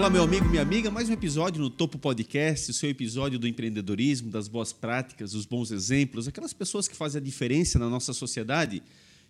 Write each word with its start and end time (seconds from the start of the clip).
Olá, 0.00 0.08
meu 0.08 0.22
amigo, 0.22 0.48
minha 0.48 0.62
amiga. 0.62 0.90
Mais 0.90 1.10
um 1.10 1.12
episódio 1.12 1.60
no 1.60 1.68
Topo 1.68 1.98
Podcast, 1.98 2.70
o 2.70 2.72
seu 2.72 2.88
episódio 2.88 3.38
do 3.38 3.46
empreendedorismo, 3.46 4.30
das 4.30 4.48
boas 4.48 4.72
práticas, 4.72 5.32
dos 5.32 5.44
bons 5.44 5.70
exemplos, 5.70 6.26
aquelas 6.26 6.54
pessoas 6.54 6.88
que 6.88 6.96
fazem 6.96 7.20
a 7.20 7.22
diferença 7.22 7.78
na 7.78 7.86
nossa 7.86 8.14
sociedade. 8.14 8.82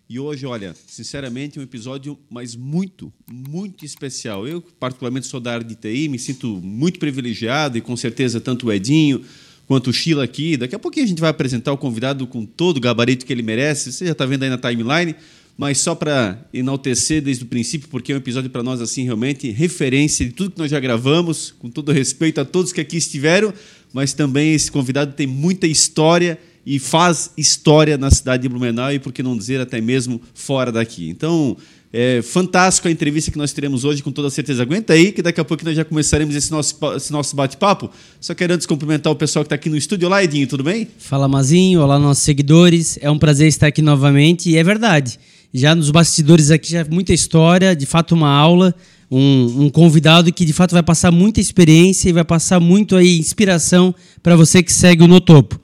E 0.07 0.17
hoje, 0.17 0.45
olha, 0.45 0.73
sinceramente, 0.87 1.59
um 1.59 1.61
episódio, 1.61 2.17
mas 2.29 2.55
muito, 2.55 3.11
muito 3.29 3.83
especial. 3.83 4.47
Eu, 4.47 4.61
particularmente, 4.61 5.27
sou 5.27 5.41
da 5.41 5.55
área 5.55 5.65
de 5.65 5.75
TI, 5.75 6.07
me 6.07 6.17
sinto 6.17 6.47
muito 6.63 6.99
privilegiado 6.99 7.77
e 7.77 7.81
com 7.81 7.97
certeza 7.97 8.39
tanto 8.39 8.67
o 8.67 8.71
Edinho 8.71 9.25
quanto 9.67 9.89
o 9.89 9.93
Sheila 9.93 10.23
aqui. 10.23 10.55
Daqui 10.55 10.73
a 10.73 10.79
pouquinho 10.79 11.05
a 11.05 11.09
gente 11.09 11.19
vai 11.19 11.31
apresentar 11.31 11.73
o 11.73 11.77
convidado 11.77 12.25
com 12.25 12.45
todo 12.45 12.77
o 12.77 12.79
gabarito 12.79 13.25
que 13.25 13.33
ele 13.33 13.43
merece. 13.43 13.91
Você 13.91 14.05
já 14.05 14.13
está 14.13 14.25
vendo 14.25 14.43
aí 14.43 14.49
na 14.49 14.57
timeline 14.57 15.17
mas 15.57 15.77
só 15.77 15.93
para 15.93 16.43
enaltecer 16.53 17.21
desde 17.21 17.43
o 17.43 17.47
princípio, 17.47 17.87
porque 17.89 18.11
é 18.11 18.15
um 18.15 18.17
episódio 18.17 18.49
para 18.49 18.63
nós 18.63 18.81
assim 18.81 19.03
realmente 19.03 19.49
referência 19.51 20.25
de 20.25 20.31
tudo 20.31 20.51
que 20.51 20.59
nós 20.59 20.71
já 20.71 20.79
gravamos, 20.79 21.53
com 21.59 21.69
todo 21.69 21.91
respeito 21.91 22.41
a 22.41 22.45
todos 22.45 22.73
que 22.73 22.81
aqui 22.81 22.97
estiveram, 22.97 23.53
mas 23.93 24.13
também 24.13 24.53
esse 24.53 24.71
convidado 24.71 25.13
tem 25.13 25.27
muita 25.27 25.67
história 25.67 26.39
e 26.65 26.79
faz 26.79 27.31
história 27.37 27.97
na 27.97 28.11
cidade 28.11 28.43
de 28.43 28.49
Blumenau 28.49 28.93
e 28.93 28.99
por 28.99 29.11
que 29.11 29.23
não 29.23 29.37
dizer 29.37 29.59
até 29.59 29.81
mesmo 29.81 30.21
fora 30.33 30.71
daqui. 30.71 31.09
Então, 31.09 31.57
é 31.93 32.21
fantástico 32.21 32.87
a 32.87 32.91
entrevista 32.91 33.31
que 33.31 33.37
nós 33.37 33.51
teremos 33.51 33.83
hoje, 33.83 34.01
com 34.01 34.11
toda 34.11 34.29
certeza. 34.29 34.61
Aguenta 34.61 34.93
aí, 34.93 35.11
que 35.11 35.21
daqui 35.21 35.41
a 35.41 35.43
pouco 35.43 35.65
nós 35.65 35.75
já 35.75 35.83
começaremos 35.83 36.35
esse 36.35 36.49
nosso, 36.49 36.77
esse 36.95 37.11
nosso 37.11 37.35
bate-papo. 37.35 37.89
Só 38.19 38.33
quero 38.33 38.53
antes 38.53 38.65
cumprimentar 38.65 39.11
o 39.11 39.15
pessoal 39.15 39.43
que 39.43 39.47
está 39.47 39.55
aqui 39.55 39.69
no 39.69 39.75
estúdio. 39.75 40.07
Olá, 40.07 40.23
Edinho, 40.23 40.47
tudo 40.47 40.63
bem? 40.63 40.87
Fala, 40.97 41.27
Mazinho. 41.27 41.81
Olá, 41.81 41.99
nossos 41.99 42.23
seguidores. 42.23 42.97
É 43.01 43.11
um 43.11 43.19
prazer 43.19 43.47
estar 43.47 43.67
aqui 43.67 43.81
novamente 43.81 44.49
e 44.49 44.57
é 44.57 44.63
verdade 44.63 45.19
já 45.53 45.75
nos 45.75 45.91
bastidores 45.91 46.49
aqui 46.51 46.71
já 46.71 46.85
muita 46.89 47.13
história, 47.13 47.75
de 47.75 47.85
fato 47.85 48.15
uma 48.15 48.29
aula, 48.29 48.73
um, 49.09 49.65
um, 49.65 49.69
convidado 49.69 50.31
que 50.31 50.45
de 50.45 50.53
fato 50.53 50.71
vai 50.71 50.83
passar 50.83 51.11
muita 51.11 51.41
experiência 51.41 52.09
e 52.09 52.13
vai 52.13 52.23
passar 52.23 52.59
muito 52.59 52.95
aí 52.95 53.17
inspiração 53.17 53.93
para 54.23 54.35
você 54.35 54.63
que 54.63 54.71
segue 54.71 55.03
o 55.03 55.07
No 55.07 55.19
Topo. 55.19 55.59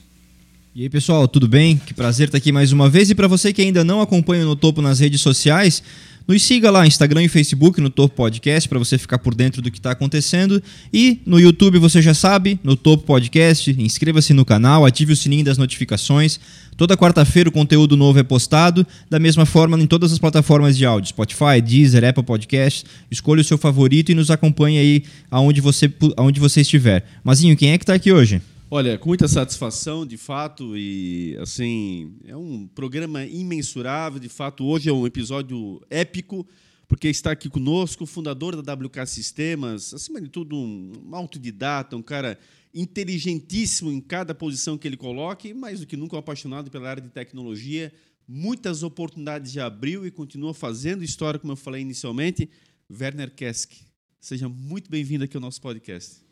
E 0.76 0.82
aí 0.82 0.90
pessoal, 0.90 1.28
tudo 1.28 1.48
bem? 1.48 1.78
Que 1.78 1.94
prazer 1.94 2.28
estar 2.28 2.40
aqui 2.40 2.52
mais 2.52 2.72
uma 2.72 2.90
vez. 2.90 3.12
E 3.12 3.16
para 3.16 3.28
você 3.28 3.53
que 3.53 3.62
ainda 3.62 3.84
não 3.84 4.02
acompanha 4.02 4.44
no 4.44 4.56
Topo 4.56 4.81
nas 4.81 5.00
redes 5.00 5.22
sociais, 5.22 5.84
nos 6.25 6.41
siga 6.41 6.72
lá, 6.72 6.88
Instagram 6.88 7.23
e 7.23 7.28
Facebook, 7.28 7.81
no 7.81 7.89
Topo 7.89 8.16
Podcast, 8.16 8.69
para 8.69 8.79
você 8.79 8.97
ficar 8.97 9.19
por 9.19 9.35
dentro 9.35 9.61
do 9.61 9.69
que 9.69 9.78
está 9.78 9.91
acontecendo. 9.91 10.63
E 10.91 11.19
no 11.25 11.38
YouTube, 11.38 11.78
você 11.79 12.01
já 12.01 12.13
sabe, 12.13 12.57
no 12.63 12.78
Topo 12.78 13.03
Podcast, 13.03 13.75
inscreva-se 13.78 14.34
no 14.34 14.45
canal, 14.45 14.85
ative 14.85 15.11
o 15.11 15.17
sininho 15.17 15.44
das 15.44 15.57
notificações. 15.57 16.39
Toda 16.78 16.95
quarta-feira 16.95 17.50
o 17.50 17.51
conteúdo 17.51 17.97
novo 17.97 18.19
é 18.19 18.23
postado, 18.23 18.88
da 19.09 19.19
mesma 19.19 19.45
forma 19.45 19.78
em 19.78 19.85
todas 19.85 20.13
as 20.13 20.17
plataformas 20.17 20.78
de 20.78 20.85
áudio, 20.85 21.09
Spotify, 21.09 21.61
Deezer, 21.61 22.06
Apple 22.06 22.23
Podcasts. 22.23 22.85
Escolha 23.11 23.41
o 23.41 23.44
seu 23.44 23.57
favorito 23.57 24.11
e 24.11 24.16
nos 24.16 24.31
acompanhe 24.31 24.79
aí 24.79 25.03
aonde 25.29 25.59
você, 25.59 25.91
aonde 26.16 26.40
você 26.40 26.61
estiver. 26.61 27.05
Mazinho, 27.22 27.57
quem 27.57 27.72
é 27.72 27.78
que 27.78 27.84
está 27.84 27.94
aqui 27.94 28.13
hoje? 28.13 28.41
Olha, 28.75 28.97
com 28.97 29.07
muita 29.07 29.28
satisfação, 29.28 30.03
de 30.03 30.17
fato, 30.17 30.75
e 30.75 31.38
assim, 31.39 32.17
é 32.25 32.35
um 32.35 32.66
programa 32.66 33.23
imensurável, 33.23 34.19
de 34.19 34.29
fato, 34.29 34.66
hoje 34.66 34.89
é 34.89 34.91
um 34.91 35.06
episódio 35.06 35.79
épico, 35.91 36.44
porque 36.88 37.07
está 37.07 37.29
aqui 37.29 37.47
conosco 37.47 38.03
o 38.03 38.07
fundador 38.07 38.59
da 38.59 38.73
WK 38.73 39.06
Sistemas, 39.06 39.94
acima 39.94 40.19
de 40.19 40.28
tudo 40.28 40.57
um 40.57 40.91
autodidata, 41.11 41.95
um 41.95 42.01
cara 42.01 42.39
inteligentíssimo 42.73 43.91
em 43.91 44.01
cada 44.01 44.34
posição 44.34 44.75
que 44.75 44.88
ele 44.88 44.97
coloca, 44.97 45.47
e 45.47 45.53
mais 45.53 45.81
do 45.81 45.85
que 45.85 45.95
nunca 45.95 46.16
um 46.16 46.19
apaixonado 46.19 46.72
pela 46.72 46.90
área 46.90 47.03
de 47.03 47.09
tecnologia, 47.09 47.94
muitas 48.28 48.81
oportunidades 48.81 49.51
já 49.51 49.67
abriu 49.67 50.03
e 50.03 50.09
continua 50.09 50.51
fazendo 50.51 51.03
história, 51.03 51.40
como 51.40 51.53
eu 51.53 51.57
falei 51.57 51.84
inicialmente, 51.84 52.50
Werner 52.90 53.35
Kesk. 53.35 53.72
Seja 54.19 54.50
muito 54.50 54.90
bem-vindo 54.90 55.25
aqui 55.25 55.38
ao 55.38 55.41
nosso 55.41 55.61
podcast. 55.61 56.22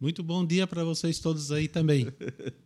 Muito 0.00 0.22
bom 0.22 0.46
dia 0.46 0.64
para 0.64 0.84
vocês 0.84 1.18
todos 1.18 1.50
aí 1.50 1.66
também. 1.66 2.06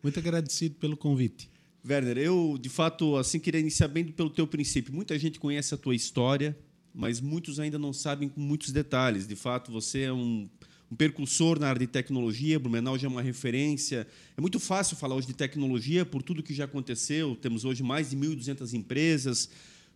Muito 0.03 0.19
agradecido 0.19 0.75
pelo 0.75 0.99
convite. 0.99 1.49
Werner, 1.83 2.19
eu 2.19 2.59
de 2.61 2.69
fato 2.69 3.17
assim 3.17 3.41
queria 3.41 3.59
iniciar 3.59 3.89
bem 3.89 4.05
pelo 4.05 4.29
teu 4.29 4.47
princípio. 4.47 4.93
Muita 4.93 5.19
gente 5.19 5.41
conhece 5.41 5.73
a 5.73 5.79
tua 5.79 5.95
história, 5.95 6.55
mas 6.95 7.23
muitos 7.23 7.59
ainda 7.59 7.79
não 7.79 7.91
sabem 7.91 8.29
com 8.29 8.39
muitos 8.39 8.71
detalhes. 8.71 9.27
De 9.27 9.35
fato, 9.35 9.73
você 9.73 10.03
é 10.03 10.13
um, 10.13 10.47
um 10.91 10.95
percursor 10.95 11.59
na 11.59 11.69
área 11.69 11.81
de 11.81 11.87
tecnologia, 11.87 12.59
Blumenau 12.59 12.99
já 12.99 13.09
é 13.09 13.11
uma 13.11 13.23
referência. 13.23 14.07
É 14.37 14.41
muito 14.43 14.61
fácil 14.61 14.95
falar 14.99 15.15
hoje 15.15 15.29
de 15.29 15.35
tecnologia 15.35 16.05
por 16.05 16.23
tudo 16.23 16.43
que 16.43 16.53
já 16.53 16.65
aconteceu. 16.67 17.35
Temos 17.35 17.65
hoje 17.65 17.83
mais 17.83 18.11
de 18.11 18.17
1.200 18.17 18.75
empresas, 18.75 19.49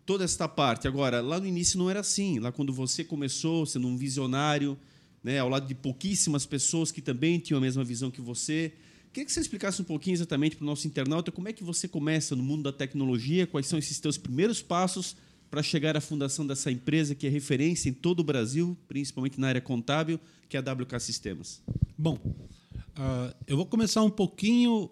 toda 0.07 0.25
esta 0.25 0.49
parte. 0.49 0.89
Agora, 0.89 1.21
lá 1.21 1.39
no 1.39 1.47
início 1.47 1.79
não 1.79 1.91
era 1.91 2.01
assim. 2.01 2.39
Lá 2.39 2.51
quando 2.51 2.73
você 2.73 3.05
começou 3.05 3.67
sendo 3.67 3.87
um 3.89 3.97
visionário, 3.99 4.79
né, 5.27 5.41
ao 5.41 5.49
lado 5.49 5.67
de 5.67 5.75
pouquíssimas 5.75 6.47
pessoas 6.47 6.93
que 6.93 7.03
também 7.03 7.41
tinham 7.41 7.59
a 7.59 7.61
mesma 7.61 7.83
visão 7.83 8.13
que 8.13 8.21
você. 8.21 8.73
Queria 9.13 9.27
que 9.27 9.33
você 9.33 9.41
explicasse 9.41 9.83
um 9.83 9.85
pouquinho 9.85 10.15
exatamente 10.15 10.55
para 10.55 10.63
o 10.63 10.67
nosso 10.67 10.87
internauta 10.87 11.33
como 11.33 11.49
é 11.49 11.53
que 11.53 11.65
você 11.65 11.89
começa 11.89 12.37
no 12.37 12.45
mundo 12.45 12.63
da 12.63 12.73
tecnologia, 12.73 13.45
quais 13.45 13.67
são 13.67 13.77
esses 13.77 13.99
teus 13.99 14.17
primeiros 14.17 14.63
passos 14.63 15.17
para 15.51 15.65
chegar 15.65 15.97
à 15.97 16.01
fundação 16.01 16.47
dessa 16.47 16.71
empresa 16.71 17.13
que 17.13 17.27
é 17.27 17.29
referência 17.29 17.89
em 17.89 17.93
todo 17.93 18.21
o 18.21 18.23
Brasil, 18.23 18.79
principalmente 18.87 19.41
na 19.41 19.49
área 19.49 19.61
contábil, 19.61 20.21
que 20.49 20.57
é 20.57 20.61
a 20.61 20.73
WK 20.73 21.01
Sistemas. 21.01 21.61
Bom, 21.99 22.21
uh, 22.25 23.35
eu 23.49 23.57
vou 23.57 23.67
começar 23.67 24.05
um 24.05 24.11
pouquinho 24.11 24.89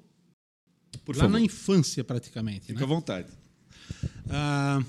Por 1.05 1.15
lá 1.15 1.27
favor. 1.27 1.33
na 1.33 1.41
infância, 1.41 2.03
praticamente. 2.03 2.67
Fica 2.67 2.81
né? 2.81 2.85
à 2.85 2.89
vontade. 2.89 3.29
Uh, 4.27 4.85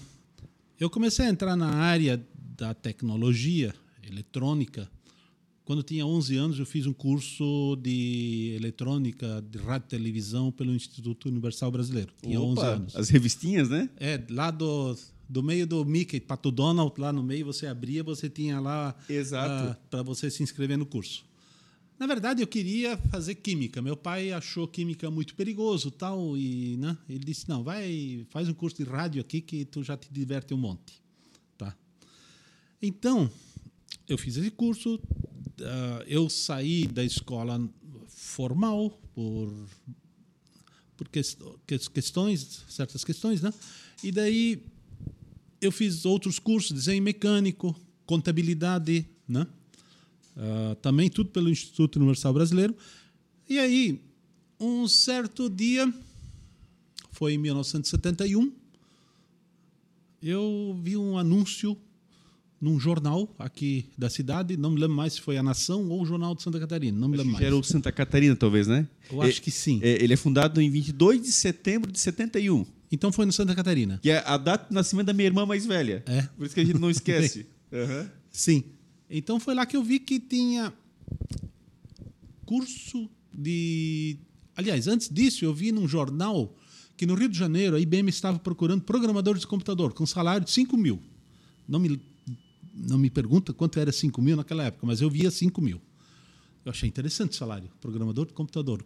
eu 0.80 0.90
comecei 0.90 1.24
a 1.24 1.30
entrar 1.30 1.56
na 1.56 1.70
área 1.70 2.20
da 2.36 2.74
tecnologia 2.74 3.76
eletrônica 4.02 4.90
quando 5.66 5.82
tinha 5.82 6.06
11 6.06 6.38
anos, 6.38 6.60
eu 6.60 6.66
fiz 6.66 6.86
um 6.86 6.94
curso 6.94 7.76
de 7.82 8.54
eletrônica, 8.56 9.44
de 9.50 9.58
rádio 9.58 9.88
e 9.88 9.90
televisão 9.90 10.52
pelo 10.52 10.72
Instituto 10.72 11.28
Universal 11.28 11.72
Brasileiro. 11.72 12.14
Tinha 12.22 12.40
Opa, 12.40 12.62
11 12.62 12.68
anos. 12.68 12.96
As 12.96 13.10
revistinhas, 13.10 13.68
né? 13.68 13.90
É, 13.98 14.22
lá 14.30 14.52
do, 14.52 14.96
do 15.28 15.42
meio 15.42 15.66
do 15.66 15.84
Mickey, 15.84 16.20
Pato 16.20 16.52
Donald, 16.52 16.94
lá 17.02 17.12
no 17.12 17.24
meio 17.24 17.48
você 17.48 17.66
abria, 17.66 18.04
você 18.04 18.30
tinha 18.30 18.60
lá 18.60 18.96
uh, 19.10 19.76
para 19.90 20.04
você 20.04 20.30
se 20.30 20.44
inscrever 20.44 20.78
no 20.78 20.86
curso. 20.86 21.26
Na 21.98 22.06
verdade, 22.06 22.44
eu 22.44 22.48
queria 22.48 22.96
fazer 23.10 23.36
química. 23.36 23.82
Meu 23.82 23.98
pai 23.98 24.32
achou 24.32 24.68
química 24.68 25.10
muito 25.10 25.34
perigoso, 25.34 25.90
tal, 25.90 26.38
e 26.38 26.78
né, 26.78 26.96
ele 27.10 27.24
disse: 27.24 27.50
"Não, 27.50 27.64
vai, 27.64 28.26
faz 28.30 28.48
um 28.50 28.54
curso 28.54 28.78
de 28.78 28.84
rádio 28.84 29.22
aqui 29.22 29.42
que 29.42 29.66
tu 29.66 29.82
já 29.82 29.98
te 29.98 30.10
diverte 30.12 30.54
um 30.54 30.58
monte". 30.58 31.02
Tá. 31.58 31.76
Então, 32.82 33.32
eu 34.08 34.18
fiz 34.18 34.36
esse 34.38 34.52
curso, 34.52 35.00
eu 36.08 36.30
saí 36.30 36.88
da 36.88 37.04
escola 37.04 37.62
formal 38.08 38.90
por 39.14 39.54
por 40.98 41.10
questões 41.94 42.64
certas 42.70 43.04
questões 43.04 43.42
né? 43.42 43.54
E 44.04 44.12
daí 44.12 44.64
eu 45.60 45.72
fiz 45.72 46.06
outros 46.06 46.40
cursos 46.40 46.72
desenho 46.72 47.04
mecânico 47.04 47.76
contabilidade 48.06 49.06
né? 49.28 49.48
Uh, 50.38 50.76
também 50.76 51.10
tudo 51.10 51.30
pelo 51.30 51.50
Instituto 51.50 51.96
Universal 51.96 52.34
Brasileiro. 52.34 52.76
E 53.50 53.58
aí 53.58 54.02
um 54.60 54.88
certo 54.88 55.50
dia 55.50 55.92
foi 57.12 57.34
em 57.34 57.38
1971 57.38 58.54
eu 60.22 60.76
vi 60.82 60.98
um 60.98 61.18
anúncio 61.18 61.78
num 62.60 62.80
jornal 62.80 63.34
aqui 63.38 63.86
da 63.98 64.10
cidade, 64.10 64.58
não 64.58 64.72
me 64.72 64.80
lembro 64.80 64.96
mais 64.96 65.14
se 65.14 65.22
foi 65.22 65.38
a 65.38 65.44
Nação 65.44 65.88
ou 65.90 66.02
o 66.02 66.06
Jornal 66.06 66.34
de 66.34 66.42
Santa 66.42 66.60
Catarina, 66.60 66.98
não 66.98 67.08
me 67.08 67.18
lembro 67.18 67.34
mais. 67.34 67.46
Era 67.46 67.56
o 67.56 67.64
Santa 67.64 67.92
Catarina, 67.92 68.36
talvez, 68.36 68.68
né? 68.68 68.88
Eu 69.12 69.22
acho 69.22 69.42
que 69.42 69.52
sim. 69.52 69.80
É, 69.84 70.04
ele 70.04 70.14
é 70.14 70.18
fundado 70.18 70.62
em 70.62 70.70
22 70.70 71.22
de 71.22 71.32
setembro 71.32 71.92
de 71.92 72.00
71. 72.00 72.66
Então 72.92 73.12
foi 73.12 73.26
no 73.26 73.34
Santa 73.34 73.54
Catarina. 73.54 74.00
Que 74.02 74.12
é 74.12 74.24
a 74.26 74.38
data 74.38 74.70
de 74.70 74.74
nascimento 74.74 75.08
da 75.08 75.14
minha 75.14 75.26
irmã 75.26 75.46
mais 75.46 75.66
velha. 75.66 76.04
É. 76.08 76.24
Por 76.38 76.46
isso 76.46 76.56
que 76.56 76.62
a 76.62 76.66
gente 76.66 76.80
não 76.80 76.90
esquece. 76.92 77.46
Aham. 77.72 78.10
Sim. 78.32 78.64
Então 79.10 79.40
foi 79.40 79.54
lá 79.54 79.66
que 79.66 79.76
eu 79.76 79.84
vi 79.84 80.00
que 80.00 80.20
tinha 80.20 80.74
curso 82.46 83.10
de. 83.34 84.18
Aliás, 84.56 84.88
antes 84.88 85.10
disso, 85.10 85.44
eu 85.44 85.54
vi 85.54 85.72
num 85.72 85.88
jornal 85.88 86.56
que 86.96 87.06
no 87.06 87.14
Rio 87.16 87.28
de 87.28 87.38
Janeiro 87.38 87.76
a 87.76 87.80
IBM 87.80 88.10
estava 88.10 88.40
procurando 88.40 88.84
programadores 88.84 89.42
de 89.42 89.48
computador 89.48 89.94
com 89.94 90.06
salário 90.06 90.46
de 90.46 90.52
5 90.52 90.78
mil. 90.78 91.02
Não 91.68 91.80
me, 91.80 92.00
não 92.76 92.98
me 92.98 93.10
pergunta 93.10 93.54
quanto 93.54 93.80
era 93.80 93.92
5 93.92 94.22
mil 94.22 94.36
naquela 94.36 94.64
época, 94.64 94.86
mas 94.86 95.02
eu 95.02 95.10
via 95.10 95.32
5 95.32 95.62
mil. 95.62 95.82
Eu 96.66 96.72
achei 96.72 96.90
interessante 96.90 97.32
o 97.32 97.36
salário, 97.36 97.70
programador 97.80 98.26
de 98.26 98.34
computador. 98.34 98.86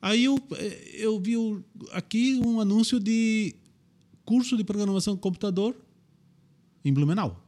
Aí 0.00 0.24
eu, 0.24 0.38
eh, 0.52 0.90
eu 0.94 1.18
vi 1.18 1.34
aqui 1.92 2.40
um 2.44 2.60
anúncio 2.60 3.00
de 3.00 3.54
curso 4.24 4.56
de 4.56 4.62
programação 4.62 5.14
de 5.14 5.20
computador 5.20 5.74
em 6.84 6.92
Blumenau. 6.92 7.44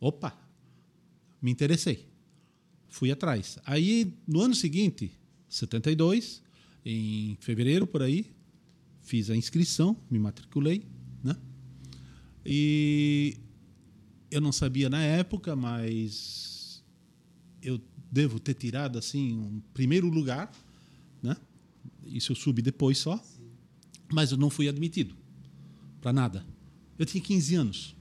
Opa, 0.00 0.36
me 1.40 1.50
interessei. 1.50 2.06
Fui 2.88 3.12
atrás. 3.12 3.58
Aí, 3.64 4.12
no 4.26 4.40
ano 4.40 4.54
seguinte, 4.54 5.12
72, 5.48 6.42
em 6.84 7.36
fevereiro 7.40 7.86
por 7.86 8.02
aí, 8.02 8.26
fiz 9.00 9.30
a 9.30 9.36
inscrição, 9.36 9.96
me 10.10 10.18
matriculei, 10.18 10.82
né? 11.22 11.36
E 12.44 13.36
eu 14.30 14.40
não 14.40 14.52
sabia 14.52 14.88
na 14.88 15.02
época, 15.02 15.56
mas 15.56 16.82
eu 17.62 17.80
devo 18.10 18.38
ter 18.40 18.54
tirado 18.54 18.98
assim 18.98 19.32
um 19.38 19.60
primeiro 19.74 20.08
lugar, 20.08 20.50
né? 21.22 21.36
Isso 22.06 22.32
eu 22.32 22.36
subi 22.36 22.62
depois 22.62 22.98
só. 22.98 23.22
Mas 24.12 24.32
eu 24.32 24.38
não 24.38 24.50
fui 24.50 24.68
admitido 24.68 25.14
para 26.00 26.12
nada. 26.12 26.44
Eu 26.98 27.06
tinha 27.06 27.22
15 27.22 27.54
anos. 27.54 27.96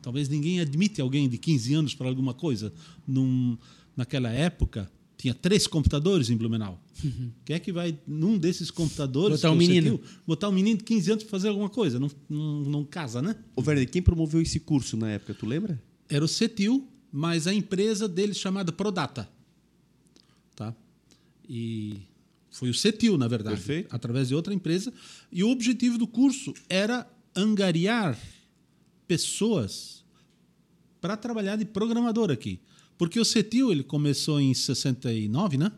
Talvez 0.00 0.28
ninguém 0.28 0.60
admite 0.60 1.00
alguém 1.00 1.28
de 1.28 1.36
15 1.36 1.74
anos 1.74 1.94
para 1.94 2.08
alguma 2.08 2.32
coisa. 2.32 2.72
Num, 3.06 3.58
naquela 3.96 4.30
época, 4.30 4.90
tinha 5.16 5.34
três 5.34 5.66
computadores 5.66 6.28
em 6.30 6.36
Blumenau. 6.36 6.80
Quem 7.44 7.56
é 7.56 7.58
que 7.58 7.72
vai, 7.72 7.98
num 8.06 8.36
desses 8.36 8.70
computadores, 8.70 9.38
Botar 9.38 9.50
um 9.50 9.56
menino. 9.56 9.98
viu, 9.98 10.00
botar 10.26 10.48
um 10.48 10.52
menino 10.52 10.78
de 10.78 10.84
15 10.84 11.12
anos 11.12 11.24
para 11.24 11.30
fazer 11.30 11.48
alguma 11.48 11.68
coisa? 11.68 11.98
Não, 11.98 12.10
não, 12.28 12.60
não 12.62 12.84
casa, 12.84 13.22
né? 13.22 13.36
Ô, 13.54 13.62
Werner, 13.62 13.88
quem 13.90 14.02
promoveu 14.02 14.40
esse 14.40 14.60
curso 14.60 14.96
na 14.96 15.10
época, 15.10 15.34
tu 15.34 15.46
lembra? 15.46 15.82
Era 16.08 16.24
o 16.24 16.28
CETIL, 16.28 16.86
mas 17.10 17.46
a 17.46 17.54
empresa 17.54 18.06
deles 18.08 18.36
chamada 18.38 18.72
Prodata. 18.72 19.28
Tá? 20.54 20.74
E 21.48 22.00
foi 22.50 22.68
o 22.70 22.74
CETIL, 22.74 23.16
na 23.16 23.28
verdade, 23.28 23.56
Perfeito. 23.56 23.94
através 23.94 24.28
de 24.28 24.34
outra 24.34 24.52
empresa. 24.52 24.92
E 25.32 25.42
o 25.42 25.50
objetivo 25.50 25.98
do 25.98 26.06
curso 26.06 26.52
era 26.68 27.06
angariar 27.34 28.18
pessoas 29.06 30.04
para 31.00 31.16
trabalhar 31.16 31.56
de 31.56 31.64
programador 31.64 32.30
aqui. 32.30 32.60
Porque 32.98 33.20
o 33.20 33.24
CETIL 33.24 33.70
ele 33.70 33.82
começou 33.82 34.40
em 34.40 34.54
69, 34.54 35.58
né? 35.58 35.70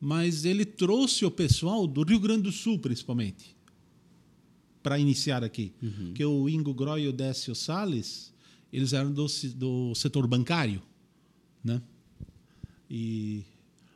Mas 0.00 0.44
ele 0.44 0.64
trouxe 0.64 1.24
o 1.24 1.30
pessoal 1.30 1.86
do 1.86 2.02
Rio 2.02 2.18
Grande 2.18 2.42
do 2.42 2.52
Sul, 2.52 2.78
principalmente, 2.78 3.56
para 4.82 4.98
iniciar 4.98 5.44
aqui. 5.44 5.72
Que 6.14 6.24
o 6.24 6.48
Ingo 6.48 6.74
Groy 6.74 7.04
e 7.04 7.08
o 7.08 7.12
Décio 7.12 7.54
Salles, 7.54 8.32
eles 8.72 8.92
eram 8.92 9.12
do, 9.12 9.26
do 9.54 9.94
setor 9.94 10.26
bancário, 10.26 10.82
né? 11.64 11.80
E 12.90 13.44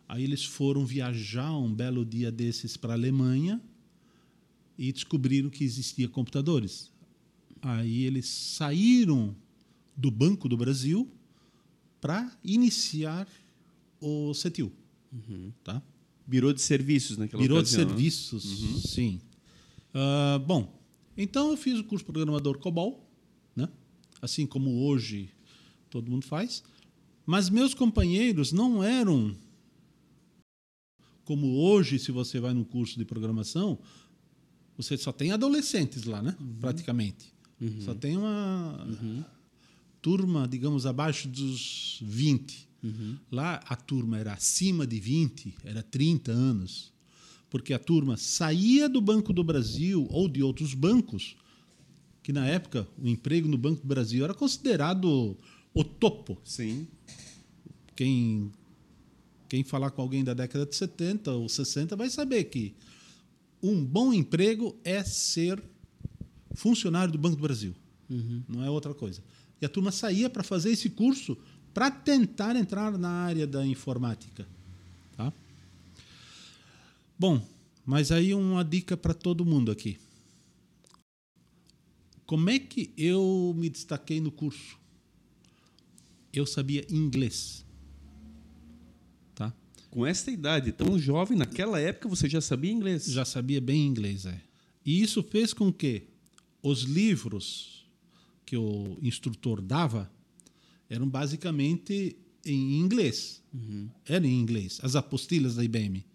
aí 0.08 0.24
eles 0.24 0.44
foram 0.44 0.86
viajar 0.86 1.52
um 1.52 1.74
belo 1.74 2.04
dia 2.04 2.30
desses 2.30 2.76
para 2.76 2.94
a 2.94 2.96
Alemanha 2.96 3.60
e 4.78 4.92
descobriram 4.92 5.50
que 5.50 5.64
existia 5.64 6.08
computadores. 6.08 6.90
Aí 7.60 8.04
eles 8.04 8.26
saíram 8.26 9.34
do 9.96 10.10
Banco 10.10 10.48
do 10.48 10.56
Brasil 10.56 11.10
para 12.06 12.30
iniciar 12.44 13.26
o 14.00 14.32
CETIL, 14.32 14.72
tá? 15.64 15.82
Virou 16.24 16.52
de 16.52 16.60
serviços 16.60 17.16
naquela 17.16 17.42
Virou 17.42 17.60
de 17.60 17.68
ocasião, 17.68 17.82
né? 17.82 17.88
serviços, 17.88 18.44
sim. 18.92 19.20
Ah, 19.92 20.40
bom, 20.46 20.72
então 21.16 21.50
eu 21.50 21.56
fiz 21.56 21.80
o 21.80 21.84
curso 21.84 22.04
programador 22.04 22.58
COBOL, 22.58 23.04
né? 23.56 23.68
assim 24.22 24.46
como 24.46 24.84
hoje 24.84 25.30
todo 25.90 26.08
mundo 26.08 26.24
faz, 26.24 26.62
mas 27.24 27.50
meus 27.50 27.74
companheiros 27.74 28.52
não 28.52 28.84
eram 28.84 29.36
como 31.24 31.58
hoje, 31.58 31.98
se 31.98 32.12
você 32.12 32.38
vai 32.38 32.54
no 32.54 32.64
curso 32.64 32.96
de 32.96 33.04
programação, 33.04 33.80
você 34.76 34.96
só 34.96 35.10
tem 35.10 35.32
adolescentes 35.32 36.04
lá, 36.04 36.22
né? 36.22 36.36
Praticamente. 36.60 37.34
Só 37.80 37.94
tem 37.94 38.16
uma 38.16 38.86
turma, 40.06 40.46
digamos, 40.46 40.86
abaixo 40.86 41.26
dos 41.26 41.98
20. 42.00 42.68
Lá 43.28 43.60
a 43.66 43.74
turma 43.74 44.16
era 44.16 44.34
acima 44.34 44.86
de 44.86 45.00
20, 45.00 45.56
era 45.64 45.82
30 45.82 46.30
anos. 46.30 46.92
Porque 47.50 47.74
a 47.74 47.78
turma 47.78 48.16
saía 48.16 48.88
do 48.88 49.00
Banco 49.00 49.32
do 49.32 49.42
Brasil 49.42 50.06
ou 50.08 50.28
de 50.28 50.44
outros 50.44 50.74
bancos, 50.74 51.36
que 52.22 52.32
na 52.32 52.46
época 52.46 52.86
o 52.96 53.08
emprego 53.08 53.48
no 53.48 53.58
Banco 53.58 53.82
do 53.82 53.88
Brasil 53.88 54.22
era 54.22 54.32
considerado 54.32 55.36
o 55.74 55.82
topo. 55.82 56.38
Sim. 56.44 56.86
Quem, 57.96 58.52
quem 59.48 59.64
falar 59.64 59.90
com 59.90 60.02
alguém 60.02 60.22
da 60.22 60.34
década 60.34 60.66
de 60.66 60.76
70 60.76 61.32
ou 61.32 61.48
60 61.48 61.96
vai 61.96 62.08
saber 62.10 62.44
que 62.44 62.76
um 63.60 63.84
bom 63.84 64.12
emprego 64.12 64.78
é 64.84 65.02
ser 65.02 65.60
funcionário 66.54 67.10
do 67.12 67.18
Banco 67.18 67.34
do 67.34 67.42
Brasil. 67.42 67.74
Não 68.48 68.62
é 68.62 68.70
outra 68.70 68.94
coisa. 68.94 69.20
E 69.60 69.66
a 69.66 69.68
turma 69.68 69.90
saía 69.90 70.28
para 70.28 70.42
fazer 70.42 70.70
esse 70.70 70.90
curso 70.90 71.36
para 71.72 71.90
tentar 71.90 72.56
entrar 72.56 72.96
na 72.96 73.10
área 73.10 73.46
da 73.46 73.66
informática. 73.66 74.46
Tá? 75.16 75.32
Bom, 77.18 77.46
mas 77.84 78.10
aí 78.10 78.34
uma 78.34 78.64
dica 78.64 78.96
para 78.96 79.14
todo 79.14 79.44
mundo 79.44 79.70
aqui. 79.70 79.98
Como 82.26 82.50
é 82.50 82.58
que 82.58 82.92
eu 82.96 83.54
me 83.56 83.70
destaquei 83.70 84.20
no 84.20 84.32
curso? 84.32 84.78
Eu 86.32 86.44
sabia 86.44 86.84
inglês. 86.90 87.64
Tá? 89.34 89.54
Com 89.90 90.04
essa 90.04 90.30
idade 90.30 90.72
tão 90.72 90.98
jovem, 90.98 91.38
naquela 91.38 91.78
época 91.78 92.08
você 92.08 92.28
já 92.28 92.40
sabia 92.40 92.72
inglês. 92.72 93.06
Já 93.06 93.24
sabia 93.24 93.60
bem 93.60 93.86
inglês, 93.86 94.26
é. 94.26 94.40
E 94.84 95.00
isso 95.00 95.22
fez 95.22 95.52
com 95.52 95.72
que 95.72 96.08
os 96.62 96.82
livros 96.82 97.85
que 98.46 98.56
o 98.56 98.96
instrutor 99.02 99.60
dava 99.60 100.10
eram 100.88 101.08
basicamente 101.08 102.16
em 102.44 102.78
inglês. 102.78 103.42
Eram 104.06 104.26
em 104.26 104.38
inglês, 104.40 104.78
as 104.82 104.94
apostilas 104.94 105.56
da 105.56 105.64
IBM. 105.64 106.06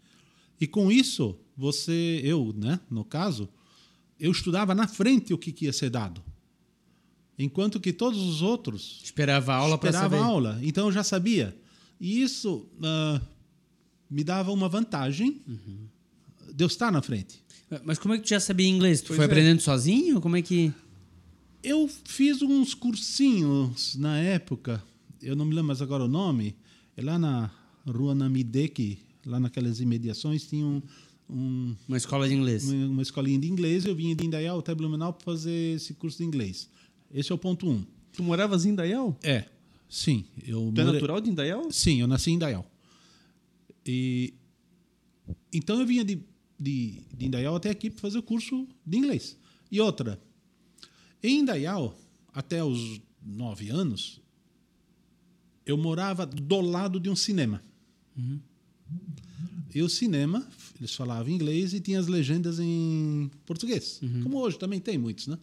E 0.60 0.66
com 0.66 0.92
isso, 0.92 1.38
você, 1.58 2.22
eu, 2.24 2.54
né, 2.58 2.80
no 2.90 3.04
caso, 3.04 3.50
eu 4.20 4.32
estudava 4.32 4.74
na 4.74 4.88
frente 4.88 5.34
o 5.34 5.38
que, 5.38 5.52
que 5.52 5.66
ia 5.66 5.74
ser 5.74 5.90
dado. 5.90 6.24
Enquanto 7.38 7.80
que 7.80 7.92
todos 7.92 8.20
os 8.22 8.42
outros 8.42 9.02
Esperava 9.04 9.54
a 9.54 9.56
aula 9.58 9.78
para 9.78 9.90
esperava 9.90 10.16
saber. 10.16 10.24
a 10.24 10.26
aula, 10.26 10.60
então 10.62 10.86
eu 10.86 10.92
já 10.92 11.04
sabia. 11.04 11.58
E 12.00 12.22
isso 12.22 12.68
ah, 12.84 13.20
me 14.10 14.24
dava 14.24 14.52
uma 14.52 14.70
vantagem 14.70 15.42
de 16.54 16.64
eu 16.64 16.68
estar 16.68 16.92
na 16.92 17.02
frente. 17.02 17.44
Mas 17.84 17.98
como 17.98 18.14
é 18.14 18.18
que 18.18 18.24
tu 18.24 18.30
já 18.30 18.40
sabia 18.40 18.68
inglês? 18.68 19.02
Tu 19.02 19.08
Pois 19.08 19.18
foi 19.18 19.26
é. 19.26 19.28
aprendendo 19.28 19.62
sozinho? 19.62 20.22
Como 20.22 20.38
é 20.38 20.42
que. 20.42 20.72
Eu 21.64 21.88
fiz 21.88 22.42
uns 22.42 22.74
cursinhos 22.74 23.96
na 23.96 24.18
época, 24.18 24.84
eu 25.22 25.36
não 25.36 25.46
me 25.46 25.52
lembro 25.54 25.68
mais 25.68 25.82
agora 25.82 26.04
o 26.04 26.08
nome, 26.08 26.56
é 26.98 27.02
lá 27.04 27.20
na 27.20 27.52
rua 27.86 28.16
Namideke, 28.16 29.00
lá 29.26 29.40
naquelas 29.40 29.80
imediações, 29.80 30.48
tinha 30.48 30.66
um, 30.66 30.82
um- 31.30 31.76
Uma 31.88 31.98
escola 31.98 32.28
de 32.28 32.34
inglês. 32.34 32.64
uma, 32.68 32.88
uma 32.88 33.02
escolinha 33.02 33.38
de 33.40 33.48
inglês, 33.48 33.86
eu 33.86 33.96
vinha 33.96 34.16
de 34.16 34.26
Indaial 34.26 34.58
até 34.60 34.74
Blumenau 34.74 35.14
para 35.14 35.24
fazer 35.24 35.76
esse 35.76 35.94
curso 35.94 36.18
de 36.18 36.24
inglês. 36.24 36.68
Esse 37.14 37.32
é 37.32 37.36
o 37.36 37.38
ponto 37.38 37.70
um. 37.70 37.86
Tu 38.14 38.24
moravas 38.24 38.66
em 38.66 38.70
Indaial? 38.70 39.16
É, 39.22 39.46
sim. 39.88 40.26
Eu 40.46 40.72
Tu 40.74 40.82
é 40.82 40.84
more- 40.84 40.94
natural 40.98 41.22
de 41.22 41.30
Indaial? 41.30 41.72
Sim, 41.72 42.02
eu 42.02 42.08
nasci 42.08 42.32
em 42.32 42.36
Indaial. 42.36 42.66
E, 43.86 44.34
então 45.54 45.80
eu 45.80 45.86
vinha 45.86 46.04
de, 46.04 46.20
de, 46.60 47.02
de 47.16 47.26
Indaial 47.26 47.56
até 47.56 47.70
aqui 47.70 47.90
para 47.92 48.02
fazer 48.02 48.18
o 48.18 48.24
curso 48.24 48.68
de 48.86 48.98
inglês. 48.98 49.38
E 49.72 49.80
outra, 49.80 50.20
em 51.24 51.40
Indaial, 51.40 51.98
até 52.34 52.64
os 52.64 53.00
nove 53.24 53.70
anos, 53.70 54.20
eu 55.66 55.78
morava 55.78 56.26
do 56.26 56.62
lado 56.62 57.00
de 57.00 57.10
um 57.10 57.16
cinema. 57.16 57.64
E 59.74 59.82
o 59.82 59.88
cinema, 59.90 60.46
eles 60.78 60.94
falavam 60.94 61.32
inglês 61.32 61.74
e 61.74 61.80
tinha 61.80 62.00
as 62.00 62.08
legendas 62.08 62.60
em 62.60 63.30
português. 63.46 64.00
Como 64.24 64.38
hoje 64.40 64.58
também 64.60 64.80
tem 64.80 64.98
muitos, 64.98 65.28
né? 65.28 65.38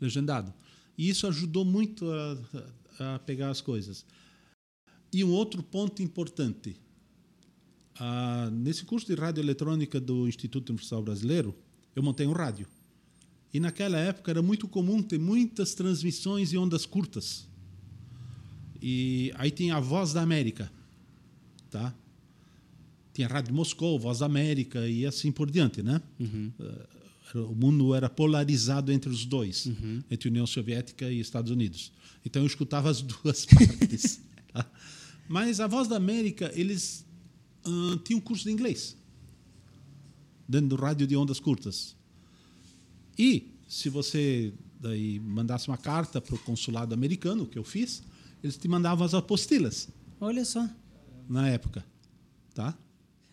Legendado. 0.00 0.52
E 0.96 1.08
isso 1.08 1.26
ajudou 1.26 1.64
muito 1.64 2.08
a, 2.10 2.38
a- 2.98 3.14
a 3.16 3.18
pegar 3.18 3.50
as 3.50 3.60
coisas. 3.60 4.06
E 5.12 5.22
um 5.24 5.30
outro 5.32 5.62
ponto 5.62 6.02
importante. 6.02 6.76
Ah, 7.96 8.48
nesse 8.52 8.84
curso 8.84 9.06
de 9.06 9.14
radioeletrônica 9.14 10.00
do 10.00 10.26
Instituto 10.26 10.70
Universal 10.70 11.02
Brasileiro, 11.02 11.54
eu 11.94 12.02
montei 12.02 12.26
um 12.26 12.32
rádio. 12.32 12.66
E 13.54 13.60
naquela 13.60 13.96
época 13.96 14.32
era 14.32 14.42
muito 14.42 14.66
comum 14.66 15.00
ter 15.00 15.18
muitas 15.18 15.74
transmissões 15.74 16.52
em 16.52 16.56
ondas 16.56 16.84
curtas. 16.84 17.46
E 18.82 19.32
aí 19.36 19.50
tinha 19.50 19.76
a 19.76 19.80
Voz 19.80 20.12
da 20.12 20.20
América, 20.22 20.70
tá? 21.70 21.94
Tinha 23.12 23.28
a 23.28 23.30
Rádio 23.30 23.54
Moscou, 23.54 23.96
Voz 23.98 24.18
da 24.18 24.26
América 24.26 24.88
e 24.88 25.06
assim 25.06 25.30
por 25.30 25.48
diante, 25.50 25.82
né? 25.82 26.02
Eh, 26.60 27.38
O 27.38 27.54
mundo 27.54 27.94
era 27.94 28.08
polarizado 28.10 28.92
entre 28.92 29.08
os 29.10 29.24
dois, 29.24 29.66
entre 30.10 30.28
União 30.28 30.46
Soviética 30.46 31.10
e 31.10 31.18
Estados 31.20 31.50
Unidos. 31.50 31.90
Então 32.26 32.42
eu 32.42 32.46
escutava 32.46 32.90
as 32.90 33.00
duas 33.06 33.46
partes. 33.46 34.20
tá? 34.52 34.66
Mas 35.28 35.58
a 35.60 35.66
Voz 35.66 35.88
da 35.88 35.96
América, 35.96 36.52
eles 36.54 37.04
ah, 37.64 37.98
tinham 38.04 38.18
um 38.18 38.20
curso 38.20 38.44
de 38.44 38.50
inglês 38.50 38.96
dentro 40.48 40.68
do 40.68 40.76
rádio 40.76 41.06
de 41.06 41.16
ondas 41.16 41.40
curtas. 41.40 41.96
E 43.18 43.52
se 43.68 43.88
você 43.88 44.52
daí 44.80 45.18
mandasse 45.20 45.68
uma 45.68 45.78
carta 45.78 46.20
para 46.20 46.34
o 46.34 46.38
consulado 46.38 46.94
americano, 46.94 47.46
que 47.46 47.58
eu 47.58 47.64
fiz, 47.64 48.02
eles 48.42 48.56
te 48.56 48.68
mandavam 48.68 49.04
as 49.04 49.14
apostilas 49.14 49.88
Olha 50.20 50.44
só. 50.44 50.68
na 51.28 51.48
época, 51.48 51.84
tá? 52.54 52.76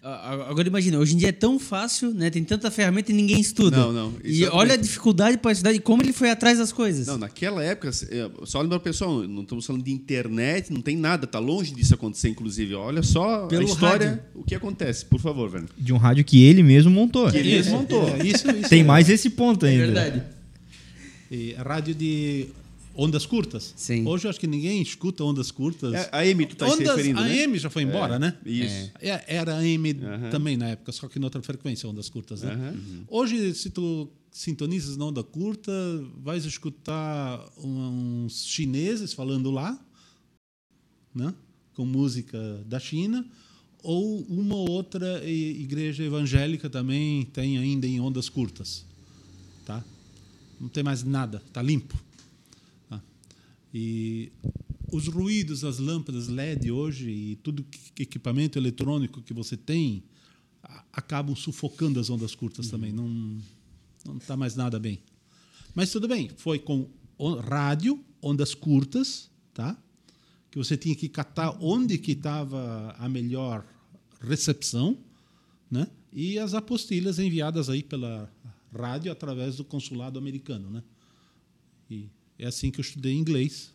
Agora 0.03 0.67
imagina, 0.67 0.98
hoje 0.98 1.13
em 1.13 1.17
dia 1.17 1.29
é 1.29 1.31
tão 1.31 1.60
fácil, 1.60 2.12
né? 2.12 2.31
Tem 2.31 2.43
tanta 2.43 2.72
ferramenta 2.72 3.12
e 3.12 3.13
ninguém 3.15 3.39
estuda. 3.39 3.77
Não, 3.77 3.93
não, 3.93 4.13
E 4.24 4.43
olha 4.46 4.74
a 4.74 4.75
dificuldade 4.77 5.38
para 5.38 5.51
estudar 5.51 5.74
e 5.74 5.79
como 5.79 6.01
ele 6.01 6.12
foi 6.12 6.31
atrás 6.31 6.58
das 6.58 6.72
coisas. 6.72 7.05
Não, 7.05 7.20
naquela 7.20 7.63
época, 7.63 7.91
é, 8.10 8.27
só 8.43 8.60
lembrar 8.62 8.79
pessoal, 8.79 9.22
não 9.27 9.43
estamos 9.43 9.63
falando 9.63 9.84
de 9.84 9.91
internet, 9.91 10.74
não 10.74 10.81
tem 10.81 10.98
nada, 10.98 11.27
tá 11.27 11.38
longe 11.38 11.72
disso 11.75 11.93
acontecer, 11.93 12.29
inclusive. 12.29 12.74
Olha 12.74 13.03
só 13.03 13.46
Pelo 13.46 13.62
a 13.62 13.65
história, 13.65 14.08
rádio. 14.10 14.24
o 14.34 14.43
que 14.43 14.55
acontece, 14.55 15.05
por 15.05 15.20
favor, 15.20 15.48
velho. 15.51 15.70
De 15.77 15.93
um 15.93 15.98
rádio 15.98 16.24
que 16.25 16.43
ele 16.43 16.63
mesmo 16.63 16.89
montou. 16.89 17.29
Que 17.29 17.38
ele 17.38 17.60
Isso, 17.60 17.70
montou. 17.70 18.08
é, 18.10 18.25
isso, 18.25 18.50
isso 18.50 18.70
Tem 18.70 18.81
é. 18.81 18.84
mais 18.84 19.08
esse 19.08 19.29
ponto 19.29 19.67
é 19.67 19.70
ainda. 19.70 19.86
verdade. 19.86 20.24
E 21.29 21.53
rádio 21.53 21.93
de 21.93 22.48
ondas 23.01 23.25
curtas. 23.25 23.74
Sim. 23.75 24.05
Hoje 24.05 24.25
eu 24.25 24.29
acho 24.29 24.39
que 24.39 24.48
ninguém 24.48 24.81
escuta 24.81 25.24
ondas 25.24 25.50
curtas. 25.50 25.93
É, 25.93 26.10
a 26.12 26.20
AM 26.20 26.46
tu 26.46 26.55
tá 26.55 26.67
se 26.67 26.74
ondas, 26.75 26.88
referindo, 26.89 27.20
a 27.20 27.24
né? 27.24 27.43
AM 27.43 27.58
já 27.58 27.70
foi 27.70 27.84
embora, 27.84 28.15
É, 28.15 28.20
né? 28.20 28.38
Isso. 28.46 28.91
É, 29.00 29.24
Era 29.27 29.55
a 29.55 29.62
Aham. 29.62 30.29
também 30.29 30.55
na 30.55 30.70
época, 30.70 30.91
só 30.91 31.08
que 31.08 31.17
em 31.17 31.24
outra 31.24 31.41
frequência, 31.41 31.89
ondas 31.89 32.10
curtas, 32.10 32.43
né? 32.43 32.74
Uhum. 32.75 33.03
Hoje, 33.08 33.53
se 33.55 33.70
tu 33.72 34.08
sintonizas 34.31 34.96
na 34.98 35.05
onda 35.05 35.24
curta, 35.24 35.72
vais 36.17 36.46
escutar 36.46 37.43
uns 37.58 38.46
chineses 38.46 39.13
falando 39.13 39.50
lá, 39.50 39.79
né? 41.13 41.34
Com 41.74 41.86
música 41.86 42.38
da 42.65 42.79
China, 42.79 43.25
ou 43.84 44.22
uma 44.29 44.55
ou 44.55 44.70
outra 44.70 45.27
igreja 45.27 46.03
evangélica 46.03 46.70
também 46.70 47.25
tem 47.25 47.58
ainda 47.58 47.88
em 47.88 48.00
ondas 48.00 48.29
curtas, 48.29 48.86
tá? 49.65 49.84
Não 50.60 50.70
tem 50.70 50.84
mais 50.84 51.03
nada, 51.03 51.41
tá 51.51 51.62
limpo. 51.62 51.98
E 53.74 54.32
os 54.92 55.08
ruídos 55.08 55.62
das 55.62 55.80
lâmpadas 55.80 56.28
LED 56.28 56.72
hoje 56.72 57.10
e 57.10 57.36
tudo 57.38 57.63
que, 57.63 58.04
equipamento 58.04 58.58
eletrônico 58.60 59.22
que 59.22 59.34
você 59.34 59.56
tem 59.56 60.04
a- 60.62 60.84
acabam 60.94 61.36
sufocando 61.36 62.00
as 62.00 62.10
ondas 62.10 62.36
curtas 62.36 62.68
também. 62.70 62.92
Não 62.92 63.38
não 64.04 64.18
está 64.18 64.36
mais 64.36 64.56
nada 64.56 64.80
bem. 64.80 65.00
Mas 65.75 65.92
tudo 65.92 66.08
bem, 66.08 66.30
foi 66.36 66.58
com 66.58 66.90
on- 67.20 67.36
rádio, 67.40 68.04
ondas 68.22 68.56
curtas, 68.56 69.30
tá? 69.54 69.78
Que 70.50 70.58
você 70.58 70.75
tinha 70.75 70.96
que 70.96 71.08
catar 71.08 71.56
onde 71.62 71.98
que 72.00 72.13
estava 72.13 72.96
a 72.98 73.08
melhor 73.08 73.63
recepção, 74.20 74.98
né? 75.70 75.88
E 76.12 76.38
as 76.40 76.54
apostilhas 76.56 77.20
enviadas 77.20 77.70
aí 77.70 77.84
pela 77.84 78.28
rádio 78.75 79.12
através 79.12 79.56
do 79.58 79.63
consulado 79.63 80.18
americano, 80.18 80.70
né? 80.72 80.84
E 81.90 82.10
é 82.41 82.48
assim 82.48 82.71
que 82.71 82.79
eu 82.79 82.83
estudei 82.83 83.13
inglês, 83.13 83.71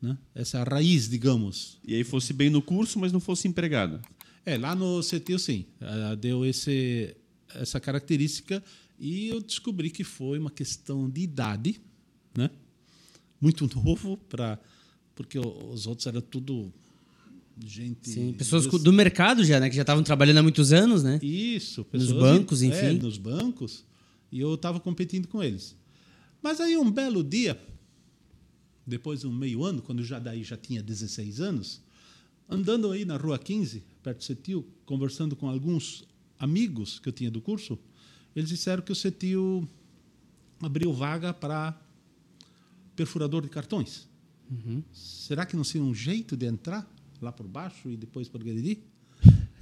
né? 0.00 0.16
Essa 0.34 0.58
é 0.58 0.60
a 0.62 0.64
raiz, 0.64 1.08
digamos. 1.08 1.78
E 1.84 1.94
aí 1.94 2.02
fosse 2.02 2.32
bem 2.32 2.48
no 2.48 2.62
curso, 2.62 2.98
mas 2.98 3.12
não 3.12 3.20
fosse 3.20 3.46
empregado. 3.46 4.00
É, 4.44 4.56
lá 4.56 4.74
no 4.74 5.02
CETIL, 5.02 5.38
sim. 5.38 5.66
Ah, 5.80 6.14
deu 6.14 6.44
esse, 6.44 7.14
essa 7.54 7.78
característica 7.78 8.62
e 8.98 9.28
eu 9.28 9.40
descobri 9.40 9.90
que 9.90 10.02
foi 10.02 10.38
uma 10.38 10.50
questão 10.50 11.10
de 11.10 11.20
idade, 11.20 11.80
né? 12.36 12.50
Muito 13.40 13.70
novo 13.76 14.16
para 14.16 14.58
porque 15.14 15.38
os 15.38 15.86
outros 15.86 16.06
era 16.06 16.20
tudo 16.20 16.72
gente 17.64 18.10
Sim, 18.10 18.34
pessoas 18.34 18.66
do 18.66 18.92
mercado 18.92 19.42
já, 19.44 19.58
né? 19.58 19.68
Que 19.68 19.76
já 19.76 19.82
estavam 19.82 20.02
trabalhando 20.02 20.38
há 20.38 20.42
muitos 20.42 20.72
anos, 20.72 21.02
né? 21.02 21.18
Isso, 21.22 21.86
Nos 21.92 22.06
pessoas 22.06 22.20
bancos, 22.20 22.62
é, 22.62 22.66
enfim. 22.66 22.98
nos 22.98 23.18
bancos, 23.18 23.84
e 24.30 24.40
eu 24.40 24.54
estava 24.54 24.78
competindo 24.78 25.26
com 25.26 25.42
eles. 25.42 25.76
Mas 26.42 26.60
aí 26.60 26.76
um 26.76 26.90
belo 26.90 27.24
dia, 27.24 27.58
depois 28.86 29.20
de 29.20 29.26
um 29.26 29.32
meio 29.32 29.64
ano, 29.64 29.82
quando 29.82 30.04
já 30.04 30.18
daí 30.18 30.44
já 30.44 30.56
tinha 30.56 30.82
16 30.82 31.40
anos, 31.40 31.82
andando 32.48 32.90
aí 32.90 33.04
na 33.04 33.16
Rua 33.16 33.38
15, 33.38 33.82
perto 34.02 34.18
do 34.18 34.24
Cetil, 34.24 34.66
conversando 34.84 35.34
com 35.34 35.48
alguns 35.48 36.06
amigos 36.38 37.00
que 37.00 37.08
eu 37.08 37.12
tinha 37.12 37.30
do 37.30 37.40
curso, 37.40 37.78
eles 38.34 38.48
disseram 38.48 38.82
que 38.82 38.92
o 38.92 38.94
Cetil 38.94 39.68
abriu 40.62 40.92
vaga 40.92 41.34
para 41.34 41.78
perfurador 42.94 43.42
de 43.42 43.48
cartões. 43.48 44.08
Será 44.92 45.44
que 45.44 45.56
não 45.56 45.64
seria 45.64 45.86
um 45.86 45.94
jeito 45.94 46.36
de 46.36 46.46
entrar 46.46 46.88
lá 47.20 47.32
por 47.32 47.48
baixo 47.48 47.90
e 47.90 47.96
depois 47.96 48.28
progredir? 48.28 48.78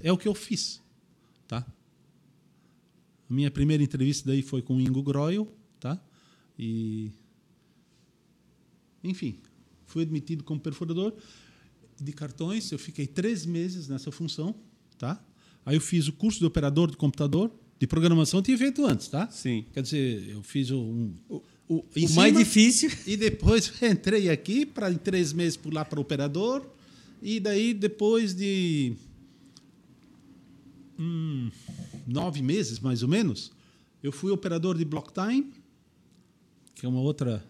É 0.00 0.12
o 0.12 0.18
que 0.18 0.28
eu 0.28 0.34
fiz, 0.34 0.82
tá? 1.48 1.66
A 3.28 3.32
minha 3.32 3.50
primeira 3.50 3.82
entrevista 3.82 4.28
daí 4.28 4.42
foi 4.42 4.60
com 4.60 4.76
o 4.76 4.80
Ingo 4.80 5.02
Groil, 5.02 5.50
tá? 5.80 5.98
E 6.58 7.10
enfim, 9.04 9.36
fui 9.86 10.02
admitido 10.02 10.42
como 10.42 10.58
perfurador 10.58 11.12
de 12.00 12.12
cartões. 12.12 12.72
Eu 12.72 12.78
fiquei 12.78 13.06
três 13.06 13.46
meses 13.46 13.88
nessa 13.88 14.10
função, 14.10 14.54
tá? 14.98 15.22
Aí 15.64 15.76
eu 15.76 15.80
fiz 15.80 16.08
o 16.08 16.12
curso 16.12 16.38
de 16.38 16.46
operador 16.46 16.90
de 16.90 16.96
computador, 16.96 17.50
de 17.78 17.86
programação, 17.86 18.38
eu 18.38 18.42
tinha 18.42 18.58
feito 18.58 18.84
antes, 18.86 19.08
tá? 19.08 19.28
Sim. 19.30 19.64
Quer 19.72 19.82
dizer, 19.82 20.28
eu 20.30 20.42
fiz 20.42 20.70
o, 20.70 20.78
um, 20.78 21.14
o, 21.28 21.42
o 21.68 21.84
mais 21.94 22.10
cima, 22.10 22.32
difícil. 22.32 22.90
e 23.06 23.16
depois 23.16 23.72
entrei 23.82 24.30
aqui 24.30 24.64
para 24.64 24.90
em 24.90 24.96
três 24.96 25.32
meses 25.32 25.56
pular 25.56 25.84
para 25.84 26.00
operador. 26.00 26.66
E 27.22 27.40
daí, 27.40 27.72
depois 27.72 28.34
de 28.34 28.94
hum, 30.98 31.50
nove 32.06 32.42
meses, 32.42 32.78
mais 32.78 33.02
ou 33.02 33.08
menos, 33.08 33.50
eu 34.02 34.12
fui 34.12 34.30
operador 34.30 34.76
de 34.76 34.84
block 34.84 35.12
time, 35.12 35.52
que 36.74 36.84
é 36.84 36.88
uma 36.88 37.00
outra 37.00 37.42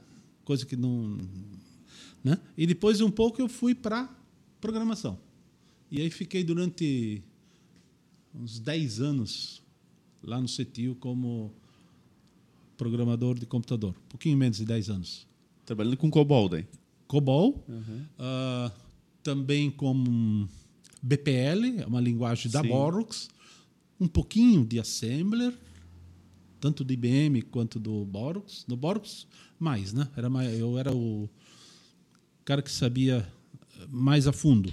coisa 0.45 0.65
que 0.67 0.77
não. 0.77 1.19
Né? 2.23 2.39
E 2.57 2.67
depois 2.67 2.99
de 2.99 3.05
um 3.05 3.11
pouco 3.11 3.41
eu 3.41 3.49
fui 3.49 3.75
para 3.75 4.09
programação. 4.61 5.19
E 5.91 6.01
aí 6.01 6.11
fiquei 6.11 6.43
durante 6.43 7.23
uns 8.35 8.59
10 8.59 9.01
anos 9.01 9.63
lá 10.23 10.41
no 10.41 10.49
CETIL 10.49 10.97
como 10.97 11.53
programador 12.77 13.39
de 13.39 13.47
computador. 13.47 13.95
Um 14.07 14.09
pouquinho 14.09 14.37
menos 14.37 14.59
de 14.59 14.65
10 14.65 14.91
anos. 14.91 15.27
Trabalhando 15.65 15.97
com 15.97 16.11
COBOL 16.11 16.49
daí. 16.49 16.67
COBOL, 17.07 17.65
ah, 18.19 18.73
também 19.23 19.71
com 19.71 20.49
BPL, 21.03 21.81
é 21.81 21.87
uma 21.87 22.01
linguagem 22.01 22.51
da 22.51 22.63
Sim. 22.63 22.69
Borux, 22.69 23.29
um 24.01 24.09
pouquinho 24.09 24.65
de 24.65 24.81
Assembler, 24.81 25.55
tanto 26.65 26.83
do 26.83 26.95
IBM 26.95 27.43
quanto 27.43 27.79
do 27.79 28.07
Borux. 28.07 28.65
No 28.67 28.75
Borux, 28.75 29.27
mais, 29.59 29.93
né? 29.93 30.09
Era 30.17 30.31
mais, 30.31 30.59
eu 30.59 30.79
era 30.79 30.91
o 30.95 31.29
cara 32.43 32.63
que 32.63 32.71
sabia 32.73 33.31
mais 33.91 34.27
a 34.27 34.33
fundo. 34.33 34.71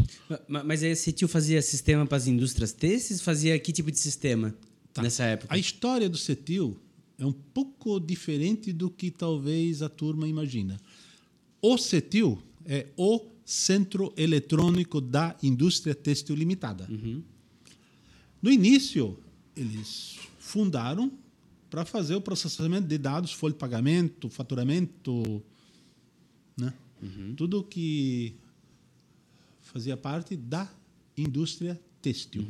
Ma- 0.47 0.63
Mas 0.63 0.83
aí 0.83 0.91
a 0.93 0.95
Cetil 0.95 1.27
fazia 1.27 1.61
sistema 1.61 2.05
para 2.05 2.15
as 2.15 2.27
indústrias 2.27 2.71
têxteis? 2.71 3.19
Fazia 3.19 3.59
que 3.59 3.73
tipo 3.73 3.91
de 3.91 3.99
sistema 3.99 4.55
Tá. 4.93 5.01
nessa 5.01 5.25
época? 5.25 5.53
A 5.53 5.57
história 5.57 6.07
do 6.09 6.17
CETIL 6.17 6.77
é 7.17 7.25
um 7.25 7.33
pouco 7.33 7.99
diferente 7.99 8.71
do 8.71 8.89
que 8.89 9.11
talvez 9.11 9.81
a 9.81 9.89
turma 9.89 10.29
imagina. 10.29 10.79
O 11.61 11.77
CETIL 11.77 12.41
é 12.65 12.87
o 12.95 13.19
Centro 13.43 14.13
Eletrônico 14.15 15.01
da 15.01 15.35
Indústria 15.43 15.93
Têxtil 15.93 16.37
Limitada. 16.37 16.87
No 18.41 18.49
início, 18.49 19.19
eles 19.57 20.19
fundaram 20.39 21.11
para 21.71 21.85
fazer 21.85 22.15
o 22.15 22.21
processamento 22.21 22.85
de 22.85 22.97
dados, 22.97 23.31
folha 23.31 23.53
de 23.53 23.57
pagamento, 23.57 24.29
faturamento, 24.29 25.41
né? 26.57 26.73
tudo 27.37 27.63
que 27.63 28.35
fazia 29.61 29.95
parte 29.95 30.35
da 30.35 30.69
indústria 31.17 31.79
têxtil. 32.01 32.43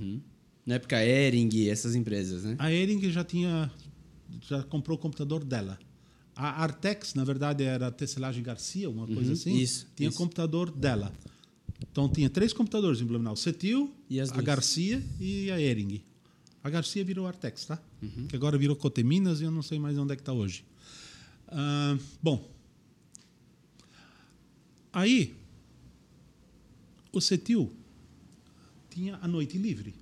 Na 0.65 0.75
época, 0.75 0.97
a 0.97 1.05
Ering, 1.05 1.67
essas 1.69 1.93
empresas, 1.93 2.43
né? 2.43 2.55
A 2.57 2.71
Ering 2.73 3.09
já 3.11 3.23
tinha 3.23 3.71
já 4.47 4.63
comprou 4.63 4.97
o 4.97 4.99
computador 4.99 5.43
dela. 5.43 5.77
A 6.35 6.63
Artex, 6.63 7.13
na 7.13 7.23
verdade, 7.23 7.63
era 7.63 7.87
a 7.87 7.91
Tecelagem 7.91 8.41
Garcia, 8.41 8.89
uma 8.89 9.05
coisa 9.05 9.33
assim. 9.33 9.55
isso, 9.55 9.87
Tinha 9.95 10.09
isso. 10.09 10.17
computador 10.17 10.71
dela. 10.71 11.13
Então 11.79 12.09
tinha 12.09 12.29
três 12.29 12.53
computadores 12.53 13.01
em 13.01 13.05
Blumenau: 13.05 13.33
o 13.33 13.37
Cetil, 13.37 13.93
a. 14.19 14.41
Garcia 14.41 15.03
e 15.19 15.51
a 15.51 15.61
Ering. 15.61 16.01
A 16.63 16.69
Garcia 16.69 17.03
virou 17.03 17.27
Artex, 17.27 17.65
tá? 17.65 17.79
Que 18.27 18.35
agora 18.35 18.57
virou 18.57 18.75
Coteminas 18.75 19.41
e 19.41 19.43
eu 19.43 19.51
não 19.51 19.61
sei 19.61 19.79
mais 19.79 19.97
onde 19.97 20.13
é 20.13 20.15
que 20.15 20.21
está 20.21 20.33
hoje. 20.33 20.63
Ah, 21.47 21.97
bom, 22.21 22.49
aí 24.93 25.35
o 27.11 27.19
Cetil 27.19 27.71
tinha 28.89 29.17
a 29.21 29.27
noite 29.27 29.57
livre 29.57 29.93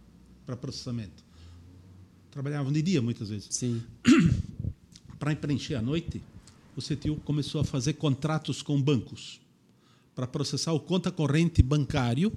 para 0.45 0.55
processamento. 0.55 1.23
Trabalhavam 2.31 2.71
de 2.71 2.81
dia 2.81 3.01
muitas 3.01 3.29
vezes. 3.29 3.47
Sim. 3.51 3.81
Para 5.17 5.35
preencher 5.35 5.75
a 5.75 5.81
noite, 5.81 6.21
o 6.75 6.81
Cetil 6.81 7.17
começou 7.25 7.59
a 7.59 7.63
fazer 7.63 7.93
contratos 7.93 8.61
com 8.61 8.81
bancos 8.81 9.41
para 10.15 10.27
processar 10.27 10.73
o 10.73 10.79
conta 10.79 11.11
corrente 11.11 11.61
bancário 11.61 12.31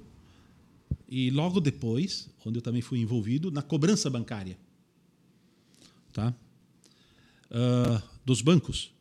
e 1.15 1.29
logo 1.29 1.59
depois, 1.59 2.27
onde 2.43 2.57
eu 2.57 2.61
também 2.63 2.81
fui 2.81 2.97
envolvido, 2.97 3.51
na 3.51 3.61
cobrança 3.61 4.09
bancária. 4.09 4.57
Tá? 6.11 6.33
Ah, 7.51 8.01
dos 8.25 8.41
bancos. 8.41 8.91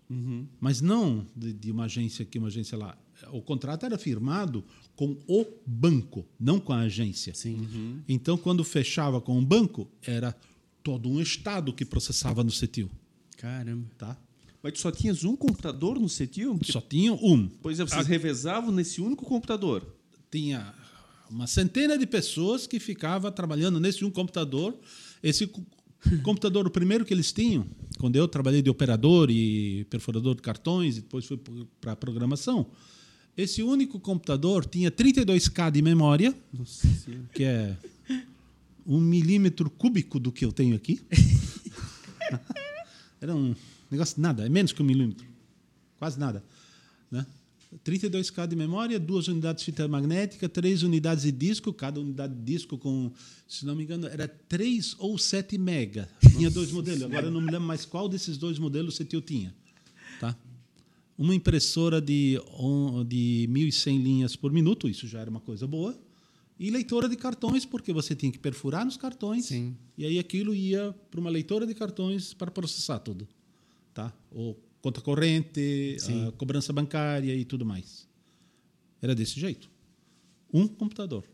Mas 0.60 0.82
não 0.82 1.26
de, 1.34 1.54
de 1.54 1.70
uma 1.70 1.84
agência 1.84 2.22
aqui, 2.22 2.38
uma 2.38 2.48
agência 2.48 2.76
lá. 2.76 2.98
O 3.32 3.40
contrato 3.40 3.86
era 3.86 3.96
firmado 3.96 4.62
com 4.94 5.16
o 5.26 5.46
banco, 5.64 6.26
não 6.38 6.60
com 6.60 6.74
a 6.74 6.80
agência. 6.80 7.34
Sim. 7.34 8.02
Então, 8.06 8.36
quando 8.36 8.62
fechava 8.62 9.18
com 9.18 9.38
o 9.38 9.42
banco, 9.42 9.88
era 10.02 10.36
todo 10.82 11.08
um 11.08 11.18
estado 11.18 11.72
que 11.72 11.82
processava 11.82 12.44
no 12.44 12.50
CETIL. 12.50 12.90
Caramba. 13.38 13.88
Tá? 13.96 14.18
Mas 14.62 14.74
tu 14.74 14.80
só 14.80 14.90
tinhas 14.90 15.24
um 15.24 15.34
computador 15.34 15.98
no 15.98 16.10
CETIL? 16.10 16.58
Só 16.64 16.82
tinha 16.82 17.14
um. 17.14 17.48
Pois 17.62 17.80
é, 17.80 17.84
vocês 17.84 18.06
revezavam 18.06 18.70
nesse 18.70 19.00
único 19.00 19.24
computador. 19.24 19.96
Tinha 20.30 20.74
uma 21.32 21.46
centena 21.46 21.96
de 21.98 22.06
pessoas 22.06 22.66
que 22.66 22.78
ficava 22.78 23.32
trabalhando 23.32 23.80
nesse 23.80 24.04
um 24.04 24.10
computador. 24.10 24.76
Esse 25.22 25.46
co- 25.46 25.64
computador, 26.22 26.66
o 26.66 26.70
primeiro 26.70 27.04
que 27.04 27.14
eles 27.14 27.32
tinham, 27.32 27.66
quando 27.98 28.16
eu 28.16 28.28
trabalhei 28.28 28.60
de 28.60 28.68
operador 28.68 29.30
e 29.30 29.84
perfurador 29.88 30.34
de 30.34 30.42
cartões 30.42 30.98
e 30.98 31.00
depois 31.00 31.24
fui 31.24 31.40
para 31.80 31.96
programação, 31.96 32.66
esse 33.36 33.62
único 33.62 33.98
computador 33.98 34.66
tinha 34.66 34.90
32K 34.90 35.70
de 35.70 35.80
memória, 35.80 36.34
que 37.34 37.44
é 37.44 37.76
um 38.84 39.00
milímetro 39.00 39.70
cúbico 39.70 40.20
do 40.20 40.30
que 40.30 40.44
eu 40.44 40.52
tenho 40.52 40.76
aqui. 40.76 41.00
Era 43.20 43.34
um 43.34 43.54
negócio 43.90 44.20
nada, 44.20 44.44
é 44.44 44.48
menos 44.48 44.72
que 44.72 44.82
um 44.82 44.84
milímetro, 44.84 45.26
quase 45.98 46.18
nada? 46.18 46.42
32K 47.84 48.46
de 48.46 48.54
memória, 48.54 49.00
duas 49.00 49.28
unidades 49.28 49.64
de 49.64 49.66
fita 49.66 49.88
magnética, 49.88 50.48
três 50.48 50.82
unidades 50.82 51.24
de 51.24 51.32
disco, 51.32 51.72
cada 51.72 52.00
unidade 52.00 52.34
de 52.34 52.42
disco 52.42 52.76
com, 52.76 53.10
se 53.48 53.64
não 53.64 53.74
me 53.74 53.84
engano, 53.84 54.06
era 54.06 54.28
3 54.28 54.96
ou 54.98 55.16
7 55.16 55.56
mega. 55.56 56.08
Tinha 56.36 56.50
dois 56.50 56.70
modelos, 56.70 57.02
agora 57.02 57.26
eu 57.26 57.30
não 57.30 57.40
me 57.40 57.50
lembro 57.50 57.66
mais 57.66 57.84
qual 57.84 58.08
desses 58.08 58.36
dois 58.36 58.58
modelos 58.58 58.94
o 58.94 58.96
CETIL 58.96 59.22
tinha. 59.22 59.54
Tá? 60.20 60.36
Uma 61.16 61.34
impressora 61.34 62.00
de, 62.00 62.38
de 63.06 63.48
1.100 63.50 64.02
linhas 64.02 64.36
por 64.36 64.52
minuto, 64.52 64.88
isso 64.88 65.06
já 65.06 65.20
era 65.20 65.30
uma 65.30 65.40
coisa 65.40 65.66
boa. 65.66 65.98
E 66.58 66.70
leitora 66.70 67.08
de 67.08 67.16
cartões, 67.16 67.64
porque 67.64 67.92
você 67.92 68.14
tinha 68.14 68.30
que 68.30 68.38
perfurar 68.38 68.84
nos 68.84 68.96
cartões. 68.96 69.46
Sim. 69.46 69.76
E 69.96 70.04
aí 70.04 70.18
aquilo 70.18 70.54
ia 70.54 70.94
para 71.10 71.18
uma 71.18 71.30
leitora 71.30 71.66
de 71.66 71.74
cartões 71.74 72.34
para 72.34 72.50
processar 72.50 72.98
tudo. 72.98 73.26
Tá? 73.92 74.12
Ou 74.30 74.56
conta 74.82 75.00
corrente, 75.00 75.96
cobrança 76.36 76.72
bancária 76.72 77.34
e 77.34 77.44
tudo 77.44 77.64
mais. 77.64 78.06
Era 79.00 79.14
desse 79.14 79.40
jeito. 79.40 79.70
Um 80.52 80.68
computador. 80.68 81.24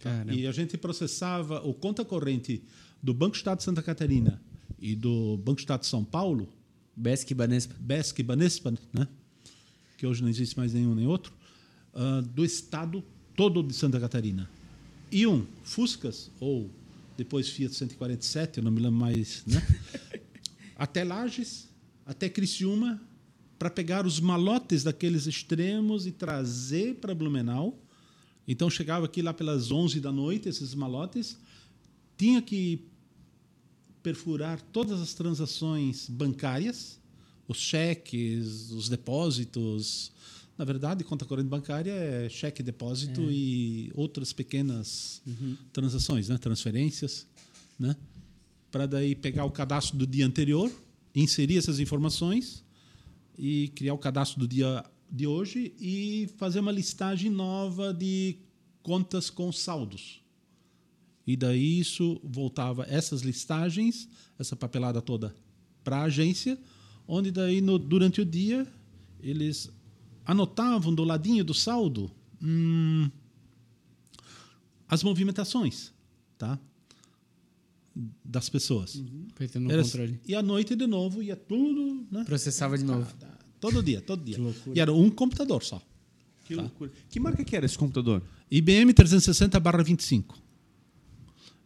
Caramba. 0.00 0.32
E 0.32 0.46
a 0.46 0.52
gente 0.52 0.78
processava 0.78 1.60
o 1.66 1.74
conta 1.74 2.04
corrente 2.04 2.62
do 3.02 3.12
Banco 3.12 3.34
Estado 3.34 3.58
de 3.58 3.64
Santa 3.64 3.82
Catarina 3.82 4.40
e 4.78 4.94
do 4.94 5.36
Banco 5.38 5.58
Estado 5.58 5.80
de 5.80 5.86
São 5.86 6.04
Paulo, 6.04 6.48
Besc 6.94 7.32
Banespa. 7.34 7.74
BESC 7.80 8.20
e 8.20 8.22
Banespa, 8.22 8.72
né? 8.92 9.08
que 10.02 10.06
hoje 10.06 10.20
não 10.20 10.28
existe 10.28 10.56
mais 10.58 10.74
nenhum 10.74 10.96
nem 10.96 11.06
outro, 11.06 11.32
ah, 11.94 12.20
do 12.20 12.44
estado 12.44 13.04
todo 13.36 13.62
de 13.62 13.72
Santa 13.72 14.00
Catarina. 14.00 14.50
E 15.12 15.24
um, 15.28 15.46
Fuscas, 15.62 16.28
ou 16.40 16.68
depois 17.16 17.48
Fiat 17.48 17.72
147, 17.72 18.58
eu 18.58 18.64
não 18.64 18.72
me 18.72 18.80
lembro 18.80 18.98
mais, 18.98 19.44
né? 19.46 19.64
até 20.74 21.04
Lages, 21.04 21.68
até 22.06 22.28
Criciúma, 22.28 23.00
para 23.58 23.70
pegar 23.70 24.06
os 24.06 24.18
malotes 24.18 24.82
daqueles 24.82 25.26
extremos 25.26 26.06
e 26.06 26.12
trazer 26.12 26.96
para 26.96 27.14
Blumenau. 27.14 27.78
Então 28.46 28.68
chegava 28.68 29.06
aqui 29.06 29.22
lá 29.22 29.32
pelas 29.32 29.70
11 29.70 30.00
da 30.00 30.10
noite, 30.10 30.48
esses 30.48 30.74
malotes, 30.74 31.38
tinha 32.16 32.42
que 32.42 32.84
perfurar 34.02 34.60
todas 34.60 35.00
as 35.00 35.14
transações 35.14 36.08
bancárias, 36.08 36.98
os 37.46 37.58
cheques, 37.58 38.72
os 38.72 38.88
depósitos. 38.88 40.10
Na 40.58 40.64
verdade, 40.64 41.04
conta 41.04 41.24
corrente 41.24 41.48
bancária 41.48 41.92
é 41.92 42.28
cheque, 42.28 42.62
depósito 42.62 43.22
e 43.30 43.92
outras 43.94 44.32
pequenas 44.32 45.22
transações, 45.72 46.28
né? 46.28 46.36
transferências, 46.36 47.26
né? 47.78 47.96
para 48.72 48.86
daí 48.86 49.14
pegar 49.14 49.44
o 49.44 49.50
cadastro 49.50 49.96
do 49.96 50.06
dia 50.06 50.26
anterior, 50.26 50.72
inserir 51.14 51.58
essas 51.58 51.78
informações 51.80 52.64
e 53.38 53.68
criar 53.74 53.94
o 53.94 53.98
cadastro 53.98 54.40
do 54.40 54.48
dia 54.48 54.84
de 55.10 55.26
hoje 55.26 55.74
e 55.78 56.28
fazer 56.36 56.60
uma 56.60 56.72
listagem 56.72 57.30
nova 57.30 57.92
de 57.92 58.36
contas 58.82 59.28
com 59.30 59.52
saldos. 59.52 60.22
E 61.26 61.36
daí 61.36 61.78
isso 61.78 62.20
voltava 62.24 62.84
essas 62.88 63.22
listagens, 63.22 64.08
essa 64.38 64.56
papelada 64.56 65.00
toda 65.00 65.34
para 65.84 65.98
a 65.98 66.02
agência, 66.04 66.58
onde 67.06 67.30
daí 67.30 67.60
no- 67.60 67.78
durante 67.78 68.20
o 68.20 68.24
dia 68.24 68.66
eles 69.20 69.70
anotavam 70.24 70.94
do 70.94 71.04
ladinho 71.04 71.44
do 71.44 71.54
saldo 71.54 72.10
hum, 72.42 73.08
as 74.88 75.02
movimentações, 75.02 75.92
tá? 76.36 76.58
Das 78.24 78.48
pessoas. 78.48 78.94
No 78.96 79.70
Era- 79.70 79.82
controle. 79.82 80.18
E 80.26 80.34
à 80.34 80.42
noite 80.42 80.74
de 80.74 80.86
novo 80.86 81.22
ia 81.22 81.36
tudo, 81.36 82.06
né? 82.10 82.24
Processava 82.24 82.76
de 82.78 82.84
novo. 82.84 83.06
Tá, 83.18 83.28
Todo 83.60 83.82
dia, 83.82 84.00
todo 84.00 84.24
dia. 84.24 84.34
Que 84.34 84.40
loucura. 84.40 84.76
E 84.76 84.80
era 84.80 84.92
um 84.92 85.08
computador 85.10 85.62
só. 85.62 85.80
Que 86.44 86.54
loucura. 86.54 86.90
Que 87.08 87.20
marca 87.20 87.44
que 87.44 87.54
era 87.54 87.64
esse 87.66 87.76
computador? 87.78 88.22
IBM 88.50 88.92
360/25. 88.92 90.34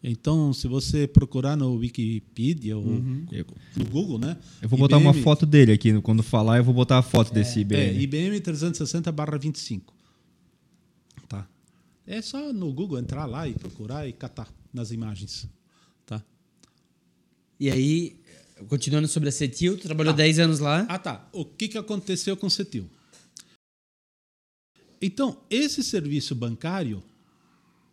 Então, 0.03 0.53
se 0.53 0.69
você 0.69 1.07
procurar 1.09 1.57
no 1.57 1.75
Wikipedia 1.77 2.77
ou 2.77 2.85
no 2.85 3.85
Google, 3.91 4.19
né? 4.19 4.37
Eu 4.61 4.69
vou 4.69 4.79
botar 4.79 4.99
uma 4.99 5.11
IBM 5.11 5.23
foto 5.25 5.47
dele 5.47 5.73
aqui. 5.73 5.99
Quando 6.03 6.23
falar, 6.23 6.59
eu 6.59 6.65
vou 6.65 6.75
botar 6.75 6.99
a 6.99 7.03
foto 7.03 7.33
desse 7.33 7.59
É, 7.59 7.63
IBM. 7.63 8.01
IBM 8.03 8.41
360/25. 8.41 9.95
Tá. 11.29 11.49
É 12.07 12.21
só 12.21 12.53
no 12.53 12.73
Google 12.73 12.99
entrar 12.99 13.25
lá 13.27 13.49
e 13.49 13.55
procurar 13.55 14.07
e 14.07 14.13
catar 14.13 14.53
nas 14.73 14.91
imagens, 14.93 15.43
tá? 15.43 15.56
E 17.59 17.71
aí, 17.71 18.21
continuando 18.69 19.09
sobre 19.09 19.29
a 19.29 19.33
Cetil, 19.33 19.77
tu 19.79 19.85
trabalhou 19.85 20.13
10 20.13 20.39
anos 20.39 20.59
lá. 20.59 20.87
Ah, 20.89 20.99
tá. 20.99 21.29
O 21.33 21.45
que, 21.45 21.69
que 21.69 21.79
aconteceu 21.79 22.37
com 22.37 22.47
o 22.47 22.51
CETIL? 22.51 22.89
Então, 25.01 25.43
esse 25.51 25.83
serviço 25.83 26.35
bancário 26.35 27.03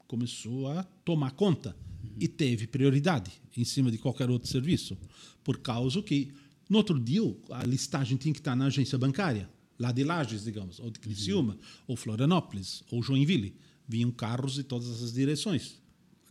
começou 0.08 0.68
a 0.68 0.84
tomar 1.06 1.32
conta 1.32 1.76
e 2.20 2.28
teve 2.28 2.68
prioridade 2.68 3.32
em 3.56 3.64
cima 3.64 3.92
de 3.92 3.98
qualquer 3.98 4.30
outro 4.30 4.50
serviço, 4.50 4.98
por 5.44 5.60
causa 5.60 6.02
que 6.02 6.34
no 6.70 6.78
outro 6.78 7.00
dia 7.00 7.22
a 7.52 7.64
listagem 7.64 8.18
tinha 8.18 8.34
que 8.34 8.40
estar 8.40 8.56
na 8.56 8.66
agência 8.66 8.98
bancária, 8.98 9.50
lá 9.78 9.92
de 9.92 10.04
Lages, 10.04 10.44
digamos, 10.44 10.80
ou 10.80 10.90
de 10.90 11.00
Criciúma, 11.00 11.58
ou 11.88 11.96
Florianópolis, 11.96 12.84
ou 12.92 13.02
Joinville. 13.02 13.56
Vinham 13.88 14.12
carros 14.12 14.54
de 14.56 14.64
todas 14.64 15.04
as 15.04 15.14
direções, 15.14 15.82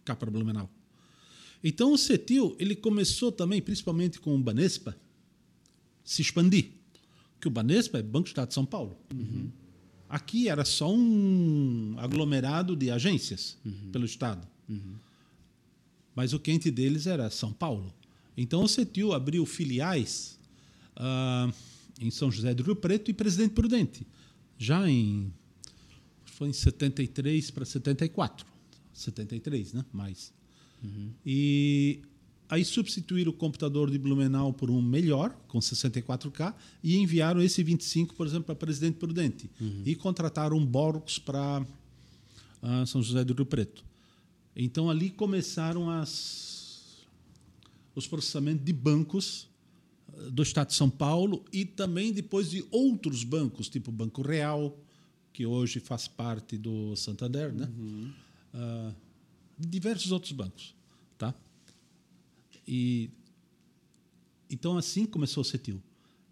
cá 0.05 0.17
para 0.17 0.31
Blumenau. 0.31 0.71
Então 1.63 1.93
o 1.93 1.99
CETIL 1.99 2.57
ele 2.59 2.75
começou 2.75 3.31
também, 3.31 3.63
principalmente 3.63 4.21
com 4.21 4.35
o 4.35 4.39
Banespa, 4.39 4.97
se 6.05 6.23
expandir. 6.23 6.71
Que 7.41 7.49
o 7.49 7.51
Banespa 7.51 7.99
é 7.99 8.03
Banco 8.03 8.25
do 8.25 8.29
Estado 8.29 8.49
de 8.49 8.55
São 8.55 8.65
Paulo. 8.65 8.97
Aqui 10.09 10.49
era 10.49 10.65
só 10.65 10.93
um 10.93 11.95
aglomerado 11.99 12.77
de 12.77 12.91
agências 12.91 13.57
pelo 13.91 14.05
Estado. 14.05 14.47
Mas 16.15 16.33
o 16.33 16.39
quente 16.39 16.71
deles 16.71 17.07
era 17.07 17.31
São 17.31 17.53
Paulo. 17.53 17.93
Então 18.37 18.63
o 18.63 18.69
CETIL 18.69 19.13
abriu 19.13 19.45
filiais 19.47 20.39
ah, 20.97 21.51
em 22.01 22.11
São 22.11 22.31
José 22.31 22.55
do 22.55 22.63
Rio 22.63 22.77
Preto 22.77 23.11
e 23.11 23.15
Presidente 23.15 23.53
Prudente, 23.53 24.07
já 24.59 24.89
em 24.89 25.33
foi 26.25 26.49
em 26.49 26.53
73 26.53 27.51
para 27.51 27.65
74. 27.65 28.47
73, 28.93 29.75
né? 29.75 29.85
Mais. 29.93 30.33
E 31.25 32.03
aí 32.49 32.65
substituíram 32.65 33.31
o 33.31 33.35
computador 33.35 33.91
de 33.91 33.99
Blumenau 33.99 34.53
por 34.53 34.71
um 34.71 34.83
melhor, 34.83 35.35
com 35.49 35.59
64K, 35.59 36.55
e 36.83 36.97
enviaram 36.97 37.41
esse 37.41 37.63
25, 37.63 38.15
por 38.15 38.27
exemplo, 38.27 38.45
para 38.45 38.55
Presidente 38.55 38.97
Prudente. 38.99 39.51
E 39.87 39.95
contrataram 39.95 40.57
um 40.57 40.67
Borux 40.67 41.19
para 41.19 41.65
ah, 42.61 42.85
São 42.87 43.03
José 43.03 43.25
do 43.25 43.33
Rio 43.35 43.47
Preto. 43.47 43.85
Então 44.55 44.91
ali 44.91 45.11
começaram 45.11 45.89
as, 45.89 47.07
os 47.95 48.07
processamentos 48.07 48.65
de 48.65 48.73
bancos 48.73 49.49
eh, 50.15 50.31
do 50.31 50.43
Estado 50.43 50.69
de 50.69 50.75
São 50.75 50.91
Paulo 50.91 51.45
e 51.53 51.65
também 51.65 52.13
depois 52.13 52.51
de 52.51 52.65
outros 52.71 53.25
bancos, 53.25 53.69
tipo 53.69 53.91
o 53.91 53.95
Banco 53.95 54.21
Real, 54.21 54.79
que 55.33 55.47
hoje 55.47 55.81
faz 55.81 56.07
parte 56.07 56.59
do 56.59 56.95
Santander, 56.97 57.53
né? 57.53 57.67
Ah, 58.53 58.93
diversos 59.67 60.13
outros 60.13 60.33
bancos, 60.33 60.75
tá? 61.19 61.35
E 62.67 63.11
então 64.51 64.77
assim 64.77 65.07
começou 65.07 65.43
o 65.43 65.45
CETIL. 65.45 65.83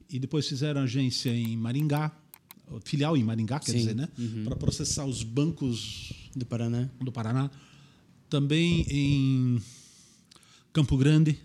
E 0.08 0.18
depois 0.18 0.46
fizeram 0.48 0.82
agência 0.82 1.30
em 1.30 1.56
Maringá, 1.56 2.16
filial 2.84 3.16
em 3.16 3.24
Maringá, 3.24 3.60
quer 3.60 3.72
Sim. 3.72 3.78
dizer, 3.78 3.94
né? 3.94 4.08
Para 4.44 4.56
processar 4.56 5.06
os 5.06 5.22
bancos 5.22 6.12
Do 6.34 6.44
Paraná. 6.44 6.90
do 7.00 7.12
Paraná. 7.12 7.50
Também 8.28 8.86
em 8.88 9.62
Campo 10.72 10.96
Grande. 10.96 11.38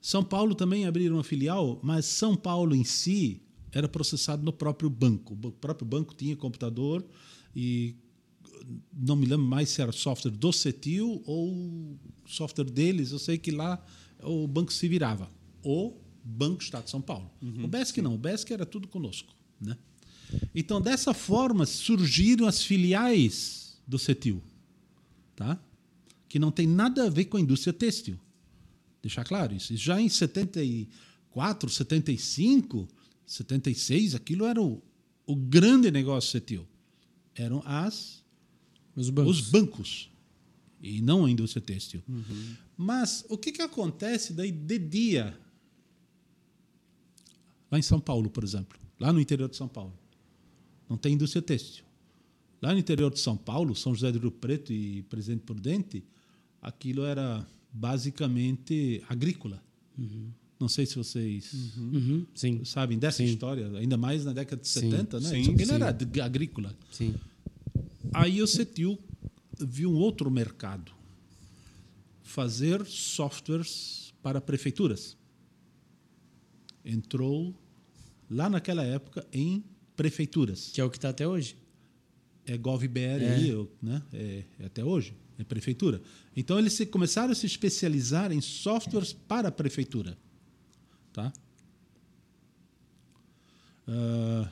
São 0.00 0.22
Paulo 0.24 0.54
também 0.54 0.86
abriram 0.86 1.16
uma 1.16 1.24
filial, 1.24 1.80
mas 1.82 2.06
São 2.06 2.36
Paulo 2.36 2.74
em 2.74 2.84
si 2.84 3.42
era 3.72 3.88
processado 3.88 4.42
no 4.42 4.52
próprio 4.52 4.88
banco. 4.88 5.36
O 5.42 5.52
próprio 5.52 5.86
banco 5.86 6.14
tinha 6.14 6.36
computador 6.36 7.04
e 7.54 7.94
não 8.92 9.16
me 9.16 9.26
lembro 9.26 9.46
mais 9.46 9.68
se 9.70 9.82
era 9.82 9.92
software 9.92 10.30
do 10.30 10.52
CETIL 10.52 11.22
ou 11.26 11.98
software 12.26 12.70
deles. 12.70 13.12
Eu 13.12 13.18
sei 13.18 13.38
que 13.38 13.50
lá 13.50 13.84
o 14.22 14.46
banco 14.46 14.72
se 14.72 14.88
virava. 14.88 15.30
O 15.62 15.94
Banco 16.24 16.62
Estado 16.62 16.84
de 16.84 16.90
São 16.90 17.00
Paulo. 17.00 17.30
O 17.42 17.66
BESC 17.66 18.02
não, 18.02 18.14
o 18.14 18.18
BESC 18.18 18.52
era 18.52 18.66
tudo 18.66 18.86
conosco. 18.88 19.34
Né? 19.60 19.76
Então, 20.54 20.80
dessa 20.80 21.14
forma, 21.14 21.64
surgiram 21.64 22.46
as 22.46 22.62
filiais 22.62 23.80
do 23.86 23.98
CETIL 23.98 24.42
tá? 25.38 25.58
que 26.28 26.38
não 26.38 26.50
tem 26.50 26.66
nada 26.66 27.06
a 27.06 27.08
ver 27.08 27.26
com 27.26 27.36
a 27.36 27.40
indústria 27.40 27.72
têxtil. 27.72 28.18
Deixar 29.00 29.24
claro 29.24 29.54
isso. 29.54 29.74
Já 29.76 30.00
em 30.00 30.08
74, 30.08 31.70
75, 31.70 32.88
76, 33.24 34.16
aquilo 34.16 34.44
era 34.44 34.60
o, 34.60 34.82
o 35.24 35.36
grande 35.36 35.90
negócio 35.90 36.30
CETIL. 36.30 36.66
Eram 37.34 37.62
as, 37.64 38.24
Os 39.00 39.10
bancos. 39.10 39.38
os 39.40 39.50
bancos 39.50 40.10
e 40.82 41.00
não 41.02 41.24
a 41.24 41.30
indústria 41.30 41.60
têxtil. 41.62 42.02
Mas 42.76 43.24
o 43.28 43.36
que, 43.38 43.52
que 43.52 43.62
acontece 43.62 44.32
daí 44.32 44.50
de 44.52 44.78
dia? 44.78 45.38
Lá 47.70 47.78
em 47.78 47.82
São 47.82 48.00
Paulo, 48.00 48.30
por 48.30 48.42
exemplo, 48.44 48.78
lá 48.98 49.12
no 49.12 49.20
interior 49.20 49.48
de 49.48 49.56
São 49.56 49.68
Paulo, 49.68 49.92
não 50.88 50.96
tem 50.96 51.12
indústria 51.14 51.42
têxtil. 51.42 51.84
Lá 52.62 52.72
no 52.72 52.78
interior 52.78 53.12
de 53.12 53.20
São 53.20 53.36
Paulo, 53.36 53.74
São 53.76 53.94
José 53.94 54.10
do 54.10 54.18
Rio 54.18 54.30
Preto 54.30 54.72
e 54.72 55.02
Presidente 55.02 55.42
Prudente, 55.42 56.02
aquilo 56.62 57.04
era 57.04 57.46
basicamente 57.72 59.02
agrícola. 59.08 59.62
Não 60.58 60.68
sei 60.68 60.86
se 60.86 60.96
vocês 60.96 61.76
Uhum, 61.76 62.26
Sim. 62.34 62.64
sabem 62.64 62.98
dessa 62.98 63.18
Sim. 63.18 63.24
história, 63.26 63.68
ainda 63.78 63.96
mais 63.96 64.24
na 64.24 64.32
década 64.32 64.60
de 64.62 64.66
Sim. 64.68 64.90
70, 64.90 65.20
né? 65.20 65.28
Sim, 65.28 65.40
Isso 65.40 65.50
aquilo 65.52 65.66
sim. 65.68 65.74
era 65.74 65.88
ag- 65.88 66.20
agrícola. 66.20 66.76
Sim. 66.90 67.14
Aí 68.12 68.42
o 68.42 68.46
CETIL 68.46 68.98
viu 69.58 69.90
um 69.90 69.96
outro 69.96 70.30
mercado. 70.30 70.92
Fazer 72.22 72.84
softwares 72.86 74.12
para 74.22 74.40
prefeituras. 74.40 75.16
Entrou 76.84 77.54
lá 78.30 78.48
naquela 78.48 78.82
época 78.84 79.26
em 79.32 79.64
prefeituras. 79.96 80.70
Que 80.72 80.80
é 80.80 80.84
o 80.84 80.90
que 80.90 80.96
está 80.98 81.08
até 81.10 81.26
hoje. 81.26 81.56
É 82.46 82.56
GovBR 82.56 83.22
É. 83.24 83.36
né? 83.82 84.02
É, 84.12 84.44
é 84.60 84.66
até 84.66 84.82
hoje, 84.84 85.14
é 85.38 85.44
prefeitura. 85.44 86.00
Então 86.34 86.58
eles 86.58 86.72
se- 86.72 86.86
começaram 86.86 87.30
a 87.30 87.34
se 87.34 87.44
especializar 87.46 88.32
em 88.32 88.40
softwares 88.40 89.12
para 89.12 89.48
a 89.48 89.52
prefeitura. 89.52 90.16
Tá? 91.12 91.30
Ah, 93.86 94.50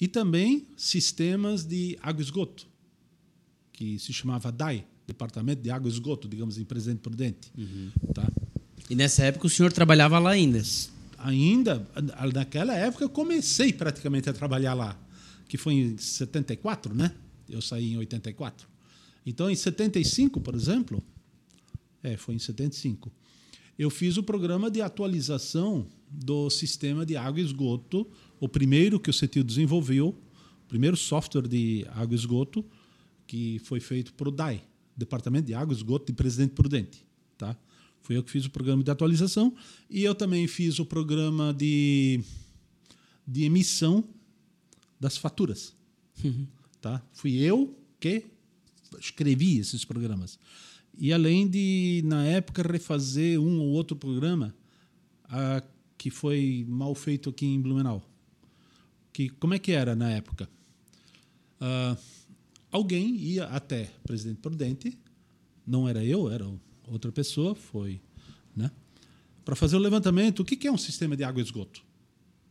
e 0.00 0.08
também 0.08 0.66
sistemas 0.76 1.64
de 1.64 1.98
água 2.02 2.22
e 2.22 2.24
esgoto, 2.24 2.66
que 3.72 3.98
se 3.98 4.12
chamava 4.12 4.50
DAI, 4.50 4.86
Departamento 5.06 5.60
de 5.60 5.70
Água 5.70 5.88
e 5.88 5.92
Esgoto, 5.92 6.28
digamos, 6.28 6.56
em 6.56 6.64
Presidente 6.64 7.00
Prudente. 7.00 7.52
Tá? 8.14 8.26
E 8.88 8.94
nessa 8.94 9.24
época 9.24 9.46
o 9.46 9.50
senhor 9.50 9.72
trabalhava 9.72 10.18
lá 10.18 10.30
ainda. 10.30 10.62
ainda 11.18 11.86
naquela 12.32 12.74
época 12.74 13.04
eu 13.04 13.10
comecei 13.10 13.72
praticamente 13.72 14.30
a 14.30 14.32
trabalhar 14.32 14.74
lá, 14.74 14.98
que 15.48 15.58
foi 15.58 15.74
em 15.74 15.98
74, 15.98 16.94
né? 16.94 17.12
Eu 17.48 17.60
saí 17.60 17.92
em 17.92 17.96
84. 17.98 18.68
Então 19.26 19.50
em 19.50 19.54
75, 19.54 20.40
por 20.40 20.54
exemplo, 20.54 21.02
é, 22.02 22.16
foi 22.16 22.36
em 22.36 22.38
75. 22.38 23.12
Eu 23.78 23.90
fiz 23.90 24.16
o 24.16 24.22
programa 24.22 24.70
de 24.70 24.80
atualização 24.80 25.86
do 26.08 26.50
sistema 26.50 27.04
de 27.04 27.16
água 27.16 27.40
e 27.40 27.44
esgoto, 27.44 28.06
o 28.40 28.48
primeiro 28.48 28.98
que 28.98 29.10
o 29.10 29.12
CETIL 29.12 29.44
desenvolveu, 29.44 30.08
o 30.08 30.68
primeiro 30.68 30.96
software 30.96 31.46
de 31.46 31.86
água 31.90 32.14
e 32.14 32.18
esgoto 32.18 32.64
que 33.26 33.60
foi 33.60 33.78
feito 33.78 34.12
para 34.14 34.28
o 34.28 34.32
DAI, 34.32 34.64
Departamento 34.96 35.46
de 35.46 35.54
Água 35.54 35.72
e 35.72 35.76
Esgoto 35.76 36.06
de 36.06 36.12
Presidente 36.12 36.52
Prudente, 36.52 37.04
tá? 37.38 37.56
Fui 38.02 38.16
eu 38.16 38.24
que 38.24 38.30
fiz 38.30 38.44
o 38.44 38.50
programa 38.50 38.82
de 38.82 38.90
atualização 38.90 39.54
e 39.88 40.02
eu 40.02 40.14
também 40.14 40.46
fiz 40.48 40.78
o 40.78 40.86
programa 40.86 41.54
de, 41.54 42.20
de 43.26 43.44
emissão 43.44 44.02
das 44.98 45.16
faturas. 45.16 45.74
Tá? 46.80 47.02
Fui 47.12 47.36
eu 47.36 47.76
que 48.00 48.24
escrevi 48.98 49.58
esses 49.58 49.84
programas. 49.84 50.38
E 50.96 51.12
além 51.12 51.46
de, 51.46 52.00
na 52.06 52.24
época, 52.24 52.62
refazer 52.62 53.38
um 53.38 53.60
ou 53.60 53.68
outro 53.68 53.94
programa 53.94 54.54
ah, 55.24 55.62
que 55.98 56.10
foi 56.10 56.64
mal 56.66 56.94
feito 56.94 57.28
aqui 57.28 57.44
em 57.44 57.60
Blumenau. 57.60 58.09
Que, 59.12 59.28
como 59.28 59.54
é 59.54 59.58
que 59.58 59.72
era 59.72 59.94
na 59.94 60.10
época? 60.10 60.48
Ah, 61.60 61.96
alguém 62.70 63.16
ia 63.16 63.44
até 63.46 63.90
Presidente 64.04 64.38
Prudente, 64.38 64.98
não 65.66 65.88
era 65.88 66.04
eu, 66.04 66.30
era 66.30 66.46
outra 66.88 67.12
pessoa, 67.12 67.54
foi, 67.54 68.00
né? 68.56 68.70
Para 69.44 69.56
fazer 69.56 69.76
o 69.76 69.80
levantamento, 69.80 70.40
o 70.40 70.44
que 70.44 70.56
que 70.56 70.66
é 70.68 70.72
um 70.72 70.78
sistema 70.78 71.16
de 71.16 71.24
água 71.24 71.40
e 71.40 71.44
esgoto, 71.44 71.82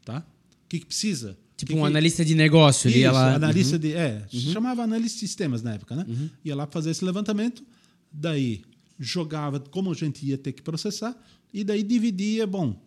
tá? 0.03 0.19
O 0.65 0.67
que, 0.69 0.79
que 0.79 0.85
precisa? 0.85 1.37
Tipo 1.57 1.73
Que 1.73 1.77
um 1.77 1.83
analista 1.85 2.23
de 2.23 2.35
negócio. 2.35 2.89
Ele 2.89 2.99
ia 2.99 3.07
isso, 3.07 3.15
lá. 3.15 3.35
analista 3.35 3.75
Uhum. 3.75 3.81
de. 3.81 3.93
É, 3.93 4.25
se 4.29 4.39
chamava 4.51 4.83
analista 4.83 5.15
de 5.19 5.27
sistemas 5.27 5.61
na 5.61 5.73
época, 5.73 5.95
né? 5.95 6.05
Ia 6.45 6.55
lá 6.55 6.67
fazer 6.67 6.91
esse 6.91 7.03
levantamento, 7.03 7.63
daí 8.11 8.61
jogava 8.97 9.59
como 9.59 9.91
a 9.91 9.93
gente 9.93 10.25
ia 10.25 10.37
ter 10.37 10.51
que 10.53 10.61
processar, 10.61 11.17
e 11.53 11.63
daí 11.63 11.83
dividia, 11.83 12.45
bom, 12.45 12.79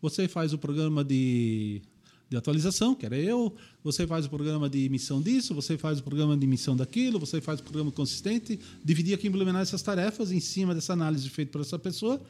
você 0.00 0.28
faz 0.28 0.52
o 0.52 0.58
programa 0.58 1.02
de, 1.04 1.82
de 2.28 2.36
atualização, 2.36 2.94
que 2.94 3.04
era 3.04 3.16
eu, 3.16 3.54
você 3.82 4.06
faz 4.06 4.26
o 4.26 4.30
programa 4.30 4.68
de 4.68 4.84
emissão 4.84 5.20
disso, 5.20 5.54
você 5.54 5.76
faz 5.76 5.98
o 5.98 6.02
programa 6.02 6.36
de 6.36 6.44
emissão 6.44 6.74
daquilo, 6.76 7.18
você 7.18 7.40
faz 7.40 7.60
o 7.60 7.62
programa 7.62 7.92
consistente, 7.92 8.58
dividia 8.84 9.14
aqui 9.14 9.28
em 9.28 9.30
Blumenau 9.30 9.60
essas 9.60 9.82
tarefas 9.82 10.32
em 10.32 10.40
cima 10.40 10.74
dessa 10.74 10.92
análise 10.92 11.28
feita 11.28 11.52
por 11.52 11.60
essa 11.60 11.78
pessoa, 11.78 12.20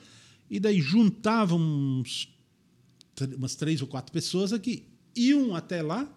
e 0.51 0.59
daí 0.61 0.81
juntava 0.81 1.55
uns 1.55 2.29
umas 3.37 3.55
três 3.55 3.81
ou 3.81 3.87
quatro 3.87 4.13
pessoas 4.13 4.53
aqui 4.53 4.85
iam 5.17 5.55
até 5.55 5.83
lá 5.83 6.09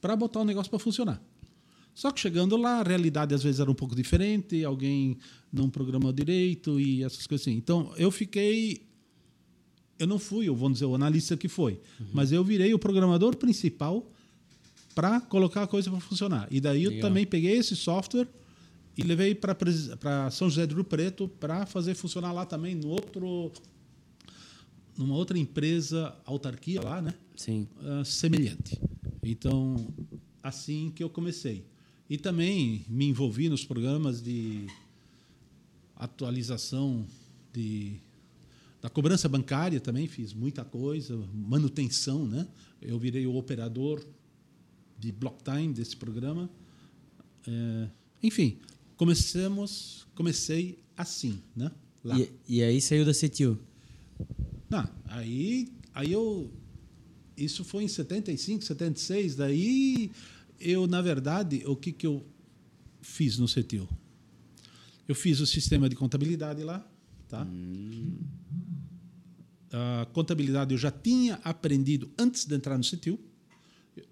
para 0.00 0.16
botar 0.16 0.40
o 0.40 0.44
negócio 0.44 0.70
para 0.70 0.78
funcionar. 0.78 1.22
Só 1.94 2.10
que 2.10 2.20
chegando 2.20 2.56
lá, 2.56 2.80
a 2.80 2.82
realidade 2.82 3.34
às 3.34 3.42
vezes 3.42 3.60
era 3.60 3.70
um 3.70 3.74
pouco 3.74 3.94
diferente, 3.94 4.64
alguém 4.64 5.18
não 5.52 5.68
programou 5.68 6.12
direito 6.12 6.80
e 6.80 7.04
essas 7.04 7.26
coisas 7.26 7.46
assim. 7.46 7.56
Então, 7.56 7.92
eu 7.96 8.10
fiquei. 8.10 8.90
Eu 10.02 10.06
não 10.08 10.18
fui, 10.18 10.48
eu 10.48 10.56
vou 10.56 10.68
dizer, 10.68 10.84
o 10.84 10.96
analista 10.96 11.36
que 11.36 11.46
foi, 11.48 11.80
mas 12.12 12.32
eu 12.32 12.42
virei 12.42 12.74
o 12.74 12.78
programador 12.78 13.36
principal 13.36 14.10
para 14.96 15.20
colocar 15.20 15.62
a 15.62 15.66
coisa 15.68 15.92
para 15.92 16.00
funcionar. 16.00 16.48
E 16.50 16.60
daí 16.60 16.82
eu 16.82 16.90
Legal. 16.90 17.08
também 17.08 17.24
peguei 17.24 17.56
esse 17.56 17.76
software 17.76 18.26
e 18.98 19.02
levei 19.02 19.32
para 19.32 20.28
São 20.32 20.50
José 20.50 20.66
do 20.66 20.74
Rio 20.74 20.82
Preto 20.82 21.28
para 21.28 21.66
fazer 21.66 21.94
funcionar 21.94 22.32
lá 22.32 22.44
também 22.44 22.74
no 22.74 22.88
outro 22.88 23.52
numa 24.98 25.14
outra 25.14 25.38
empresa 25.38 26.12
autarquia 26.24 26.82
lá, 26.82 27.00
né? 27.00 27.14
Sim. 27.36 27.68
ah, 27.84 28.04
semelhante. 28.04 28.80
Então, 29.22 29.86
assim 30.42 30.92
que 30.94 31.04
eu 31.04 31.08
comecei. 31.08 31.64
E 32.10 32.18
também 32.18 32.84
me 32.88 33.06
envolvi 33.06 33.48
nos 33.48 33.64
programas 33.64 34.20
de 34.20 34.66
atualização 35.94 37.06
de, 37.52 38.00
da 38.82 38.90
cobrança 38.90 39.28
bancária 39.28 39.80
também, 39.80 40.08
fiz 40.08 40.34
muita 40.34 40.64
coisa, 40.64 41.16
manutenção, 41.32 42.26
né? 42.26 42.48
Eu 42.80 42.98
virei 42.98 43.24
o 43.28 43.36
operador 43.36 44.04
de 44.98 45.12
block 45.12 45.44
time 45.44 45.72
desse 45.72 45.96
programa. 45.96 46.50
É, 47.46 47.88
enfim, 48.20 48.58
começamos, 48.96 50.04
comecei 50.16 50.80
assim, 50.96 51.40
né? 51.54 51.70
Lá. 52.02 52.18
E, 52.18 52.32
e 52.48 52.62
aí 52.62 52.80
saiu 52.80 53.04
da 53.04 53.14
CETIL. 53.14 53.56
Não, 54.68 54.88
aí, 55.04 55.68
aí 55.94 56.10
eu. 56.10 56.50
Isso 57.36 57.62
foi 57.62 57.84
em 57.84 57.88
75, 57.88 58.64
76. 58.64 59.36
Daí 59.36 60.10
eu, 60.58 60.88
na 60.88 61.00
verdade, 61.00 61.62
o 61.66 61.76
que, 61.76 61.92
que 61.92 62.06
eu 62.06 62.26
fiz 63.00 63.38
no 63.38 63.46
CETIL? 63.46 63.88
Eu 65.06 65.14
fiz 65.14 65.38
o 65.38 65.46
sistema 65.46 65.88
de 65.88 65.94
contabilidade 65.94 66.64
lá, 66.64 66.84
tá? 67.32 67.46
A 69.72 70.06
contabilidade 70.12 70.74
eu 70.74 70.78
já 70.78 70.90
tinha 70.90 71.36
aprendido 71.36 72.10
antes 72.18 72.44
de 72.44 72.54
entrar 72.54 72.76
no 72.76 72.84
CETIL. 72.84 73.18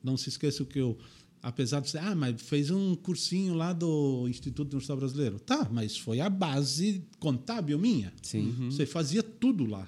Não 0.03 0.17
se 0.17 0.31
esqueça 0.31 0.65
que 0.65 0.79
eu, 0.79 0.99
apesar 1.43 1.81
de 1.81 1.87
dizer, 1.87 1.99
ah, 1.99 2.15
mas 2.15 2.41
fez 2.41 2.71
um 2.71 2.95
cursinho 2.95 3.55
lá 3.55 3.75
do 3.75 4.27
Instituto 4.27 4.69
Universitário 4.69 5.01
Brasileiro. 5.01 5.39
Tá, 5.39 5.69
mas 5.71 5.99
foi 5.99 6.21
a 6.21 6.31
base 6.31 7.05
contábil 7.19 7.79
minha. 7.79 8.11
Sim. 8.23 8.71
Você 8.71 8.87
fazia 8.87 9.23
tudo 9.23 9.67
lá. 9.67 9.87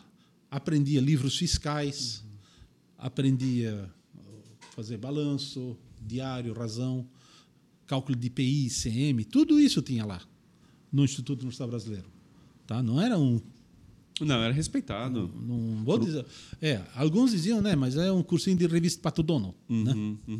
Aprendia 0.51 1.01
livros 1.01 1.38
fiscais, 1.38 2.23
aprendia 2.99 3.90
a 4.14 4.75
fazer 4.75 4.99
balanço, 4.99 5.75
diário, 5.99 6.53
razão, 6.53 7.09
cálculo 7.87 8.18
de 8.18 8.27
IPI, 8.27 8.66
ICM, 8.66 9.25
tudo 9.25 9.59
isso 9.59 9.81
tinha 9.81 10.05
lá 10.05 10.21
no 10.92 11.03
Instituto 11.03 11.40
Universitário 11.40 11.71
Brasileiro. 11.71 12.22
Tá? 12.73 12.83
Não 12.83 12.99
era 12.99 13.19
um 13.19 13.39
Não, 14.23 14.37
era 14.37 14.51
respeitado. 14.55 15.31
não 15.47 15.85
vou 15.85 15.99
dizer. 15.99 16.25
É, 16.59 16.81
alguns 16.95 17.33
diziam, 17.33 17.61
né? 17.61 17.77
Mas 17.77 17.97
é 17.97 18.11
um 18.11 18.23
cursinho 18.23 18.57
de 18.57 18.67
revista 18.67 18.99
para 19.03 19.11
todo 19.11 19.27
dono. 19.27 19.55
né? 19.69 19.93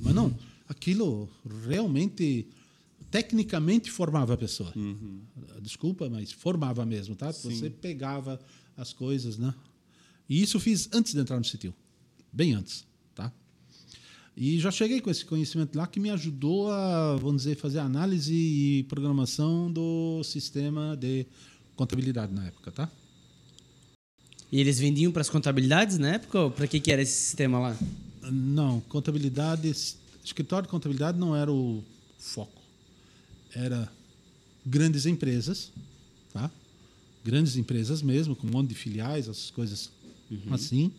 Mas 0.03 0.15
não, 0.15 0.35
aquilo 0.67 1.29
realmente, 1.69 2.47
tecnicamente, 3.11 3.91
formava 3.91 4.33
a 4.33 4.37
pessoa. 4.39 4.73
Desculpa, 5.61 6.09
mas 6.09 6.33
formava 6.33 6.87
mesmo, 6.87 7.15
tá? 7.15 7.31
Você 7.31 7.69
pegava 7.69 8.41
as 8.79 8.95
coisas, 8.95 9.37
né? 9.37 9.55
E 10.27 10.41
isso 10.41 10.59
fiz 10.59 10.89
antes 10.91 11.13
de 11.13 11.21
entrar 11.21 11.37
no 11.39 11.45
CITIL. 11.45 11.75
Bem 12.33 12.55
antes, 12.55 12.87
tá? 13.15 13.31
E 14.35 14.59
já 14.59 14.71
cheguei 14.71 15.03
com 15.03 15.11
esse 15.11 15.27
conhecimento 15.27 15.77
lá 15.77 15.87
que 15.87 16.01
me 16.01 16.09
ajudou 16.09 16.73
a, 16.73 17.17
vamos 17.17 17.43
dizer, 17.43 17.57
fazer 17.57 17.81
análise 17.81 18.33
e 18.35 18.85
programação 18.85 19.71
do 19.71 20.23
sistema 20.25 20.97
de 20.97 21.27
contabilidade 21.83 22.33
na 22.33 22.47
época, 22.47 22.71
tá? 22.71 22.89
E 24.51 24.61
eles 24.61 24.79
vendiam 24.79 25.11
para 25.11 25.23
as 25.23 25.31
contabilidades 25.31 25.99
na 25.99 26.15
época? 26.15 26.39
Ou 26.39 26.51
para 26.51 26.67
que, 26.67 26.79
que 26.79 26.93
era 26.93 27.03
esse 27.03 27.13
sistema 27.13 27.59
lá? 27.59 27.77
Não, 28.31 28.81
contabilidade, 28.83 29.69
escritório 30.25 30.67
de 30.67 30.71
contabilidade 30.71 31.19
não 31.19 31.35
era 31.35 31.51
o 31.51 31.83
foco. 32.19 32.63
Era 33.55 33.91
grandes 34.65 35.07
empresas, 35.07 35.73
tá? 36.33 36.51
Grandes 37.25 37.57
empresas 37.57 38.01
mesmo, 38.01 38.37
com 38.37 38.47
um 38.47 38.51
monte 38.51 38.69
de 38.69 38.75
filiais, 38.75 39.29
essas 39.29 39.51
coisas 39.51 39.91
assim. 40.51 40.93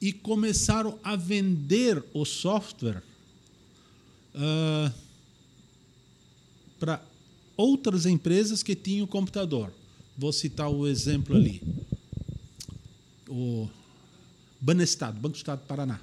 E 0.00 0.12
começaram 0.12 0.98
a 1.02 1.16
vender 1.16 2.04
o 2.12 2.24
software 2.24 3.02
para 6.78 7.02
outras 7.56 8.06
empresas 8.06 8.62
que 8.62 8.74
tinham 8.74 9.06
computador. 9.06 9.72
Vou 10.16 10.32
citar 10.32 10.70
o 10.70 10.86
exemplo 10.86 11.36
ali. 11.36 11.62
O 13.28 13.68
Banestado, 14.60 15.18
Banco 15.20 15.34
do 15.34 15.38
Estado 15.38 15.60
do 15.60 15.66
Paraná. 15.66 16.00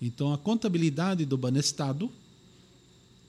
Então, 0.00 0.32
a 0.32 0.38
contabilidade 0.38 1.24
do 1.24 1.36
Banestado 1.36 2.10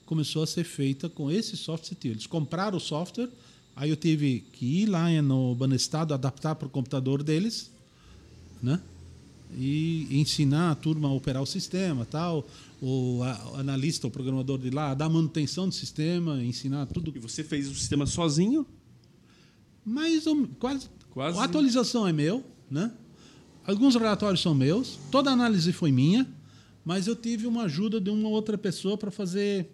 começou 0.06 0.42
a 0.42 0.46
ser 0.46 0.64
feita 0.64 1.08
com 1.08 1.30
esse 1.30 1.56
software. 1.56 1.96
Eles 2.04 2.26
compraram 2.26 2.78
o 2.78 2.80
software, 2.80 3.28
aí 3.74 3.90
eu 3.90 3.96
tive 3.96 4.44
que 4.52 4.82
ir 4.82 4.86
lá 4.86 5.10
no 5.22 5.54
Banestado, 5.54 6.14
adaptar 6.14 6.54
para 6.54 6.66
o 6.66 6.70
computador 6.70 7.22
deles, 7.22 7.70
né? 8.62 8.80
E 9.56 10.06
ensinar 10.10 10.70
a 10.70 10.74
turma 10.76 11.08
a 11.08 11.12
operar 11.12 11.42
o 11.42 11.46
sistema, 11.46 12.04
tal, 12.04 12.46
o 12.80 13.20
analista, 13.56 14.06
o 14.06 14.10
programador 14.10 14.58
de 14.58 14.70
lá, 14.70 14.92
a 14.92 14.94
dar 14.94 15.08
manutenção 15.08 15.68
do 15.68 15.74
sistema, 15.74 16.42
ensinar 16.42 16.86
tudo. 16.86 17.12
E 17.16 17.18
você 17.18 17.42
fez 17.42 17.68
o 17.68 17.74
sistema 17.74 18.06
sozinho? 18.06 18.64
Mais 19.90 20.26
ou 20.26 20.46
quase, 20.58 20.88
Quase. 21.10 21.38
A 21.38 21.44
atualização 21.44 22.06
é 22.06 22.12
meu, 22.12 22.44
né? 22.70 22.92
Alguns 23.64 23.94
relatórios 23.94 24.40
são 24.40 24.54
meus, 24.54 24.98
toda 25.10 25.30
a 25.30 25.32
análise 25.32 25.72
foi 25.72 25.92
minha, 25.92 26.26
mas 26.84 27.06
eu 27.06 27.14
tive 27.14 27.46
uma 27.46 27.64
ajuda 27.64 28.00
de 28.00 28.08
uma 28.10 28.28
outra 28.28 28.56
pessoa 28.56 28.96
para 28.96 29.10
fazer 29.10 29.70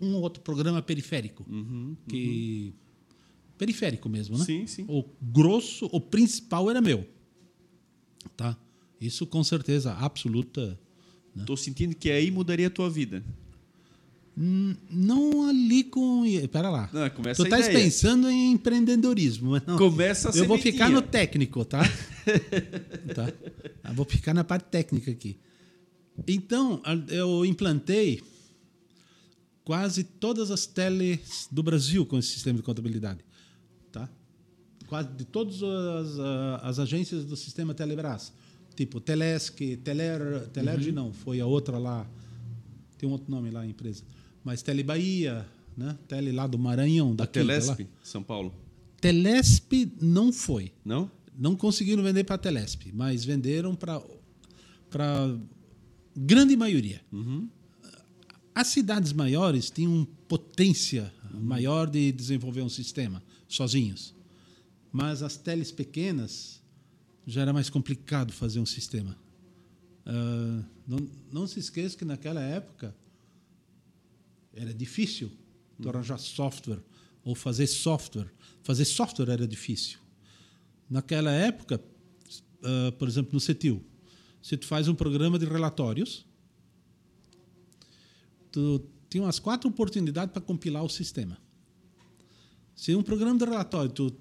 um 0.00 0.14
outro 0.14 0.42
programa 0.42 0.80
periférico, 0.80 1.44
que 2.08 2.74
periférico 3.58 4.08
mesmo, 4.08 4.38
né? 4.38 4.44
Sim, 4.44 4.66
sim. 4.66 4.84
O 4.88 5.04
grosso, 5.20 5.88
o 5.92 6.00
principal 6.00 6.70
era 6.70 6.80
meu, 6.80 7.06
tá? 8.36 8.56
Isso 9.00 9.26
com 9.26 9.42
certeza 9.44 9.92
absoluta. 9.92 10.78
Tô 11.44 11.56
sentindo 11.56 11.94
que 11.94 12.10
aí 12.10 12.30
mudaria 12.30 12.68
a 12.68 12.70
tua 12.70 12.88
vida. 12.88 13.24
Não 14.36 15.48
ali 15.48 15.84
com. 15.84 16.24
Pera 16.50 16.68
lá. 16.68 16.90
Não, 16.92 17.08
começa 17.10 17.40
tu 17.40 17.46
estás 17.46 17.68
pensando 17.68 18.28
em 18.28 18.52
empreendedorismo, 18.52 19.52
mas 19.52 19.64
não. 19.64 19.78
Começa 19.78 20.30
a 20.30 20.36
Eu 20.36 20.46
vou 20.46 20.58
ficar 20.58 20.90
no 20.90 21.00
técnico, 21.00 21.64
tá? 21.64 21.82
tá? 23.14 23.32
Eu 23.88 23.94
vou 23.94 24.04
ficar 24.04 24.34
na 24.34 24.42
parte 24.42 24.64
técnica 24.64 25.10
aqui. 25.10 25.38
Então, 26.26 26.82
eu 27.08 27.44
implantei 27.44 28.22
quase 29.64 30.04
todas 30.04 30.50
as 30.50 30.66
teles 30.66 31.48
do 31.50 31.62
Brasil 31.62 32.04
com 32.04 32.18
esse 32.18 32.28
sistema 32.28 32.56
de 32.58 32.62
contabilidade. 32.62 33.24
Tá? 33.90 34.08
Quase 34.88 35.08
de 35.10 35.24
todas 35.24 35.62
as, 35.62 36.18
ah, 36.18 36.60
as 36.64 36.78
agências 36.78 37.24
do 37.24 37.36
sistema 37.36 37.72
Telebrás. 37.72 38.32
Tipo 38.76 39.00
Telesc, 39.00 39.76
Teler, 39.78 40.48
Telerge 40.48 40.90
não, 40.90 41.12
foi 41.12 41.40
a 41.40 41.46
outra 41.46 41.78
lá. 41.78 42.06
Tem 42.98 43.08
um 43.08 43.12
outro 43.12 43.30
nome 43.30 43.50
lá, 43.50 43.60
a 43.60 43.66
empresa. 43.66 44.02
Mas 44.44 44.62
Tele 44.62 44.82
Bahia, 44.82 45.46
né? 45.76 45.98
Tele 46.06 46.30
lá 46.30 46.46
do 46.46 46.58
Maranhão, 46.58 47.16
da 47.16 47.26
Telesp, 47.26 47.88
São 48.02 48.22
Paulo. 48.22 48.54
Telesp 49.00 49.90
não 50.00 50.32
foi. 50.32 50.72
Não? 50.84 51.10
Não 51.36 51.56
conseguiram 51.56 52.02
vender 52.02 52.24
para 52.24 52.36
a 52.36 52.38
Telesp, 52.38 52.92
mas 52.92 53.24
venderam 53.24 53.74
para 53.74 54.00
para 54.90 55.36
grande 56.14 56.56
maioria. 56.56 57.00
As 58.54 58.68
cidades 58.68 59.12
maiores 59.12 59.68
tinham 59.68 60.06
potência 60.28 61.12
maior 61.32 61.90
de 61.90 62.12
desenvolver 62.12 62.62
um 62.62 62.68
sistema 62.68 63.20
sozinhos, 63.48 64.14
mas 64.92 65.22
as 65.22 65.36
teles 65.36 65.72
pequenas 65.72 66.62
já 67.26 67.42
era 67.42 67.52
mais 67.52 67.68
complicado 67.68 68.32
fazer 68.32 68.60
um 68.60 68.66
sistema. 68.66 69.18
Ah, 70.06 70.62
não, 70.86 71.08
não 71.32 71.46
se 71.46 71.58
esqueça 71.58 71.96
que 71.96 72.04
naquela 72.04 72.40
época 72.40 72.94
era 74.56 74.72
difícil 74.72 75.30
tu 75.80 75.88
arranjar 75.88 76.18
software 76.18 76.82
ou 77.24 77.34
fazer 77.34 77.66
software. 77.66 78.30
Fazer 78.62 78.84
software 78.84 79.30
era 79.30 79.46
difícil. 79.46 79.98
Naquela 80.88 81.32
época, 81.32 81.82
ah, 82.62 82.92
por 82.98 83.08
exemplo, 83.08 83.32
no 83.32 83.40
CETIL, 83.40 83.84
se 84.42 84.56
tu 84.56 84.66
faz 84.66 84.88
um 84.88 84.94
programa 84.94 85.38
de 85.38 85.46
relatórios, 85.46 86.26
tu 88.50 88.80
tem 89.08 89.20
umas 89.20 89.38
quatro 89.38 89.68
oportunidades 89.68 90.32
para 90.32 90.42
compilar 90.42 90.84
o 90.84 90.88
sistema. 90.88 91.38
Se 92.74 92.94
um 92.94 93.02
programa 93.02 93.38
de 93.38 93.44
relatório, 93.44 93.90
tu, 93.90 94.14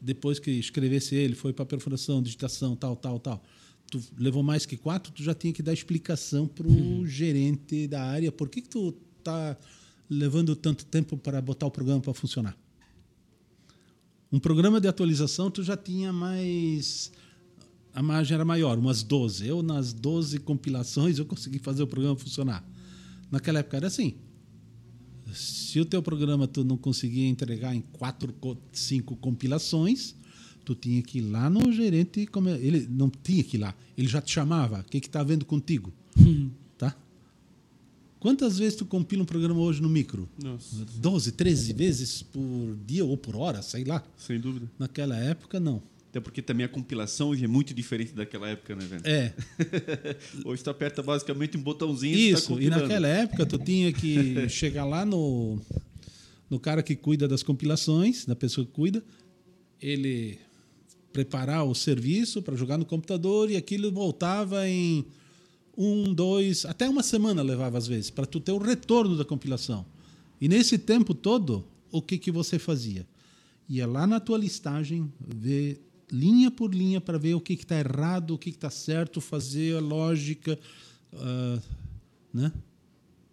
depois 0.00 0.38
que 0.38 0.50
escrevesse 0.50 1.14
ele, 1.14 1.34
foi 1.34 1.52
para 1.52 1.66
perfuração, 1.66 2.22
digitação, 2.22 2.76
tal, 2.76 2.94
tal, 2.96 3.18
tal, 3.18 3.42
tu 3.90 4.00
levou 4.16 4.42
mais 4.42 4.64
que 4.64 4.76
quatro, 4.76 5.12
tu 5.12 5.22
já 5.22 5.34
tinha 5.34 5.52
que 5.52 5.62
dar 5.62 5.72
explicação 5.72 6.46
para 6.46 6.66
o 6.66 7.06
gerente 7.06 7.86
da 7.88 8.02
área. 8.02 8.30
Por 8.30 8.48
que, 8.48 8.62
que 8.62 8.68
tu 8.68 8.94
está 9.28 9.56
levando 10.08 10.56
tanto 10.56 10.84
tempo 10.86 11.16
para 11.16 11.40
botar 11.40 11.66
o 11.66 11.70
programa 11.70 12.00
para 12.00 12.14
funcionar? 12.14 12.56
Um 14.32 14.38
programa 14.38 14.80
de 14.80 14.88
atualização, 14.88 15.50
tu 15.50 15.62
já 15.62 15.76
tinha 15.76 16.12
mais. 16.12 17.10
A 17.94 18.02
margem 18.02 18.34
era 18.34 18.44
maior, 18.44 18.78
umas 18.78 19.02
12. 19.02 19.46
Eu, 19.46 19.62
nas 19.62 19.92
12 19.92 20.38
compilações, 20.40 21.18
eu 21.18 21.24
consegui 21.24 21.58
fazer 21.58 21.82
o 21.82 21.86
programa 21.86 22.16
funcionar. 22.16 22.64
Naquela 23.30 23.60
época 23.60 23.76
era 23.78 23.86
assim. 23.86 24.14
Se 25.32 25.78
o 25.80 25.84
teu 25.84 26.02
programa 26.02 26.46
tu 26.46 26.64
não 26.64 26.76
conseguia 26.76 27.26
entregar 27.26 27.74
em 27.74 27.80
quatro, 27.80 28.32
co- 28.34 28.56
cinco 28.72 29.14
compilações, 29.16 30.14
tu 30.64 30.74
tinha 30.74 31.02
que 31.02 31.18
ir 31.18 31.22
lá 31.22 31.48
no 31.50 31.70
gerente. 31.72 32.28
Ele 32.60 32.86
não 32.90 33.10
tinha 33.10 33.42
que 33.42 33.56
ir 33.56 33.60
lá, 33.60 33.74
ele 33.96 34.08
já 34.08 34.20
te 34.22 34.32
chamava. 34.32 34.80
O 34.80 34.84
que 34.84 34.98
está 34.98 35.22
vendo 35.22 35.44
contigo? 35.44 35.92
Tá? 36.14 36.22
Quantas 38.20 38.58
vezes 38.58 38.76
tu 38.76 38.84
compila 38.84 39.22
um 39.22 39.26
programa 39.26 39.60
hoje 39.60 39.80
no 39.80 39.88
micro? 39.88 40.28
Nossa, 40.42 40.84
12, 40.96 41.32
13 41.32 41.72
vezes 41.72 42.22
por 42.22 42.76
dia 42.84 43.04
ou 43.04 43.16
por 43.16 43.36
hora, 43.36 43.62
sei 43.62 43.84
lá. 43.84 44.02
sem 44.16 44.40
dúvida. 44.40 44.70
Naquela 44.78 45.16
época, 45.16 45.60
não. 45.60 45.82
Até 46.10 46.20
porque 46.20 46.40
também 46.40 46.64
a 46.64 46.68
compilação 46.68 47.28
hoje 47.28 47.44
é 47.44 47.48
muito 47.48 47.74
diferente 47.74 48.14
daquela 48.14 48.48
época, 48.48 48.74
né, 48.74 48.84
velho? 48.86 49.02
É, 49.04 49.34
Hoje 50.42 50.64
tu 50.64 50.70
aperta 50.70 51.02
basicamente 51.02 51.56
um 51.58 51.62
botãozinho 51.62 52.16
e 52.16 52.32
tá 52.32 52.38
isso. 52.38 52.52
E 52.52 52.54
compilando. 52.54 52.82
naquela 52.82 53.08
época, 53.08 53.44
tu 53.44 53.58
tinha 53.58 53.92
que 53.92 54.48
chegar 54.48 54.86
lá 54.86 55.04
no, 55.04 55.60
no 56.48 56.58
cara 56.58 56.82
que 56.82 56.96
cuida 56.96 57.28
das 57.28 57.42
compilações, 57.42 58.24
da 58.24 58.34
pessoa 58.34 58.66
que 58.66 58.72
cuida, 58.72 59.04
ele 59.80 60.38
preparar 61.12 61.64
o 61.64 61.74
serviço 61.74 62.40
para 62.42 62.56
jogar 62.56 62.78
no 62.78 62.86
computador 62.86 63.50
e 63.50 63.56
aquilo 63.56 63.92
voltava 63.92 64.66
em 64.66 65.04
um, 65.78 66.12
dois, 66.12 66.64
até 66.64 66.88
uma 66.88 67.04
semana 67.04 67.40
levava 67.40 67.78
às 67.78 67.86
vezes, 67.86 68.10
para 68.10 68.26
tu 68.26 68.40
ter 68.40 68.50
o 68.50 68.58
retorno 68.58 69.16
da 69.16 69.24
compilação. 69.24 69.86
E 70.40 70.48
nesse 70.48 70.76
tempo 70.76 71.14
todo, 71.14 71.64
o 71.92 72.02
que, 72.02 72.18
que 72.18 72.32
você 72.32 72.58
fazia? 72.58 73.06
Ia 73.68 73.86
lá 73.86 74.04
na 74.04 74.18
tua 74.18 74.36
listagem 74.36 75.12
ver 75.20 75.80
linha 76.10 76.50
por 76.50 76.74
linha 76.74 77.00
para 77.00 77.16
ver 77.16 77.34
o 77.34 77.40
que 77.40 77.52
está 77.52 77.78
errado, 77.78 78.32
o 78.32 78.38
que 78.38 78.50
está 78.50 78.70
certo, 78.70 79.20
fazer 79.20 79.76
a 79.76 79.80
lógica, 79.80 80.58
uh, 81.12 81.62
né? 82.34 82.52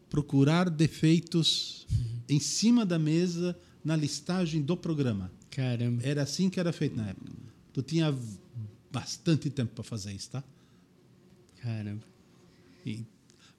procurar 0.07 0.69
defeitos 0.69 1.87
em 2.29 2.39
cima 2.39 2.85
da 2.85 2.99
mesa 2.99 3.57
na 3.83 3.95
listagem 3.95 4.61
do 4.61 4.77
programa. 4.77 5.31
Caramba. 5.49 6.03
Era 6.03 6.23
assim 6.23 6.49
que 6.49 6.59
era 6.59 6.71
feito 6.71 6.95
na 6.95 7.09
época. 7.09 7.31
Tu 7.73 7.81
tinha 7.81 8.15
bastante 8.91 9.49
tempo 9.49 9.73
para 9.73 9.83
fazer 9.83 10.13
isso, 10.13 10.29
tá? 10.31 10.43
Caramba. 11.61 12.14
E, 12.85 13.05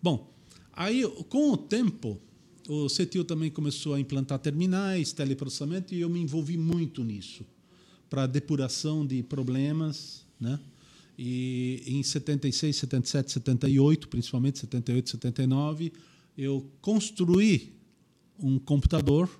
bom, 0.03 0.33
aí 0.73 1.03
com 1.29 1.53
o 1.53 1.57
tempo 1.57 2.21
o 2.69 2.89
CETIL 2.89 3.25
também 3.25 3.51
começou 3.51 3.95
a 3.95 4.01
implantar 4.01 4.39
terminais, 4.39 5.13
teleprocessamento 5.13 5.95
e 5.95 6.01
eu 6.01 6.09
me 6.09 6.21
envolvi 6.21 6.57
muito 6.57 7.05
nisso 7.05 7.45
para 8.11 8.27
depuração 8.27 9.07
de 9.07 9.23
problemas, 9.23 10.25
né? 10.39 10.59
E 11.19 11.83
em 11.87 12.03
76, 12.03 12.77
77, 12.77 13.33
78, 13.33 14.09
principalmente 14.09 14.59
78, 14.59 15.11
79, 15.11 15.93
eu 16.37 16.71
construí 16.81 17.73
um 18.39 18.59
computador 18.59 19.31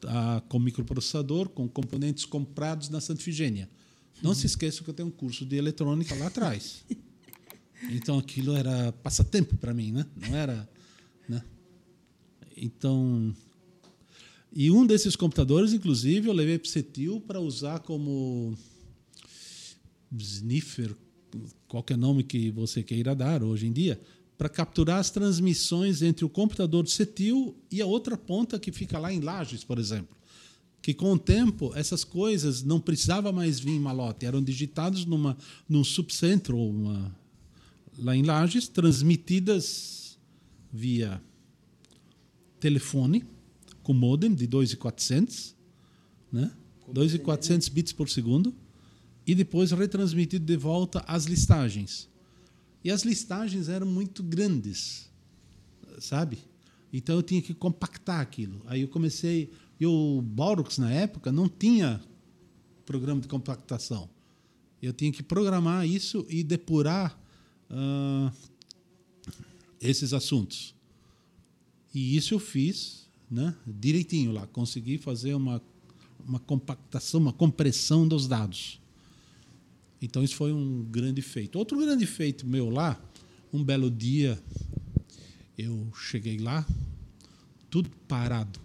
tá, 0.00 0.40
com 0.48 0.60
microprocessador, 0.60 1.48
com 1.48 1.68
componentes 1.68 2.24
comprados 2.24 2.88
na 2.88 3.00
Santa 3.00 3.20
Figênia. 3.20 3.68
Não 4.22 4.34
se 4.34 4.46
esqueça 4.46 4.84
que 4.84 4.90
eu 4.90 4.94
tenho 4.94 5.08
um 5.08 5.12
curso 5.12 5.44
de 5.44 5.56
eletrônica 5.56 6.14
lá 6.14 6.28
atrás. 6.28 6.84
Então 7.90 8.18
aquilo 8.18 8.54
era 8.54 8.92
passatempo 8.92 9.56
para 9.56 9.74
mim, 9.74 9.92
né? 9.92 10.06
Não 10.16 10.36
era, 10.36 10.68
né? 11.28 11.42
Então, 12.56 13.34
e 14.54 14.70
um 14.70 14.86
desses 14.86 15.16
computadores, 15.16 15.72
inclusive, 15.72 16.28
eu 16.28 16.32
levei 16.32 16.58
para 16.58 16.66
o 16.66 16.70
CETIL 16.70 17.20
para 17.20 17.40
usar 17.40 17.80
como 17.80 18.54
sniffer, 20.14 20.94
qualquer 21.66 21.96
nome 21.96 22.22
que 22.22 22.50
você 22.50 22.82
queira 22.82 23.14
dar 23.14 23.42
hoje 23.42 23.66
em 23.66 23.72
dia, 23.72 23.98
para 24.36 24.50
capturar 24.50 24.98
as 24.98 25.08
transmissões 25.08 26.02
entre 26.02 26.24
o 26.24 26.28
computador 26.28 26.82
do 26.82 26.90
CETIL 26.90 27.56
e 27.70 27.80
a 27.80 27.86
outra 27.86 28.16
ponta 28.16 28.58
que 28.58 28.70
fica 28.70 28.98
lá 28.98 29.10
em 29.10 29.20
Lages, 29.20 29.64
por 29.64 29.78
exemplo. 29.78 30.14
Que 30.82 30.92
com 30.92 31.12
o 31.12 31.18
tempo 31.18 31.72
essas 31.74 32.04
coisas 32.04 32.62
não 32.62 32.78
precisava 32.78 33.32
mais 33.32 33.58
vir 33.58 33.70
em 33.70 33.80
malote, 33.80 34.26
eram 34.26 34.42
digitados 34.42 35.06
numa 35.06 35.36
num 35.66 35.84
subcentro 35.84 36.58
uma, 36.58 37.16
lá 37.98 38.16
em 38.16 38.22
Lages, 38.22 38.68
transmitidas 38.68 40.18
via 40.72 41.22
telefone 42.58 43.24
com 43.82 43.92
modem 43.92 44.34
de 44.34 44.46
2.400, 44.46 45.54
né? 46.30 46.50
2.400 46.92 47.70
bits 47.70 47.92
por 47.92 48.08
segundo 48.08 48.54
e 49.26 49.34
depois 49.34 49.70
retransmitido 49.70 50.44
de 50.44 50.56
volta 50.56 51.04
às 51.06 51.24
listagens. 51.24 52.08
E 52.84 52.90
as 52.90 53.02
listagens 53.02 53.68
eram 53.68 53.86
muito 53.86 54.22
grandes, 54.22 55.10
sabe? 55.98 56.38
Então 56.92 57.16
eu 57.16 57.22
tinha 57.22 57.40
que 57.40 57.54
compactar 57.54 58.20
aquilo. 58.20 58.60
Aí 58.66 58.82
eu 58.82 58.88
comecei. 58.88 59.50
E 59.78 59.86
o 59.86 60.20
Borux, 60.20 60.78
na 60.78 60.92
época, 60.92 61.32
não 61.32 61.48
tinha 61.48 62.00
programa 62.84 63.20
de 63.20 63.28
compactação. 63.28 64.08
Eu 64.80 64.92
tinha 64.92 65.12
que 65.12 65.22
programar 65.22 65.86
isso 65.86 66.26
e 66.28 66.42
depurar 66.42 67.18
uh, 67.72 68.32
esses 69.80 70.12
assuntos. 70.12 70.74
E 71.94 72.16
isso 72.16 72.34
eu 72.34 72.38
fiz 72.38 73.08
né, 73.30 73.54
direitinho 73.66 74.32
lá. 74.32 74.46
Consegui 74.46 74.98
fazer 74.98 75.34
uma, 75.34 75.60
uma 76.26 76.38
compactação, 76.38 77.20
uma 77.20 77.32
compressão 77.32 78.06
dos 78.06 78.28
dados. 78.28 78.80
Então 80.00 80.22
isso 80.22 80.36
foi 80.36 80.52
um 80.52 80.84
grande 80.84 81.22
feito. 81.22 81.58
Outro 81.58 81.78
grande 81.78 82.06
feito 82.06 82.46
meu 82.46 82.68
lá, 82.68 83.00
um 83.52 83.62
belo 83.62 83.90
dia, 83.90 84.38
eu 85.56 85.86
cheguei 85.94 86.38
lá, 86.38 86.66
tudo 87.70 87.90
parado. 88.08 88.60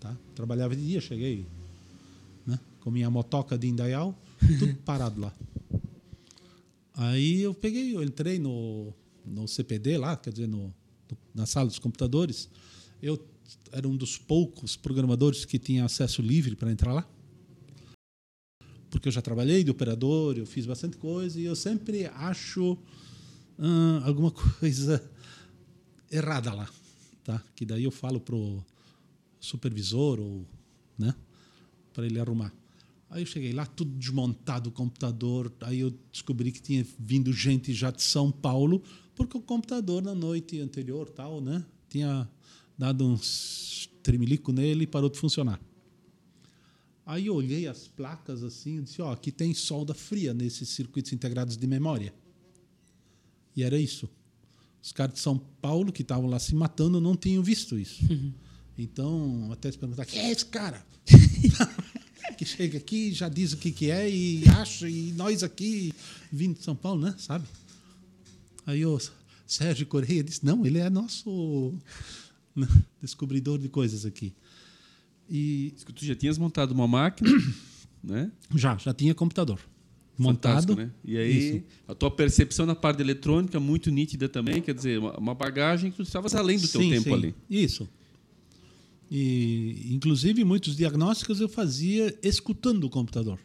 Tá? 0.00 0.16
Trabalhava 0.34 0.74
de 0.74 0.86
dia, 0.86 1.00
cheguei 1.00 1.46
né, 2.46 2.58
com 2.80 2.90
minha 2.90 3.10
motoca 3.10 3.56
de 3.56 3.68
Indaial, 3.68 4.18
tudo 4.58 4.74
parado 4.84 5.20
lá. 5.20 5.34
Aí 6.98 7.40
eu 7.40 7.54
peguei, 7.54 7.96
eu 7.96 8.02
entrei 8.02 8.38
no, 8.38 8.92
no 9.24 9.48
CPD 9.48 9.96
lá, 9.96 10.16
quer 10.16 10.32
dizer, 10.32 10.46
no, 10.46 10.66
no, 11.08 11.18
na 11.34 11.46
sala 11.46 11.68
dos 11.68 11.78
computadores. 11.78 12.50
Eu 13.00 13.18
era 13.72 13.88
um 13.88 13.96
dos 13.96 14.18
poucos 14.18 14.76
programadores 14.76 15.46
que 15.46 15.58
tinha 15.58 15.84
acesso 15.84 16.20
livre 16.20 16.54
para 16.54 16.70
entrar 16.70 16.92
lá 16.92 17.08
porque 18.90 19.08
eu 19.08 19.12
já 19.12 19.22
trabalhei 19.22 19.62
de 19.62 19.70
operador, 19.70 20.36
eu 20.36 20.46
fiz 20.46 20.66
bastante 20.66 20.96
coisa 20.96 21.38
e 21.38 21.44
eu 21.44 21.54
sempre 21.54 22.06
acho 22.06 22.76
hum, 23.58 24.00
alguma 24.04 24.30
coisa 24.58 25.02
errada 26.10 26.52
lá, 26.52 26.68
tá? 27.22 27.42
Que 27.54 27.64
daí 27.64 27.84
eu 27.84 27.90
falo 27.90 28.20
pro 28.20 28.64
supervisor 29.38 30.18
ou, 30.18 30.46
né, 30.98 31.14
para 31.92 32.06
ele 32.06 32.18
arrumar. 32.18 32.52
Aí 33.10 33.22
eu 33.22 33.26
cheguei 33.26 33.52
lá, 33.52 33.64
tudo 33.64 33.90
desmontado 33.96 34.68
o 34.68 34.72
computador. 34.72 35.52
Aí 35.62 35.80
eu 35.80 35.90
descobri 36.12 36.52
que 36.52 36.60
tinha 36.60 36.86
vindo 36.98 37.32
gente 37.32 37.72
já 37.72 37.90
de 37.90 38.02
São 38.02 38.30
Paulo, 38.30 38.82
porque 39.14 39.36
o 39.36 39.40
computador 39.40 40.02
na 40.02 40.14
noite 40.14 40.60
anterior, 40.60 41.08
tal, 41.08 41.40
né, 41.40 41.64
tinha 41.88 42.28
dado 42.76 43.06
uns 43.06 43.88
tremelico 44.02 44.52
nele 44.52 44.84
e 44.84 44.86
parou 44.86 45.08
de 45.08 45.18
funcionar. 45.18 45.60
Aí 47.04 47.26
eu 47.26 47.34
olhei 47.34 47.66
as 47.66 47.88
placas 47.88 48.42
assim 48.42 48.78
e 48.78 48.82
disse: 48.82 49.00
Ó, 49.00 49.08
oh, 49.08 49.12
aqui 49.12 49.32
tem 49.32 49.54
solda 49.54 49.94
fria 49.94 50.34
nesses 50.34 50.68
circuitos 50.68 51.12
integrados 51.12 51.56
de 51.56 51.66
memória. 51.66 52.12
E 53.56 53.62
era 53.62 53.78
isso. 53.78 54.08
Os 54.82 54.92
caras 54.92 55.14
de 55.14 55.20
São 55.20 55.38
Paulo 55.38 55.90
que 55.90 56.02
estavam 56.02 56.28
lá 56.28 56.38
se 56.38 56.54
matando 56.54 57.00
não 57.00 57.16
tinham 57.16 57.42
visto 57.42 57.78
isso. 57.78 58.04
Uhum. 58.10 58.32
Então, 58.76 59.48
até 59.50 59.72
se 59.72 59.78
perguntar: 59.78 60.04
quem 60.04 60.20
é 60.20 60.30
esse 60.30 60.44
cara? 60.44 60.86
que 62.38 62.44
chega 62.44 62.78
aqui, 62.78 63.12
já 63.12 63.28
diz 63.28 63.52
o 63.52 63.56
que, 63.56 63.72
que 63.72 63.90
é 63.90 64.08
e 64.08 64.44
acha, 64.60 64.88
e 64.88 65.12
nós 65.16 65.42
aqui 65.42 65.92
vindo 66.30 66.56
de 66.56 66.62
São 66.62 66.76
Paulo, 66.76 67.00
né? 67.02 67.14
Sabe? 67.18 67.44
Aí 68.64 68.86
o 68.86 68.96
Sérgio 69.44 69.84
Correia 69.86 70.22
disse: 70.22 70.46
não, 70.46 70.64
ele 70.64 70.78
é 70.78 70.88
nosso 70.88 71.74
né, 72.54 72.68
descobridor 73.02 73.58
de 73.58 73.68
coisas 73.68 74.06
aqui. 74.06 74.32
E 75.28 75.74
tu 75.94 76.04
já 76.04 76.14
tinhas 76.14 76.38
montado 76.38 76.70
uma 76.70 76.86
máquina, 76.86 77.28
né? 78.02 78.30
Já, 78.54 78.76
já 78.76 78.94
tinha 78.94 79.14
computador. 79.14 79.58
Montado. 80.16 80.76
né? 80.76 80.90
E 81.04 81.16
aí, 81.16 81.56
Isso. 81.56 81.64
a 81.86 81.94
tua 81.94 82.10
percepção 82.10 82.66
na 82.66 82.74
parte 82.74 83.00
eletrônica 83.00 83.58
muito 83.60 83.90
nítida 83.90 84.28
também, 84.28 84.60
quer 84.60 84.74
dizer, 84.74 84.98
uma, 84.98 85.34
bagagem 85.34 85.90
que 85.90 85.96
tu 85.96 86.02
estavas 86.02 86.34
além 86.34 86.58
do 86.58 86.66
teu 86.66 86.80
sim, 86.80 86.90
tempo 86.90 87.04
sim. 87.04 87.12
ali. 87.12 87.34
Isso. 87.48 87.88
E, 89.10 89.88
inclusive, 89.90 90.44
muitos 90.44 90.76
diagnósticos 90.76 91.40
eu 91.40 91.48
fazia 91.48 92.16
escutando 92.22 92.84
o 92.84 92.90
computador. 92.90 93.38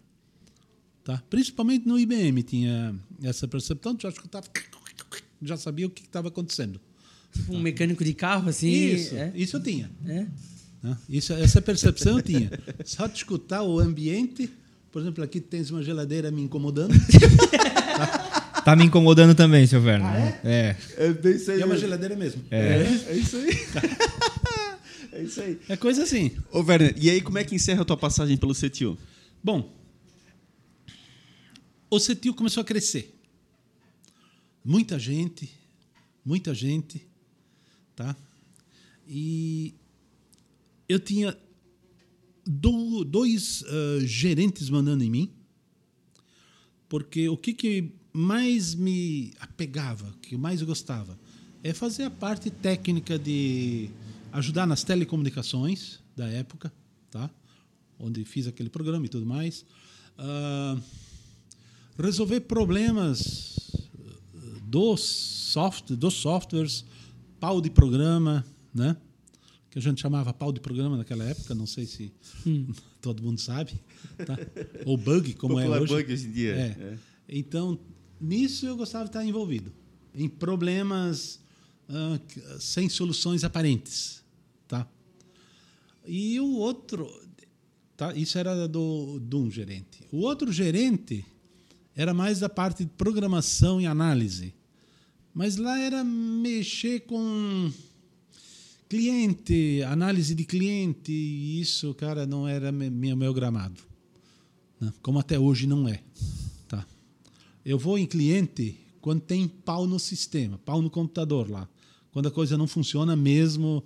Tá? 1.04 1.22
Principalmente 1.30 1.88
no 1.88 2.00
IBM 2.00 2.44
tinha 2.44 2.96
essa 3.22 3.48
percepção, 3.48 3.98
já 4.00 4.10
escutava, 4.10 4.46
já 5.42 5.58
sabia 5.58 5.88
o 5.88 5.90
que 5.90 6.04
estava 6.04 6.30
acontecendo. 6.30 6.80
Tipo 7.32 7.56
um 7.56 7.60
mecânico 7.60 8.04
de 8.04 8.14
carro, 8.14 8.50
assim. 8.50 8.70
Isso, 8.70 9.16
é? 9.16 9.32
isso 9.36 9.58
eu 9.58 9.64
tinha. 9.64 9.90
É? 10.06 10.26
Né? 10.82 10.98
Isso, 11.10 11.34
essa 11.34 11.62
percepção 11.62 12.18
eu 12.18 12.22
tinha. 12.22 12.52
Só 12.86 13.08
de 13.08 13.18
escutar 13.18 13.64
o 13.64 13.80
ambiente, 13.80 14.50
por 14.92 15.02
exemplo, 15.02 15.24
aqui 15.24 15.42
tens 15.42 15.72
uma 15.72 15.82
geladeira 15.82 16.30
me 16.30 16.42
incomodando. 16.42 16.94
tá? 17.98 18.62
tá 18.64 18.76
me 18.76 18.86
incomodando 18.86 19.34
também, 19.34 19.66
seu 19.66 19.82
Werner. 19.82 20.08
Ah, 20.08 20.20
é? 20.20 20.40
É. 20.44 20.78
É, 20.98 21.14
bem 21.14 21.36
isso 21.36 21.52
aí 21.52 21.62
é 21.62 21.66
uma 21.66 21.78
geladeira 21.78 22.16
mesmo. 22.16 22.44
É, 22.52 22.60
é, 22.60 23.06
é 23.08 23.16
isso 23.16 23.38
aí. 23.38 23.50
É 25.14 25.24
isso 25.24 25.42
aí. 25.42 25.60
É 25.70 25.78
coisa 25.78 26.04
assim. 26.04 26.32
Ô, 26.52 26.60
Werner, 26.60 26.96
e 26.98 27.10
aí 27.10 27.22
como 27.22 27.38
é 27.38 27.44
que 27.44 27.56
encerra 27.56 27.84
a 27.84 27.86
tua 27.86 27.98
passagem 27.98 28.36
pelo 28.36 28.54
CETIL? 28.54 28.98
Bom, 29.44 29.72
o 31.90 32.00
CETIL 32.00 32.34
começou 32.34 32.62
a 32.62 32.66
crescer. 32.66 33.16
Muita 34.66 34.98
gente, 34.98 35.50
muita 36.26 36.54
gente, 36.54 37.06
tá? 37.96 38.16
E 39.08 39.76
eu 40.90 41.00
tinha 41.00 41.38
do, 42.46 43.04
dois 43.04 43.62
uh, 43.62 44.06
gerentes 44.06 44.70
mandando 44.70 45.04
em 45.04 45.10
mim, 45.10 45.32
porque 46.90 47.30
o 47.30 47.38
que, 47.38 47.54
que 47.54 47.92
mais 48.12 48.74
me 48.74 49.34
apegava, 49.40 50.14
que 50.22 50.36
mais 50.36 50.62
eu 50.62 50.68
gostava, 50.68 51.20
é 51.64 51.74
fazer 51.74 52.04
a 52.04 52.10
parte 52.10 52.50
técnica 52.50 53.18
de 53.18 53.90
ajudar 54.34 54.66
nas 54.66 54.84
telecomunicações 54.84 56.00
da 56.16 56.28
época, 56.28 56.74
tá? 57.10 57.30
onde 58.00 58.26
fiz 58.26 58.48
aquele 58.48 58.70
programa 58.70 59.06
e 59.06 59.10
tudo 59.10 59.26
mais. 59.26 59.66
Uh, 60.18 60.82
resolver 61.98 62.42
problemas 62.42 63.70
dos, 64.64 65.02
soft, 65.02 65.92
dos 65.94 66.16
softwares, 66.16 66.84
pau 67.40 67.62
de 67.62 67.70
programa, 67.70 68.44
né? 68.74 68.98
que 69.70 69.80
a 69.80 69.82
gente 69.82 70.02
chamava 70.02 70.34
pau 70.34 70.52
de 70.52 70.60
programa 70.60 70.98
naquela 70.98 71.24
época, 71.24 71.56
não 71.56 71.66
sei 71.66 71.86
se 71.86 72.12
todo 73.02 73.24
mundo 73.24 73.40
sabe, 73.40 73.74
tá? 74.26 74.38
ou 74.86 74.98
bug, 74.98 75.34
como 75.36 75.60
é 75.60 75.64
Popular 75.64 75.82
hoje. 75.82 75.94
bug 75.94 76.14
hoje 76.14 76.28
em 76.28 76.32
dia. 76.32 76.52
É. 76.54 76.66
É. 76.68 76.98
Então, 77.30 77.80
nisso 78.20 78.66
eu 78.66 78.76
gostava 78.76 79.06
de 79.06 79.10
estar 79.10 79.24
envolvido, 79.26 79.72
em 80.14 80.28
problemas 80.28 81.40
ah, 81.90 82.20
que- 82.28 82.42
sem 82.60 82.90
soluções 82.90 83.44
aparentes? 83.44 84.23
E 86.06 86.40
o 86.40 86.54
outro, 86.58 87.10
tá? 87.96 88.14
Isso 88.14 88.38
era 88.38 88.68
do 88.68 89.20
de 89.20 89.36
um 89.36 89.50
gerente. 89.50 90.06
O 90.12 90.18
outro 90.20 90.52
gerente 90.52 91.26
era 91.96 92.14
mais 92.14 92.40
da 92.40 92.50
parte 92.50 92.84
de 92.84 92.90
programação 92.92 93.80
e 93.80 93.86
análise, 93.86 94.54
mas 95.34 95.58
lá 95.58 95.80
era 95.80 96.04
mexer 96.04 97.02
com 97.02 97.72
cliente, 98.90 99.82
análise 99.84 100.36
de 100.36 100.46
cliente, 100.46 101.12
e 101.12 101.60
isso, 101.60 101.94
cara, 101.96 102.26
não 102.26 102.48
era 102.48 102.72
me- 102.72 102.90
meu, 102.90 103.16
meu 103.16 103.34
gramado. 103.34 103.82
né? 104.80 104.94
Como 105.02 105.18
até 105.20 105.40
hoje 105.40 105.66
não 105.66 105.88
é. 105.88 106.02
Tá? 106.68 106.86
Eu 107.66 107.80
vou 107.80 107.98
em 107.98 108.06
cliente 108.06 108.78
quando 109.02 109.22
tem 109.22 109.48
pau 109.48 109.88
no 109.88 110.00
sistema, 110.00 110.58
pau 110.60 110.82
no 110.82 110.90
computador 110.90 111.50
lá. 111.50 111.68
Quando 112.12 112.28
a 112.28 112.32
coisa 112.32 112.58
não 112.58 112.68
funciona 112.68 113.16
mesmo, 113.16 113.84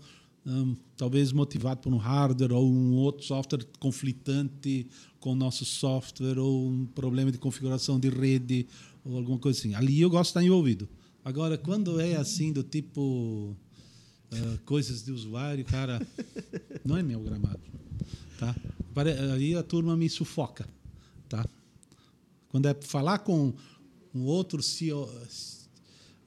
hum, 0.47 0.75
talvez 0.95 1.31
motivado 1.31 1.81
por 1.81 1.93
um 1.93 1.97
hardware 1.97 2.53
ou 2.53 2.71
um 2.71 2.93
outro 2.93 3.25
software 3.25 3.65
conflitante 3.79 4.87
com 5.19 5.33
o 5.33 5.35
nosso 5.35 5.65
software 5.65 6.39
ou 6.39 6.69
um 6.69 6.85
problema 6.85 7.31
de 7.31 7.37
configuração 7.37 7.99
de 7.99 8.09
rede 8.09 8.65
ou 9.03 9.17
alguma 9.17 9.37
coisa 9.37 9.59
assim. 9.59 9.75
Ali 9.75 9.99
eu 9.99 10.09
gosto 10.09 10.29
de 10.29 10.29
estar 10.29 10.43
envolvido. 10.43 10.87
Agora, 11.23 11.57
quando 11.57 11.99
é 11.99 12.15
assim 12.15 12.53
do 12.53 12.63
tipo 12.63 13.55
ah, 14.31 14.57
coisas 14.65 15.03
de 15.03 15.11
usuário, 15.11 15.65
cara, 15.65 16.05
não 16.83 16.97
é 16.97 17.03
meu 17.03 17.19
gramado, 17.19 17.59
tá? 18.39 18.55
Aí 19.33 19.55
a 19.55 19.61
turma 19.61 19.95
me 19.95 20.09
sufoca, 20.09 20.67
tá? 21.29 21.45
Quando 22.49 22.65
é 22.67 22.73
falar 22.73 23.19
com 23.19 23.53
um 24.13 24.23
outro 24.23 24.63
CEO, 24.63 25.09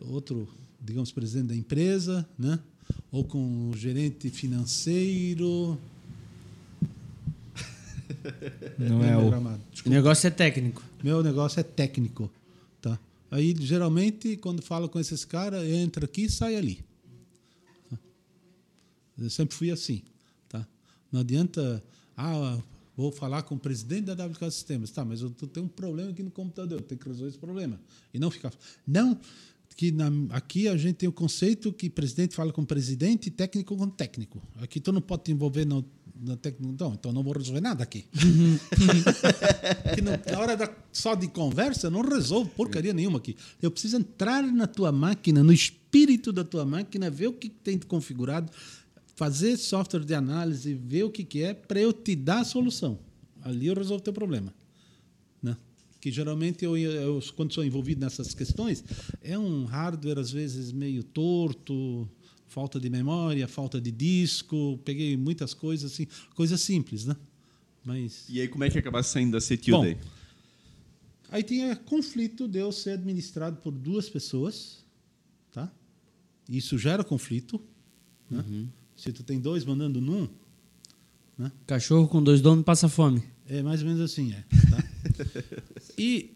outro, 0.00 0.48
digamos, 0.80 1.10
presidente 1.10 1.48
da 1.48 1.56
empresa, 1.56 2.28
né? 2.38 2.60
Ou 3.12 3.24
com 3.24 3.70
o 3.70 3.76
gerente 3.76 4.30
financeiro, 4.30 5.78
Não 8.78 9.04
é 9.04 9.10
meu 9.10 9.26
o. 9.26 9.30
gramado. 9.30 9.60
Negócio 9.86 10.26
é 10.26 10.30
técnico. 10.30 10.82
Meu 11.02 11.22
negócio 11.22 11.60
é 11.60 11.62
técnico, 11.62 12.30
tá? 12.80 12.98
Aí 13.30 13.54
geralmente 13.58 14.36
quando 14.36 14.62
falo 14.62 14.88
com 14.88 15.00
esses 15.00 15.24
caras, 15.24 15.66
entra 15.66 16.04
aqui, 16.04 16.22
e 16.24 16.30
sai 16.30 16.56
ali. 16.56 16.84
Eu 19.18 19.28
sempre 19.28 19.54
fui 19.54 19.70
assim, 19.70 20.02
tá? 20.48 20.66
Não 21.12 21.20
adianta, 21.20 21.82
ah, 22.16 22.58
vou 22.96 23.12
falar 23.12 23.42
com 23.42 23.54
o 23.54 23.58
presidente 23.58 24.06
da 24.14 24.26
WK 24.26 24.50
Sistemas, 24.50 24.90
tá? 24.90 25.04
Mas 25.04 25.20
eu 25.20 25.30
tenho 25.30 25.66
um 25.66 25.68
problema 25.68 26.10
aqui 26.10 26.22
no 26.22 26.30
computador, 26.30 26.78
eu 26.78 26.82
tenho 26.82 26.98
que 26.98 27.06
resolver 27.06 27.28
esse 27.28 27.38
problema 27.38 27.78
e 28.14 28.18
não 28.18 28.30
ficar, 28.30 28.52
não 28.86 29.18
que 29.80 29.90
na, 29.90 30.10
aqui 30.28 30.68
a 30.68 30.76
gente 30.76 30.96
tem 30.96 31.08
o 31.08 31.12
conceito 31.12 31.72
que 31.72 31.88
presidente 31.88 32.34
fala 32.34 32.52
com 32.52 32.62
presidente 32.62 33.28
e 33.28 33.30
técnico 33.30 33.74
com 33.74 33.88
técnico. 33.88 34.38
Aqui 34.60 34.78
tu 34.78 34.92
não 34.92 35.00
pode 35.00 35.22
te 35.22 35.32
envolver 35.32 35.64
no, 35.64 35.82
no 36.20 36.36
técnico, 36.36 36.70
então 36.70 36.98
eu 37.02 37.12
não 37.14 37.22
vou 37.22 37.32
resolver 37.32 37.62
nada 37.62 37.82
aqui. 37.82 38.04
que 39.94 40.02
não- 40.02 40.20
na 40.30 40.38
hora 40.38 40.54
da, 40.54 40.70
só 40.92 41.14
de 41.14 41.28
conversa 41.28 41.88
não 41.88 42.02
resolvo 42.02 42.50
porcaria 42.50 42.92
nenhuma 42.92 43.16
aqui. 43.16 43.34
Eu 43.62 43.70
preciso 43.70 43.96
entrar 43.96 44.42
na 44.42 44.66
tua 44.66 44.92
máquina, 44.92 45.42
no 45.42 45.50
espírito 45.50 46.30
da 46.30 46.44
tua 46.44 46.66
máquina, 46.66 47.08
ver 47.08 47.28
o 47.28 47.32
que 47.32 47.48
tem 47.48 47.78
configurado, 47.78 48.52
fazer 49.16 49.56
software 49.56 50.04
de 50.04 50.12
análise, 50.12 50.74
ver 50.74 51.04
o 51.04 51.10
que, 51.10 51.24
que 51.24 51.42
é, 51.42 51.54
para 51.54 51.80
eu 51.80 51.90
te 51.90 52.14
dar 52.14 52.40
a 52.40 52.44
solução. 52.44 52.98
Ali 53.40 53.68
eu 53.68 53.74
resolvo 53.74 54.02
o 54.02 54.04
teu 54.04 54.12
problema. 54.12 54.52
Que 56.00 56.10
geralmente 56.10 56.64
eu, 56.64 56.76
eu, 56.76 57.20
quando 57.36 57.52
sou 57.52 57.64
envolvido 57.64 58.00
nessas 58.00 58.34
questões, 58.34 58.82
é 59.22 59.38
um 59.38 59.64
hardware 59.64 60.18
às 60.18 60.30
vezes 60.30 60.72
meio 60.72 61.02
torto, 61.02 62.08
falta 62.46 62.80
de 62.80 62.90
memória, 62.90 63.46
falta 63.46 63.80
de 63.80 63.90
disco, 63.90 64.78
peguei 64.84 65.16
muitas 65.16 65.54
coisas 65.54 65.92
assim, 65.92 66.06
coisas 66.34 66.60
simples, 66.60 67.04
né? 67.04 67.16
Mas 67.84 68.24
E 68.28 68.40
aí, 68.40 68.48
como 68.48 68.64
é 68.64 68.70
que 68.70 68.78
acabasse 68.78 69.10
saindo 69.10 69.32
da 69.32 69.40
CETIL 69.40 69.76
Bom, 69.76 69.82
daí? 69.82 69.96
Aí 71.30 71.42
tinha 71.42 71.76
conflito 71.76 72.48
de 72.48 72.58
eu 72.58 72.72
ser 72.72 72.92
administrado 72.92 73.58
por 73.58 73.70
duas 73.70 74.08
pessoas, 74.08 74.84
tá? 75.52 75.70
Isso 76.48 76.76
gera 76.76 77.04
conflito, 77.04 77.62
né? 78.28 78.44
Se 78.96 79.12
tu 79.12 79.22
tem 79.22 79.38
dois 79.38 79.64
mandando 79.64 80.00
num, 80.00 80.28
né? 81.38 81.50
Cachorro 81.66 82.06
com 82.08 82.22
dois 82.22 82.40
donos 82.40 82.64
passa 82.64 82.88
fome. 82.88 83.22
É 83.46 83.62
mais 83.62 83.80
ou 83.80 83.88
menos 83.88 84.02
assim, 84.02 84.32
é. 84.32 84.44
Tá? 84.70 84.84
e 86.00 86.34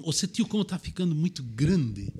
o 0.00 0.12
cetil, 0.12 0.46
como 0.46 0.64
está 0.64 0.78
ficando 0.78 1.14
muito 1.14 1.42
grande, 1.42 2.12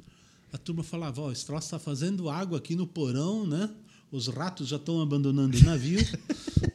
a 0.51 0.57
turma 0.57 0.83
falava, 0.83 1.21
ó, 1.21 1.31
esse 1.31 1.45
troço 1.45 1.67
está 1.67 1.79
fazendo 1.79 2.31
água 2.31 2.57
aqui 2.57 2.75
no 2.75 2.87
porão, 2.87 3.47
né? 3.47 3.69
Os 4.11 4.27
ratos 4.29 4.69
já 4.69 4.77
estão 4.77 5.03
abandonando 5.03 5.55
o 5.55 5.63
navio. 5.63 6.01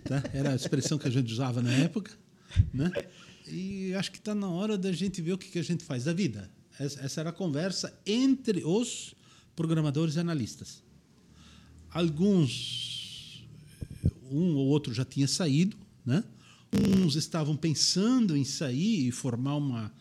tá? 0.04 0.22
Era 0.32 0.52
a 0.52 0.56
expressão 0.56 1.00
que 1.00 1.08
a 1.08 1.10
gente 1.10 1.34
usava 1.34 1.64
na 1.64 1.72
época. 1.72 2.12
Né? 2.72 2.92
E 3.48 3.92
acho 3.96 4.12
que 4.12 4.20
está 4.20 4.36
na 4.36 4.48
hora 4.48 4.78
da 4.78 4.92
gente 4.92 5.20
ver 5.20 5.34
o 5.34 5.38
que, 5.40 5.50
que 5.50 5.58
a 5.58 5.64
gente 5.64 5.84
faz 5.84 6.04
da 6.04 6.14
vida. 6.14 6.48
Essa 6.80 7.22
era 7.22 7.32
a 7.32 7.34
conversa 7.34 8.00
entre 8.06 8.64
os 8.64 9.16
programadores 9.56 10.14
e 10.14 10.20
analistas. 10.20 10.84
Alguns 11.90 13.48
um 14.30 14.56
ou 14.56 14.68
outro 14.68 14.94
já 14.94 15.04
tinha 15.04 15.28
saído, 15.28 15.76
né? 16.06 16.24
Uns 16.72 17.16
estavam 17.16 17.56
pensando 17.56 18.38
em 18.38 18.44
sair 18.44 19.08
e 19.08 19.12
formar 19.12 19.56
uma 19.56 19.92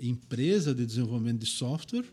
empresa 0.00 0.74
de 0.74 0.84
desenvolvimento 0.84 1.40
de 1.40 1.46
software. 1.46 2.04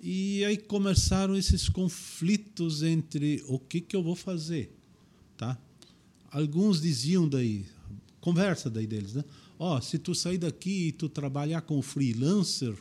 E 0.00 0.44
aí 0.44 0.56
começaram 0.56 1.34
esses 1.34 1.68
conflitos 1.68 2.82
entre 2.82 3.42
o 3.48 3.58
que 3.58 3.80
que 3.80 3.96
eu 3.96 4.02
vou 4.02 4.14
fazer, 4.14 4.76
tá? 5.36 5.58
Alguns 6.30 6.80
diziam 6.80 7.28
daí, 7.28 7.64
conversa 8.20 8.68
daí 8.68 8.86
deles, 8.86 9.14
né? 9.14 9.24
Ó, 9.58 9.80
se 9.80 9.98
tu 9.98 10.14
sair 10.14 10.36
daqui 10.36 10.88
e 10.88 10.92
tu 10.92 11.08
trabalhar 11.08 11.62
como 11.62 11.80
freelancer, 11.80 12.76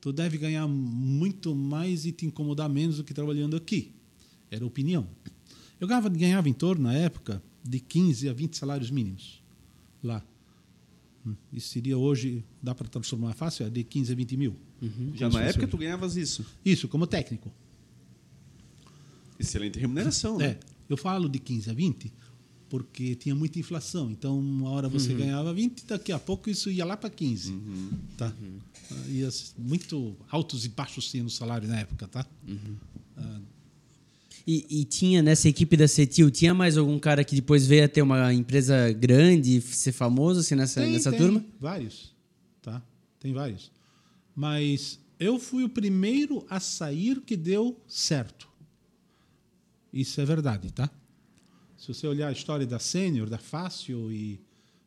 tu 0.00 0.12
deve 0.12 0.38
ganhar 0.38 0.68
muito 0.68 1.54
mais 1.54 2.06
e 2.06 2.12
te 2.12 2.26
incomodar 2.26 2.68
menos 2.68 2.98
do 2.98 3.04
que 3.04 3.12
trabalhando 3.12 3.56
aqui. 3.56 3.92
Era 4.50 4.64
a 4.64 4.68
opinião. 4.68 5.08
Eu 5.80 5.88
ganhava, 5.88 6.08
ganhava 6.08 6.48
em 6.48 6.52
torno, 6.52 6.84
na 6.84 6.94
época, 6.94 7.42
de 7.64 7.80
15 7.80 8.28
a 8.28 8.32
20 8.32 8.56
salários 8.56 8.90
mínimos 8.90 9.42
lá. 10.02 10.24
Hum, 11.26 11.34
Isso 11.52 11.68
seria 11.68 11.98
hoje, 11.98 12.42
dá 12.62 12.74
para 12.74 12.88
transformar 12.88 13.34
fácil, 13.34 13.66
é 13.66 13.70
de 13.70 13.84
15 13.84 14.12
a 14.12 14.16
20 14.16 14.36
mil. 14.36 14.56
Já 15.14 15.28
na 15.28 15.42
época 15.50 15.66
tu 15.68 15.76
ganhavas 15.76 16.16
isso. 16.16 16.44
Isso, 16.64 16.88
como 16.88 17.06
técnico. 17.06 17.52
Excelente 19.38 19.78
remuneração, 19.78 20.38
né? 20.38 20.46
É, 20.46 20.60
eu 20.88 20.96
falo 20.96 21.28
de 21.28 21.38
15 21.38 21.70
a 21.70 21.74
20 21.74 22.12
porque 22.68 23.14
tinha 23.16 23.34
muita 23.34 23.58
inflação. 23.58 24.10
Então, 24.10 24.38
uma 24.38 24.70
hora 24.70 24.88
você 24.88 25.12
ganhava 25.18 25.52
20, 25.52 25.84
daqui 25.86 26.12
a 26.12 26.18
pouco 26.20 26.48
isso 26.48 26.70
ia 26.70 26.84
lá 26.84 26.96
para 26.96 27.10
15. 27.10 27.52
Tá? 28.16 28.32
Ah, 28.92 29.08
Ia 29.08 29.26
s- 29.26 29.52
muito 29.58 30.16
altos 30.30 30.64
e 30.64 30.68
baixos 30.68 31.10
tinha 31.10 31.22
no 31.22 31.30
salário 31.30 31.66
na 31.66 31.80
época, 31.80 32.06
tá? 32.06 32.24
Ah, 33.16 33.40
E, 34.46 34.66
e 34.80 34.84
tinha 34.84 35.22
nessa 35.22 35.48
equipe 35.48 35.76
da 35.76 35.86
Cetil, 35.86 36.30
tinha 36.30 36.54
mais 36.54 36.76
algum 36.76 36.98
cara 36.98 37.22
que 37.24 37.34
depois 37.34 37.66
veio 37.66 37.84
a 37.84 37.88
ter 37.88 38.02
uma 38.02 38.32
empresa 38.32 38.92
grande, 38.92 39.60
ser 39.60 39.92
famoso 39.92 40.40
assim 40.40 40.54
nessa, 40.54 40.80
Tem, 40.80 40.92
nessa 40.92 41.10
tem 41.10 41.18
turma? 41.18 41.44
Vários, 41.58 42.14
tá? 42.62 42.82
Tem 43.18 43.32
vários. 43.32 43.70
Mas 44.34 44.98
eu 45.18 45.38
fui 45.38 45.64
o 45.64 45.68
primeiro 45.68 46.44
a 46.48 46.58
sair 46.58 47.20
que 47.20 47.36
deu 47.36 47.78
certo. 47.86 48.48
Isso 49.92 50.20
é 50.20 50.24
verdade, 50.24 50.72
tá? 50.72 50.90
Se 51.76 51.88
você 51.88 52.06
olhar 52.06 52.28
a 52.28 52.32
história 52.32 52.66
da 52.66 52.78
Senior, 52.78 53.28
da 53.28 53.38
Fácil 53.38 54.12
e, 54.12 54.40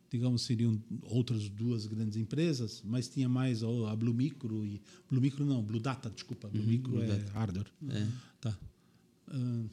digamos, 0.10 0.44
seriam 0.44 0.82
outras 1.04 1.50
duas 1.50 1.86
grandes 1.86 2.18
empresas, 2.18 2.82
mas 2.86 3.08
tinha 3.08 3.28
mais 3.28 3.64
a 3.64 3.96
Blue 3.96 4.14
Micro 4.14 4.66
e... 4.66 4.82
Blue 5.10 5.22
Micro 5.22 5.46
não, 5.46 5.62
Blue 5.62 5.80
Data, 5.80 6.10
desculpa. 6.10 6.48
Blue 6.48 6.64
Micro 6.64 7.02
é 7.02 7.20
hardware. 7.34 7.68
Tá. 8.40 8.58
Ah, 9.28 9.64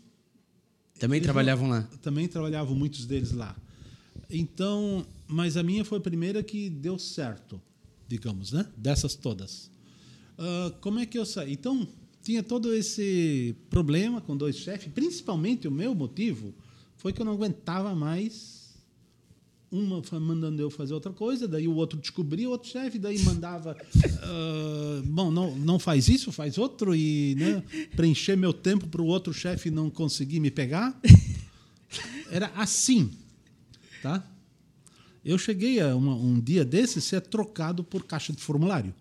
Também 0.98 1.20
trabalhavam 1.20 1.68
lá. 1.68 1.82
também 2.03 2.28
trabalhavam 2.28 2.74
muitos 2.74 3.07
deles 3.07 3.32
lá. 3.32 3.57
Então, 4.28 5.05
mas 5.26 5.57
a 5.57 5.62
minha 5.62 5.84
foi 5.84 5.98
a 5.98 6.01
primeira 6.01 6.42
que 6.42 6.68
deu 6.70 6.98
certo, 6.98 7.61
digamos, 8.07 8.53
né? 8.53 8.66
Dessas 8.76 9.14
todas. 9.14 9.70
Ah, 10.38 10.72
como 10.80 10.98
é 10.98 11.07
que 11.07 11.18
eu 11.18 11.24
saí? 11.26 11.53
Então, 11.53 11.86
tinha 12.22 12.42
todo 12.42 12.72
esse 12.74 13.55
problema 13.70 14.20
com 14.20 14.36
dois 14.36 14.57
chefes. 14.57 14.92
Principalmente 14.92 15.66
o 15.66 15.70
meu 15.70 15.94
motivo 15.94 16.55
foi 16.96 17.12
que 17.12 17.20
eu 17.20 17.24
não 17.24 17.32
aguentava 17.32 17.94
mais 17.94 18.60
uma 19.73 20.03
mandando 20.18 20.61
eu 20.61 20.68
fazer 20.68 20.95
outra 20.95 21.12
coisa, 21.12 21.47
daí 21.47 21.68
o 21.68 21.75
outro 21.75 21.99
descobria 21.99 22.49
outro 22.49 22.68
chefe, 22.68 22.99
daí 22.99 23.18
mandava, 23.21 23.77
ah, 24.23 25.03
bom, 25.05 25.31
não, 25.31 25.55
não 25.57 25.79
faz 25.79 26.09
isso, 26.09 26.33
faz 26.33 26.59
outro 26.59 26.95
e 26.95 27.37
né, 27.39 27.62
preencher 27.95 28.37
meu 28.37 28.53
tempo 28.53 28.89
para 28.89 29.01
o 29.01 29.07
outro 29.07 29.33
chefe 29.33 29.71
não 29.71 29.89
conseguir 29.89 30.41
me 30.41 30.51
pegar. 30.51 30.99
Era 32.31 32.51
assim, 32.57 33.11
tá? 34.03 34.25
Eu 35.25 35.37
cheguei 35.39 35.81
a 35.81 35.95
uma- 35.95 36.14
um 36.16 36.41
dia 36.41 36.64
desses 36.64 37.05
ser 37.05 37.21
trocado 37.21 37.85
por 37.85 38.05
caixa 38.05 38.33
de 38.33 38.41
formulário. 38.43 38.95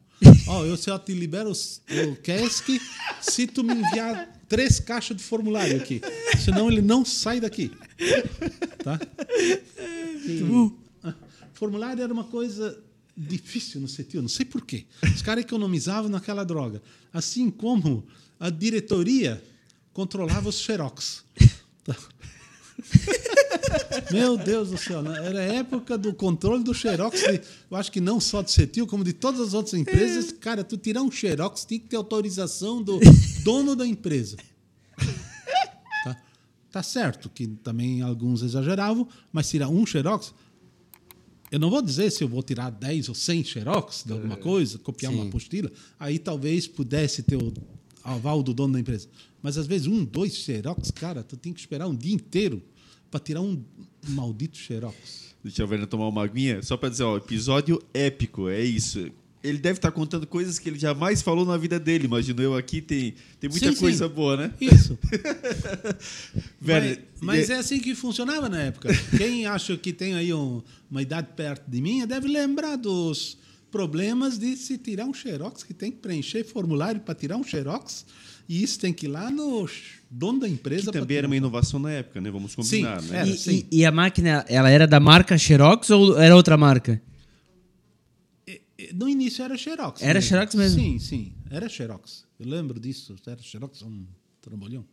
Ó, 0.48 0.66
eu 0.66 0.76
só 0.76 1.00
te 1.00 1.14
libero 1.14 1.52
o 1.52 2.16
cask 2.18 2.68
se 3.22 3.48
tu 3.48 3.64
me 3.64 3.74
enviar 3.74 4.40
três 4.50 4.80
caixas 4.80 5.16
de 5.16 5.24
formulário 5.24 5.78
aqui. 5.78 6.02
Senão 6.44 6.70
ele 6.70 6.82
não 6.82 7.06
sai 7.06 7.40
daqui. 7.40 7.72
Tá? 8.84 9.00
Formulário 11.54 12.02
era 12.04 12.14
uma 12.14 12.24
coisa 12.24 12.82
difícil 13.18 13.82
no 13.82 13.88
CETIL, 13.88 14.22
não 14.22 14.30
sei 14.30 14.46
porquê. 14.46 14.86
Os 15.04 15.22
caras 15.22 15.44
economizavam 15.44 16.10
naquela 16.10 16.44
droga. 16.46 16.82
Assim 17.12 17.50
como 17.52 18.06
a 18.40 18.50
diretoria 18.50 19.44
controlava 19.94 20.48
os 20.50 20.60
xerox. 20.60 21.24
Tá? 21.84 21.96
Meu 24.12 24.38
Deus 24.38 24.70
do 24.72 24.78
céu, 24.78 25.02
né? 25.02 25.12
era 25.28 25.40
a 25.40 25.44
época 25.44 25.98
do 25.98 26.14
controle 26.14 26.64
do 26.64 26.74
Xerox, 26.74 27.20
de- 27.22 27.42
eu 27.70 27.78
acho 27.78 27.92
que 27.92 28.00
não 28.02 28.20
só 28.20 28.42
do 28.42 28.50
Cetil, 28.50 28.88
como 28.88 29.04
de 29.04 29.14
todas 29.14 29.40
as 29.42 29.54
outras 29.54 29.74
empresas. 29.74 30.32
Cara, 30.32 30.64
tu 30.64 30.78
tirar 30.78 31.02
um 31.02 31.12
Xerox 31.12 31.66
tem 31.66 31.78
que 31.80 31.88
ter 31.88 31.98
autorização 31.98 32.82
do 32.82 33.00
dono 33.44 33.76
da 33.76 33.86
empresa. 33.86 34.38
Tá, 36.72 36.84
certo 36.84 37.30
que 37.30 37.48
também 37.48 38.02
alguns 38.02 38.44
exageravam, 38.44 39.08
mas 39.32 39.50
tirar 39.50 39.70
um 39.70 39.86
Xerox. 39.86 40.34
Eu 41.52 41.60
não 41.60 41.70
vou 41.70 41.82
dizer 41.82 42.12
se 42.12 42.24
eu 42.24 42.28
vou 42.28 42.44
tirar 42.44 42.70
10 42.70 43.10
ou 43.10 43.16
100 43.16 43.44
Xerox 43.44 44.04
de 44.06 44.14
alguma 44.14 44.38
coisa, 44.38 44.78
copiar 44.78 45.12
uma 45.12 45.26
apostila, 45.26 45.72
aí 46.00 46.20
talvez 46.20 46.68
pudesse 46.68 47.24
ter 47.24 47.38
o 47.38 47.52
aval 48.04 48.44
do 48.44 48.54
dono 48.54 48.74
da 48.74 48.80
empresa. 48.80 49.08
Mas 49.42 49.58
às 49.58 49.66
vezes 49.66 49.88
um, 49.88 50.06
dois 50.06 50.36
Xerox, 50.36 50.92
cara, 50.92 51.24
tu 51.24 51.36
tem 51.36 51.52
que 51.52 51.60
esperar 51.60 51.88
um 51.88 51.96
dia 51.96 52.14
inteiro 52.14 52.62
para 53.10 53.20
tirar 53.20 53.42
um 53.42 53.64
maldito 54.10 54.58
Xerox. 54.58 55.30
Deixa 55.44 55.64
a 55.64 55.68
Werner 55.68 55.88
tomar 55.88 56.08
uma 56.08 56.24
aguinha. 56.24 56.62
Só 56.62 56.76
pra 56.78 56.90
dizer, 56.90 57.04
ó, 57.04 57.18
episódio 57.18 57.82
épico, 57.94 58.50
é 58.50 58.62
isso. 58.62 59.10
Ele 59.42 59.58
deve 59.58 59.78
estar 59.78 59.90
contando 59.92 60.28
coisas 60.28 60.60
que 60.60 60.68
ele 60.68 60.78
jamais 60.78 61.22
falou 61.22 61.46
na 61.46 61.56
vida 61.56 61.80
dele. 61.80 62.06
Imagino 62.06 62.42
eu 62.42 62.56
aqui, 62.58 62.82
tem, 62.82 63.14
tem 63.40 63.50
muita 63.50 63.68
Sim, 63.70 63.74
sim. 63.74 63.80
coisa 63.80 64.10
boa, 64.10 64.36
né? 64.36 64.52
Isso. 64.60 64.98
Werner, 66.66 67.00
mas 67.22 67.40
mas 67.40 67.50
e- 67.50 67.54
é 67.54 67.56
assim 67.58 67.80
que 67.80 67.96
funcionava 67.96 68.50
na 68.50 68.62
época. 68.64 68.90
Quem 69.18 69.46
acha 69.48 69.76
que 69.78 69.94
tem 69.94 70.14
aí 70.16 70.34
um- 70.34 70.62
uma 70.90 71.02
idade 71.02 71.28
perto 71.36 71.70
de 71.70 71.82
minha 71.82 72.06
deve 72.06 72.28
lembrar 72.28 72.76
dos 72.76 73.38
problemas 73.72 74.38
de 74.38 74.56
se 74.58 74.78
tirar 74.78 75.06
um 75.06 75.14
xerox, 75.14 75.64
que 75.64 75.74
tem 75.74 75.92
que 75.92 75.98
preencher 75.98 76.44
formulário 76.44 77.00
para 77.02 77.14
tirar 77.14 77.38
um 77.38 77.44
xerox, 77.44 78.06
e 78.48 78.64
isso 78.64 78.80
tem 78.80 78.92
que 78.92 79.06
ir 79.06 79.10
lá 79.10 79.30
no 79.30 79.70
dono 80.10 80.40
da 80.40 80.50
empresa. 80.50 80.92
que 80.92 80.98
também 81.00 81.18
era 81.18 81.28
uma 81.28 81.36
inovação 81.38 81.80
na 81.80 81.92
época, 81.92 82.20
né? 82.20 82.32
Vamos 82.32 82.56
combinar, 82.56 83.00
Sim, 83.02 83.08
né? 83.10 83.18
era. 83.20 83.28
E, 83.30 83.38
sim. 83.38 83.66
e- 83.72 83.80
e 83.82 83.86
a 83.86 83.92
máquina, 83.92 84.44
ela 84.50 84.70
era 84.70 84.88
da 84.88 85.00
marca 85.00 85.38
Xerox 85.38 85.90
ou 85.92 86.18
era 86.20 86.36
outra 86.36 86.58
marca? 86.58 87.00
No 88.94 89.08
início 89.10 89.44
era 89.44 89.58
xerox. 89.58 90.02
Era 90.02 90.22
xerox 90.22 90.56
mesmo? 90.56 90.82
Sim, 90.82 91.00
sim, 91.00 91.34
era 91.50 91.68
xerox. 91.68 92.26
Eu 92.40 92.48
lembro 92.48 92.80
disso, 92.80 93.16
era 93.26 93.42
xerox, 93.42 93.82
um 93.82 94.06
trambolhão. 94.42 94.86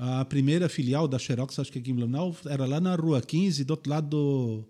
A 0.00 0.24
primeira 0.24 0.68
filial 0.68 1.08
da 1.08 1.18
Xerox, 1.18 1.58
acho 1.58 1.72
que 1.72 1.80
aqui 1.80 1.90
em 1.90 1.94
Blumenau, 1.94 2.36
era 2.46 2.64
lá 2.64 2.80
na 2.80 2.94
Rua 2.94 3.20
15, 3.20 3.64
do 3.64 3.72
outro 3.72 3.90
lado 3.90 4.08
do... 4.08 4.64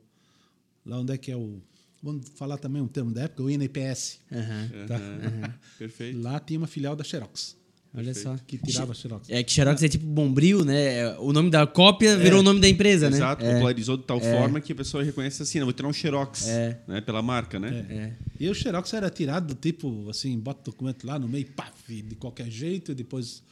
Lá 0.87 0.99
onde 1.01 1.13
é 1.13 1.19
que 1.19 1.31
é 1.31 1.37
o... 1.37 1.61
Vamos 2.03 2.31
falar 2.31 2.57
também 2.57 2.81
um 2.81 2.89
termo 2.89 3.13
da 3.13 3.25
época, 3.25 3.43
o 3.43 3.51
INPS. 3.51 4.21
Aham. 4.33 4.71
Tá? 4.87 4.99
Perfeito. 5.77 6.19
Lá 6.23 6.41
tinha 6.41 6.59
uma 6.59 6.67
filial 6.67 6.97
da 6.97 7.05
Xerox, 7.05 7.59
Olha 7.95 8.15
só. 8.15 8.37
que 8.47 8.59
tirava 8.59 8.93
Xerox. 8.95 9.29
É 9.31 9.43
que 9.43 9.51
Xerox 9.51 9.83
é 9.83 9.89
tipo 9.89 10.05
Bombril, 10.07 10.65
né? 10.65 11.17
O 11.19 11.33
nome 11.33 11.51
da 11.51 11.67
cópia 11.67 12.17
virou 12.17 12.41
o 12.41 12.43
nome 12.43 12.61
da 12.61 12.69
empresa, 12.69 13.09
né? 13.11 13.17
Exato, 13.17 13.45
É. 13.45 13.55
popularizou 13.55 13.97
de 13.97 14.05
tal 14.05 14.21
forma 14.21 14.61
que 14.61 14.73
a 14.73 14.77
pessoa 14.77 15.03
reconhece 15.03 15.43
assim, 15.43 15.61
vou 15.63 15.73
tirar 15.73 15.89
um 15.89 15.93
xerox, 15.93 16.47
É. 16.47 16.81
né? 16.87 17.01
Pela 17.01 17.23
marca, 17.23 17.59
né? 17.59 17.87
É. 17.89 18.13
E 18.39 18.49
o 18.49 18.55
Xerox 18.55 18.93
era 18.93 19.09
tirado, 19.11 19.55
tipo, 19.55 20.09
assim, 20.11 20.39
bota 20.39 20.61
o 20.61 20.73
documento 20.73 21.07
lá 21.07 21.19
no 21.19 21.27
meio, 21.27 21.47
pá, 21.47 21.73
de 21.89 22.15
qualquer 22.17 22.51
jeito, 22.51 22.93
e 22.93 22.95
depois, 22.95 23.43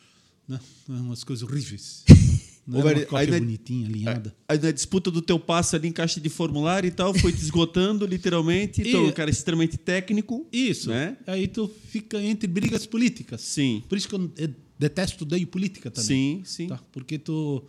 né, 0.46 0.60
umas 0.88 1.24
coisas 1.24 1.42
horríveis. 1.42 2.04
Não 2.66 2.80
era 2.80 2.98
uma 2.98 3.06
cópia 3.06 3.34
aí 3.34 3.40
bonitinha, 3.40 3.86
alinhada. 3.86 4.34
Aí 4.48 4.58
na 4.58 4.70
disputa 4.72 5.10
do 5.10 5.22
teu 5.22 5.38
passo 5.38 5.76
ali 5.76 5.86
em 5.88 5.92
caixa 5.92 6.20
de 6.20 6.28
formulário 6.28 6.88
e 6.88 6.90
tal, 6.90 7.14
foi 7.14 7.32
te 7.32 7.38
esgotando, 7.40 8.04
literalmente. 8.06 8.82
E- 8.82 8.88
Então, 8.88 9.06
um 9.06 9.12
cara 9.12 9.30
extremamente 9.30 9.76
técnico. 9.76 10.46
Isso. 10.52 10.90
Né? 10.90 11.16
Aí 11.26 11.46
tu 11.46 11.70
fica 11.88 12.20
entre 12.20 12.48
brigas 12.48 12.84
políticas. 12.84 13.40
Sim. 13.42 13.82
Por 13.88 13.96
isso 13.96 14.08
que 14.08 14.14
eu 14.16 14.30
eu 14.36 14.50
detesto 14.78 15.24
odeio 15.24 15.46
política 15.46 15.90
também. 15.90 16.06
Sim, 16.08 16.42
sim. 16.44 16.66
Tá? 16.66 16.78
Porque 16.92 17.18
tu, 17.18 17.62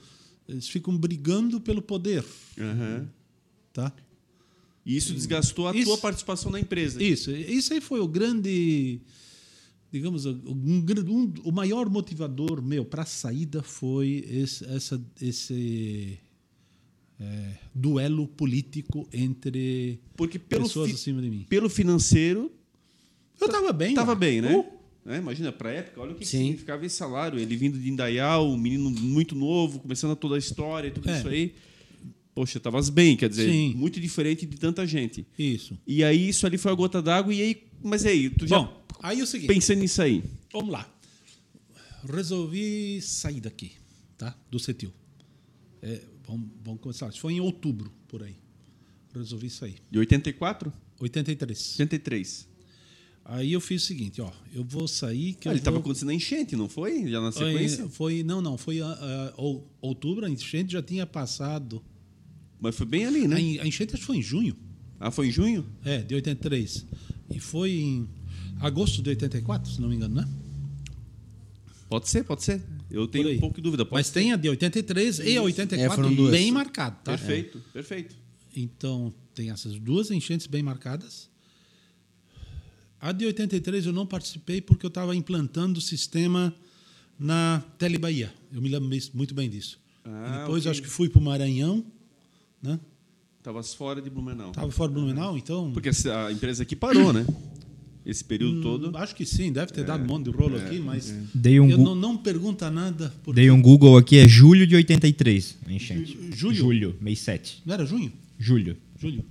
eles 0.49 0.67
ficam 0.67 0.97
brigando 0.97 1.61
pelo 1.61 1.81
poder. 1.81 2.25
Aham. 2.59 3.07
Tá? 3.71 3.93
E 4.85 4.97
isso 4.97 5.13
desgastou 5.13 5.67
a 5.67 5.75
Isso- 5.75 5.85
tua 5.85 5.97
participação 5.97 6.49
na 6.51 6.59
empresa. 6.59 7.03
Isso. 7.03 7.29
Isso 7.31 7.71
aí 7.73 7.81
foi 7.81 7.99
o 7.99 8.07
grande. 8.07 8.99
Digamos, 9.91 10.25
um, 10.25 10.31
um- 10.45 11.33
o 11.45 11.51
maior 11.51 11.89
motivador 11.89 12.61
meu 12.61 12.83
para 12.83 13.03
a 13.03 13.05
saída 13.05 13.63
foi 13.63 14.25
esse, 14.29 14.65
essa, 14.65 15.01
esse 15.21 16.19
é, 17.19 17.51
duelo 17.73 18.27
político 18.27 19.07
entre 19.13 19.99
Porque 20.15 20.37
pelo, 20.37 20.63
pessoas 20.63 20.93
acima 20.93 21.21
de 21.21 21.29
mim. 21.29 21.45
pelo 21.49 21.69
financeiro, 21.69 22.51
Eu 23.39 23.47
estava 23.47 23.71
bem. 23.71 23.93
tava 23.95 24.11
lá. 24.11 24.15
bem, 24.19 24.41
né? 24.41 24.55
Uh, 24.55 24.77
Né? 25.05 25.19
Imagina, 25.19 25.53
pra 25.53 25.71
época, 25.71 26.01
olha 26.01 26.11
o 26.11 26.15
que, 26.15 26.25
Sim. 26.25 26.39
significava 26.39 26.85
esse 26.85 26.97
salário. 26.97 27.39
Ele 27.39 27.55
vindo 27.55 27.79
de 27.79 27.89
Indaial, 27.89 28.51
um 28.51 28.57
menino 28.57 28.89
muito 28.91 29.35
novo, 29.35 29.79
começando 29.79 30.17
toda 30.17 30.35
a 30.35 30.37
história 30.37 30.89
e 30.89 30.91
tudo 30.91 31.09
É. 31.09 31.17
isso 31.17 31.27
aí. 31.29 31.53
Poxa, 32.35 32.59
tavas 32.59 32.89
bem, 32.89 33.15
quer 33.15 33.29
dizer, 33.29 33.49
Sim. 33.49 33.73
muito 33.73 34.01
diferente 34.01 34.45
de 34.45 34.57
tanta 34.57 34.85
gente. 34.85 35.25
Isso. 35.39 35.79
E 35.87 36.03
aí, 36.03 36.27
isso 36.27 36.45
ali 36.45 36.57
foi 36.57 36.71
a 36.73 36.75
gota 36.75 37.01
d'água, 37.01 37.33
e 37.33 37.41
aí, 37.41 37.63
mas 37.81 38.05
aí, 38.05 38.29
tu 38.29 38.45
já 38.45 38.57
Bom, 39.01 39.07
aí 39.07 39.19
é 39.19 39.23
o 39.23 39.27
seguinte. 39.27 39.47
pensando 39.47 39.79
nisso 39.79 40.01
aí. 40.01 40.23
Vamos 40.51 40.71
lá. 40.71 40.91
Resolvi 42.07 43.01
sair 43.01 43.41
daqui, 43.41 43.71
tá? 44.17 44.35
Do 44.49 44.59
Cetil. 44.59 44.93
É, 45.81 46.01
vamos, 46.25 46.49
vamos 46.63 46.81
começar. 46.81 47.09
Isso 47.09 47.19
foi 47.19 47.33
em 47.33 47.39
outubro, 47.39 47.91
por 48.07 48.23
aí. 48.23 48.35
Resolvi 49.13 49.49
sair. 49.49 49.75
De 49.89 49.99
84? 49.99 50.71
83. 50.99 51.71
83. 51.79 52.47
Aí 53.25 53.51
eu 53.51 53.59
fiz 53.59 53.83
o 53.83 53.85
seguinte, 53.87 54.21
ó. 54.21 54.31
Eu 54.53 54.63
vou 54.63 54.87
sair 54.87 55.33
que 55.33 55.47
Ah, 55.47 55.51
eu 55.51 55.53
ele 55.53 55.59
estava 55.59 55.75
vou... 55.75 55.81
acontecendo 55.81 56.09
a 56.09 56.13
enchente, 56.13 56.55
não 56.55 56.69
foi? 56.69 57.09
Já 57.09 57.19
na 57.19 57.31
Foi, 57.31 57.51
sequência? 57.51 57.89
foi- 57.89 58.23
não, 58.23 58.41
não, 58.41 58.57
foi 58.57 58.79
ah, 58.81 59.33
ou- 59.35 59.69
outubro, 59.81 60.25
a 60.25 60.29
enchente 60.29 60.71
já 60.73 60.81
tinha 60.81 61.05
passado. 61.05 61.83
Mas 62.59 62.75
foi 62.75 62.85
bem 62.85 63.05
ali, 63.05 63.27
né? 63.27 63.35
A, 63.35 63.39
en- 63.41 63.59
a 63.59 63.67
enchente 63.67 63.93
acho 63.93 64.01
que 64.01 64.07
foi 64.07 64.17
em 64.17 64.21
junho, 64.21 64.55
Ah, 64.99 65.11
foi 65.11 65.27
em 65.27 65.31
junho? 65.31 65.65
é, 65.83 65.97
de 66.01 66.15
83. 66.15 66.85
E 67.29 67.39
foi 67.39 67.71
em 67.73 68.07
agosto 68.59 69.01
de 69.01 69.09
84, 69.09 69.71
se 69.71 69.81
não 69.81 69.89
me 69.89 69.95
engano, 69.95 70.15
né? 70.15 70.27
Pode 71.89 72.09
ser, 72.09 72.23
pode 72.23 72.43
ser. 72.43 72.61
Eu 72.91 73.07
tenho 73.07 73.31
um 73.31 73.39
pouco 73.39 73.55
de 73.55 73.61
dúvida. 73.61 73.85
Pode 73.85 73.99
Mas 73.99 74.07
ser. 74.07 74.13
tem 74.19 74.33
a 74.33 74.35
de 74.35 74.49
83 74.49 75.19
e 75.19 75.37
a 75.37 75.41
84 75.41 76.05
É, 76.05 76.31
bem 76.31 76.51
marcado, 76.51 76.97
tá? 77.03 77.11
Perfeito, 77.17 77.61
perfeito. 77.71 78.15
Então, 78.55 79.13
tem 79.33 79.51
essas 79.51 79.79
duas 79.79 80.11
enchentes 80.11 80.47
bem 80.47 80.61
marcadas. 80.61 81.29
A 82.99 83.11
de 83.11 83.25
83 83.25 83.85
eu 83.85 83.93
não 83.93 84.05
participei 84.05 84.59
porque 84.59 84.85
eu 84.85 84.89
estava 84.89 85.15
implantando 85.15 85.79
o 85.79 85.81
sistema 85.81 86.53
na 87.19 87.63
Tele 87.77 87.97
Bahia. 87.97 88.33
Eu 88.51 88.61
me 88.61 88.67
lembro 88.69 88.89
muito 89.13 89.33
bem 89.33 89.49
disso. 89.49 89.79
Ah, 90.03 90.39
depois 90.41 90.63
ok. 90.63 90.71
acho 90.71 90.81
que 90.81 90.87
fui 90.87 91.07
para 91.07 91.19
o 91.19 91.23
Maranhão, 91.23 91.85
né? 92.61 92.79
Tavas 93.43 93.73
fora 93.73 94.01
de 94.01 94.09
Blumenau. 94.09 94.49
Estava 94.49 94.71
fora 94.71 94.91
do 94.91 94.95
Blumenau, 94.95 95.37
então... 95.37 95.71
Porque 95.71 95.89
a 96.09 96.31
empresa 96.31 96.63
aqui 96.63 96.75
parou, 96.75 97.13
né? 97.13 97.25
Esse 98.09 98.23
Hum, 98.23 98.27
período 98.27 98.61
todo. 98.61 98.97
Acho 98.97 99.13
que 99.13 99.25
sim, 99.25 99.51
deve 99.51 99.73
ter 99.73 99.83
dado 99.83 100.01
um 100.01 100.07
monte 100.07 100.25
de 100.25 100.29
rolo 100.31 100.55
aqui, 100.55 100.79
mas... 100.79 101.13
Dei 101.33 101.59
um, 101.59 101.69
eu 101.69 101.77
não, 101.77 101.93
não 101.93 102.15
pergunta 102.15 102.71
nada, 102.71 103.13
porque... 103.21 103.41
dei 103.41 103.51
um 103.51 103.61
Google 103.61 103.97
aqui, 103.97 104.17
é 104.17 104.25
julho 104.25 104.65
de 104.65 104.77
83, 104.77 105.57
a 105.67 105.73
enchente. 105.73 106.17
Julho? 106.33 106.55
Julho, 106.55 106.95
mês 107.01 107.19
7. 107.19 107.63
Não 107.65 107.73
era 107.73 107.85
junho? 107.85 108.09
Julho. 108.39 108.77
Julho. 108.97 109.25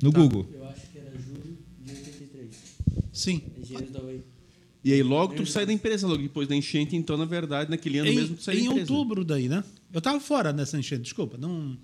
No 0.00 0.12
Tá. 0.12 0.20
Google. 0.20 0.48
Eu 0.54 0.64
acho 0.68 0.82
que 0.92 0.98
era 0.98 1.10
julho 1.18 1.58
de 1.84 1.90
83. 1.90 2.50
Sim. 3.12 3.42
Engenheiros 3.60 3.90
da 3.90 4.00
UEI. 4.02 4.20
E 4.84 4.92
aí 4.92 5.02
logo 5.02 5.34
tu 5.34 5.44
sai 5.44 5.66
da 5.66 5.72
empresa, 5.72 6.06
logo 6.06 6.22
depois 6.22 6.46
da 6.46 6.54
enchente, 6.54 6.94
então, 6.94 7.16
na 7.16 7.24
verdade, 7.24 7.70
naquele 7.70 7.98
ano 7.98 8.08
Em, 8.10 8.14
mesmo 8.14 8.36
tu 8.36 8.42
sai 8.44 8.56
da 8.56 8.62
em 8.62 8.68
outubro 8.68 9.24
daí, 9.24 9.48
né? 9.48 9.64
Eu 9.92 9.98
estava 9.98 10.20
fora 10.20 10.52
nessa 10.52 10.78
enchente, 10.78 11.02
desculpa. 11.02 11.36
Não. 11.38 11.76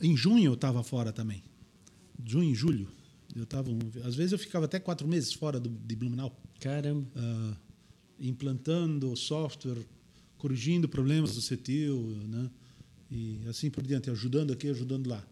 Em 0.00 0.16
junho 0.16 0.44
eu 0.44 0.54
estava 0.54 0.84
fora 0.84 1.10
também. 1.12 1.42
Junho 2.24 2.52
e 2.52 2.54
julho. 2.54 2.86
Eu 3.34 3.46
tava, 3.46 3.70
às 4.04 4.14
vezes 4.14 4.32
eu 4.32 4.38
ficava 4.38 4.64
até 4.64 4.78
quatro 4.78 5.06
meses 5.06 5.32
fora 5.32 5.60
do, 5.60 5.68
de 5.68 5.94
Blumenau, 5.94 6.36
Caramba. 6.60 7.06
ah, 7.16 7.56
implantando 8.18 9.16
software, 9.16 9.78
corrigindo 10.36 10.88
problemas 10.88 11.34
do 11.34 11.40
CETIL, 11.40 11.96
né? 12.28 12.50
E 13.10 13.40
assim 13.48 13.70
por 13.70 13.84
diante, 13.84 14.10
ajudando 14.10 14.52
aqui, 14.52 14.68
ajudando 14.68 15.08
lá. 15.08 15.24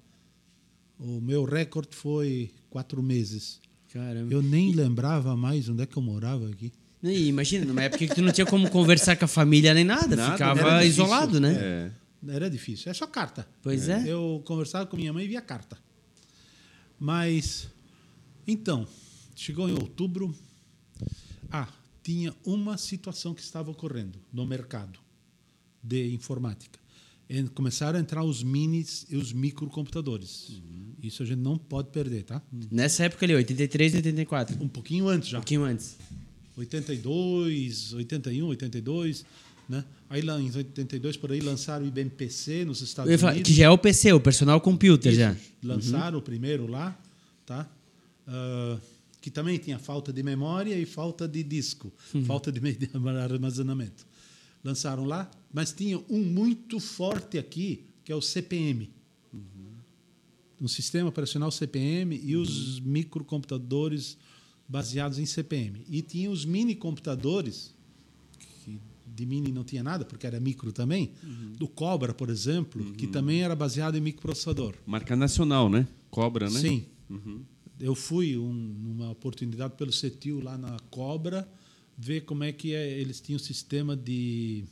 O 0.99 1.21
meu 1.21 1.45
recorde 1.45 1.95
foi 1.95 2.51
quatro 2.69 3.03
meses. 3.03 3.61
Caramba. 3.93 4.33
Eu 4.33 4.43
nem 4.43 4.73
lembrava 4.73 5.37
mais 5.37 5.69
onde 5.69 5.83
é 5.83 5.87
que 5.87 5.97
eu 5.97 6.03
morava 6.03 6.49
aqui. 6.49 6.73
E 7.03 7.29
imagina, 7.29 7.65
numa 7.65 7.83
época 7.83 8.07
que 8.07 8.15
tu 8.15 8.21
não 8.21 8.33
tinha 8.33 8.45
como 8.45 8.69
conversar 8.69 9.17
com 9.17 9.25
a 9.25 9.29
família 9.29 9.73
nem 9.73 9.85
nada, 9.85 10.17
Nada, 10.17 10.33
ficava 10.33 10.85
isolado, 10.85 11.39
né? 11.41 11.55
É. 11.55 11.91
Era 12.35 12.51
difícil. 12.51 12.91
É 12.91 12.95
só 12.95 13.07
carta. 13.07 13.47
Pois 13.63 13.89
é. 13.89 14.03
Eu 14.07 14.43
conversava 14.45 14.87
com 14.87 14.97
minha 14.97 15.13
mãe 15.13 15.29
via 15.29 15.41
carta. 15.41 15.79
Mas, 16.99 17.69
então, 18.49 18.87
chegou 19.37 19.69
em 19.69 19.73
outubro. 19.73 20.35
Ah, 21.51 21.69
tinha 22.03 22.35
uma 22.45 22.77
situação 22.79 23.35
que 23.35 23.41
estava 23.43 23.71
ocorrendo 23.71 24.19
no 24.33 24.47
mercado 24.47 24.99
de 25.83 26.13
informática. 26.13 26.79
E 27.29 27.43
começaram 27.45 27.99
a 27.99 28.01
entrar 28.01 28.25
os 28.25 28.43
minis 28.43 29.05
e 29.11 29.17
os 29.17 29.33
microcomputadores. 29.35 30.63
Isso 31.03 31.23
a 31.23 31.27
gente 31.27 31.39
não 31.41 31.59
pode 31.59 31.91
perder, 31.91 32.25
tá? 32.25 32.41
Nessa 32.71 33.05
época 33.05 33.27
ali, 33.27 33.35
83 33.35 33.93
e 33.95 33.97
84. 33.99 34.57
Um 34.59 34.65
Um 34.65 34.69
pouquinho 34.69 35.09
antes 35.09 35.29
já. 35.29 35.39
pouquinho 35.39 35.63
antes. 35.65 35.97
82, 36.57 37.93
81, 37.93 38.47
82, 38.47 39.25
né? 39.69 39.85
Aí 40.09 40.23
lá 40.23 40.41
em 40.41 40.51
82 40.51 41.17
por 41.19 41.31
aí 41.31 41.41
lançaram 41.41 41.85
o 41.85 41.89
IBM 41.89 42.09
PC 42.11 42.65
nos 42.65 42.81
Estados 42.81 43.15
falar, 43.21 43.33
Unidos. 43.33 43.51
que 43.51 43.55
já 43.57 43.67
é 43.67 43.71
o 43.71 43.77
PC, 43.79 44.13
o 44.15 44.21
personal 44.21 44.59
computer 44.61 45.13
Isso, 45.13 45.21
já. 45.21 45.37
Lançaram 45.63 46.19
o 46.19 46.23
primeiro 46.23 46.67
lá, 46.67 46.99
tá? 47.45 47.69
Ah, 48.29 48.79
que 49.21 49.31
também 49.31 49.59
tinha 49.59 49.79
falta 49.79 50.13
de 50.13 50.23
memória 50.23 50.79
e 50.79 50.87
falta 50.87 51.27
de 51.27 51.43
disco, 51.43 51.93
falta 52.25 52.53
de 52.53 52.61
armazenamento. 53.21 54.07
Lançaram 54.63 55.05
lá, 55.05 55.29
mas 55.53 55.73
tinha 55.73 55.99
um 56.09 56.23
muito 56.23 56.79
forte 56.79 57.37
aqui, 57.39 57.85
que 58.05 58.13
é 58.13 58.15
o 58.15 58.23
CPM. 58.23 58.91
Um 60.61 60.69
sistema 60.69 61.09
operacional 61.09 61.51
CPM 61.51 62.21
e 62.23 62.37
os 62.37 62.81
microcomputadores 62.81 64.19
baseados 64.69 65.19
em 65.19 65.27
CPM. 65.27 65.85
E 65.89 66.03
tinha 66.03 66.31
os 66.31 66.45
mini 66.45 66.75
computadores, 66.75 67.75
que 68.65 68.81
de 69.07 69.25
mini 69.25 69.53
não 69.53 69.63
tinha 69.63 69.83
nada, 69.83 70.05
porque 70.05 70.27
era 70.27 70.41
micro 70.41 70.73
também, 70.73 71.13
do 71.57 71.69
Cobra, 71.69 72.13
por 72.13 72.29
exemplo, 72.29 72.93
que 72.95 73.07
também 73.07 73.43
era 73.43 73.55
baseado 73.55 73.97
em 73.97 74.01
microprocessador. 74.01 74.75
Marca 74.87 75.15
nacional, 75.15 75.71
né? 75.71 75.87
Cobra, 76.11 76.51
né? 76.51 76.61
Sim. 76.61 76.87
Eu 77.81 77.95
fui 77.95 78.37
um, 78.37 78.53
numa 78.53 79.11
oportunidade 79.11 79.75
pelo 79.77 79.93
CETIL 79.93 80.41
lá 80.41 80.59
na 80.59 80.79
Cobra 80.91 81.49
ver 81.97 82.23
como 82.23 82.45
é 82.45 82.53
que 82.53 82.75
é, 82.75 82.99
eles 82.99 83.21
tinham 83.21 83.37
o 83.37 83.41
sistema 83.41 83.97
de 83.97 84.65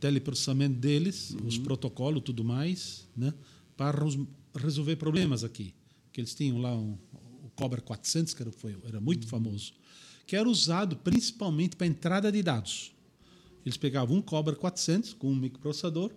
teleprocessamento 0.00 0.78
deles, 0.78 1.34
os 1.44 1.58
protocolos 1.58 2.22
tudo 2.24 2.42
mais, 2.42 3.08
né, 3.16 3.32
para 3.76 4.02
res- 4.04 4.18
resolver 4.54 4.96
problemas 4.96 5.44
aqui. 5.44 5.72
Que 6.12 6.20
eles 6.20 6.34
tinham 6.34 6.58
lá 6.60 6.74
um, 6.76 6.98
o 7.44 7.50
Cobra 7.54 7.80
400, 7.80 8.34
que 8.34 8.42
era, 8.42 8.50
foi, 8.52 8.76
era 8.84 9.00
muito 9.00 9.26
famoso, 9.28 9.72
que 10.26 10.34
era 10.34 10.48
usado 10.48 10.96
principalmente 10.96 11.76
para 11.76 11.86
entrada 11.86 12.32
de 12.32 12.42
dados. 12.42 12.92
Eles 13.64 13.76
pegavam 13.76 14.16
um 14.16 14.22
Cobra 14.22 14.56
400 14.56 15.14
com 15.14 15.30
um 15.30 15.36
microprocessador, 15.36 16.10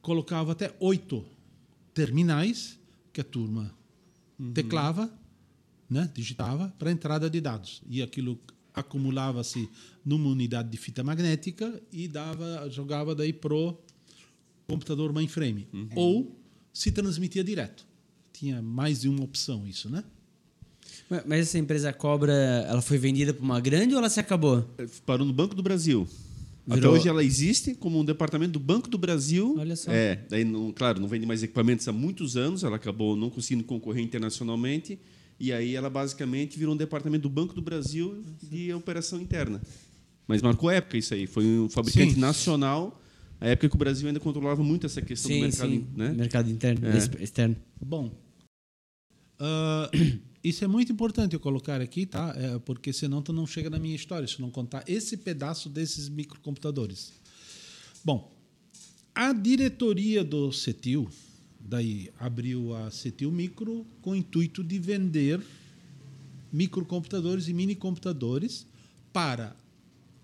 colocava 0.00 0.52
até 0.52 0.74
oito 0.80 1.24
terminais 1.92 2.78
que 3.12 3.20
a 3.20 3.24
turma 3.24 3.74
teclava, 4.52 5.12
né, 5.88 6.10
digitava 6.14 6.72
para 6.78 6.90
entrada 6.90 7.28
de 7.30 7.40
dados 7.40 7.82
e 7.88 8.02
aquilo 8.02 8.38
acumulava-se 8.74 9.68
numa 10.04 10.28
unidade 10.28 10.68
de 10.70 10.76
fita 10.76 11.02
magnética 11.04 11.80
e 11.92 12.08
dava 12.08 12.68
jogava 12.70 13.14
daí 13.14 13.32
pro 13.32 13.78
computador 14.66 15.12
mainframe 15.12 15.68
ou 15.94 16.36
se 16.72 16.90
transmitia 16.90 17.44
direto. 17.44 17.86
Tinha 18.32 18.60
mais 18.60 19.02
de 19.02 19.08
uma 19.08 19.22
opção 19.22 19.66
isso, 19.66 19.88
né? 19.88 20.02
Mas- 21.08 21.22
Mas 21.26 21.40
essa 21.40 21.58
empresa 21.58 21.92
Cobra, 21.92 22.32
ela 22.32 22.82
foi 22.82 22.98
vendida 22.98 23.32
para 23.32 23.44
uma 23.44 23.60
grande 23.60 23.94
ou 23.94 23.98
ela 24.00 24.08
se 24.10 24.18
acabou? 24.18 24.68
Parou 25.06 25.26
no 25.26 25.32
Banco 25.32 25.54
do 25.54 25.62
Brasil. 25.62 26.08
Até 26.66 26.76
Virou- 26.76 26.94
hoje 26.94 27.08
ela 27.08 27.22
existe 27.22 27.74
como 27.74 28.00
um 28.00 28.04
departamento 28.04 28.52
do 28.52 28.58
Banco 28.58 28.88
do 28.88 28.96
Brasil. 28.96 29.54
Olha 29.58 29.76
só. 29.76 29.90
É, 29.92 30.20
daí, 30.30 30.44
não, 30.44 30.72
claro, 30.72 30.98
não 31.00 31.06
vende 31.08 31.26
mais 31.26 31.42
equipamentos 31.42 31.86
há 31.86 31.92
muitos 31.92 32.36
anos, 32.36 32.64
ela 32.64 32.76
acabou 32.76 33.14
não 33.14 33.28
conseguindo 33.28 33.64
concorrer 33.64 34.02
internacionalmente, 34.02 34.98
e 35.38 35.52
aí 35.52 35.74
ela 35.76 35.90
basicamente 35.90 36.58
virou 36.58 36.72
um 36.74 36.76
departamento 36.76 37.22
do 37.24 37.28
Banco 37.28 37.54
do 37.54 37.60
Brasil 37.60 38.22
de 38.42 38.72
operação 38.72 39.20
interna. 39.20 39.60
Mas 40.26 40.40
marcou 40.40 40.70
época 40.70 40.96
isso 40.96 41.12
aí, 41.12 41.26
foi 41.26 41.44
um 41.44 41.68
fabricante 41.68 42.14
Sim. 42.14 42.20
nacional, 42.20 42.98
a 43.38 43.48
época 43.48 43.68
que 43.68 43.74
o 43.76 43.78
Brasil 43.78 44.08
ainda 44.08 44.18
controlava 44.20 44.62
muito 44.62 44.86
essa 44.86 45.02
questão 45.02 45.30
do 45.30 45.38
mercado, 45.40 45.86
né? 45.94 46.12
mercado 46.16 46.50
interno, 46.50 46.86
É. 46.88 46.94
ex- 46.94 47.10
externo. 47.20 47.56
Bom, 47.78 48.10
ah, 49.38 49.90
isso 50.42 50.64
é 50.64 50.66
muito 50.66 50.92
importante 50.92 51.34
eu 51.34 51.40
colocar 51.40 51.80
aqui, 51.80 52.06
tá? 52.06 52.34
É, 52.36 52.58
porque 52.60 52.92
senão 52.92 53.22
tu 53.22 53.32
não 53.32 53.46
chega 53.46 53.70
na 53.70 53.78
minha 53.78 53.96
história 53.96 54.26
se 54.26 54.40
não 54.40 54.50
contar 54.50 54.84
esse 54.86 55.16
pedaço 55.16 55.68
desses 55.68 56.08
microcomputadores. 56.08 57.12
Bom, 58.04 58.32
a 59.14 59.32
diretoria 59.32 60.24
do 60.24 60.52
CETIL, 60.52 61.08
daí 61.60 62.10
abriu 62.18 62.74
a 62.74 62.90
CETIL 62.90 63.30
Micro 63.30 63.86
com 64.02 64.10
o 64.10 64.16
intuito 64.16 64.62
de 64.62 64.78
vender 64.78 65.40
microcomputadores 66.52 67.48
e 67.48 67.54
minicomputadores 67.54 68.66
para 69.12 69.56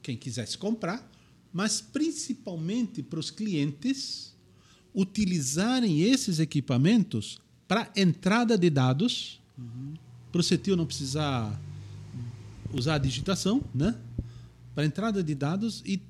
quem 0.02 0.16
quisesse 0.16 0.56
comprar, 0.56 1.10
mas 1.52 1.80
principalmente 1.80 3.02
para 3.02 3.18
os 3.18 3.30
clientes 3.30 4.34
utilizarem 4.94 6.02
esses 6.02 6.38
equipamentos 6.38 7.40
para 7.70 7.88
entrada 7.94 8.58
de 8.58 8.68
dados, 8.68 9.40
para 10.32 10.40
o 10.40 10.42
CETIL 10.42 10.74
não 10.74 10.84
precisar 10.84 11.56
usar 12.74 12.96
a 12.96 12.98
digitação, 12.98 13.62
né? 13.72 13.96
Para 14.74 14.84
entrada 14.84 15.22
de 15.22 15.36
dados 15.36 15.80
e 15.86 16.02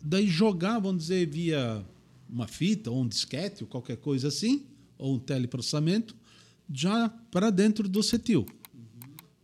daí 0.00 0.28
jogar, 0.28 0.78
vamos 0.78 1.02
dizer, 1.02 1.26
via 1.26 1.84
uma 2.30 2.46
fita 2.46 2.92
ou 2.92 3.02
um 3.02 3.08
disquete 3.08 3.64
ou 3.64 3.68
qualquer 3.68 3.96
coisa 3.96 4.28
assim, 4.28 4.64
ou 4.96 5.16
um 5.16 5.18
teleprocessamento, 5.18 6.14
já 6.72 7.08
para 7.32 7.50
dentro 7.50 7.88
do 7.88 8.00
CETIL. 8.00 8.46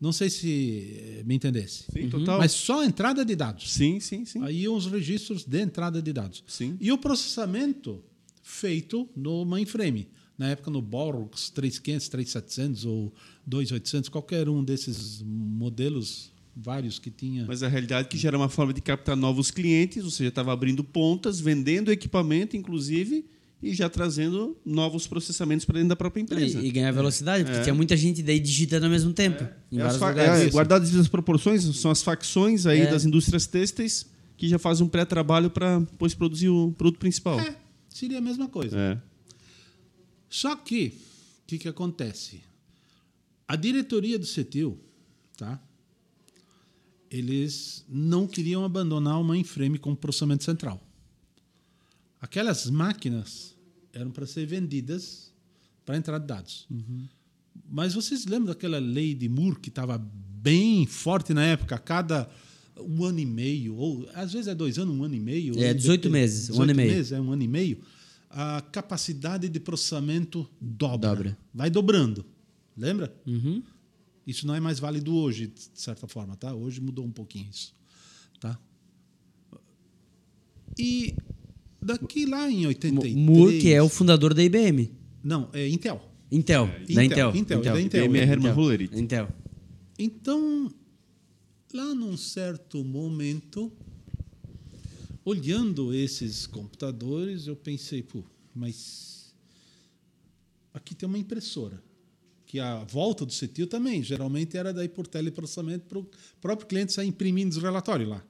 Não 0.00 0.12
sei 0.12 0.30
se 0.30 0.96
eh, 0.96 1.22
me 1.26 1.34
entendesse. 1.34 1.86
Sim, 1.92 2.08
total. 2.08 2.38
Mas 2.38 2.52
só 2.52 2.84
entrada 2.84 3.24
de 3.24 3.34
dados. 3.34 3.72
Sim, 3.72 3.98
sim, 3.98 4.24
sim. 4.24 4.40
Aí 4.44 4.68
os 4.68 4.86
registros 4.86 5.44
de 5.44 5.60
entrada 5.60 6.00
de 6.00 6.12
dados. 6.12 6.44
Sim. 6.46 6.76
E 6.80 6.92
o 6.92 6.98
processamento 6.98 8.00
feito 8.44 9.08
no 9.16 9.44
mainframe. 9.44 10.08
Na 10.36 10.48
época 10.48 10.70
no 10.70 10.82
Borgs 10.82 11.50
3500, 11.50 12.08
3700 12.08 12.84
ou 12.86 13.12
2800, 13.46 14.08
qualquer 14.08 14.48
um 14.48 14.64
desses 14.64 15.22
modelos, 15.24 16.32
vários 16.56 16.98
que 16.98 17.10
tinha. 17.10 17.44
Mas 17.46 17.62
a 17.62 17.68
realidade 17.68 18.06
é 18.06 18.10
que 18.10 18.18
já 18.18 18.28
era 18.28 18.36
uma 18.36 18.48
forma 18.48 18.72
de 18.72 18.80
captar 18.80 19.16
novos 19.16 19.50
clientes, 19.50 20.04
ou 20.04 20.10
seja, 20.10 20.28
estava 20.28 20.52
abrindo 20.52 20.82
pontas, 20.82 21.40
vendendo 21.40 21.92
equipamento, 21.92 22.56
inclusive, 22.56 23.24
e 23.62 23.72
já 23.72 23.88
trazendo 23.88 24.56
novos 24.64 25.06
processamentos 25.06 25.64
para 25.64 25.74
dentro 25.74 25.88
da 25.90 25.96
própria 25.96 26.20
empresa. 26.20 26.60
E, 26.60 26.66
e 26.66 26.70
ganhar 26.70 26.90
velocidade, 26.92 27.44
porque 27.44 27.58
É. 27.60 27.62
tinha 27.62 27.74
muita 27.74 27.96
gente 27.96 28.22
daí 28.22 28.38
digitando 28.40 28.86
ao 28.86 28.90
mesmo 28.90 29.12
tempo. 29.12 29.46
Em 29.70 29.78
É 29.78 29.82
as 29.82 30.00
é, 30.02 30.50
guardadas 30.50 30.94
as 30.94 31.08
proporções, 31.08 31.62
são 31.76 31.90
as 31.90 32.02
facções 32.02 32.66
aí 32.66 32.80
É. 32.80 32.90
das 32.90 33.04
indústrias 33.04 33.46
têxteis 33.46 34.06
que 34.36 34.48
já 34.48 34.58
fazem 34.58 34.84
um 34.84 34.88
pré-trabalho 34.88 35.48
para 35.48 35.78
depois 35.78 36.12
produzir 36.12 36.48
o 36.48 36.72
produto 36.76 36.98
principal. 36.98 37.38
É, 37.40 37.54
seria 37.88 38.18
a 38.18 38.20
mesma 38.20 38.48
coisa. 38.48 38.76
É. 38.76 39.13
Só 40.34 40.56
que, 40.56 40.88
o 40.88 41.46
que, 41.46 41.58
que 41.58 41.68
acontece? 41.68 42.40
A 43.46 43.54
diretoria 43.54 44.18
do 44.18 44.26
CETIL, 44.26 44.76
tá? 45.36 45.62
eles 47.08 47.84
não 47.88 48.26
queriam 48.26 48.64
abandonar 48.64 49.20
o 49.20 49.22
mainframe 49.22 49.78
como 49.78 49.94
processamento 49.96 50.42
central. 50.42 50.82
Aquelas 52.20 52.68
máquinas 52.68 53.54
eram 53.92 54.10
para 54.10 54.26
ser 54.26 54.44
vendidas 54.44 55.32
para 55.86 55.96
entrar 55.96 56.18
de 56.18 56.26
dados. 56.26 56.66
Mas 57.70 57.94
vocês 57.94 58.26
lembram 58.26 58.46
daquela 58.46 58.80
lei 58.80 59.14
de 59.14 59.28
Moore 59.28 59.60
que 59.60 59.68
estava 59.68 59.98
bem 59.98 60.84
forte 60.84 61.32
na 61.32 61.44
época? 61.44 61.78
Cada 61.78 62.28
um 62.80 63.04
ano 63.04 63.20
e 63.20 63.26
meio, 63.26 63.76
ou 63.76 64.08
às 64.14 64.32
vezes 64.32 64.48
é 64.48 64.54
dois 64.54 64.80
anos, 64.80 64.96
um 64.96 65.04
ano 65.04 65.14
e 65.14 65.20
meio. 65.20 65.54
É, 65.62 65.68
ou 65.68 65.74
18 65.74 66.00
depende- 66.00 66.12
meses, 66.12 66.50
um 66.50 66.60
ano 66.60 66.72
e 66.72 66.74
18 66.74 66.76
meio. 66.76 66.90
meses, 66.96 67.12
é 67.12 67.20
um 67.20 67.30
ano 67.30 67.42
e 67.44 67.48
meio. 67.48 67.78
A 68.36 68.60
capacidade 68.60 69.48
de 69.48 69.60
processamento 69.60 70.50
dobra. 70.60 70.98
Dobra. 70.98 71.38
Vai 71.54 71.70
dobrando. 71.70 72.24
Lembra? 72.76 73.14
Uhum. 73.24 73.62
Isso 74.26 74.44
não 74.44 74.56
é 74.56 74.60
mais 74.60 74.80
válido 74.80 75.14
hoje, 75.14 75.46
de 75.46 75.80
certa 75.80 76.08
forma, 76.08 76.34
tá? 76.34 76.52
Hoje 76.52 76.80
mudou 76.80 77.04
um 77.04 77.12
pouquinho 77.12 77.48
isso, 77.48 77.72
tá? 78.40 78.58
E 80.76 81.14
daqui 81.80 82.26
lá 82.26 82.50
em 82.50 82.66
83... 82.66 83.14
Moore, 83.14 83.60
que 83.60 83.72
é 83.72 83.80
o 83.80 83.88
fundador 83.88 84.34
da 84.34 84.42
IBM. 84.42 84.90
Não, 85.22 85.48
é 85.52 85.68
Intel. 85.68 86.02
Intel, 86.32 86.66
da 86.66 87.04
Intel, 87.04 87.30
Intel. 87.36 87.36
Intel, 87.36 87.62
da 87.62 87.80
Intel. 87.80 88.04
IBM 88.06 88.18
é 88.18 88.22
Herman 88.22 88.50
Intel. 88.50 88.54
Hullerith. 88.54 88.98
Intel. 88.98 89.28
Então, 89.96 90.68
lá 91.72 91.94
num 91.94 92.16
certo 92.16 92.82
momento, 92.82 93.70
olhando 95.24 95.94
esses 95.94 96.46
computadores, 96.46 97.46
eu 97.46 97.56
pensei, 97.56 98.02
pô, 98.02 98.22
mas 98.54 99.34
aqui 100.72 100.94
tem 100.94 101.08
uma 101.08 101.18
impressora. 101.18 101.82
Que 102.46 102.60
a 102.60 102.84
volta 102.84 103.24
do 103.24 103.32
CETIL 103.32 103.66
também, 103.66 104.02
geralmente 104.02 104.56
era 104.56 104.72
daí 104.72 104.88
por 104.88 105.06
teleprocessamento 105.06 105.86
para 105.86 105.98
o 105.98 106.06
próprio 106.40 106.68
cliente 106.68 106.92
sair 106.92 107.08
imprimindo 107.08 107.56
os 107.56 107.62
relatórios 107.62 108.08
lá. 108.08 108.24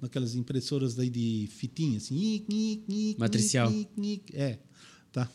Naquelas 0.00 0.34
impressoras 0.34 0.94
daí 0.94 1.10
de 1.10 1.46
fitinha, 1.50 1.98
assim. 1.98 2.16
ic, 2.36 2.46
ic, 2.50 2.84
ic, 2.88 3.20
Matricial. 3.20 3.70
ic, 3.70 3.90
ic, 4.00 4.34
É, 4.34 4.58
tá. 5.12 5.30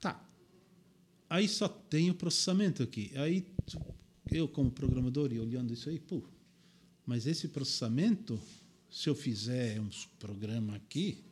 Tá. 0.00 0.26
Aí 1.28 1.46
só 1.46 1.68
tem 1.68 2.10
o 2.10 2.14
processamento 2.14 2.82
aqui. 2.82 3.12
Aí 3.16 3.46
eu, 4.30 4.48
como 4.48 4.70
programador, 4.70 5.30
e 5.34 5.38
olhando 5.38 5.74
isso 5.74 5.90
aí, 5.90 5.98
pô, 6.00 6.22
mas 7.06 7.26
esse 7.26 7.48
processamento, 7.48 8.40
se 8.90 9.08
eu 9.08 9.14
fizer 9.14 9.80
uns 9.80 10.06
programas 10.18 10.76
aqui, 10.76 11.24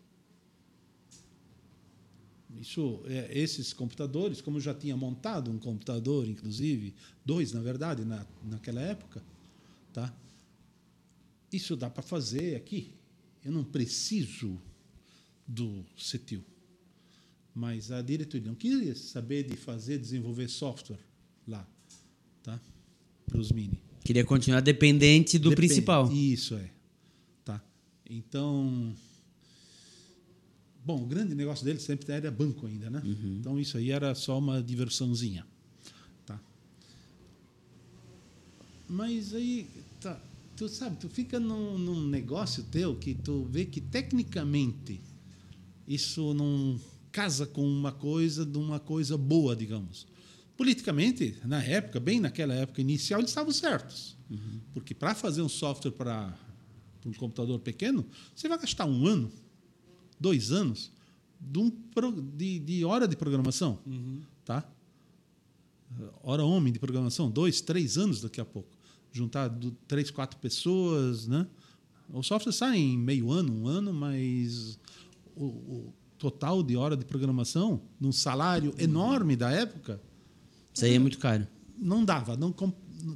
isso, 2.59 3.03
é, 3.07 3.39
esses 3.39 3.73
computadores, 3.73 4.41
como 4.41 4.57
eu 4.57 4.61
já 4.61 4.75
tinha 4.75 4.97
montado 4.97 5.51
um 5.51 5.59
computador, 5.59 6.29
inclusive, 6.29 6.95
dois, 7.25 7.53
na 7.53 7.61
verdade, 7.61 8.05
na, 8.05 8.27
naquela 8.45 8.81
época, 8.81 9.23
tá? 9.93 10.12
Isso 11.53 11.77
dá 11.77 11.89
para 11.89 12.03
fazer 12.03 12.57
aqui. 12.57 12.93
Eu 13.45 13.53
não 13.53 13.64
preciso 13.64 14.61
do 15.47 15.85
CETIL. 15.97 16.45
Mas 17.55 17.91
a 17.91 18.03
diretoria 18.03 18.47
não 18.47 18.55
queria 18.55 18.95
saber 18.95 19.45
de 19.45 19.57
fazer, 19.57 19.99
desenvolver 19.99 20.49
software 20.49 21.01
lá, 21.47 21.66
tá? 22.43 22.61
Para 23.27 23.41
os 23.41 23.51
mini. 23.51 23.89
Queria 24.11 24.25
continuar 24.25 24.61
dependente 24.61 25.39
do 25.39 25.51
Depende. 25.51 25.69
principal. 25.69 26.11
Isso 26.11 26.57
é. 26.57 26.69
Tá. 27.45 27.63
Então, 28.05 28.93
bom, 30.85 31.05
o 31.05 31.07
grande 31.07 31.33
negócio 31.33 31.65
dele 31.65 31.79
sempre 31.79 32.13
era 32.13 32.29
banco 32.29 32.67
ainda, 32.67 32.91
né? 32.91 33.01
Então 33.39 33.57
isso 33.57 33.77
aí 33.77 33.93
era 33.93 34.13
só 34.17 34.37
uma 34.37 34.61
diversãozinha, 34.61 35.47
tá? 36.27 36.41
Mas 38.89 39.33
aí, 39.33 39.69
tá, 40.01 40.21
tu 40.57 40.69
sabe, 40.69 40.97
tu 40.97 41.09
fica 41.09 41.39
num, 41.39 41.79
num 41.79 42.05
negócio 42.05 42.65
teu 42.65 42.97
que 42.97 43.15
tu 43.15 43.45
vê 43.45 43.65
que 43.65 43.81
tecnicamente 43.81 45.01
isso 45.87 46.35
não 46.35 46.81
casa 47.13 47.47
com 47.47 47.65
uma 47.65 47.93
coisa 47.93 48.45
de 48.45 48.59
uma 48.59 48.81
coisa 48.81 49.17
boa, 49.17 49.55
digamos. 49.55 50.05
Politicamente, 50.61 51.39
na 51.47 51.63
época, 51.65 51.99
bem 51.99 52.21
naquela 52.21 52.53
época 52.53 52.83
inicial, 52.83 53.19
eles 53.21 53.31
estavam 53.31 53.51
certos. 53.51 54.15
Porque 54.75 54.93
para 54.95 55.15
fazer 55.15 55.41
um 55.41 55.49
software 55.49 55.91
para 55.93 56.39
um 57.07 57.15
computador 57.15 57.59
pequeno, 57.61 58.05
você 58.37 58.47
vai 58.47 58.59
gastar 58.59 58.85
um 58.85 59.07
ano, 59.07 59.33
dois 60.21 60.53
anos 60.53 60.93
de, 61.41 61.59
um 61.59 61.71
pro- 61.71 62.13
de, 62.37 62.59
de 62.59 62.85
hora 62.85 63.09
de 63.09 63.17
programação. 63.17 63.79
Tá? 64.45 64.71
Hora 66.23 66.45
homem 66.45 66.71
de 66.71 66.79
programação, 66.79 67.31
dois, 67.31 67.63
três 67.63 67.97
anos 67.97 68.21
daqui 68.21 68.39
a 68.39 68.45
pouco. 68.45 68.69
Juntar 69.11 69.49
do, 69.49 69.71
três, 69.89 70.11
quatro 70.11 70.39
pessoas. 70.39 71.27
Né? 71.27 71.47
O 72.13 72.23
software 72.23 72.53
sai 72.53 72.77
em 72.77 72.99
meio 72.99 73.31
ano, 73.33 73.51
um 73.51 73.67
ano, 73.67 73.95
mas 73.95 74.79
o, 75.35 75.47
o 75.47 75.95
total 76.19 76.63
de 76.63 76.77
hora 76.77 76.99
de 76.99 77.07
programação, 77.07 77.81
num 77.99 78.13
salário 78.13 78.75
enorme 78.77 79.37
da 79.37 79.51
época, 79.51 79.99
Isso 80.75 80.85
aí 80.85 80.95
é 80.95 80.99
muito 80.99 81.18
caro. 81.18 81.47
não 81.81 82.05
dava, 82.05 82.37
não 82.37 82.53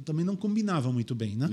também 0.03 0.25
não 0.25 0.35
combinava 0.35 0.91
muito 0.91 1.13
bem, 1.13 1.35
né? 1.35 1.47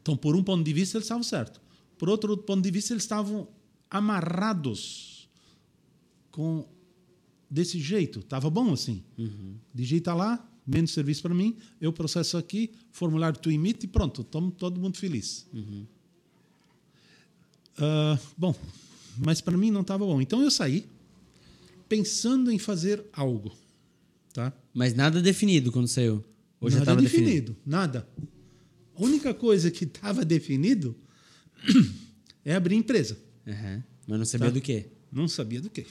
Então, 0.00 0.16
por 0.16 0.36
um 0.36 0.42
ponto 0.42 0.64
de 0.64 0.72
vista, 0.72 0.96
eles 0.96 1.04
estavam 1.04 1.22
certos. 1.22 1.60
Por 1.98 2.08
outro 2.08 2.36
ponto 2.36 2.62
de 2.62 2.70
vista, 2.70 2.92
eles 2.92 3.02
estavam 3.02 3.48
amarrados 3.90 5.28
com 6.30 6.66
desse 7.50 7.78
jeito. 7.80 8.20
Estava 8.20 8.48
bom 8.48 8.72
assim. 8.72 9.02
Digita 9.74 10.14
lá, 10.14 10.48
menos 10.66 10.92
serviço 10.92 11.22
para 11.22 11.34
mim, 11.34 11.56
eu 11.80 11.92
processo 11.92 12.36
aqui, 12.36 12.70
formulário 12.90 13.38
tu 13.38 13.50
emite 13.50 13.86
e 13.86 13.88
pronto, 13.88 14.22
estamos 14.22 14.54
todo 14.56 14.80
mundo 14.80 14.96
feliz. 14.96 15.46
Ah, 17.78 18.18
bom, 18.36 18.54
mas 19.18 19.40
para 19.40 19.56
mim 19.56 19.70
não 19.70 19.82
estava 19.82 20.04
bom. 20.06 20.20
Então 20.20 20.40
eu 20.42 20.50
saí 20.50 20.86
pensando 21.88 22.50
em 22.50 22.58
fazer 22.58 23.04
algo, 23.12 23.52
tá? 24.32 24.52
Mas 24.72 24.94
nada 24.94 25.20
definido 25.20 25.70
quando 25.72 25.88
saiu. 25.88 26.24
Já 26.62 26.68
nada 26.70 26.82
estava 26.82 27.02
definido, 27.02 27.26
definido? 27.30 27.56
nada. 27.66 28.08
A 28.96 29.02
única 29.02 29.34
coisa 29.34 29.70
que 29.70 29.84
estava 29.84 30.24
definido 30.24 30.96
é 32.44 32.54
abrir 32.54 32.76
empresa. 32.76 33.18
Aham. 33.46 33.82
Mas 34.06 34.18
não 34.18 34.24
sabia 34.24 34.48
Tá. 34.48 34.54
do 34.54 34.60
quê. 34.60 34.86
Não 35.10 35.28
sabia 35.28 35.60
do 35.60 35.70
quê. 35.70 35.86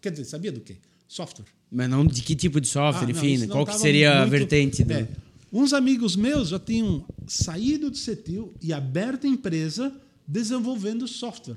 Quer 0.00 0.10
dizer, 0.12 0.24
sabia 0.24 0.52
do 0.52 0.60
quê? 0.60 0.76
Software. 1.06 1.46
Mas 1.70 1.88
não 1.88 2.06
de 2.06 2.22
que 2.22 2.34
tipo 2.36 2.60
de 2.60 2.68
software, 2.68 3.06
Ah, 3.06 3.10
enfim. 3.10 3.38
não 3.38 3.48
qual 3.48 3.66
que 3.66 3.78
seria 3.78 4.12
a 4.12 4.18
muito- 4.20 4.30
vertente 4.30 4.84
do... 4.84 4.92
É. 4.92 5.08
Uns 5.52 5.72
amigos 5.72 6.14
meus 6.16 6.48
já 6.50 6.58
tinham 6.58 7.06
saído 7.26 7.90
do 7.90 7.96
CETIL 7.96 8.52
e 8.60 8.72
aberto 8.72 9.26
a 9.26 9.30
empresa 9.30 9.94
desenvolvendo 10.26 11.08
software. 11.08 11.56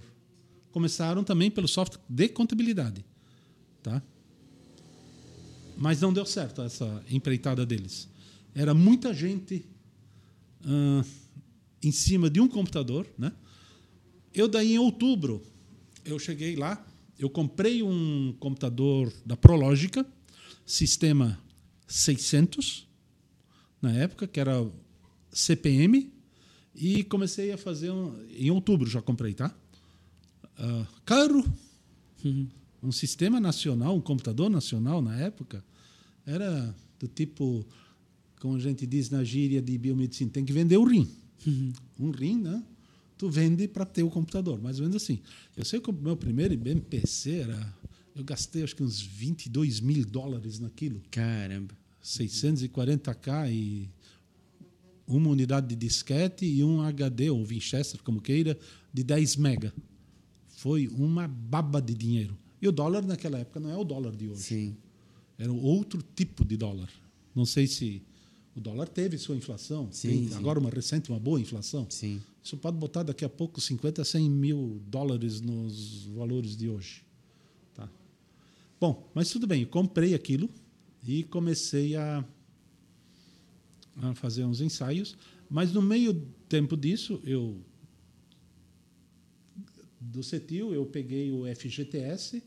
Começaram 0.71 1.23
também 1.23 1.51
pelo 1.51 1.67
software 1.67 1.99
de 2.07 2.29
contabilidade. 2.29 3.03
Tá? 3.83 4.01
Mas 5.81 5.99
não 5.99 6.13
deu 6.13 6.27
certo 6.27 6.61
essa 6.61 7.03
empreitada 7.09 7.65
deles. 7.65 8.07
Era 8.53 8.71
muita 8.71 9.15
gente 9.15 9.65
ah, 10.63 11.03
em 11.81 11.91
cima 11.91 12.29
de 12.29 12.39
um 12.39 12.47
computador. 12.47 13.07
Né? 13.17 13.31
Eu 14.31 14.47
daí 14.47 14.73
em 14.73 14.77
outubro, 14.77 15.41
eu 16.05 16.19
cheguei 16.19 16.55
lá, 16.55 16.85
eu 17.17 17.31
comprei 17.31 17.81
um 17.81 18.31
computador 18.39 19.11
da 19.25 19.35
Prológica, 19.35 20.05
sistema 20.67 21.39
600, 21.87 22.87
na 23.81 23.91
época, 23.91 24.27
que 24.27 24.39
era 24.39 24.63
CPM, 25.31 26.13
e 26.75 27.03
comecei 27.05 27.51
a 27.51 27.57
fazer 27.57 27.89
um, 27.89 28.23
em 28.37 28.51
outubro 28.51 28.87
já 28.87 29.01
comprei, 29.01 29.33
tá? 29.33 29.51
Ah, 30.59 30.85
caro, 31.03 31.43
um 32.83 32.91
sistema 32.91 33.39
nacional, 33.39 33.95
um 33.95 34.01
computador 34.01 34.47
nacional 34.47 35.01
na 35.01 35.19
época, 35.19 35.65
era 36.31 36.75
do 36.99 37.07
tipo, 37.07 37.65
como 38.39 38.55
a 38.55 38.59
gente 38.59 38.85
diz 38.85 39.09
na 39.09 39.23
gíria 39.23 39.61
de 39.61 39.77
biomedicina, 39.77 40.31
tem 40.31 40.45
que 40.45 40.53
vender 40.53 40.77
o 40.77 40.83
rim. 40.83 41.07
Um 41.99 42.11
rim, 42.11 42.39
né? 42.39 42.63
Tu 43.17 43.29
vende 43.29 43.67
para 43.67 43.85
ter 43.85 44.01
o 44.01 44.09
computador, 44.09 44.59
mais 44.59 44.79
ou 44.79 44.83
menos 44.87 45.01
assim. 45.01 45.19
Eu 45.55 45.63
sei 45.63 45.79
que 45.79 45.89
o 45.89 45.93
meu 45.93 46.17
primeiro 46.17 46.53
MPC 46.53 47.41
era. 47.41 47.75
Eu 48.15 48.23
gastei 48.23 48.63
acho 48.63 48.75
que 48.75 48.83
uns 48.83 48.99
22 48.99 49.79
mil 49.79 50.03
dólares 50.05 50.59
naquilo. 50.59 51.01
Caramba. 51.11 51.77
640k 52.03 53.51
e 53.51 53.89
uma 55.07 55.29
unidade 55.29 55.67
de 55.67 55.75
disquete 55.75 56.45
e 56.45 56.63
um 56.63 56.81
HD, 56.81 57.29
ou 57.29 57.45
Winchester, 57.45 58.01
como 58.01 58.21
queira, 58.21 58.57
de 58.91 59.03
10 59.03 59.35
mega. 59.35 59.73
Foi 60.47 60.87
uma 60.87 61.27
baba 61.27 61.81
de 61.81 61.93
dinheiro. 61.93 62.37
E 62.61 62.67
o 62.67 62.71
dólar 62.71 63.05
naquela 63.05 63.39
época 63.39 63.59
não 63.59 63.71
é 63.71 63.77
o 63.77 63.83
dólar 63.83 64.15
de 64.15 64.29
hoje. 64.29 64.41
Sim. 64.41 64.77
Era 65.41 65.51
outro 65.51 66.03
tipo 66.15 66.45
de 66.45 66.55
dólar. 66.55 66.87
Não 67.33 67.47
sei 67.47 67.65
se 67.65 67.99
o 68.55 68.59
dólar 68.61 68.87
teve 68.87 69.17
sua 69.17 69.35
inflação. 69.35 69.91
Sim, 69.91 70.29
sim. 70.29 70.35
agora 70.35 70.59
uma 70.59 70.69
recente, 70.69 71.09
uma 71.09 71.19
boa 71.19 71.41
inflação. 71.41 71.87
Sim. 71.89 72.21
Isso 72.43 72.55
pode 72.57 72.77
botar 72.77 73.01
daqui 73.01 73.25
a 73.25 73.29
pouco 73.29 73.59
50, 73.59 74.03
100 74.03 74.29
mil 74.29 74.79
dólares 74.85 75.41
nos 75.41 76.05
valores 76.05 76.55
de 76.55 76.69
hoje. 76.69 77.03
Tá. 77.73 77.89
Bom, 78.79 79.09
mas 79.15 79.31
tudo 79.31 79.47
bem, 79.47 79.65
comprei 79.65 80.13
aquilo 80.13 80.47
e 81.07 81.23
comecei 81.23 81.95
a, 81.95 82.23
a 83.95 84.13
fazer 84.13 84.43
uns 84.43 84.61
ensaios, 84.61 85.17
mas 85.49 85.73
no 85.73 85.81
meio 85.81 86.13
tempo 86.47 86.77
disso, 86.77 87.19
eu 87.23 87.59
do 89.99 90.21
CETIL 90.21 90.71
eu 90.71 90.85
peguei 90.85 91.31
o 91.31 91.45
FGTS, 91.55 92.43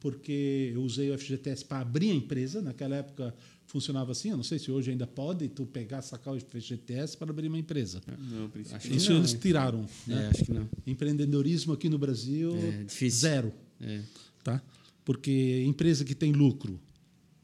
porque 0.00 0.72
eu 0.74 0.82
usei 0.82 1.10
o 1.10 1.18
FGTS 1.18 1.64
para 1.64 1.80
abrir 1.80 2.10
a 2.10 2.14
empresa. 2.14 2.60
Naquela 2.62 2.96
época 2.96 3.34
funcionava 3.66 4.12
assim, 4.12 4.30
eu 4.30 4.36
não 4.36 4.44
sei 4.44 4.58
se 4.58 4.70
hoje 4.70 4.90
ainda 4.90 5.06
pode 5.06 5.48
tu 5.48 5.66
pegar, 5.66 6.00
sacar 6.02 6.34
o 6.34 6.40
FGTS 6.40 7.16
para 7.16 7.30
abrir 7.30 7.48
uma 7.48 7.58
empresa. 7.58 8.00
Não, 8.30 8.50
Acho 8.72 8.92
Isso 8.92 9.10
não, 9.10 9.18
eles 9.18 9.34
é. 9.34 9.38
tiraram. 9.38 9.86
né? 10.06 10.24
É, 10.24 10.26
acho 10.28 10.44
que 10.44 10.52
não. 10.52 10.68
Empreendedorismo 10.86 11.72
aqui 11.72 11.88
no 11.88 11.98
Brasil, 11.98 12.52
É 12.56 13.08
zero. 13.08 13.52
É. 13.80 14.02
Tá? 14.44 14.62
Porque 15.04 15.62
empresa 15.66 16.04
que 16.04 16.14
tem 16.14 16.32
lucro 16.32 16.80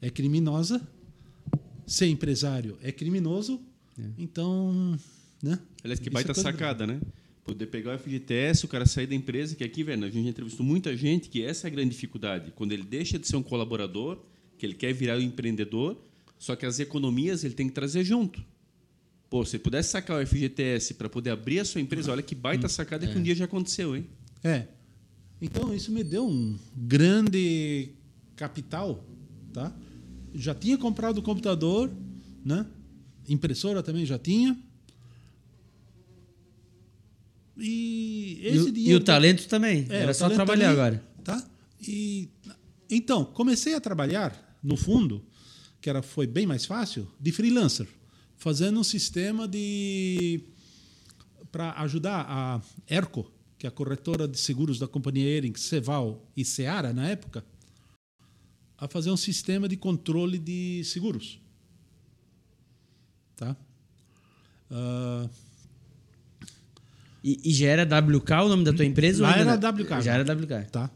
é 0.01 0.09
criminosa, 0.09 0.85
ser 1.85 2.07
empresário 2.07 2.77
é 2.81 2.91
criminoso, 2.91 3.61
então. 4.17 4.97
Né? 5.41 5.59
Aliás, 5.83 5.99
que 5.99 6.07
Isso 6.07 6.13
baita 6.13 6.31
é 6.31 6.35
sacada, 6.35 6.87
né? 6.87 7.01
Poder 7.43 7.67
pegar 7.67 7.95
o 7.95 7.99
FGTS, 7.99 8.65
o 8.65 8.67
cara 8.69 8.85
sair 8.85 9.07
da 9.07 9.15
empresa, 9.15 9.55
que 9.55 9.63
aqui, 9.63 9.83
velho, 9.83 10.05
a 10.05 10.09
gente 10.09 10.23
já 10.23 10.29
entrevistou 10.29 10.65
muita 10.65 10.95
gente 10.95 11.29
que 11.29 11.43
essa 11.43 11.67
é 11.67 11.69
a 11.69 11.71
grande 11.71 11.89
dificuldade. 11.89 12.51
Quando 12.55 12.71
ele 12.71 12.83
deixa 12.83 13.19
de 13.19 13.27
ser 13.27 13.35
um 13.35 13.43
colaborador, 13.43 14.19
que 14.57 14.65
ele 14.65 14.73
quer 14.73 14.93
virar 14.93 15.17
um 15.17 15.21
empreendedor, 15.21 16.01
só 16.39 16.55
que 16.55 16.65
as 16.65 16.79
economias 16.79 17.43
ele 17.43 17.53
tem 17.53 17.67
que 17.67 17.73
trazer 17.73 18.03
junto. 18.03 18.43
Pô, 19.29 19.43
se 19.43 19.57
pudesse 19.57 19.89
sacar 19.89 20.21
o 20.21 20.25
FGTS 20.25 20.93
para 20.93 21.09
poder 21.09 21.31
abrir 21.31 21.59
a 21.59 21.65
sua 21.65 21.81
empresa, 21.81 22.11
olha 22.11 22.21
que 22.21 22.35
baita 22.35 22.69
sacada 22.69 23.07
que 23.07 23.17
um 23.17 23.23
dia 23.23 23.33
já 23.33 23.45
aconteceu, 23.45 23.95
hein? 23.95 24.07
É. 24.43 24.67
Então 25.41 25.73
isso 25.73 25.91
me 25.91 26.03
deu 26.03 26.27
um 26.27 26.57
grande 26.77 27.89
capital, 28.35 29.03
tá? 29.51 29.75
Já 30.33 30.53
tinha 30.53 30.77
comprado 30.77 31.17
o 31.17 31.21
computador, 31.21 31.91
né? 32.45 32.65
Impressora 33.27 33.81
também 33.81 34.05
já 34.05 34.19
tinha. 34.19 34.57
E 37.57 38.39
E, 38.41 38.47
esse 38.47 38.69
o- 38.69 38.71
dinheiro 38.71 38.99
e 38.99 39.01
o 39.01 39.03
talento 39.03 39.47
também. 39.47 39.85
É, 39.89 39.97
Era 40.03 40.13
só 40.13 40.29
trabalhar 40.29 40.69
também, 40.69 40.81
agora. 40.83 41.03
Tá? 41.23 41.47
E 41.87 42.29
então, 42.89 43.23
comecei 43.25 43.73
a 43.75 43.81
trabalhar 43.81 44.57
no 44.61 44.75
fundo, 44.77 45.23
que 45.81 45.89
era 45.89 46.01
foi 46.01 46.25
bem 46.27 46.45
mais 46.45 46.65
fácil, 46.65 47.07
de 47.19 47.31
freelancer, 47.31 47.87
fazendo 48.37 48.79
um 48.79 48.83
sistema 48.83 49.47
de 49.47 50.41
para 51.51 51.73
ajudar 51.83 52.25
a 52.27 52.61
Erco, 52.87 53.31
que 53.59 53.67
é 53.67 53.69
a 53.69 53.71
corretora 53.71 54.27
de 54.27 54.37
seguros 54.39 54.79
da 54.79 54.87
companhia 54.87 55.29
Ering, 55.29 55.53
Ceval 55.55 56.27
e 56.35 56.43
Seara 56.43 56.91
na 56.93 57.07
época, 57.09 57.45
a 58.77 58.87
fazer 58.87 59.11
um 59.11 59.17
sistema 59.17 59.67
de 59.69 59.77
controle 59.77 60.37
de 60.39 60.83
seguros. 60.83 61.39
Tá? 63.35 63.55
Ah, 64.71 65.29
E, 67.23 67.39
e 67.43 67.53
já 67.53 67.67
era 67.67 67.83
WK 67.83 68.31
o 68.45 68.49
nome 68.49 68.63
da 68.63 68.73
tua 68.73 68.85
empresa? 68.85 69.23
Lá 69.23 69.29
ou 69.29 69.35
ainda 69.35 69.51
era 69.53 69.71
não? 69.71 69.83
WK. 69.83 70.01
Já 70.01 70.13
era 70.13 70.33
WK. 70.33 70.71
Tá. 70.71 70.91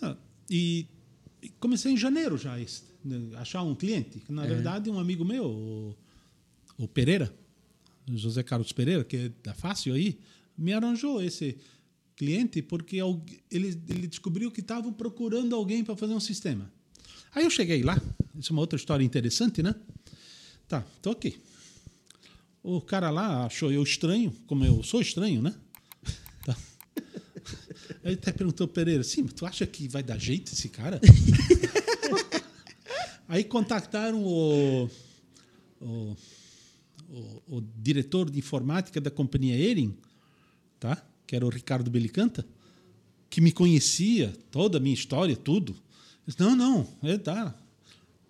Ah, 0.00 0.16
e, 0.48 0.86
e 1.42 1.48
comecei 1.60 1.92
em 1.92 1.96
janeiro 1.96 2.38
já 2.38 2.58
esse, 2.60 2.82
achar 3.36 3.62
um 3.62 3.74
cliente. 3.74 4.22
Na 4.28 4.46
verdade, 4.46 4.88
um 4.88 4.98
amigo 4.98 5.24
meu, 5.24 5.44
o, 5.46 5.96
o 6.78 6.86
Pereira, 6.86 7.34
José 8.14 8.42
Carlos 8.42 8.72
Pereira, 8.72 9.02
que 9.02 9.16
é 9.16 9.30
da 9.42 9.54
Fácil 9.54 9.94
aí, 9.94 10.18
me 10.56 10.72
arranjou 10.72 11.22
esse 11.22 11.56
cliente 12.16 12.62
porque 12.62 12.98
ele, 13.50 13.82
ele 13.88 14.06
descobriu 14.06 14.50
que 14.50 14.60
estavam 14.60 14.92
procurando 14.92 15.54
alguém 15.54 15.82
para 15.82 15.96
fazer 15.96 16.14
um 16.14 16.20
sistema. 16.20 16.70
Aí 17.34 17.44
eu 17.44 17.50
cheguei 17.50 17.82
lá, 17.82 18.00
isso 18.38 18.52
é 18.52 18.54
uma 18.54 18.60
outra 18.60 18.76
história 18.76 19.04
interessante, 19.04 19.62
né? 19.62 19.74
Tá, 20.68 20.84
tô 21.00 21.10
aqui. 21.10 21.40
O 22.62 22.80
cara 22.80 23.10
lá 23.10 23.46
achou 23.46 23.72
eu 23.72 23.82
estranho, 23.82 24.32
como 24.46 24.64
eu 24.64 24.82
sou 24.82 25.00
estranho, 25.00 25.40
né? 25.40 25.54
Tá. 26.44 26.56
Aí 28.04 28.14
até 28.14 28.32
perguntou 28.32 28.68
Pereira, 28.68 29.02
sim, 29.02 29.22
mas 29.22 29.32
tu 29.32 29.46
acha 29.46 29.66
que 29.66 29.88
vai 29.88 30.02
dar 30.02 30.18
jeito 30.18 30.52
esse 30.52 30.68
cara? 30.68 31.00
Aí 33.28 33.44
contactaram 33.44 34.24
o, 34.24 34.90
o, 35.80 36.16
o, 37.08 37.42
o 37.56 37.60
diretor 37.76 38.28
de 38.28 38.38
informática 38.38 39.00
da 39.00 39.10
companhia 39.10 39.56
Ering, 39.56 39.96
tá? 40.78 41.06
que 41.30 41.36
era 41.36 41.46
o 41.46 41.48
Ricardo 41.48 41.88
Belicanta, 41.88 42.44
que 43.30 43.40
me 43.40 43.52
conhecia, 43.52 44.36
toda 44.50 44.78
a 44.78 44.80
minha 44.80 44.92
história, 44.92 45.36
tudo. 45.36 45.76
Disse, 46.26 46.40
não, 46.40 46.56
não, 46.56 46.88
é, 47.04 47.16
tá. 47.16 47.54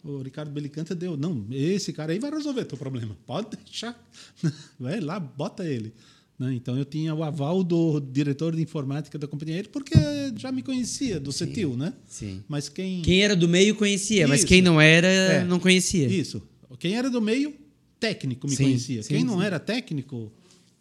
O 0.02 0.22
Ricardo 0.22 0.50
Belicanta 0.50 0.94
deu, 0.94 1.16
não, 1.16 1.44
esse 1.50 1.92
cara 1.92 2.12
aí 2.12 2.18
vai 2.18 2.30
resolver 2.30 2.64
teu 2.64 2.78
problema, 2.78 3.16
pode 3.26 3.56
deixar. 3.56 3.94
Vai 4.80 4.98
lá, 4.98 5.20
bota 5.20 5.64
ele. 5.68 5.92
Né? 6.38 6.54
Então 6.54 6.78
eu 6.78 6.86
tinha 6.86 7.14
o 7.14 7.22
aval 7.22 7.62
do 7.62 8.00
diretor 8.00 8.56
de 8.56 8.62
informática 8.62 9.18
da 9.18 9.26
companhia 9.28 9.58
Ering, 9.58 9.68
porque 9.68 9.94
já 10.36 10.50
me 10.50 10.62
conhecia 10.62 11.20
do 11.20 11.30
CETIL, 11.30 11.76
né? 11.76 11.92
Sim. 12.08 12.42
Mas 12.48 12.70
quem. 12.70 13.02
Quem 13.02 13.20
era 13.22 13.36
do 13.36 13.46
meio 13.46 13.74
conhecia, 13.74 14.26
mas 14.26 14.38
Isso. 14.40 14.46
quem 14.48 14.62
não 14.62 14.80
era, 14.80 15.06
É. 15.06 15.44
não 15.44 15.60
conhecia. 15.60 16.08
Isso. 16.08 16.42
Quem 16.78 16.94
era 16.96 17.10
do 17.10 17.20
meio, 17.20 17.52
técnico 17.98 18.48
me 18.48 18.56
Sim, 18.56 18.64
conhecia. 18.64 19.02
sim, 19.02 19.08
quem 19.10 19.22
não 19.22 19.42
era 19.42 19.60
técnico, 19.60 20.32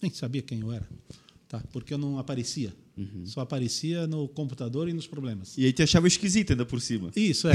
nem 0.01 0.09
sabia 0.13 0.41
quem 0.41 0.61
eu 0.61 0.71
era. 0.71 0.87
Tá? 1.49 1.61
Porque 1.73 1.93
eu 1.93 1.97
não 1.97 2.17
aparecia. 2.17 2.73
Uhum. 2.99 3.25
Só 3.25 3.41
aparecia 3.41 4.05
no 4.05 4.27
computador 4.27 4.89
e 4.89 4.93
nos 4.93 5.07
problemas. 5.07 5.57
E 5.57 5.65
aí 5.65 5.71
te 5.71 5.81
achava 5.81 6.05
esquisito 6.05 6.51
ainda 6.51 6.65
por 6.65 6.81
cima. 6.81 7.11
Isso, 7.15 7.47
é. 7.47 7.53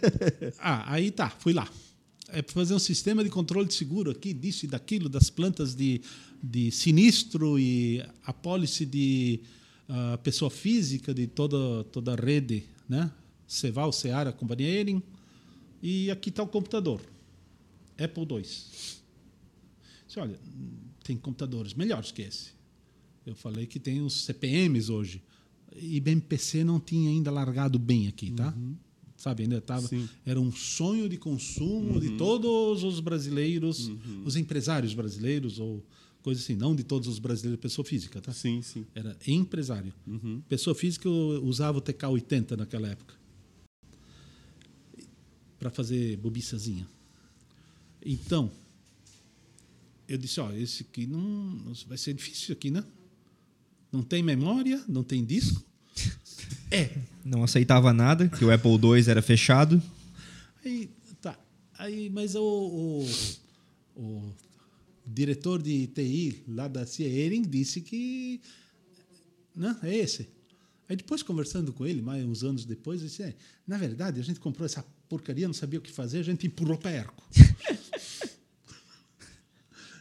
ah, 0.58 0.90
aí 0.94 1.10
tá, 1.10 1.28
fui 1.28 1.52
lá. 1.52 1.68
É 2.28 2.40
para 2.40 2.54
fazer 2.54 2.72
um 2.72 2.78
sistema 2.78 3.22
de 3.22 3.28
controle 3.28 3.68
de 3.68 3.74
seguro 3.74 4.10
aqui, 4.10 4.32
disso 4.32 4.64
e 4.64 4.68
daquilo, 4.68 5.08
das 5.08 5.28
plantas 5.28 5.74
de, 5.74 6.00
de 6.42 6.70
sinistro 6.70 7.58
e 7.58 8.02
a 8.24 8.32
pólice 8.32 8.86
de 8.86 9.40
ah, 9.86 10.18
pessoa 10.22 10.50
física 10.50 11.12
de 11.12 11.26
toda, 11.26 11.84
toda 11.84 12.14
a 12.14 12.16
rede, 12.16 12.64
né? 12.88 13.10
Ceval, 13.46 13.92
Seara, 13.92 14.32
Companhia 14.32 14.68
Ering. 14.68 15.02
E 15.82 16.10
aqui 16.10 16.30
está 16.30 16.42
o 16.42 16.46
computador. 16.46 17.02
Apple 17.98 18.26
II. 18.30 18.42
Disse, 18.42 20.18
olha, 20.18 20.38
tem 21.04 21.16
computadores 21.18 21.74
melhores 21.74 22.12
que 22.12 22.22
esse. 22.22 22.59
Eu 23.26 23.34
falei 23.34 23.66
que 23.66 23.78
tem 23.78 24.00
os 24.00 24.24
CPMs 24.24 24.90
hoje. 24.90 25.22
E 25.76 26.00
BMPC 26.00 26.64
não 26.64 26.80
tinha 26.80 27.10
ainda 27.10 27.30
largado 27.30 27.78
bem 27.78 28.08
aqui, 28.08 28.32
tá? 28.32 28.52
Sabe, 29.16 29.42
ainda 29.42 29.58
estava. 29.58 29.88
Era 30.24 30.40
um 30.40 30.50
sonho 30.50 31.08
de 31.08 31.16
consumo 31.16 32.00
de 32.00 32.16
todos 32.16 32.82
os 32.82 33.00
brasileiros, 33.00 33.90
os 34.24 34.34
empresários 34.34 34.94
brasileiros, 34.94 35.58
ou 35.58 35.84
coisa 36.22 36.40
assim, 36.40 36.56
não 36.56 36.74
de 36.74 36.82
todos 36.82 37.06
os 37.06 37.18
brasileiros, 37.18 37.60
pessoa 37.60 37.84
física, 37.84 38.20
tá? 38.20 38.32
Sim, 38.32 38.62
sim. 38.62 38.86
Era 38.94 39.16
empresário. 39.26 39.92
Pessoa 40.48 40.74
física 40.74 41.08
usava 41.08 41.78
o 41.78 41.82
TK80 41.82 42.56
naquela 42.56 42.88
época. 42.88 43.14
Para 45.58 45.70
fazer 45.70 46.16
bobiçazinha. 46.16 46.88
Então, 48.04 48.50
eu 50.08 50.16
disse, 50.16 50.40
ó, 50.40 50.50
esse 50.52 50.82
aqui 50.82 51.06
não 51.06 51.72
vai 51.86 51.98
ser 51.98 52.14
difícil 52.14 52.54
aqui, 52.54 52.70
né? 52.70 52.82
Não 53.92 54.02
tem 54.02 54.22
memória, 54.22 54.82
não 54.88 55.02
tem 55.02 55.24
disco. 55.24 55.62
É. 56.72 56.88
Não 57.24 57.42
aceitava 57.42 57.92
nada, 57.92 58.28
que 58.28 58.44
o 58.44 58.52
Apple 58.52 58.70
II 58.70 59.10
era 59.10 59.20
fechado. 59.20 59.82
Aí, 60.64 60.88
tá. 61.20 61.36
Aí, 61.76 62.08
mas 62.08 62.36
o, 62.36 62.40
o, 62.40 63.06
o 63.96 64.32
diretor 65.04 65.60
de 65.60 65.88
TI 65.88 66.44
lá 66.46 66.68
da 66.68 66.86
CIA 66.86 67.08
Ering 67.08 67.42
disse 67.42 67.80
que 67.80 68.40
não, 69.54 69.76
é 69.82 69.96
esse. 69.96 70.28
Aí 70.88 70.96
depois, 70.96 71.22
conversando 71.22 71.72
com 71.72 71.86
ele, 71.86 72.02
mais 72.02 72.24
uns 72.24 72.42
anos 72.42 72.64
depois, 72.64 73.00
disse, 73.00 73.22
é, 73.22 73.34
na 73.66 73.76
verdade, 73.76 74.18
a 74.18 74.22
gente 74.22 74.40
comprou 74.40 74.66
essa 74.66 74.82
porcaria, 75.08 75.46
não 75.46 75.54
sabia 75.54 75.78
o 75.78 75.82
que 75.82 75.92
fazer, 75.92 76.18
a 76.18 76.22
gente 76.22 76.46
empurrou 76.46 76.78
para 76.78 76.90
Erco. 76.92 77.22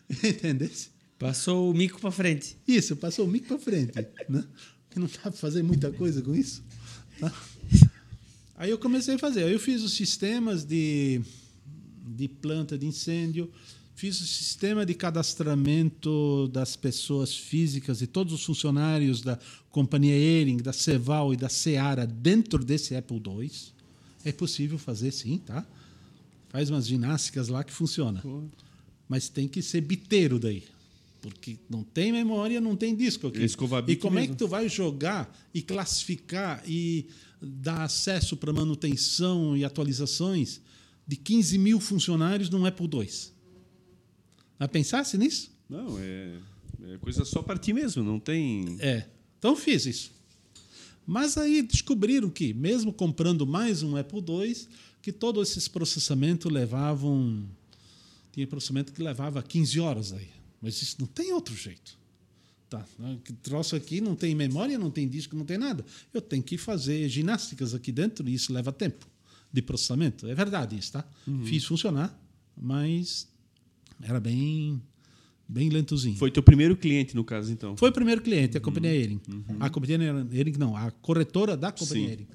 Entendesse? 0.23 0.89
Passou 1.19 1.69
o 1.69 1.73
mico 1.73 1.99
pra 1.99 2.11
frente. 2.11 2.55
Isso, 2.65 2.95
passou 2.95 3.25
o 3.25 3.27
mico 3.27 3.47
para 3.49 3.59
frente. 3.59 3.91
Né? 4.29 4.45
Que 4.89 4.99
não 4.99 5.07
dá 5.07 5.23
para 5.23 5.31
fazer 5.33 5.61
muita 5.61 5.91
coisa 5.91 6.21
com 6.21 6.33
isso. 6.33 6.63
tá? 7.19 7.31
Aí 8.55 8.69
eu 8.69 8.77
comecei 8.77 9.15
a 9.15 9.19
fazer. 9.19 9.43
Aí 9.43 9.51
eu 9.51 9.59
fiz 9.59 9.83
os 9.83 9.93
sistemas 9.93 10.63
de, 10.63 11.21
de 12.07 12.27
planta 12.29 12.77
de 12.77 12.85
incêndio, 12.85 13.51
fiz 13.95 14.19
o 14.21 14.25
sistema 14.25 14.85
de 14.85 14.93
cadastramento 14.93 16.49
das 16.53 16.77
pessoas 16.77 17.35
físicas 17.35 18.01
e 18.01 18.07
todos 18.07 18.33
os 18.33 18.43
funcionários 18.43 19.21
da 19.21 19.37
companhia 19.69 20.15
Ering, 20.15 20.57
da 20.57 20.71
Ceval 20.71 21.33
e 21.33 21.37
da 21.37 21.49
Seara 21.49 22.07
dentro 22.07 22.63
desse 22.63 22.95
Apple 22.95 23.21
II. 23.25 23.51
É 24.23 24.31
possível 24.31 24.77
fazer 24.77 25.11
sim, 25.11 25.37
tá? 25.37 25.65
Faz 26.47 26.69
umas 26.69 26.87
ginásticas 26.87 27.49
lá 27.49 27.63
que 27.63 27.73
funciona. 27.73 28.23
Mas 29.07 29.27
tem 29.27 29.49
que 29.49 29.61
ser 29.61 29.81
biteiro 29.81 30.39
daí. 30.39 30.63
Porque 31.21 31.57
não 31.69 31.83
tem 31.83 32.11
memória, 32.11 32.61
não 32.61 32.75
tem 32.75 32.95
disco 32.95 33.27
aqui. 33.27 33.39
E 33.91 33.95
como 33.95 34.17
é 34.17 34.21
mesmo. 34.21 34.35
que 34.35 34.39
tu 34.39 34.47
vai 34.47 34.69
jogar 34.69 35.37
e 35.53 35.61
classificar 35.61 36.63
e 36.67 37.07
dar 37.41 37.83
acesso 37.83 38.37
para 38.37 38.53
manutenção 38.53 39.55
e 39.55 39.65
atualizações 39.65 40.61
de 41.05 41.15
15 41.15 41.57
mil 41.57 41.79
funcionários 41.79 42.49
num 42.49 42.65
Apple 42.65 42.89
II? 42.91 43.09
Já 44.59 44.67
pensasse 44.67 45.17
nisso? 45.17 45.51
Não, 45.69 45.97
é, 45.99 46.37
é 46.93 46.97
coisa 46.97 47.23
só 47.25 47.41
para 47.41 47.57
ti 47.57 47.73
mesmo, 47.73 48.03
não 48.03 48.19
tem. 48.19 48.77
É. 48.79 49.05
Então 49.37 49.55
fiz 49.55 49.85
isso. 49.85 50.11
Mas 51.05 51.37
aí 51.37 51.61
descobriram 51.61 52.29
que, 52.29 52.53
mesmo 52.53 52.93
comprando 52.93 53.45
mais 53.47 53.81
um 53.81 53.95
Apple 53.95 54.19
II, 54.19 54.67
que 55.01 55.11
todos 55.11 55.49
esses 55.49 55.67
processamentos 55.67 56.51
levavam. 56.51 57.43
Tinha 58.31 58.45
processamento 58.45 58.93
que 58.93 59.01
levava 59.01 59.41
15 59.41 59.79
horas 59.79 60.13
aí. 60.13 60.29
Mas 60.61 60.81
isso 60.81 60.97
não 60.99 61.07
tem 61.07 61.31
outro 61.33 61.55
jeito. 61.55 61.97
Tá, 62.69 62.85
né? 62.99 63.17
que 63.23 63.33
troço 63.33 63.75
aqui 63.75 63.99
não 63.99 64.15
tem 64.15 64.35
memória, 64.35 64.77
não 64.77 64.91
tem 64.91 65.07
disco, 65.07 65.35
não 65.35 65.43
tem 65.43 65.57
nada. 65.57 65.83
Eu 66.13 66.21
tenho 66.21 66.43
que 66.43 66.55
fazer 66.55 67.09
ginásticas 67.09 67.73
aqui 67.73 67.91
dentro 67.91 68.29
e 68.29 68.33
isso 68.35 68.53
leva 68.53 68.71
tempo 68.71 69.07
de 69.51 69.61
processamento. 69.61 70.27
É 70.27 70.35
verdade 70.35 70.77
isso, 70.77 70.91
tá? 70.91 71.03
Fiz 71.45 71.65
funcionar, 71.65 72.15
mas 72.55 73.27
era 74.03 74.19
bem, 74.19 74.79
bem 75.47 75.69
lentozinho. 75.69 76.15
Foi 76.17 76.29
teu 76.29 76.43
primeiro 76.43 76.77
cliente, 76.77 77.15
no 77.15 77.23
caso, 77.23 77.51
então. 77.51 77.75
Foi 77.75 77.89
o 77.89 77.93
primeiro 77.93 78.21
cliente, 78.21 78.57
a 78.57 78.61
companhia 78.61 78.93
Ering. 78.93 79.21
A 79.59 79.69
companhia 79.69 79.97
Ering 80.31 80.57
não, 80.59 80.75
a 80.75 80.91
corretora 80.91 81.57
da 81.57 81.71
companhia. 81.71 82.13
Ering. 82.13 82.27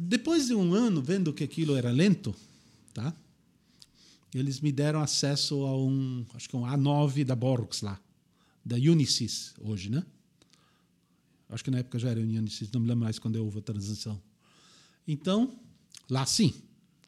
Depois 0.00 0.46
de 0.46 0.54
um 0.54 0.72
ano 0.72 1.02
vendo 1.02 1.32
que 1.32 1.44
aquilo 1.44 1.76
era 1.76 1.90
lento, 1.90 2.34
tá? 2.94 3.14
Eles 4.34 4.60
me 4.60 4.70
deram 4.70 5.00
acesso 5.00 5.64
a 5.64 5.76
um, 5.76 6.26
acho 6.34 6.48
que 6.48 6.56
um 6.56 6.62
A9 6.62 7.24
da 7.24 7.34
Borux 7.34 7.82
lá, 7.82 8.00
da 8.64 8.76
Unisys 8.76 9.54
hoje, 9.60 9.90
né? 9.90 10.04
Acho 11.48 11.64
que 11.64 11.70
na 11.70 11.78
época 11.78 11.98
já 11.98 12.10
era 12.10 12.20
Unisys, 12.20 12.70
não 12.70 12.80
me 12.80 12.88
lembro 12.88 13.04
mais 13.04 13.18
quando 13.18 13.36
houve 13.36 13.58
a 13.58 13.62
transição. 13.62 14.20
Então, 15.06 15.58
lá 16.10 16.26
sim. 16.26 16.52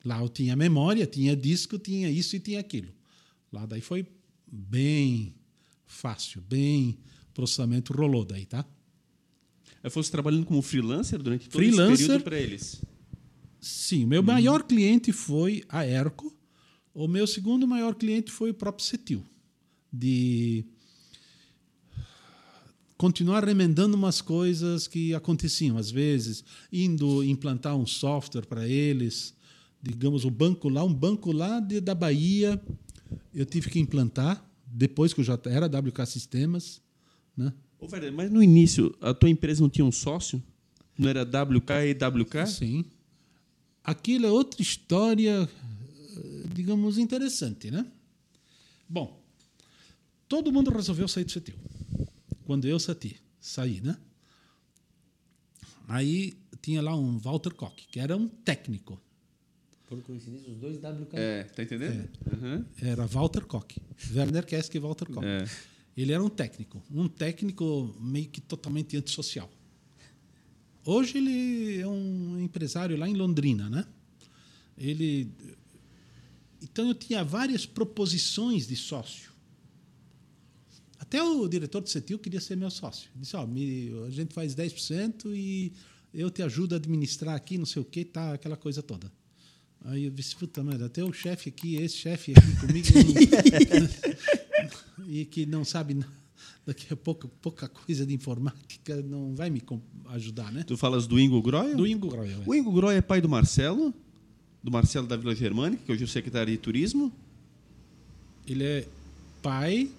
Lá 0.03 0.21
eu 0.21 0.31
tinha 0.31 0.57
memória, 0.57 1.07
tinha 1.07 1.37
disco, 1.37 1.79
tinha 1.79 2.11
isso 2.11 2.35
e 2.35 2.41
tinha 2.41 2.59
aquilo. 2.59 2.91
Lá 3.53 3.67
daí 3.67 3.83
foi 3.83 4.07
bem 4.51 5.35
fácil, 5.87 6.41
bem 6.41 6.99
processamento 7.35 7.93
rolou 7.93 8.25
daí, 8.25 8.47
tá? 8.47 8.65
Eu 9.83 9.91
fosse 9.91 10.11
trabalhando 10.11 10.47
como 10.47 10.63
freelancer 10.63 11.23
durante 11.23 11.49
todo 11.49 11.61
Freelancer. 11.61 11.95
esse 11.95 12.07
período 12.07 12.25
para 12.25 12.39
eles. 12.39 12.83
Sim, 13.61 14.07
meu 14.07 14.23
maior 14.23 14.63
cliente 14.63 15.13
foi 15.13 15.63
a 15.69 15.85
Erco. 15.87 16.35
O 16.95 17.07
meu 17.07 17.27
segundo 17.27 17.67
maior 17.67 17.95
cliente 17.95 18.31
foi 18.31 18.51
o 18.51 18.55
próprio 18.55 18.85
Cetil. 18.85 19.25
De 19.93 20.65
continuar 22.97 23.45
remendando 23.45 23.97
umas 23.97 24.21
coisas 24.21 24.87
que 24.87 25.15
aconteciam 25.15 25.79
às 25.79 25.91
vezes, 25.91 26.45
indo 26.73 27.25
implantar 27.25 27.75
um 27.77 27.87
software 27.87 28.47
para 28.47 28.69
eles, 28.69 29.35
digamos 29.83 30.25
o 30.25 30.31
banco 30.31 30.69
lá, 30.69 30.85
um 30.85 30.93
banco 30.93 31.33
lá 31.33 31.61
de, 31.61 31.81
da 31.81 31.95
Bahia, 31.95 32.61
eu 33.35 33.47
tive 33.47 33.71
que 33.71 33.79
implantar 33.79 34.45
depois 34.67 35.13
que 35.13 35.21
eu 35.21 35.25
já 35.25 35.39
era 35.47 35.67
WK 35.67 36.07
Sistemas, 36.07 36.81
né? 37.37 37.53
Ô, 37.79 37.87
Werner, 37.91 38.13
mas 38.13 38.31
no 38.31 38.43
início, 38.43 38.95
a 39.01 39.15
tua 39.15 39.31
empresa 39.31 39.63
não 39.63 39.71
tinha 39.71 39.85
um 39.85 39.93
sócio? 39.93 40.43
Não 40.99 41.09
era 41.09 41.23
WK 41.23 41.73
e 41.87 41.93
WK? 41.93 42.47
Sim. 42.47 42.85
Aquilo 43.83 44.27
é 44.27 44.31
outra 44.31 44.61
história, 44.61 45.49
digamos, 46.61 46.99
interessante, 46.99 47.71
né? 47.71 47.87
Bom, 48.89 49.23
todo 50.29 50.53
mundo 50.53 50.71
resolveu 50.71 51.09
sair 51.09 51.25
do 51.25 51.33
CETIL. 51.33 51.57
Quando 52.45 52.69
eu 52.69 52.79
saí, 52.79 53.17
saí, 53.41 53.81
né? 53.81 53.97
Aí 55.89 56.37
tinha 56.61 56.83
lá 56.83 56.95
um 56.95 57.19
Walter 57.19 57.55
Koch, 57.55 57.87
que 57.91 57.99
era 57.99 58.17
um 58.17 58.29
técnico. 58.29 59.01
Por 59.87 60.03
coincidência, 60.03 60.53
os 60.53 60.59
dois 60.59 60.77
WK. 60.77 61.15
É, 61.15 61.45
tá 61.45 61.63
entendendo? 61.63 62.09
Aham. 62.33 62.67
Era 62.81 63.07
Walter 63.07 63.45
Koch. 63.45 63.77
Werner 64.15 64.45
Kesk 64.45 64.75
e 64.75 64.79
Walter 64.79 65.07
Koch. 65.07 65.25
É. 65.25 65.45
Ele 65.97 66.13
era 66.13 66.23
um 66.23 66.29
técnico. 66.29 66.83
Um 66.91 67.09
técnico 67.09 67.97
meio 67.99 68.29
que 68.29 68.41
totalmente 68.41 68.97
antissocial. 68.97 69.51
Hoje 70.85 71.19
ele 71.19 71.81
é 71.81 71.89
um 71.89 72.39
empresário 72.39 72.97
lá 72.97 73.09
em 73.09 73.15
Londrina, 73.15 73.69
né? 73.69 73.87
Ele. 74.79 75.33
Então 76.63 76.89
eu 76.89 76.95
tinha 76.95 77.25
várias 77.25 77.65
proposições 77.67 78.67
de 78.67 78.77
sócio. 78.77 79.31
Até 80.99 81.23
o 81.23 81.49
diretor 81.49 81.81
do 81.81 81.89
CETIL 81.89 82.19
queria 82.19 82.41
ser 82.41 82.57
meu 82.57 82.71
sócio. 82.71 83.09
Ele 83.15 83.23
disse: 83.23 83.37
Ó, 83.37 83.47
a 84.07 84.11
gente 84.11 84.35
faz 84.35 84.55
10% 84.55 85.33
e 85.35 85.73
eu 86.13 86.31
te 86.31 86.43
ajudo 86.43 86.75
a 86.75 86.77
administrar 86.77 87.35
aqui, 87.35 87.57
não 87.57 87.67
sei 87.67 87.81
o 87.81 87.85
que, 87.85 88.05
tá, 88.05 88.35
aquela 88.35 88.57
coisa 88.57 88.83
toda. 88.83 89.11
Aí 89.85 90.05
eu 90.05 90.11
disse: 90.11 90.37
puta 90.37 90.63
merda, 90.63 90.87
até 90.87 91.03
o 91.03 91.13
chefe 91.13 91.49
aqui, 91.49 91.77
esse 91.77 91.97
chefe 91.97 92.33
aqui 92.37 92.57
comigo. 92.61 92.87
não- 94.99 95.07
e 95.09 95.25
que 95.25 95.47
não 95.47 95.65
sabe 95.65 95.99
daqui 96.67 96.93
a 96.93 96.97
pouco 96.97 97.29
pouca 97.41 97.67
coisa 97.69 98.05
de 98.05 98.13
informática, 98.15 99.01
não 99.03 99.35
vai 99.35 99.49
me 99.49 99.63
ajudar, 100.11 100.53
né? 100.53 100.63
Tu 100.65 100.77
falas 100.77 101.07
do 101.07 101.19
Ingo 101.19 101.41
Groy? 101.41 101.75
Do 101.75 101.87
Ingo 101.87 102.09
Groel. 102.09 102.43
O 102.47 102.55
Ingo 102.55 102.71
Groy 102.73 102.97
é 102.97 103.01
pai 103.01 103.21
do 103.23 103.29
Marcelo, 103.29 103.95
do 104.63 104.71
Marcelo 104.71 105.07
da 105.07 105.17
Vila 105.17 105.35
Germânica, 105.35 105.83
que 105.85 105.93
hoje 105.93 106.03
é 106.03 106.05
o 106.05 106.09
secretário 106.09 106.53
de 106.53 106.59
Turismo. 106.59 107.13
Ele 108.47 108.65
é 108.65 108.87
pai 109.43 109.91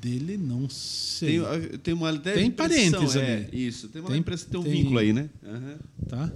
dele, 0.00 0.36
não 0.36 0.68
sei. 0.68 1.40
Tem, 1.40 1.78
tem 1.78 1.94
uma 1.94 2.10
leve 2.10 2.32
Tem 2.34 2.50
parentes 2.50 3.16
é, 3.16 3.46
ali. 3.50 3.66
Isso, 3.66 3.88
tem 3.88 4.00
uma 4.00 4.08
Tem- 4.08 4.12
leve 4.14 4.20
impressão, 4.20 4.50
tem 4.50 4.60
um 4.60 4.64
tem- 4.64 4.72
vínculo 4.72 4.98
aí, 4.98 5.12
né? 5.12 5.28
Aham. 5.44 5.78
Tá? 6.08 6.32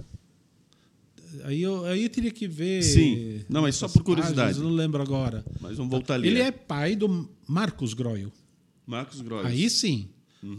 Aí 1.43 1.61
eu, 1.61 1.85
aí 1.85 2.03
eu 2.03 2.09
teria 2.09 2.31
que 2.31 2.47
ver. 2.47 2.81
Sim. 2.83 3.41
Não, 3.47 3.61
mas 3.61 3.75
só 3.75 3.87
por 3.87 4.03
curiosidade. 4.03 4.49
páginas, 4.49 4.67
não 4.69 4.75
lembro 4.75 5.01
agora. 5.01 5.45
Mas 5.61 5.77
vamos 5.77 5.91
voltar 5.91 6.15
ali. 6.15 6.27
Ele 6.29 6.39
né? 6.39 6.47
é 6.47 6.51
pai 6.51 6.95
do 6.95 7.29
Marcos 7.47 7.93
Groil. 7.93 8.31
Marcos 8.85 9.21
Groy. 9.21 9.45
Aí 9.45 9.69
sim. 9.69 10.09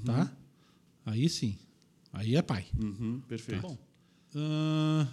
Tá? 0.04 0.30
Aí 1.04 1.28
sim. 1.28 1.56
Aí 2.12 2.36
é 2.36 2.42
pai. 2.42 2.66
Uhum, 2.80 3.20
perfeito. 3.26 3.62
Bom. 3.62 3.78
Ah, 4.36 5.06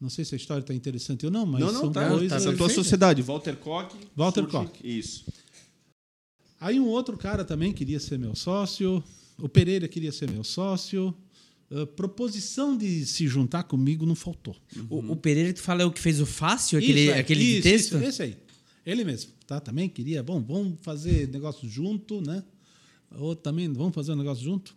não 0.00 0.10
sei 0.10 0.24
se 0.24 0.34
a 0.34 0.36
história 0.36 0.60
está 0.60 0.74
interessante 0.74 1.24
ou 1.24 1.32
não, 1.32 1.46
mas 1.46 1.60
não, 1.60 1.72
não, 1.72 1.80
são 1.80 1.92
tá. 1.92 2.08
coisas. 2.08 2.28
tá 2.30 2.38
tua 2.38 2.56
perfeita. 2.56 2.74
sociedade, 2.74 3.22
Walter 3.22 3.56
Koch. 3.56 3.94
Walter 4.14 4.42
surge- 4.42 4.56
Koch. 4.68 4.80
Isso. 4.82 5.24
Aí 6.60 6.78
um 6.80 6.86
outro 6.86 7.16
cara 7.16 7.44
também 7.44 7.72
queria 7.72 8.00
ser 8.00 8.18
meu 8.18 8.34
sócio. 8.34 9.02
O 9.38 9.48
Pereira 9.48 9.86
queria 9.88 10.12
ser 10.12 10.30
meu 10.30 10.42
sócio. 10.44 11.14
Ah, 11.70 11.86
proposição 11.86 12.76
de 12.76 13.04
se 13.06 13.26
juntar 13.26 13.64
comigo 13.64 14.06
não 14.06 14.14
faltou. 14.14 14.56
O, 14.88 14.98
o 15.12 15.16
Pereira 15.16 15.52
que 15.52 15.60
tu 15.60 15.62
fala 15.62 15.82
é 15.82 15.84
o 15.84 15.90
que 15.90 16.00
fez 16.00 16.20
o 16.20 16.26
fácil, 16.26 16.78
aquele, 16.78 17.08
é, 17.08 17.18
aquele 17.18 17.40
de 17.40 17.52
isso, 17.54 17.62
texto? 17.62 17.96
isso, 17.96 18.04
esse 18.04 18.22
aí. 18.22 18.36
Ele 18.84 19.04
mesmo, 19.04 19.32
tá? 19.46 19.58
Também 19.60 19.88
queria, 19.88 20.22
bom, 20.22 20.40
vamos 20.40 20.78
fazer 20.80 21.28
negócio 21.28 21.68
junto, 21.68 22.20
né? 22.20 22.44
Ou 23.18 23.34
também, 23.34 23.72
vamos 23.72 23.94
fazer 23.94 24.12
um 24.12 24.16
negócio 24.16 24.44
junto. 24.44 24.76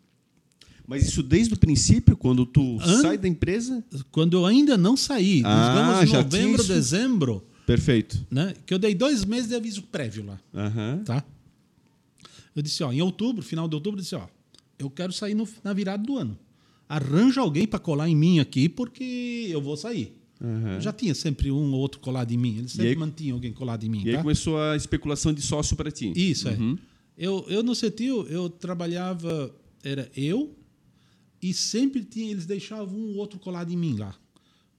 Mas 0.89 1.07
isso 1.07 1.21
desde 1.21 1.53
o 1.53 1.57
princípio, 1.59 2.17
quando 2.17 2.45
tu 2.47 2.79
Hã? 2.81 3.01
sai 3.03 3.17
da 3.17 3.27
empresa? 3.27 3.83
Quando 4.11 4.35
eu 4.35 4.45
ainda 4.45 4.75
não 4.75 4.97
saí, 4.97 5.43
Ah, 5.45 5.69
digamos 5.99 6.09
já 6.09 6.23
novembro, 6.23 6.63
dezembro, 6.63 7.43
Perfeito. 7.67 8.25
né? 8.31 8.55
Que 8.65 8.73
eu 8.73 8.79
dei 8.79 8.95
dois 8.95 9.23
meses 9.23 9.47
de 9.47 9.55
aviso 9.55 9.83
prévio 9.83 10.25
lá, 10.25 10.39
Aham. 10.53 11.03
tá? 11.05 11.23
Eu 12.55 12.61
disse, 12.63 12.83
ó, 12.83 12.91
em 12.91 13.01
outubro, 13.01 13.43
final 13.43 13.67
de 13.67 13.75
outubro, 13.75 13.99
eu 13.99 14.03
disse, 14.03 14.15
ó, 14.15 14.27
eu 14.79 14.89
quero 14.89 15.13
sair 15.13 15.35
no- 15.35 15.47
na 15.63 15.73
virada 15.73 16.03
do 16.03 16.17
ano. 16.17 16.37
Arranja 16.87 17.41
alguém 17.41 17.67
para 17.67 17.77
colar 17.79 18.09
em 18.09 18.15
mim 18.15 18.39
aqui, 18.39 18.67
porque 18.67 19.47
eu 19.49 19.61
vou 19.61 19.77
sair. 19.77 20.15
Aham. 20.41 20.79
Já 20.81 20.91
tinha 20.91 21.13
sempre 21.13 21.51
um 21.51 21.71
ou 21.73 21.79
outro 21.79 21.99
colado 21.99 22.31
em 22.31 22.37
mim. 22.37 22.57
Eles 22.57 22.71
sempre 22.71 22.87
aí- 22.89 22.95
mantinham 22.95 23.35
alguém 23.35 23.53
colado 23.53 23.83
em 23.85 23.89
mim, 23.89 24.01
E 24.05 24.09
aí 24.09 24.15
tá? 24.15 24.21
começou 24.23 24.59
a 24.59 24.75
especulação 24.75 25.31
de 25.33 25.41
sócio 25.41 25.75
para 25.75 25.91
ti. 25.91 26.11
Isso, 26.15 26.47
Uhum. 26.49 26.77
é. 27.17 27.25
Eu, 27.27 27.45
eu 27.49 27.61
no 27.61 27.75
Cetil, 27.75 28.25
eu 28.27 28.49
trabalhava, 28.49 29.53
era 29.83 30.09
eu, 30.15 30.55
e 31.41 31.53
sempre 31.53 32.03
tinha, 32.03 32.31
eles 32.31 32.45
deixavam 32.45 32.97
um 32.97 33.09
ou 33.11 33.15
outro 33.17 33.39
colado 33.39 33.71
em 33.71 33.77
mim 33.77 33.95
lá. 33.97 34.15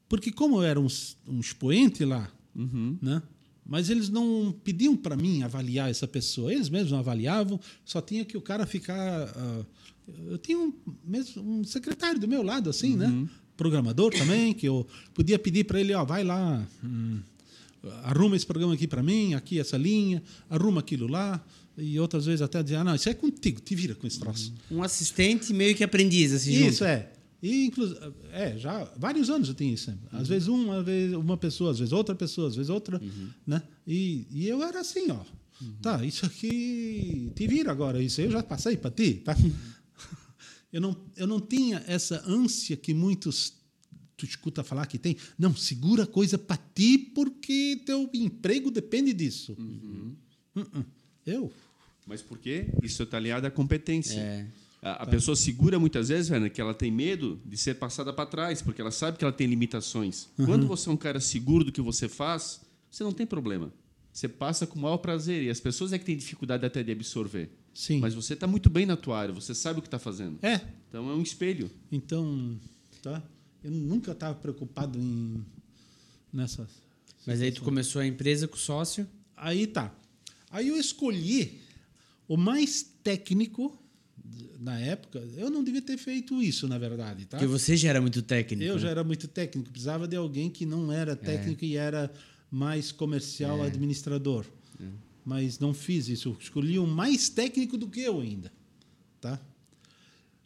Porque 0.09 0.31
como 0.33 0.57
eu 0.57 0.63
era 0.63 0.81
um, 0.81 0.89
um 1.29 1.41
expoente 1.41 2.05
lá, 2.05 2.31
Uhum. 2.55 2.99
né? 3.01 3.23
Mas 3.65 3.89
eles 3.89 4.09
não 4.09 4.53
pediam 4.65 4.97
para 4.97 5.17
mim 5.17 5.43
avaliar 5.45 5.89
essa 5.89 6.09
pessoa. 6.09 6.53
Eles 6.53 6.69
mesmos 6.69 6.91
não 6.91 6.99
avaliavam, 6.99 7.61
só 7.85 8.01
tinha 8.01 8.25
que 8.25 8.37
o 8.37 8.41
cara 8.41 8.67
ficar. 8.67 8.97
ah, 9.37 9.65
eu 10.27 10.37
tinha 10.39 10.59
um, 10.59 10.73
mesmo, 11.05 11.41
um 11.43 11.63
secretário 11.63 12.19
do 12.21 12.27
meu 12.27 12.43
lado, 12.43 12.69
assim, 12.69 12.97
né? 12.97 13.29
Programador 13.57 14.13
também, 14.13 14.53
que 14.53 14.67
eu 14.67 14.85
podia 15.15 15.39
pedir 15.39 15.65
para 15.65 15.79
ele: 15.81 15.95
ó, 15.95 16.05
vai 16.05 16.25
lá, 16.25 16.67
hum, 16.83 17.21
arruma 18.03 18.35
esse 18.35 18.45
programa 18.47 18.75
aqui 18.75 18.89
para 18.89 19.03
mim, 19.05 19.35
aqui 19.35 19.61
essa 19.61 19.77
linha, 19.77 20.21
arruma 20.49 20.81
aquilo 20.81 21.07
lá. 21.07 21.41
E 21.81 21.99
outras 21.99 22.26
vezes 22.26 22.43
até 22.43 22.62
dizer: 22.62 22.76
ah, 22.76 22.85
não, 22.85 22.95
isso 22.95 23.09
é 23.09 23.14
contigo, 23.14 23.61
te 23.61 23.74
vira 23.74 23.95
com 23.95 24.07
esse 24.07 24.18
troço. 24.18 24.53
Um 24.70 24.83
assistente 24.83 25.53
meio 25.53 25.74
que 25.74 25.83
aprendiz, 25.83 26.33
assim, 26.33 26.53
Isso, 26.53 26.78
junto. 26.78 26.85
é. 26.85 27.12
E, 27.43 27.64
inclusive, 27.66 27.99
é, 28.33 28.59
já 28.59 28.85
vários 28.97 29.31
anos 29.31 29.49
eu 29.49 29.55
tinha 29.55 29.72
isso. 29.72 29.87
sempre. 29.87 30.07
Às 30.12 30.28
vezes 30.28 30.47
uma, 30.49 30.83
vezes 30.83 31.16
uma 31.16 31.37
pessoa, 31.37 31.70
às 31.70 31.78
vezes 31.78 31.93
outra 31.93 32.14
pessoa, 32.14 32.49
às 32.49 32.55
vezes 32.55 32.68
outra. 32.68 33.01
Né? 33.47 33.62
E, 33.87 34.26
e 34.31 34.47
eu 34.47 34.62
era 34.62 34.81
assim, 34.81 35.11
ó. 35.11 35.20
Tá, 35.83 36.05
isso 36.05 36.24
aqui 36.24 37.31
te 37.35 37.47
vira 37.47 37.70
agora, 37.70 38.03
isso 38.03 38.20
aí 38.20 38.26
eu 38.26 38.33
já 38.33 38.43
passei 38.43 38.76
para 38.76 38.91
ti. 38.91 39.14
Tá? 39.24 39.37
eu, 40.72 40.81
não, 40.81 40.97
eu 41.16 41.26
não 41.26 41.41
tinha 41.41 41.83
essa 41.87 42.22
ânsia 42.26 42.76
que 42.76 42.95
muitos 42.95 43.55
tu 44.16 44.26
escuta 44.26 44.62
falar 44.62 44.87
que 44.87 44.99
tem. 44.99 45.16
Não, 45.39 45.57
segura 45.57 46.03
a 46.05 46.07
coisa 46.07 46.37
para 46.37 46.59
ti 46.74 46.99
porque 46.99 47.83
teu 47.87 48.09
emprego 48.12 48.70
depende 48.70 49.14
disso. 49.14 49.57
Uh-uh. 50.55 50.85
Eu? 51.26 51.51
Mas 52.11 52.21
por 52.21 52.39
quê? 52.39 52.67
Isso 52.83 53.05
está 53.05 53.19
aliado 53.19 53.47
à 53.47 53.51
competência. 53.53 54.19
É. 54.19 54.47
A, 54.83 55.05
a 55.05 55.07
pessoa 55.07 55.37
segura 55.37 55.79
muitas 55.79 56.09
vezes, 56.09 56.29
Werner, 56.29 56.53
que 56.53 56.61
ela 56.61 56.75
tem 56.75 56.91
medo 56.91 57.41
de 57.47 57.57
ser 57.57 57.75
passada 57.75 58.13
para 58.13 58.27
trás, 58.27 58.61
porque 58.61 58.81
ela 58.81 58.91
sabe 58.91 59.17
que 59.17 59.25
ela 59.25 59.33
tem 59.33 59.47
limitações. 59.47 60.29
Quando 60.35 60.67
você 60.67 60.89
é 60.89 60.93
um 60.93 60.97
cara 60.97 61.21
seguro 61.21 61.63
do 61.63 61.71
que 61.71 61.81
você 61.81 62.09
faz, 62.09 62.63
você 62.91 63.05
não 63.05 63.13
tem 63.13 63.25
problema. 63.25 63.73
Você 64.13 64.27
passa 64.27 64.67
com 64.67 64.77
o 64.77 64.83
maior 64.83 64.97
prazer. 64.97 65.45
E 65.45 65.51
as 65.51 65.61
pessoas 65.61 65.93
é 65.93 65.99
que 66.01 66.05
têm 66.05 66.17
dificuldade 66.17 66.67
até 66.67 66.83
de 66.83 66.91
absorver. 66.91 67.49
Sim. 67.73 68.01
Mas 68.01 68.13
você 68.13 68.35
está 68.35 68.49
muito 68.49 68.69
bem 68.69 68.85
na 68.87 68.97
tua 68.97 69.21
área, 69.21 69.33
você 69.33 69.55
sabe 69.55 69.79
o 69.79 69.83
que 69.83 69.87
está 69.87 70.01
fazendo. 70.01 70.37
É, 70.43 70.61
Então 70.89 71.09
é 71.09 71.15
um 71.15 71.23
espelho. 71.23 71.71
Então, 71.93 72.59
tá? 73.01 73.23
Eu 73.63 73.71
nunca 73.71 74.11
estava 74.11 74.35
preocupado 74.35 74.99
em 74.99 75.45
nessa. 76.33 76.69
Mas 77.25 77.41
aí 77.41 77.53
tu 77.53 77.63
começou 77.63 78.03
a 78.03 78.07
empresa 78.07 78.49
com 78.49 78.57
sócio. 78.57 79.07
Aí 79.37 79.69
tá. 79.69 79.95
Aí 80.51 80.67
eu 80.67 80.77
escolhi 80.77 81.61
o 82.31 82.37
mais 82.37 82.85
técnico 83.03 83.76
na 84.61 84.78
época. 84.78 85.18
Eu 85.37 85.51
não 85.51 85.64
devia 85.64 85.83
ter 85.83 85.99
feito 85.99 86.41
isso, 86.41 86.68
na 86.68 86.78
verdade, 86.78 87.24
tá? 87.24 87.37
Porque 87.37 87.51
você 87.51 87.76
já 87.76 87.89
era 87.89 88.01
muito 88.01 88.22
técnico. 88.22 88.62
Eu 88.62 88.76
né? 88.76 88.81
já 88.81 88.89
era 88.89 89.03
muito 89.03 89.26
técnico, 89.26 89.68
precisava 89.68 90.07
de 90.07 90.14
alguém 90.14 90.49
que 90.49 90.64
não 90.64 90.93
era 90.93 91.16
técnico 91.16 91.64
e 91.64 91.76
era 91.76 92.09
mais 92.49 92.93
comercial 92.93 93.61
administrador. 93.61 94.47
Mas 95.24 95.59
não 95.59 95.74
fiz 95.74 96.09
isso. 96.09 96.28
Eu 96.28 96.37
escolhi 96.41 96.78
um 96.78 96.87
mais 96.87 97.28
técnico 97.28 97.76
do 97.76 97.89
que 97.89 98.01
eu 98.01 98.20
ainda. 98.20 98.53
Tá? 99.20 99.39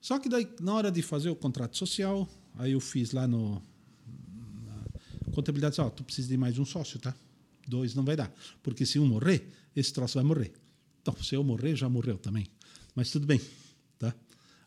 Só 0.00 0.18
que 0.18 0.28
daí, 0.28 0.48
na 0.60 0.72
hora 0.72 0.90
de 0.90 1.02
fazer 1.02 1.28
o 1.28 1.36
contrato 1.36 1.76
social, 1.76 2.26
aí 2.56 2.72
eu 2.72 2.80
fiz 2.80 3.12
lá 3.12 3.28
no. 3.28 3.62
Na 4.66 5.32
contabilidade, 5.32 5.72
disse, 5.72 5.82
ó, 5.82 5.90
tu 5.90 6.02
precisa 6.02 6.28
de 6.28 6.36
mais 6.38 6.58
um 6.58 6.64
sócio, 6.64 6.98
tá? 6.98 7.14
Dois 7.68 7.94
não 7.94 8.04
vai 8.04 8.16
dar. 8.16 8.34
Porque 8.62 8.86
se 8.86 8.98
um 8.98 9.06
morrer, 9.06 9.46
esse 9.76 9.92
troço 9.92 10.14
vai 10.14 10.24
morrer. 10.24 10.63
Então, 11.04 11.14
se 11.22 11.34
eu 11.34 11.44
morrer, 11.44 11.76
já 11.76 11.86
morreu 11.86 12.16
também. 12.16 12.46
Mas 12.94 13.10
tudo 13.10 13.26
bem, 13.26 13.38
tá? 13.98 14.14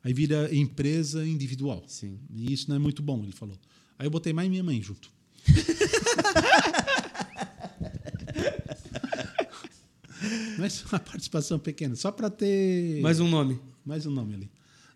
Aí 0.04 0.14
vira 0.14 0.54
empresa 0.56 1.28
individual. 1.28 1.84
Sim. 1.88 2.20
E 2.30 2.54
isso 2.54 2.70
não 2.70 2.76
é 2.76 2.80
muito 2.80 3.02
bom, 3.02 3.24
ele 3.24 3.32
falou. 3.32 3.58
Aí 3.98 4.06
eu 4.06 4.12
botei 4.12 4.32
mais 4.34 4.48
minha 4.48 4.64
mãe 4.64 4.80
junto. 4.80 5.10
Mas 10.60 10.84
uma 10.86 11.00
participação 11.00 11.58
pequena, 11.60 11.96
só 11.96 12.12
para 12.12 12.30
ter 12.30 13.02
Mais 13.02 13.20
um 13.20 13.28
nome. 13.28 13.60
mais 13.86 14.06
um 14.06 14.12
nome 14.12 14.34
ali. 14.36 14.50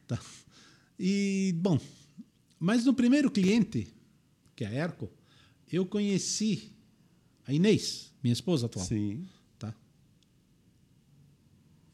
Tá. 0.08 0.20
E, 1.00 1.54
bom, 1.58 1.80
mas 2.60 2.86
no 2.86 2.94
primeiro 2.94 3.30
cliente, 3.32 3.88
que 4.56 4.64
é 4.64 4.68
a 4.68 4.72
Erco, 4.72 5.10
eu 5.72 5.86
conheci 5.86 6.72
a 7.48 7.54
Inês, 7.54 8.12
minha 8.24 8.34
esposa 8.34 8.66
atual. 8.68 8.86
Sim. 8.86 9.26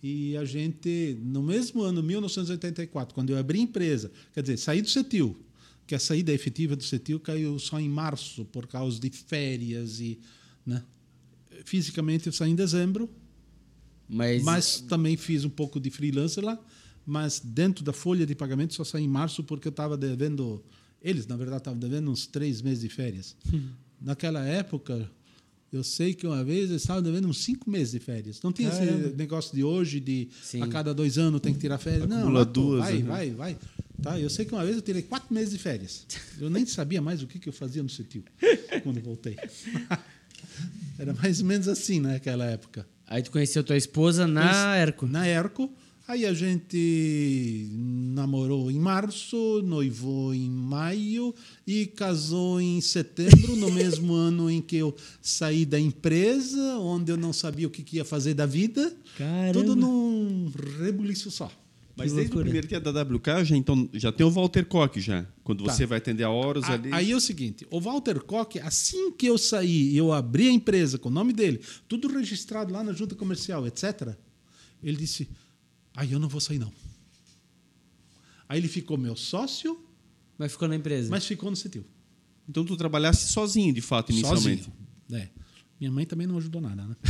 E 0.09 0.37
a 0.37 0.45
gente, 0.45 1.17
no 1.21 1.43
mesmo 1.43 1.81
ano, 1.81 2.01
1984, 2.01 3.13
quando 3.13 3.31
eu 3.31 3.37
abri 3.37 3.59
a 3.59 3.63
empresa, 3.63 4.09
quer 4.33 4.41
dizer, 4.41 4.55
saí 4.55 4.81
do 4.81 4.87
CETIL, 4.87 5.37
que 5.85 5.93
a 5.93 5.99
saída 5.99 6.31
efetiva 6.31 6.77
do 6.77 6.83
CETIL 6.83 7.19
caiu 7.19 7.59
só 7.59 7.77
em 7.77 7.89
março, 7.89 8.45
por 8.45 8.67
causa 8.67 8.97
de 9.01 9.09
férias 9.09 9.99
e. 9.99 10.17
Né? 10.65 10.81
Fisicamente 11.65 12.27
eu 12.27 12.31
saí 12.31 12.51
em 12.51 12.55
dezembro, 12.55 13.09
Mas, 14.07 14.43
mas 14.43 14.79
também 14.79 15.17
fiz 15.17 15.43
um 15.43 15.49
pouco 15.49 15.77
de 15.77 15.89
freelancer 15.89 16.41
lá, 16.41 16.57
mas 17.05 17.41
dentro 17.41 17.83
da 17.83 17.91
folha 17.91 18.25
de 18.25 18.33
pagamento 18.33 18.75
só 18.75 18.85
saí 18.85 19.03
em 19.03 19.09
março 19.09 19.43
porque 19.43 19.67
eu 19.67 19.71
estava 19.71 19.97
devendo. 19.97 20.63
Eles, 21.01 21.27
na 21.27 21.35
verdade, 21.35 21.59
estavam 21.59 21.79
devendo 21.79 22.09
uns 22.09 22.25
três 22.25 22.61
meses 22.61 22.79
de 22.79 22.87
férias. 22.89 23.35
Naquela 23.99 24.45
época, 24.45 25.11
eu 25.77 25.83
sei 25.83 26.13
que 26.13 26.25
uma 26.25 26.43
vez 26.43 26.69
eles 26.69 26.81
estavam 26.81 27.01
devendo 27.01 27.27
uns 27.27 27.43
cinco 27.43 27.69
meses 27.69 27.91
de 27.91 27.99
férias. 27.99 28.41
Não 28.41 28.51
tinha 28.51 28.69
Caramba. 28.69 29.07
esse 29.07 29.15
negócio 29.15 29.55
de 29.55 29.63
hoje, 29.63 29.99
de 29.99 30.27
Sim. 30.41 30.61
a 30.61 30.67
cada 30.67 30.93
dois 30.93 31.17
anos 31.17 31.39
tem 31.39 31.53
que 31.53 31.59
tirar 31.59 31.77
férias. 31.77 32.07
Não, 32.07 32.17
Acumula 32.17 32.39
lá, 32.39 32.45
pô, 32.45 32.51
duas, 32.51 32.79
vai, 32.83 32.93
né? 32.97 33.03
vai, 33.03 33.31
vai. 33.31 33.57
Tá, 34.01 34.19
eu 34.19 34.29
sei 34.29 34.45
que 34.45 34.53
uma 34.53 34.63
vez 34.63 34.75
eu 34.75 34.81
tirei 34.81 35.01
quatro 35.01 35.33
meses 35.33 35.51
de 35.51 35.57
férias. 35.57 36.05
Eu 36.39 36.49
nem 36.49 36.65
sabia 36.65 37.01
mais 37.01 37.21
o 37.23 37.27
que, 37.27 37.39
que 37.39 37.49
eu 37.49 37.53
fazia 37.53 37.81
no 37.81 37.89
CETIL 37.89 38.23
quando 38.83 38.97
eu 38.97 39.03
voltei. 39.03 39.35
Era 40.99 41.13
mais 41.13 41.39
ou 41.39 41.45
menos 41.45 41.67
assim 41.67 41.99
naquela 41.99 42.45
época. 42.45 42.87
aí 43.05 43.21
tu 43.21 43.31
conheceu 43.31 43.63
tua 43.63 43.77
esposa 43.77 44.27
na 44.27 44.75
Erco. 44.77 45.05
Na 45.05 45.27
Erco. 45.27 45.71
Aí 46.07 46.25
a 46.25 46.33
gente 46.33 47.67
namorou 48.15 48.71
em 48.71 48.79
março, 48.79 49.61
noivou 49.61 50.33
em 50.33 50.49
maio 50.49 51.35
e 51.65 51.85
casou 51.85 52.61
em 52.61 52.79
setembro, 52.79 53.57
no 53.57 53.69
mesmo 53.69 54.13
ano 54.15 54.49
em 54.49 54.61
que 54.61 54.77
eu 54.77 54.95
saí 55.21 55.65
da 55.65 55.77
empresa, 55.77 56.77
onde 56.79 57.11
eu 57.11 57.17
não 57.17 57.33
sabia 57.33 57.67
o 57.67 57.69
que 57.69 57.83
que 57.83 57.97
ia 57.97 58.05
fazer 58.05 58.33
da 58.33 58.45
vida. 58.45 58.95
Caramba. 59.17 59.51
Tudo 59.53 59.75
num 59.75 60.49
rebuliço 60.79 61.29
só. 61.29 61.51
Mas 61.97 62.13
desde 62.13 62.31
o 62.37 62.39
primeiro 62.39 62.67
dia 62.67 62.79
da 62.79 62.91
WK, 63.01 63.43
já, 63.43 63.57
então, 63.57 63.89
já 63.91 64.11
tem 64.11 64.25
o 64.25 64.29
Walter 64.29 64.63
Koch 64.65 65.01
já. 65.01 65.25
Quando 65.43 65.65
Tá. 65.65 65.73
você 65.73 65.85
vai 65.85 65.97
atender 65.97 66.23
a 66.23 66.29
horas 66.29 66.63
A- 66.65 66.73
ali. 66.73 66.89
Aí 66.93 67.11
é 67.11 67.15
o 67.15 67.19
seguinte, 67.19 67.67
o 67.69 67.81
Walter 67.81 68.21
Koch, 68.21 68.59
assim 68.59 69.11
que 69.11 69.25
eu 69.25 69.37
saí 69.37 69.89
e 69.93 69.97
eu 69.97 70.13
abri 70.13 70.47
a 70.47 70.51
empresa 70.51 70.97
com 70.97 71.09
o 71.09 71.11
nome 71.11 71.33
dele, 71.33 71.59
tudo 71.87 72.07
registrado 72.07 72.71
lá 72.71 72.81
na 72.83 72.93
junta 72.93 73.13
comercial, 73.15 73.65
etc., 73.67 74.15
ele 74.83 74.95
disse, 74.95 75.27
aí 75.97 76.11
eu 76.13 76.19
não 76.19 76.29
vou 76.29 76.39
sair 76.39 76.59
não. 76.59 76.71
Aí 78.47 78.59
ele 78.59 78.67
ficou 78.69 78.97
meu 78.97 79.15
sócio, 79.17 79.77
Mas 80.37 80.53
ficou 80.53 80.67
na 80.69 80.75
empresa. 80.75 81.09
mas 81.09 81.25
ficou 81.25 81.49
no 81.49 81.55
CETIL. 81.57 81.83
Então 82.47 82.63
tu 82.63 82.77
trabalhasse 82.77 83.27
sozinho, 83.33 83.73
de 83.73 83.81
fato, 83.81 84.11
inicialmente. 84.13 84.63
Sozinho. 84.63 85.21
É. 85.21 85.27
Minha 85.79 85.91
mãe 85.91 86.05
também 86.05 86.25
não 86.25 86.37
ajudou 86.37 86.61
nada, 86.61 86.85
né? 86.85 86.95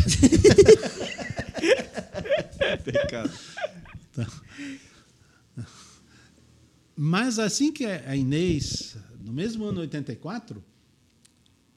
Tá. 4.14 4.28
Mas 6.96 7.38
assim 7.38 7.72
que 7.72 7.86
a 7.86 8.16
Inês, 8.16 8.98
no 9.24 9.32
mesmo 9.32 9.64
ano 9.66 9.82
84, 9.82 10.64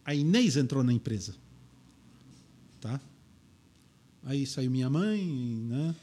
a 0.05 0.15
Inês 0.15 0.57
entrou 0.57 0.83
na 0.83 0.93
empresa. 0.93 1.35
Tá? 2.81 2.99
Aí 4.25 4.47
saiu 4.47 4.71
minha 4.71 4.89
mãe, 4.89 5.23
né? 5.69 5.95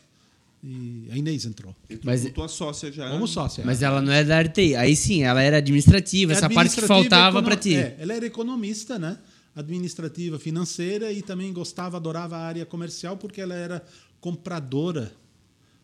E 0.69 1.07
a 1.11 1.17
Inês 1.17 1.45
entrou. 1.45 1.73
Entrou 1.89 2.13
Mas- 2.13 2.29
tua 2.33 2.49
sócia 2.49 2.91
já. 2.91 3.09
Como 3.09 3.25
sócia. 3.25 3.63
Mas 3.65 3.81
ela 3.81 4.01
não 4.01 4.11
é 4.11 4.21
da 4.23 4.41
RTI. 4.41 4.75
Aí 4.75 4.97
sim, 4.97 5.23
ela 5.23 5.41
era 5.41 5.57
administrativa, 5.57 6.33
essa 6.33 6.41
parte 6.49 6.75
que 6.75 6.79
Administrativa, 6.81 6.87
faltava 7.09 7.37
econo- 7.39 7.47
pra 7.47 7.55
ti. 7.55 7.75
É, 7.75 7.95
ela 7.99 8.13
era 8.13 8.25
economista, 8.25 8.99
né? 8.99 9.17
Administrativa, 9.55 10.37
financeira 10.37 11.11
e 11.11 11.21
também 11.21 11.53
gostava, 11.53 11.95
adorava 11.95 12.35
a 12.35 12.41
área 12.41 12.65
comercial 12.65 13.15
porque 13.15 13.39
ela 13.39 13.55
era 13.55 13.81
compradora. 14.19 15.11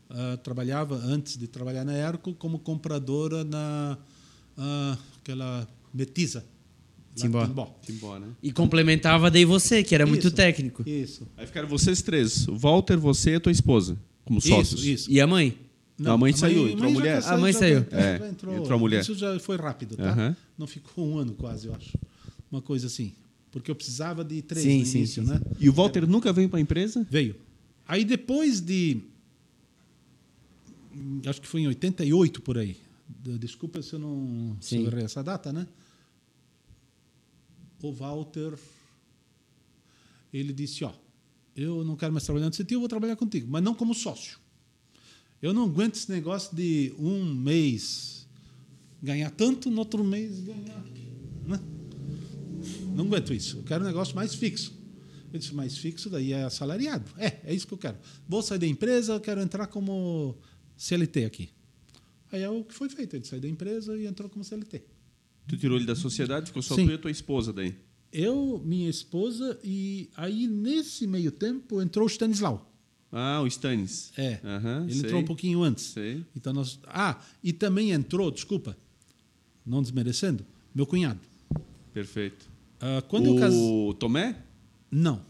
Ah, 0.10 0.38
trabalhava 0.44 0.96
antes 0.96 1.38
de 1.38 1.48
trabalhar 1.48 1.86
na 1.86 1.94
Erco 1.94 2.34
como 2.34 2.60
compradora 2.60 3.44
na 3.46 3.98
ah, 4.58 4.98
aquela 5.22 5.66
Metiza. 5.94 6.44
Timbó. 7.16 7.46
Timbó. 7.46 7.76
Timbó, 7.86 8.20
né? 8.20 8.28
E 8.42 8.52
complementava 8.52 9.32
daí 9.32 9.46
você, 9.46 9.82
que 9.84 9.94
era 9.96 10.06
muito 10.06 10.28
Isso. 10.28 10.36
técnico. 10.36 10.84
Isso. 10.88 11.28
Aí 11.38 11.46
ficaram 11.48 11.68
vocês 11.70 12.02
três. 12.02 12.48
O 12.48 12.56
Walter, 12.58 12.98
você 12.98 13.32
e 13.32 13.36
a 13.36 13.40
tua 13.40 13.52
esposa. 13.52 13.98
Como 14.26 14.40
sócios. 14.42 14.82
Isso, 14.82 14.90
isso. 14.90 15.12
E 15.12 15.20
a 15.20 15.28
mãe? 15.28 15.58
Não, 15.98 16.14
a 16.14 16.18
mãe 16.18 16.34
saiu, 16.34 16.68
entrou 16.70 16.90
a 16.90 16.94
mulher. 16.94 17.16
casou, 17.22 17.34
A 17.34 17.38
mãe 17.38 17.54
já- 17.54 17.60
saiu. 17.60 17.86
já 17.90 17.98
É, 18.00 18.16
entrou, 18.30 18.56
entrou 18.58 18.76
a 18.76 18.80
mulher. 18.80 19.02
Isso 19.02 19.16
já 19.16 19.40
foi 19.40 19.58
rápido, 19.58 19.96
tá? 19.96 20.10
Aham. 20.12 20.36
Não 20.58 20.66
ficou 20.68 21.08
um 21.08 21.18
ano 21.18 21.34
quase, 21.34 21.68
eu 21.68 21.76
acho. 21.76 21.98
Uma 22.52 22.62
coisa 22.62 22.88
assim. 22.88 23.14
Porque 23.52 23.70
eu 23.70 23.76
precisava 23.76 24.24
de 24.26 24.42
três 24.42 24.66
Sim, 24.66 24.80
no 24.80 24.86
sim, 24.86 24.98
início, 25.00 25.24
sim, 25.24 25.30
né? 25.30 25.40
E 25.60 25.70
o 25.70 25.74
Walter 25.74 26.08
nunca 26.08 26.34
veio 26.34 26.50
para 26.50 26.58
a 26.58 26.62
empresa? 26.62 27.06
Veio. 27.10 27.36
Aí 27.88 28.04
depois 28.04 28.60
de. 28.60 29.02
Acho 31.28 31.40
que 31.42 31.48
foi 31.48 31.62
em 31.62 31.68
88 31.68 32.42
por 32.42 32.58
aí. 32.58 32.78
Desculpa 33.40 33.82
se 33.82 33.94
eu 33.94 34.00
não 34.00 34.58
se 34.60 34.78
eu 34.78 34.88
errei 34.88 35.04
essa 35.04 35.24
data, 35.24 35.54
né? 35.54 35.68
O 37.82 37.92
Walter. 37.92 38.54
Ele 40.34 40.52
disse: 40.54 40.84
Ó, 40.84 40.92
eu 41.56 41.84
não 41.84 41.96
quero 41.96 42.12
mais 42.12 42.26
trabalhar 42.26 42.50
no 42.50 42.66
eu 42.70 42.80
vou 42.80 42.90
trabalhar 42.90 43.16
contigo, 43.16 43.48
mas 43.50 43.64
não 43.64 43.74
como 43.74 43.94
sócio. 43.94 44.40
Eu 45.42 45.54
não 45.54 45.66
aguento 45.66 45.96
esse 45.96 46.10
negócio 46.10 46.56
de 46.56 46.94
um 46.98 47.34
mês 47.34 48.26
ganhar 49.02 49.30
tanto, 49.32 49.70
no 49.70 49.80
outro 49.80 50.04
mês 50.04 50.40
ganhar. 50.40 50.84
Né? 51.46 51.60
Não 52.96 53.06
aguento 53.06 53.34
isso. 53.34 53.58
Eu 53.58 53.64
quero 53.64 53.84
um 53.84 53.88
negócio 53.88 54.16
mais 54.16 54.34
fixo. 54.34 54.74
Eu 55.34 55.40
disse, 55.40 55.54
mais 55.54 55.78
fixo 55.78 56.10
daí 56.10 56.32
é 56.32 56.44
assalariado. 56.44 57.12
É, 57.18 57.42
é 57.44 57.54
isso 57.54 57.68
que 57.68 57.74
eu 57.74 57.78
quero. 57.78 57.98
Vou 58.28 58.42
sair 58.42 58.60
da 58.60 58.68
empresa, 58.68 59.14
eu 59.14 59.20
quero 59.20 59.42
entrar 59.42 59.68
como 59.68 60.38
CLT 60.78 61.26
aqui. 61.26 61.50
Aí 62.32 62.42
é 62.42 62.50
o 62.50 62.64
que 62.64 62.74
foi 62.74 62.88
feito. 62.88 63.16
Ele 63.16 63.26
saiu 63.26 63.42
da 63.42 63.48
empresa 63.48 63.98
e 63.98 64.06
entrou 64.06 64.30
como 64.30 64.44
CLT. 64.44 64.84
Tu 65.48 65.58
tirou 65.58 65.78
ele 65.78 65.86
da 65.86 65.96
sociedade, 65.96 66.48
ficou 66.48 66.62
só 66.62 66.76
Sim. 66.76 66.86
tu 66.86 66.92
e 66.92 66.96
a 66.96 66.98
tua 66.98 67.12
esposa 67.12 67.52
daí. 67.52 67.76
Eu, 68.14 68.62
minha 68.64 68.88
esposa, 68.90 69.60
e 69.64 70.08
aí 70.16 70.48
nesse 70.48 71.08
meio 71.08 71.32
tempo 71.32 71.82
entrou 71.82 72.06
o 72.06 72.10
Stanislau. 72.10 72.70
Ah, 73.12 73.42
o 73.42 73.48
Stanis. 73.48 74.12
É. 74.16 74.40
Ele 74.86 74.94
sei. 74.94 75.04
entrou 75.06 75.22
um 75.22 75.26
pouquinho 75.26 75.64
antes. 75.64 75.86
Sei. 75.86 76.24
Então 76.36 76.54
nós, 76.54 76.80
ah, 76.86 77.20
e 77.44 77.52
também 77.52 77.92
entrou, 77.92 78.30
desculpa, 78.30 78.78
não 79.66 79.82
desmerecendo, 79.82 80.46
meu 80.74 80.86
cunhado. 80.86 81.20
Perfeito. 81.92 82.48
Ah, 82.80 83.02
quando 83.08 83.26
eu 83.28 83.36
casei. 83.38 83.60
o 83.60 83.94
Tomé? 83.96 84.36
Não. 84.92 85.22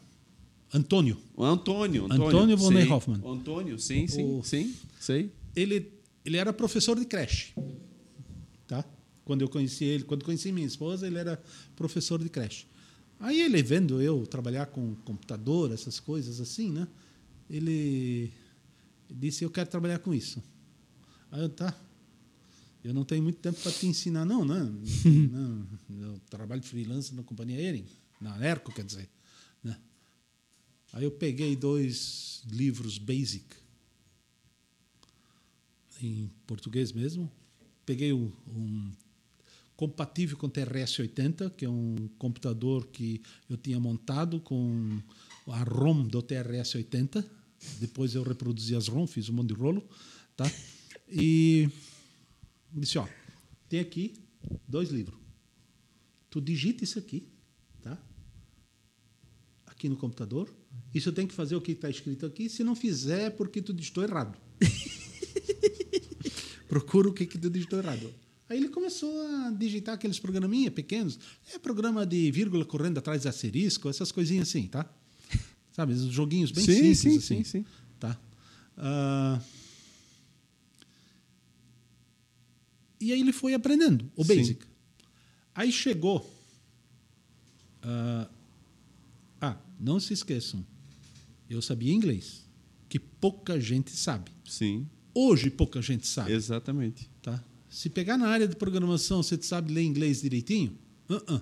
Antônio. 0.73 1.17
O 1.35 1.43
Antônio. 1.45 2.05
Antônio, 2.05 2.25
Antônio 2.27 2.57
von. 2.57 3.19
O 3.21 3.31
Antônio, 3.31 3.79
sim, 3.79 4.07
sim, 4.07 4.23
O- 4.23 4.43
sim. 4.43 4.73
Sei. 4.99 5.31
ele, 5.55 5.91
ele 6.25 6.35
era 6.37 6.51
professor 6.51 6.99
de 6.99 7.05
creche. 7.05 7.53
Tá? 8.67 8.83
Quando 9.23 9.41
eu 9.41 9.47
conheci 9.49 9.85
ele, 9.85 10.03
quando 10.03 10.25
conheci 10.25 10.51
minha 10.51 10.67
esposa, 10.67 11.05
ele 11.07 11.17
era 11.17 11.41
professor 11.75 12.21
de 12.21 12.29
creche. 12.29 12.65
Aí 13.23 13.39
ele 13.39 13.63
vendo 13.63 14.01
eu 14.01 14.27
trabalhar 14.27 14.65
com 14.65 14.95
computador, 14.95 15.71
essas 15.71 15.97
coisas 15.97 16.41
assim, 16.41 16.69
né? 16.69 16.85
Ele 17.49 18.29
disse: 19.09 19.45
"Eu 19.45 19.49
quero 19.49 19.69
trabalhar 19.69 19.99
com 19.99 20.13
isso". 20.13 20.43
Aí 21.31 21.41
eu 21.41 21.47
tá. 21.47 21.73
Eu 22.83 22.93
não 22.93 23.05
tenho 23.05 23.23
muito 23.23 23.39
tempo 23.39 23.57
para 23.61 23.71
te 23.71 23.87
ensinar 23.87 24.25
não, 24.25 24.43
né? 24.43 24.59
não, 25.31 25.65
eu 26.01 26.19
trabalho 26.29 26.59
de 26.59 26.67
freelance 26.67 27.15
na 27.15 27.23
companhia 27.23 27.61
Ering, 27.61 27.85
na 28.19 28.45
Erco, 28.45 28.73
quer 28.73 28.83
dizer, 28.83 29.09
né? 29.63 29.79
Aí 30.91 31.05
eu 31.05 31.11
peguei 31.11 31.55
dois 31.55 32.43
livros 32.45 32.97
basic 32.97 33.45
em 36.01 36.29
português 36.45 36.91
mesmo. 36.91 37.31
Peguei 37.85 38.11
um, 38.11 38.33
um 38.49 38.91
compatível 39.75 40.37
com 40.37 40.49
TRS-80, 40.49 41.51
que 41.51 41.65
é 41.65 41.69
um 41.69 42.09
computador 42.17 42.87
que 42.87 43.21
eu 43.49 43.57
tinha 43.57 43.79
montado 43.79 44.39
com 44.39 45.01
a 45.47 45.63
ROM 45.63 46.03
do 46.03 46.21
TRS-80. 46.21 47.25
Depois 47.79 48.15
eu 48.15 48.23
reproduzi 48.23 48.75
as 48.75 48.87
ROM, 48.87 49.07
fiz 49.07 49.29
um 49.29 49.33
monte 49.33 49.49
de 49.49 49.53
rolo, 49.53 49.87
tá? 50.35 50.49
E 51.09 51.69
disse, 52.71 52.97
ó, 52.97 53.07
tem 53.69 53.79
aqui 53.79 54.13
dois 54.67 54.89
livros. 54.89 55.17
Tu 56.29 56.41
digita 56.41 56.83
isso 56.83 56.99
aqui, 56.99 57.27
tá? 57.81 57.97
Aqui 59.65 59.87
no 59.87 59.95
computador. 59.95 60.53
Isso 60.93 61.11
tem 61.11 61.27
que 61.27 61.33
fazer 61.33 61.55
o 61.55 61.61
que 61.61 61.71
está 61.71 61.89
escrito 61.89 62.25
aqui. 62.25 62.49
Se 62.49 62.63
não 62.63 62.75
fizer, 62.75 63.27
é 63.27 63.29
porque 63.29 63.61
tu 63.61 63.73
digitou 63.73 64.03
errado. 64.03 64.37
Procura 66.67 67.09
o 67.09 67.13
que, 67.13 67.25
que 67.25 67.37
tu 67.37 67.49
digitou 67.49 67.79
errado. 67.79 68.13
Aí 68.53 68.59
ele 68.59 68.69
começou 68.69 69.11
a 69.19 69.49
digitar 69.49 69.95
aqueles 69.95 70.19
programinha 70.19 70.69
pequenos. 70.69 71.17
É 71.51 71.57
programa 71.57 72.05
de 72.05 72.29
vírgula 72.29 72.63
correndo 72.63 72.99
atrás 72.99 73.23
de 73.23 73.27
asterisco, 73.27 73.89
essas 73.89 74.11
coisinhas 74.11 74.47
assim, 74.47 74.67
tá? 74.67 74.87
Sabe, 75.71 75.93
os 75.93 76.03
joguinhos 76.03 76.51
bem 76.51 76.63
Sim, 76.63 76.73
simples 76.93 76.99
sim, 76.99 77.17
assim. 77.17 77.19
sim, 77.19 77.43
sim. 77.43 77.65
Tá? 77.99 78.15
Ah, 78.77 79.41
e 83.01 83.11
aí 83.11 83.19
ele 83.19 83.33
foi 83.33 83.55
aprendendo 83.55 84.07
o 84.15 84.23
Sim. 84.23 84.35
basic. 84.35 84.65
Aí 85.55 85.71
chegou. 85.71 86.31
ah, 87.81 88.29
ah, 89.41 89.57
não 89.79 89.99
se 89.99 90.13
esqueçam. 90.13 90.63
Eu 91.49 91.59
sabia 91.59 91.91
inglês, 91.91 92.45
que 92.87 92.99
pouca 92.99 93.59
gente 93.59 93.89
sabe. 93.95 94.31
Sim, 94.47 94.87
Hoje 95.11 95.49
pouca 95.49 95.81
gente 95.81 96.05
sabe. 96.05 96.31
exatamente. 96.33 97.09
Tá? 97.19 97.43
Se 97.73 97.89
pegar 97.89 98.17
na 98.19 98.27
área 98.27 98.47
de 98.47 98.55
programação, 98.55 99.23
você 99.23 99.35
sabe 99.41 99.73
ler 99.73 99.81
inglês 99.81 100.21
direitinho? 100.21 100.77
Uh-uh. 101.09 101.41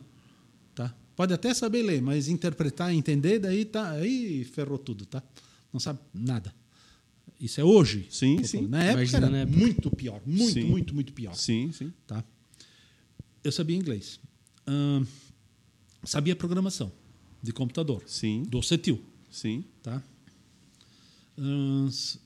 Tá? 0.74 0.95
Pode 1.14 1.34
até 1.34 1.53
saber 1.53 1.84
ler, 1.84 2.02
mas 2.02 2.30
interpretar 2.30 2.94
e 2.94 2.98
entender, 2.98 3.38
daí 3.38 3.66
tá, 3.66 3.91
aí 3.91 4.45
ferrou 4.45 4.78
tudo, 4.78 5.06
tá? 5.06 5.22
Não 5.74 5.80
sabe 5.80 5.99
nada. 6.14 6.56
Isso 7.38 7.60
é 7.60 7.64
hoje. 7.66 8.08
Sim, 8.10 8.41
sim. 8.45 8.66
Na 8.68 8.82
época 8.82 9.02
Imagina 9.02 9.18
era 9.18 9.30
na 9.30 9.38
época. 9.40 9.58
muito 9.58 9.91
pior, 9.91 10.22
muito, 10.26 10.53
Sim. 10.53 10.64
muito, 10.70 10.95
muito 10.95 11.12
pior. 11.12 11.34
Sim, 11.36 11.70
sim. 11.74 11.91
Tá? 12.08 12.24
Eu 13.44 13.52
sabia 13.52 13.76
inglês. 13.76 14.18
Ahn, 14.66 15.03
sabia 16.06 16.34
programação 16.36 16.94
de 17.44 17.52
computador, 17.52 18.03
Sim, 18.08 18.44
do 18.44 18.62
CETIL 18.62 19.03
sim. 19.30 19.66
tá? 19.84 20.02
S- 21.90 22.20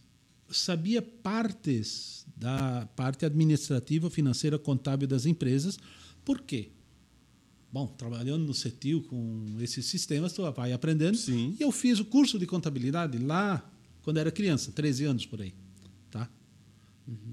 sabia 0.49 1.01
partes 1.01 2.26
da 2.35 2.85
parte 2.95 3.26
administrativa, 3.26 4.09
financeira, 4.09 4.59
contábil 4.59 5.07
das 5.07 5.26
empresas. 5.26 5.77
Por 6.23 6.41
quê? 6.41 6.69
Bom, 7.72 7.88
trabalhando 7.88 8.45
no 8.45 8.53
CETIL 8.53 9.03
com 9.03 9.57
esses 9.59 9.85
sistemas, 9.85 10.34
tu 10.34 10.49
vai 10.51 10.72
aprendendo. 10.72 11.17
Sim. 11.17 11.55
E 11.59 11.63
eu 11.63 11.72
fiz 11.72 11.99
o 11.99 12.05
curso 12.05 12.39
de 12.39 12.45
contabilidade 12.45 13.17
lá 13.17 13.69
quando 14.01 14.17
era 14.17 14.31
criança, 14.31 14.72
13 14.72 15.05
anos 15.05 15.26
por 15.26 15.41
aí, 15.41 15.53
tá? 16.11 16.30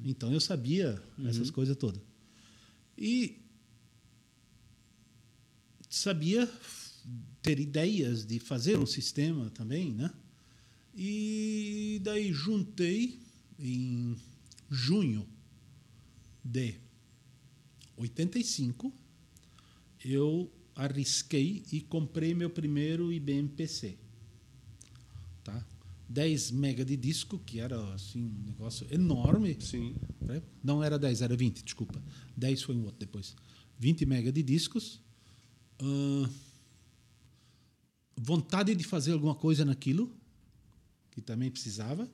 Então 0.05 0.33
eu 0.33 0.41
sabia 0.41 1.01
essas 1.27 1.51
coisas 1.51 1.77
todas. 1.77 2.03
E 2.97 3.41
sabia 5.89 6.51
ter 7.43 7.61
ideias 7.61 8.25
de 8.25 8.39
fazer 8.39 8.79
um 8.79 8.87
sistema 8.87 9.51
também, 9.51 9.93
né? 9.93 10.11
E 10.95 12.01
daí 12.03 12.33
juntei 12.33 13.19
em 13.59 14.17
junho 14.71 15.27
de 16.45 16.75
85, 17.97 18.93
eu 20.05 20.51
arrisquei 20.75 21.63
e 21.71 21.81
comprei 21.81 22.35
meu 22.35 22.51
primeiro 22.51 23.13
IBM 23.13 23.49
PC. 23.49 23.97
Tá? 25.45 25.65
10 26.09 26.51
mega 26.51 26.85
de 26.85 26.97
disco, 26.97 27.39
que 27.39 27.61
era 27.61 27.95
assim 27.95 28.25
um 28.25 28.45
negócio 28.47 28.87
enorme. 28.91 29.57
Sim. 29.61 29.95
né? 30.21 30.43
Não 30.63 30.83
era 30.83 30.99
10, 30.99 31.23
era 31.23 31.37
20, 31.37 31.63
desculpa. 31.63 32.03
10 32.37 32.63
foi 32.63 32.75
um 32.75 32.85
outro 32.85 32.99
depois. 32.99 33.35
20 33.79 34.05
mega 34.07 34.33
de 34.33 34.43
discos. 34.43 35.01
Ahn, 35.81 36.29
vontade 38.17 38.75
de 38.75 38.85
fazer 38.85 39.13
alguma 39.13 39.35
coisa 39.35 39.65
naquilo, 39.65 40.15
que 41.13 41.21
também 41.21 41.51
precisava. 41.51 42.09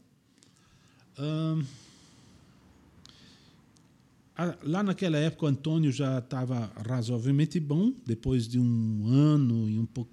A- 4.36 4.56
lá 4.62 4.82
naquela 4.82 5.18
época 5.18 5.46
o 5.46 5.48
Antônio 5.48 5.90
já 5.90 6.18
estava 6.18 6.66
razoavelmente 6.86 7.58
bom, 7.58 7.92
depois 8.06 8.46
de 8.46 8.58
um 8.58 9.06
ano 9.06 9.68
e 9.68 9.78
um 9.78 9.86
pouco. 9.86 10.10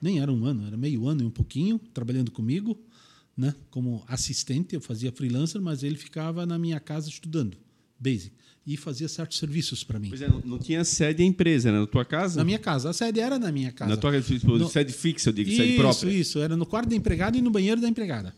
Nem 0.00 0.20
era 0.20 0.32
um 0.32 0.44
ano, 0.44 0.66
era 0.66 0.76
meio 0.76 1.06
ano 1.08 1.22
e 1.22 1.26
um 1.26 1.30
pouquinho, 1.30 1.78
trabalhando 1.92 2.30
comigo, 2.30 2.78
né? 3.36 3.54
como 3.70 4.04
assistente. 4.06 4.74
Eu 4.74 4.80
fazia 4.80 5.10
freelancer, 5.12 5.60
mas 5.60 5.82
ele 5.82 5.96
ficava 5.96 6.46
na 6.46 6.58
minha 6.58 6.78
casa 6.78 7.08
estudando, 7.08 7.56
basic, 7.98 8.32
e 8.72 8.76
fazia 8.76 9.08
certos 9.08 9.38
serviços 9.38 9.82
para 9.82 9.98
mim. 9.98 10.08
Pois 10.10 10.22
é, 10.22 10.28
não, 10.28 10.40
não 10.44 10.58
tinha 10.58 10.84
sede 10.84 11.22
a 11.22 11.26
empresa, 11.26 11.68
era 11.70 11.80
na 11.80 11.86
tua 11.86 12.04
casa? 12.04 12.36
Na 12.38 12.44
minha 12.44 12.58
casa. 12.58 12.90
A 12.90 12.92
sede 12.92 13.18
era 13.20 13.38
na 13.38 13.50
minha 13.50 13.72
casa. 13.72 13.90
Na 13.90 13.96
tua 13.96 14.20
tipo, 14.22 14.56
No- 14.58 14.68
sede 14.68 14.92
fixa, 14.92 15.30
eu 15.30 15.32
digo, 15.32 15.50
sede 15.50 15.70
Isso, 15.72 15.76
própria. 15.80 16.10
isso. 16.10 16.38
Era 16.38 16.56
no 16.56 16.64
quarto 16.66 16.88
da 16.88 16.94
empregada 16.94 17.36
e 17.36 17.42
no 17.42 17.50
banheiro 17.50 17.80
da 17.80 17.88
empregada. 17.88 18.28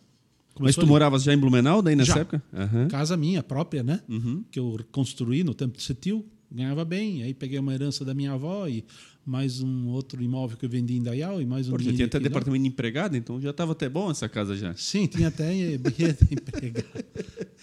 Mas 0.54 0.54
Começou 0.54 0.80
tu 0.82 0.84
ali. 0.84 0.90
moravas 0.90 1.22
já 1.22 1.32
em 1.34 1.38
Blumenau 1.38 1.80
daí 1.82 1.96
nessa 1.96 2.12
Já. 2.14 2.20
época? 2.20 2.42
Aham. 2.52 2.88
Casa 2.88 3.16
minha 3.16 3.42
própria, 3.42 3.82
né? 3.82 4.00
Uhum. 4.08 4.44
Que 4.50 4.58
eu 4.58 4.78
construí 4.92 5.42
no 5.42 5.54
tempo 5.54 5.76
de 5.76 5.82
Cetil, 5.82 6.24
ganhava 6.50 6.84
bem. 6.84 7.22
Aí 7.22 7.32
peguei 7.34 7.58
uma 7.58 7.72
herança 7.74 8.04
da 8.04 8.12
minha 8.14 8.32
avó 8.32 8.66
e 8.68 8.84
mais 9.24 9.60
um 9.62 9.86
outro 9.88 10.22
imóvel 10.22 10.56
que 10.58 10.64
eu 10.66 10.68
vendi 10.68 10.94
em 10.96 11.02
Dayal 11.02 11.40
e 11.40 11.46
mais 11.46 11.68
um 11.68 11.70
Porque 11.70 11.92
tinha 11.92 12.06
até 12.06 12.18
aqui, 12.18 12.24
departamento 12.24 12.62
de 12.64 12.68
empregado, 12.68 13.16
então 13.16 13.40
já 13.40 13.50
estava 13.50 13.72
até 13.72 13.88
bom 13.88 14.10
essa 14.10 14.28
casa 14.28 14.54
já. 14.56 14.74
Sim, 14.74 15.06
tinha 15.06 15.28
até 15.28 15.52
empregada. 15.74 16.84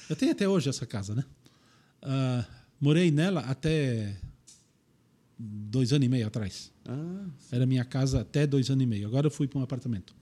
Eu 0.10 0.16
tenho 0.16 0.32
até 0.32 0.48
hoje 0.48 0.70
essa 0.70 0.86
casa, 0.86 1.14
né? 1.14 1.24
Ah, 2.02 2.46
morei 2.80 3.12
nela 3.12 3.42
até 3.42 4.16
dois 5.38 5.92
anos 5.94 6.06
e 6.06 6.10
meio 6.10 6.28
atrás. 6.28 6.72
Ah, 6.86 7.26
Era 7.52 7.66
minha 7.66 7.86
casa 7.86 8.22
até 8.22 8.46
dois 8.48 8.70
anos 8.70 8.84
e 8.84 8.88
meio. 8.88 9.08
Agora 9.08 9.28
eu 9.28 9.32
fui 9.32 9.48
para 9.48 9.60
um 9.60 9.64
apartamento. 9.64 10.16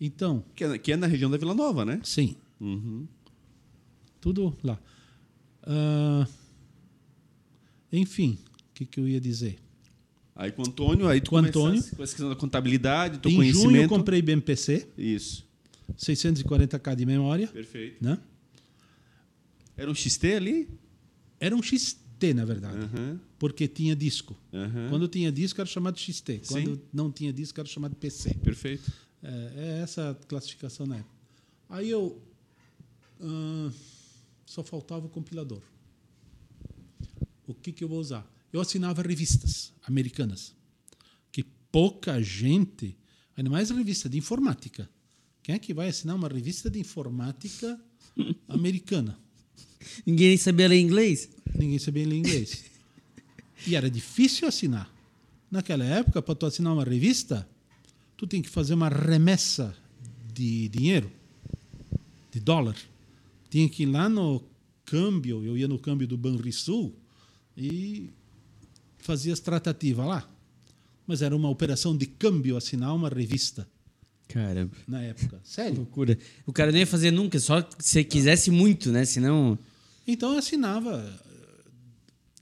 Então, 0.00 0.44
que 0.54 0.64
é, 0.64 0.78
que 0.78 0.92
é 0.92 0.96
na 0.96 1.06
região 1.06 1.30
da 1.30 1.36
Vila 1.36 1.54
Nova, 1.54 1.84
né? 1.84 2.00
sim, 2.04 2.36
Uhum. 2.60 3.06
tudo 4.20 4.56
lá. 4.62 4.78
Ah, 5.62 6.26
enfim, 7.92 8.38
o 8.70 8.74
que, 8.74 8.84
que 8.86 9.00
eu 9.00 9.08
ia 9.08 9.20
dizer? 9.20 9.58
Aí 10.36 10.52
com 10.52 10.62
o 10.62 10.66
Antônio, 10.66 11.08
aí 11.08 11.20
tu 11.20 11.30
Com 11.30 11.38
Antônio. 11.38 11.82
com 11.82 12.02
essa 12.02 12.12
questão 12.12 12.28
da 12.28 12.36
contabilidade, 12.36 13.18
teu 13.18 13.30
em 13.30 13.34
junho 13.34 13.46
eu 13.48 13.52
conhecimento. 13.60 13.88
comprei 13.88 14.22
BMPC, 14.22 14.88
Isso, 14.96 15.44
640k 15.96 16.94
de 16.94 17.04
memória, 17.06 17.48
perfeito. 17.48 18.02
né? 18.04 18.18
Era 19.76 19.90
um 19.90 19.94
XT 19.94 20.34
ali? 20.34 20.68
Era 21.40 21.54
um 21.54 21.62
XT, 21.62 22.34
na 22.34 22.44
verdade, 22.44 22.78
Aham, 22.78 23.20
porque 23.38 23.68
tinha 23.68 23.94
disco. 23.94 24.36
aham. 24.52 24.88
Quando 24.90 25.08
tinha 25.08 25.30
disco 25.30 25.60
era 25.60 25.68
chamado 25.68 25.98
XT. 25.98 26.40
Sim. 26.42 26.42
Quando 26.48 26.82
não 26.92 27.12
tinha 27.12 27.32
disco 27.32 27.60
era 27.60 27.68
chamado 27.68 27.94
PC. 27.94 28.34
Perfeito. 28.34 28.90
É, 29.22 29.52
é 29.56 29.82
essa 29.82 30.10
a 30.10 30.14
classificação 30.14 30.86
na 30.86 30.96
época. 30.96 31.14
Aí 31.68 31.90
eu 31.90 32.20
ah, 33.20 33.70
só 34.46 34.62
faltava 34.62 35.06
o 35.06 35.08
compilador. 35.08 35.62
O 37.46 37.54
que, 37.54 37.72
que 37.72 37.82
eu 37.82 37.88
vou 37.88 38.00
usar? 38.00 38.30
Eu 38.52 38.60
assinava 38.60 39.02
revistas 39.02 39.72
americanas, 39.86 40.54
que 41.30 41.42
pouca 41.70 42.22
gente, 42.22 42.96
ainda 43.36 43.50
mais 43.50 43.70
revista 43.70 44.08
de 44.08 44.18
informática. 44.18 44.88
Quem 45.42 45.54
é 45.54 45.58
que 45.58 45.72
vai 45.72 45.88
assinar 45.88 46.16
uma 46.16 46.28
revista 46.28 46.70
de 46.70 46.78
informática 46.78 47.80
americana? 48.48 49.18
Ninguém 50.06 50.36
sabia 50.36 50.68
ler 50.68 50.80
inglês? 50.80 51.28
Ninguém 51.54 51.78
sabia 51.78 52.06
ler 52.06 52.16
inglês. 52.16 52.64
E 53.66 53.74
era 53.74 53.90
difícil 53.90 54.46
assinar. 54.46 54.90
Naquela 55.50 55.84
época, 55.84 56.20
para 56.22 56.34
tu 56.34 56.46
assinar 56.46 56.72
uma 56.72 56.84
revista, 56.84 57.48
tu 58.16 58.26
tem 58.26 58.42
que 58.42 58.48
fazer 58.48 58.74
uma 58.74 58.88
remessa 58.88 59.74
de 60.32 60.68
dinheiro, 60.68 61.10
de 62.30 62.38
dólar. 62.38 62.76
Tinha 63.50 63.68
que 63.68 63.84
ir 63.84 63.86
lá 63.86 64.08
no 64.08 64.42
câmbio, 64.84 65.44
eu 65.44 65.56
ia 65.56 65.66
no 65.66 65.78
câmbio 65.78 66.06
do 66.06 66.16
Banrisul 66.16 66.94
e 67.56 68.10
fazia 68.98 69.32
as 69.32 69.40
tratativas 69.40 70.06
lá. 70.06 70.28
Mas 71.06 71.22
era 71.22 71.34
uma 71.34 71.48
operação 71.48 71.96
de 71.96 72.06
câmbio 72.06 72.56
assinar 72.56 72.94
uma 72.94 73.08
revista 73.08 73.66
Caramba. 74.28 74.76
na 74.86 75.00
época. 75.02 75.40
Sério. 75.42 75.76
Loucura. 75.78 76.18
O 76.46 76.52
cara 76.52 76.70
não 76.70 76.78
ia 76.78 76.86
fazer 76.86 77.10
nunca, 77.10 77.40
só 77.40 77.66
se 77.78 78.04
quisesse 78.04 78.50
muito, 78.50 78.92
né? 78.92 79.04
Senão. 79.04 79.58
Então 80.10 80.32
eu 80.32 80.38
assinava. 80.38 81.22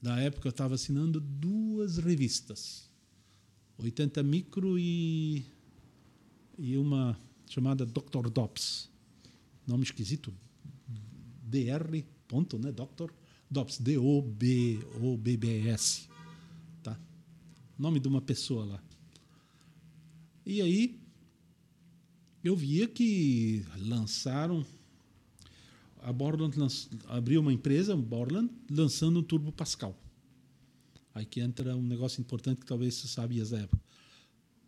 Na 0.00 0.20
época 0.20 0.46
eu 0.46 0.50
estava 0.50 0.76
assinando 0.76 1.20
duas 1.20 1.98
revistas. 1.98 2.88
80 3.76 4.22
micro 4.22 4.78
e, 4.78 5.44
e 6.56 6.78
uma 6.78 7.18
chamada 7.44 7.84
Dr. 7.84 8.30
Dops. 8.30 8.88
Nome 9.66 9.82
esquisito. 9.82 10.32
DR. 11.42 12.04
Ponto, 12.28 12.56
né? 12.56 12.70
Dr. 12.70 13.10
Dops. 13.50 13.78
D-O-B-O-B-B-S. 13.78 14.86
nome 17.76 17.98
de 17.98 18.06
uma 18.06 18.20
pessoa 18.20 18.64
lá. 18.64 18.80
E 20.46 20.62
aí 20.62 21.00
eu 22.44 22.54
via 22.54 22.86
que 22.86 23.66
lançaram 23.76 24.64
a 26.02 26.12
Borland 26.12 26.58
lanç, 26.58 26.88
abriu 27.08 27.40
uma 27.40 27.52
empresa, 27.52 27.96
Borland, 27.96 28.50
lançando 28.70 29.18
o 29.18 29.22
Turbo 29.22 29.52
Pascal. 29.52 29.98
Aí 31.14 31.24
que 31.24 31.40
entra 31.40 31.74
um 31.74 31.82
negócio 31.82 32.20
importante 32.20 32.60
que 32.60 32.66
talvez 32.66 32.94
você 32.94 33.08
sabias 33.08 33.50
da 33.50 33.60
época. 33.60 33.82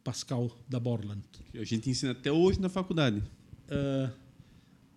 Pascal 0.02 0.50
da 0.68 0.80
Borland. 0.80 1.22
A 1.55 1.64
gente 1.64 1.90
ensina 1.90 2.12
até 2.12 2.32
hoje 2.32 2.60
na 2.60 2.68
faculdade. 2.68 3.22
Uh, 3.68 4.10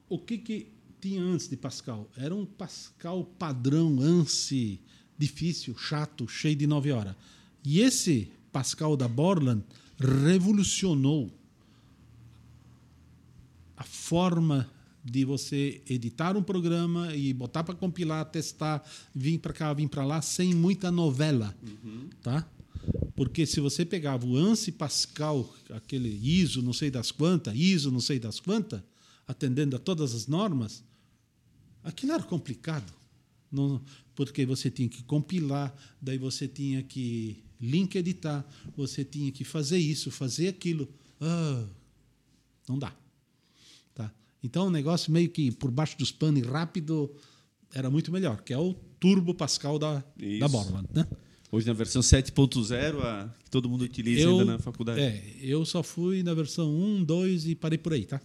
o 0.07 0.17
que, 0.17 0.37
que 0.37 0.67
tinha 1.01 1.21
antes 1.21 1.49
de 1.49 1.57
Pascal? 1.57 2.09
Era 2.15 2.33
um 2.33 2.45
Pascal 2.45 3.25
padrão, 3.37 3.99
ANSI, 3.99 4.79
difícil, 5.17 5.77
chato, 5.77 6.27
cheio 6.27 6.55
de 6.55 6.65
nove 6.65 6.91
horas. 6.91 7.15
E 7.63 7.81
esse 7.81 8.31
Pascal 8.51 8.95
da 8.95 9.07
Borland 9.07 9.63
revolucionou 9.99 11.29
a 13.75 13.83
forma 13.83 14.69
de 15.03 15.25
você 15.25 15.81
editar 15.89 16.37
um 16.37 16.43
programa 16.43 17.15
e 17.15 17.33
botar 17.33 17.63
para 17.63 17.75
compilar, 17.75 18.25
testar, 18.25 18.83
vir 19.13 19.39
para 19.39 19.53
cá, 19.53 19.73
vir 19.73 19.87
para 19.87 20.05
lá, 20.05 20.21
sem 20.21 20.53
muita 20.53 20.91
novela, 20.91 21.55
uhum. 21.63 22.09
tá? 22.21 22.47
Porque 23.15 23.45
se 23.45 23.59
você 23.59 23.85
pegava 23.85 24.25
o 24.25 24.37
ANSI 24.37 24.71
Pascal, 24.71 25.51
aquele 25.69 26.09
ISO 26.09 26.61
não 26.61 26.73
sei 26.73 26.89
das 26.89 27.11
quantas, 27.11 27.55
ISO 27.55 27.91
não 27.91 27.99
sei 27.99 28.19
das 28.19 28.39
quantas, 28.39 28.81
atendendo 29.27 29.75
a 29.75 29.79
todas 29.79 30.13
as 30.13 30.27
normas, 30.27 30.83
aquilo 31.83 32.13
era 32.13 32.23
complicado. 32.23 32.91
Não, 33.51 33.81
porque 34.15 34.45
você 34.45 34.71
tinha 34.71 34.87
que 34.87 35.03
compilar, 35.03 35.75
daí 36.01 36.17
você 36.17 36.47
tinha 36.47 36.81
que 36.81 37.43
link 37.59 37.95
editar, 37.95 38.47
você 38.75 39.03
tinha 39.03 39.31
que 39.31 39.43
fazer 39.43 39.77
isso, 39.77 40.09
fazer 40.09 40.47
aquilo. 40.47 40.87
Ah, 41.19 41.65
não 42.67 42.79
dá. 42.79 42.95
Então, 44.43 44.67
o 44.67 44.69
negócio 44.69 45.11
meio 45.11 45.29
que 45.29 45.51
por 45.51 45.69
baixo 45.71 45.97
dos 45.97 46.11
panos 46.11 46.41
e 46.41 46.45
rápido 46.45 47.13
era 47.73 47.89
muito 47.89 48.11
melhor, 48.11 48.41
que 48.41 48.53
é 48.53 48.57
o 48.57 48.73
Turbo 48.99 49.33
Pascal 49.33 49.77
da, 49.77 50.03
da 50.39 50.47
Borland. 50.47 50.87
Né? 50.93 51.07
Hoje 51.51 51.67
na 51.67 51.73
versão 51.73 52.01
7.0, 52.01 53.33
que 53.43 53.49
todo 53.49 53.69
mundo 53.69 53.83
utiliza 53.83 54.21
eu, 54.21 54.39
ainda 54.39 54.53
na 54.53 54.59
faculdade. 54.59 55.01
É, 55.01 55.35
eu 55.41 55.65
só 55.65 55.83
fui 55.83 56.23
na 56.23 56.33
versão 56.33 56.73
1, 56.73 57.03
2 57.03 57.47
e 57.47 57.55
parei 57.55 57.77
por 57.77 57.93
aí, 57.93 58.05
tá? 58.05 58.21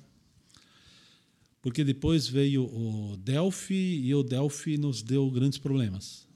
Porque 1.61 1.83
depois 1.83 2.29
veio 2.29 2.65
o 2.65 3.17
Delphi 3.17 3.75
e 3.75 4.15
o 4.15 4.23
Delphi 4.23 4.79
nos 4.79 5.03
deu 5.03 5.29
grandes 5.29 5.59
problemas. 5.59 6.29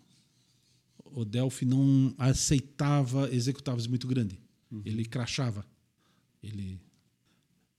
O 1.05 1.24
Delphi 1.24 1.65
não 1.65 2.12
aceitava 2.19 3.32
executáveis 3.32 3.86
muito 3.86 4.09
grandes. 4.09 4.39
Uhum. 4.70 4.82
Ele 4.85 5.05
crachava. 5.05 5.65
Ele 6.43 6.81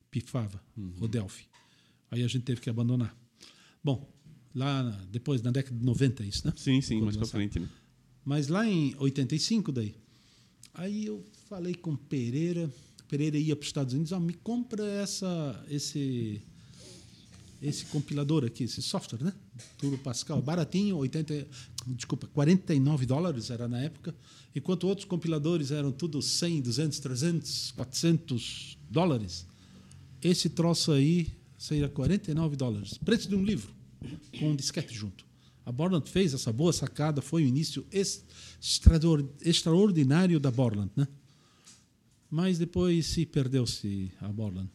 pifava 0.09 0.61
uhum. 0.77 0.93
o 1.01 1.07
Delphi. 1.09 1.50
Aí 2.11 2.23
a 2.23 2.27
gente 2.27 2.43
teve 2.43 2.59
que 2.59 2.69
abandonar. 2.69 3.15
Bom, 3.81 4.07
lá 4.53 4.83
depois, 5.09 5.41
na 5.41 5.49
década 5.49 5.77
de 5.77 5.85
90, 5.85 6.23
isso, 6.25 6.45
né? 6.45 6.53
Sim, 6.57 6.81
sim, 6.81 6.95
Quando 6.95 7.05
mais 7.05 7.17
para 7.17 7.25
frente, 7.25 7.57
né? 7.57 7.69
Mas 8.23 8.49
lá 8.49 8.67
em 8.67 8.93
85 8.99 9.71
daí, 9.71 9.95
aí 10.73 11.05
eu 11.05 11.25
falei 11.47 11.73
com 11.73 11.95
Pereira, 11.95 12.69
Pereira 13.07 13.37
ia 13.37 13.55
para 13.55 13.63
os 13.63 13.69
Estados 13.69 13.93
Unidos, 13.93 14.13
ah, 14.13 14.19
me 14.19 14.33
compra 14.33 14.85
essa, 14.85 15.65
esse, 15.69 16.41
esse 17.61 17.85
compilador 17.85 18.45
aqui, 18.45 18.65
esse 18.65 18.81
software, 18.81 19.23
né? 19.23 19.33
Turbo 19.79 19.97
Pascal, 19.97 20.41
baratinho, 20.41 20.97
80, 20.97 21.47
desculpa, 21.87 22.27
49 22.27 23.05
dólares 23.05 23.49
era 23.49 23.67
na 23.67 23.79
época, 23.79 24.13
enquanto 24.53 24.83
outros 24.83 25.05
compiladores 25.05 25.71
eram 25.71 25.91
tudo 25.91 26.21
100, 26.21 26.61
200, 26.61 26.99
300, 26.99 27.71
400 27.71 28.77
dólares. 28.89 29.47
Esse 30.21 30.49
troço 30.49 30.91
aí 30.91 31.40
seria 31.61 31.87
49 31.87 32.55
dólares, 32.55 32.97
preço 32.97 33.29
de 33.29 33.35
um 33.35 33.43
livro 33.43 33.71
com 34.39 34.49
um 34.49 34.55
disquete 34.55 34.95
junto. 34.95 35.23
A 35.63 35.71
Borland 35.71 36.09
fez 36.09 36.33
essa 36.33 36.51
boa 36.51 36.73
sacada, 36.73 37.21
foi 37.21 37.43
o 37.43 37.47
início 37.47 37.85
extraordinário 39.45 40.39
da 40.39 40.49
Borland, 40.49 40.91
né? 40.95 41.07
Mas 42.31 42.57
depois 42.57 43.05
se 43.05 43.27
perdeu-se 43.27 44.11
a 44.19 44.27
Borland. 44.29 44.71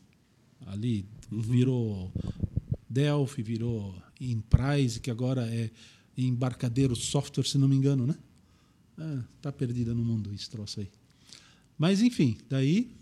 Ali 0.65 1.05
virou 1.29 2.13
Delphi, 2.89 3.43
virou 3.43 4.01
Enterprise, 4.21 5.01
que 5.01 5.11
agora 5.11 5.45
é 5.53 5.73
embarcadeiro 6.17 6.95
software, 6.95 7.49
se 7.49 7.59
não 7.59 7.67
me 7.67 7.75
engano, 7.75 8.07
né? 8.07 8.17
Ah, 8.97 9.25
tá 9.43 9.51
perdida 9.51 9.93
no 9.93 10.05
mundo 10.05 10.33
esse 10.33 10.49
troço 10.49 10.79
aí. 10.79 10.89
Mas 11.77 12.01
enfim, 12.01 12.39
daí 12.49 12.95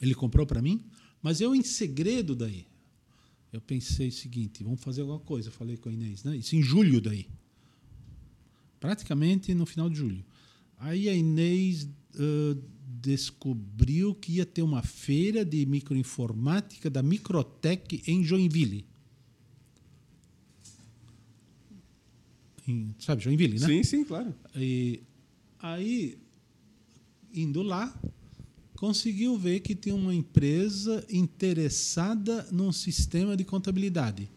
ele 0.00 0.14
comprou 0.14 0.46
para 0.46 0.62
mim, 0.62 0.82
mas 1.22 1.40
eu 1.40 1.54
em 1.54 1.62
segredo 1.62 2.34
daí 2.34 2.66
eu 3.52 3.60
pensei 3.60 4.08
o 4.08 4.12
seguinte, 4.12 4.64
vamos 4.64 4.80
fazer 4.80 5.02
alguma 5.02 5.20
coisa, 5.20 5.48
eu 5.48 5.52
falei 5.52 5.76
com 5.76 5.90
a 5.90 5.92
Inês, 5.92 6.24
né? 6.24 6.34
Isso 6.36 6.56
em 6.56 6.62
julho 6.62 7.00
daí. 7.02 7.28
Praticamente 8.80 9.52
no 9.52 9.66
final 9.66 9.90
de 9.90 9.96
julho. 9.96 10.24
Aí 10.78 11.08
a 11.08 11.14
Inês 11.14 11.84
uh, 11.84 12.62
descobriu 13.00 14.14
que 14.14 14.32
ia 14.32 14.46
ter 14.46 14.62
uma 14.62 14.82
feira 14.82 15.44
de 15.44 15.66
microinformática 15.66 16.88
da 16.88 17.02
Microtech 17.02 18.02
em 18.06 18.24
Joinville. 18.24 18.86
Em, 22.66 22.94
sabe, 22.98 23.22
Joinville, 23.22 23.58
né? 23.58 23.66
Sim, 23.66 23.82
sim, 23.82 24.04
claro. 24.04 24.34
E 24.56 25.02
aí, 25.58 26.16
indo 27.34 27.60
lá, 27.60 27.94
conseguiu 28.82 29.38
ver 29.38 29.60
que 29.60 29.76
tem 29.76 29.92
uma 29.92 30.12
empresa 30.12 31.06
interessada 31.08 32.48
num 32.50 32.72
sistema 32.72 33.36
de 33.36 33.44
contabilidade. 33.44 34.28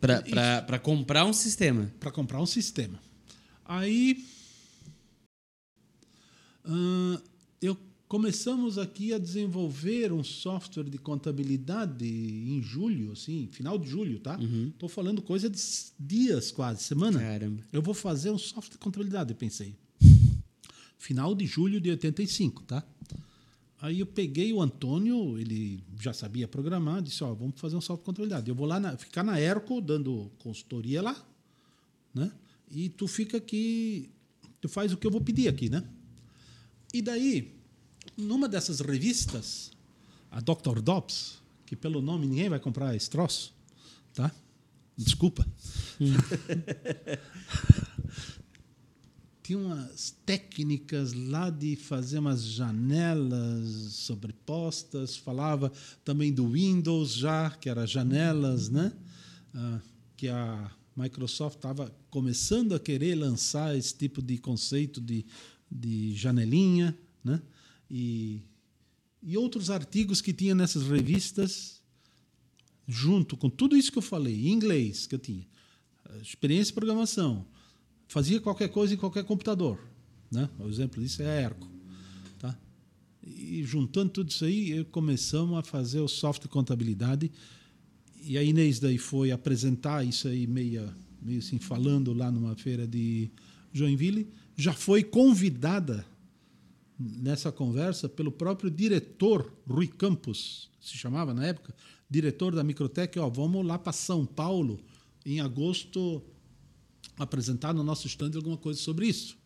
Para 0.00 0.80
comprar 0.80 1.24
um 1.24 1.32
sistema. 1.32 1.88
Para 2.00 2.10
comprar 2.10 2.42
um 2.42 2.46
sistema. 2.46 3.00
Aí 3.64 4.26
uh, 6.64 7.22
eu 7.62 7.78
começamos 8.08 8.76
aqui 8.76 9.14
a 9.14 9.18
desenvolver 9.18 10.10
um 10.10 10.24
software 10.24 10.90
de 10.90 10.98
contabilidade 10.98 12.04
em 12.04 12.60
julho, 12.60 13.12
assim, 13.12 13.48
final 13.52 13.78
de 13.78 13.88
julho, 13.88 14.18
tá? 14.18 14.34
Estou 14.34 14.88
uhum. 14.88 14.92
falando 14.92 15.22
coisa 15.22 15.48
de 15.48 15.60
dias 15.96 16.50
quase, 16.50 16.82
semana. 16.82 17.20
Caramba. 17.20 17.62
Eu 17.72 17.80
vou 17.80 17.94
fazer 17.94 18.32
um 18.32 18.38
software 18.38 18.72
de 18.72 18.78
contabilidade, 18.78 19.32
pensei 19.32 19.76
final 21.00 21.34
de 21.34 21.46
julho 21.46 21.80
de 21.80 21.90
85, 21.90 22.62
tá? 22.64 22.84
Aí 23.80 24.00
eu 24.00 24.06
peguei 24.06 24.52
o 24.52 24.60
Antônio, 24.60 25.38
ele 25.38 25.82
já 25.98 26.12
sabia 26.12 26.46
programar, 26.46 27.00
disse, 27.00 27.24
ó, 27.24 27.32
vamos 27.32 27.58
fazer 27.58 27.74
um 27.74 27.80
salto 27.80 28.00
de 28.00 28.04
contabilidade. 28.04 28.50
Eu 28.50 28.54
vou 28.54 28.66
lá 28.66 28.78
na, 28.78 28.94
ficar 28.98 29.24
na 29.24 29.40
Erco 29.40 29.80
dando 29.80 30.30
consultoria 30.38 31.00
lá, 31.00 31.16
né? 32.14 32.30
E 32.70 32.90
tu 32.90 33.08
fica 33.08 33.38
aqui, 33.38 34.10
tu 34.60 34.68
faz 34.68 34.92
o 34.92 34.98
que 34.98 35.06
eu 35.06 35.10
vou 35.10 35.22
pedir 35.22 35.48
aqui, 35.48 35.70
né? 35.70 35.82
E 36.92 37.00
daí, 37.00 37.54
numa 38.14 38.46
dessas 38.46 38.80
revistas, 38.80 39.72
a 40.30 40.40
Dr. 40.40 40.82
Dobbs, 40.82 41.38
que 41.64 41.74
pelo 41.74 42.02
nome 42.02 42.26
ninguém 42.26 42.50
vai 42.50 42.60
comprar 42.60 42.94
esse 42.94 43.08
troço, 43.08 43.54
tá? 44.12 44.30
Desculpa. 44.94 45.46
Tinha 49.50 49.58
umas 49.58 50.12
técnicas 50.24 51.12
lá 51.12 51.50
de 51.50 51.74
fazer 51.74 52.20
umas 52.20 52.44
janelas 52.44 53.66
sobrepostas, 53.94 55.16
falava 55.16 55.72
também 56.04 56.32
do 56.32 56.50
Windows 56.52 57.14
já, 57.14 57.50
que 57.50 57.68
era 57.68 57.84
janelas, 57.84 58.68
né? 58.68 58.92
Ah, 59.52 59.80
que 60.16 60.28
a 60.28 60.70
Microsoft 60.94 61.56
estava 61.56 61.92
começando 62.10 62.76
a 62.76 62.78
querer 62.78 63.16
lançar 63.16 63.76
esse 63.76 63.92
tipo 63.92 64.22
de 64.22 64.38
conceito 64.38 65.00
de, 65.00 65.26
de 65.68 66.14
janelinha, 66.14 66.96
né? 67.24 67.42
E, 67.90 68.42
e 69.20 69.36
outros 69.36 69.68
artigos 69.68 70.20
que 70.20 70.32
tinha 70.32 70.54
nessas 70.54 70.86
revistas, 70.86 71.82
junto 72.86 73.36
com 73.36 73.50
tudo 73.50 73.76
isso 73.76 73.90
que 73.90 73.98
eu 73.98 74.02
falei, 74.02 74.46
em 74.46 74.52
inglês 74.52 75.08
que 75.08 75.16
eu 75.16 75.18
tinha, 75.18 75.44
experiência 76.22 76.66
de 76.66 76.74
programação, 76.74 77.44
fazia 78.10 78.40
qualquer 78.40 78.68
coisa 78.68 78.92
em 78.92 78.96
qualquer 78.96 79.22
computador. 79.22 79.78
Né? 80.30 80.50
O 80.58 80.68
exemplo 80.68 81.00
disso 81.00 81.22
é 81.22 81.26
a 81.26 81.42
Erco. 81.42 81.70
Tá? 82.40 82.58
E 83.22 83.62
juntando 83.62 84.10
tudo 84.10 84.30
isso 84.30 84.44
aí, 84.44 84.84
começamos 84.86 85.56
a 85.56 85.62
fazer 85.62 86.00
o 86.00 86.08
software 86.08 86.48
de 86.48 86.52
contabilidade. 86.52 87.30
E 88.20 88.36
a 88.36 88.42
Inês 88.42 88.80
daí 88.80 88.98
foi 88.98 89.30
apresentar 89.30 90.04
isso 90.04 90.26
aí 90.26 90.44
meio, 90.48 90.92
meio 91.22 91.38
assim, 91.38 91.60
falando 91.60 92.12
lá 92.12 92.32
numa 92.32 92.56
feira 92.56 92.84
de 92.84 93.30
Joinville. 93.72 94.28
Já 94.56 94.72
foi 94.72 95.04
convidada 95.04 96.04
nessa 96.98 97.52
conversa 97.52 98.08
pelo 98.08 98.32
próprio 98.32 98.72
diretor, 98.72 99.52
Rui 99.64 99.86
Campos, 99.86 100.68
se 100.80 100.98
chamava 100.98 101.32
na 101.32 101.46
época, 101.46 101.72
diretor 102.10 102.56
da 102.56 102.64
Microtech, 102.64 103.16
ó, 103.20 103.28
vamos 103.28 103.64
lá 103.64 103.78
para 103.78 103.92
São 103.92 104.26
Paulo 104.26 104.80
em 105.24 105.40
agosto 105.40 106.20
apresentar 107.20 107.72
no 107.74 107.82
nosso 107.84 108.06
stand 108.06 108.32
alguma 108.34 108.56
coisa 108.56 108.80
sobre 108.80 109.06
isso. 109.06 109.36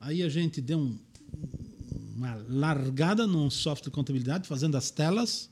Aí 0.00 0.22
a 0.22 0.28
gente 0.28 0.60
deu 0.60 0.78
um- 0.78 0.98
uma 2.16 2.34
largada 2.48 3.26
num 3.26 3.48
software 3.50 3.90
de 3.90 3.94
contabilidade, 3.94 4.48
fazendo 4.48 4.76
as 4.76 4.90
telas. 4.90 5.50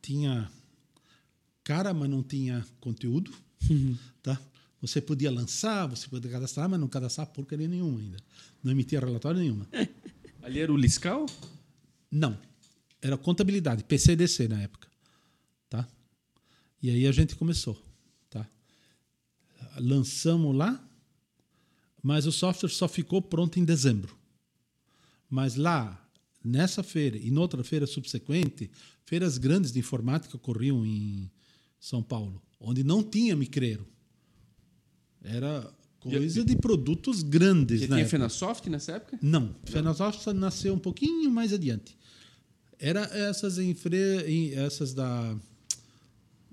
Tinha 0.00 0.50
cara, 1.62 1.94
mas 1.94 2.10
não 2.10 2.22
tinha 2.22 2.66
conteúdo. 2.80 3.32
Tá? 4.22 4.40
Você 4.80 5.00
podia 5.00 5.30
lançar, 5.30 5.86
você 5.86 6.08
podia 6.08 6.30
cadastrar, 6.30 6.68
mas 6.68 6.80
não 6.80 6.88
cadastrar 6.88 7.26
porcaria 7.28 7.68
nenhuma 7.68 8.00
ainda. 8.00 8.18
Não 8.62 8.72
emitia 8.72 8.98
relatório 8.98 9.40
nenhuma. 9.40 9.66
Ali 10.42 10.58
era 10.58 10.72
o 10.72 10.76
Liscal? 10.76 11.26
Não. 12.10 12.36
Era 13.00 13.16
contabilidade, 13.16 13.84
PCDC 13.84 14.48
na 14.48 14.60
época. 14.60 14.88
Tá? 15.70 15.86
E 16.82 16.90
aí 16.90 17.06
a 17.06 17.12
gente 17.12 17.36
começou. 17.36 17.80
Lançamos 19.78 20.54
lá, 20.56 20.82
mas 22.02 22.26
o 22.26 22.32
software 22.32 22.68
só 22.70 22.88
ficou 22.88 23.22
pronto 23.22 23.58
em 23.58 23.64
dezembro. 23.64 24.16
Mas 25.30 25.56
lá, 25.56 25.98
nessa 26.44 26.82
feira 26.82 27.16
e 27.16 27.30
noutra 27.30 27.62
feira 27.64 27.86
subsequente, 27.86 28.70
feiras 29.04 29.38
grandes 29.38 29.72
de 29.72 29.78
informática 29.78 30.36
ocorriam 30.36 30.84
em 30.84 31.30
São 31.80 32.02
Paulo, 32.02 32.42
onde 32.60 32.82
não 32.84 33.02
tinha 33.02 33.34
micreiro. 33.36 33.86
Era 35.22 35.72
coisa 36.00 36.44
de 36.44 36.56
produtos 36.56 37.22
grandes. 37.22 37.80
Já 37.80 37.86
tinha 37.86 37.98
época. 38.00 38.10
Fenasoft 38.10 38.68
nessa 38.68 38.92
época? 38.92 39.18
Não, 39.22 39.54
Fenasoft 39.64 40.26
nasceu 40.32 40.74
um 40.74 40.78
pouquinho 40.78 41.30
mais 41.30 41.52
adiante. 41.52 41.96
Era 42.78 43.02
essas 43.16 43.58
em 43.58 43.72
fre- 43.74 44.52
essas 44.54 44.92
da 44.92 45.36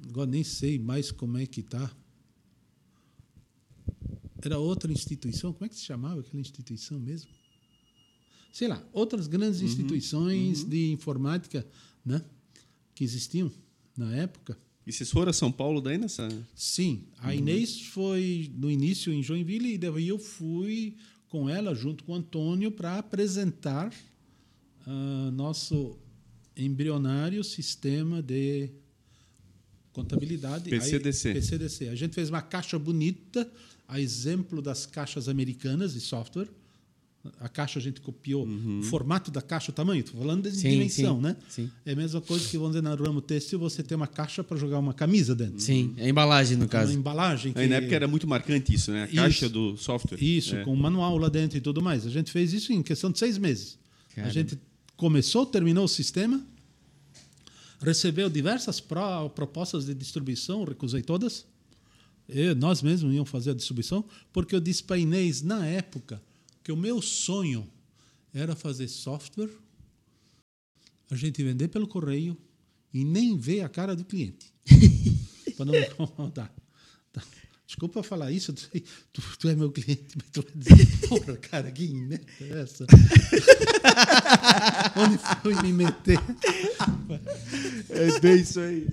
agora 0.08 0.30
nem 0.30 0.44
sei 0.44 0.78
mais 0.78 1.12
como 1.12 1.38
é 1.40 1.46
que 1.48 1.64
tá. 1.64 1.91
Era 4.41 4.57
outra 4.57 4.91
instituição, 4.91 5.52
como 5.53 5.66
é 5.66 5.70
que 5.70 5.76
se 5.76 5.84
chamava 5.84 6.22
aquela 6.22 6.40
instituição 6.40 6.99
mesmo? 6.99 7.30
Sei 8.52 8.68
lá, 8.68 8.84
outras 8.91 9.28
grandes 9.28 9.61
instituições 9.61 10.64
de 10.64 10.91
informática, 10.91 11.66
né, 12.06 12.24
que 12.95 13.03
existiam 13.03 13.52
na 13.95 14.16
época. 14.16 14.57
E 14.88 14.91
vocês 14.91 15.11
foram 15.11 15.30
a 15.30 15.34
São 15.34 15.52
Paulo 15.52 15.82
daí 15.82 15.98
nessa. 15.98 16.28
Sim, 16.56 17.03
a 17.20 17.36
Inês 17.36 17.82
foi 17.82 18.52
no 18.56 18.72
início 18.72 19.14
em 19.14 19.22
Joinville 19.22 19.74
e 19.74 19.78
daí 19.78 20.07
eu 20.07 20.18
fui 20.18 20.95
com 21.28 21.48
ela 21.48 21.76
junto 21.76 22.03
com 22.03 22.14
o 22.14 22.16
Antônio 22.16 22.72
para 22.72 22.98
apresentar 22.98 23.94
ah, 24.88 25.32
nosso 25.32 25.95
embrionário 26.57 27.44
sistema 27.44 28.22
de 28.22 28.72
contabilidade 30.04 30.70
PCDC. 30.70 31.28
Aí, 31.30 31.34
PCDC. 31.36 31.88
A 31.90 31.96
gente 31.96 32.14
fez 32.16 32.30
uma 32.30 32.42
caixa 32.42 32.78
bonita, 32.80 33.50
a 33.88 34.00
exemplo 34.00 34.62
das 34.62 34.86
caixas 34.86 35.28
americanas 35.30 35.94
de 35.94 36.00
software. 36.00 36.48
A 37.42 37.50
caixa 37.50 37.80
a 37.80 37.82
gente 37.82 38.00
copiou 38.00 38.48
o 38.48 38.82
formato 38.84 39.30
da 39.30 39.42
caixa, 39.42 39.72
o 39.72 39.74
tamanho. 39.74 40.00
Estou 40.00 40.22
falando 40.22 40.50
de 40.50 40.56
Sim, 40.56 40.70
dimensão, 40.70 41.18
sim, 41.18 41.22
né? 41.22 41.36
sim. 41.50 41.70
É 41.86 41.92
a 41.92 41.96
mesma 41.96 42.22
coisa 42.22 42.48
que, 42.48 42.58
vamos 42.58 42.72
dizer, 42.72 42.82
na 42.82 42.96
ramo 42.96 43.22
têxtil, 43.22 43.60
você 43.60 43.84
tem 43.84 43.94
uma 43.96 44.08
caixa 44.08 44.42
para 44.42 44.56
jogar 44.56 44.80
uma 44.80 44.94
camisa 44.94 45.36
dentro. 45.36 45.60
Sim, 45.60 45.94
a 45.98 46.08
embalagem 46.08 46.56
no 46.56 46.64
Uma 46.64 46.70
caso. 46.70 46.94
embalagem. 46.94 47.52
Aí 47.56 47.68
na 47.68 47.76
época 47.76 47.94
era 47.94 48.08
muito 48.08 48.26
marcante 48.26 48.74
isso, 48.74 48.92
né? 48.92 49.04
A 49.04 49.06
Isso. 49.08 49.16
caixa 49.16 49.50
do 49.50 49.76
software. 49.76 50.18
Isso, 50.24 50.56
É. 50.56 50.64
com 50.64 50.74
manual 50.78 51.18
lá 51.18 51.28
dentro 51.28 51.58
e 51.58 51.62
tudo 51.62 51.82
mais. 51.82 52.08
A 52.08 52.10
gente 52.10 52.32
fez 52.32 52.54
isso 52.54 52.72
em 52.72 52.82
questão 52.82 53.12
de 53.12 53.20
seis 53.20 53.38
meses. 53.38 53.78
A 54.16 54.30
gente 54.30 54.58
começou, 54.96 55.46
terminou 55.46 55.84
o 55.84 55.88
sistema, 55.90 56.42
recebeu 57.82 58.30
diversas 58.30 58.80
pro- 58.80 59.30
propostas 59.30 59.86
de 59.86 59.94
distribuição, 59.94 60.64
recusei 60.64 61.02
todas. 61.02 61.46
Eu, 62.28 62.56
nós 62.56 62.82
mesmos 62.82 63.14
íamos 63.14 63.30
fazer 63.30 63.52
a 63.52 63.56
distribuição, 63.56 64.06
porque 64.32 64.56
eu 64.56 64.60
disse 64.60 64.84
para 64.84 64.98
Inês, 64.98 65.42
na 65.42 65.66
época, 65.66 66.22
que 66.64 66.72
o 66.72 66.78
meu 66.78 67.02
sonho 67.02 67.68
era 68.34 68.56
fazer 68.56 68.88
software, 68.88 69.50
a 71.10 71.16
gente 71.16 71.44
vender 71.44 71.70
pelo 71.70 71.88
correio 71.88 72.38
e 72.94 73.04
nem 73.04 73.38
ver 73.38 73.62
a 73.62 73.70
cara 73.70 73.96
do 73.96 74.06
cliente. 74.06 74.54
para 75.58 75.66
não 75.66 75.74
me 75.74 75.86
incomodar. 75.86 76.54
Tá. 77.12 77.24
Desculpa 77.70 78.02
falar 78.02 78.32
isso, 78.32 78.52
tu, 78.52 78.68
tu- 79.14 79.22
tu 79.38 79.48
é 79.48 79.54
meu 79.54 79.70
cliente, 79.70 80.02
mas 80.16 80.26
tu 80.34 80.41
vai 80.41 80.52
dizer, 80.56 80.88
porra, 81.08 81.38
cara, 81.38 81.70
que 81.70 81.84
ineta 81.86 82.26
é 82.41 82.62
essa? 82.64 82.88
Onde 84.98 85.20
foi 85.44 85.54
me 85.62 85.72
meter? 85.74 86.18
É 87.91 88.20
bem 88.20 88.40
isso 88.41 88.60
aí. 88.60 88.88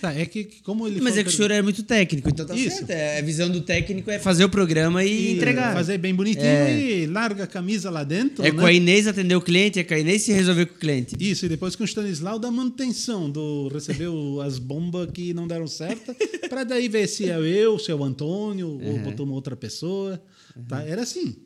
Tá, 0.00 0.14
é 0.14 0.24
que 0.24 0.44
como 0.62 0.86
ele 0.86 1.00
Mas 1.00 1.18
é 1.18 1.24
que 1.24 1.28
o 1.28 1.32
senhor 1.32 1.50
é 1.50 1.60
muito 1.62 1.82
técnico, 1.82 2.28
então 2.28 2.46
tá 2.46 2.54
Isso. 2.54 2.76
certo. 2.78 2.90
É, 2.90 3.18
a 3.18 3.22
visão 3.22 3.50
do 3.50 3.60
técnico 3.60 4.08
é 4.10 4.18
fazer 4.20 4.44
o 4.44 4.48
programa 4.48 5.02
e, 5.04 5.30
e 5.30 5.32
entregar. 5.36 5.74
Fazer 5.74 5.98
bem 5.98 6.14
bonitinho 6.14 6.44
É. 6.44 6.80
e 6.80 7.06
larga 7.06 7.42
a 7.44 7.46
camisa 7.46 7.90
lá 7.90 8.04
dentro. 8.04 8.44
É 8.44 8.52
né? 8.52 8.58
com 8.60 8.66
a 8.66 8.72
Inês 8.72 9.06
atender 9.08 9.34
o 9.34 9.40
cliente, 9.40 9.78
é 9.80 9.84
com 9.84 9.94
a 9.94 9.98
Inês 9.98 10.22
se 10.22 10.32
resolver 10.32 10.66
com 10.66 10.76
o 10.76 10.78
cliente. 10.78 11.16
Isso, 11.18 11.46
e 11.46 11.48
depois 11.48 11.74
com 11.74 11.82
o 11.82 11.86
Stanislau 11.86 12.38
da 12.38 12.50
manutenção, 12.52 13.28
do 13.30 13.66
recebeu 13.68 14.40
as 14.42 14.58
bombas 14.60 15.08
que 15.12 15.32
não 15.34 15.48
deram 15.48 15.66
certo, 15.66 16.14
para 16.48 16.62
daí 16.64 16.88
ver 16.88 17.06
se 17.08 17.28
é 17.30 17.38
eu, 17.38 17.63
se 17.78 17.90
é 17.90 17.94
o 17.94 18.04
Antônio, 18.04 18.80
ou 18.82 18.98
botou 19.00 19.26
uma 19.26 19.34
outra 19.34 19.56
pessoa. 19.56 20.22
Tá? 20.68 20.82
Era 20.82 21.02
assim. 21.02 21.36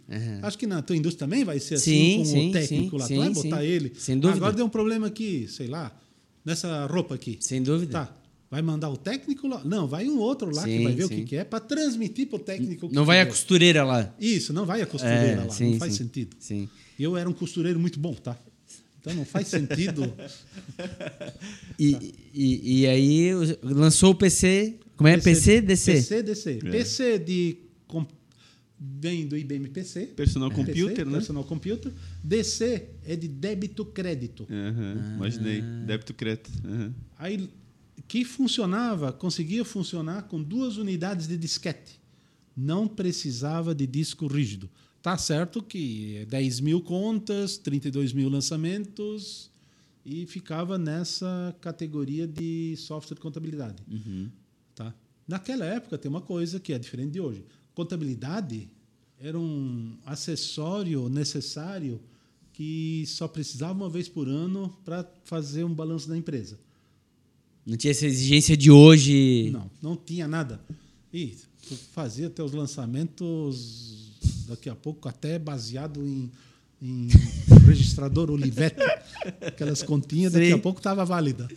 Acho 0.42 0.58
que 0.58 0.66
na 0.66 0.82
tua 0.82 0.96
indústria 0.96 1.26
também 1.26 1.44
vai 1.44 1.58
ser 1.58 1.76
assim 1.76 1.92
Sim, 1.92 2.18
com 2.18 2.24
sim, 2.24 2.48
o 2.48 2.52
técnico 2.52 3.00
sim, 3.02 3.16
lá. 3.16 3.28
tu 3.30 3.34
vai 3.34 3.42
botar 3.42 3.64
ele. 3.64 3.92
Sem 3.96 4.18
dúvida. 4.18 4.38
Agora 4.38 4.52
deu 4.54 4.66
um 4.66 4.68
problema 4.68 5.06
aqui, 5.06 5.46
sei 5.48 5.66
lá, 5.66 5.96
nessa 6.44 6.86
roupa 6.86 7.14
aqui. 7.14 7.38
Sem 7.40 7.62
dúvida. 7.62 7.92
Tá. 7.92 8.14
Vai 8.50 8.62
mandar 8.62 8.88
o 8.88 8.96
técnico 8.96 9.46
lá? 9.46 9.62
Não, 9.62 9.86
vai 9.86 10.08
um 10.08 10.18
outro 10.18 10.50
lá 10.54 10.64
que 10.64 10.82
vai 10.82 10.94
ver 10.94 11.04
o 11.04 11.08
que, 11.08 11.24
que 11.24 11.36
é 11.36 11.44
para 11.44 11.60
transmitir 11.60 12.28
para 12.28 12.36
o 12.36 12.38
técnico. 12.38 12.88
Não 12.90 13.04
vai 13.04 13.18
a 13.18 13.22
é. 13.22 13.26
costureira 13.26 13.84
lá. 13.84 14.14
Isso, 14.18 14.54
não 14.54 14.64
vai 14.64 14.80
a 14.80 14.86
costureira 14.86 15.26
É, 15.26 15.36
lá. 15.36 15.44
não 15.44 15.78
faz 15.78 15.94
sentido. 15.94 16.34
Sim. 16.38 16.66
Eu 16.98 17.16
era 17.16 17.28
um 17.28 17.32
costureiro 17.32 17.78
muito 17.78 18.00
bom, 18.00 18.14
tá? 18.14 18.38
Então 19.00 19.14
não 19.14 19.24
faz 19.24 19.48
sentido. 19.48 20.12
E, 21.80 22.14
e, 22.34 22.80
e 22.80 22.86
aí 22.88 23.30
lançou 23.62 24.10
o 24.10 24.14
PC. 24.14 24.74
Como 24.98 25.08
é? 25.08 25.16
PC, 25.16 25.60
DC. 25.62 25.92
PC, 25.92 26.22
DC. 26.22 26.54
PC 26.58 27.18
de. 27.20 27.56
com- 27.86 28.06
Vem 28.80 29.26
do 29.26 29.36
IBM 29.36 29.68
PC. 29.70 30.06
Personal 30.06 30.50
PC, 30.50 30.64
computer, 30.64 31.06
né? 31.06 31.12
Personal 31.12 31.44
Computer. 31.44 31.92
DC 32.22 32.88
é 33.04 33.16
de 33.16 33.26
débito 33.26 33.84
crédito. 33.84 34.46
Aham, 34.50 35.14
Imaginei. 35.16 35.62
Débito 35.86 36.14
crédito. 36.14 36.50
Aí, 37.16 37.48
que 38.06 38.24
funcionava, 38.24 39.12
conseguia 39.12 39.64
funcionar 39.64 40.22
com 40.28 40.40
duas 40.42 40.76
unidades 40.76 41.26
de 41.26 41.36
disquete. 41.36 41.98
Não 42.56 42.86
precisava 42.86 43.74
de 43.74 43.84
disco 43.86 44.26
rígido. 44.28 44.68
Tá 45.02 45.16
certo 45.18 45.60
que 45.62 46.16
é 46.18 46.24
10 46.26 46.60
mil 46.60 46.80
contas, 46.80 47.56
32 47.58 48.12
mil 48.12 48.28
lançamentos 48.28 49.50
e 50.04 50.24
ficava 50.26 50.78
nessa 50.78 51.54
categoria 51.60 52.26
de 52.28 52.74
software 52.76 53.14
de 53.16 53.20
contabilidade. 53.20 53.76
Tá? 53.76 53.96
Naquela 55.28 55.66
época 55.66 55.98
tem 55.98 56.08
uma 56.08 56.22
coisa 56.22 56.58
que 56.58 56.72
é 56.72 56.78
diferente 56.78 57.12
de 57.12 57.20
hoje. 57.20 57.44
Contabilidade 57.74 58.66
era 59.20 59.38
um 59.38 59.98
acessório 60.06 61.10
necessário 61.10 62.00
que 62.54 63.04
só 63.06 63.28
precisava 63.28 63.74
uma 63.74 63.90
vez 63.90 64.08
por 64.08 64.26
ano 64.26 64.74
para 64.84 65.06
fazer 65.24 65.64
um 65.64 65.74
balanço 65.74 66.08
da 66.08 66.16
empresa. 66.16 66.58
Não 67.66 67.76
tinha 67.76 67.90
essa 67.90 68.06
exigência 68.06 68.56
de 68.56 68.70
hoje. 68.70 69.50
Não, 69.50 69.70
não 69.82 69.96
tinha 69.96 70.26
nada. 70.26 70.58
E 71.12 71.36
tu 71.68 71.76
fazia 71.92 72.30
teus 72.30 72.52
lançamentos 72.52 74.14
daqui 74.48 74.70
a 74.70 74.74
pouco 74.74 75.08
até 75.08 75.38
baseado 75.38 76.02
em, 76.02 76.30
em 76.80 77.08
registrador 77.68 78.30
Olivetti. 78.30 78.82
Aquelas 79.46 79.82
continhas, 79.82 80.32
daqui 80.32 80.46
Sim. 80.46 80.52
a 80.52 80.58
pouco 80.58 80.80
estava 80.80 81.04
válida. 81.04 81.48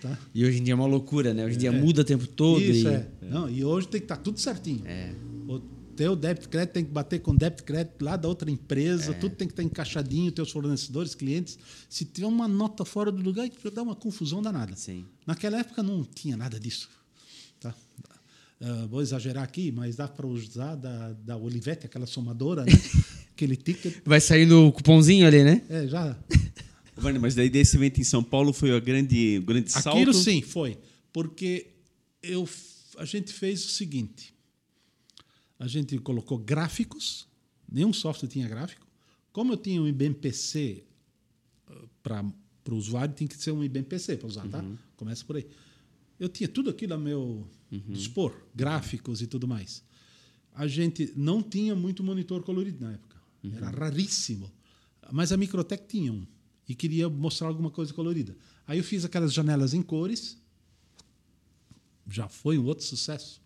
Tá? 0.00 0.18
E 0.34 0.44
hoje 0.44 0.58
em 0.58 0.62
dia 0.62 0.72
é 0.72 0.74
uma 0.74 0.86
loucura, 0.86 1.32
né? 1.32 1.44
Hoje 1.44 1.56
em 1.56 1.58
dia 1.58 1.72
muda 1.72 2.02
o 2.02 2.04
tempo 2.04 2.26
todo. 2.26 2.60
Isso, 2.60 2.88
e... 2.88 2.92
é. 2.92 3.08
Não, 3.22 3.48
e 3.48 3.64
hoje 3.64 3.88
tem 3.88 4.00
que 4.00 4.04
estar 4.04 4.16
tudo 4.16 4.38
certinho. 4.38 4.82
É. 4.86 5.14
O 5.48 5.60
teu 5.96 6.16
débito 6.16 6.48
crédito 6.48 6.72
tem 6.72 6.84
que 6.84 6.90
bater 6.90 7.20
com 7.20 7.34
débito 7.34 7.62
crédito 7.64 8.04
lá 8.04 8.16
da 8.16 8.26
outra 8.26 8.50
empresa, 8.50 9.12
É. 9.12 9.14
tudo 9.14 9.36
tem 9.36 9.46
que 9.46 9.52
estar 9.52 9.62
encaixadinho, 9.62 10.32
teus 10.32 10.50
fornecedores, 10.50 11.14
clientes. 11.14 11.58
Se 11.88 12.04
tiver 12.04 12.26
uma 12.26 12.48
nota 12.48 12.84
fora 12.84 13.12
do 13.12 13.22
lugar, 13.22 13.48
dar 13.72 13.82
uma 13.82 13.94
confusão 13.94 14.42
danada. 14.42 14.74
Sim. 14.76 15.04
Naquela 15.26 15.58
época 15.58 15.82
não 15.82 16.02
tinha 16.04 16.36
nada 16.36 16.58
disso. 16.58 16.88
Tá? 17.60 17.74
Ah, 18.60 18.86
vou 18.88 19.02
exagerar 19.02 19.44
aqui, 19.44 19.70
mas 19.70 19.96
dá 19.96 20.08
para 20.08 20.26
usar 20.26 20.74
da, 20.74 21.12
da 21.12 21.36
Olivetti, 21.36 21.86
aquela 21.86 22.06
somadora, 22.06 22.64
né? 22.64 22.72
aquele 23.34 23.56
ticket. 23.56 23.96
Vai 24.04 24.20
saindo 24.20 24.68
o 24.68 24.72
cupomzinho 24.72 25.26
ali, 25.26 25.42
né? 25.42 25.62
É, 25.68 25.86
já. 25.88 26.16
Mas 27.20 27.34
daí 27.34 27.50
desse 27.50 27.76
evento 27.76 28.00
em 28.00 28.04
São 28.04 28.22
Paulo 28.22 28.52
foi 28.52 28.70
a 28.70 28.78
grande, 28.78 29.38
o 29.38 29.42
grande 29.42 29.70
salto. 29.70 29.96
Aquilo 29.96 30.14
sim 30.14 30.40
foi, 30.40 30.78
porque 31.12 31.66
eu, 32.22 32.48
a 32.96 33.04
gente 33.04 33.32
fez 33.32 33.64
o 33.64 33.68
seguinte: 33.68 34.32
a 35.58 35.66
gente 35.66 35.98
colocou 35.98 36.38
gráficos, 36.38 37.26
nenhum 37.70 37.92
software 37.92 38.28
tinha 38.28 38.48
gráfico. 38.48 38.86
Como 39.32 39.52
eu 39.52 39.56
tinha 39.56 39.82
um 39.82 39.88
IBM 39.88 40.14
PC 40.14 40.84
para 42.00 42.24
o 42.70 42.74
usuário, 42.76 43.12
tem 43.12 43.26
que 43.26 43.36
ser 43.36 43.50
um 43.50 43.64
IBM 43.64 43.84
PC 43.84 44.16
para 44.16 44.28
usar, 44.28 44.46
tá? 44.48 44.64
Começa 44.96 45.24
por 45.24 45.36
aí. 45.36 45.46
Eu 46.20 46.28
tinha 46.28 46.48
tudo 46.48 46.70
aquilo 46.70 46.94
a 46.94 46.98
meu 46.98 47.44
dispor, 47.88 48.32
gráficos 48.54 49.20
e 49.20 49.26
tudo 49.26 49.48
mais. 49.48 49.82
a 50.54 50.68
gente 50.68 51.12
não 51.16 51.42
tinha 51.42 51.74
muito 51.74 52.04
monitor 52.04 52.44
colorido 52.44 52.84
na 52.84 52.92
época. 52.92 53.13
Era 53.52 53.70
raríssimo. 53.70 54.50
Mas 55.12 55.32
a 55.32 55.36
Microtech 55.36 55.86
tinha 55.86 56.12
um 56.12 56.26
e 56.68 56.74
queria 56.74 57.08
mostrar 57.08 57.48
alguma 57.48 57.70
coisa 57.70 57.92
colorida. 57.92 58.36
Aí 58.66 58.78
eu 58.78 58.84
fiz 58.84 59.04
aquelas 59.04 59.32
janelas 59.32 59.74
em 59.74 59.82
cores. 59.82 60.38
Já 62.08 62.28
foi 62.28 62.58
um 62.58 62.64
outro 62.64 62.84
sucesso. 62.84 63.42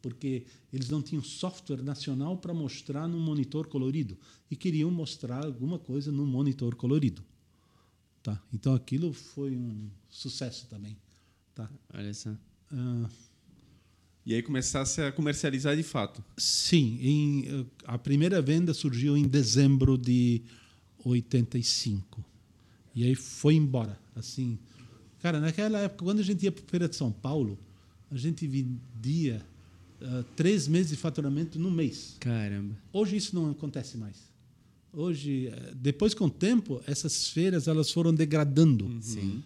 Porque 0.00 0.46
eles 0.72 0.88
não 0.88 1.02
tinham 1.02 1.22
software 1.22 1.82
nacional 1.82 2.36
para 2.36 2.54
mostrar 2.54 3.08
num 3.08 3.18
monitor 3.18 3.66
colorido 3.66 4.16
e 4.48 4.54
queriam 4.54 4.90
mostrar 4.90 5.44
alguma 5.44 5.78
coisa 5.78 6.12
num 6.12 6.26
monitor 6.26 6.76
colorido. 6.76 7.24
Tá? 8.22 8.40
Então 8.52 8.74
aquilo 8.74 9.12
foi 9.12 9.56
um 9.56 9.90
sucesso 10.08 10.66
também. 10.68 10.96
Tá? 11.54 11.68
Olha 11.92 12.14
só. 12.14 12.30
Ah, 12.70 13.10
E 14.28 14.34
aí 14.34 14.42
começasse 14.42 15.00
a 15.00 15.10
comercializar 15.10 15.74
de 15.74 15.82
fato. 15.82 16.22
Sim, 16.36 16.98
em, 17.00 17.66
a 17.86 17.96
primeira 17.96 18.42
venda 18.42 18.74
surgiu 18.74 19.16
em 19.16 19.26
dezembro 19.26 19.96
de 19.96 20.42
85. 21.02 22.22
E 22.94 23.04
aí 23.04 23.14
foi 23.14 23.54
embora. 23.54 23.98
Assim, 24.14 24.58
cara, 25.22 25.40
naquela 25.40 25.78
época, 25.78 26.04
quando 26.04 26.18
a 26.18 26.22
gente 26.22 26.42
ia 26.42 26.52
para 26.52 26.62
a 26.62 26.68
Feira 26.68 26.88
de 26.90 26.94
São 26.94 27.10
Paulo, 27.10 27.58
a 28.10 28.18
gente 28.18 28.46
vendia 28.46 29.42
ah, 30.02 30.22
três 30.36 30.68
meses 30.68 30.90
de 30.90 30.96
faturamento 30.96 31.58
no 31.58 31.70
mês. 31.70 32.16
Caramba. 32.20 32.76
Hoje 32.92 33.16
isso 33.16 33.34
não 33.34 33.50
acontece 33.50 33.96
mais. 33.96 34.28
Hoje, 34.92 35.46
eh, 35.46 35.72
depois 35.74 36.12
com 36.12 36.26
o 36.26 36.30
tempo, 36.30 36.82
essas 36.86 37.28
feiras 37.28 37.66
elas 37.66 37.90
foram 37.90 38.14
degradando. 38.14 38.94
Sim. 39.00 39.42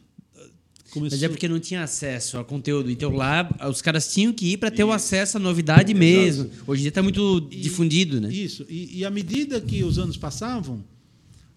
Começou... 0.92 1.16
Mas 1.16 1.22
é 1.22 1.28
porque 1.28 1.48
não 1.48 1.58
tinha 1.58 1.82
acesso 1.82 2.36
ao 2.36 2.44
conteúdo. 2.44 2.90
Então 2.90 3.10
lá 3.16 3.48
os 3.70 3.80
caras 3.80 4.12
tinham 4.12 4.32
que 4.32 4.52
ir 4.52 4.56
para 4.58 4.70
ter 4.70 4.84
o 4.84 4.92
acesso 4.92 5.38
à 5.38 5.40
novidade 5.40 5.94
mesmo. 5.94 6.50
Hoje 6.66 6.80
em 6.80 6.84
dia 6.84 6.88
está 6.90 7.02
muito 7.02 7.40
difundido, 7.50 8.20
né? 8.20 8.30
Isso. 8.32 8.66
E, 8.68 8.98
e 8.98 9.04
à 9.04 9.10
medida 9.10 9.58
que 9.60 9.82
os 9.82 9.98
anos 9.98 10.18
passavam, 10.18 10.84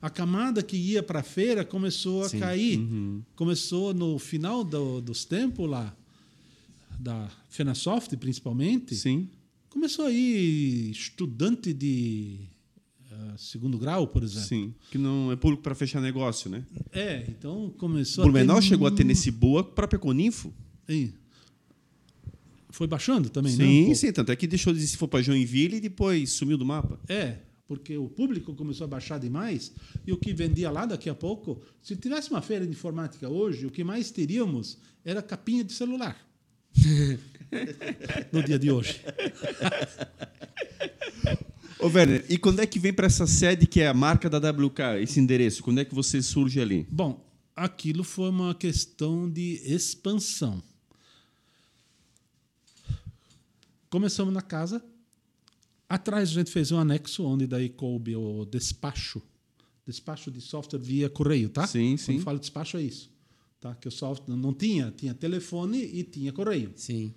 a 0.02 0.10
camada 0.10 0.64
que 0.64 0.78
ia 0.78 1.04
para 1.04 1.20
a 1.20 1.24
feira 1.24 1.66
começou 1.66 2.24
a 2.24 2.30
Sim. 2.30 2.40
cair. 2.40 2.80
Começou 3.36 3.94
no 3.94 4.18
final 4.18 4.64
do- 4.64 5.02
dos 5.02 5.26
tempos 5.26 5.70
lá, 5.70 5.94
da 6.98 7.30
Fenasoft 7.50 8.16
principalmente, 8.16 8.96
Sim. 8.96 9.28
começou 9.70 10.06
aí 10.06 10.92
estudante 10.92 11.74
de 11.74 12.38
segundo 13.38 13.78
grau, 13.78 14.08
por 14.08 14.24
exemplo. 14.24 14.48
Sim. 14.48 14.74
Que 14.92 14.98
não 14.98 15.32
é 15.32 15.36
público 15.36 15.64
para 15.64 15.76
fechar 15.76 16.02
negócio, 16.02 16.50
né? 16.50 16.66
É, 16.92 17.26
então 17.28 17.74
começou 17.78 18.24
Blumenau 18.24 18.58
a 18.58 18.60
ter 18.62 18.68
chegou 18.68 18.88
a 18.88 18.92
ter 18.92 19.04
nesse 19.04 19.32
boa 19.32 19.62
a 19.62 19.64
própria 19.64 20.00
Coninfo. 20.00 20.54
Ih. 20.88 21.14
Foi 22.70 22.88
baixando 22.88 23.30
também, 23.30 23.56
né? 23.56 23.64
sim, 23.64 23.82
um 23.82 23.86
pouco? 23.86 23.96
sim. 24.00 24.12
Tanto 24.12 24.32
é 24.32 24.36
que 24.36 24.48
deixou 24.48 24.74
de 24.74 24.86
se 24.86 24.98
for 24.98 25.08
para 25.08 25.22
Joinville 25.22 25.78
e 25.78 25.80
depois 25.80 26.32
sumiu 26.32 26.58
do 26.58 26.66
mapa. 26.66 27.00
É, 27.08 27.38
porque 27.68 27.98
o 27.98 28.10
público 28.10 28.54
começou 28.54 28.86
a 28.86 28.88
baixar 28.88 29.18
demais 29.20 29.72
e 30.06 30.12
o 30.12 30.18
que 30.18 30.34
vendia 30.34 30.70
lá 30.70 30.86
daqui 30.86 31.10
a 31.10 31.16
pouco, 31.16 31.62
se 31.82 31.96
tivesse 31.96 32.30
uma 32.30 32.42
feira 32.42 32.66
de 32.66 32.72
informática 32.72 33.30
hoje, 33.30 33.66
o 33.66 33.72
que 33.72 33.84
mais 33.84 34.12
teríamos 34.12 34.78
era 35.04 35.22
capinha 35.22 35.64
de 35.64 35.74
celular. 35.74 36.18
no 38.32 38.44
dia 38.44 38.60
de 38.60 38.72
hoje. 38.72 39.02
Ô, 41.86 41.88
Werner, 41.88 42.26
e 42.28 42.36
quando 42.36 42.62
é 42.62 42.66
que 42.66 42.80
vem 42.80 42.92
para 42.92 43.06
essa 43.06 43.28
sede 43.28 43.68
que 43.68 43.80
é 43.80 43.88
a 43.88 43.94
marca 43.94 44.28
da 44.28 44.40
WK, 44.40 45.04
esse 45.04 45.20
endereço? 45.20 45.62
Quando 45.62 45.80
é 45.82 45.86
que 45.86 45.94
você 45.94 46.20
surge 46.20 46.60
ali? 46.60 46.88
Bom, 46.90 47.24
aquilo 47.56 48.04
foi 48.04 48.28
uma 48.28 48.56
questão 48.56 49.30
de 49.30 49.62
expansão. 49.64 50.64
Começamos 53.88 54.34
na 54.34 54.42
casa. 54.42 54.84
Atrás 55.88 56.30
a 56.30 56.34
gente 56.34 56.50
fez 56.50 56.72
um 56.72 56.80
anexo 56.80 57.24
onde 57.24 57.46
daí 57.46 57.70
coube 57.70 58.16
o 58.16 58.46
despacho. 58.46 59.22
Despacho 59.86 60.32
de 60.32 60.42
software 60.42 60.80
via 60.80 61.08
correio, 61.08 61.50
tá? 61.50 61.68
Sim, 61.68 61.98
sim. 61.98 62.14
Quando 62.14 62.24
falo 62.24 62.40
despacho 62.40 62.78
é 62.78 62.82
isso. 62.82 63.12
Tá? 63.62 63.76
Que 63.76 63.88
o 63.88 63.92
software 63.92 64.36
não 64.36 64.56
tinha, 64.56 64.92
tinha 64.98 65.14
telefone 65.14 65.84
e 65.84 66.04
tinha 66.04 66.34
correio. 66.34 66.74
Sim. 66.76 67.14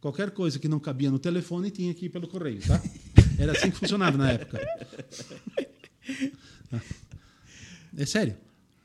Qualquer 0.00 0.30
coisa 0.30 0.58
que 0.58 0.68
não 0.68 0.80
cabia 0.80 1.10
no 1.10 1.18
telefone 1.18 1.70
tinha 1.70 1.92
que 1.92 2.06
ir 2.06 2.08
pelo 2.08 2.26
correio, 2.26 2.60
tá? 2.66 2.80
Era 3.38 3.52
assim 3.52 3.70
que 3.70 3.78
funcionava 3.78 4.16
na 4.16 4.30
época. 4.32 4.60
É 7.96 8.06
sério. 8.06 8.36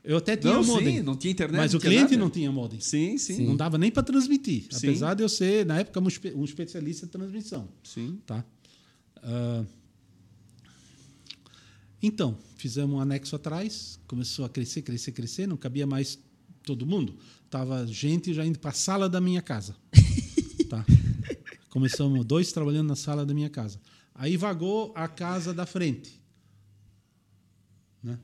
Eu 0.04 0.16
até 0.16 0.36
tinha 0.36 0.52
Não, 0.54 0.64
modem. 0.64 0.96
sim, 0.96 1.02
não 1.02 1.16
tinha 1.16 1.30
internet, 1.30 1.56
Mas 1.60 1.74
o 1.74 1.78
cliente 1.78 2.02
nada. 2.12 2.16
não 2.16 2.28
tinha 2.30 2.50
modem. 2.50 2.80
Sim, 2.80 3.16
sim. 3.18 3.46
Não 3.46 3.56
dava 3.56 3.78
nem 3.78 3.90
para 3.90 4.02
transmitir. 4.02 4.64
Sim. 4.70 4.88
Apesar 4.88 5.14
de 5.14 5.22
eu 5.22 5.28
ser, 5.28 5.64
na 5.64 5.78
época, 5.78 6.00
um 6.00 6.08
espe- 6.08 6.34
especialista 6.42 7.06
em 7.06 7.08
transmissão. 7.08 7.68
Sim. 7.84 8.18
Tá? 8.26 8.44
Ah, 9.22 9.64
então, 12.02 12.36
fizemos 12.56 12.96
um 12.96 13.00
anexo 13.00 13.36
atrás, 13.36 14.00
começou 14.08 14.44
a 14.44 14.48
crescer, 14.48 14.82
crescer, 14.82 15.12
crescer, 15.12 15.46
não 15.46 15.56
cabia 15.56 15.86
mais 15.86 16.18
todo 16.64 16.84
mundo. 16.84 17.14
Tava 17.48 17.86
gente 17.86 18.34
já 18.34 18.44
indo 18.44 18.58
para 18.58 18.70
a 18.70 18.74
sala 18.74 19.08
da 19.08 19.20
minha 19.20 19.40
casa. 19.40 19.76
tá? 20.68 20.84
Começamos 21.70 22.24
dois 22.24 22.50
trabalhando 22.52 22.88
na 22.88 22.96
sala 22.96 23.24
da 23.24 23.32
minha 23.32 23.48
casa. 23.48 23.80
Aí 24.14 24.36
vagou 24.36 24.92
a 24.94 25.08
casa 25.08 25.54
da 25.54 25.66
frente. 25.66 26.20
Né? 28.02 28.18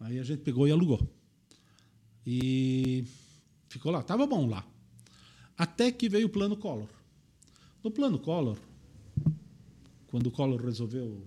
Aí 0.00 0.18
a 0.18 0.22
gente 0.22 0.40
pegou 0.42 0.68
e 0.68 0.70
alugou. 0.70 1.00
E 2.26 3.04
ficou 3.68 3.90
lá. 3.90 4.02
Tava 4.02 4.26
bom 4.26 4.46
lá. 4.46 4.66
Até 5.56 5.90
que 5.90 6.08
veio 6.08 6.26
o 6.26 6.30
plano 6.30 6.56
Collor. 6.56 6.88
No 7.82 7.90
plano 7.90 8.18
Collor, 8.18 8.58
quando 10.06 10.26
o 10.26 10.30
Collor 10.30 10.62
resolveu 10.64 11.26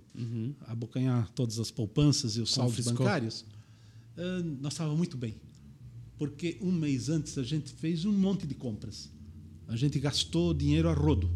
abocanhar 0.67 1.29
todas 1.31 1.59
as 1.59 1.71
poupanças 1.71 2.37
e 2.37 2.41
os 2.41 2.53
saldos 2.53 2.75
Confiscou. 2.75 2.97
bancários, 2.99 3.45
nós 4.61 4.73
estávamos 4.73 4.97
muito 4.97 5.17
bem. 5.17 5.35
Porque 6.17 6.57
um 6.61 6.71
mês 6.71 7.09
antes 7.09 7.37
a 7.37 7.43
gente 7.43 7.73
fez 7.73 8.05
um 8.05 8.11
monte 8.13 8.47
de 8.47 8.55
compras. 8.55 9.11
A 9.67 9.75
gente 9.75 9.99
gastou 9.99 10.53
dinheiro 10.53 10.87
a 10.87 10.93
rodo 10.93 11.29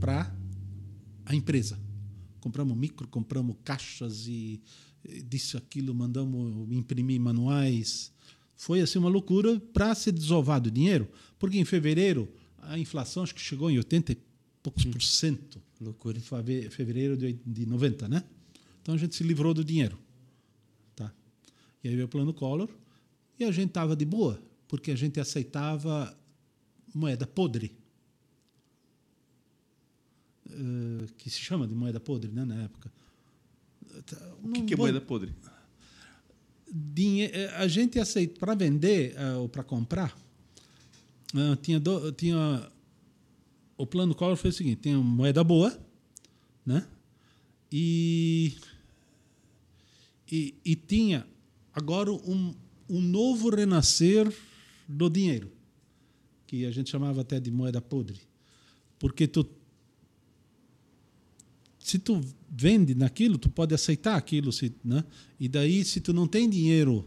para 0.00 0.34
a 1.34 1.36
empresa. 1.36 1.78
Compramos 2.40 2.76
micro, 2.76 3.06
compramos 3.08 3.56
caixas 3.64 4.26
e 4.26 4.60
e 5.04 5.22
disso, 5.22 5.56
aquilo, 5.56 5.94
mandamos 5.94 6.70
imprimir 6.72 7.20
manuais. 7.20 8.12
Foi 8.54 8.80
assim 8.80 8.98
uma 8.98 9.08
loucura 9.08 9.58
para 9.72 9.94
ser 9.94 10.12
desovado 10.12 10.68
o 10.68 10.72
dinheiro, 10.72 11.08
porque 11.38 11.58
em 11.58 11.64
fevereiro 11.64 12.32
a 12.58 12.78
inflação 12.78 13.24
acho 13.24 13.34
que 13.34 13.40
chegou 13.40 13.70
em 13.70 13.78
80 13.78 14.12
e 14.12 14.18
poucos 14.62 14.84
por 14.84 15.02
cento. 15.02 15.60
Loucura. 15.80 16.18
Em 16.18 16.70
fevereiro 16.70 17.16
de, 17.16 17.32
de 17.44 17.66
90, 17.66 18.08
né? 18.08 18.22
Então 18.80 18.94
a 18.94 18.98
gente 18.98 19.16
se 19.16 19.24
livrou 19.24 19.52
do 19.52 19.64
dinheiro. 19.64 19.98
Tá? 20.94 21.12
E 21.82 21.88
aí 21.88 21.94
veio 21.94 22.06
o 22.06 22.08
plano 22.08 22.32
Collor 22.32 22.68
e 23.38 23.44
a 23.44 23.50
gente 23.50 23.68
estava 23.68 23.96
de 23.96 24.04
boa, 24.04 24.40
porque 24.68 24.92
a 24.92 24.96
gente 24.96 25.18
aceitava 25.18 26.16
moeda 26.94 27.26
podre. 27.26 27.76
Eh, 30.54 31.06
que 31.18 31.28
se 31.30 31.38
chama 31.40 31.66
de 31.66 31.74
moeda 31.74 31.98
podre, 32.00 32.30
né, 32.30 32.44
na 32.44 32.62
época. 32.64 32.92
O 34.42 34.48
que, 34.52 34.62
que 34.62 34.74
é 34.74 34.76
moeda 34.76 35.00
podre? 35.00 35.32
Dinhe- 36.70 37.30
eh, 37.32 37.48
a 37.56 37.66
gente 37.68 37.98
aceita 37.98 38.38
para 38.38 38.54
vender 38.54 39.14
eh, 39.16 39.34
ou 39.34 39.48
para 39.48 39.62
comprar. 39.62 40.16
ah, 41.34 41.56
tinha, 41.60 41.78
do- 41.80 42.12
tinha 42.12 42.70
o 43.76 43.86
plano 43.86 44.14
Collor 44.14 44.36
foi 44.36 44.50
o 44.50 44.52
seguinte: 44.52 44.76
tem 44.80 44.94
uma 44.96 45.04
moeda 45.04 45.42
boa, 45.44 45.78
né? 46.64 46.86
E 47.70 48.54
e, 50.30 50.54
e 50.64 50.74
tinha 50.76 51.26
agora 51.74 52.10
um, 52.12 52.54
um 52.88 53.00
novo 53.00 53.50
renascer 53.50 54.32
do 54.88 55.10
dinheiro, 55.10 55.50
que 56.46 56.64
a 56.64 56.70
gente 56.70 56.90
chamava 56.90 57.20
até 57.20 57.38
de 57.38 57.50
moeda 57.50 57.80
podre, 57.82 58.20
porque 58.98 59.26
tu 59.26 59.46
se 61.82 61.98
tu 61.98 62.20
vende 62.48 62.94
naquilo, 62.94 63.36
tu 63.36 63.48
pode 63.48 63.74
aceitar 63.74 64.16
aquilo, 64.16 64.52
se, 64.52 64.72
né? 64.84 65.04
E 65.38 65.48
daí, 65.48 65.84
se 65.84 66.00
tu 66.00 66.12
não 66.12 66.28
tem 66.28 66.48
dinheiro 66.48 67.04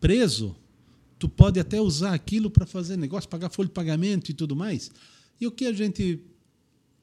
preso, 0.00 0.54
tu 1.18 1.28
pode 1.28 1.58
até 1.58 1.80
usar 1.80 2.14
aquilo 2.14 2.48
para 2.48 2.64
fazer 2.64 2.96
negócio, 2.96 3.28
pagar 3.28 3.50
folha 3.50 3.68
de 3.68 3.74
pagamento 3.74 4.30
e 4.30 4.34
tudo 4.34 4.54
mais. 4.54 4.90
E 5.40 5.46
o 5.46 5.50
que 5.50 5.66
a 5.66 5.72
gente 5.72 6.20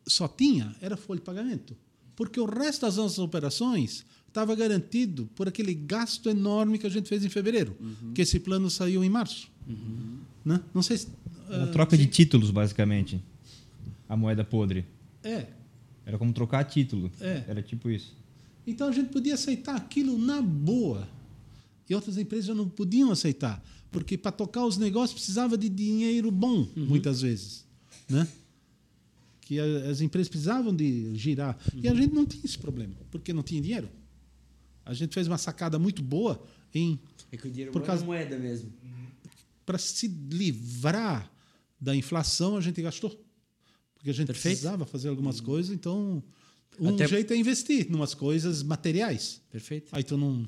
só 0.08 0.28
tinha 0.28 0.74
era 0.80 0.96
folha 0.96 1.20
de 1.20 1.26
pagamento, 1.26 1.76
porque 2.16 2.40
o 2.40 2.46
resto 2.46 2.82
das 2.82 2.96
nossas 2.96 3.20
operações 3.20 4.06
estava 4.28 4.56
garantido 4.56 5.30
por 5.36 5.50
aquele 5.50 5.74
gasto 5.74 6.30
enorme 6.30 6.78
que 6.78 6.88
a 6.88 6.90
gente 6.90 7.10
fez 7.10 7.26
em 7.26 7.30
fevereiro, 7.30 7.76
que 8.14 8.22
esse 8.22 8.40
plano 8.40 8.70
saiu 8.70 9.04
em 9.04 9.10
março. 9.10 9.50
Né? 10.46 10.62
Não 10.74 10.82
sei 10.82 10.98
se. 10.98 11.08
Uma 11.50 11.64
ah, 11.64 11.68
troca 11.68 11.98
de 11.98 12.06
títulos, 12.06 12.52
basicamente. 12.52 13.22
A 14.08 14.16
moeda 14.16 14.44
podre. 14.44 14.86
É. 15.24 15.48
Era 16.06 16.18
como 16.18 16.32
trocar 16.34 16.64
título. 16.66 17.12
É. 17.20 17.44
Era 17.48 17.62
tipo 17.64 17.90
isso. 17.90 18.16
Então 18.68 18.88
a 18.88 18.92
gente 18.92 19.10
podia 19.10 19.34
aceitar 19.34 19.76
aquilo 19.76 20.18
na 20.18 20.42
boa. 20.42 21.08
E 21.90 21.94
outras 21.96 22.18
empresas 22.18 22.46
já 22.46 22.56
não 22.56 22.68
podiam 22.68 23.12
aceitar, 23.12 23.64
porque 23.92 24.18
para 24.18 24.32
tocar 24.32 24.66
os 24.66 24.78
negócios 24.78 25.14
precisava 25.14 25.56
de 25.58 25.70
dinheiro 25.70 26.32
bom, 26.32 26.68
muitas 26.76 27.22
vezes, 27.22 27.64
né? 28.10 28.28
que 29.42 29.60
a- 29.60 29.90
as 29.92 30.02
empresas 30.02 30.28
precisavam 30.28 30.76
de 30.76 31.16
girar. 31.16 31.56
E 31.76 31.88
a 31.88 31.94
gente 31.94 32.12
não 32.12 32.26
tinha 32.26 32.44
esse 32.44 32.58
problema, 32.58 32.96
porque 33.12 33.32
não 33.32 33.44
tinha 33.44 33.62
dinheiro. 33.62 33.88
A 34.84 34.94
gente 34.96 35.14
fez 35.14 35.28
uma 35.28 35.38
sacada 35.38 35.78
muito 35.78 36.02
boa 36.02 36.44
em 36.74 37.00
É 37.32 37.38
que 37.38 37.48
o 37.48 37.52
dinheiro 37.52 37.72
Por 37.72 37.84
é 37.84 37.86
causa- 37.86 38.04
moeda 38.04 38.38
mesmo. 38.40 38.72
para 39.64 39.78
se 39.78 40.08
livrar 40.08 41.32
da 41.80 41.96
inflação, 41.96 42.58
a 42.58 42.62
gente 42.62 42.82
gastou. 42.82 43.24
Porque 44.06 44.12
a 44.12 44.14
gente 44.14 44.28
Perfeito. 44.28 44.54
precisava 44.58 44.86
fazer 44.86 45.10
algumas 45.10 45.42
coisas, 45.42 45.72
então 45.74 46.22
um 46.80 46.90
Até- 46.90 47.08
jeito 47.08 47.34
é 47.34 47.38
investir 47.38 47.88
em 47.90 47.96
umas 47.96 48.14
coisas 48.14 48.62
materiais. 48.62 49.42
Perfeito. 49.52 49.88
Aí 49.92 50.04
tu 50.04 50.16
não 50.16 50.46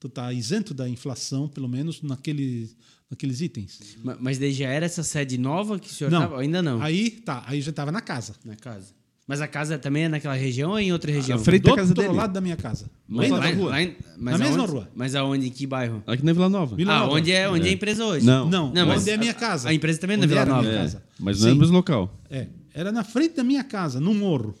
tu 0.00 0.08
tá 0.08 0.32
isento 0.32 0.72
da 0.72 0.88
inflação, 0.88 1.46
pelo 1.46 1.68
menos 1.68 2.00
naquele, 2.00 2.70
naqueles 3.10 3.42
itens. 3.42 3.78
Ma- 4.02 4.16
Mas 4.18 4.38
daí 4.38 4.52
já 4.54 4.68
era 4.70 4.86
essa 4.86 5.02
sede 5.02 5.36
nova 5.36 5.78
que 5.78 5.88
o 5.88 5.92
senhor 5.92 6.10
Não. 6.10 6.20
tava? 6.22 6.40
Ainda 6.40 6.62
não. 6.62 6.80
Aí 6.80 7.10
tá, 7.10 7.44
aí 7.46 7.60
já 7.60 7.68
estava 7.70 7.92
na 7.92 8.00
casa. 8.00 8.34
Na 8.42 8.56
casa. 8.56 8.94
Mas 9.26 9.40
a 9.42 9.48
casa 9.48 9.78
também 9.78 10.04
é 10.04 10.08
naquela 10.08 10.34
região 10.34 10.70
ou 10.72 10.78
em 10.78 10.90
outra 10.92 11.10
região? 11.12 11.38
frente 11.38 11.62
Do 11.62 11.70
da 11.70 11.76
casa 11.76 11.90
outro 11.90 12.04
dele. 12.04 12.14
lado 12.14 12.32
da 12.32 12.40
minha 12.42 12.56
casa. 12.56 12.90
Mas, 13.08 13.30
lá 13.30 13.36
na 13.38 13.42
na 13.44 13.48
mas- 13.50 13.58
rua. 13.58 13.70
mas- 13.70 13.94
mas 14.18 14.32
Na 14.32 14.38
mesma 14.46 14.60
aonde- 14.62 14.72
rua. 14.72 14.90
Mas 14.94 15.14
aonde? 15.14 15.46
Em 15.46 15.50
que 15.50 15.66
bairro? 15.66 16.02
Aqui 16.06 16.24
na 16.24 16.32
Vila 16.32 16.48
Nova. 16.50 16.74
Vila 16.76 16.94
ah, 16.94 17.00
Nova. 17.00 17.12
onde 17.14 17.32
é, 17.32 17.48
onde 17.50 17.66
é. 17.66 17.70
a 17.70 17.72
empresa 17.74 18.04
hoje? 18.04 18.24
Não. 18.26 18.48
Não, 18.48 18.72
Não, 18.72 18.86
mas 18.86 19.00
onde 19.02 19.10
é 19.10 19.14
a 19.14 19.18
minha 19.18 19.34
casa. 19.34 19.68
a 19.68 19.74
empresa 19.74 19.98
também 19.98 20.14
é 20.14 20.16
na 20.18 20.24
Onde 20.24 20.32
Vila 20.34 20.44
Nova. 20.46 20.62
minha 20.68 20.74
É, 20.84 20.96
mas 21.18 21.40
não 21.40 21.48
é 21.48 21.54
no 21.54 21.60
mesmo 21.60 21.72
local. 21.74 22.20
É, 22.28 22.46
era 22.74 22.90
na 22.90 23.04
frente 23.04 23.36
da 23.36 23.44
minha 23.44 23.62
casa, 23.62 24.00
num 24.00 24.14
morro. 24.14 24.54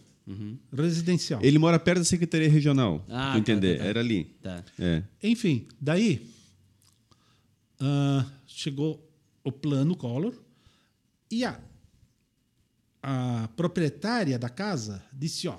Residencial. 0.72 1.42
Ele 1.42 1.58
mora 1.58 1.78
perto 1.78 1.98
da 1.98 2.04
Secretaria 2.04 2.48
Regional. 2.48 3.04
Ah, 3.10 3.32
tá, 3.32 3.38
entender. 3.38 3.76
tá, 3.76 3.82
tá. 3.82 3.88
Era 3.90 4.00
ali. 4.00 4.24
Tá. 4.40 4.64
É. 4.78 5.02
Enfim, 5.22 5.66
daí 5.78 6.26
ah, 7.78 8.24
chegou 8.46 9.06
o 9.42 9.52
plano 9.52 9.94
Collor 9.94 10.32
e 11.30 11.44
a, 11.44 11.60
a 13.02 13.50
proprietária 13.54 14.38
da 14.38 14.48
casa 14.48 15.04
disse: 15.12 15.46
ó, 15.46 15.58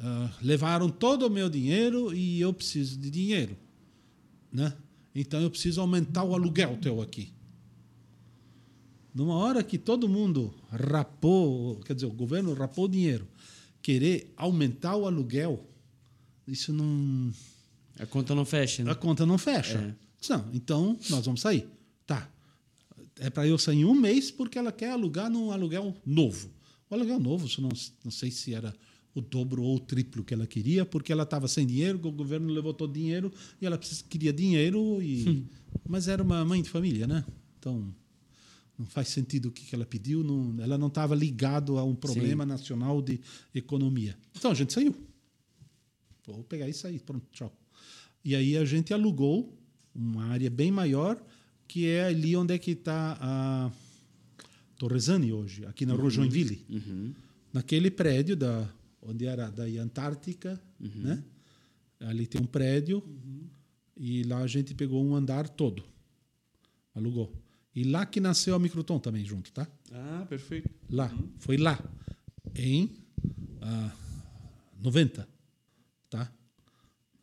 ah, 0.00 0.30
levaram 0.42 0.88
todo 0.88 1.26
o 1.26 1.30
meu 1.30 1.48
dinheiro 1.48 2.12
e 2.12 2.40
eu 2.40 2.52
preciso 2.52 2.98
de 2.98 3.10
dinheiro, 3.10 3.56
né? 4.50 4.72
Então 5.14 5.40
eu 5.40 5.50
preciso 5.50 5.80
aumentar 5.80 6.24
o 6.24 6.34
aluguel 6.34 6.76
teu 6.78 7.00
aqui. 7.00 7.32
Numa 9.14 9.34
hora 9.34 9.62
que 9.62 9.78
todo 9.78 10.08
mundo 10.08 10.52
rapou, 10.70 11.80
quer 11.80 11.94
dizer, 11.94 12.06
o 12.06 12.12
governo 12.12 12.52
rapou 12.54 12.84
o 12.84 12.88
dinheiro, 12.88 13.26
querer 13.82 14.32
aumentar 14.36 14.96
o 14.96 15.06
aluguel, 15.06 15.64
isso 16.46 16.72
não 16.72 17.32
A 17.98 18.06
conta 18.06 18.34
não 18.34 18.44
fecha, 18.44 18.84
né? 18.84 18.90
a 18.90 18.94
conta 18.94 19.24
não 19.24 19.38
fecha. 19.38 19.78
É. 19.78 20.30
Não, 20.30 20.48
então 20.52 20.98
nós 21.10 21.24
vamos 21.24 21.40
sair. 21.40 21.68
Tá. 22.06 22.28
É 23.20 23.30
para 23.30 23.46
eu 23.46 23.58
sair 23.58 23.78
em 23.78 23.84
um 23.84 23.94
mês 23.94 24.30
porque 24.30 24.58
ela 24.58 24.72
quer 24.72 24.90
alugar 24.90 25.30
num 25.30 25.50
aluguel 25.50 25.94
novo. 26.04 26.50
O 26.90 26.94
aluguel 26.94 27.20
novo, 27.20 27.48
não, 27.60 27.70
não 28.04 28.10
sei 28.10 28.30
se 28.30 28.54
era 28.54 28.74
o 29.14 29.20
dobro 29.20 29.62
ou 29.62 29.76
o 29.76 29.80
triplo 29.80 30.24
que 30.24 30.32
ela 30.32 30.46
queria, 30.46 30.84
porque 30.84 31.12
ela 31.12 31.24
estava 31.24 31.48
sem 31.48 31.66
dinheiro, 31.66 31.98
o 32.06 32.12
governo 32.12 32.52
levou 32.52 32.72
todo 32.72 32.90
o 32.90 32.94
dinheiro 32.94 33.32
e 33.60 33.66
ela 33.66 33.78
queria 33.78 34.32
dinheiro, 34.32 35.02
e, 35.02 35.44
mas 35.86 36.08
era 36.08 36.22
uma 36.22 36.44
mãe 36.44 36.62
de 36.62 36.70
família, 36.70 37.06
né? 37.06 37.24
Então 37.58 37.94
não 38.78 38.86
faz 38.86 39.08
sentido 39.08 39.48
o 39.48 39.52
que 39.52 39.74
ela 39.74 39.84
pediu, 39.84 40.22
não, 40.22 40.62
ela 40.62 40.78
não 40.78 40.86
estava 40.86 41.14
ligado 41.14 41.78
a 41.78 41.84
um 41.84 41.94
problema 41.94 42.46
nacional 42.46 43.02
de 43.02 43.20
economia. 43.54 44.16
Então 44.36 44.52
a 44.52 44.54
gente 44.54 44.72
saiu. 44.72 44.94
Vou 46.24 46.44
pegar 46.44 46.68
isso 46.68 46.86
aí, 46.86 47.00
pronto, 47.00 47.26
tchau. 47.32 47.52
E 48.24 48.36
aí 48.36 48.56
a 48.56 48.64
gente 48.64 48.94
alugou 48.94 49.58
uma 49.94 50.26
área 50.26 50.50
bem 50.50 50.70
maior, 50.70 51.20
que 51.66 51.86
é 51.86 52.04
ali 52.04 52.36
onde 52.36 52.54
é 52.54 52.58
que 52.58 52.72
está 52.72 53.18
a 53.20 53.72
Torresani 54.76 55.32
hoje, 55.32 55.64
aqui 55.66 55.84
na 55.84 55.94
Rua 55.94 56.10
Joinville. 56.10 56.64
Naquele 57.52 57.90
prédio 57.90 58.36
da 58.36 58.70
onde 59.02 59.26
era 59.26 59.50
da 59.50 59.64
Antártica, 59.64 60.60
né? 60.78 61.24
Ali 62.00 62.26
tem 62.26 62.40
um 62.40 62.46
prédio 62.46 63.02
e 63.96 64.22
lá 64.22 64.38
a 64.38 64.46
gente 64.46 64.74
pegou 64.74 65.04
um 65.04 65.16
andar 65.16 65.48
todo, 65.48 65.82
alugou. 66.94 67.32
E 67.78 67.84
lá 67.84 68.04
que 68.04 68.18
nasceu 68.18 68.56
a 68.56 68.58
Microton 68.58 68.98
também 68.98 69.24
junto, 69.24 69.52
tá? 69.52 69.64
Ah, 69.92 70.26
perfeito. 70.28 70.68
Lá, 70.90 71.16
foi 71.38 71.56
lá, 71.56 71.78
em 72.56 72.90
ah, 73.62 73.92
90, 74.82 75.28
tá? 76.10 76.28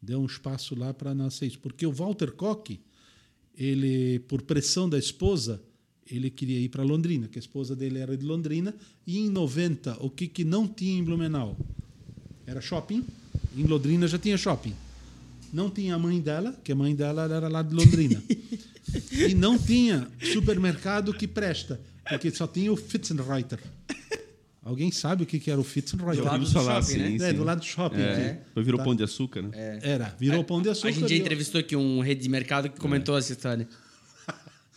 Deu 0.01 0.21
um 0.21 0.25
espaço 0.25 0.73
lá 0.73 0.93
para 0.93 1.13
nascer 1.13 1.47
isso. 1.47 1.59
Porque 1.59 1.85
o 1.85 1.91
Walter 1.91 2.31
Koch, 2.31 2.79
ele, 3.53 4.19
por 4.29 4.43
pressão 4.43 4.87
da 4.87 4.97
esposa, 4.97 5.61
ele 6.09 6.29
queria 6.29 6.61
ir 6.61 6.69
para 6.69 6.83
Londrina, 6.83 7.27
que 7.27 7.37
a 7.37 7.41
esposa 7.41 7.75
dele 7.75 7.99
era 7.99 8.15
de 8.15 8.25
Londrina, 8.25 8.73
e 9.05 9.19
em 9.19 9.29
90, 9.29 9.97
o 10.05 10.09
que, 10.09 10.25
que 10.25 10.45
não 10.45 10.69
tinha 10.69 10.97
em 10.97 11.03
Blumenau? 11.03 11.57
Era 12.47 12.61
shopping, 12.61 13.05
em 13.57 13.63
Londrina 13.63 14.07
já 14.07 14.17
tinha 14.17 14.37
shopping. 14.37 14.73
Não 15.51 15.69
tinha 15.69 15.95
a 15.95 15.99
mãe 15.99 16.21
dela, 16.21 16.53
que 16.63 16.71
a 16.71 16.75
mãe 16.75 16.95
dela 16.95 17.23
era 17.23 17.49
lá 17.49 17.61
de 17.61 17.75
Londrina. 17.75 18.23
e 19.11 19.33
não 19.35 19.57
tinha 19.57 20.07
supermercado 20.33 21.13
que 21.13 21.27
presta, 21.27 21.79
porque 22.09 22.31
só 22.31 22.47
tinha 22.47 22.71
o 22.71 22.75
Fitzenreiter. 22.75 23.59
Alguém 24.63 24.91
sabe 24.91 25.23
o 25.23 25.25
que 25.27 25.39
que 25.39 25.51
era 25.51 25.59
o 25.61 25.63
Fitzenreiter? 25.63 26.23
Do 26.23 26.27
lado 26.29 26.43
do 26.43 26.51
falar, 26.51 26.81
shopping, 26.81 26.97
né? 26.97 27.07
sim, 27.19 27.23
É, 27.23 27.29
sim. 27.29 27.35
do 27.35 27.43
lado 27.43 27.59
do 27.59 27.65
shopping. 27.65 28.01
É. 28.01 28.41
Depois 28.47 28.65
virou 28.65 28.79
Tá. 28.79 28.83
pão 28.83 28.95
de 28.95 29.03
açúcar, 29.03 29.41
né? 29.43 29.79
Era, 29.83 30.15
virou 30.19 30.43
pão 30.43 30.61
de 30.61 30.69
açúcar. 30.69 30.89
A 30.89 30.91
gente 30.91 31.07
já 31.09 31.15
entrevistou 31.15 31.59
aqui 31.61 31.75
um 31.75 31.99
rede 32.01 32.21
de 32.23 32.29
mercado 32.29 32.69
que 32.69 32.79
comentou 32.79 33.15
essa 33.17 33.31
história. 33.31 33.67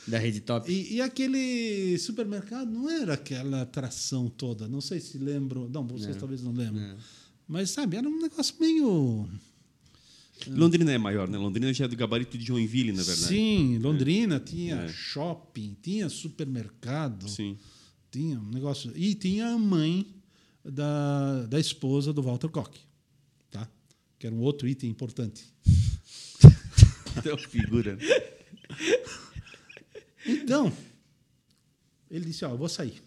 Da 0.07 0.19
rede 0.19 0.41
top. 0.41 0.71
E, 0.73 0.95
e 0.95 1.01
aquele 1.03 1.99
supermercado 1.99 2.71
não 2.71 2.89
era 2.91 3.13
aquela 3.15 3.61
atração 3.63 4.27
toda. 4.29 4.67
Não 4.67 4.81
sei 4.81 5.01
se 5.01 5.19
lembram. 5.19 5.69
Não, 5.69 5.87
vocês 5.87 6.17
talvez 6.17 6.43
não 6.43 6.53
lembram. 6.53 6.97
Mas, 7.47 7.71
sabe, 7.71 7.97
era 7.99 8.09
um 8.09 8.21
negócio 8.21 8.55
meio. 8.59 9.29
Londrina 10.47 10.93
é 10.93 10.99
maior, 10.99 11.29
né? 11.29 11.37
Londrina 11.39 11.73
já 11.73 11.85
é 11.85 11.89
do 11.89 11.97
gabarito 11.97 12.37
de 12.39 12.45
Joinville, 12.45 12.93
na 12.93 13.03
verdade. 13.03 13.29
Sim, 13.29 13.79
Londrina 13.79 14.39
tinha 14.39 14.77
É. 14.77 14.89
shopping, 14.89 15.77
tinha 15.83 16.09
supermercado, 16.09 17.29
Sim. 17.29 17.57
tinha 18.11 18.39
um 18.39 18.51
negócio. 18.51 18.93
E 18.97 19.15
tinha 19.15 19.49
a 19.49 19.59
mãe 19.59 20.07
da, 20.65 21.47
da 21.47 21.59
esposa 21.59 22.13
do 22.13 22.23
Walter 22.23 22.49
Koch, 22.51 22.71
tá? 23.51 23.69
Que 24.19 24.27
era 24.27 24.35
um 24.37 24.41
outro 24.41 24.69
item 24.69 24.91
importante. 24.91 25.45
Então, 27.19 27.37
figura. 27.37 27.99
Então, 30.25 30.73
ele 32.11 32.27
disse, 32.27 32.45
ó, 32.45 32.51
eu 32.51 32.57
vou 32.59 32.69
sair. 32.69 33.03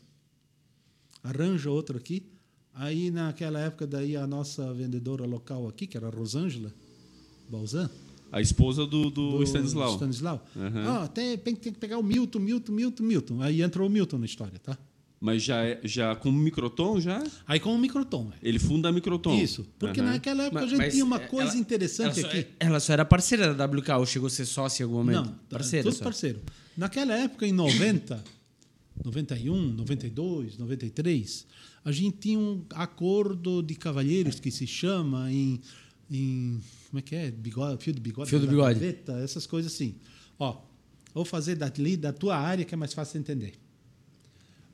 Arranja 1.24 1.70
outro 1.70 1.98
aqui. 1.98 2.26
Aí, 2.74 3.12
naquela 3.12 3.60
época, 3.60 3.86
daí 3.86 4.16
a 4.18 4.26
nossa 4.28 4.74
vendedora 4.74 5.26
local 5.26 5.68
aqui, 5.68 5.88
que 5.88 5.95
era 5.95 6.08
a 6.08 6.10
Rosângela 6.10 6.74
Balzan, 7.52 7.90
A 8.32 8.40
esposa 8.41 8.86
do, 8.88 9.10
do, 9.11 9.38
do 9.38 9.44
Stanislau. 9.44 9.94
Stanislau. 9.95 10.45
Ó, 10.88 11.07
tem, 11.07 11.38
tem, 11.38 11.56
tem 11.56 11.73
que 11.73 11.80
pegar 11.80 11.98
o 11.98 12.03
Milton, 12.03 12.40
Milton, 12.40 12.72
Milton, 12.72 13.03
Milton. 13.03 13.41
Aí 13.41 13.61
entrou 13.61 13.88
o 13.88 13.91
Milton 13.91 14.18
na 14.19 14.26
história, 14.26 14.57
tá? 14.60 14.78
Mas 15.19 15.44
já, 15.44 15.64
é- 15.64 15.80
já 15.84 16.15
com 16.15 16.32
microtom, 16.32 16.99
já? 16.99 17.23
Aí 17.45 17.60
com 17.60 17.76
o 17.76 17.78
microtom. 17.78 18.32
é. 18.34 18.48
Ele 18.49 18.57
funda 18.57 18.90
a 18.90 18.91
microtom. 18.91 19.38
Isso. 19.38 19.68
Porque 19.78 19.99
Aham. 19.99 20.11
naquela 20.14 20.44
época 20.45 20.61
Mas- 20.61 20.73
a 20.73 20.76
gente 20.76 20.91
tinha 20.94 21.06
uma 21.06 21.18
ela- 21.18 21.28
coisa 21.28 21.56
interessante 21.57 22.19
ela 22.22 22.32
só, 22.32 22.38
aqui. 22.38 22.48
Ela 22.60 22.80
só 22.80 22.94
era 22.94 23.06
parceira 23.06 23.53
da 23.53 23.65
WK 23.68 23.98
ou 23.99 24.06
chegou 24.07 24.26
a 24.28 24.30
ser 24.32 24.45
sócia 24.45 24.82
em 24.82 24.86
algum 24.86 24.98
momento? 24.98 25.26
Não, 25.26 25.36
parceira 25.49 25.84
tudo 25.84 25.98
só. 25.98 26.03
parceiro. 26.06 26.40
Naquela 26.76 27.14
época, 27.15 27.45
em 27.45 27.52
90, 27.52 28.23
91, 29.03 29.73
92, 29.73 30.57
93, 30.57 31.45
a 31.86 31.91
gente 31.91 32.18
tinha 32.18 32.40
um 32.40 32.64
acordo 32.73 33.61
de 33.61 33.76
cavalheiros 33.76 34.40
que 34.40 34.49
se 34.49 34.65
chama 34.65 35.32
em, 35.32 35.60
em 36.10 36.60
como 36.92 37.00
é 37.00 37.02
que 37.02 37.16
é? 37.16 37.32
Bigode, 37.32 37.82
fio 37.84 37.94
de 37.94 38.00
bigode, 38.02 38.30
Fio 38.30 38.38
do 38.40 38.46
da 38.46 38.52
bigode. 38.52 38.74
gaveta, 38.80 39.14
essas 39.24 39.48
coisas 39.48 39.74
assim. 39.74 39.96
Ó, 40.38 40.58
vou 41.14 41.24
fazer 41.26 41.56
dali 41.56 41.96
da 41.98 42.12
tua 42.14 42.36
área 42.38 42.66
que 42.66 42.74
é 42.74 42.78
mais 42.78 42.94
fácil 42.94 43.14
de 43.14 43.20
entender. 43.32 43.54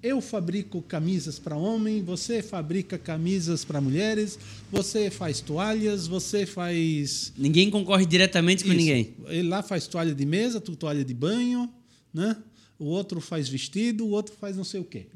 Eu 0.02 0.20
fabrico 0.22 0.82
camisas 0.82 1.40
para 1.40 1.56
homem, 1.56 2.04
você 2.04 2.42
fabrica 2.44 2.98
camisas 2.98 3.64
para 3.66 3.80
mulheres, 3.82 4.38
você 4.72 5.10
faz 5.10 5.42
toalhas, 5.42 6.06
você 6.08 6.46
faz 6.46 7.34
Ninguém 7.38 7.70
concorre 7.70 8.06
diretamente 8.06 8.64
com 8.64 8.70
isso. 8.70 8.78
ninguém. 8.78 9.16
Ele 9.28 9.48
lá 9.48 9.62
faz 9.64 9.88
toalha 9.88 10.14
de 10.14 10.26
mesa, 10.26 10.60
tu 10.62 10.76
toalha 10.76 11.04
de 11.06 11.14
banho, 11.14 11.72
né? 12.14 12.36
O 12.80 12.86
outro 12.86 13.20
faz 13.22 13.48
vestido, 13.50 14.06
o 14.06 14.10
outro 14.10 14.36
faz 14.40 14.56
não 14.58 14.64
sei 14.64 14.80
o 14.80 14.84
quê. 14.84 15.08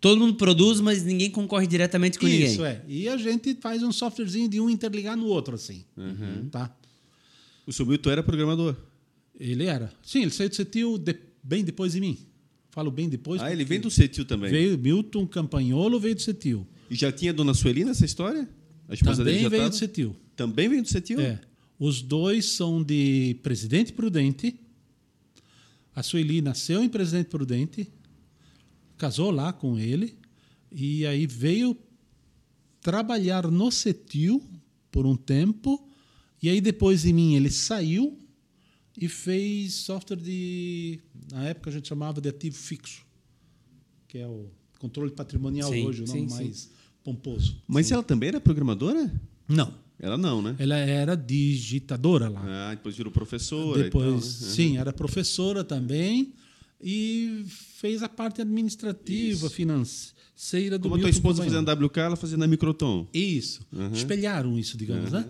Todo 0.00 0.18
mundo 0.18 0.34
produz, 0.34 0.80
mas 0.80 1.04
ninguém 1.04 1.30
concorre 1.30 1.66
diretamente 1.66 2.18
com 2.18 2.26
ninguém. 2.26 2.46
Isso 2.52 2.64
é. 2.64 2.82
E 2.88 3.06
a 3.08 3.16
gente 3.18 3.54
faz 3.60 3.82
um 3.82 3.92
softwarezinho 3.92 4.48
de 4.48 4.58
um 4.60 4.70
interligar 4.70 5.16
no 5.16 5.26
outro, 5.26 5.54
assim. 5.54 5.84
Uhum. 5.96 6.48
Tá? 6.50 6.74
O 7.66 7.72
seu 7.72 7.84
Milton 7.84 8.10
era 8.10 8.22
programador. 8.22 8.74
Ele 9.38 9.64
era. 9.64 9.92
Sim, 10.02 10.22
ele 10.22 10.30
saiu 10.30 10.48
de 10.48 10.56
Cetil 10.56 10.96
de- 10.98 11.18
bem 11.42 11.62
depois 11.62 11.92
de 11.92 12.00
mim. 12.00 12.18
Falo 12.70 12.90
bem 12.90 13.08
depois. 13.08 13.42
Ah, 13.42 13.52
ele 13.52 13.64
vem 13.64 13.80
do 13.80 13.90
Cetil 13.90 14.24
também. 14.24 14.50
Veio 14.50 14.78
Milton 14.78 15.26
Campagnolo, 15.26 15.98
veio 16.00 16.14
de 16.14 16.22
Cetil. 16.22 16.66
E 16.90 16.94
já 16.94 17.12
tinha 17.12 17.30
a 17.32 17.34
dona 17.34 17.52
Sueli 17.52 17.84
nessa 17.84 18.04
história? 18.04 18.48
A 18.88 18.94
esposa 18.94 19.22
dele 19.22 19.36
Também 19.36 19.42
já 19.42 19.48
veio 19.48 19.62
tava? 19.62 19.70
de 19.70 19.76
Cetil. 19.76 20.16
Também 20.34 20.68
veio 20.68 20.82
do 20.82 20.88
Cetil? 20.88 21.20
É. 21.20 21.40
Os 21.78 22.00
dois 22.00 22.46
são 22.46 22.82
de 22.82 23.36
Presidente 23.42 23.92
Prudente. 23.92 24.58
A 25.94 26.02
Sueli 26.02 26.40
nasceu 26.40 26.82
em 26.82 26.88
Presidente 26.88 27.28
Prudente, 27.28 27.88
casou 29.00 29.30
lá 29.30 29.50
com 29.50 29.78
ele, 29.78 30.14
E 30.70 31.04
aí 31.06 31.26
veio 31.26 31.76
trabalhar 32.80 33.50
no 33.50 33.72
CETIL 33.72 34.40
por 34.92 35.04
um 35.04 35.16
tempo. 35.16 35.88
E 36.40 36.48
aí 36.48 36.60
depois 36.60 37.02
de 37.02 37.12
mim 37.12 37.34
ele 37.34 37.50
saiu 37.50 38.16
e 38.96 39.08
fez 39.08 39.74
software 39.74 40.20
de. 40.20 41.00
Na 41.32 41.44
época 41.48 41.70
a 41.70 41.72
gente 41.72 41.88
chamava 41.88 42.20
de 42.20 42.28
ativo 42.28 42.56
fixo, 42.56 43.04
que 44.06 44.18
é 44.18 44.26
o 44.26 44.48
controle 44.78 45.10
patrimonial 45.10 45.70
Sim, 45.70 45.86
hoje, 45.86 46.02
o 46.02 46.06
nome 46.06 46.20
sim, 46.20 46.28
sim. 46.28 46.34
mais 46.34 46.70
pomposo. 47.02 47.56
Mas 47.66 47.90
ela 47.90 48.02
também 48.02 48.28
era 48.28 48.40
programadora? 48.40 49.12
Não. 49.48 49.74
Ela 49.98 50.16
não, 50.16 50.40
né? 50.40 50.56
Ela 50.58 50.76
era 50.76 51.14
digitadora 51.14 52.28
lá. 52.28 52.42
Ah, 52.70 52.74
depois 52.74 52.96
virou 52.96 53.12
professora. 53.12 53.82
Depois, 53.82 54.06
e 54.06 54.38
tal, 54.38 54.48
né? 54.48 54.54
sim, 54.54 54.78
era 54.78 54.92
professora 54.92 55.62
também 55.62 56.32
e 56.80 57.44
fez 57.80 58.02
a 58.02 58.08
parte 58.10 58.42
administrativa, 58.42 59.46
Isso. 59.46 59.50
financeira 59.50 60.78
do 60.78 60.82
Como 60.82 60.96
a 60.96 60.98
tua 60.98 61.06
Milton 61.06 61.08
esposa 61.08 61.42
fazia 61.42 61.62
na 61.62 61.72
WK, 61.72 61.98
ela 61.98 62.16
fazia 62.16 62.36
na 62.36 62.46
Microton. 62.46 63.08
Isso. 63.14 63.66
Uhum. 63.72 63.90
Espelharam 63.92 64.58
isso, 64.58 64.76
digamos, 64.76 65.10
né? 65.10 65.26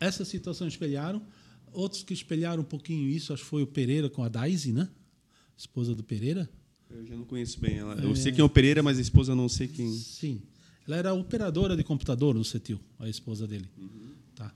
Essa 0.00 0.24
situação 0.24 0.66
espelharam. 0.66 1.22
Outros 1.72 2.02
que 2.02 2.12
espelharam 2.12 2.62
um 2.62 2.66
pouquinho 2.66 3.08
isso, 3.08 3.32
acho 3.32 3.44
que 3.44 3.48
foi 3.48 3.62
o 3.62 3.66
Pereira 3.66 4.10
com 4.10 4.24
a 4.24 4.28
Daisy, 4.28 4.72
né? 4.72 4.88
Esposa 5.56 5.94
do 5.94 6.02
Pereira. 6.02 6.50
Eu 6.90 7.06
já 7.06 7.16
não 7.16 7.24
conheço 7.24 7.60
bem 7.60 7.78
ela. 7.78 7.94
Eu 7.94 8.14
sei 8.16 8.32
quem 8.32 8.40
é 8.40 8.44
o 8.44 8.48
Pereira, 8.48 8.82
mas 8.82 8.98
a 8.98 9.00
esposa 9.00 9.32
não 9.32 9.48
sei 9.48 9.68
quem. 9.68 9.88
Sim. 9.92 10.42
Ela 10.86 10.96
era 10.96 11.14
operadora 11.14 11.76
de 11.76 11.84
computador 11.84 12.34
no 12.34 12.44
CETIL, 12.44 12.80
a 12.98 13.08
esposa 13.08 13.46
dele. 13.46 13.68
Uhum. 13.78 14.10
Tá. 14.34 14.52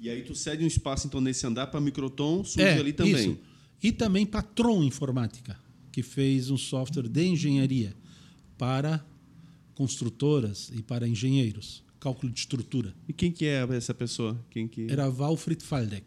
E 0.00 0.10
aí 0.10 0.22
tu 0.22 0.34
cede 0.34 0.64
um 0.64 0.66
espaço 0.66 1.06
então 1.06 1.20
nesse 1.20 1.46
andar 1.46 1.68
para 1.68 1.80
Microton, 1.80 2.42
surge 2.42 2.68
É, 2.68 2.78
ali 2.78 2.92
também. 2.92 3.14
isso. 3.14 3.38
E 3.82 3.92
também 3.92 4.26
Patron 4.26 4.82
Informática, 4.82 5.58
que 5.92 6.02
fez 6.02 6.50
um 6.50 6.56
software 6.56 7.08
de 7.08 7.24
engenharia 7.24 7.94
para 8.56 9.04
construtoras 9.74 10.70
e 10.74 10.82
para 10.82 11.06
engenheiros, 11.06 11.84
cálculo 12.00 12.32
de 12.32 12.40
estrutura. 12.40 12.94
E 13.08 13.12
quem 13.12 13.30
que 13.30 13.44
é 13.46 13.64
essa 13.70 13.94
pessoa? 13.94 14.38
Quem 14.50 14.66
que 14.66 14.90
Era 14.90 15.08
Walfried 15.08 15.62
Faldeck, 15.62 16.06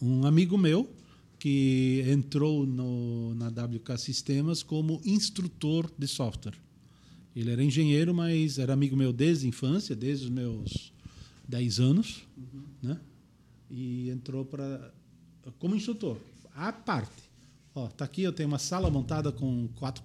um 0.00 0.26
amigo 0.26 0.58
meu 0.58 0.90
que 1.38 2.04
entrou 2.06 2.66
no, 2.66 3.34
na 3.34 3.48
WK 3.48 3.98
Sistemas 3.98 4.62
como 4.62 5.00
instrutor 5.04 5.90
de 5.98 6.06
software. 6.06 6.54
Ele 7.34 7.50
era 7.50 7.64
engenheiro, 7.64 8.14
mas 8.14 8.58
era 8.58 8.72
amigo 8.72 8.96
meu 8.96 9.12
desde 9.12 9.46
a 9.46 9.48
infância, 9.48 9.96
desde 9.96 10.26
os 10.26 10.30
meus 10.30 10.92
10 11.48 11.80
anos, 11.80 12.22
né? 12.82 13.00
E 13.70 14.10
entrou 14.10 14.44
para 14.44 14.92
como 15.58 15.74
instrutor, 15.74 16.16
à 16.54 16.72
parte. 16.72 17.30
Ó, 17.74 17.86
tá 17.88 18.04
aqui, 18.04 18.22
eu 18.22 18.32
tenho 18.32 18.48
uma 18.48 18.58
sala 18.58 18.90
montada 18.90 19.32
com 19.32 19.68
quatro 19.76 20.02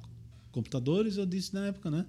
computadores, 0.52 1.18
eu 1.18 1.26
disse 1.26 1.54
na 1.54 1.68
época, 1.68 1.92
né? 1.92 2.06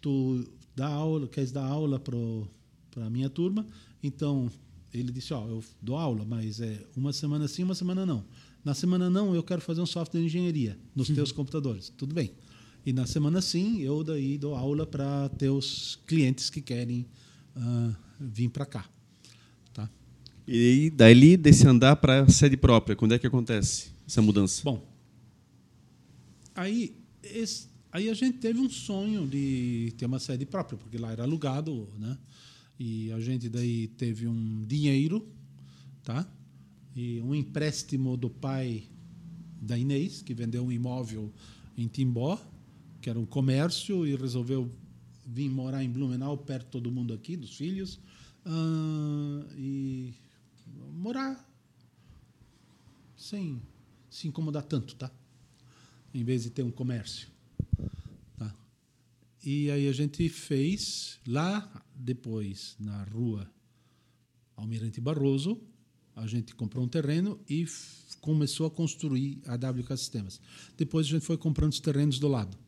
Tu 0.00 0.46
dá 0.76 0.86
aula, 0.86 1.26
queres 1.26 1.50
dar 1.50 1.64
aula 1.64 1.98
para 1.98 3.06
a 3.06 3.10
minha 3.10 3.28
turma, 3.28 3.66
então 4.02 4.50
ele 4.92 5.12
disse, 5.12 5.34
ó, 5.34 5.46
eu 5.46 5.62
dou 5.80 5.96
aula, 5.96 6.24
mas 6.24 6.60
é 6.60 6.86
uma 6.96 7.12
semana 7.12 7.48
sim, 7.48 7.62
uma 7.62 7.74
semana 7.74 8.06
não. 8.06 8.24
Na 8.64 8.74
semana 8.74 9.08
não, 9.08 9.34
eu 9.34 9.42
quero 9.42 9.60
fazer 9.60 9.80
um 9.80 9.86
software 9.86 10.20
de 10.20 10.26
engenharia 10.26 10.78
nos 10.94 11.08
teus 11.08 11.32
computadores. 11.32 11.88
Tudo 11.96 12.14
bem. 12.14 12.32
E 12.84 12.92
na 12.92 13.06
semana 13.06 13.40
sim, 13.40 13.80
eu 13.80 14.02
daí 14.04 14.38
dou 14.38 14.54
aula 14.54 14.86
para 14.86 15.28
teus 15.30 15.98
clientes 16.06 16.48
que 16.50 16.60
querem 16.60 17.06
ah, 17.56 17.92
vir 18.18 18.48
para 18.48 18.66
cá. 18.66 18.88
E 20.50 20.88
daí 20.88 21.36
desse 21.36 21.66
andar 21.66 21.96
para 21.96 22.22
a 22.22 22.28
sede 22.30 22.56
própria, 22.56 22.96
quando 22.96 23.12
é 23.12 23.18
que 23.18 23.26
acontece 23.26 23.90
essa 24.06 24.22
mudança? 24.22 24.62
Bom, 24.64 24.82
aí, 26.54 26.96
esse- 27.22 27.68
aí 27.92 28.08
a 28.08 28.14
gente 28.14 28.38
teve 28.38 28.58
um 28.58 28.70
sonho 28.70 29.26
de 29.26 29.92
ter 29.98 30.06
uma 30.06 30.18
sede 30.18 30.46
própria, 30.46 30.78
porque 30.78 30.96
lá 30.96 31.12
era 31.12 31.24
alugado, 31.24 31.86
né? 31.98 32.16
E 32.80 33.12
a 33.12 33.20
gente 33.20 33.48
daí 33.50 33.88
teve 33.88 34.26
um 34.26 34.64
dinheiro, 34.66 35.28
tá? 36.02 36.26
E 36.96 37.20
um 37.20 37.34
empréstimo 37.34 38.16
do 38.16 38.30
pai 38.30 38.84
da 39.60 39.76
Inês, 39.76 40.22
que 40.22 40.32
vendeu 40.32 40.64
um 40.64 40.72
imóvel 40.72 41.30
em 41.76 41.86
Timbó, 41.88 42.40
que 43.02 43.10
era 43.10 43.18
um 43.20 43.26
comércio, 43.26 44.06
e 44.06 44.16
resolveu 44.16 44.70
vir 45.26 45.50
morar 45.50 45.84
em 45.84 45.90
Blumenau, 45.90 46.38
perto 46.38 46.64
de 46.64 46.70
todo 46.70 46.90
mundo 46.90 47.12
aqui, 47.12 47.36
dos 47.36 47.54
filhos, 47.54 48.00
ah, 48.46 49.44
e 49.58 50.14
morar 50.98 51.48
sem 53.16 53.62
se 54.10 54.26
incomodar 54.26 54.64
tanto, 54.64 54.94
tá? 54.96 55.10
Em 56.12 56.24
vez 56.24 56.42
de 56.42 56.50
ter 56.50 56.62
um 56.62 56.70
comércio. 56.70 57.28
Tá? 58.36 58.54
E 59.44 59.70
aí 59.70 59.88
a 59.88 59.92
gente 59.92 60.28
fez 60.28 61.18
lá 61.26 61.84
depois, 61.94 62.76
na 62.78 63.04
rua 63.04 63.50
Almirante 64.56 65.00
Barroso, 65.00 65.60
a 66.16 66.26
gente 66.26 66.54
comprou 66.54 66.84
um 66.84 66.88
terreno 66.88 67.40
e 67.48 67.64
começou 68.20 68.66
a 68.66 68.70
construir 68.70 69.40
a 69.46 69.54
WK 69.54 69.96
Sistemas. 69.96 70.40
Depois 70.76 71.06
a 71.06 71.10
gente 71.10 71.24
foi 71.24 71.36
comprando 71.36 71.72
os 71.72 71.80
terrenos 71.80 72.18
do 72.18 72.26
lado, 72.26 72.58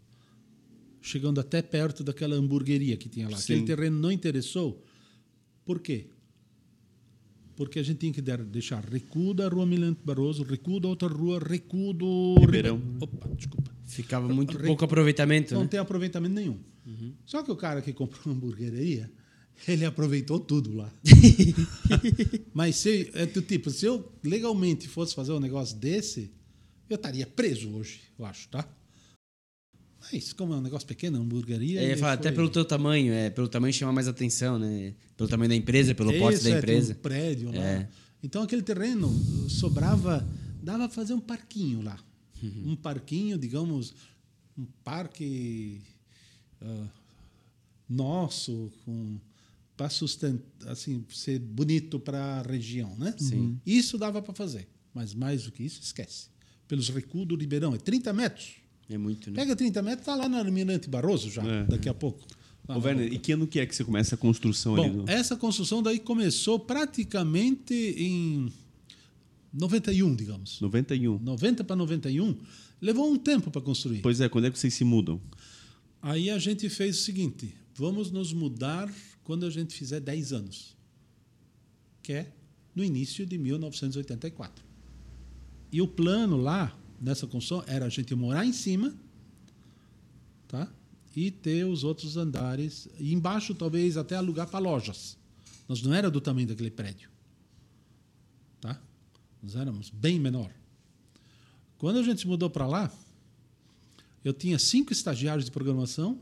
chegando 1.00 1.40
até 1.40 1.60
perto 1.62 2.04
daquela 2.04 2.36
hamburgueria 2.36 2.96
que 2.96 3.08
tinha 3.08 3.28
lá. 3.28 3.36
Sim. 3.36 3.54
Aquele 3.54 3.66
terreno 3.66 3.98
não 3.98 4.12
interessou. 4.12 4.84
Por 5.64 5.80
quê? 5.80 6.10
Porque 7.60 7.78
a 7.78 7.82
gente 7.82 7.98
tinha 7.98 8.10
que 8.10 8.22
deixar 8.22 8.82
recuo 8.82 9.34
da 9.34 9.46
rua 9.46 9.60
Almirante 9.64 10.00
Barroso, 10.02 10.42
recuo 10.44 10.80
da 10.80 10.88
outra 10.88 11.08
rua, 11.08 11.38
recuo 11.38 11.92
do 11.92 12.36
Ribeirão. 12.40 12.76
Ribe- 12.78 12.96
Opa, 13.04 13.28
desculpa. 13.36 13.70
Ficava 13.84 14.26
muito 14.32 14.56
Re- 14.56 14.66
pouco 14.66 14.82
aproveitamento, 14.82 15.52
Não 15.52 15.60
né? 15.64 15.68
tem 15.68 15.78
aproveitamento 15.78 16.34
nenhum. 16.34 16.58
Só 17.26 17.42
que 17.42 17.52
o 17.52 17.56
cara 17.56 17.82
que 17.82 17.92
comprou 17.92 18.22
uma 18.24 18.32
hamburgueria, 18.34 19.12
ele 19.68 19.84
aproveitou 19.84 20.40
tudo 20.40 20.74
lá. 20.74 20.90
Mas 22.54 22.76
se, 22.76 23.10
é 23.12 23.26
do 23.26 23.42
tipo, 23.42 23.68
se 23.68 23.84
eu 23.84 24.10
legalmente 24.24 24.88
fosse 24.88 25.14
fazer 25.14 25.32
um 25.32 25.38
negócio 25.40 25.76
desse, 25.76 26.30
eu 26.88 26.96
estaria 26.96 27.26
preso 27.26 27.70
hoje, 27.76 28.00
eu 28.18 28.24
acho, 28.24 28.48
tá? 28.48 28.66
Mas 30.12 30.32
como 30.32 30.54
é 30.54 30.56
um 30.56 30.60
negócio 30.60 30.86
pequeno, 30.86 31.18
uma 31.18 31.24
hamburgueria. 31.24 31.82
Ele 31.82 31.96
falar, 31.96 32.14
até 32.14 32.32
pelo 32.32 32.48
teu 32.48 32.64
tamanho, 32.64 33.12
é, 33.12 33.30
pelo 33.30 33.48
tamanho 33.48 33.72
chama 33.72 33.92
mais 33.92 34.08
atenção, 34.08 34.58
né? 34.58 34.94
Pelo 35.16 35.28
tamanho 35.28 35.48
da 35.48 35.56
empresa, 35.56 35.94
pelo 35.94 36.12
porte 36.18 36.36
Isso, 36.36 36.44
da 36.44 36.50
é, 36.50 36.52
tem 36.52 36.58
empresa. 36.60 36.92
Um 36.92 36.96
prédio 36.96 37.52
lá. 37.52 37.64
É. 37.64 37.88
Então 38.22 38.42
aquele 38.42 38.62
terreno 38.62 39.08
sobrava, 39.48 40.26
dava 40.62 40.88
para 40.88 40.94
fazer 40.94 41.14
um 41.14 41.20
parquinho 41.20 41.82
lá. 41.82 41.98
Uhum. 42.42 42.72
Um 42.72 42.76
parquinho, 42.76 43.38
digamos, 43.38 43.94
um 44.56 44.66
parque 44.82 45.80
ah, 46.60 46.86
nosso, 47.88 48.70
com 48.84 49.18
para 49.76 49.88
sustentar, 49.88 50.72
assim, 50.72 51.02
ser 51.08 51.38
bonito 51.38 51.98
para 51.98 52.18
a 52.18 52.42
região, 52.42 52.94
né? 52.98 53.14
Sim. 53.16 53.58
Isso 53.64 53.96
dava 53.96 54.20
para 54.20 54.34
fazer, 54.34 54.68
mas 54.92 55.14
mais 55.14 55.44
do 55.44 55.52
que 55.52 55.62
isso, 55.62 55.80
esquece. 55.80 56.28
Pelos 56.68 56.90
recuos 56.90 57.26
do 57.26 57.34
Ribeirão, 57.34 57.74
é 57.74 57.78
30 57.78 58.12
metros. 58.12 58.56
É 58.90 58.98
muito, 58.98 59.30
né? 59.30 59.36
Pega 59.36 59.54
30 59.54 59.82
metros, 59.82 60.04
tá 60.04 60.14
lá 60.16 60.28
no 60.28 60.36
Almirante 60.36 60.88
Barroso 60.90 61.30
já, 61.30 61.42
É. 61.42 61.64
daqui 61.64 61.88
a 61.88 61.94
pouco. 61.94 62.20
Ô, 62.66 62.72
na 62.74 62.78
Werner, 62.78 63.12
e 63.12 63.18
que 63.18 63.32
ano 63.32 63.46
que 63.46 63.58
é 63.60 63.66
que 63.66 63.74
você 63.74 63.84
começa 63.84 64.14
a 64.16 64.18
construção 64.18 64.74
ali? 64.76 64.90
Bom, 64.90 65.04
Do... 65.04 65.10
essa 65.10 65.36
construção 65.36 65.82
daí 65.82 65.98
começou 66.00 66.58
praticamente 66.58 67.72
em 67.96 68.52
91, 69.52 70.14
digamos. 70.14 70.60
91. 70.60 71.18
90 71.18 71.64
para 71.64 71.76
91. 71.76 72.36
Levou 72.80 73.10
um 73.10 73.16
tempo 73.16 73.50
para 73.50 73.60
construir. 73.60 74.00
Pois 74.00 74.20
é, 74.20 74.28
quando 74.28 74.46
é 74.46 74.50
que 74.50 74.58
vocês 74.58 74.74
se 74.74 74.84
mudam? 74.84 75.20
Aí 76.02 76.30
a 76.30 76.38
gente 76.38 76.68
fez 76.68 76.98
o 76.98 77.02
seguinte: 77.02 77.54
vamos 77.74 78.10
nos 78.10 78.32
mudar 78.32 78.92
quando 79.22 79.46
a 79.46 79.50
gente 79.50 79.74
fizer 79.74 80.00
10 80.00 80.32
anos, 80.32 80.76
que 82.02 82.12
é 82.12 82.32
no 82.74 82.82
início 82.82 83.26
de 83.26 83.36
1984. 83.38 84.64
E 85.72 85.80
o 85.80 85.86
plano 85.86 86.36
lá, 86.36 86.76
nessa 87.00 87.26
construção, 87.26 87.64
era 87.66 87.86
a 87.86 87.88
gente 87.88 88.14
morar 88.14 88.44
em 88.44 88.52
cima, 88.52 88.94
tá? 90.46 90.68
E 91.16 91.30
ter 91.30 91.64
os 91.64 91.82
outros 91.82 92.16
andares. 92.16 92.88
E 92.98 93.12
embaixo, 93.12 93.54
talvez, 93.54 93.96
até 93.96 94.16
alugar 94.16 94.48
para 94.48 94.58
lojas. 94.58 95.16
Nós 95.68 95.82
não 95.82 95.94
era 95.94 96.10
do 96.10 96.20
tamanho 96.20 96.46
daquele 96.46 96.70
prédio. 96.70 97.10
Tá? 98.60 98.80
Nós 99.42 99.56
éramos 99.56 99.88
bem 99.88 100.20
menor. 100.20 100.52
Quando 101.78 101.98
a 101.98 102.02
gente 102.02 102.20
se 102.20 102.26
mudou 102.26 102.50
para 102.50 102.66
lá, 102.66 102.92
eu 104.24 104.32
tinha 104.32 104.58
cinco 104.58 104.92
estagiários 104.92 105.46
de 105.46 105.50
programação 105.50 106.20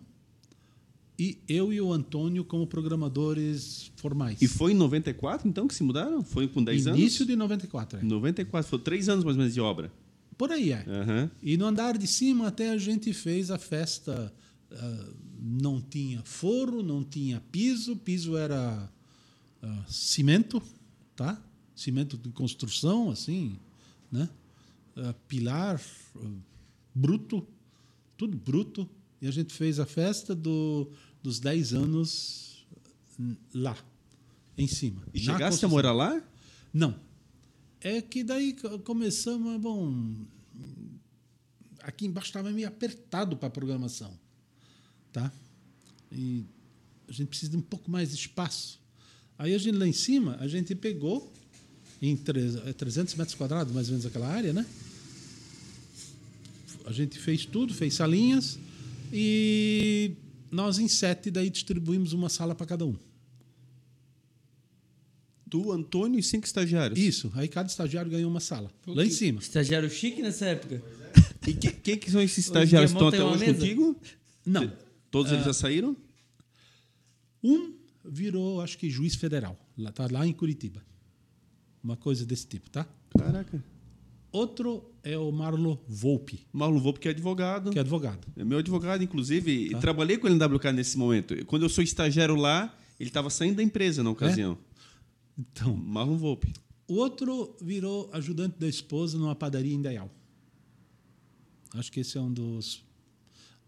e 1.19 1.37
eu 1.49 1.73
e 1.73 1.81
o 1.81 1.93
Antônio 1.93 2.45
como 2.45 2.67
programadores 2.67 3.91
formais. 3.97 4.41
E 4.41 4.47
foi 4.47 4.71
em 4.71 4.77
94, 4.77 5.49
então, 5.49 5.67
que 5.67 5.75
se 5.75 5.83
mudaram? 5.83 6.23
Foi 6.23 6.47
com 6.47 6.63
10 6.63 6.87
anos? 6.87 7.01
Início 7.01 7.27
de 7.27 7.35
94. 7.35 7.99
é. 7.99 8.03
94, 8.03 8.71
foi 8.71 8.79
3 8.79 9.09
anos 9.09 9.25
mais 9.25 9.37
ou 9.37 9.41
menos 9.41 9.53
de 9.53 9.61
obra. 9.61 9.93
Por 10.39 10.53
aí 10.53 10.71
é. 10.71 10.85
Aham. 10.89 11.31
E 11.43 11.57
no 11.57 11.67
andar 11.67 11.99
de 11.99 12.07
cima 12.07 12.47
até 12.47 12.71
a 12.71 12.79
gente 12.79 13.13
fez 13.13 13.51
a 13.51 13.59
festa. 13.59 14.33
ah, 14.71 15.13
não 15.41 15.81
tinha 15.81 16.23
forro, 16.25 16.83
não 16.83 17.05
tinha 17.05 17.41
piso, 17.53 17.97
piso 17.97 18.37
era 18.37 18.91
ah, 19.63 19.85
cimento, 19.89 20.63
tá? 21.15 21.41
Cimento 21.75 22.17
de 22.17 22.29
construção, 22.31 23.11
assim, 23.11 23.59
né? 24.11 24.29
Ah, 24.97 25.15
pilar 25.27 25.81
bruto, 26.95 27.47
tudo 28.17 28.37
bruto, 28.37 28.89
E 29.21 29.27
a 29.27 29.31
gente 29.33 29.53
fez 29.53 29.81
a 29.81 29.87
festa 29.87 30.35
do, 30.35 30.91
dos 31.23 31.41
10 31.41 31.75
anos 31.75 32.67
lá, 33.53 33.77
em 34.57 34.69
cima. 34.69 35.03
E 35.13 35.19
chegaste 35.19 35.65
a 35.65 35.69
morar 35.69 35.93
lá? 35.93 36.23
Não. 36.73 37.08
É 37.81 38.01
que 38.03 38.25
daí 38.25 38.55
co- 38.55 38.79
começamos, 38.81 39.55
é 39.55 39.59
bom. 39.59 40.15
Aqui 41.83 42.07
embaixo 42.07 42.29
estava 42.29 42.51
meio 42.51 42.67
apertado 42.69 43.37
para 43.37 43.49
a 43.49 43.51
programação. 43.51 44.13
Tá? 45.13 45.33
E 46.13 46.45
a 47.09 47.13
gente 47.13 47.29
precisa 47.29 47.51
de 47.53 47.57
um 47.57 47.63
pouco 47.63 47.91
mais 47.91 48.11
de 48.11 48.17
espaço. 48.17 48.81
Aí 49.39 49.55
a 49.55 49.59
gente 49.59 49.77
lá 49.77 49.87
em 49.87 49.93
cima, 49.93 50.37
a 50.41 50.49
gente 50.49 50.75
pegou 50.75 51.33
em 52.03 52.17
tre- 52.17 52.61
é 52.67 52.73
300 52.73 53.15
metros 53.15 53.35
quadrados, 53.37 53.73
mais 53.73 53.89
ou 53.89 53.93
menos 53.93 54.07
aquela 54.07 54.29
área, 54.29 54.53
né? 54.53 54.67
A 56.85 56.93
gente 56.93 57.19
fez 57.19 57.45
tudo, 57.47 57.73
fez 57.75 57.95
salinhas 57.95 58.59
e 59.13 60.13
nós 60.51 60.79
em 60.79 60.89
sete 60.89 61.31
daí 61.31 61.51
distribuímos 61.51 62.13
uma 62.13 62.29
sala 62.29 62.55
para 62.55 62.67
cada 62.67 62.87
um. 62.87 62.97
Tu, 65.51 65.73
Antônio 65.73 66.19
e 66.19 66.23
cinco 66.23 66.47
estagiários. 66.47 66.99
Isso, 66.99 67.33
aí 67.35 67.49
cada 67.49 67.69
estagiário 67.69 68.11
ganhou 68.11 68.31
uma 68.31 68.41
sala. 68.41 68.71
Lá 68.87 69.05
em 69.05 69.11
cima. 69.11 69.41
Estagiário 69.41 69.89
chique 69.91 70.21
nessa 70.23 70.45
época. 70.47 70.83
E 71.47 71.55
que- 71.55 71.71
quem 71.73 71.97
que 71.97 72.11
são 72.11 72.21
esses 72.21 72.39
estagiários 72.47 72.91
que 72.93 72.97
estão 72.97 73.09
até 73.09 73.23
hoje 73.25 73.47
mesa? 73.47 73.59
contigo? 73.61 73.97
Não. 74.45 74.71
Todos 75.11 75.33
eles 75.33 75.45
já 75.45 75.53
saíram? 75.55 75.97
Um 77.43 77.75
virou, 78.05 78.61
acho 78.61 78.77
que 78.79 78.91
juiz 78.91 79.15
federal. 79.15 79.59
Lá, 79.77 79.93
tá 79.93 80.07
lá 80.11 80.27
em 80.27 80.33
Curitiba. 80.33 80.83
Uma 81.83 81.97
coisa 81.97 82.27
desse 82.27 82.47
tipo, 82.47 82.69
tá? 82.69 82.87
Caraca. 83.17 83.63
Outro 84.31 84.93
é 85.03 85.17
o 85.17 85.31
Marlo 85.33 85.81
Volpe, 85.89 86.47
Marlon 86.53 86.79
Volpe, 86.79 87.01
que 87.01 87.09
é 87.09 87.13
advogado. 87.13 87.71
que 87.71 87.79
é 87.79 87.81
advogado. 87.81 88.27
É 88.37 88.45
meu 88.45 88.59
advogado, 88.59 89.03
inclusive. 89.03 89.71
Tá. 89.71 89.79
e 89.79 89.81
Trabalhei 89.81 90.19
com 90.19 90.27
ele 90.27 90.37
no 90.37 90.45
WK 90.45 90.73
nesse 90.73 90.99
momento. 90.99 91.35
Quando 91.47 91.63
eu 91.63 91.69
sou 91.71 91.83
estagiário 91.83 92.35
lá, 92.37 92.77
ele 93.01 93.09
estava 93.09 93.31
saindo 93.31 93.57
da 93.57 93.63
empresa 93.63 94.03
na 94.03 94.11
ocasião. 94.11 94.59
Então, 95.39 95.75
Marlon 95.77 96.17
Volpe. 96.17 96.53
o 96.89 96.95
outro 96.95 97.57
virou 97.61 98.11
ajudante 98.13 98.59
da 98.59 98.67
esposa 98.69 99.17
numa 99.19 99.35
padaria 99.35 99.73
em 99.75 99.81
Dayal. 99.81 100.11
Acho 101.75 101.93
que 101.93 102.01
esse 102.01 102.17
é 102.17 102.21
um 102.21 102.33
dos 102.33 102.83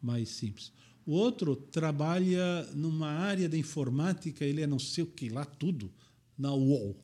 mais 0.02 0.28
simples. 0.30 0.72
O 1.06 1.12
outro 1.12 1.54
trabalha 1.54 2.64
numa 2.74 3.08
área 3.08 3.48
da 3.48 3.56
informática, 3.56 4.44
ele 4.44 4.60
é 4.62 4.66
não 4.66 4.78
sei 4.78 5.04
o 5.04 5.06
que 5.06 5.28
lá, 5.28 5.44
tudo, 5.44 5.90
na 6.36 6.52
UOL. 6.52 6.96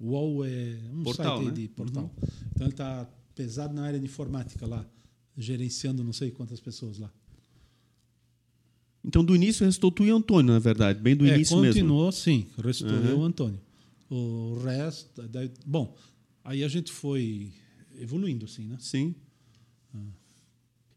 UOL 0.00 0.44
é 0.44 0.76
um 0.92 1.02
Portal, 1.02 1.36
site 1.38 1.46
né? 1.48 1.52
de 1.54 1.68
portal. 1.68 2.10
Então 2.54 2.66
ele 2.66 2.72
está 2.74 3.08
pesado 3.34 3.74
na 3.74 3.84
área 3.84 3.98
de 3.98 4.04
informática 4.06 4.66
lá, 4.66 4.84
gerenciando 5.36 6.02
não 6.02 6.12
sei 6.12 6.30
quantas 6.30 6.60
pessoas 6.60 6.98
lá. 6.98 7.12
Então, 9.06 9.22
do 9.22 9.36
início, 9.36 9.66
restou 9.66 9.90
tu 9.90 10.02
e 10.04 10.10
Antônio, 10.10 10.52
na 10.54 10.58
verdade. 10.58 10.98
Bem 11.00 11.14
do 11.14 11.26
é, 11.26 11.34
início 11.34 11.56
mesmo. 11.58 11.74
continuou, 11.74 12.10
sim. 12.10 12.46
Restou 12.56 12.88
Uhum. 12.88 13.04
eu 13.04 13.20
e 13.20 13.22
Antônio. 13.26 13.60
O 14.16 14.60
resto. 14.64 15.26
daí- 15.28 15.50
bom, 15.66 15.96
aí 16.44 16.62
a 16.62 16.68
gente 16.68 16.92
foi 16.92 17.52
evoluindo, 17.98 18.44
assim, 18.44 18.68
né? 18.68 18.76
Sim. 18.78 19.14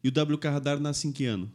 E 0.04 0.08
o 0.08 0.12
WK 0.12 0.44
Radar 0.48 0.78
nasce 0.78 1.08
em 1.08 1.12
que 1.12 1.24
ano? 1.24 1.50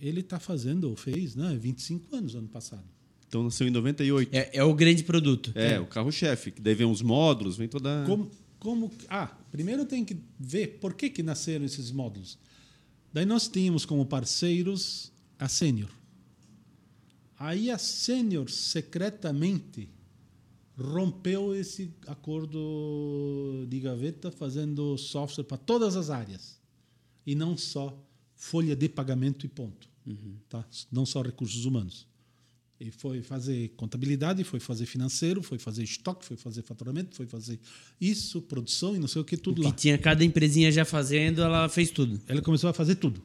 Ele 0.00 0.20
está 0.20 0.40
fazendo, 0.40 0.90
ou 0.90 0.96
fez, 0.96 1.36
né? 1.36 1.56
25 1.56 2.16
anos 2.16 2.34
ano 2.34 2.48
passado. 2.48 2.84
Então, 3.28 3.44
nasceu 3.44 3.66
em 3.68 3.70
98. 3.70 4.34
É, 4.34 4.50
é 4.54 4.64
o 4.64 4.74
grande 4.74 5.04
produto. 5.04 5.52
É, 5.54 5.78
o 5.78 5.86
carro-chefe. 5.86 6.50
que 6.50 6.60
Daí 6.60 6.74
vem 6.74 6.90
os 6.90 7.00
módulos, 7.00 7.56
vem 7.56 7.68
toda... 7.68 8.04
Como, 8.04 8.30
como. 8.58 8.90
Ah, 9.08 9.28
primeiro 9.50 9.84
tem 9.86 10.04
que 10.04 10.16
ver 10.38 10.78
por 10.80 10.94
que, 10.94 11.08
que 11.08 11.22
nasceram 11.22 11.64
esses 11.64 11.92
módulos. 11.92 12.36
Daí 13.12 13.24
nós 13.24 13.46
tínhamos 13.48 13.86
como 13.86 14.04
parceiros 14.04 15.12
a 15.38 15.48
Sênior. 15.48 15.88
Aí 17.42 17.72
a 17.72 17.76
Sênior 17.76 18.48
secretamente 18.48 19.88
rompeu 20.78 21.52
esse 21.56 21.92
acordo 22.06 23.66
de 23.68 23.80
gaveta 23.80 24.30
fazendo 24.30 24.96
software 24.96 25.42
para 25.42 25.56
todas 25.56 25.96
as 25.96 26.08
áreas 26.08 26.60
e 27.26 27.34
não 27.34 27.56
só 27.56 28.00
folha 28.36 28.76
de 28.76 28.88
pagamento 28.88 29.44
e 29.44 29.48
ponto, 29.48 29.88
tá? 30.48 30.64
Não 30.92 31.04
só 31.04 31.20
recursos 31.20 31.64
humanos. 31.64 32.06
E 32.78 32.92
foi 32.92 33.22
fazer 33.22 33.70
contabilidade, 33.70 34.44
foi 34.44 34.60
fazer 34.60 34.86
financeiro, 34.86 35.42
foi 35.42 35.58
fazer 35.58 35.82
estoque, 35.82 36.24
foi 36.24 36.36
fazer 36.36 36.62
faturamento, 36.62 37.16
foi 37.16 37.26
fazer 37.26 37.58
isso, 38.00 38.40
produção 38.40 38.94
e 38.94 39.00
não 39.00 39.08
sei 39.08 39.20
o 39.20 39.24
que, 39.24 39.34
O 39.34 39.38
tudo 39.38 39.62
que 39.62 39.66
lá. 39.66 39.72
tinha 39.74 39.98
cada 39.98 40.24
empresinha 40.24 40.70
já 40.70 40.84
fazendo, 40.84 41.42
ela 41.42 41.68
fez 41.68 41.90
tudo. 41.90 42.20
Ela 42.28 42.40
começou 42.40 42.70
a 42.70 42.72
fazer 42.72 42.94
tudo. 42.94 43.20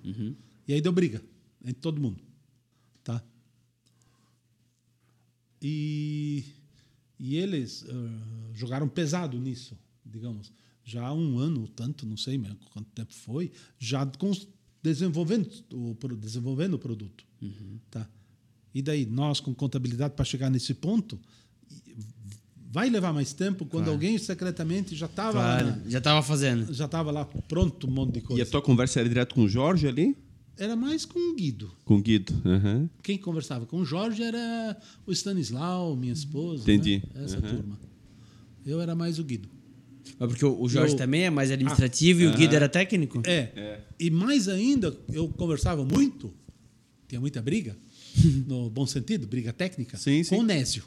E 0.68 0.74
aí 0.74 0.82
deu 0.82 0.92
briga 0.92 1.22
entre 1.64 1.82
todo 1.82 2.02
mundo. 2.02 2.20
Tá? 3.04 3.24
E, 5.62 6.44
e 7.20 7.36
eles 7.38 7.86
ah, 7.90 8.52
jogaram 8.54 8.88
pesado 8.88 9.38
nisso, 9.40 9.78
digamos. 10.06 10.52
Já 10.84 11.06
há 11.08 11.14
um 11.14 11.38
ano, 11.38 11.68
tanto, 11.68 12.06
não 12.06 12.16
sei 12.16 12.38
mesmo 12.38 12.58
quanto 12.72 12.90
tempo 12.92 13.14
foi, 13.14 13.52
já 13.78 14.10
desenvolvendo 14.82 15.50
o, 15.74 15.96
desenvolvendo 16.16 16.76
o 16.76 16.80
produto. 16.80 17.26
Tá? 17.92 18.08
E 18.74 18.82
daí, 18.82 19.06
nós, 19.06 19.40
com 19.40 19.54
contabilidade, 19.54 20.14
para 20.16 20.24
chegar 20.24 20.50
nesse 20.50 20.74
ponto, 20.74 21.20
vai 22.72 22.90
levar 22.90 23.12
mais 23.12 23.34
tempo 23.34 23.66
quando 23.66 23.90
alguém 23.90 24.18
secretamente 24.18 24.96
já 24.96 25.08
estava 25.08 25.32
Claro, 25.34 25.82
já 25.88 25.98
estava 25.98 26.22
fazendo. 26.22 26.74
já 26.74 26.86
estava 26.86 27.12
lá 27.12 27.26
pronto 27.26 27.88
um 27.88 27.92
monte 27.92 28.14
de 28.14 28.20
E 28.20 28.22
coisa. 28.22 28.44
a 28.44 28.46
tua 28.46 28.62
conversa 28.62 29.00
era 29.00 29.10
direto 29.10 29.34
com 29.36 29.42
o 29.44 29.50
Jorge 29.50 29.88
ali? 29.88 30.16
Era 30.58 30.76
mais 30.76 31.06
com 31.06 31.20
o 31.20 31.36
Guido. 31.36 31.72
Com 31.86 31.98
o 31.98 32.02
Guido. 32.02 32.34
Aham. 32.46 32.90
Quem 33.04 33.18
conversava 33.18 33.66
com 33.66 33.78
o 33.80 33.86
Jorge 33.86 34.24
era 34.24 34.76
o 35.06 35.12
Stanislau, 35.12 35.96
minha 35.96 36.14
esposa. 36.14 36.64
Entendi. 36.64 37.04
né? 37.14 37.24
Essa 37.24 37.36
Uhum. 37.38 37.42
turma. 37.42 37.80
Eu 38.66 38.82
era 38.82 38.96
mais 38.96 39.20
o 39.20 39.24
Guido. 39.24 39.48
Mas 40.20 40.30
porque 40.30 40.46
o 40.46 40.68
Jorge 40.68 40.94
Eu- 40.94 40.98
também 40.98 41.24
é 41.26 41.30
mais 41.30 41.52
administrativo 41.52 42.22
e 42.22 42.28
o 42.28 42.34
Guido 42.34 42.56
era 42.56 42.68
técnico? 42.68 43.22
É. 43.26 43.82
E 44.00 44.10
mais 44.10 44.48
ainda, 44.48 44.98
eu 45.14 45.28
conversava 45.30 45.84
muito, 45.86 46.34
tinha 47.08 47.20
muita 47.22 47.42
briga, 47.42 47.76
no 48.48 48.70
bom 48.70 48.86
sentido, 48.88 49.28
briga 49.28 49.54
técnica, 49.54 49.96
Sim, 49.98 50.24
sim. 50.24 50.36
com 50.36 50.42
o 50.42 50.44
Nésio. 50.46 50.84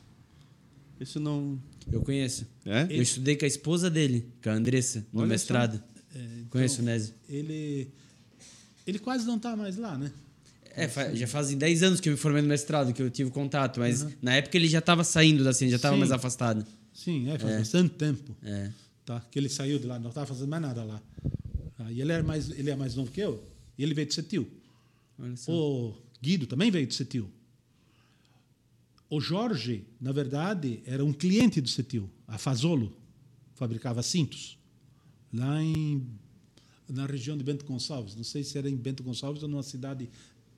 Isso 0.98 1.20
não... 1.20 1.59
Eu 1.90 2.02
conheço. 2.02 2.47
É? 2.64 2.86
Eu 2.90 3.02
estudei 3.02 3.36
com 3.36 3.44
a 3.44 3.48
esposa 3.48 3.88
dele, 3.90 4.26
com 4.42 4.51
a 4.51 4.55
Andressa, 4.55 5.06
no 5.12 5.20
Olha 5.20 5.26
só. 5.28 5.30
mestrado. 5.30 5.82
É, 6.14 6.18
então, 6.18 6.47
Conheço 6.51 6.82
o 6.82 6.84
Nésio. 6.84 7.14
Ele, 7.28 7.88
ele 8.91 8.99
quase 8.99 9.27
não 9.27 9.37
está 9.37 9.57
mais 9.57 9.77
lá, 9.77 9.97
né? 9.97 10.12
É, 10.73 10.89
já 11.17 11.27
fazem 11.27 11.59
10 11.59 11.83
anos 11.83 12.01
que 12.01 12.09
eu 12.09 12.12
me 12.12 12.19
formei 12.19 12.43
no 12.43 12.49
mestrado, 12.49 12.93
que 12.93 13.03
eu 13.03 13.11
tive 13.11 13.31
contato, 13.31 13.81
mas 13.81 14.03
Uhum. 14.03 14.12
na 14.23 14.35
época 14.37 14.57
ele 14.57 14.69
já 14.69 14.79
estava 14.79 15.03
saindo 15.03 15.43
da 15.43 15.53
cena, 15.53 15.71
já 15.71 15.77
estava 15.77 15.97
mais 15.97 16.12
afastado. 16.12 16.65
Sim, 16.95 17.29
é, 17.31 17.39
faz 17.39 17.57
bastante 17.59 17.95
tempo. 17.95 18.37
É. 18.43 18.71
Tá? 19.05 19.21
Que 19.31 19.39
ele 19.39 19.49
saiu 19.49 19.79
de 19.79 19.87
lá, 19.87 19.99
não 19.99 20.11
estava 20.11 20.27
fazendo 20.27 20.49
mais 20.49 20.62
nada 20.62 20.85
lá. 20.85 21.03
Ah, 21.79 21.91
e 21.91 22.01
ele, 22.01 22.12
era 22.12 22.23
mais, 22.23 22.51
ele 22.51 22.71
é 22.71 22.77
mais 22.77 22.95
novo 22.95 23.11
que 23.11 23.21
eu, 23.21 23.43
e 23.77 23.83
ele 23.83 23.95
veio 23.95 24.07
de 24.07 24.15
Setil. 24.15 24.49
O 25.49 25.93
Guido 26.23 26.47
também 26.47 26.71
veio 26.71 26.87
de 26.87 26.95
Setil. 26.95 27.29
O 29.09 29.21
Jorge, 29.21 29.85
na 30.01 30.12
verdade, 30.12 30.81
era 30.87 31.05
um 31.05 31.12
cliente 31.12 31.61
do 31.61 31.69
Setil. 31.69 32.09
A 32.29 32.39
Fazolo 32.39 32.97
fabricava 33.55 34.03
cintos 34.03 34.57
lá 35.33 35.61
em 35.62 36.07
na 36.91 37.07
região 37.07 37.37
de 37.37 37.45
Bento 37.45 37.65
Gonçalves. 37.65 38.15
Não 38.15 38.25
sei 38.25 38.45
se 38.45 38.59
era 38.59 38.69
em 38.69 38.77
Bento 38.77 39.03
Gonçalves 39.03 39.43
ou 39.43 39.49
numa 39.49 39.62
cidade 39.62 40.09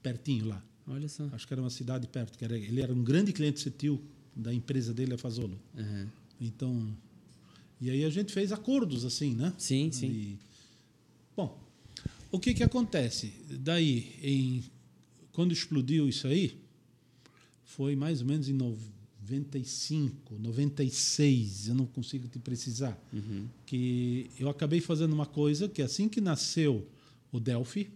pertinho 0.02 0.46
lá. 0.46 0.64
Olha 0.86 1.08
só. 1.08 1.28
Acho 1.32 1.46
que 1.46 1.54
era 1.54 1.60
uma 1.60 1.70
cidade 1.70 2.06
perto. 2.06 2.38
Que 2.38 2.44
era, 2.44 2.56
ele 2.56 2.80
era 2.80 2.92
um 2.92 3.02
grande 3.02 3.32
cliente 3.32 3.60
Setil 3.60 4.02
da 4.34 4.52
empresa 4.52 4.92
dele, 4.92 5.14
a 5.14 5.18
Fazolo. 5.18 5.58
Aham. 5.76 6.08
Então, 6.40 6.96
e 7.80 7.90
aí 7.90 8.04
a 8.04 8.10
gente 8.10 8.32
fez 8.32 8.52
acordos 8.52 9.04
assim, 9.04 9.34
né? 9.34 9.52
Sim, 9.58 9.92
sim. 9.92 10.06
E, 10.06 10.38
bom, 11.36 11.58
o 12.30 12.38
que 12.40 12.54
que 12.54 12.62
acontece? 12.62 13.32
Daí, 13.60 14.16
em, 14.22 14.64
quando 15.32 15.52
explodiu 15.52 16.08
isso 16.08 16.26
aí, 16.26 16.60
foi 17.64 17.94
mais 17.94 18.20
ou 18.20 18.26
menos 18.26 18.48
em 18.48 18.52
95, 19.40 20.38
96, 20.38 21.68
eu 21.68 21.74
não 21.74 21.86
consigo 21.86 22.28
te 22.28 22.38
precisar, 22.38 22.98
Uhum. 23.12 23.46
que 23.66 24.30
eu 24.38 24.48
acabei 24.48 24.80
fazendo 24.80 25.12
uma 25.12 25.26
coisa 25.26 25.68
que 25.68 25.80
assim 25.82 26.08
que 26.08 26.20
nasceu 26.20 26.86
o 27.30 27.40
Delphi, 27.40 27.90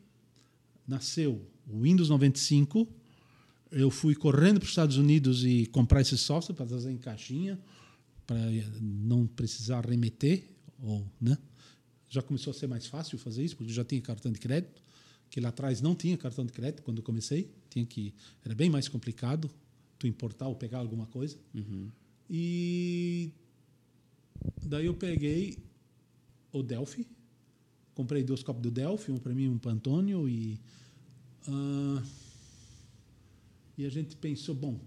nasceu 0.86 1.40
o 1.68 1.82
Windows 1.82 2.08
95, 2.08 2.88
eu 3.70 3.90
fui 3.90 4.14
correndo 4.14 4.58
para 4.60 4.64
os 4.64 4.70
Estados 4.70 4.96
Unidos 4.96 5.44
e 5.44 5.66
comprar 5.66 6.00
esse 6.00 6.16
software 6.16 6.54
para 6.54 6.66
trazer 6.66 6.90
em 6.90 6.96
caixinha, 6.96 7.58
para 8.26 8.38
não 8.80 9.26
precisar 9.26 9.84
remeter, 9.84 10.44
ou, 10.82 11.04
né? 11.20 11.36
Já 12.08 12.22
começou 12.22 12.52
a 12.52 12.54
ser 12.54 12.66
mais 12.68 12.86
fácil 12.86 13.18
fazer 13.18 13.44
isso, 13.44 13.56
porque 13.56 13.70
eu 13.70 13.74
já 13.74 13.84
tinha 13.84 14.00
cartão 14.00 14.30
de 14.32 14.38
crédito, 14.38 14.80
que 15.28 15.40
lá 15.40 15.48
atrás 15.48 15.80
não 15.80 15.94
tinha 15.94 16.16
cartão 16.16 16.46
de 16.46 16.52
crédito 16.52 16.82
quando 16.82 16.98
eu 16.98 17.02
comecei, 17.02 17.50
tinha 17.68 17.84
que 17.84 18.14
era 18.44 18.54
bem 18.54 18.70
mais 18.70 18.88
complicado 18.88 19.50
tu 19.98 20.06
importar 20.06 20.48
ou 20.48 20.54
pegar 20.54 20.78
alguma 20.78 21.06
coisa. 21.06 21.36
E 22.28 23.32
daí 24.62 24.86
eu 24.86 24.94
peguei 24.94 25.58
o 26.52 26.62
Delphi, 26.62 27.06
comprei 27.94 28.22
dois 28.22 28.42
copos 28.42 28.62
do 28.62 28.70
Delphi, 28.70 29.12
um 29.12 29.18
para 29.18 29.34
mim 29.34 29.44
e 29.44 29.48
um 29.48 29.58
para 29.58 29.72
Antônio. 29.72 30.28
E, 30.28 30.58
ah, 31.48 32.02
e 33.78 33.84
a 33.84 33.88
gente 33.88 34.16
pensou, 34.16 34.54
bom, 34.54 34.80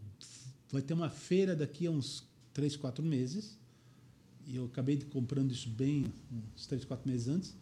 vai 0.72 0.82
ter 0.82 0.94
uma 0.94 1.10
feira 1.10 1.56
daqui 1.56 1.88
a 1.88 1.92
uns 1.92 2.24
três, 2.54 2.76
quatro 2.76 3.04
meses. 3.04 3.58
E 4.48 4.56
eu 4.56 4.66
acabei 4.66 4.96
de 4.96 5.06
comprando 5.06 5.52
isso 5.52 5.70
bem 5.70 6.06
uns 6.56 6.66
três, 6.66 6.84
quatro 6.84 7.10
meses 7.10 7.28
antes. 7.28 7.56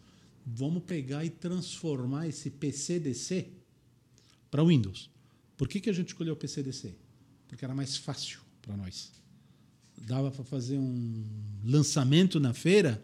Vamos 0.46 0.82
pegar 0.84 1.24
e 1.24 1.30
transformar 1.30 2.26
esse 2.26 2.50
PCDC 2.50 3.48
para 4.50 4.64
Windows. 4.64 5.10
Por 5.56 5.68
que, 5.68 5.80
que 5.80 5.90
a 5.90 5.92
gente 5.92 6.08
escolheu 6.08 6.32
o 6.34 6.36
PCDC? 6.36 6.94
Porque 7.48 7.64
era 7.64 7.74
mais 7.74 7.96
fácil 7.96 8.40
para 8.62 8.76
nós. 8.76 9.10
Dava 10.06 10.30
para 10.30 10.44
fazer 10.44 10.78
um 10.78 11.24
lançamento 11.64 12.38
na 12.38 12.54
feira 12.54 13.02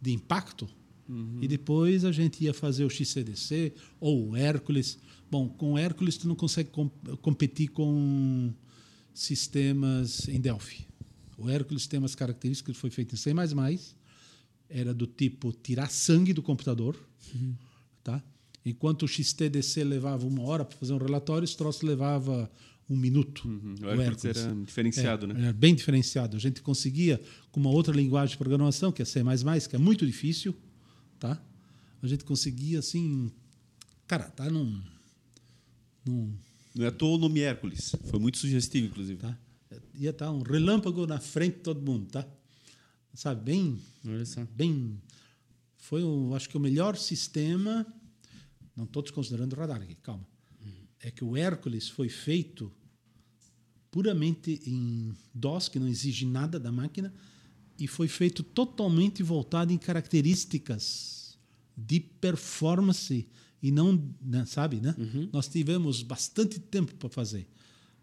de 0.00 0.12
impacto 0.12 0.68
e 1.40 1.46
depois 1.46 2.04
a 2.04 2.12
gente 2.12 2.42
ia 2.42 2.54
fazer 2.54 2.84
o 2.84 2.90
XCDC 2.90 3.74
ou 4.00 4.30
o 4.30 4.36
Hércules. 4.36 4.98
Bom, 5.30 5.48
com 5.48 5.74
o 5.74 5.78
Hércules 5.78 6.16
tu 6.16 6.26
não 6.28 6.34
consegue 6.34 6.70
com- 6.70 6.88
competir 7.20 7.68
com 7.68 8.52
sistemas 9.12 10.28
em 10.28 10.40
Delphi. 10.40 10.86
O 11.38 11.48
Hércules 11.48 11.86
tem 11.86 11.98
umas 11.98 12.14
características 12.14 12.74
que 12.74 12.80
foi 12.80 12.90
feito 12.90 13.14
em 13.14 13.18
C++, 13.18 13.32
era 14.68 14.94
do 14.94 15.06
tipo 15.06 15.52
tirar 15.52 15.90
sangue 15.90 16.32
do 16.32 16.42
computador, 16.42 16.96
tá? 18.02 18.22
Enquanto 18.64 19.02
o 19.02 19.08
XTDC 19.08 19.84
levava 19.84 20.26
uma 20.26 20.42
hora 20.42 20.64
para 20.64 20.76
fazer 20.78 20.94
um 20.94 20.98
relatório, 20.98 21.44
esse 21.44 21.56
troço 21.56 21.84
levava 21.84 22.50
um 22.88 22.96
minuto. 22.96 23.48
Uhum. 23.48 23.74
O 23.82 24.00
Hércules 24.00 24.24
era 24.24 24.54
diferenciado, 24.64 25.26
É, 25.26 25.28
né? 25.32 25.42
Era 25.44 25.52
bem 25.52 25.74
diferenciado. 25.74 26.36
A 26.36 26.40
gente 26.40 26.60
conseguia, 26.62 27.20
com 27.50 27.60
uma 27.60 27.70
outra 27.70 27.94
linguagem 27.94 28.32
de 28.32 28.38
programação, 28.38 28.92
que 28.92 29.02
é 29.02 29.04
C++, 29.04 29.20
que 29.68 29.76
é 29.76 29.78
muito 29.78 30.06
difícil, 30.06 30.54
tá? 31.18 31.40
A 32.02 32.06
gente 32.06 32.24
conseguia, 32.24 32.78
assim... 32.78 33.32
Cara, 34.06 34.24
tá 34.24 34.50
num... 34.50 34.82
num 36.04 36.34
Não 36.74 36.84
é 36.84 36.88
à 36.88 36.92
toa 36.92 37.16
o 37.16 37.18
nome 37.18 37.40
Hércules. 37.40 37.94
Foi 38.04 38.18
muito 38.18 38.36
sugestivo, 38.36 38.86
inclusive. 38.86 39.18
tá? 39.18 39.38
Ia 39.94 40.10
estar 40.10 40.30
um 40.30 40.42
relâmpago 40.42 41.06
na 41.06 41.18
frente 41.18 41.56
de 41.56 41.60
todo 41.60 41.80
mundo, 41.80 42.10
tá? 42.10 42.26
Sabe, 43.14 43.44
bem... 43.44 43.78
Olha 44.06 44.26
só. 44.26 44.44
bem 44.54 45.00
foi 45.84 46.02
o, 46.02 46.34
acho 46.34 46.48
que 46.48 46.56
o 46.56 46.60
melhor 46.60 46.96
sistema 46.96 47.86
não 48.74 48.84
estou 48.84 49.02
desconsiderando 49.02 49.54
o 49.54 49.58
radar 49.58 49.82
aqui 49.82 49.94
calma 49.96 50.26
é 51.04 51.10
que 51.10 51.22
o 51.22 51.36
Hércules 51.36 51.88
foi 51.88 52.08
feito 52.08 52.72
puramente 53.90 54.60
em 54.66 55.14
DOS 55.34 55.68
que 55.68 55.78
não 55.78 55.86
exige 55.86 56.24
nada 56.24 56.58
da 56.58 56.72
máquina 56.72 57.12
e 57.78 57.86
foi 57.86 58.08
feito 58.08 58.42
totalmente 58.42 59.22
voltado 59.22 59.70
em 59.70 59.76
características 59.76 61.38
de 61.76 62.00
performance 62.00 63.28
e 63.62 63.70
não 63.70 64.02
né, 64.20 64.46
sabe 64.46 64.80
né? 64.80 64.94
Nós 65.30 65.46
tivemos 65.46 66.02
bastante 66.02 66.58
tempo 66.58 66.94
para 66.94 67.10
fazer. 67.10 67.46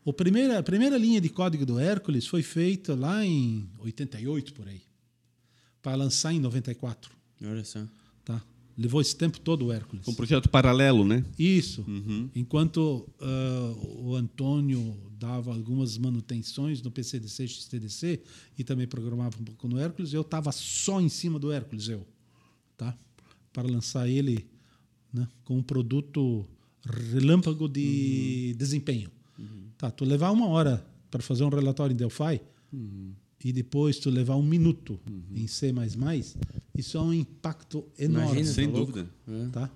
O 0.05 0.13
primeira, 0.13 0.59
a 0.59 0.63
primeira 0.63 0.97
linha 0.97 1.19
de 1.19 1.29
código 1.29 1.65
do 1.65 1.79
Hércules 1.79 2.27
foi 2.27 2.43
feita 2.43 2.93
lá 2.95 3.25
em 3.25 3.67
88 3.79 4.53
por 4.53 4.67
aí 4.67 4.81
para 5.81 5.95
lançar 5.95 6.31
em 6.31 6.39
94, 6.39 7.11
Olha 7.43 7.65
só. 7.65 7.79
Levou 8.81 8.99
esse 8.99 9.15
tempo 9.15 9.39
todo 9.39 9.67
o 9.67 9.71
Hércules. 9.71 10.07
Um 10.07 10.13
projeto 10.15 10.49
paralelo, 10.49 11.05
né? 11.05 11.23
Isso. 11.37 11.85
Enquanto 12.35 13.07
ah, 13.19 13.73
o 13.99 14.15
Antônio 14.15 14.97
dava 15.19 15.53
algumas 15.53 15.99
manutenções 15.99 16.81
no 16.81 16.89
PCDC, 16.89 17.47
XTDC 17.47 18.21
e 18.57 18.63
também 18.63 18.87
programava 18.87 19.37
um 19.39 19.43
pouco 19.43 19.67
no 19.67 19.77
Hércules, 19.77 20.13
eu 20.13 20.21
estava 20.21 20.51
só 20.51 20.99
em 20.99 21.09
cima 21.09 21.37
do 21.37 21.51
Hércules, 21.51 21.89
eu, 21.89 22.07
tá? 22.75 22.97
Para 23.53 23.69
lançar 23.69 24.09
ele 24.09 24.47
né, 25.13 25.27
com 25.43 25.59
um 25.59 25.63
produto 25.63 26.43
relâmpago 26.83 27.69
de 27.69 28.55
desempenho. 28.57 29.11
Tá, 29.77 29.91
tu 29.91 30.05
levar 30.05 30.31
uma 30.31 30.47
hora 30.47 30.83
para 31.11 31.21
fazer 31.21 31.43
um 31.43 31.49
relatório 31.49 31.93
em 31.93 31.97
Delphi 31.97 32.41
e 33.43 33.51
depois 33.51 33.97
tu 33.97 34.09
levar 34.09 34.35
um 34.35 34.43
minuto 34.43 34.99
em 35.33 35.47
C++, 35.47 35.73
isso 36.75 36.97
é 36.97 37.01
um 37.01 37.13
impacto 37.13 37.83
enorme. 37.97 38.31
Imagina, 38.41 38.53
Sem 38.53 38.67
tá 38.69 38.77
louco? 38.77 38.91
dúvida. 38.91 39.09
Tá? 39.51 39.69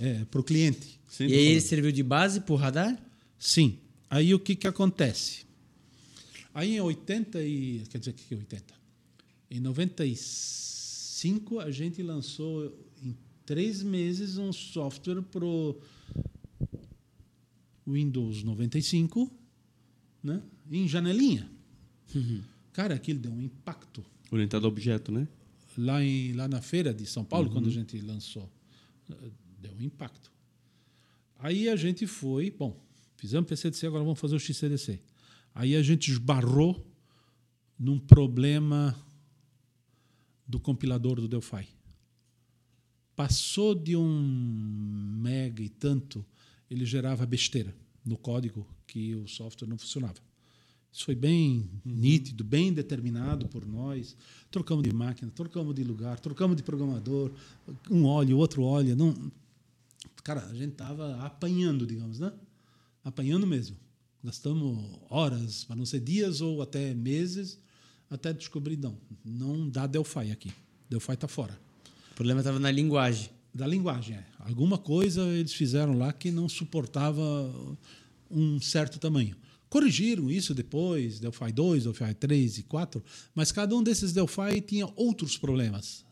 É, 0.00 0.24
para 0.24 0.40
o 0.40 0.44
cliente. 0.44 0.98
Sem 1.08 1.28
E 1.28 1.32
aí 1.32 1.36
dúvida. 1.38 1.50
ele 1.52 1.60
serviu 1.60 1.92
de 1.92 2.02
base 2.02 2.40
pro 2.40 2.56
radar? 2.56 3.00
Sim. 3.38 3.78
Aí 4.10 4.34
o 4.34 4.38
que, 4.38 4.56
que 4.56 4.66
acontece? 4.66 5.46
Aí 6.54 6.76
em 6.76 6.80
80 6.80 7.42
e. 7.42 7.82
Quer 7.90 7.98
dizer, 7.98 8.10
o 8.10 8.14
que 8.14 8.24
que 8.24 8.34
é 8.34 8.38
80? 8.38 8.74
Em 9.50 9.60
95 9.60 11.60
a 11.60 11.70
gente 11.70 12.02
lançou 12.02 12.66
em 13.02 13.16
três 13.46 13.82
meses 13.82 14.36
um 14.38 14.52
software 14.52 15.22
pro 15.22 15.78
Windows 17.86 18.42
95, 18.42 19.30
né? 20.22 20.42
Em 20.70 20.86
janelinha. 20.86 21.50
Cara, 22.72 22.94
aquilo 22.94 23.18
deu 23.18 23.32
um 23.32 23.40
impacto 23.42 24.04
Orientado 24.30 24.66
a 24.66 24.68
objeto, 24.68 25.10
né? 25.10 25.26
lá, 25.76 26.02
em, 26.02 26.32
lá 26.32 26.46
na 26.48 26.60
feira 26.60 26.92
de 26.92 27.06
São 27.06 27.24
Paulo, 27.24 27.50
quando 27.50 27.68
a 27.68 27.72
gente 27.72 27.98
lançou. 28.00 28.50
eh, 29.10 29.30
Deu 29.60 29.72
um 29.72 29.80
impacto. 29.82 30.30
Aí 31.38 31.68
a 31.68 31.74
gente 31.76 32.06
foi, 32.06 32.50
bom, 32.50 32.78
fizemos 33.16 33.48
PCDC, 33.48 33.86
agora 33.86 34.04
vamos 34.04 34.18
fazer 34.20 34.36
o 34.36 34.40
XCDC. 34.40 35.00
Aí 35.54 35.74
a 35.74 35.82
gente 35.82 36.10
esbarrou 36.10 36.86
num 37.78 37.98
problema 37.98 38.94
do 40.46 40.60
compilador 40.60 41.16
do 41.20 41.26
Delphi. 41.28 41.68
Passou 43.16 43.74
de 43.74 43.96
um 43.96 45.18
mega 45.20 45.62
e 45.62 45.68
tanto, 45.68 46.24
ele 46.70 46.84
gerava 46.84 47.26
besteira 47.26 47.74
no 48.04 48.16
código 48.16 48.66
que 48.86 49.14
o 49.16 49.26
software 49.26 49.68
não 49.68 49.76
funcionava. 49.78 50.20
Isso 50.92 51.04
foi 51.04 51.14
bem 51.14 51.70
nítido, 51.84 52.42
bem 52.42 52.72
determinado 52.72 53.46
por 53.48 53.66
nós. 53.66 54.16
Trocamos 54.50 54.82
de 54.82 54.92
máquina, 54.92 55.30
trocamos 55.34 55.74
de 55.74 55.84
lugar, 55.84 56.18
trocamos 56.18 56.56
de 56.56 56.62
programador, 56.62 57.30
um 57.90 58.04
olha, 58.04 58.34
o 58.34 58.38
outro 58.38 58.62
olha. 58.62 58.96
Não... 58.96 59.14
Cara, 60.24 60.44
a 60.46 60.54
gente 60.54 60.72
estava 60.72 61.16
apanhando, 61.24 61.86
digamos, 61.86 62.18
né? 62.18 62.32
Apanhando 63.04 63.46
mesmo. 63.46 63.76
Gastamos 64.22 64.98
horas, 65.08 65.64
para 65.64 65.76
não 65.76 65.86
ser 65.86 66.00
dias 66.00 66.40
ou 66.40 66.60
até 66.60 66.92
meses, 66.94 67.58
até 68.10 68.32
descobrir, 68.32 68.76
não, 68.76 68.96
não 69.24 69.68
dá 69.68 69.86
Delphi 69.86 70.32
aqui. 70.32 70.52
Delphi 70.90 71.12
está 71.12 71.28
fora. 71.28 71.58
O 72.12 72.14
problema 72.14 72.40
estava 72.40 72.58
na 72.58 72.70
linguagem. 72.70 73.30
Da 73.54 73.66
linguagem, 73.66 74.16
é. 74.16 74.24
Alguma 74.40 74.78
coisa 74.78 75.22
eles 75.28 75.52
fizeram 75.52 75.96
lá 75.96 76.12
que 76.12 76.30
não 76.30 76.48
suportava 76.48 77.22
um 78.30 78.60
certo 78.60 78.98
tamanho. 78.98 79.36
Corrigiram 79.68 80.30
isso 80.30 80.54
depois, 80.54 81.20
Delphi 81.20 81.52
2, 81.52 81.84
Delphi 81.84 82.14
3 82.14 82.58
e 82.58 82.62
4, 82.62 83.02
mas 83.34 83.52
cada 83.52 83.74
um 83.76 83.82
desses 83.82 84.12
Delphi 84.12 84.60
tinha 84.66 84.88
outros 84.96 85.36
problemas. 85.36 86.06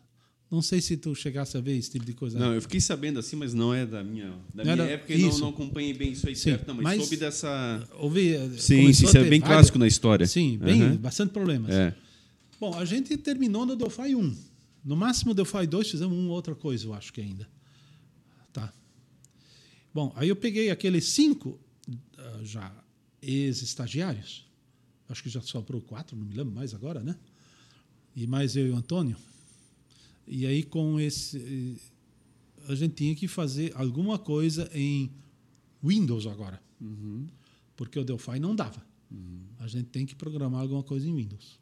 Não 0.51 0.63
sei 0.63 0.81
se 0.81 0.97
tu 0.97 1.13
chegasse 1.15 1.57
a 1.57 1.61
ver 1.61 1.77
esse 1.77 1.91
tipo 1.91 2.05
de 2.05 2.13
coisa. 2.13 2.39
Não, 2.39 2.55
eu 2.55 2.63
fiquei 2.63 2.81
sabendo 2.81 3.19
assim, 3.19 3.35
mas 3.35 3.53
não 3.53 3.75
é 3.75 3.85
da 3.85 4.05
minha, 4.05 4.29
da 4.55 4.63
Não 4.63 4.75
minha 4.75 4.85
era- 4.85 4.93
época 4.93 5.13
e 5.15 5.19
não, 5.23 5.39
não 5.39 5.49
acompanhei 5.49 5.93
bem 5.93 6.13
isso 6.13 6.29
aí 6.29 6.37
Sim, 6.37 6.43
certo. 6.51 6.69
Não, 6.69 6.75
mas, 6.75 6.85
mas- 6.85 6.99
soube 7.01 7.17
dessa. 7.17 7.89
Ouvi, 7.99 8.35
eh, 8.35 8.49
Sim, 8.51 8.93
sim, 8.93 9.05
isso 9.07 9.07
é 9.17 9.23
bem 9.25 9.41
vários- 9.41 9.43
clássico 9.49 9.79
na 9.79 9.87
história. 9.89 10.27
Sim, 10.27 10.57
bem, 10.59 10.83
Aham. 10.83 10.97
bastante 10.99 11.33
problemas. 11.33 11.73
É. 11.75 11.93
Bom, 12.61 12.75
a 12.75 12.85
gente 12.85 13.17
terminou 13.17 13.67
no 13.67 13.75
Delphi 13.75 14.15
1. 14.15 14.37
No 14.85 14.95
máximo, 14.97 15.35
Delphi 15.35 15.67
2 15.67 15.91
fizemos 15.91 16.17
uma 16.17 16.31
outra 16.33 16.55
coisa, 16.55 16.87
eu 16.87 16.95
acho 16.95 17.13
que 17.13 17.21
ainda. 17.21 17.49
Tá. 18.53 18.73
Bom, 19.93 20.13
aí 20.15 20.29
eu 20.29 20.37
peguei 20.37 20.71
aqueles 20.71 21.07
cinco 21.07 21.59
ah, 22.19 22.41
já 22.45 22.73
ex-estagiários. 23.27 24.47
Acho 25.09 25.23
que 25.23 25.29
já 25.29 25.41
sobrou 25.41 25.81
quatro, 25.81 26.17
não 26.17 26.25
me 26.25 26.35
lembro 26.35 26.55
mais 26.55 26.75
agora, 26.75 27.03
né? 27.03 27.17
E 28.15 28.27
mais 28.27 28.57
eu 28.57 28.67
e 28.67 28.71
o 28.71 28.77
Antônio. 28.77 29.17
E 30.27 30.47
aí, 30.47 30.63
com 30.63 30.99
esse. 30.99 31.81
A 32.69 32.75
gente 32.75 32.95
tinha 32.95 33.15
que 33.15 33.29
fazer 33.29 33.73
alguma 33.77 34.19
coisa 34.19 34.69
em 34.75 35.13
Windows 35.83 36.27
agora. 36.27 36.61
Porque 37.77 37.99
o 37.99 38.05
Delphi 38.05 38.41
não 38.41 38.57
dava. 38.57 38.85
A 39.59 39.69
gente 39.69 39.89
tem 39.91 40.05
que 40.05 40.15
programar 40.15 40.63
alguma 40.63 40.83
coisa 40.83 41.09
em 41.09 41.15
Windows. 41.15 41.61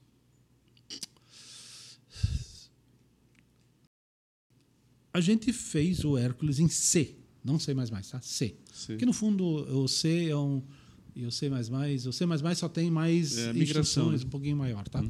A 5.13 5.21
gente 5.21 5.53
fez 5.53 6.05
o 6.05 6.17
Hércules 6.19 6.59
em 6.59 6.69
C, 6.69 7.17
não 7.45 7.57
C++, 7.59 7.73
tá? 8.11 8.21
C. 8.21 8.57
Porque 8.87 9.07
no 9.07 9.13
fundo 9.13 9.45
o 9.45 9.87
C 9.87 10.29
é 10.29 10.37
um 10.37 10.61
e 11.15 11.25
o 11.25 11.31
C++, 11.31 11.49
o 11.49 12.13
C++ 12.13 12.27
só 12.57 12.69
tem 12.69 12.91
mais 12.91 13.39
É 13.39 13.53
instruções 13.57 14.23
né? 14.23 14.27
um 14.27 14.31
pouquinho 14.31 14.57
maior, 14.57 14.87
tá? 14.89 15.03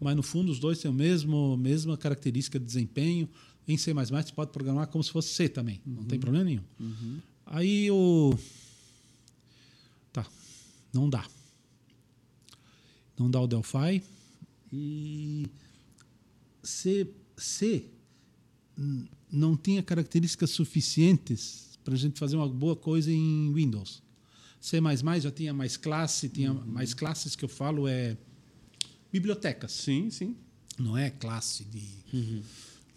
Mas 0.00 0.14
no 0.14 0.22
fundo 0.22 0.52
os 0.52 0.58
dois 0.58 0.78
têm 0.78 0.90
a 0.90 0.94
mesmo 0.94 1.56
mesma 1.56 1.96
característica 1.96 2.58
de 2.58 2.64
desempenho. 2.64 3.28
Em 3.66 3.76
C++ 3.76 3.92
você 3.92 4.32
pode 4.32 4.52
programar 4.52 4.86
como 4.88 5.02
se 5.02 5.10
fosse 5.10 5.28
C 5.30 5.48
também, 5.48 5.80
não 5.84 6.04
tem 6.04 6.18
problema 6.20 6.44
nenhum. 6.44 6.62
Aí 7.46 7.90
o 7.90 8.34
tá, 10.12 10.26
não 10.92 11.08
dá. 11.08 11.26
Não 13.18 13.30
dá 13.30 13.40
o 13.40 13.46
Delphi 13.46 14.02
e 14.72 15.46
C, 16.62 17.08
C 17.36 17.86
não 19.32 19.56
tinha 19.56 19.82
características 19.82 20.50
suficientes 20.50 21.78
para 21.82 21.94
a 21.94 21.96
gente 21.96 22.18
fazer 22.18 22.36
uma 22.36 22.48
boa 22.48 22.76
coisa 22.76 23.10
em 23.10 23.52
Windows. 23.52 24.02
C++ 24.66 24.80
já 25.20 25.30
tinha 25.30 25.54
mais 25.54 25.76
classe, 25.76 26.28
tinha 26.28 26.52
mais 26.52 26.92
classes 26.92 27.36
que 27.36 27.44
eu 27.44 27.48
falo 27.48 27.86
é 27.86 28.16
bibliotecas. 29.12 29.70
Sim, 29.70 30.10
sim. 30.10 30.36
Não 30.76 30.98
é 30.98 31.08
classe 31.08 31.62
de 31.64 32.42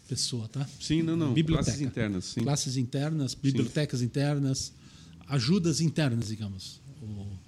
pessoa, 0.07 0.47
tá? 0.47 0.67
Sim, 0.81 1.03
não, 1.03 1.15
não. 1.15 1.31
Biblioteca. 1.31 1.65
Classes 1.65 1.81
internas, 1.87 2.25
sim. 2.25 2.41
Classes 2.41 2.75
internas, 2.75 3.35
bibliotecas 3.35 4.01
internas, 4.01 4.73
ajudas 5.27 5.79
internas, 5.79 6.29
digamos. 6.29 6.81
O, 7.03 7.39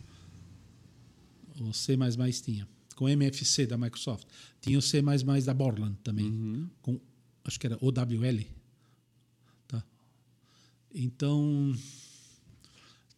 o 1.64 1.74
C++ 1.74 1.98
tinha. 2.46 2.70
Com 2.96 3.10
MFC 3.10 3.66
da 3.66 3.76
Microsoft. 3.76 4.28
Tinha 4.62 4.78
o 4.78 4.84
C++ 4.84 5.02
da 5.44 5.54
Borland 5.56 5.98
também. 6.04 6.28
Uhum. 6.28 6.70
Com, 6.84 7.02
acho 7.44 7.60
que 7.60 7.66
era 7.66 7.76
OWL. 7.82 8.46
Tá? 9.68 9.84
Então, 10.94 11.76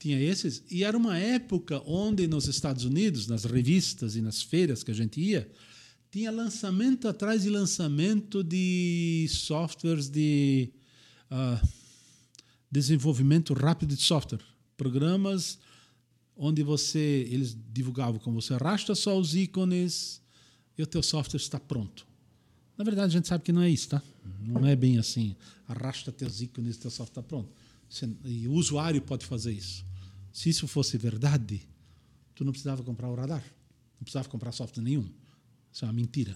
tinha 0.03 0.19
esses. 0.19 0.63
E 0.69 0.83
era 0.83 0.97
uma 0.97 1.17
época 1.17 1.81
onde 1.85 2.27
nos 2.27 2.47
Estados 2.47 2.83
Unidos, 2.83 3.25
nas 3.27 3.45
revistas 3.45 4.15
e 4.17 4.21
nas 4.21 4.41
feiras 4.41 4.83
que 4.83 4.91
a 4.91 4.93
gente 4.93 5.21
ia, 5.21 5.49
tinha 6.11 6.29
lançamento 6.29 7.07
atrás 7.07 7.43
de 7.43 7.49
lançamento 7.49 8.43
de 8.43 9.25
softwares 9.29 10.09
de 10.09 10.69
ah, 11.31 11.61
desenvolvimento 12.69 13.53
rápido 13.53 13.95
de 13.95 14.01
software. 14.03 14.41
Programas 14.75 15.57
onde 16.35 16.63
você 16.63 17.27
eles 17.31 17.55
divulgavam 17.73 18.19
como 18.19 18.41
você 18.41 18.53
arrasta 18.55 18.93
só 18.95 19.17
os 19.17 19.35
ícones 19.35 20.21
e 20.77 20.83
o 20.83 20.87
teu 20.87 21.01
software 21.01 21.39
está 21.39 21.59
pronto. 21.59 22.05
Na 22.77 22.83
verdade, 22.83 23.07
a 23.07 23.17
gente 23.17 23.27
sabe 23.27 23.43
que 23.43 23.51
não 23.53 23.61
é 23.61 23.69
isso, 23.69 23.87
tá? 23.89 24.01
Não 24.41 24.65
é 24.67 24.75
bem 24.75 24.97
assim. 24.97 25.35
Arrasta 25.67 26.11
teus 26.11 26.41
ícones 26.41 26.75
e 26.75 26.79
teu 26.79 26.91
software 26.91 27.11
está 27.11 27.23
pronto. 27.23 27.49
Você- 27.89 28.09
E 28.25 28.47
o 28.47 28.53
usuário 28.53 29.01
pode 29.01 29.25
fazer 29.25 29.53
isso. 29.53 29.85
Se 30.33 30.49
isso 30.49 30.67
fosse 30.67 30.97
verdade, 30.97 31.61
tu 32.35 32.43
não 32.43 32.51
precisava 32.51 32.83
comprar 32.83 33.07
o 33.09 33.15
radar. 33.15 33.43
Não 33.99 34.03
precisava 34.03 34.27
comprar 34.27 34.51
software 34.51 34.83
nenhum. 34.83 35.07
Isso 35.71 35.85
é 35.85 35.87
uma 35.87 35.93
mentira. 35.93 36.35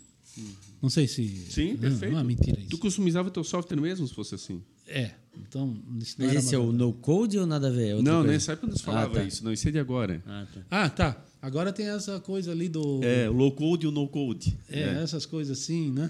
Não 0.81 0.89
sei 0.89 1.07
se. 1.07 1.27
Sim, 1.49 1.71
não, 1.71 1.79
perfeito. 1.79 2.11
Não 2.13 2.19
é 2.19 2.23
mentira 2.23 2.59
isso. 2.59 2.69
Tu 2.69 2.77
customizava 2.77 3.31
teu 3.31 3.43
software 3.43 3.79
mesmo, 3.81 4.07
se 4.07 4.13
fosse 4.13 4.35
assim? 4.35 4.61
É. 4.85 5.11
Então, 5.35 5.75
isso 5.99 6.15
não 6.19 6.27
Mas 6.27 6.35
esse 6.37 6.55
é 6.55 6.57
uma 6.57 6.69
o 6.69 6.71
no 6.71 6.93
code 6.93 7.37
ou 7.39 7.45
nada 7.45 7.67
a 7.67 7.71
ver? 7.71 7.89
É 7.89 7.95
outra 7.95 8.11
não, 8.11 8.19
coisa? 8.19 8.33
nessa 8.33 8.51
época 8.53 8.67
não 8.67 8.75
se 8.77 8.83
falava 8.83 9.11
Ah, 9.17 9.21
tá. 9.21 9.23
isso. 9.23 9.43
Não, 9.43 9.51
isso 9.51 9.67
é 9.67 9.71
de 9.71 9.79
agora. 9.79 10.23
Ah, 10.25 10.47
tá. 10.53 10.61
Ah, 10.69 10.89
tá. 10.89 11.25
Agora 11.41 11.73
tem 11.73 11.87
essa 11.87 12.19
coisa 12.19 12.51
ali 12.51 12.69
do. 12.69 13.03
É, 13.03 13.29
o 13.29 13.33
low 13.33 13.51
code 13.51 13.85
e 13.85 13.89
o 13.89 13.91
no 13.91 14.07
code. 14.07 14.57
É, 14.69 15.01
essas 15.01 15.25
coisas 15.25 15.59
assim, 15.59 15.91
né? 15.91 16.09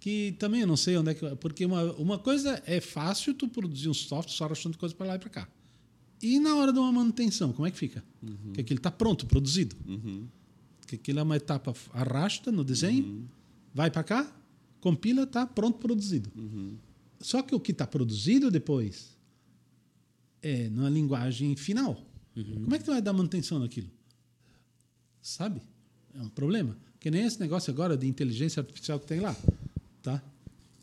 Que 0.00 0.32
também 0.38 0.60
eu 0.62 0.66
não 0.66 0.76
sei 0.76 0.96
onde 0.96 1.10
é 1.10 1.14
que. 1.14 1.36
Porque 1.36 1.64
uma, 1.64 1.82
uma 1.94 2.18
coisa 2.18 2.62
é 2.66 2.80
fácil 2.80 3.34
tu 3.34 3.48
produzir 3.48 3.88
um 3.88 3.94
software 3.94 4.34
só 4.34 4.44
arrastando 4.44 4.76
coisa 4.76 4.94
para 4.94 5.06
lá 5.06 5.14
e 5.16 5.18
para 5.18 5.30
cá. 5.30 5.48
E 6.22 6.38
na 6.38 6.54
hora 6.54 6.72
de 6.72 6.78
uma 6.78 6.92
manutenção, 6.92 7.52
como 7.52 7.66
é 7.66 7.70
que 7.70 7.76
fica? 7.76 8.04
Que 8.54 8.60
aquilo 8.60 8.78
está 8.78 8.92
pronto, 8.92 9.26
produzido. 9.26 9.74
Uhum. 9.86 10.28
Que 10.86 10.94
aquilo 10.94 11.18
é 11.18 11.22
uma 11.22 11.36
etapa 11.36 11.74
arrasta 11.92 12.52
no 12.52 12.62
desenho, 12.62 13.28
vai 13.74 13.90
para 13.90 14.04
cá, 14.04 14.32
compila, 14.80 15.26
tá 15.26 15.44
pronto, 15.44 15.78
produzido. 15.78 16.30
Só 17.20 17.42
que 17.42 17.54
o 17.54 17.60
que 17.60 17.72
está 17.72 17.86
produzido 17.86 18.50
depois 18.50 19.16
é 20.40 20.68
na 20.70 20.88
linguagem 20.88 21.56
final. 21.56 22.00
Como 22.34 22.74
é 22.74 22.78
que 22.78 22.84
tu 22.84 22.92
vai 22.92 23.02
dar 23.02 23.12
manutenção 23.12 23.58
naquilo? 23.58 23.90
Sabe? 25.20 25.60
É 26.14 26.20
um 26.20 26.28
problema. 26.28 26.76
Que 27.00 27.10
nem 27.10 27.24
esse 27.24 27.40
negócio 27.40 27.72
agora 27.72 27.96
de 27.96 28.06
inteligência 28.06 28.60
artificial 28.60 29.00
que 29.00 29.06
tem 29.06 29.20
lá. 29.20 29.36
Tá? 30.02 30.22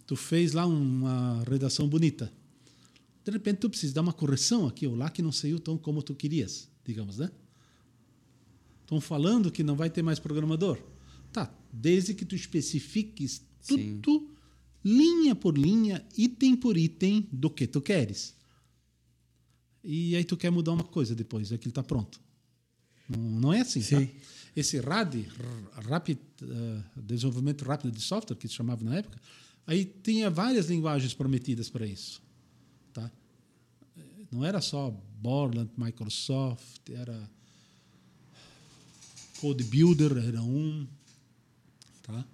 Tu 0.05 0.15
fez 0.15 0.53
lá 0.53 0.65
uma 0.65 1.43
redação 1.43 1.87
bonita. 1.87 2.31
De 3.29 3.37
repente 3.37 3.59
tu 3.59 3.69
precisa 3.69 3.93
dar 3.93 4.01
uma 4.01 4.13
correção 4.13 4.67
aqui 4.67 4.87
ou 4.87 4.95
lá 4.95 5.09
que 5.09 5.21
não 5.21 5.31
saiu 5.31 5.59
tão 5.59 5.77
como 5.77 6.01
tu 6.01 6.15
querias, 6.15 6.67
digamos, 6.83 7.17
né? 7.19 7.31
Estão 8.81 8.99
falando 8.99 9.51
que 9.51 9.63
não 9.63 9.75
vai 9.75 9.89
ter 9.89 10.01
mais 10.01 10.17
programador. 10.17 10.81
Tá, 11.31 11.53
desde 11.71 12.15
que 12.15 12.25
tu 12.25 12.35
especifiques 12.35 13.43
Sim. 13.61 13.99
tudo, 14.01 14.31
linha 14.83 15.35
por 15.35 15.55
linha, 15.55 16.03
item 16.17 16.55
por 16.55 16.75
item, 16.75 17.27
do 17.31 17.51
que 17.51 17.67
tu 17.67 17.81
queres. 17.81 18.35
E 19.83 20.15
aí 20.15 20.23
tu 20.23 20.35
quer 20.35 20.49
mudar 20.49 20.71
uma 20.71 20.83
coisa 20.83 21.13
depois, 21.13 21.51
aquilo 21.51 21.69
está 21.69 21.83
pronto. 21.83 22.19
Não, 23.07 23.21
não 23.39 23.53
é 23.53 23.61
assim, 23.61 23.81
tá? 23.81 24.01
Esse 24.55 24.79
RAD, 24.79 25.27
Rapid, 25.87 26.17
eh, 26.41 26.83
Desenvolvimento 26.95 27.63
Rápido 27.63 27.91
de 27.91 28.01
Software, 28.01 28.35
que 28.35 28.47
se 28.47 28.55
chamava 28.55 28.83
na 28.83 28.97
época, 28.97 29.21
aí 29.67 29.85
tinha 29.85 30.31
várias 30.31 30.67
linguagens 30.67 31.13
prometidas 31.13 31.69
para 31.69 31.85
isso. 31.85 32.27
Não 34.31 34.45
era 34.45 34.61
só 34.61 34.91
Borland, 35.21 35.69
Microsoft, 35.77 36.89
era 36.89 37.29
Code 39.39 39.63
Builder, 39.63 40.17
era 40.17 40.41
um. 40.41 40.87
Tá? 42.03 42.25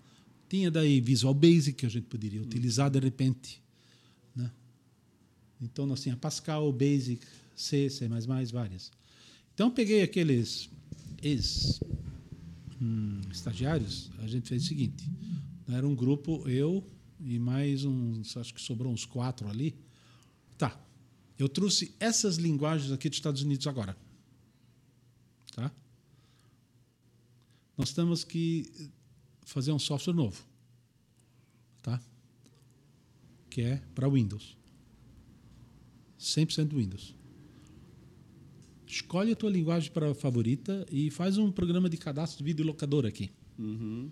Tinha 0.49 0.69
daí 0.69 0.99
Visual 0.99 1.33
Basic, 1.33 1.73
que 1.73 1.85
a 1.85 1.89
gente 1.89 2.05
poderia 2.07 2.41
utilizar 2.41 2.89
de 2.89 2.99
repente. 2.99 3.61
Né? 4.35 4.51
Então, 5.61 5.85
nós 5.85 6.01
tinha 6.01 6.17
Pascal, 6.17 6.71
Basic, 6.71 7.25
C, 7.55 7.89
C++, 7.89 8.07
várias. 8.51 8.91
Então, 9.53 9.71
peguei 9.71 10.01
aqueles 10.01 10.69
ex 11.21 11.79
hum, 12.81 13.21
estagiários, 13.31 14.11
a 14.19 14.27
gente 14.27 14.49
fez 14.49 14.63
o 14.63 14.67
seguinte. 14.67 15.09
Era 15.67 15.87
um 15.87 15.95
grupo, 15.95 16.47
eu 16.47 16.85
e 17.19 17.39
mais 17.39 17.85
uns, 17.85 18.35
acho 18.37 18.53
que 18.53 18.61
sobrou 18.61 18.91
uns 18.91 19.05
quatro 19.05 19.47
ali. 19.47 19.75
Tá, 20.57 20.79
eu 21.37 21.49
trouxe 21.49 21.93
essas 21.99 22.37
linguagens 22.37 22.91
aqui 22.91 23.09
dos 23.09 23.17
Estados 23.17 23.41
Unidos 23.41 23.67
agora. 23.67 23.95
Tá? 25.53 25.71
Nós 27.77 27.93
temos 27.93 28.23
que 28.23 28.89
fazer 29.45 29.71
um 29.71 29.79
software 29.79 30.13
novo. 30.13 30.43
Tá? 31.81 32.01
Que 33.49 33.61
é 33.61 33.81
para 33.93 34.09
Windows. 34.09 34.57
100% 36.19 36.73
Windows. 36.73 37.13
Escolhe 38.87 39.31
a 39.31 39.35
tua 39.35 39.49
linguagem 39.49 39.91
para 39.91 40.13
favorita 40.13 40.85
e 40.89 41.11
faz 41.11 41.37
um 41.37 41.51
programa 41.51 41.89
de 41.89 41.97
cadastro 41.97 42.37
de 42.37 42.43
videolocador 42.43 43.05
aqui. 43.05 43.29
Uhum. 43.59 44.09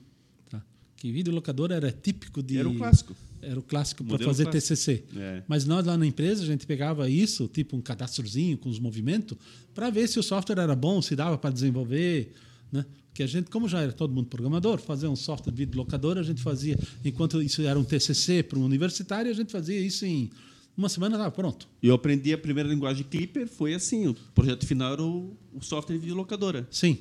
Tá? 0.49 0.63
Que 0.97 1.11
videolocador 1.11 1.71
era 1.71 1.91
típico 1.91 2.43
de. 2.43 2.57
Era 2.57 2.69
o 2.69 2.75
clássico. 2.75 3.15
Era 3.45 3.59
o 3.59 3.63
clássico 3.63 4.03
para 4.03 4.17
fazer 4.19 4.43
clássico. 4.43 4.75
TCC. 4.75 5.03
É. 5.15 5.43
Mas 5.47 5.65
nós 5.65 5.85
lá 5.85 5.97
na 5.97 6.05
empresa, 6.05 6.43
a 6.43 6.45
gente 6.45 6.65
pegava 6.65 7.09
isso, 7.09 7.47
tipo 7.47 7.75
um 7.75 7.81
cadastrozinho 7.81 8.57
com 8.57 8.69
os 8.69 8.79
movimentos, 8.79 9.37
para 9.73 9.89
ver 9.89 10.07
se 10.07 10.19
o 10.19 10.23
software 10.23 10.59
era 10.59 10.75
bom, 10.75 11.01
se 11.01 11.15
dava 11.15 11.37
para 11.37 11.51
desenvolver. 11.51 12.33
Né? 12.71 12.85
Que 13.13 13.21
a 13.21 13.27
gente, 13.27 13.49
como 13.49 13.67
já 13.67 13.81
era 13.81 13.91
todo 13.91 14.13
mundo 14.13 14.27
programador, 14.27 14.79
fazer 14.79 15.07
um 15.07 15.15
software 15.15 15.51
de 15.51 15.65
videolocador, 15.65 16.17
a 16.17 16.23
gente 16.23 16.41
fazia, 16.41 16.77
enquanto 17.05 17.41
isso 17.41 17.61
era 17.61 17.77
um 17.77 17.83
TCC 17.83 18.41
para 18.41 18.57
um 18.57 18.63
universitário, 18.65 19.29
a 19.29 19.33
gente 19.33 19.51
fazia 19.51 19.79
isso 19.79 20.05
em 20.05 20.31
uma 20.75 20.89
semana, 20.89 21.15
estava 21.15 21.31
pronto. 21.31 21.67
Eu 21.81 21.93
aprendi 21.93 22.33
a 22.33 22.37
primeira 22.37 22.67
linguagem 22.67 23.05
Clipper, 23.07 23.47
foi 23.47 23.75
assim. 23.75 24.07
O 24.07 24.15
projeto 24.33 24.65
final 24.65 24.93
era 24.93 25.03
o, 25.03 25.37
o 25.53 25.61
software 25.61 25.99
de 25.99 26.11
locadora. 26.11 26.67
Sim. 26.71 26.97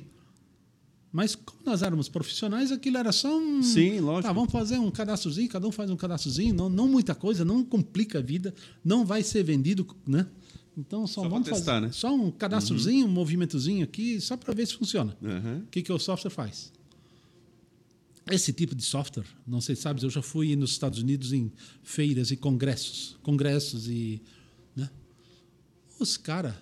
Mas 1.13 1.35
como 1.35 1.61
nós 1.63 1.83
éramos 1.83 2.09
profissionais, 2.09 2.71
aquilo 2.71 2.97
era 2.97 3.11
só 3.11 3.37
um. 3.37 3.61
Sim, 3.61 3.99
lógico. 3.99 4.23
Tá, 4.23 4.33
vamos 4.33 4.51
fazer 4.51 4.79
um 4.79 4.89
cadastrozinho, 4.89 5.47
cada 5.47 5.67
um 5.67 5.71
faz 5.71 5.91
um 5.91 5.95
cadastrozinho, 5.95 6.55
não, 6.55 6.67
não 6.67 6.87
muita 6.87 7.13
coisa, 7.13 7.45
não 7.45 7.63
complica 7.63 8.17
a 8.17 8.21
vida, 8.21 8.51
não 8.83 9.05
vai 9.05 9.21
ser 9.21 9.43
vendido, 9.43 9.85
né? 10.07 10.25
Então 10.75 11.05
só, 11.05 11.21
Só 11.21 11.29
vamos 11.29 11.47
testar, 11.47 11.73
fazer 11.73 11.85
né? 11.85 11.91
só 11.91 12.15
um 12.15 12.31
cadastrozinho, 12.31 13.05
um 13.05 13.09
movimentozinho 13.09 13.83
aqui, 13.83 14.19
só 14.19 14.35
para 14.35 14.55
ver 14.55 14.65
se 14.65 14.73
funciona. 14.73 15.15
Uhum. 15.21 15.59
O 15.59 15.67
que, 15.67 15.83
que 15.83 15.93
o 15.93 15.99
software 15.99 16.31
faz? 16.31 16.73
Esse 18.31 18.51
tipo 18.51 18.73
de 18.73 18.81
software, 18.81 19.27
não 19.45 19.61
sei 19.61 19.75
se 19.75 19.83
sabes, 19.83 20.01
eu 20.01 20.09
já 20.09 20.23
fui 20.23 20.55
nos 20.55 20.71
Estados 20.71 20.97
Unidos 20.97 21.31
em 21.31 21.51
feiras 21.83 22.31
e 22.31 22.37
congressos, 22.37 23.19
congressos 23.21 23.87
e, 23.87 24.19
né? 24.75 24.89
Os 25.99 26.17
caras 26.17 26.55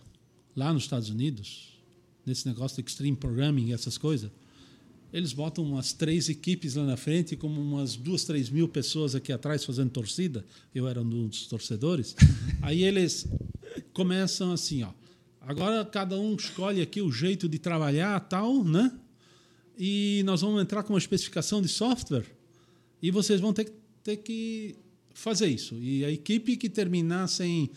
lá 0.53 0.73
nos 0.73 0.83
Estados 0.83 1.09
Unidos, 1.09 1.69
nesse 2.25 2.45
negócio 2.45 2.83
de 2.83 2.89
extreme 2.89 3.15
programming 3.15 3.71
essas 3.71 3.97
coisas, 3.97 4.29
eles 5.13 5.33
botam 5.33 5.63
umas 5.63 5.91
três 5.91 6.29
equipes 6.29 6.75
lá 6.75 6.85
na 6.85 6.95
frente, 6.95 7.35
como 7.35 7.59
umas 7.59 7.95
duas, 7.95 8.23
três 8.23 8.49
mil 8.49 8.67
pessoas 8.67 9.13
aqui 9.13 9.31
atrás 9.31 9.65
fazendo 9.65 9.89
torcida. 9.89 10.45
Eu 10.73 10.87
era 10.87 11.01
um 11.01 11.27
dos 11.27 11.47
torcedores. 11.47 12.15
Aí 12.61 12.83
eles 12.83 13.27
começam 13.93 14.51
assim, 14.51 14.83
ó. 14.83 14.91
Agora 15.41 15.83
cada 15.83 16.17
um 16.19 16.35
escolhe 16.35 16.81
aqui 16.81 17.01
o 17.01 17.11
jeito 17.11 17.49
de 17.49 17.59
trabalhar, 17.59 18.19
tal, 18.21 18.63
né? 18.63 18.91
E 19.77 20.21
nós 20.25 20.41
vamos 20.41 20.61
entrar 20.61 20.83
com 20.83 20.93
uma 20.93 20.99
especificação 20.99 21.61
de 21.61 21.67
software 21.67 22.25
e 23.01 23.09
vocês 23.09 23.41
vão 23.41 23.51
ter 23.51 23.65
que, 23.65 23.73
ter 24.03 24.17
que 24.17 24.75
fazer 25.13 25.47
isso. 25.47 25.75
E 25.75 26.05
a 26.05 26.11
equipe 26.11 26.55
que 26.55 26.69
terminar 26.69 27.27
sem, 27.27 27.69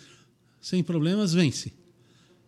sem 0.60 0.82
problemas 0.82 1.32
vence. 1.32 1.72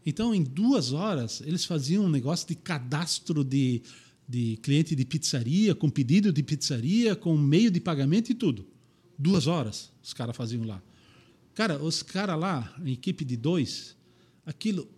Então, 0.04 0.32
em 0.32 0.42
duas 0.44 0.92
horas, 0.92 1.42
eles 1.44 1.64
faziam 1.64 2.04
um 2.04 2.08
negócio 2.08 2.46
de 2.46 2.54
cadastro 2.54 3.42
de, 3.42 3.82
de 4.28 4.56
cliente 4.58 4.94
de 4.94 5.04
pizzaria, 5.04 5.74
com 5.74 5.88
pedido 5.88 6.32
de 6.32 6.42
pizzaria, 6.42 7.14
com 7.14 7.36
meio 7.36 7.70
de 7.70 7.80
pagamento 7.80 8.30
e 8.30 8.34
tudo. 8.34 8.66
Duas 9.18 9.46
horas 9.46 9.90
os 10.06 10.14
caras 10.14 10.36
faziam 10.36 10.64
lá. 10.64 10.80
Cara, 11.52 11.82
os 11.82 12.02
caras 12.02 12.38
lá, 12.38 12.72
a 12.80 12.88
equipe 12.88 13.24
de 13.24 13.36
dois, 13.36 13.96
aquilo, 14.44 14.88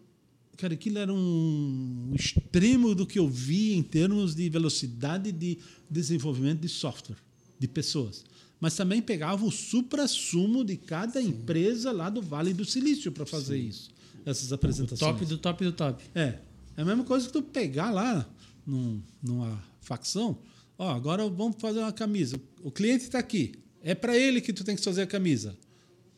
cara, 0.56 0.74
aquilo 0.74 0.98
era 0.98 1.12
um 1.12 2.12
extremo 2.14 2.94
do 2.94 3.06
que 3.06 3.18
eu 3.18 3.26
vi 3.26 3.72
em 3.72 3.82
termos 3.82 4.34
de 4.34 4.50
velocidade 4.50 5.32
de 5.32 5.56
desenvolvimento 5.88 6.60
de 6.60 6.68
software, 6.68 7.16
de 7.59 7.66
pessoas. 7.66 8.24
Mas 8.60 8.76
também 8.76 9.00
pegava 9.00 9.46
o 9.46 9.50
supra-sumo 9.50 10.62
de 10.62 10.76
cada 10.76 11.22
empresa 11.22 11.90
lá 11.90 12.10
do 12.10 12.20
Vale 12.20 12.52
do 12.52 12.64
Silício 12.64 13.10
para 13.10 13.24
fazer 13.24 13.56
isso, 13.56 13.88
essas 14.26 14.52
apresentações. 14.52 15.12
Top 15.12 15.24
do 15.24 15.38
top 15.38 15.64
do 15.64 15.72
top. 15.72 16.05
É. 16.14 16.40
É 16.76 16.82
a 16.82 16.84
mesma 16.84 17.05
coisa 17.05 17.26
que 17.26 17.32
tu 17.32 17.42
pegar 17.42 17.90
lá 17.90 18.28
num- 18.68 19.02
numa 19.22 19.62
facção. 19.80 20.38
Ó, 20.76 20.88
agora 20.90 21.28
vamos 21.28 21.56
fazer 21.60 21.80
uma 21.80 21.92
camisa. 21.92 22.40
O 22.62 22.70
cliente 22.70 23.04
está 23.04 23.18
aqui. 23.18 23.54
É 23.82 23.94
para 23.94 24.16
ele 24.16 24.40
que 24.40 24.52
tu 24.52 24.62
tem 24.62 24.76
que 24.76 24.84
fazer 24.84 25.02
a 25.02 25.06
camisa. 25.06 25.56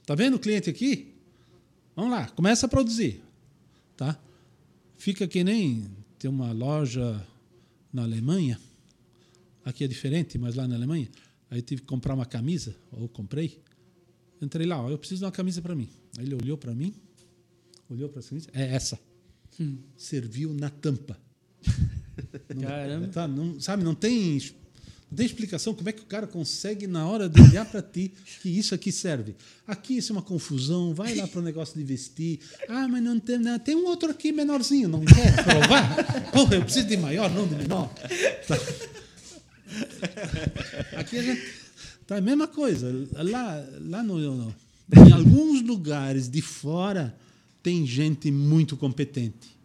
Tá 0.04 0.14
vendo 0.14 0.34
o 0.34 0.38
cliente 0.38 0.68
aqui? 0.68 1.14
Vamos 1.94 2.10
lá, 2.10 2.28
começa 2.30 2.66
a 2.66 2.68
produzir. 2.68 3.22
Tá? 3.96 4.18
Fica 4.96 5.26
que 5.28 5.44
nem 5.44 5.86
tem 6.18 6.30
uma 6.30 6.52
loja 6.52 7.24
na 7.92 8.02
Alemanha. 8.02 8.60
Aqui 9.64 9.84
é 9.84 9.88
diferente, 9.88 10.36
mas 10.38 10.54
lá 10.56 10.66
na 10.66 10.74
Alemanha. 10.74 11.08
Aí 11.50 11.58
eu 11.58 11.62
tive 11.62 11.82
que 11.82 11.86
comprar 11.86 12.14
uma 12.14 12.26
camisa, 12.26 12.74
ou 12.92 13.08
comprei. 13.08 13.60
Entrei 14.40 14.66
lá, 14.66 14.82
ó, 14.82 14.88
eu 14.90 14.98
preciso 14.98 15.20
de 15.20 15.24
uma 15.26 15.32
camisa 15.32 15.60
para 15.60 15.74
mim. 15.74 15.88
Aí 16.18 16.24
ele 16.24 16.34
olhou 16.34 16.56
para 16.56 16.74
mim, 16.74 16.94
olhou 17.88 18.08
para 18.08 18.20
a 18.20 18.22
camisa, 18.24 18.48
é 18.52 18.74
essa 18.74 18.98
serviu 19.96 20.54
na 20.54 20.70
tampa. 20.70 21.18
Não- 22.54 22.62
Caramba. 22.62 23.08
tá, 23.08 23.28
não, 23.28 23.60
sabe, 23.60 23.82
não 23.84 23.94
tem, 23.94 24.38
não 25.10 25.16
tem 25.16 25.26
explicação 25.26 25.74
como 25.74 25.88
é 25.88 25.92
que 25.92 26.02
o 26.02 26.06
cara 26.06 26.26
consegue, 26.26 26.86
na 26.86 27.06
hora 27.06 27.28
de 27.28 27.40
olhar 27.40 27.64
para 27.64 27.82
ti, 27.82 28.12
que 28.42 28.48
isso 28.48 28.74
aqui 28.74 28.92
serve. 28.92 29.34
Aqui 29.66 29.96
isso 29.96 30.12
é 30.12 30.16
uma 30.16 30.22
confusão, 30.22 30.94
vai 30.94 31.14
lá 31.14 31.26
para 31.26 31.40
o 31.40 31.42
negócio 31.42 31.76
de 31.78 31.84
vestir. 31.84 32.40
Ah, 32.68 32.86
mas 32.88 33.02
não 33.02 33.18
tem, 33.18 33.38
não, 33.38 33.58
tem 33.58 33.74
um 33.76 33.86
outro 33.86 34.10
aqui 34.10 34.32
menorzinho, 34.32 34.88
não 34.88 35.04
quer 35.04 35.34
provar? 35.44 36.30
Porra, 36.32 36.54
eu 36.56 36.62
preciso 36.62 36.86
de 36.86 36.96
maior, 36.96 37.30
não 37.32 37.46
de 37.46 37.54
menor. 37.56 37.92
Tá. 38.46 38.56
Aqui 40.96 41.18
a 41.18 41.22
gente. 41.22 41.60
Tá 42.06 42.16
a 42.16 42.20
mesma 42.20 42.48
coisa. 42.48 42.92
Lá, 43.12 43.64
lá 43.82 44.02
no, 44.02 44.18
no- 44.18 44.54
em 45.06 45.12
alguns 45.12 45.62
lugares 45.62 46.28
de 46.28 46.42
fora 46.42 47.16
tem 47.62 47.86
gente 47.86 48.30
muito 48.32 48.76
competente 48.76 49.56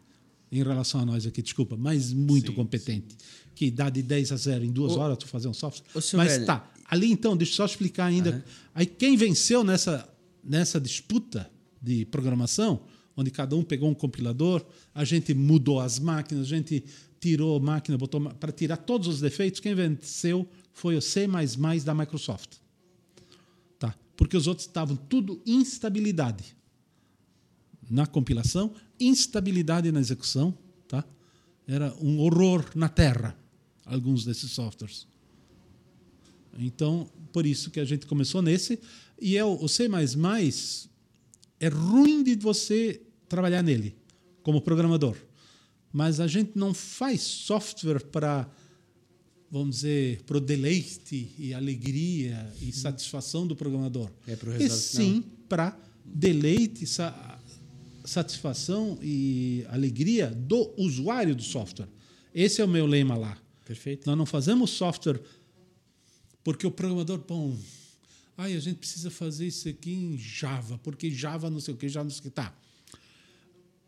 em 0.59 0.63
relação 0.63 1.01
a 1.01 1.05
nós 1.05 1.25
aqui, 1.25 1.41
desculpa, 1.41 1.75
mas 1.77 2.13
muito 2.13 2.53
competente. 2.53 3.15
Que 3.53 3.71
dá 3.71 3.89
de 3.89 4.01
10 4.01 4.31
a 4.31 4.35
0 4.35 4.65
em 4.65 4.71
duas 4.71 4.93
Ô, 4.93 4.99
horas 4.99 5.17
tu 5.17 5.27
fazer 5.27 5.47
um 5.47 5.53
software. 5.53 5.87
mas 5.93 6.33
velho. 6.33 6.45
tá. 6.45 6.71
Ali 6.89 7.11
então, 7.11 7.35
deixa 7.35 7.53
eu 7.53 7.55
só 7.55 7.65
explicar 7.65 8.05
ainda. 8.05 8.43
Aí 8.73 8.85
quem 8.85 9.17
venceu 9.17 9.63
nessa, 9.63 10.07
nessa 10.43 10.79
disputa 10.79 11.49
de 11.81 12.05
programação, 12.05 12.81
onde 13.15 13.31
cada 13.31 13.55
um 13.55 13.63
pegou 13.63 13.89
um 13.89 13.93
compilador, 13.93 14.65
a 14.93 15.03
gente 15.05 15.33
mudou 15.33 15.79
as 15.79 15.99
máquinas, 15.99 16.45
a 16.45 16.49
gente 16.49 16.83
tirou 17.19 17.59
máquina, 17.59 17.97
botou 17.97 18.21
para 18.21 18.51
tirar 18.51 18.77
todos 18.77 19.07
os 19.07 19.21
defeitos, 19.21 19.59
quem 19.59 19.73
venceu 19.73 20.47
foi 20.71 20.95
o 20.95 21.01
C++ 21.01 21.27
da 21.83 21.93
Microsoft. 21.93 22.57
Tá? 23.79 23.95
Porque 24.15 24.35
os 24.35 24.45
outros 24.45 24.67
estavam 24.67 24.95
tudo 24.95 25.41
instabilidade 25.45 26.55
na 27.89 28.05
compilação, 28.05 28.73
instabilidade 28.99 29.91
na 29.91 29.99
execução, 29.99 30.57
tá? 30.87 31.03
Era 31.67 31.93
um 32.01 32.19
horror 32.19 32.65
na 32.75 32.89
terra 32.89 33.37
alguns 33.85 34.25
desses 34.25 34.51
softwares. 34.51 35.07
Então, 36.57 37.09
por 37.31 37.45
isso 37.45 37.69
que 37.69 37.79
a 37.79 37.85
gente 37.85 38.05
começou 38.05 38.41
nesse 38.41 38.79
e 39.19 39.37
é 39.37 39.43
o 39.43 39.63
o 39.63 39.67
C++ 39.67 39.87
é 41.59 41.67
ruim 41.67 42.23
de 42.23 42.35
você 42.35 43.01
trabalhar 43.27 43.61
nele 43.61 43.95
como 44.41 44.61
programador. 44.61 45.15
Mas 45.91 46.19
a 46.19 46.27
gente 46.27 46.51
não 46.55 46.73
faz 46.73 47.21
software 47.21 48.03
para 48.05 48.49
vamos 49.49 49.77
dizer, 49.77 50.21
para 50.23 50.37
o 50.37 50.41
deleite 50.41 51.33
e 51.37 51.53
alegria 51.53 52.51
e 52.61 52.73
satisfação 52.73 53.47
do 53.47 53.55
programador. 53.55 54.11
É 54.27 54.35
pro 54.35 54.51
e 54.51 54.57
resultado 54.57 54.79
sim 54.79 55.23
para 55.47 55.79
deleite, 56.03 56.85
satisfação 58.05 58.97
e 59.01 59.65
alegria 59.69 60.29
do 60.29 60.73
usuário 60.77 61.35
do 61.35 61.43
software. 61.43 61.87
Esse 62.33 62.61
é 62.61 62.65
o 62.65 62.67
meu 62.67 62.85
lema 62.85 63.17
lá. 63.17 63.37
Perfeito. 63.65 64.07
Nós 64.07 64.17
não 64.17 64.25
fazemos 64.25 64.69
software 64.69 65.19
porque 66.43 66.67
o 66.67 66.71
programador, 66.71 67.17
bom, 67.17 67.57
ai, 68.37 68.55
a 68.55 68.59
gente 68.59 68.77
precisa 68.77 69.09
fazer 69.09 69.47
isso 69.47 69.67
aqui 69.67 69.93
em 69.93 70.17
Java, 70.17 70.77
porque 70.77 71.09
Java 71.09 71.49
não 71.49 71.59
sei 71.59 71.73
o 71.73 71.77
que, 71.77 71.89
Java 71.89 72.03
não 72.03 72.11
sei 72.11 72.19
o 72.19 72.23
que. 72.23 72.29
Tá. 72.29 72.55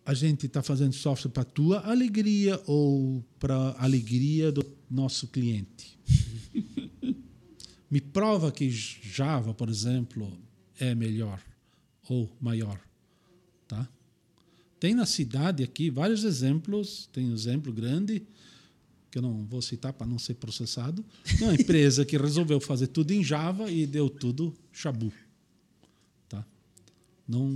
A 0.04 0.14
gente 0.14 0.48
está 0.48 0.64
fazendo 0.64 0.94
software 0.94 1.30
para 1.30 1.44
a 1.44 1.46
tua 1.46 1.80
alegria 1.82 2.60
ou 2.66 3.24
para 3.38 3.54
a 3.54 3.84
alegria 3.84 4.52
do 4.52 4.66
nosso 4.90 5.28
cliente. 5.28 6.00
Me 7.92 8.02
prova 8.02 8.52
que 8.52 8.70
Java, 8.72 9.54
por 9.54 9.70
exemplo, 9.70 10.36
é 10.80 10.96
melhor 10.96 11.42
ou 12.10 12.36
maior. 12.42 12.87
Tem 14.80 14.94
na 14.94 15.06
cidade 15.06 15.64
aqui 15.64 15.90
vários 15.90 16.24
exemplos, 16.24 17.10
tem 17.12 17.30
um 17.30 17.34
exemplo 17.34 17.74
grande, 17.74 18.24
que 19.10 19.18
eu 19.18 19.22
não 19.22 19.46
vou 19.46 19.62
citar 19.62 19.94
para 19.94 20.06
não 20.06 20.20
ser 20.20 20.36
processado, 20.36 21.04
de 21.26 21.44
uma 21.44 21.54
empresa 21.56 22.06
que 22.06 22.18
resolveu 22.18 22.60
fazer 22.60 22.88
tudo 22.88 23.12
em 23.12 23.24
Java 23.24 23.72
e 23.72 23.88
deu 23.88 24.10
tudo 24.10 24.54
chabu. 24.72 25.12
Tá? 26.30 26.46
Não, 27.28 27.50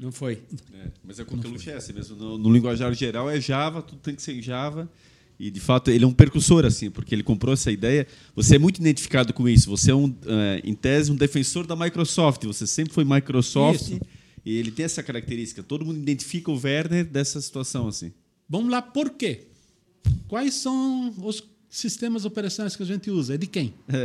Não 0.00 0.10
foi. 0.10 0.42
É, 0.72 0.90
mas 1.04 1.20
a 1.20 1.24
Coqueluche 1.24 1.70
é 1.70 1.76
essa 1.76 1.92
mesmo. 1.92 2.16
No, 2.16 2.38
no 2.38 2.52
linguajar 2.52 2.92
geral 2.94 3.28
é 3.28 3.40
Java, 3.40 3.82
tudo 3.82 3.98
tem 4.00 4.14
que 4.14 4.22
ser 4.22 4.34
em 4.34 4.42
Java. 4.42 4.90
E, 5.38 5.50
de 5.50 5.60
fato, 5.60 5.90
ele 5.90 6.04
é 6.04 6.06
um 6.06 6.12
percussor, 6.12 6.64
assim, 6.64 6.90
porque 6.90 7.14
ele 7.14 7.22
comprou 7.22 7.52
essa 7.52 7.70
ideia. 7.70 8.06
Você 8.36 8.54
é 8.54 8.58
muito 8.58 8.78
identificado 8.78 9.32
com 9.32 9.48
isso. 9.48 9.68
Você 9.68 9.90
é, 9.90 9.94
um, 9.94 10.14
eh, 10.26 10.60
em 10.62 10.74
tese, 10.74 11.10
um 11.10 11.16
defensor 11.16 11.66
da 11.66 11.74
Microsoft. 11.74 12.44
Você 12.44 12.68
sempre 12.68 12.94
foi 12.94 13.04
Microsoft. 13.04 13.82
Isso. 13.82 14.00
E 14.44 14.56
ele 14.56 14.70
tem 14.70 14.84
essa 14.84 15.02
característica. 15.02 15.62
Todo 15.62 15.84
mundo 15.84 15.98
identifica 15.98 16.50
o 16.50 16.60
Werner 16.62 17.04
dessa 17.04 17.40
situação, 17.40 17.88
assim. 17.88 18.12
Vamos 18.48 18.70
lá, 18.70 18.82
por 18.82 19.10
quê? 19.10 19.46
Quais 20.28 20.54
são 20.54 21.14
os 21.22 21.42
sistemas 21.70 22.24
operacionais 22.24 22.76
que 22.76 22.82
a 22.82 22.86
gente 22.86 23.10
usa? 23.10 23.34
É 23.34 23.38
de 23.38 23.46
quem? 23.46 23.74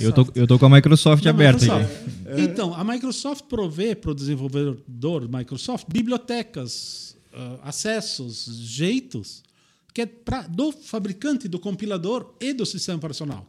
Eu 0.00 0.12
tô, 0.12 0.26
eu 0.34 0.46
tô 0.46 0.58
com 0.58 0.66
a 0.66 0.68
Microsoft 0.68 1.24
aberta 1.26 1.64
aqui. 1.64 2.42
Então, 2.42 2.74
a 2.74 2.84
Microsoft 2.84 3.44
provê 3.48 3.94
para 3.94 4.10
o 4.10 4.14
desenvolvedor 4.14 5.28
Microsoft 5.28 5.86
bibliotecas, 5.88 7.16
ah, 7.32 7.60
acessos, 7.62 8.44
jeitos, 8.44 9.42
que 9.92 10.02
é 10.02 10.06
pra, 10.06 10.42
do 10.42 10.70
fabricante, 10.70 11.48
do 11.48 11.58
compilador 11.58 12.34
e 12.40 12.52
do 12.52 12.66
sistema 12.66 12.98
operacional. 12.98 13.46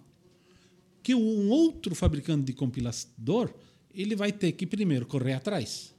Que 1.03 1.13
um 1.13 1.49
outro 1.49 1.93
fabricante 1.93 2.45
de 2.45 2.53
compilador 2.53 3.53
ele 3.95 4.15
vai 4.15 4.31
ter 4.31 4.51
que 4.51 4.65
primeiro 4.65 5.05
correr 5.05 5.33
atrás. 5.33 5.93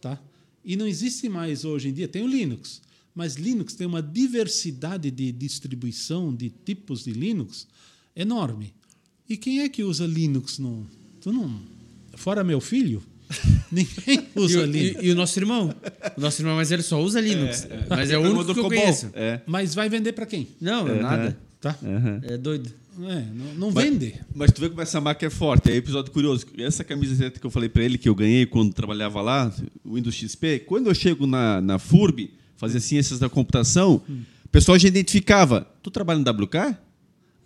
Tá? 0.00 0.20
E 0.64 0.76
não 0.76 0.86
existe 0.86 1.28
mais 1.28 1.64
hoje 1.64 1.88
em 1.88 1.92
dia, 1.92 2.08
tem 2.08 2.22
o 2.22 2.26
Linux, 2.28 2.80
mas 3.14 3.34
Linux 3.36 3.74
tem 3.74 3.86
uma 3.86 4.02
diversidade 4.02 5.10
de 5.10 5.30
distribuição 5.32 6.34
de 6.34 6.50
tipos 6.50 7.04
de 7.04 7.12
Linux 7.12 7.66
enorme. 8.16 8.74
E 9.28 9.36
quem 9.36 9.60
é 9.60 9.68
que 9.68 9.82
usa 9.82 10.06
Linux 10.06 10.58
no. 10.58 10.86
Tu 11.20 11.32
não. 11.32 11.60
Fora 12.16 12.44
meu 12.44 12.60
filho, 12.60 13.02
ninguém 13.72 14.28
E, 14.36 14.38
usa 14.38 14.60
o- 14.60 14.64
Linux. 14.66 15.02
e- 15.02 15.06
e 15.06 15.10
o 15.10 15.14
nosso 15.14 15.38
irmão? 15.38 15.74
O 16.16 16.20
nosso 16.20 16.42
irmão, 16.42 16.56
mas 16.56 16.70
ele 16.70 16.82
só 16.82 17.02
usa 17.02 17.20
Linux. 17.20 17.66
Mas 17.88 18.10
é 18.10 18.18
o 18.18 18.22
único 18.22 18.44
que 18.44 18.50
eu 18.60 18.64
Cobol. 18.64 18.70
conheço. 18.70 19.10
É. 19.14 19.40
Mas 19.46 19.74
vai 19.74 19.88
vender 19.88 20.12
para 20.12 20.26
quem? 20.26 20.48
Não, 20.60 20.84
nada. 21.00 21.36
Tá? 21.60 21.78
É 22.24 22.36
doido. 22.36 22.70
É, 23.00 23.24
não, 23.34 23.54
não 23.54 23.70
Mas- 23.72 23.84
vende. 23.84 24.14
Mas 24.34 24.52
tu 24.52 24.60
vê 24.60 24.68
como 24.68 24.80
essa 24.80 25.00
marca 25.00 25.26
é 25.26 25.30
forte. 25.30 25.70
É 25.70 25.76
episódio 25.76 26.12
curioso. 26.12 26.46
Essa 26.58 26.84
camiseta 26.84 27.40
que 27.40 27.46
eu 27.46 27.50
falei 27.50 27.68
para 27.68 27.82
ele 27.82 27.98
que 27.98 28.08
eu 28.08 28.14
ganhei 28.14 28.46
quando 28.46 28.72
trabalhava 28.72 29.20
lá, 29.20 29.52
o 29.84 29.94
Windows 29.94 30.14
XP, 30.14 30.60
quando 30.60 30.86
eu 30.88 30.94
chego 30.94 31.26
na, 31.26 31.60
na 31.60 31.78
FURB, 31.78 32.30
fazer 32.56 32.80
ciências 32.80 33.18
da 33.18 33.28
computação, 33.28 34.00
o 34.44 34.48
pessoal 34.48 34.78
já 34.78 34.86
identificava. 34.88 35.66
Tu 35.82 35.90
trabalha 35.90 36.18
no 36.20 36.30
WK? 36.30 36.56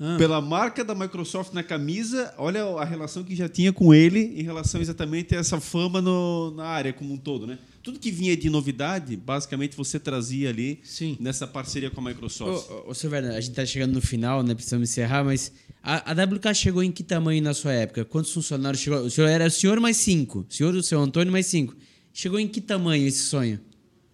Ah. 0.00 0.14
Pela 0.16 0.40
marca 0.40 0.84
da 0.84 0.94
Microsoft 0.94 1.52
na 1.52 1.62
camisa, 1.62 2.32
olha 2.38 2.62
a 2.64 2.84
relação 2.84 3.24
que 3.24 3.34
já 3.34 3.48
tinha 3.48 3.72
com 3.72 3.92
ele 3.92 4.20
em 4.36 4.42
relação 4.44 4.80
exatamente 4.80 5.34
a 5.34 5.38
essa 5.40 5.58
fama 5.60 6.00
no- 6.00 6.52
na 6.52 6.64
área 6.66 6.92
como 6.92 7.12
um 7.12 7.16
todo, 7.16 7.48
né? 7.48 7.58
Tudo 7.88 7.98
que 7.98 8.10
vinha 8.10 8.36
de 8.36 8.50
novidade, 8.50 9.16
basicamente 9.16 9.74
você 9.74 9.98
trazia 9.98 10.50
ali 10.50 10.78
Sim. 10.84 11.16
nessa 11.18 11.46
parceria 11.46 11.90
com 11.90 12.02
a 12.02 12.04
Microsoft. 12.10 12.70
Ô, 12.70 12.90
ô, 12.90 13.10
Werner, 13.10 13.32
a 13.32 13.40
gente 13.40 13.54
tá 13.54 13.64
chegando 13.64 13.94
no 13.94 14.02
final, 14.02 14.42
né? 14.42 14.54
Precisamos 14.54 14.90
encerrar, 14.90 15.24
mas 15.24 15.50
a, 15.82 16.10
a 16.10 16.12
WK 16.12 16.54
chegou 16.54 16.82
em 16.82 16.92
que 16.92 17.02
tamanho 17.02 17.42
na 17.42 17.54
sua 17.54 17.72
época? 17.72 18.04
Quantos 18.04 18.30
funcionários 18.30 18.82
chegou? 18.82 18.98
O 18.98 19.10
senhor 19.10 19.26
era 19.28 19.46
o 19.46 19.50
senhor 19.50 19.80
mais 19.80 19.96
cinco. 19.96 20.44
O 20.46 20.52
senhor 20.52 20.74
e 20.74 20.76
o 20.76 20.82
seu 20.82 21.00
Antônio 21.00 21.32
mais 21.32 21.46
cinco. 21.46 21.74
Chegou 22.12 22.38
em 22.38 22.46
que 22.46 22.60
tamanho 22.60 23.08
esse 23.08 23.20
sonho? 23.22 23.58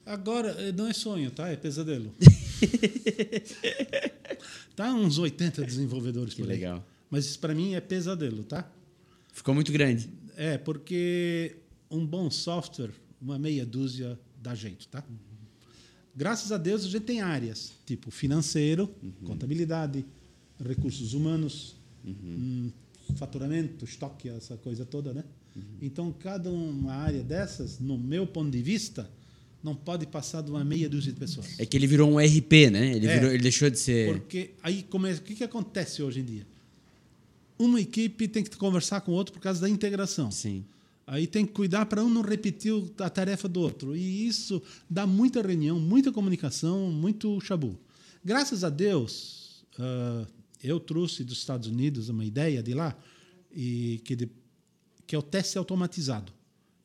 Agora, 0.06 0.50
eh, 0.50 0.70
não 0.70 0.86
é 0.86 0.92
sonho, 0.92 1.32
tá? 1.32 1.48
É 1.48 1.56
pesadelo. 1.56 2.14
tá 4.76 4.94
uns 4.94 5.18
80 5.18 5.64
desenvolvedores 5.64 6.34
Que 6.34 6.42
por 6.42 6.48
aí. 6.48 6.58
legal. 6.58 6.86
Mas 7.10 7.26
isso 7.26 7.40
para 7.40 7.52
mim 7.52 7.74
é 7.74 7.80
pesadelo, 7.80 8.44
tá? 8.44 8.70
Ficou 9.32 9.52
muito 9.52 9.72
grande. 9.72 10.08
É, 10.36 10.58
porque 10.58 11.56
um 11.90 12.06
bom 12.06 12.30
software, 12.30 12.90
uma 13.24 13.38
meia 13.38 13.64
dúzia 13.64 14.18
dá 14.42 14.54
jeito, 14.54 14.86
tá? 14.88 15.02
Graças 16.14 16.52
a 16.52 16.58
Deus 16.58 16.84
a 16.84 16.88
gente 16.88 17.02
tem 17.04 17.20
áreas, 17.22 17.72
tipo 17.86 18.10
financeiro, 18.10 18.88
contabilidade, 19.24 20.04
recursos 20.64 21.14
humanos, 21.14 21.74
hum, 22.04 22.70
faturamento, 23.16 23.84
estoque, 23.84 24.28
essa 24.28 24.56
coisa 24.56 24.84
toda, 24.84 25.12
né? 25.12 25.24
Então, 25.80 26.12
cada 26.12 26.50
uma 26.50 26.92
área 26.92 27.22
dessas, 27.22 27.78
no 27.78 27.96
meu 27.96 28.26
ponto 28.26 28.50
de 28.50 28.60
vista, 28.62 29.08
não 29.62 29.74
pode 29.74 30.04
passar 30.06 30.42
de 30.42 30.50
uma 30.50 30.64
meia 30.64 30.88
dúzia 30.88 31.12
de 31.12 31.18
pessoas. 31.18 31.58
É 31.58 31.64
que 31.64 31.76
ele 31.76 31.86
virou 31.86 32.10
um 32.10 32.18
RP, 32.18 32.70
né? 32.70 32.94
Ele, 32.96 33.06
É. 33.06 33.14
virou- 33.14 33.30
ele 33.32 33.42
deixou 33.42 33.70
de 33.70 33.78
ser. 33.78 34.12
Porque 34.20 34.50
aí 34.62 34.84
o 34.90 35.22
que, 35.22 35.34
que 35.36 35.44
acontece 35.44 36.02
hoje 36.02 36.20
em 36.20 36.24
dia? 36.24 36.46
Uma 37.58 37.80
equipe 37.80 38.26
tem 38.28 38.42
que 38.42 38.56
conversar 38.56 39.00
com 39.02 39.12
o 39.12 39.14
outro 39.14 39.32
por 39.32 39.40
causa 39.40 39.60
da 39.60 39.68
integração. 39.68 40.30
Sim. 40.30 40.64
Aí 41.06 41.26
tem 41.26 41.44
que 41.44 41.52
cuidar 41.52 41.86
para 41.86 42.02
um 42.02 42.08
não 42.08 42.22
repetir 42.22 42.72
a 42.98 43.10
tarefa 43.10 43.46
do 43.46 43.60
outro. 43.60 43.94
E 43.94 44.26
isso 44.26 44.62
dá 44.88 45.06
muita 45.06 45.42
reunião, 45.42 45.78
muita 45.78 46.10
comunicação, 46.10 46.90
muito 46.90 47.38
chabu. 47.40 47.78
Graças 48.24 48.64
a 48.64 48.70
Deus, 48.70 49.64
ah, 49.78 50.26
eu 50.62 50.80
trouxe 50.80 51.22
dos 51.22 51.38
Estados 51.38 51.68
Unidos 51.68 52.08
uma 52.08 52.24
ideia 52.24 52.62
de 52.62 52.72
lá, 52.72 52.96
e 53.54 54.00
que, 54.04 54.16
de- 54.16 54.30
que 55.06 55.14
é 55.14 55.18
o 55.18 55.22
teste 55.22 55.58
automatizado. 55.58 56.32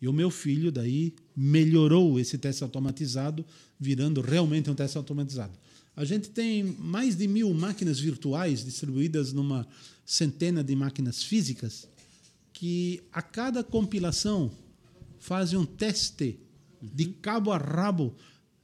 E 0.02 0.08
o 0.08 0.14
meu 0.14 0.30
filho 0.30 0.72
daí 0.72 1.14
melhorou 1.36 2.20
esse 2.20 2.38
teste 2.38 2.64
automatizado, 2.64 3.46
virando 3.80 4.22
realmente 4.22 4.70
um 4.70 4.76
teste 4.76 4.98
automatizado. 4.98 5.54
A 5.96 6.06
gente 6.06 6.30
tem 6.30 6.64
mais 6.64 7.16
de 7.16 7.28
mil 7.28 7.54
máquinas 7.54 8.00
virtuais 8.00 8.64
distribuídas 8.64 9.34
numa 9.34 9.68
centena 10.06 10.64
de 10.64 10.76
máquinas 10.76 11.24
físicas 11.24 11.88
que 12.60 13.02
a 13.14 13.22
cada 13.22 13.64
compilação 13.64 14.52
fazem 15.18 15.58
um 15.58 15.66
teste 15.66 16.38
de 16.82 17.06
cabo 17.06 17.54
a 17.54 17.58
rabo 17.58 18.14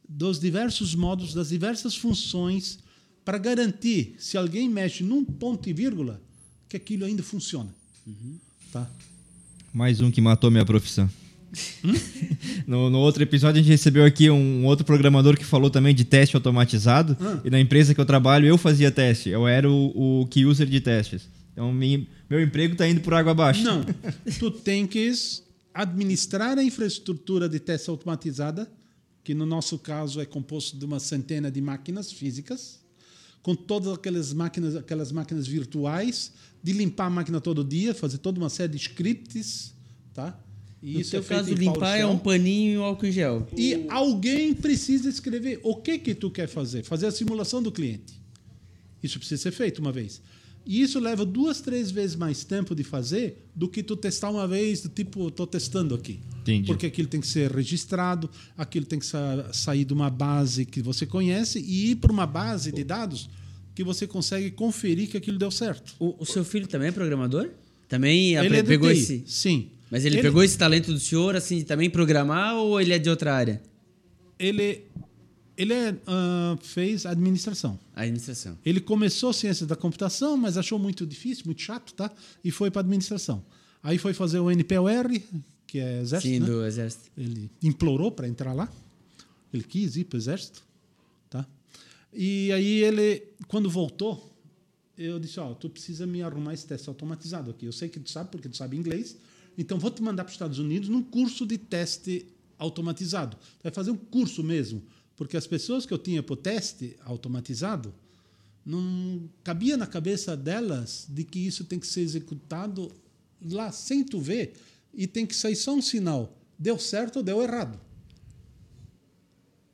dos 0.08 0.38
diversos 0.38 0.94
modos, 0.94 1.34
das 1.34 1.48
diversas 1.48 1.96
funções, 1.96 2.80
para 3.24 3.38
garantir, 3.38 4.16
se 4.20 4.38
alguém 4.38 4.68
mexe 4.68 5.02
num 5.02 5.24
ponto 5.24 5.70
e 5.70 5.74
vírgula, 5.74 6.22
que 6.68 6.76
aquilo 6.76 7.06
ainda 7.06 7.24
funciona. 7.24 7.74
Tá? 8.70 8.86
Mais 9.74 10.02
um 10.02 10.12
que 10.12 10.20
matou 10.20 10.52
minha 10.52 10.66
profissão. 10.66 11.10
no, 12.68 12.90
no 12.90 13.00
outro 13.00 13.24
episódio, 13.24 13.62
a 13.62 13.64
gente 13.64 13.72
recebeu 13.72 14.04
aqui 14.04 14.30
um 14.30 14.66
outro 14.66 14.86
programador 14.86 15.38
que 15.38 15.46
falou 15.46 15.70
também 15.70 15.96
de 15.96 16.04
teste 16.04 16.36
automatizado. 16.36 17.16
E 17.46 17.50
na 17.50 17.62
empresa 17.62 17.96
que 17.96 18.02
eu 18.02 18.06
trabalho, 18.06 18.46
eu 18.46 18.58
fazia 18.58 18.92
teste. 18.92 19.30
Eu 19.30 19.48
era 19.48 19.72
o, 19.72 20.22
o 20.24 20.28
key 20.28 20.46
user 20.46 20.68
de 20.68 20.82
testes. 20.82 21.30
Então, 21.54 21.72
mi- 21.74 22.10
meu 22.30 22.42
emprego 22.42 22.74
está 22.74 22.88
indo 22.88 23.02
por 23.02 23.14
água 23.14 23.32
abaixo. 23.32 23.64
Não, 23.64 23.86
tu 24.40 24.52
tem 24.52 24.88
que 24.88 25.12
administrar 25.74 26.58
a 26.58 26.64
infraestrutura 26.64 27.48
de 27.50 27.60
teste 27.60 27.90
automatizada, 27.90 28.72
que 29.24 29.34
no 29.34 29.46
nosso 29.46 29.78
caso 29.78 30.22
é 30.22 30.26
composto 30.26 30.78
de 30.78 30.86
uma 30.86 31.00
centena 31.00 31.52
de 31.52 31.62
máquinas 31.62 32.12
físicas, 32.12 32.80
com 33.42 33.54
todas 33.54 33.94
aquelas 33.94 34.34
máquinas, 34.34 34.76
aquelas 34.76 35.12
máquinas 35.12 35.46
virtuais, 35.46 36.32
de 36.64 36.74
limpar 36.74 37.06
a 37.06 37.10
máquina 37.10 37.40
todo 37.40 37.64
dia, 37.64 37.94
fazer 37.94 38.18
toda 38.18 38.40
uma 38.40 38.50
série 38.50 38.72
de 38.72 38.78
scripts, 38.78 39.74
tá? 40.14 40.40
E 40.82 40.94
No 40.94 41.02
isso 41.02 41.12
seu 41.12 41.20
é 41.20 41.24
feito 41.24 41.46
caso, 41.46 41.54
limpar 41.54 41.98
é 41.98 42.06
um 42.06 42.18
paninho 42.18 42.74
e 42.74 42.78
um 42.78 42.84
álcool 42.84 43.08
em 43.08 43.12
gel. 43.12 43.48
E 43.58 43.86
alguém 43.90 44.54
precisa 44.54 45.10
escrever 45.10 45.60
o 45.64 45.76
que 45.76 45.98
que 45.98 46.16
tu 46.16 46.30
quer 46.30 46.48
fazer, 46.48 46.84
fazer 46.84 47.08
a 47.08 47.12
simulação 47.12 47.62
do 47.62 47.72
cliente. 47.72 48.22
Isso 49.02 49.20
precisa 49.20 49.42
ser 49.42 49.52
feito 49.52 49.80
uma 49.80 49.92
vez. 49.92 50.22
E 50.66 50.82
isso 50.82 51.00
leva 51.00 51.24
duas, 51.24 51.62
três 51.62 51.92
vezes 51.92 52.16
mais 52.16 52.44
tempo 52.44 52.74
de 52.74 52.84
fazer 52.84 53.46
do 53.56 53.68
que 53.70 53.84
tu 53.84 53.96
testar 53.96 54.32
uma 54.32 54.48
vez, 54.48 54.82
do 54.82 54.90
tipo, 54.90 55.28
estou 55.28 55.46
testando 55.46 55.94
aqui. 55.94 56.20
Entendi. 56.42 56.66
Porque 56.66 56.88
aquilo 56.88 57.08
tem 57.08 57.22
que 57.22 57.28
ser 57.28 57.52
registrado, 57.52 58.30
aquilo 58.58 58.86
tem 58.86 58.98
que 58.98 59.06
sa- 59.06 59.50
sair 59.54 59.86
de 59.86 59.94
uma 59.94 60.10
base 60.10 60.66
que 60.66 60.82
você 60.82 61.06
conhece 61.06 61.60
e 61.60 61.92
ir 61.92 61.96
para 61.98 62.12
uma 62.12 62.26
base 62.26 62.72
de 62.72 62.84
dados 62.84 63.30
que 63.76 63.84
você 63.84 64.08
consegue 64.08 64.50
conferir 64.52 65.08
que 65.10 65.18
aquilo 65.18 65.38
deu 65.38 65.52
certo. 65.52 65.94
O, 66.00 66.16
o 66.20 66.26
seu 66.26 66.44
filho 66.44 66.66
também 66.68 66.88
é 66.88 66.92
programador? 66.92 67.50
Também 67.88 68.36
Ele 68.36 68.58
é 68.58 68.64
pegou 68.64 68.90
TI, 68.92 68.98
esse. 68.98 69.24
Sim. 69.28 69.70
Mas 69.92 70.04
ele, 70.04 70.20
pegou 70.22 70.42
esse 70.44 70.58
talento 70.58 70.92
do 70.92 71.00
senhor, 71.00 71.36
assim, 71.36 71.58
de 71.58 71.64
também 71.66 71.90
programar 71.92 72.56
ou 72.56 72.82
ele 72.82 72.92
é 72.94 72.98
de 72.98 73.10
outra 73.10 73.36
área? 73.36 73.62
Ele, 74.40 74.82
ele 75.58 75.74
é, 75.74 75.96
ah, 76.08 76.58
fez 76.62 77.06
administração. 77.06 77.80
Administração. 77.96 78.58
Ele 78.66 78.80
começou 78.80 79.32
ciência 79.32 79.66
da 79.66 79.76
computação, 79.76 80.36
mas 80.36 80.58
achou 80.58 80.78
muito 80.78 81.06
difícil, 81.06 81.44
muito 81.46 81.62
chato, 81.62 81.94
tá? 81.94 82.12
E 82.44 82.52
foi 82.52 82.70
para 82.70 82.82
administração. 82.82 83.44
Aí 83.82 83.98
foi 83.98 84.14
fazer 84.14 84.40
o 84.40 84.50
NPOR, 84.50 85.08
que 85.68 85.80
é 85.80 86.02
exército, 86.02 86.34
Sim, 86.34 86.40
né? 86.40 86.46
do 86.46 86.66
exército. 86.66 87.12
Ele 87.18 87.50
implorou 87.62 88.12
para 88.12 88.28
entrar 88.28 88.54
lá. 88.54 88.72
Ele 89.54 89.64
quis 89.64 89.96
ir 89.96 90.06
para 90.06 90.18
o 90.18 90.20
exército, 90.20 90.64
tá? 91.30 91.46
E 92.14 92.52
aí 92.52 92.84
ele, 92.84 93.24
quando 93.48 93.70
voltou, 93.70 94.34
eu 94.98 95.20
disse, 95.20 95.40
ó, 95.40 95.54
tu 95.54 95.70
precisa 95.70 96.06
me 96.06 96.22
arrumar 96.22 96.54
esse 96.54 96.66
teste 96.66 96.90
automatizado 96.90 97.52
aqui. 97.52 97.66
Eu 97.66 97.72
sei 97.72 97.90
que 97.90 98.00
tu 98.00 98.10
sabe, 98.10 98.30
porque 98.32 98.50
tu 98.50 98.58
sabe 98.58 98.76
inglês. 98.78 99.18
Então 99.58 99.78
vou 99.78 99.92
te 99.92 100.02
mandar 100.02 100.24
para 100.24 100.30
os 100.30 100.36
Estados 100.36 100.60
Unidos 100.60 100.90
num 100.90 101.02
curso 101.02 101.46
de 101.46 101.58
teste 101.58 102.26
automatizado. 102.58 103.38
Tu 103.38 103.64
vai 103.64 103.72
fazer 103.72 103.92
um 103.92 103.98
curso 103.98 104.44
mesmo, 104.44 104.82
porque 105.16 105.38
as 105.38 105.48
pessoas 105.48 105.86
que 105.86 105.94
eu 105.94 105.98
tinha 105.98 106.22
para 106.22 106.34
o 106.34 106.38
teste 106.38 106.98
automatizado 107.04 107.94
não 108.66 109.30
cabia 109.44 109.78
na 109.78 109.86
cabeça 109.86 110.36
delas 110.36 111.06
de 111.10 111.24
que 111.24 111.40
isso 111.40 111.64
tem 111.64 111.80
que 111.80 111.86
ser 111.86 112.02
executado 112.02 112.92
lá 113.42 113.72
sem 113.72 114.04
tu 114.04 114.20
ver 114.20 114.54
e 114.94 115.06
tem 115.06 115.26
que 115.26 115.36
sair 115.36 115.56
só 115.56 115.74
um 115.74 115.82
sinal. 115.82 116.36
Deu 116.58 116.80
certo 116.80 117.18
ou 117.18 117.24
deu 117.24 117.42
errado. 117.44 117.80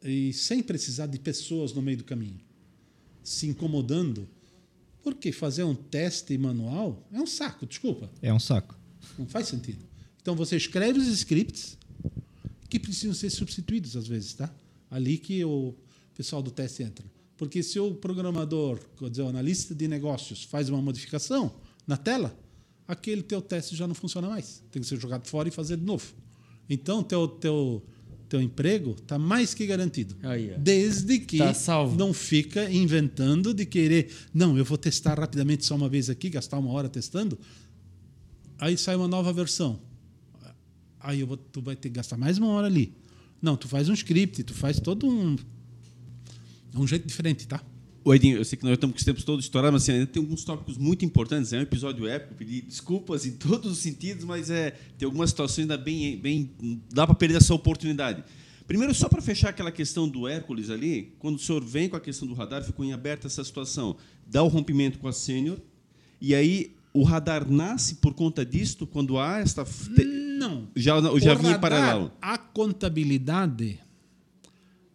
E 0.03 0.33
sem 0.33 0.61
precisar 0.61 1.05
de 1.05 1.19
pessoas 1.19 1.73
no 1.73 1.81
meio 1.81 1.97
do 1.97 2.03
caminho, 2.03 2.39
se 3.23 3.47
incomodando. 3.47 4.27
Porque 5.03 5.31
fazer 5.31 5.63
um 5.63 5.73
teste 5.73 6.37
manual 6.37 7.07
é 7.11 7.19
um 7.19 7.25
saco, 7.25 7.65
desculpa. 7.65 8.11
É 8.21 8.33
um 8.33 8.39
saco. 8.39 8.77
Não 9.17 9.25
faz 9.25 9.47
sentido. 9.47 9.83
Então 10.21 10.35
você 10.35 10.55
escreve 10.55 10.99
os 10.99 11.07
scripts 11.07 11.77
que 12.69 12.79
precisam 12.79 13.13
ser 13.13 13.29
substituídos 13.29 13.95
às 13.95 14.07
vezes, 14.07 14.33
tá? 14.33 14.53
Ali 14.91 15.17
que 15.17 15.43
o 15.43 15.73
pessoal 16.13 16.43
do 16.43 16.51
teste 16.51 16.83
entra. 16.83 17.05
Porque 17.37 17.63
se 17.63 17.79
o 17.79 17.95
programador, 17.95 18.77
quer 18.99 19.09
dizer, 19.09 19.23
o 19.23 19.27
analista 19.27 19.73
de 19.73 19.87
negócios 19.87 20.43
faz 20.43 20.69
uma 20.69 20.79
modificação 20.79 21.51
na 21.87 21.97
tela, 21.97 22.37
aquele 22.87 23.23
teu 23.23 23.41
teste 23.41 23.75
já 23.75 23.87
não 23.87 23.95
funciona 23.95 24.29
mais. 24.29 24.61
Tem 24.71 24.79
que 24.81 24.87
ser 24.87 24.99
jogado 24.99 25.25
fora 25.27 25.47
e 25.47 25.51
fazer 25.51 25.77
de 25.77 25.83
novo. 25.83 26.13
Então 26.69 27.01
teu 27.01 27.27
teu 27.27 27.83
teu 28.29 28.41
emprego 28.41 28.91
está 28.91 29.19
mais 29.19 29.53
que 29.53 29.65
garantido. 29.65 30.15
Aí, 30.23 30.53
ó. 30.53 30.57
Desde 30.57 31.19
que 31.19 31.37
Tá 31.37 31.53
não 31.97 32.13
fica 32.13 32.71
inventando 32.71 33.53
de 33.53 33.65
querer, 33.65 34.09
não, 34.33 34.57
eu 34.57 34.63
vou 34.63 34.77
testar 34.77 35.19
rapidamente 35.19 35.65
só 35.65 35.75
uma 35.75 35.89
vez 35.89 36.09
aqui, 36.09 36.29
gastar 36.29 36.57
uma 36.57 36.71
hora 36.71 36.87
testando, 36.87 37.37
Aí 38.61 38.77
sai 38.77 38.95
uma 38.95 39.07
nova 39.07 39.33
versão. 39.33 39.81
Aí 40.99 41.19
eu 41.21 41.25
vou, 41.25 41.35
tu 41.35 41.63
vai 41.63 41.75
ter 41.75 41.89
que 41.89 41.95
gastar 41.95 42.15
mais 42.15 42.37
uma 42.37 42.49
hora 42.49 42.67
ali. 42.67 42.93
Não, 43.41 43.57
tu 43.57 43.67
faz 43.67 43.89
um 43.89 43.93
script, 43.93 44.43
tu 44.43 44.53
faz 44.53 44.79
todo 44.79 45.07
um. 45.07 45.35
É 46.73 46.79
um 46.79 46.87
jeito 46.87 47.07
diferente, 47.07 47.47
tá? 47.47 47.61
O 48.03 48.13
Edinho, 48.13 48.37
eu 48.37 48.45
sei 48.45 48.57
que 48.57 48.63
nós 48.63 48.73
estamos 48.73 48.95
com 48.95 48.99
os 48.99 49.05
tempos 49.05 49.23
todos 49.23 49.45
estourados, 49.45 49.73
mas 49.73 49.83
assim, 49.83 49.91
ainda 49.93 50.07
tem 50.07 50.21
alguns 50.21 50.43
tópicos 50.43 50.77
muito 50.77 51.05
importantes. 51.05 51.53
É 51.53 51.59
um 51.59 51.61
episódio 51.61 52.07
épico, 52.07 52.33
pedir 52.33 52.61
desculpas 52.61 53.25
em 53.25 53.33
todos 53.33 53.71
os 53.71 53.77
sentidos, 53.77 54.25
mas 54.25 54.49
é, 54.49 54.71
tem 54.97 55.05
algumas 55.05 55.29
situações 55.29 55.63
ainda 55.63 55.77
bem. 55.77 56.17
bem 56.17 56.51
dá 56.91 57.05
para 57.05 57.15
perder 57.15 57.37
essa 57.37 57.53
oportunidade. 57.53 58.23
Primeiro, 58.65 58.93
só 58.93 59.09
para 59.09 59.21
fechar 59.21 59.49
aquela 59.49 59.71
questão 59.71 60.07
do 60.07 60.27
Hércules 60.27 60.69
ali, 60.69 61.13
quando 61.19 61.35
o 61.35 61.39
senhor 61.39 61.63
vem 61.63 61.89
com 61.89 61.95
a 61.95 61.99
questão 61.99 62.27
do 62.27 62.33
radar, 62.33 62.63
ficou 62.63 62.85
em 62.85 62.93
aberta 62.93 63.27
essa 63.27 63.43
situação. 63.43 63.97
Dá 64.25 64.41
o 64.41 64.47
rompimento 64.47 64.97
com 64.97 65.07
a 65.07 65.13
sênior, 65.13 65.59
e 66.19 66.33
aí 66.33 66.73
o 66.93 67.03
radar 67.03 67.49
nasce 67.49 67.95
por 67.95 68.13
conta 68.13 68.45
disto, 68.45 68.85
quando 68.85 69.17
há 69.17 69.39
esta. 69.39 69.63
te- 69.65 70.03
Não. 70.05 70.67
Já, 70.75 70.99
já 71.01 71.33
O 71.33 71.35
radar, 71.37 71.61
paralelo. 71.61 72.11
A 72.21 72.37
contabilidade 72.37 73.79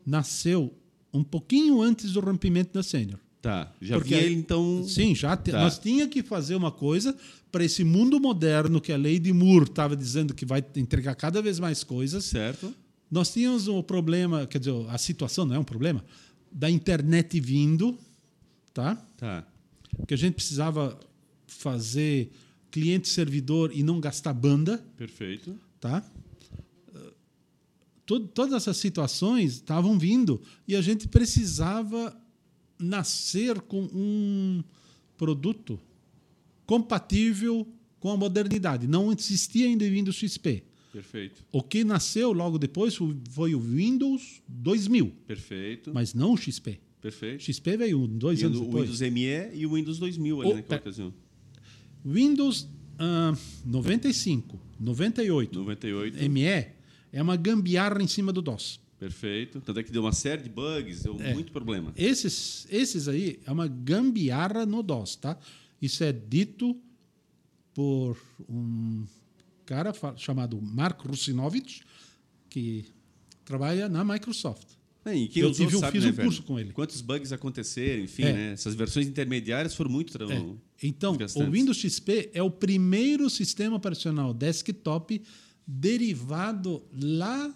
nasceu 0.05 0.73
um 1.13 1.23
pouquinho 1.25 1.81
antes 1.81 2.13
do 2.13 2.21
rompimento 2.21 2.73
da 2.75 2.83
sênior. 2.83 3.19
Tá, 3.41 3.73
já 3.81 3.97
Porque- 3.97 4.15
vinha 4.15 4.27
ele 4.27 4.35
então. 4.35 4.85
Sim, 4.87 5.15
já 5.15 5.37
te- 5.37 5.53
Tá. 5.53 5.61
nós 5.61 5.79
tinha 5.79 6.09
que 6.09 6.23
fazer 6.23 6.55
uma 6.57 6.73
coisa 6.73 7.17
para 7.53 7.65
esse 7.65 7.85
mundo 7.85 8.19
moderno 8.21 8.81
que 8.81 8.93
a 8.93 8.97
lei 8.97 9.19
de 9.19 9.33
Moore 9.33 9.67
estava 9.67 9.97
dizendo 9.97 10.35
que 10.35 10.45
vai 10.45 10.65
entregar 10.77 11.15
cada 11.15 11.41
vez 11.41 11.61
mais 11.61 11.85
coisas. 11.85 12.25
Certo? 12.25 12.75
Nós 13.11 13.33
tínhamos 13.33 13.69
o 13.69 13.83
problema, 13.85 14.47
quer 14.47 14.59
dizer, 14.59 14.75
a 14.89 14.99
situação 14.99 15.45
não 15.47 15.55
é 15.55 15.59
um 15.59 15.65
problema, 15.65 16.05
da 16.51 16.69
internet 16.69 17.39
vindo, 17.39 17.97
tá? 18.75 18.97
Tá. 19.17 19.47
Que 20.09 20.15
a 20.15 20.17
gente 20.17 20.35
precisava 20.35 20.99
fazer 21.47 22.31
cliente-servidor 22.71 23.71
e 23.75 23.83
não 23.83 24.01
gastar 24.01 24.33
banda, 24.35 24.79
Perfeito. 24.97 25.59
tá? 25.81 26.05
Uh, 26.95 27.13
to- 28.05 28.27
Todas 28.29 28.55
essas 28.55 28.77
situações 28.77 29.55
estavam 29.55 29.99
vindo 29.99 30.41
e 30.69 30.77
a 30.77 30.83
gente 30.83 31.09
precisava 31.09 32.15
nascer 32.79 33.61
com 33.63 33.83
um 33.93 34.63
produto 35.17 35.81
compatível 36.67 37.67
com 37.99 38.11
a 38.11 38.17
modernidade. 38.17 38.87
Não 38.87 39.13
existia 39.13 39.67
ainda 39.67 39.85
o 39.85 39.89
Windows 39.91 40.17
XP. 40.17 40.63
Perfeito. 40.93 41.45
O 41.53 41.63
que 41.63 41.85
nasceu 41.85 42.33
logo 42.33 42.59
depois 42.59 42.97
foi 43.31 43.55
o 43.55 43.61
Windows 43.61 44.43
2000, 44.49 45.13
Perfeito. 45.27 45.93
mas 45.93 46.15
não 46.15 46.33
o 46.33 46.37
XP. 46.37 46.81
O 46.99 47.03
Perfeito. 47.03 47.43
XP 47.45 47.77
veio 47.77 48.07
dois 48.07 48.41
E 48.41 48.45
anos 48.47 48.59
o 48.59 48.65
depois. 48.65 48.85
Windows 48.99 49.01
ME 49.13 49.55
e 49.55 49.67
o 49.67 49.75
Windows 49.75 49.99
2000 49.99 50.41
ali 50.41 50.51
Oh, 50.51 50.55
naquela 50.57 50.81
ocasião. 50.81 51.15
Windows 52.07 52.69
ah, 52.99 53.35
95, 53.65 54.59
98, 54.79 55.59
98. 55.59 56.31
ME 56.31 56.45
é 57.13 57.23
uma 57.23 57.37
gambiarra 57.37 58.01
em 58.03 58.07
cima 58.07 58.33
do 58.33 58.41
DOS. 58.41 58.81
Perfeito. 58.99 59.61
Tanto 59.61 59.79
é 59.81 59.83
que 59.83 59.91
deu 59.93 60.03
uma 60.03 60.13
série 60.13 60.43
de 60.43 60.49
bugs, 60.49 61.03
deu 61.03 61.17
É. 61.21 61.35
muito 61.35 61.53
problema. 61.53 61.93
Esses, 61.97 62.67
esses 62.71 63.09
aí 63.09 63.41
é 63.45 63.53
uma 63.53 63.67
gambiarra 63.67 64.65
no 64.65 64.83
DOS, 64.83 65.17
tá? 65.17 65.37
Isso 65.83 66.03
é 66.05 66.13
dito 66.13 66.79
por 67.75 68.17
um 68.49 69.05
cara 69.67 69.93
chamado 70.17 70.61
Mark 70.63 71.01
Russinovich, 71.03 71.83
que 72.49 72.87
trabalha 73.45 73.89
na 73.89 74.03
Microsoft. 74.05 74.76
E 75.15 75.29
quem 75.29 75.43
Eu 75.43 75.51
usou 75.51 75.67
tive- 75.67 75.77
eu 75.77 75.81
sabe, 75.81 75.93
fiz 75.93 76.05
né, 76.05 76.11
um 76.11 76.13
velho? 76.15 76.29
curso 76.29 76.43
com 76.43 76.59
ele. 76.59 76.73
Quantos 76.73 77.01
bugs 77.01 77.33
aconteceram, 77.33 78.03
enfim, 78.05 78.23
É. 78.25 78.33
né? 78.33 78.53
Essas 78.53 78.75
versões 78.75 79.07
intermediárias 79.07 79.75
foram 79.75 79.91
muito... 79.91 80.17
É. 80.23 80.45
Então, 80.83 81.17
o 81.37 81.51
Windows 81.51 81.79
XP 81.79 82.31
é 82.35 82.43
o 82.43 82.51
primeiro 82.51 83.29
sistema 83.31 83.77
operacional 83.77 84.35
desktop 84.35 85.23
derivado 85.67 86.83
lá 86.93 87.55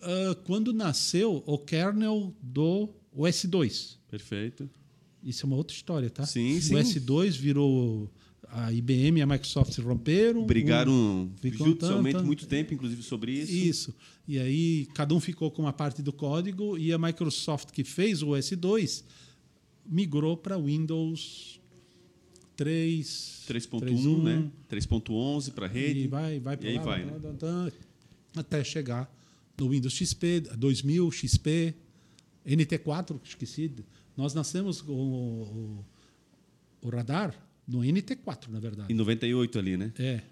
ah, 0.00 0.36
quando 0.44 0.72
nasceu 0.72 1.42
o 1.46 1.58
kernel 1.58 2.34
do 2.42 2.88
OS2. 3.16 3.96
Perfeito. 4.10 4.68
Isso 5.22 5.44
é 5.44 5.46
uma 5.46 5.56
outra 5.56 5.74
história, 5.76 6.08
tá? 6.08 6.24
Sim, 6.24 6.56
o 6.56 6.62
sim. 6.62 6.74
S2 6.76 7.30
virou 7.32 8.10
a 8.50 8.72
IBM 8.72 9.18
e 9.18 9.22
a 9.22 9.26
Microsoft 9.26 9.72
se 9.72 9.80
romperam. 9.80 10.44
Brigaram 10.46 10.92
Um 10.92 11.30
judicialmente 11.42 12.22
muito 12.22 12.46
tempo, 12.46 12.72
inclusive, 12.72 13.02
sobre 13.02 13.32
isso. 13.32 13.52
Isso. 13.52 13.94
E 14.26 14.38
aí 14.38 14.86
cada 14.94 15.14
um 15.14 15.20
ficou 15.20 15.50
com 15.50 15.62
uma 15.62 15.72
parte 15.72 16.02
do 16.02 16.12
código 16.12 16.78
e 16.78 16.92
a 16.92 16.98
Microsoft 16.98 17.70
que 17.70 17.84
fez 17.84 18.22
o 18.22 18.28
S2 18.28 19.04
migrou 19.86 20.36
para 20.36 20.58
Windows 20.58 21.60
3, 22.56 23.44
3.1, 23.48 24.22
né? 24.22 24.50
3.11 24.70 25.52
para 25.52 25.66
rede. 25.66 26.00
E 26.00 26.08
vai, 26.08 26.40
vai 26.40 26.56
para 26.56 26.70
lá, 26.72 26.82
vai, 26.82 27.04
vai 27.04 27.14
né? 27.14 27.72
até 28.36 28.64
chegar 28.64 29.12
no 29.58 29.70
Windows 29.70 29.94
XP, 29.94 30.40
2000, 30.56 31.10
XP, 31.10 31.74
NT4, 32.46 33.20
esqueci. 33.24 33.72
Nós 34.16 34.34
nascemos 34.34 34.80
com 34.80 34.92
o, 34.92 35.84
o, 36.82 36.88
o 36.88 36.90
radar 36.90 37.47
no 37.68 37.80
NT4, 37.80 38.48
na 38.48 38.58
verdade. 38.58 38.92
Em 38.92 38.96
98 38.96 39.58
ali, 39.58 39.76
né? 39.76 39.92
É. 39.98 40.22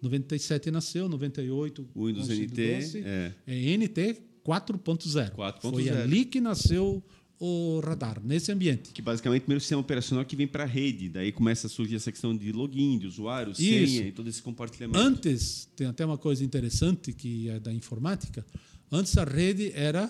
97 0.00 0.70
nasceu, 0.70 1.08
98 1.08 1.88
O 1.94 2.06
Windows 2.06 2.28
NT, 2.28 2.60
é. 3.04 3.32
é 3.46 3.76
NT 3.76 4.22
4.0. 4.44 5.32
4.0. 5.34 5.60
Foi 5.60 5.88
ali 5.90 6.24
que 6.24 6.40
nasceu 6.40 7.04
o 7.38 7.80
radar, 7.80 8.20
nesse 8.24 8.50
ambiente. 8.52 8.92
Que 8.92 9.02
basicamente 9.02 9.40
é 9.40 9.42
o 9.42 9.44
primeiro 9.44 9.60
sistema 9.60 9.80
operacional 9.80 10.24
que 10.24 10.34
vem 10.34 10.46
para 10.46 10.62
a 10.62 10.66
rede. 10.66 11.08
Daí 11.08 11.30
começa 11.30 11.66
a 11.66 11.70
surgir 11.70 11.96
essa 11.96 12.10
questão 12.10 12.36
de 12.36 12.52
login, 12.52 12.98
de 12.98 13.06
usuário, 13.06 13.52
Isso. 13.52 13.62
senha 13.62 14.08
e 14.08 14.12
todo 14.12 14.28
esse 14.28 14.40
compartilhamento. 14.40 14.98
Antes, 14.98 15.68
tem 15.76 15.86
até 15.86 16.06
uma 16.06 16.16
coisa 16.16 16.44
interessante 16.44 17.12
que 17.12 17.48
é 17.48 17.58
da 17.58 17.72
informática, 17.72 18.46
antes 18.90 19.16
a 19.18 19.24
rede 19.24 19.72
era 19.74 20.08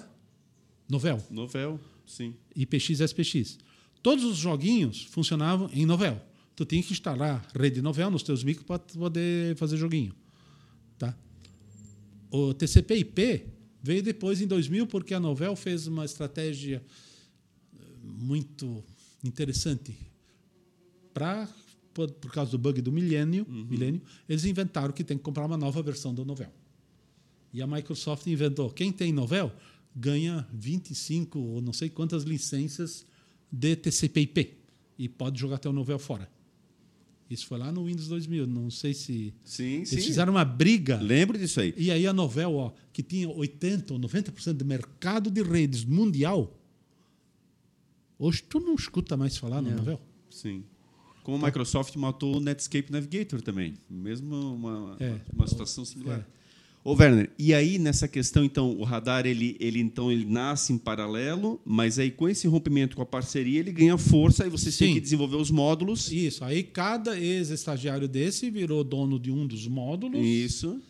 Novel, 0.89 1.23
Novel, 1.31 1.81
sim. 2.07 2.35
IPX, 2.55 3.01
SPX. 3.01 3.59
Todos 4.03 4.25
os 4.25 4.37
joguinhos 4.37 5.05
funcionavam 5.05 5.71
em 5.73 5.87
Novel. 5.87 6.21
Tu 6.63 6.67
tinha 6.67 6.83
que 6.85 6.93
instalar 6.93 7.45
rede 7.57 7.83
Novel 7.83 8.09
nos 8.09 8.23
teus 8.23 8.45
micros 8.45 8.65
para 8.65 8.79
poder 8.79 9.57
fazer 9.57 9.77
joguinho. 9.77 10.15
Tá? 10.97 11.13
O 12.31 12.55
TCP/IP 12.55 13.47
veio 13.83 14.01
depois 14.01 14.41
em 14.41 14.47
2000 14.47 14.87
porque 14.87 15.13
a 15.13 15.19
Novel 15.19 15.57
fez 15.57 15.89
uma 15.89 16.05
estratégia 16.05 16.81
eh, 17.75 17.79
muito 18.01 18.85
interessante 19.25 19.93
para 21.13 21.49
por, 21.93 22.09
por 22.13 22.31
causa 22.31 22.53
do 22.53 22.59
bug 22.59 22.81
do 22.81 22.93
milênio, 22.93 23.45
milênio, 23.49 24.01
eles 24.29 24.45
inventaram 24.45 24.93
que 24.93 25.03
tem 25.03 25.19
que 25.19 25.25
comprar 25.25 25.45
uma 25.45 25.57
nova 25.57 25.83
versão 25.83 26.15
do 26.15 26.25
Novel. 26.25 26.53
E 27.53 27.61
a 27.61 27.67
Microsoft 27.67 28.25
inventou, 28.29 28.71
quem 28.71 28.93
tem 28.93 29.13
Novel 29.13 29.53
ganha 29.97 30.47
25 30.53 31.41
ou 31.41 31.61
não 31.61 31.73
sei 31.73 31.91
quantas 31.91 32.23
licenças 32.23 33.05
de 33.51 33.75
TCP/IP 33.75 34.59
e 34.97 35.09
pode 35.09 35.41
jogar 35.41 35.57
até 35.57 35.69
o 35.69 35.73
Novel 35.73 35.99
fora. 35.99 36.31
Isso 37.33 37.47
foi 37.47 37.59
lá 37.59 37.73
no 37.73 37.85
Windows 37.87 38.09
2000, 38.09 38.47
não 38.47 38.71
sei 38.71 38.93
se 38.95 39.33
Sim, 39.45 39.85
sim. 39.85 39.95
eles 39.95 40.07
fizeram 40.07 40.33
uma 40.35 40.45
briga 40.45 41.01
Lembro 41.01 41.39
disso 41.39 41.61
aí. 41.61 41.73
e 41.77 41.91
aí 41.91 42.07
a 42.07 42.13
Novel, 42.13 42.55
ó, 42.55 42.73
que 42.93 43.03
tinha 43.03 43.29
80 43.29 43.95
ou 43.95 43.99
90% 44.01 44.53
do 44.53 44.65
mercado 44.65 45.31
de 45.31 45.43
redes 45.43 45.85
mundial, 45.85 46.57
hoje 48.19 48.43
tu 48.43 48.61
não 48.61 48.75
escuta 48.75 49.17
mais 49.17 49.37
falar 49.37 49.63
na 49.63 49.71
Novel. 49.71 50.01
Sim. 50.31 50.65
Como 51.23 51.37
a 51.43 51.47
Microsoft 51.47 51.95
matou 51.97 52.37
o 52.37 52.41
Netscape 52.41 52.91
Navigator 52.91 53.41
também. 53.41 53.75
Mesmo 53.89 54.35
uma, 54.55 54.97
É. 54.99 55.21
uma 55.33 55.47
situação 55.47 55.85
similar. 55.85 56.19
É. 56.21 56.42
Ô, 56.85 56.95
Werner, 56.95 57.31
e 57.39 57.55
aí 57.55 57.79
nessa 57.79 58.09
questão, 58.09 58.45
então, 58.45 58.77
o 58.77 58.83
radar, 58.83 59.25
ele, 59.25 59.57
ele 59.61 59.79
então 59.79 60.11
ele 60.11 60.25
nasce 60.25 60.73
em 60.73 60.79
paralelo, 60.79 61.61
mas 61.65 61.97
aí 61.97 62.11
com 62.11 62.29
esse 62.29 62.49
rompimento 62.49 62.97
com 62.97 63.03
a 63.03 63.07
parceria, 63.07 63.61
ele 63.61 63.71
ganha 63.71 63.97
força 63.97 64.45
e 64.45 64.51
vocês 64.51 64.77
têm 64.77 64.89
Sim. 64.89 64.95
que 64.95 65.01
desenvolver 65.01 65.37
os 65.37 65.51
módulos. 65.51 66.11
Isso, 66.11 66.45
aí 66.45 66.65
cada 66.65 67.17
ex-estagiário 67.17 68.09
desse 68.09 68.51
virou 68.51 68.83
dono 68.83 69.21
de 69.21 69.31
um 69.31 69.47
dos 69.47 69.69
módulos 69.69 70.27
Isso. 70.27 70.81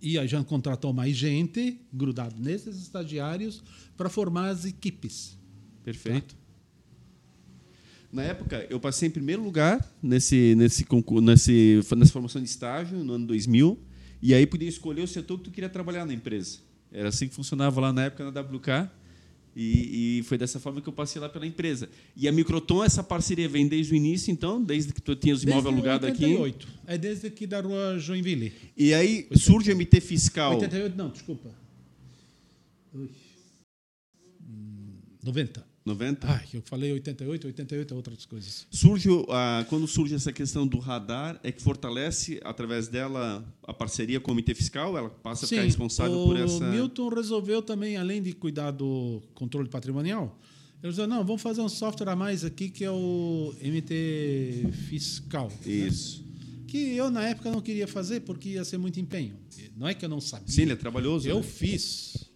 e 0.00 0.18
aí 0.18 0.28
já 0.28 0.44
contratou 0.44 0.92
mais 0.92 1.16
gente 1.16 1.80
grudado 1.90 2.34
nesses 2.38 2.76
estagiários 2.76 3.62
para 3.96 4.10
formar 4.10 4.50
as 4.50 4.66
equipes. 4.66 5.38
Perfeito. 5.82 6.36
Na 8.12 8.22
época, 8.22 8.66
eu 8.68 8.78
passei 8.78 9.08
em 9.08 9.10
primeiro 9.10 9.42
lugar 9.42 9.84
nesse, 10.02 10.54
nesse, 10.54 10.86
nesse, 11.22 11.80
nessa 11.96 12.12
formação 12.12 12.40
de 12.40 12.48
estágio, 12.48 13.02
no 13.02 13.14
ano 13.14 13.26
2000, 13.26 13.76
e 14.24 14.32
aí 14.32 14.46
podia 14.46 14.68
escolher 14.70 15.02
o 15.02 15.06
setor 15.06 15.36
que 15.36 15.44
tu 15.44 15.50
queria 15.50 15.68
trabalhar 15.68 16.06
na 16.06 16.14
empresa. 16.14 16.60
Era 16.90 17.10
assim 17.10 17.28
que 17.28 17.34
funcionava 17.34 17.78
lá 17.78 17.92
na 17.92 18.04
época 18.04 18.30
na 18.30 18.40
WK, 18.40 18.90
e, 19.54 20.20
e 20.20 20.22
foi 20.22 20.38
dessa 20.38 20.58
forma 20.58 20.80
que 20.80 20.88
eu 20.88 20.94
passei 20.94 21.20
lá 21.20 21.28
pela 21.28 21.46
empresa. 21.46 21.90
E 22.16 22.26
a 22.26 22.32
Microton, 22.32 22.82
essa 22.82 23.02
parceria 23.02 23.46
vem 23.46 23.68
desde 23.68 23.92
o 23.92 23.96
início, 23.96 24.32
então, 24.32 24.62
desde 24.62 24.94
que 24.94 25.02
tu 25.02 25.14
tinha 25.14 25.34
os 25.34 25.42
imóveis 25.42 25.66
alugados 25.66 26.08
aqui. 26.08 26.24
88. 26.24 26.68
É 26.86 26.96
desde 26.96 27.26
aqui 27.26 27.46
da 27.46 27.60
rua 27.60 27.98
Joinville. 27.98 28.54
E 28.74 28.94
aí 28.94 29.28
surge 29.36 29.70
o 29.70 29.76
MT 29.76 30.00
Fiscal. 30.00 30.54
88, 30.54 30.96
não, 30.96 31.10
desculpa. 31.10 31.50
Ui. 32.94 33.10
Hum, 34.40 34.94
90. 35.22 35.73
90? 35.84 36.26
Ai, 36.26 36.44
eu 36.54 36.62
falei 36.62 36.92
88, 36.92 37.46
88 37.48 37.92
é 37.92 37.96
outras 37.96 38.24
coisas. 38.24 38.66
Surge, 38.70 39.10
o- 39.10 39.26
quando 39.68 39.86
surge 39.86 40.14
essa 40.14 40.32
questão 40.32 40.66
do 40.66 40.78
radar, 40.78 41.38
é 41.42 41.52
que 41.52 41.60
fortalece, 41.60 42.40
através 42.42 42.88
dela, 42.88 43.44
a 43.64 43.74
parceria 43.74 44.18
com 44.18 44.30
o 44.30 44.34
Comitê 44.34 44.54
Fiscal? 44.54 44.96
Ela 44.96 45.10
passa 45.10 45.44
a 45.44 45.48
ficar 45.48 45.62
responsável 45.62 46.18
o 46.18 46.24
por 46.26 46.36
essa. 46.38 46.70
Milton 46.70 47.08
resolveu 47.10 47.60
também, 47.60 47.96
além 47.96 48.22
de 48.22 48.32
cuidar 48.32 48.70
do 48.70 49.20
controle 49.34 49.68
patrimonial, 49.68 50.38
ele 50.82 50.92
disse, 50.92 51.06
não, 51.06 51.24
vamos 51.24 51.42
fazer 51.42 51.60
um 51.60 51.68
software 51.68 52.08
a 52.10 52.16
mais 52.16 52.44
aqui 52.44 52.68
que 52.70 52.84
é 52.84 52.90
o 52.90 53.54
MT 53.60 54.68
Fiscal. 54.88 55.48
né? 55.48 55.72
Isso. 55.72 56.24
Que 56.66 56.96
eu, 56.96 57.10
na 57.10 57.24
época, 57.28 57.50
não 57.50 57.60
queria 57.60 57.86
fazer 57.86 58.20
porque 58.20 58.50
ia 58.50 58.64
ser 58.64 58.78
muito 58.78 58.98
empenho. 58.98 59.36
Não 59.76 59.86
é 59.88 59.94
que 59.94 60.04
eu 60.04 60.08
não 60.08 60.20
sabia. 60.20 60.48
Sim, 60.48 60.62
ele 60.62 60.72
é 60.72 60.76
trabalhoso. 60.76 61.28
Eu 61.28 61.36
né? 61.36 61.42
fiz, 61.42 62.14
ah, 62.16 62.26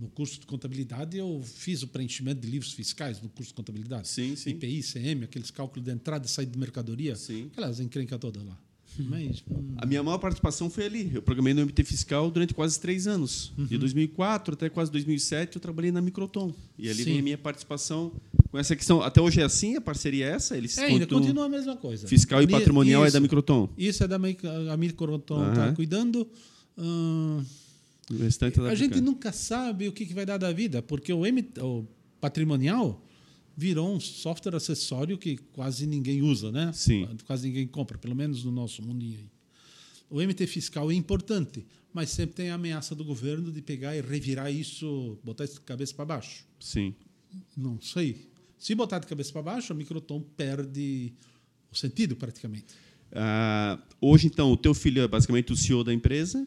no 0.00 0.08
curso 0.08 0.40
de 0.40 0.46
contabilidade, 0.46 1.18
eu 1.18 1.42
fiz 1.44 1.82
o 1.82 1.88
preenchimento 1.88 2.40
de 2.40 2.48
livros 2.48 2.72
fiscais 2.72 3.20
no 3.20 3.28
curso 3.28 3.50
de 3.50 3.54
contabilidade. 3.54 4.08
Sim, 4.08 4.34
sim. 4.34 4.50
IPI, 4.50 4.82
CM, 4.82 5.24
aqueles 5.24 5.50
cálculos 5.50 5.84
de 5.84 5.92
entrada 5.92 6.26
e 6.26 6.28
saída 6.28 6.52
de 6.52 6.58
mercadoria. 6.58 7.14
Sim. 7.16 7.48
Aquelas 7.52 7.80
encrencas 7.80 8.18
todas 8.18 8.42
lá. 8.44 8.58
Mas, 8.98 9.42
hum, 9.48 9.74
A 9.76 9.86
minha 9.86 10.02
maior 10.02 10.18
participação 10.18 10.68
foi 10.68 10.84
ali. 10.84 11.10
Eu 11.14 11.22
programei 11.22 11.54
no 11.54 11.62
MT 11.62 11.84
Fiscal 11.84 12.30
durante 12.30 12.52
quase 12.52 12.78
três 12.80 13.06
anos. 13.06 13.52
De 13.56 13.78
2004 13.78 14.54
até 14.54 14.68
quase 14.68 14.90
2007, 14.90 15.56
eu 15.56 15.60
trabalhei 15.60 15.92
na 15.92 16.02
Microton. 16.02 16.52
E 16.78 16.88
ali 16.88 16.98
Sim. 16.98 17.10
vem 17.10 17.18
a 17.20 17.22
minha 17.22 17.38
participação 17.38 18.12
com 18.50 18.58
essa 18.58 18.74
questão. 18.74 19.00
Até 19.00 19.20
hoje 19.20 19.40
é 19.40 19.44
assim? 19.44 19.76
A 19.76 19.80
parceria 19.80 20.26
é 20.26 20.30
essa? 20.30 20.56
Eles 20.56 20.76
é, 20.76 20.86
ainda 20.86 21.06
continua 21.06 21.46
a 21.46 21.48
mesma 21.48 21.76
coisa. 21.76 22.08
Fiscal 22.08 22.42
e 22.42 22.48
patrimonial 22.48 23.04
é 23.04 23.06
isso, 23.06 23.14
da 23.14 23.20
Microton. 23.20 23.68
Isso 23.78 24.02
é 24.02 24.08
da 24.08 24.16
a 24.16 24.76
Microton 24.76 25.50
está 25.50 25.64
Aham. 25.66 25.74
cuidando. 25.74 26.28
Hum, 26.76 27.44
O 28.10 28.16
restante 28.16 28.60
a 28.60 28.74
gente 28.74 29.00
nunca 29.00 29.32
sabe 29.32 29.86
o 29.88 29.92
que, 29.92 30.04
que 30.04 30.12
vai 30.14 30.26
dar 30.26 30.36
da 30.36 30.52
vida, 30.52 30.82
porque 30.82 31.12
o, 31.12 31.24
M, 31.24 31.48
o 31.60 31.86
patrimonial 32.20 33.04
virou 33.56 33.94
um 33.94 34.00
software 34.00 34.56
acessório 34.56 35.16
que 35.16 35.36
quase 35.36 35.86
ninguém 35.86 36.22
usa, 36.22 36.50
né? 36.50 36.72
Sim. 36.72 37.08
Quase 37.26 37.46
ninguém 37.46 37.66
compra, 37.66 37.98
pelo 37.98 38.16
menos 38.16 38.42
no 38.42 38.50
nosso 38.50 38.82
mundinho 38.82 39.18
aí. 39.18 39.30
O 40.08 40.20
MT 40.20 40.46
fiscal 40.48 40.90
é 40.90 40.94
importante, 40.94 41.64
mas 41.92 42.10
sempre 42.10 42.34
tem 42.34 42.50
a 42.50 42.54
ameaça 42.54 42.96
do 42.96 43.04
governo 43.04 43.52
de 43.52 43.62
pegar 43.62 43.96
e 43.96 44.00
revirar 44.00 44.52
isso, 44.52 45.18
botar 45.22 45.44
isso 45.44 45.54
de 45.54 45.60
cabeça 45.60 45.94
para 45.94 46.04
baixo. 46.04 46.44
Sim. 46.58 46.94
Não 47.56 47.80
sei. 47.80 48.28
Se 48.58 48.74
botar 48.74 48.98
de 48.98 49.06
cabeça 49.06 49.32
para 49.32 49.42
baixo, 49.42 49.72
a 49.72 49.76
Microton 49.76 50.20
perde 50.20 51.12
o 51.70 51.76
sentido 51.76 52.16
praticamente. 52.16 52.74
Ah, 53.12 53.78
hoje, 54.00 54.26
então, 54.26 54.50
o 54.50 54.56
teu 54.56 54.74
filho 54.74 55.02
é 55.02 55.08
basicamente 55.08 55.52
o 55.52 55.56
CEO 55.56 55.84
da 55.84 55.94
empresa, 55.94 56.46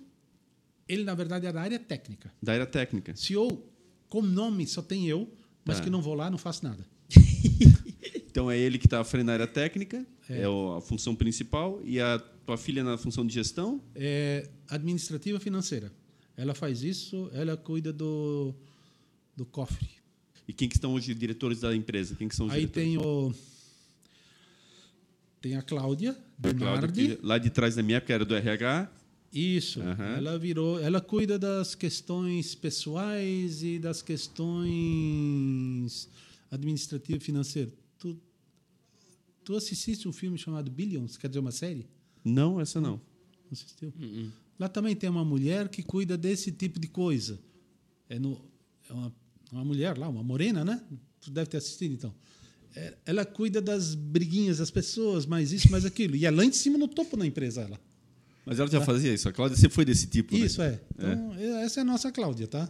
Ele, 0.88 1.04
na 1.04 1.16
verdade, 1.16 1.46
é 1.48 1.52
da 1.52 1.62
área 1.62 1.80
técnica. 1.80 2.32
da 2.42 2.54
área 2.54 2.66
técnica. 2.66 3.16
CEO, 3.16 3.66
como 4.10 4.28
nome, 4.28 4.68
só 4.68 4.82
tem 4.82 5.08
eu, 5.08 5.32
mas 5.66 5.78
Tá. 5.78 5.84
que 5.86 5.90
não 5.90 6.02
vou 6.02 6.14
lá, 6.14 6.30
não 6.30 6.38
faço 6.38 6.64
nada. 6.64 6.86
Então 8.34 8.50
é 8.50 8.58
ele 8.58 8.80
que 8.80 8.88
está 8.88 9.00
à 9.00 9.04
frente 9.04 9.28
da 9.28 9.34
área 9.34 9.46
técnica, 9.46 10.04
é, 10.28 10.48
o- 10.50 10.74
a 10.78 10.82
função 10.82 11.14
principal, 11.16 11.80
e 11.86 12.00
a 12.02 12.18
tua 12.18 12.58
filha 12.58 12.84
na 12.84 12.98
função 12.98 13.24
de 13.28 13.32
gestão. 13.32 13.80
É 13.94 14.50
administrativa 14.68 15.40
financeira. 15.40 15.92
Ela 16.36 16.56
faz 16.56 16.82
isso, 16.82 17.30
ela 17.32 17.56
cuida 17.56 17.94
do, 17.94 18.52
do 19.38 19.46
cofre. 19.46 19.88
E 20.48 20.52
quem 20.54 20.68
que 20.68 20.76
estão 20.76 20.96
hoje 20.96 21.14
diretores 21.14 21.60
da 21.60 21.76
empresa? 21.76 22.16
Quem 22.16 22.28
que 22.28 22.36
são 22.36 22.48
os 22.48 22.54
Aí 22.54 22.62
diretores? 22.62 22.88
tem 22.90 22.98
o. 22.98 23.32
Tem 25.40 25.56
a 25.56 25.62
Cláudia 25.62 26.18
Bernardi. 26.38 27.16
que 27.18 27.20
lá 27.26 27.38
de 27.38 27.50
trás 27.52 27.76
da 27.76 27.84
minha 27.84 27.98
época 27.98 28.14
era 28.14 28.26
do 28.26 28.34
RH. 28.36 28.90
Isso. 29.34 29.82
Ela 29.82 30.38
virou. 30.38 30.80
Ela 30.80 31.02
cuida 31.02 31.40
das 31.40 31.74
questões 31.74 32.54
pessoais 32.54 33.64
e 33.64 33.80
das 33.80 34.04
questões 34.04 34.68
administrativas 36.52 37.22
e 37.22 37.26
financeiras. 37.26 37.74
Tu, 37.98 38.16
tu 39.44 39.56
assististe 39.56 40.08
um 40.08 40.14
filme 40.14 40.38
chamado 40.38 40.70
Billions, 40.70 41.18
quer 41.18 41.28
dizer, 41.28 41.40
uma 41.40 41.52
série? 41.52 41.88
Não, 42.24 42.62
essa 42.62 42.80
não. 42.80 42.92
Não 42.92 43.02
assistiu? 43.52 43.92
Lá 44.60 44.70
também 44.70 44.96
tem 44.96 45.10
uma 45.10 45.26
mulher 45.26 45.68
que 45.68 45.82
cuida 45.82 46.16
desse 46.16 46.52
tipo 46.52 46.80
de 46.80 46.88
coisa. 46.88 47.40
É, 48.08 48.20
no, 48.20 48.40
é 48.88 48.94
uma, 48.94 49.12
uma 49.52 49.66
mulher 49.66 49.98
lá, 49.98 50.08
uma 50.08 50.24
morena, 50.24 50.64
né? 50.64 50.84
Tu 51.20 51.32
deve 51.32 51.50
ter 51.50 51.58
assistido, 51.58 51.94
então. 51.94 52.14
É, 52.76 52.96
ela 53.06 53.26
cuida 53.26 53.60
das 53.62 53.96
briguinhas 53.96 54.60
das 54.60 54.70
pessoas, 54.70 55.26
mais 55.26 55.52
isso, 55.52 55.72
mais 55.72 55.86
aquilo. 55.86 56.16
E 56.16 56.26
é 56.26 56.32
lá 56.32 56.46
em 56.46 56.52
cima, 56.52 56.78
no 56.78 56.88
topo 56.88 57.18
da 57.18 57.26
empresa, 57.26 57.62
ela. 57.62 57.80
Mas 58.46 58.60
ela 58.60 58.70
já 58.70 58.82
fazia 58.82 59.14
isso. 59.14 59.28
A 59.30 59.32
Cláudia 59.32 59.58
sempre 59.58 59.74
foi 59.76 59.86
desse 59.86 60.08
tipo. 60.08 60.38
né? 60.38 60.46
Isso, 60.46 60.62
é. 60.62 60.80
Então, 60.96 61.34
essa 61.62 61.80
é 61.80 61.82
a 61.82 61.86
nossa 61.86 62.12
Cláudia, 62.12 62.48
tá? 62.48 62.70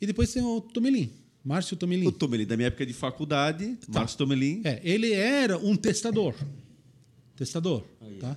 E 0.00 0.06
depois 0.06 0.32
tem 0.32 0.42
o 0.42 0.60
Tomelin, 0.60 1.10
Márcio 1.44 1.76
Tomelin. 1.76 2.06
O 2.06 2.12
Tomelin, 2.12 2.44
da 2.46 2.56
minha 2.56 2.66
época 2.66 2.84
de 2.84 2.92
faculdade, 2.92 3.78
Márcio 3.88 4.18
Tomelin. 4.18 4.60
É, 4.64 4.80
ele 4.84 5.12
era 5.12 5.56
um 5.58 5.76
testador. 5.76 6.34
Testador, 7.36 7.84
tá? 8.20 8.36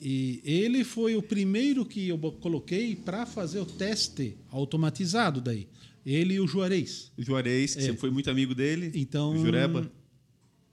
E 0.00 0.40
ele 0.44 0.82
foi 0.84 1.14
o 1.16 1.22
primeiro 1.22 1.84
que 1.84 2.08
eu 2.08 2.18
coloquei 2.18 2.96
para 2.96 3.26
fazer 3.26 3.58
o 3.60 3.66
teste 3.66 4.36
automatizado 4.50 5.40
daí. 5.40 5.68
Ele 6.06 6.34
e 6.34 6.40
o 6.40 6.46
Juarez. 6.46 7.12
O 7.18 7.22
Juarez, 7.22 7.74
que 7.74 7.80
É. 7.80 7.84
sempre 7.84 8.00
foi 8.00 8.10
muito 8.10 8.30
amigo 8.30 8.54
dele. 8.54 8.90
Então, 8.94 9.32
O 9.32 9.36
Jureba. 9.38 9.90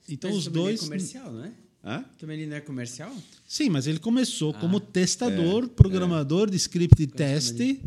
Então 0.07 0.30
Mas 0.30 0.39
os 0.39 0.45
também 0.45 0.64
dois 0.64 0.81
É 0.81 0.84
comercial, 0.85 1.34
não 1.34 1.44
é? 1.44 1.52
Hã? 1.88 2.03
Também 2.19 2.38
ele 2.39 2.49
não 2.49 2.57
é 2.57 2.59
comercial? 2.61 3.15
Sim, 3.47 3.69
mas 3.69 3.88
ele 3.88 3.97
começou 3.99 4.51
Ah, 4.51 4.59
como 4.59 4.77
testador, 4.80 5.64
é, 5.64 5.68
programador 5.68 6.49
de 6.49 6.57
script 6.57 6.97
de 6.97 7.07
teste 7.07 7.80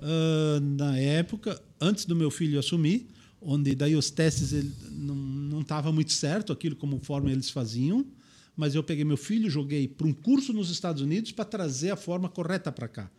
ah, 0.00 0.58
na 0.60 0.96
época, 0.98 1.60
antes 1.80 2.06
do 2.06 2.16
meu 2.16 2.30
filho 2.30 2.58
assumir, 2.58 3.06
onde 3.40 3.74
daí 3.74 3.94
os 3.94 4.10
testes 4.10 4.52
ele 4.52 4.72
não 4.90 5.14
não 5.52 5.60
estava 5.60 5.92
muito 5.92 6.12
certo 6.12 6.50
aquilo 6.50 6.74
como 6.74 6.98
forma 6.98 7.30
eles 7.30 7.50
faziam, 7.50 8.06
mas 8.56 8.74
eu 8.74 8.82
peguei 8.82 9.04
meu 9.04 9.16
filho, 9.18 9.50
joguei 9.50 9.86
para 9.86 10.06
um 10.06 10.12
curso 10.14 10.52
nos 10.52 10.70
Estados 10.70 11.02
Unidos 11.02 11.30
para 11.32 11.44
trazer 11.44 11.90
a 11.90 11.96
forma 11.96 12.28
correta 12.28 12.72
para 12.72 12.88
cá, 12.88 13.10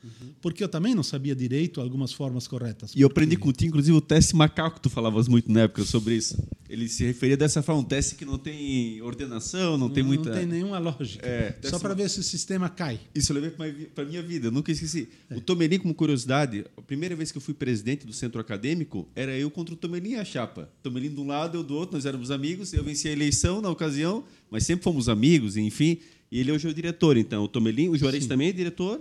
porque 0.42 0.64
eu 0.64 0.68
também 0.68 0.96
não 0.96 1.04
sabia 1.04 1.36
direito 1.36 1.80
algumas 1.80 2.12
formas 2.12 2.48
corretas. 2.48 2.92
E 2.96 3.02
eu 3.02 3.08
aprendi 3.08 3.36
contigo, 3.38 3.70
inclusive, 3.70 3.96
o 3.96 4.02
teste 4.02 4.36
macaco, 4.36 4.76
que 4.78 4.82
tu 4.82 4.90
falavas 4.90 5.28
muito 5.28 5.52
na 5.52 5.62
época 5.62 5.86
sobre 5.86 6.16
isso. 6.16 6.36
Ele 6.74 6.90
se 6.90 7.06
referia 7.06 7.38
dessa 7.38 7.62
forma, 7.62 7.82
um 7.82 7.84
teste 7.84 8.16
que 8.16 8.26
não 8.26 8.36
tem 8.36 9.00
ordenação, 9.04 9.78
não, 9.78 9.92
tem 9.92 10.02
muita... 10.02 10.32
Não 10.32 10.38
tem 10.40 10.48
nenhuma 10.48 10.80
lógica. 10.80 11.24
É, 11.24 11.56
Só 11.62 11.78
para 11.78 11.94
ver 11.94 12.10
se 12.10 12.20
o 12.20 12.24
sistema 12.24 12.68
cai. 12.68 13.00
Isso 13.14 13.32
eu 13.32 13.40
levei 13.40 13.52
para 13.94 14.04
a 14.04 14.08
minha 14.08 14.24
vida, 14.24 14.48
eu 14.48 14.52
nunca 14.52 14.72
esqueci. 14.72 15.08
É. 15.30 15.36
O 15.36 15.42
Tomelin, 15.42 15.78
como 15.78 15.94
curiosidade, 15.94 16.66
a 16.76 16.82
primeira 16.82 17.16
vez 17.16 17.32
que 17.32 17.38
eu 17.38 17.42
fui 17.44 17.54
presidente 17.54 18.08
do 18.08 18.12
centro 18.12 18.42
acadêmico, 18.42 19.08
era 19.16 19.38
eu 19.38 19.52
contra 19.52 19.76
o 19.76 19.78
Tomelin 19.78 20.14
e 20.14 20.16
a 20.16 20.26
chapa. 20.26 20.68
Tomelin 20.82 21.14
de 21.14 21.20
um 21.20 21.28
lado, 21.28 21.60
eu 21.60 21.64
do 21.64 21.76
outro, 21.76 21.96
nós 21.96 22.08
éramos 22.08 22.32
amigos, 22.32 22.74
eu 22.74 22.84
venci 22.84 23.08
a 23.08 23.12
eleição 23.12 23.62
na 23.62 23.70
ocasião, 23.70 24.24
mas 24.50 24.66
sempre 24.66 24.84
fomos 24.84 25.08
amigos, 25.08 25.56
enfim. 25.56 26.00
E 26.32 26.40
ele 26.40 26.52
hoje 26.52 26.68
é 26.68 26.72
o 26.72 26.74
diretor, 26.74 27.18
então. 27.18 27.44
O 27.44 27.48
Tomelin, 27.48 27.90
o 27.90 27.96
Juarez 27.96 28.24
Sim. 28.24 28.30
também 28.30 28.50
é 28.50 28.52
diretor? 28.52 29.00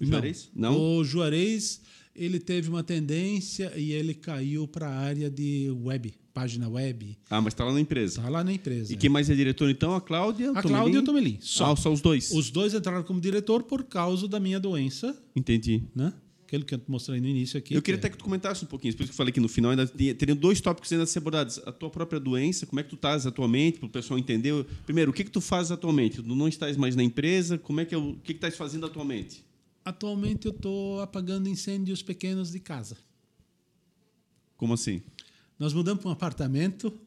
O 0.00 0.06
Juarez? 0.06 0.48
Não. 0.56 0.74
O 0.74 1.04
Juarez, 1.04 1.82
ele 2.14 2.40
teve 2.40 2.70
uma 2.70 2.82
tendência 2.82 3.74
e 3.76 3.92
ele 3.92 4.14
caiu 4.14 4.66
para 4.66 4.88
a 4.88 4.98
área 4.98 5.28
de 5.28 5.70
web, 5.82 6.14
página 6.36 6.68
web. 6.68 7.16
Ah, 7.30 7.40
mas 7.40 7.54
está 7.54 7.64
lá 7.64 7.72
na 7.72 7.80
empresa. 7.80 8.18
Está 8.20 8.28
lá 8.28 8.44
na 8.44 8.52
empresa. 8.52 8.92
E 8.92 8.96
quem 8.96 9.08
mais 9.08 9.30
é 9.30 9.34
diretor, 9.34 9.70
então? 9.70 9.94
A 9.94 10.02
Cláudia, 10.02 10.52
o 10.52 10.58
A 10.58 10.60
Cláudia 10.60 10.96
e 10.96 10.98
o 10.98 11.02
Tomelin. 11.02 11.38
Só. 11.40 11.72
Ah, 11.72 11.76
só 11.76 11.90
os 11.90 12.02
dois. 12.02 12.30
Os 12.30 12.50
dois 12.50 12.74
entraram 12.74 13.02
como 13.02 13.18
diretor 13.18 13.62
por 13.62 13.82
causa 13.84 14.28
da 14.28 14.38
minha 14.38 14.60
doença, 14.60 15.18
Entendi. 15.34 15.84
né? 15.94 16.12
Aquele 16.44 16.62
que 16.62 16.74
eu 16.74 16.80
mostrei 16.86 17.22
no 17.22 17.26
início 17.26 17.56
aqui. 17.56 17.72
Eu 17.72 17.80
queria 17.80 17.98
que 17.98 18.06
até 18.06 18.12
que 18.12 18.18
tu 18.18 18.24
comentasse 18.24 18.62
um 18.62 18.68
pouquinho, 18.68 18.94
por 18.94 19.02
isso 19.02 19.10
que 19.10 19.14
eu 19.14 19.16
falei 19.16 19.32
que 19.32 19.40
no 19.40 19.48
final 19.48 19.70
ainda 19.70 19.86
teriam 19.86 20.36
dois 20.36 20.60
tópicos 20.60 20.92
ainda 20.92 21.04
a 21.04 21.06
ser 21.06 21.20
abordados. 21.20 21.58
A 21.64 21.72
tua 21.72 21.88
própria 21.88 22.20
doença, 22.20 22.66
como 22.66 22.80
é 22.80 22.82
que 22.82 22.90
tu 22.90 22.96
estás 22.96 23.26
atualmente, 23.26 23.78
para 23.78 23.86
o 23.86 23.90
pessoal 23.90 24.18
entender. 24.18 24.62
Primeiro, 24.84 25.12
o 25.12 25.14
que 25.14 25.24
que 25.24 25.30
tu 25.30 25.40
fazes 25.40 25.72
atualmente? 25.72 26.22
Tu 26.22 26.34
não 26.34 26.46
estás 26.46 26.76
mais 26.76 26.94
na 26.94 27.02
empresa, 27.02 27.56
como 27.56 27.80
é 27.80 27.86
que 27.86 27.94
é 27.94 27.98
o, 27.98 28.10
o 28.10 28.14
que 28.16 28.34
que 28.34 28.38
estás 28.38 28.54
fazendo 28.56 28.84
atualmente? 28.84 29.42
Atualmente 29.84 30.46
eu 30.46 30.52
estou 30.52 31.00
apagando 31.00 31.48
incêndios 31.48 32.02
pequenos 32.02 32.52
de 32.52 32.60
casa. 32.60 32.98
Como 34.56 34.72
assim? 34.74 35.02
Nós 35.58 35.72
mudamos 35.72 36.02
para 36.02 36.10
um 36.10 36.12
apartamento. 36.12 36.92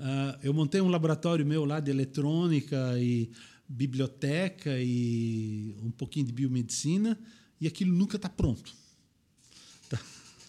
Ah, 0.00 0.38
eu 0.42 0.54
montei 0.54 0.80
um 0.80 0.88
laboratório 0.88 1.44
meu 1.44 1.66
lá 1.66 1.80
de 1.80 1.90
eletrônica 1.90 2.98
e 2.98 3.30
biblioteca 3.68 4.80
e 4.80 5.76
um 5.82 5.90
pouquinho 5.90 6.24
de 6.24 6.32
biomedicina 6.32 7.18
e 7.60 7.66
aquilo 7.66 7.92
nunca 7.92 8.16
está 8.16 8.26
pronto. 8.26 8.72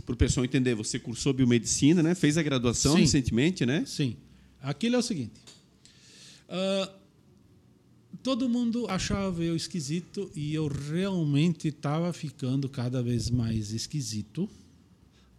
Para 0.05 0.13
o 0.13 0.15
pessoal 0.15 0.45
entender, 0.45 0.75
você 0.75 0.97
cursou 0.97 1.33
biomedicina, 1.33 2.01
né? 2.01 2.15
Fez 2.15 2.37
a 2.37 2.41
graduação 2.41 2.95
Sim. 2.95 3.01
recentemente, 3.01 3.65
né? 3.65 3.83
Sim. 3.85 4.15
Aquilo 4.61 4.95
é 4.95 4.99
o 4.99 5.03
seguinte. 5.03 5.33
ah, 6.47 6.91
todo 8.23 8.47
mundo 8.47 8.87
achava 8.87 9.43
eu 9.43 9.55
esquisito 9.55 10.31
e 10.35 10.53
eu 10.53 10.67
realmente 10.67 11.67
estava 11.67 12.11
ficando 12.13 12.69
cada 12.69 13.01
vez 13.01 13.29
mais 13.29 13.71
esquisito, 13.71 14.49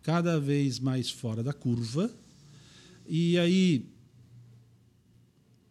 cada 0.03 0.39
vez 0.41 0.79
mais 0.79 1.11
fora 1.11 1.43
da 1.43 1.53
curva. 1.53 2.11
E 3.07 3.39
aí, 3.39 3.87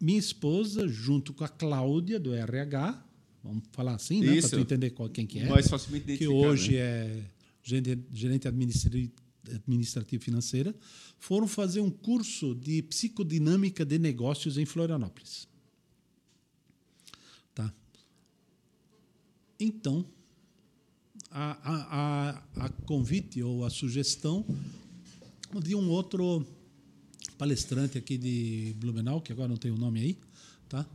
minha 0.00 0.18
esposa, 0.18 0.88
junto 0.88 1.32
com 1.32 1.44
a 1.44 1.48
Cláudia, 1.48 2.18
do 2.18 2.34
RH, 2.34 3.04
vamos 3.42 3.64
falar 3.72 3.94
assim, 3.94 4.20
né? 4.20 4.40
Para 4.40 4.60
entender 4.60 4.90
qual, 4.90 5.08
quem 5.08 5.26
que 5.26 5.38
é. 5.38 5.48
Mais 5.48 5.68
que 5.68 5.96
identificar, 5.96 6.30
hoje 6.30 6.72
né? 6.72 6.78
é 6.78 7.24
gerente, 7.62 8.48
administrativo 8.48 10.22
financeira, 10.22 10.74
foram 11.18 11.46
fazer 11.46 11.80
um 11.80 11.90
curso 11.90 12.54
de 12.54 12.82
psicodinâmica 12.82 13.84
de 13.84 13.98
negócios 13.98 14.58
em 14.58 14.64
Florianópolis. 14.64 15.48
Tá. 17.54 17.72
Então, 19.58 20.04
a, 21.32 21.58
a, 21.64 22.64
a, 22.66 22.68
convite 22.84 23.42
ou 23.42 23.64
a 23.64 23.70
sugestão 23.70 24.44
de 25.60 25.74
um 25.74 25.88
outro 25.88 26.46
palestrante 27.38 27.98
aqui 27.98 28.16
de 28.16 28.74
Blumenau, 28.76 29.20
que 29.20 29.32
agora 29.32 29.48
não 29.48 29.56
tem 29.56 29.70
o 29.70 29.76
nome 29.76 30.00
aí, 30.00 30.18
tá? 30.68 30.86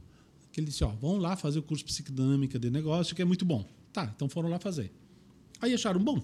Que 0.52 0.60
ele 0.60 0.68
disse, 0.68 0.84
ó, 0.84 0.90
vão 0.90 1.18
lá 1.18 1.36
fazer 1.36 1.60
o 1.60 1.64
curso 1.64 1.84
de 1.84 1.92
psicodinâmica 1.92 2.58
de 2.58 2.70
negócio, 2.70 3.16
que 3.16 3.22
é 3.22 3.26
muito 3.26 3.46
bom. 3.46 3.68
Tá, 3.92 4.12
então 4.16 4.30
foram 4.30 4.50
lá 4.50 4.60
fazer. 4.60 4.92
Aí 5.62 5.74
acharam 5.74 6.04
bom. 6.04 6.22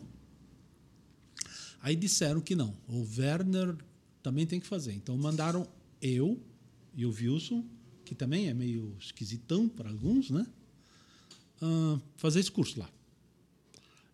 Aí 1.82 1.96
disseram 1.96 2.40
que 2.40 2.56
não. 2.56 2.76
O 2.88 3.06
Werner 3.18 3.76
também 4.22 4.46
tem 4.46 4.60
que 4.60 4.68
fazer. 4.68 4.94
Então 4.94 5.18
mandaram 5.18 5.68
eu 6.02 6.40
e 6.96 7.06
o 7.06 7.10
Wilson, 7.12 7.66
que 8.06 8.16
também 8.16 8.48
é 8.48 8.54
meio 8.54 8.96
esquisitão 9.00 9.68
para 9.68 9.90
alguns, 9.90 10.30
né? 10.30 10.46
ah, 11.64 12.00
fazer 12.18 12.40
esse 12.40 12.52
curso 12.52 12.80
lá. 12.80 12.90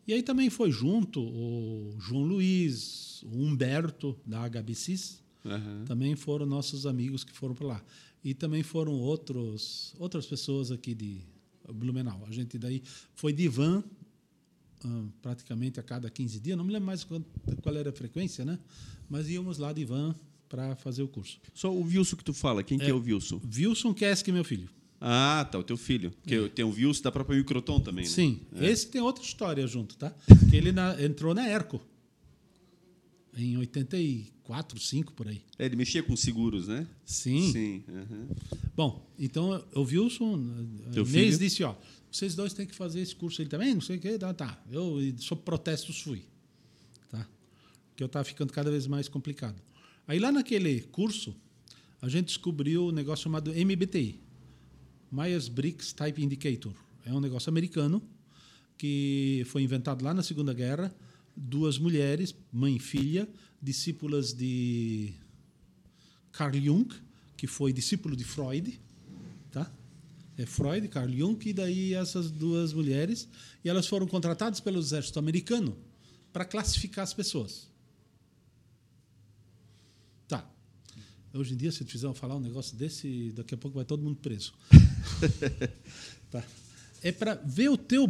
E 0.10 0.14
aí 0.14 0.24
também 0.24 0.50
foi 0.50 0.72
junto 0.72 1.22
o 1.22 1.96
João 2.00 2.24
Luiz, 2.24 3.22
o 3.22 3.44
Humberto, 3.44 4.18
da 4.26 4.50
HBCIS, 4.50 5.22
Aham. 5.46 5.86
também 5.86 6.16
foram 6.16 6.48
nossos 6.48 6.88
amigos 6.88 7.24
que 7.24 7.32
foram 7.32 7.54
para 7.54 7.68
lá. 7.68 7.86
E 8.24 8.34
também 8.34 8.64
foram 8.64 8.94
outros, 8.94 9.94
outras 10.00 10.26
pessoas 10.26 10.72
aqui 10.72 10.96
de 10.96 11.22
Blumenau. 11.72 12.26
A 12.28 12.32
gente 12.32 12.58
daí 12.58 12.82
foi 13.14 13.32
de 13.32 13.48
van 13.48 13.84
ah, 14.84 15.06
praticamente 15.22 15.80
a 15.80 15.84
cada 15.84 16.10
15 16.10 16.40
dias, 16.40 16.58
não 16.58 16.64
me 16.64 16.74
lembro 16.74 16.88
mais 16.88 17.04
qual, 17.04 17.22
qual 17.62 17.78
era 17.78 17.92
a 17.92 17.94
frequência, 17.94 18.44
né? 18.44 18.58
Mas 19.08 19.30
íamos 19.30 19.60
lá 19.60 19.72
de 19.72 19.86
van 19.86 20.16
para 20.50 20.76
fazer 20.76 21.04
o 21.04 21.08
curso. 21.08 21.40
Só 21.54 21.72
o 21.72 21.84
Wilson 21.84 22.16
que 22.16 22.24
tu 22.24 22.34
fala, 22.34 22.64
quem 22.64 22.80
que 22.80 22.90
é 22.90 22.94
o 22.96 23.00
Wilson? 23.00 23.40
Wilson 23.56 23.94
Kesk, 23.94 24.30
meu 24.30 24.44
filho. 24.44 24.72
Ah, 25.02 25.48
tá, 25.50 25.58
o 25.58 25.64
teu 25.64 25.78
filho. 25.78 26.12
Que 26.28 26.50
tem 26.50 26.66
o 26.66 26.70
Wilson 26.70 27.04
da 27.04 27.12
própria 27.12 27.38
Microton 27.38 27.80
também, 27.80 28.04
né? 28.06 28.10
Sim, 28.12 28.42
esse 28.60 28.88
tem 28.88 29.02
outra 29.02 29.24
história 29.24 29.66
junto, 29.66 29.96
tá? 29.96 30.14
Que 30.50 30.56
ele 30.58 30.72
na- 30.72 31.02
entrou 31.02 31.34
na 31.34 31.48
Erco. 31.48 31.82
Em 33.38 33.56
84, 33.58 34.80
5 34.80 35.14
por 35.14 35.28
aí. 35.28 35.42
É, 35.58 35.66
ele 35.66 35.76
mexia 35.76 36.04
com 36.04 36.16
seguros, 36.16 36.68
né? 36.68 36.86
Sim. 37.06 37.52
Sim. 37.54 37.84
aham. 37.88 38.28
Bom, 38.76 39.10
então 39.18 39.64
o 39.74 39.82
Wilson, 39.84 40.68
Teu 40.92 41.06
Inês 41.06 41.26
filho? 41.36 41.38
disse, 41.40 41.64
ó, 41.64 41.76
vocês 42.12 42.36
dois 42.36 42.54
têm 42.54 42.66
que 42.66 42.76
fazer 42.76 43.00
esse 43.00 43.16
curso 43.16 43.42
aí 43.42 43.48
também, 43.48 43.74
não 43.74 43.82
sei 43.82 43.98
o 43.98 44.00
quê. 44.00 44.18
Tá, 44.18 44.34
tá. 44.34 44.62
Eu, 44.72 44.98
sob 45.20 45.42
protestos, 45.44 46.02
fui. 46.02 46.24
Tá? 47.10 47.26
Porque 47.92 48.04
eu 48.04 48.08
estava 48.08 48.26
ficando 48.26 48.52
cada 48.52 48.70
vez 48.72 48.88
mais 48.88 49.08
complicado. 49.08 49.62
Aí 50.08 50.20
lá 50.20 50.32
naquele 50.32 50.82
curso, 50.82 51.34
a 52.02 52.10
gente 52.10 52.26
descobriu 52.28 52.88
um 52.88 52.92
negócio 52.92 53.24
chamado 53.24 53.52
MBTI. 53.54 54.20
Myers-Briggs 55.12 55.94
Type 55.94 56.24
Indicator. 56.24 56.74
É 57.06 57.14
um 57.14 57.20
negócio 57.20 57.50
americano 57.50 58.02
que 58.78 59.44
foi 59.48 59.64
inventado 59.64 60.04
lá 60.04 60.14
na 60.14 60.24
Segunda 60.24 60.54
Guerra. 60.54 60.94
Duas 61.36 61.78
mulheres, 61.78 62.36
mãe 62.52 62.76
e 62.76 62.80
filha, 62.80 63.28
discípulas 63.62 64.34
de 64.34 65.14
Carl 66.32 66.56
Jung, 66.56 66.88
que 67.36 67.48
foi 67.48 67.74
discípulo 67.74 68.16
de 68.16 68.24
Freud, 68.24 68.80
tá? 69.52 69.72
É 70.38 70.46
Freud, 70.46 70.88
Carl 70.88 71.10
Jung, 71.10 71.38
e 71.46 71.54
daí 71.54 71.94
essas 71.94 72.32
duas 72.32 72.74
mulheres, 72.74 73.28
e 73.64 73.70
elas 73.70 73.88
foram 73.88 74.08
contratadas 74.08 74.60
pelo 74.60 74.80
exército 74.80 75.20
americano 75.20 75.78
para 76.32 76.46
classificar 76.46 77.04
as 77.04 77.14
pessoas. 77.14 77.68
Tá. 80.28 80.50
Hoje 81.34 81.54
em 81.54 81.58
dia, 81.58 81.72
se 81.72 81.86
fizer 81.86 82.12
falar 82.14 82.36
um 82.36 82.40
negócio 82.40 82.76
desse, 82.76 83.32
daqui 83.36 83.54
a 83.54 83.58
pouco 83.58 83.76
vai 83.76 83.86
todo 83.86 84.02
mundo 84.02 84.18
preso. 84.18 84.54
tá. 86.32 86.44
É 87.04 87.12
para 87.12 87.36
ver 87.36 87.70
o 87.70 87.78
teu 87.78 88.10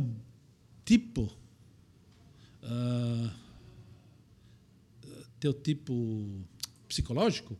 tipo, 0.85 1.29
ah, 2.63 3.33
teu 5.39 5.53
tipo 5.53 6.27
psicológico 6.87 7.57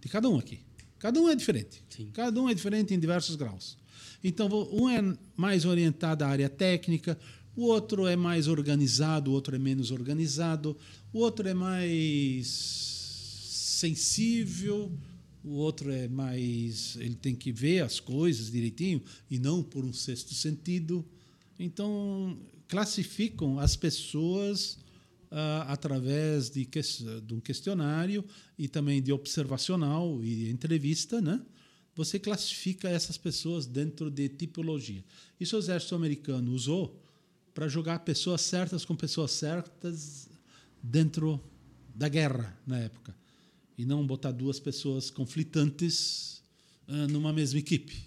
de 0.00 0.08
cada 0.08 0.28
um 0.28 0.38
aqui. 0.38 0.60
Cada 1.00 1.20
um 1.20 1.28
é 1.28 1.34
diferente. 1.34 1.82
Cada 2.12 2.40
um 2.40 2.48
é 2.48 2.54
diferente 2.54 2.94
em 2.94 2.98
diversos 2.98 3.34
graus. 3.34 3.76
Então, 4.22 4.48
um 4.72 4.88
é 4.88 5.18
mais 5.36 5.64
orientado 5.64 6.22
à 6.22 6.28
área 6.28 6.48
técnica, 6.48 7.18
o 7.56 7.64
outro 7.64 8.06
é 8.06 8.14
mais 8.14 8.46
organizado, 8.46 9.32
o 9.32 9.34
outro 9.34 9.56
é 9.56 9.58
menos 9.58 9.90
organizado, 9.90 10.76
o 11.12 11.18
outro 11.18 11.48
é 11.48 11.54
mais 11.54 12.91
sensível, 13.82 14.92
o 15.42 15.50
outro 15.54 15.90
é 15.90 16.06
mais. 16.06 16.96
Ele 16.96 17.16
tem 17.16 17.34
que 17.34 17.50
ver 17.50 17.82
as 17.82 17.98
coisas 17.98 18.50
direitinho 18.50 19.02
e 19.28 19.38
não 19.40 19.62
por 19.62 19.84
um 19.84 19.92
sexto 19.92 20.34
sentido. 20.34 21.04
Então, 21.58 22.38
classificam 22.68 23.58
as 23.58 23.74
pessoas 23.74 24.78
ah, 25.30 25.66
através 25.68 26.48
de, 26.48 26.64
ques- 26.64 27.04
de 27.26 27.34
um 27.34 27.40
questionário 27.40 28.24
e 28.56 28.68
também 28.68 29.02
de 29.02 29.12
observacional 29.12 30.22
e 30.22 30.48
entrevista, 30.48 31.20
né? 31.20 31.40
Você 31.94 32.18
classifica 32.18 32.88
essas 32.88 33.18
pessoas 33.18 33.66
dentro 33.66 34.10
de 34.10 34.28
tipologia. 34.28 35.04
Isso 35.38 35.56
o 35.56 35.58
exército 35.58 35.94
americano 35.94 36.52
usou 36.52 36.98
para 37.52 37.68
jogar 37.68 37.98
pessoas 37.98 38.40
certas 38.40 38.84
com 38.84 38.96
pessoas 38.96 39.32
certas 39.32 40.28
dentro 40.82 41.38
da 41.94 42.08
guerra 42.08 42.58
na 42.66 42.78
época 42.78 43.21
e 43.82 43.84
não 43.84 44.06
botar 44.06 44.30
duas 44.30 44.60
pessoas 44.60 45.10
conflitantes 45.10 46.40
ah, 46.86 47.08
numa 47.08 47.32
mesma 47.32 47.58
equipe. 47.58 48.04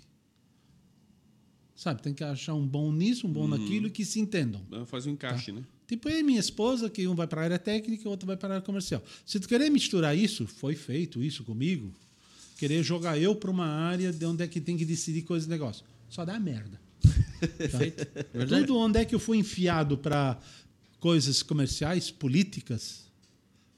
Sabe, 1.76 2.02
tem 2.02 2.14
que 2.14 2.24
achar 2.24 2.54
um 2.54 2.66
bom 2.66 2.92
nisso, 2.92 3.28
um 3.28 3.32
bom 3.32 3.46
naquilo 3.46 3.88
e 3.88 3.92
que 3.92 4.06
se 4.06 4.20
entendam. 4.20 4.66
Faz 4.86 5.06
um 5.06 5.12
encaixe, 5.12 5.52
né? 5.52 5.64
Tipo, 5.86 6.10
eu 6.10 6.20
e 6.20 6.24
minha 6.24 6.40
esposa, 6.40 6.90
que 6.90 7.06
um 7.06 7.14
vai 7.14 7.28
para 7.28 7.42
a 7.42 7.44
área 7.44 7.60
técnica 7.60 8.04
e 8.06 8.08
o 8.08 8.10
outro 8.10 8.26
vai 8.26 8.38
para 8.38 8.50
a 8.50 8.52
área 8.56 8.66
comercial. 8.66 9.04
Se 9.26 9.40
tu 9.40 9.48
querer 9.48 9.70
misturar 9.70 10.18
isso, 10.18 10.48
foi 10.48 10.76
feito 10.76 11.22
isso 11.22 11.44
comigo, 11.44 11.94
querer 12.58 12.82
jogar 12.82 13.20
eu 13.20 13.36
para 13.36 13.52
uma 13.52 13.68
área 13.68 14.14
de 14.14 14.26
onde 14.26 14.44
é 14.44 14.48
que 14.48 14.62
tem 14.62 14.78
que 14.78 14.86
decidir 14.86 15.24
coisas 15.24 15.46
e 15.46 15.50
negócio. 15.50 15.86
Só 16.10 16.24
dá 16.24 16.40
merda. 16.40 16.80
Tá? 17.46 18.48
Tudo 18.48 18.78
onde 18.78 18.98
é 18.98 19.06
que 19.06 19.14
eu 19.14 19.20
fui 19.20 19.38
enfiado 19.38 19.98
para 19.98 20.40
coisas 21.00 21.44
comerciais, 21.44 22.10
políticas, 22.10 23.06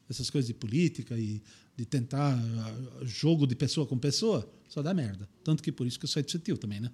essas 0.10 0.30
coisas 0.30 0.48
de 0.48 0.54
política 0.54 1.18
e 1.18 1.42
de 1.78 1.86
tentar 1.86 2.36
ah, 2.36 3.06
jogo 3.06 3.46
de 3.46 3.56
pessoa 3.56 3.86
com 3.86 3.98
pessoa, 4.00 4.52
só 4.68 4.82
dá 4.82 4.96
merda. 4.96 5.30
Tanto 5.44 5.62
que 5.62 5.72
por 5.72 5.86
isso 5.86 6.00
que 6.00 6.06
eu 6.06 6.10
saí 6.10 6.24
do 6.24 6.32
CETIL 6.32 6.58
também, 6.58 6.80
né? 6.80 6.92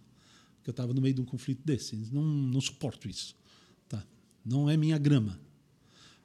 Porque 0.57 0.69
eu 0.69 0.73
estava 0.73 0.93
no 0.93 1.01
meio 1.01 1.15
de 1.15 1.21
um 1.21 1.25
conflito 1.25 1.61
desse. 1.65 1.95
Não, 2.11 2.21
não 2.21 2.59
suporto 2.59 3.09
isso. 3.09 3.33
Tá? 3.87 4.05
Não 4.45 4.69
é 4.69 4.75
minha 4.75 4.97
grama. 4.97 5.39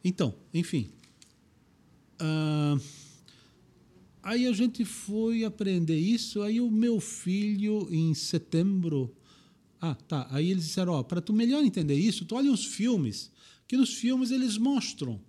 Então, 0.03 0.35
enfim. 0.53 0.91
Ah, 2.19 2.77
aí 4.25 4.47
a 4.49 4.53
gente 4.53 4.85
foi 4.85 5.45
aprender 5.45 5.99
isso. 5.99 6.43
Aí 6.43 6.61
o 6.61 6.71
meu 6.71 7.01
filho, 7.01 7.89
em 7.93 8.13
setembro. 8.13 9.15
Ah, 9.81 9.95
tá. 9.95 10.27
Aí 10.31 10.51
eles 10.51 10.65
disseram: 10.65 10.95
ó, 10.95 11.03
para 11.05 11.21
tu 11.21 11.33
melhor 11.33 11.65
entender 11.65 11.95
isso, 11.95 12.25
tu 12.25 12.35
olha 12.35 12.53
os 12.53 12.65
filmes. 12.65 13.31
Que 13.69 13.77
nos 13.77 13.95
filmes 13.95 14.31
eles 14.31 14.57
mostram, 14.57 15.21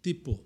tipo, 0.00 0.40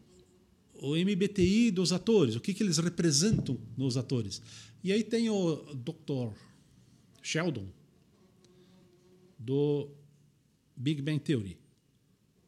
o 0.80 0.94
MBTI 0.96 1.70
dos 1.70 1.92
atores, 1.92 2.36
o 2.36 2.40
que, 2.40 2.54
que 2.54 2.62
eles 2.62 2.78
representam 2.78 3.58
nos 3.76 3.96
atores. 3.96 4.40
E 4.82 4.92
aí 4.92 5.02
tem 5.02 5.28
o 5.28 5.56
Dr. 5.74 6.32
Sheldon, 7.22 7.66
do 9.38 9.90
Big 10.76 11.02
Bang 11.02 11.18
Theory. 11.20 11.58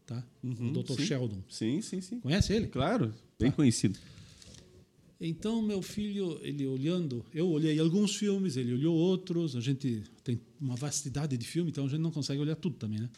Tá? 0.07 0.27
o 0.43 0.71
Dr. 0.71 0.95
sim. 0.95 1.07
Sheldon. 1.07 1.43
Sim, 1.49 1.83
sim, 1.83 2.01
sim. 2.01 2.21
Conhece 2.21 2.53
ele? 2.53 2.67
Claro, 2.67 3.15
bem 3.39 3.51
conhecido. 3.51 3.99
Então, 5.21 5.61
meu 5.61 5.83
filho, 5.83 6.41
ele 6.43 6.67
olhando, 6.67 7.25
eu 7.35 7.47
olhei 7.49 7.79
alguns 7.79 8.17
filmes, 8.17 8.57
ele 8.57 8.73
olhou 8.73 8.97
outros, 8.97 9.55
a 9.55 9.61
gente 9.61 10.03
tem 10.25 10.41
uma 10.59 10.75
vastidade 10.77 11.37
de 11.37 11.47
filme, 11.47 11.71
então 11.71 11.85
a 11.85 11.89
gente 11.89 12.01
não 12.01 12.11
consegue 12.11 12.41
olhar 12.41 12.57
tudo 12.57 12.77
também, 12.77 12.99
né? 12.99 13.11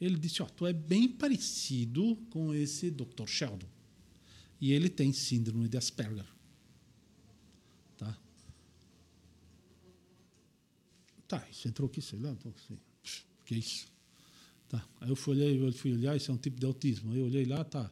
Ele 0.00 0.18
disse, 0.18 0.42
ó, 0.42 0.46
tu 0.46 0.66
é 0.66 0.72
bem 0.72 1.06
parecido 1.06 2.16
com 2.30 2.54
esse 2.54 2.90
Dr. 2.90 3.26
Sheldon. 3.26 3.73
E 4.60 4.72
ele 4.72 4.88
tem 4.88 5.12
síndrome 5.12 5.68
de 5.68 5.76
Asperger. 5.76 6.26
Tá? 7.96 8.18
Tá, 11.28 11.46
isso 11.50 11.68
entrou 11.68 11.88
aqui, 11.88 12.00
sei 12.00 12.18
lá, 12.18 12.30
então. 12.30 12.52
Pff, 12.52 13.24
que 13.44 13.54
é 13.54 13.58
isso? 13.58 13.86
Tá. 14.68 14.86
Aí 15.00 15.08
eu 15.08 15.16
fui 15.16 15.36
olhar, 15.36 15.48
eu 15.48 15.72
fui 15.72 15.92
olhar, 15.92 16.16
isso 16.16 16.30
é 16.30 16.34
um 16.34 16.38
tipo 16.38 16.58
de 16.58 16.66
autismo. 16.66 17.12
Aí 17.12 17.18
eu 17.18 17.26
olhei 17.26 17.44
lá, 17.44 17.64
tá. 17.64 17.90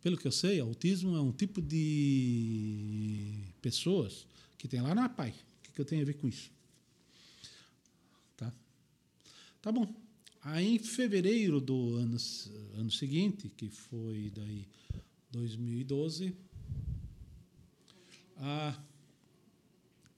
Pelo 0.00 0.18
que 0.18 0.26
eu 0.26 0.32
sei, 0.32 0.60
autismo 0.60 1.16
é 1.16 1.20
um 1.20 1.32
tipo 1.32 1.62
de 1.62 3.42
pessoas 3.62 4.26
que 4.58 4.68
tem 4.68 4.80
lá 4.80 4.94
na 4.94 5.08
PAI. 5.08 5.30
O 5.30 5.62
que, 5.62 5.72
que 5.72 5.80
eu 5.80 5.84
tenho 5.84 6.02
a 6.02 6.04
ver 6.04 6.14
com 6.14 6.28
isso? 6.28 6.50
Tá? 8.36 8.52
Tá 9.62 9.72
bom. 9.72 9.92
Aí 10.42 10.74
em 10.74 10.78
fevereiro 10.78 11.58
do 11.58 11.96
ano, 11.96 12.18
ano 12.74 12.90
seguinte, 12.90 13.48
que 13.48 13.70
foi 13.70 14.30
daí 14.34 14.68
2012, 15.34 16.34
a 18.36 18.78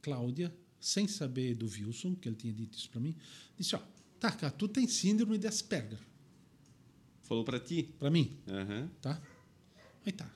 Cláudia, 0.03 0.55
sem 0.81 1.09
saber 1.09 1.55
do 1.55 1.67
Wilson, 1.67 2.15
que 2.15 2.29
ele 2.29 2.37
tinha 2.37 2.53
dito 2.53 2.77
isso 2.79 2.89
para 2.91 3.01
mim, 3.01 3.15
disse: 3.59 3.75
Ó, 3.75 3.81
tá, 4.21 4.31
cara, 4.31 4.53
tu 4.53 4.69
tem 4.69 4.87
síndrome 4.87 5.37
de 5.39 5.47
Asperger. 5.47 5.99
Falou 7.23 7.45
para 7.45 7.59
ti? 7.59 7.83
Para 7.99 8.11
mim, 8.11 8.37
Aham. 8.49 8.89
tá? 9.01 9.21
Aí 10.05 10.13
tá. 10.13 10.31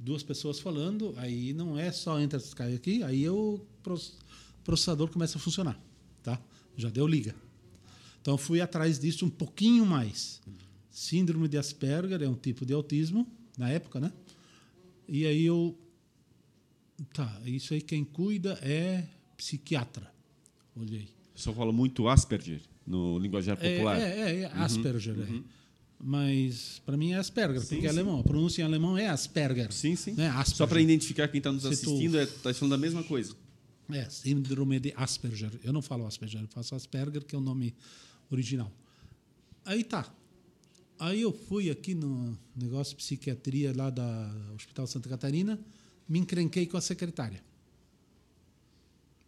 Duas 0.00 0.22
pessoas 0.22 0.58
falando, 0.60 1.14
aí 1.16 1.52
não 1.52 1.78
é 1.78 1.90
só 1.92 2.20
entra 2.20 2.40
cai 2.54 2.74
aqui, 2.74 3.02
aí 3.02 3.28
o 3.28 3.60
proce- 3.82 4.14
processador 4.64 5.08
começa 5.10 5.38
a 5.38 5.40
funcionar, 5.40 5.80
tá? 6.22 6.40
Já 6.76 6.88
deu 6.88 7.06
liga. 7.06 7.34
Então 8.20 8.36
fui 8.38 8.60
atrás 8.60 8.98
disso 8.98 9.24
um 9.24 9.30
pouquinho 9.30 9.84
mais. 9.86 10.40
Síndrome 10.90 11.46
de 11.48 11.56
Asperger 11.56 12.20
é 12.22 12.28
um 12.28 12.34
tipo 12.34 12.66
de 12.66 12.72
autismo 12.72 13.26
na 13.58 13.68
época, 13.68 13.98
né? 14.00 14.12
E 15.08 15.26
aí 15.26 15.44
eu 15.44 15.76
tá, 17.12 17.40
isso 17.44 17.74
aí 17.74 17.80
quem 17.82 18.04
cuida 18.04 18.58
é 18.62 19.04
psiquiatra. 19.36 20.10
Olhei. 20.76 21.08
Só 21.34 21.52
fala 21.52 21.72
muito 21.72 22.08
Asperger 22.08 22.60
no 22.86 23.18
linguajar 23.18 23.58
É, 23.60 23.72
popular. 23.74 23.98
é, 24.00 24.02
é, 24.02 24.40
é 24.42 24.46
Asperger. 24.46 25.16
é. 25.20 25.42
Mas 26.00 26.80
para 26.86 26.96
mim 26.96 27.12
é 27.12 27.16
Asperger, 27.16 27.60
Sim, 27.60 27.66
porque 27.76 27.86
é 27.86 27.90
sim. 27.92 27.98
alemão. 27.98 28.20
A 28.20 28.22
pronúncia 28.22 28.62
em 28.62 28.64
alemão 28.64 28.96
é 28.96 29.08
Asperger. 29.08 29.72
Sim, 29.72 29.96
sim. 29.96 30.12
Não 30.12 30.22
é 30.24 30.28
Asperger. 30.28 30.56
Só 30.56 30.66
para 30.66 30.80
identificar 30.80 31.26
quem 31.28 31.38
está 31.38 31.50
nos 31.50 31.66
assistindo, 31.66 32.18
está 32.20 32.54
falando 32.54 32.70
da 32.72 32.78
mesma 32.78 33.02
coisa. 33.02 33.34
É, 33.90 34.08
síndrome 34.08 34.78
de 34.78 34.92
Asperger. 34.96 35.50
Eu 35.64 35.72
não 35.72 35.82
falo 35.82 36.06
Asperger, 36.06 36.40
eu 36.42 36.48
faço 36.48 36.74
Asperger, 36.74 37.24
que 37.24 37.34
é 37.34 37.38
o 37.38 37.40
nome 37.40 37.74
original. 38.30 38.70
Aí 39.64 39.82
tá. 39.82 40.12
Aí 40.98 41.22
eu 41.22 41.32
fui 41.32 41.70
aqui 41.70 41.94
no 41.94 42.36
negócio 42.56 42.96
de 42.96 43.02
psiquiatria 43.02 43.72
lá 43.74 43.90
da 43.90 44.34
Hospital 44.54 44.86
Santa 44.86 45.08
Catarina, 45.08 45.58
me 46.08 46.18
encrenquei 46.18 46.66
com 46.66 46.76
a 46.76 46.80
secretária. 46.80 47.42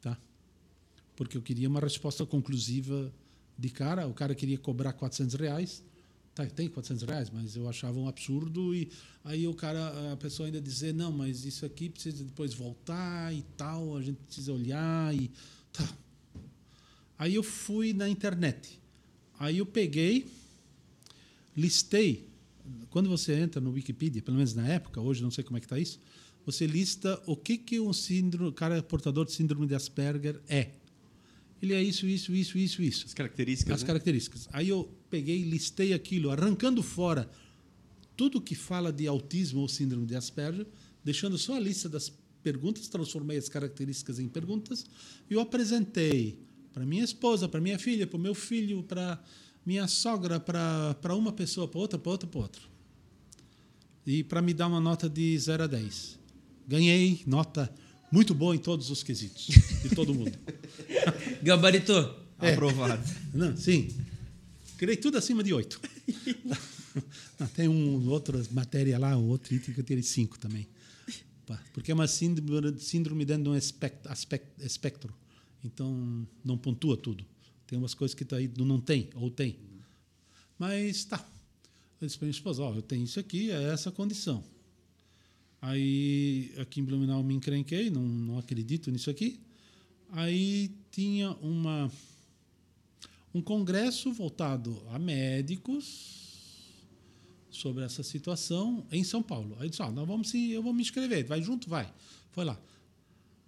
Tá? 0.00 0.18
Porque 1.14 1.36
eu 1.36 1.42
queria 1.42 1.68
uma 1.68 1.80
resposta 1.80 2.26
conclusiva 2.26 3.12
de 3.56 3.68
cara. 3.68 4.06
O 4.06 4.14
cara 4.14 4.34
queria 4.34 4.58
cobrar 4.58 4.92
400 4.92 5.34
reais 5.36 5.82
Tá, 6.34 6.46
tem 6.46 6.68
400 6.68 7.02
reais, 7.02 7.30
mas 7.30 7.56
eu 7.56 7.68
achava 7.68 7.98
um 7.98 8.08
absurdo. 8.08 8.74
E 8.74 8.90
aí 9.24 9.46
o 9.46 9.54
cara, 9.54 10.12
a 10.12 10.16
pessoa 10.16 10.46
ainda 10.46 10.60
dizer, 10.60 10.94
não, 10.94 11.10
mas 11.10 11.44
isso 11.44 11.66
aqui 11.66 11.88
precisa 11.88 12.22
depois 12.22 12.54
voltar 12.54 13.34
e 13.34 13.42
tal, 13.56 13.96
a 13.96 14.02
gente 14.02 14.18
precisa 14.18 14.52
olhar 14.52 15.14
e. 15.14 15.30
Tá. 15.72 15.88
Aí 17.18 17.34
eu 17.34 17.42
fui 17.42 17.92
na 17.92 18.08
internet. 18.08 18.80
Aí 19.38 19.58
eu 19.58 19.66
peguei, 19.66 20.26
listei. 21.56 22.28
Quando 22.90 23.08
você 23.08 23.34
entra 23.34 23.60
no 23.60 23.70
Wikipedia, 23.70 24.22
pelo 24.22 24.36
menos 24.36 24.54
na 24.54 24.66
época, 24.66 25.00
hoje 25.00 25.22
não 25.22 25.30
sei 25.30 25.42
como 25.44 25.56
é 25.56 25.60
que 25.60 25.66
está 25.66 25.78
isso, 25.78 26.00
você 26.44 26.66
lista 26.66 27.20
o 27.26 27.36
que, 27.36 27.58
que 27.58 27.80
um 27.80 27.92
síndrome, 27.92 28.52
cara 28.52 28.82
portador 28.82 29.24
de 29.24 29.32
síndrome 29.32 29.66
de 29.66 29.74
Asperger 29.74 30.40
é. 30.48 30.70
Ele 31.62 31.74
é 31.74 31.82
isso, 31.82 32.06
isso, 32.06 32.34
isso, 32.34 32.56
isso, 32.56 32.82
isso. 32.82 33.06
As 33.06 33.14
características. 33.14 33.74
As 33.74 33.82
né? 33.82 33.86
características. 33.86 34.48
Aí 34.52 34.68
eu 34.68 34.90
peguei, 35.10 35.42
listei 35.42 35.92
aquilo, 35.92 36.30
arrancando 36.30 36.82
fora 36.82 37.30
tudo 38.16 38.40
que 38.40 38.54
fala 38.54 38.92
de 38.92 39.06
autismo 39.06 39.60
ou 39.60 39.68
síndrome 39.68 40.06
de 40.06 40.14
Asperger, 40.14 40.66
deixando 41.02 41.38
só 41.38 41.56
a 41.56 41.60
lista 41.60 41.88
das 41.88 42.12
perguntas, 42.42 42.88
transformei 42.88 43.38
as 43.38 43.48
características 43.48 44.18
em 44.18 44.28
perguntas 44.28 44.84
e 45.28 45.34
eu 45.34 45.40
apresentei 45.40 46.38
para 46.72 46.84
minha 46.84 47.04
esposa, 47.04 47.48
para 47.48 47.60
minha 47.60 47.78
filha, 47.78 48.06
para 48.06 48.16
o 48.16 48.20
meu 48.20 48.34
filho, 48.34 48.82
para 48.82 49.22
minha 49.64 49.86
sogra, 49.86 50.38
para 50.40 51.14
uma 51.14 51.32
pessoa, 51.32 51.68
para 51.68 51.80
outra, 51.80 51.98
para 51.98 52.10
outra, 52.12 52.28
para 52.28 52.40
outra. 52.40 52.62
E 54.06 54.24
para 54.24 54.40
me 54.42 54.52
dar 54.54 54.66
uma 54.66 54.80
nota 54.80 55.08
de 55.08 55.38
0 55.38 55.64
a 55.64 55.66
10. 55.66 56.18
Ganhei 56.66 57.22
nota 57.26 57.72
muito 58.10 58.34
boa 58.34 58.54
em 58.54 58.58
todos 58.58 58.90
os 58.90 59.02
quesitos, 59.02 59.46
de 59.82 59.94
todo 59.94 60.14
mundo. 60.14 60.36
Gabaritou. 61.42 62.18
É. 62.40 62.52
Aprovado. 62.52 63.02
Não, 63.34 63.56
sim. 63.56 63.88
Criei 64.78 64.96
tudo 64.96 65.18
acima 65.18 65.42
de 65.42 65.52
8. 65.52 65.80
tem 67.54 67.68
um 67.68 68.08
outra 68.08 68.42
matéria 68.50 68.98
lá, 68.98 69.16
um 69.16 69.28
outro 69.28 69.54
item 69.54 69.74
que 69.74 69.80
eu 69.80 69.84
tirei 69.84 70.02
5 70.02 70.38
também. 70.38 70.66
Porque 71.74 71.90
é 71.90 71.94
uma 71.94 72.06
síndrome, 72.06 72.78
síndrome 72.78 73.24
dentro 73.24 73.44
de 73.44 73.48
um 73.50 73.56
espectro, 73.56 74.10
aspecto- 74.10 74.64
espectro. 74.64 75.12
Então, 75.64 76.26
não 76.44 76.56
pontua 76.56 76.96
tudo. 76.96 77.24
Tem 77.70 77.78
umas 77.78 77.94
coisas 77.94 78.16
que 78.16 78.24
tá 78.24 78.34
aí 78.34 78.50
não 78.58 78.80
tem, 78.80 79.08
ou 79.14 79.30
tem. 79.30 79.56
Mas 80.58 81.04
tá. 81.04 81.24
Eu 82.00 82.08
disse 82.08 82.18
para 82.18 82.26
minha 82.26 82.32
esposa, 82.32 82.64
ó, 82.64 82.74
eu 82.74 82.82
tenho 82.82 83.04
isso 83.04 83.20
aqui, 83.20 83.52
é 83.52 83.72
essa 83.72 83.92
condição. 83.92 84.42
Aí, 85.62 86.52
aqui 86.58 86.80
em 86.80 86.84
Blumenau, 86.84 87.22
me 87.22 87.32
encrenquei, 87.32 87.88
não, 87.88 88.02
não 88.02 88.38
acredito 88.40 88.90
nisso 88.90 89.08
aqui. 89.08 89.38
Aí 90.10 90.74
tinha 90.90 91.30
uma 91.34 91.88
um 93.32 93.40
congresso 93.40 94.12
voltado 94.12 94.82
a 94.90 94.98
médicos 94.98 96.66
sobre 97.52 97.84
essa 97.84 98.02
situação 98.02 98.84
em 98.90 99.04
São 99.04 99.22
Paulo. 99.22 99.56
Aí 99.60 99.70
disse, 99.70 99.80
ó, 99.80 99.92
nós 99.92 100.08
vamos 100.08 100.30
se, 100.30 100.50
eu 100.50 100.60
vou 100.60 100.72
me 100.72 100.82
inscrever, 100.82 101.24
vai 101.24 101.40
junto, 101.40 101.70
vai. 101.70 101.88
Foi 102.32 102.44
lá. 102.44 102.60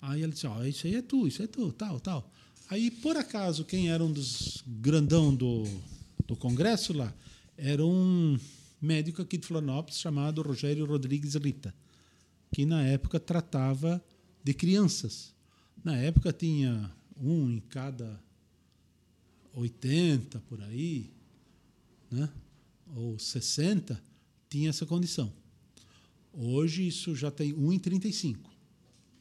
Aí 0.01 0.23
ele 0.23 0.31
disse, 0.31 0.47
ó, 0.47 0.63
isso 0.63 0.87
aí 0.87 0.95
é 0.95 1.03
tu, 1.03 1.27
isso 1.27 1.43
é 1.43 1.49
tu, 1.49 1.73
tal, 1.73 1.99
tal. 1.99 2.31
Aí, 2.69 2.91
por 2.91 3.17
acaso, 3.17 3.65
quem 3.65 3.91
era 3.91 4.03
um 4.03 4.13
dos 4.13 4.63
grandão 4.67 5.35
do, 5.35 5.65
do 6.27 6.37
congresso 6.37 6.93
lá 6.93 7.13
era 7.57 7.85
um 7.85 8.39
médico 8.81 9.23
aqui 9.23 9.37
de 9.37 9.47
Florianópolis 9.47 10.01
chamado 10.01 10.43
Rogério 10.43 10.85
Rodrigues 10.85 11.35
Rita, 11.35 11.75
que 12.51 12.65
na 12.65 12.83
época 12.83 13.21
tratava 13.21 14.03
de 14.43 14.55
crianças. 14.55 15.35
Na 15.85 15.97
época 15.97 16.33
tinha 16.33 16.91
um 17.17 17.51
em 17.51 17.61
cada 17.61 18.21
80 19.55 20.41
por 20.49 20.63
aí, 20.63 21.11
né? 22.11 22.29
ou 22.95 23.19
60, 23.19 24.03
tinha 24.49 24.71
essa 24.71 24.87
condição. 24.87 25.33
Hoje 26.33 26.87
isso 26.87 27.15
já 27.15 27.31
tem 27.31 27.53
1 27.53 27.73
em 27.73 27.79
35, 27.79 28.51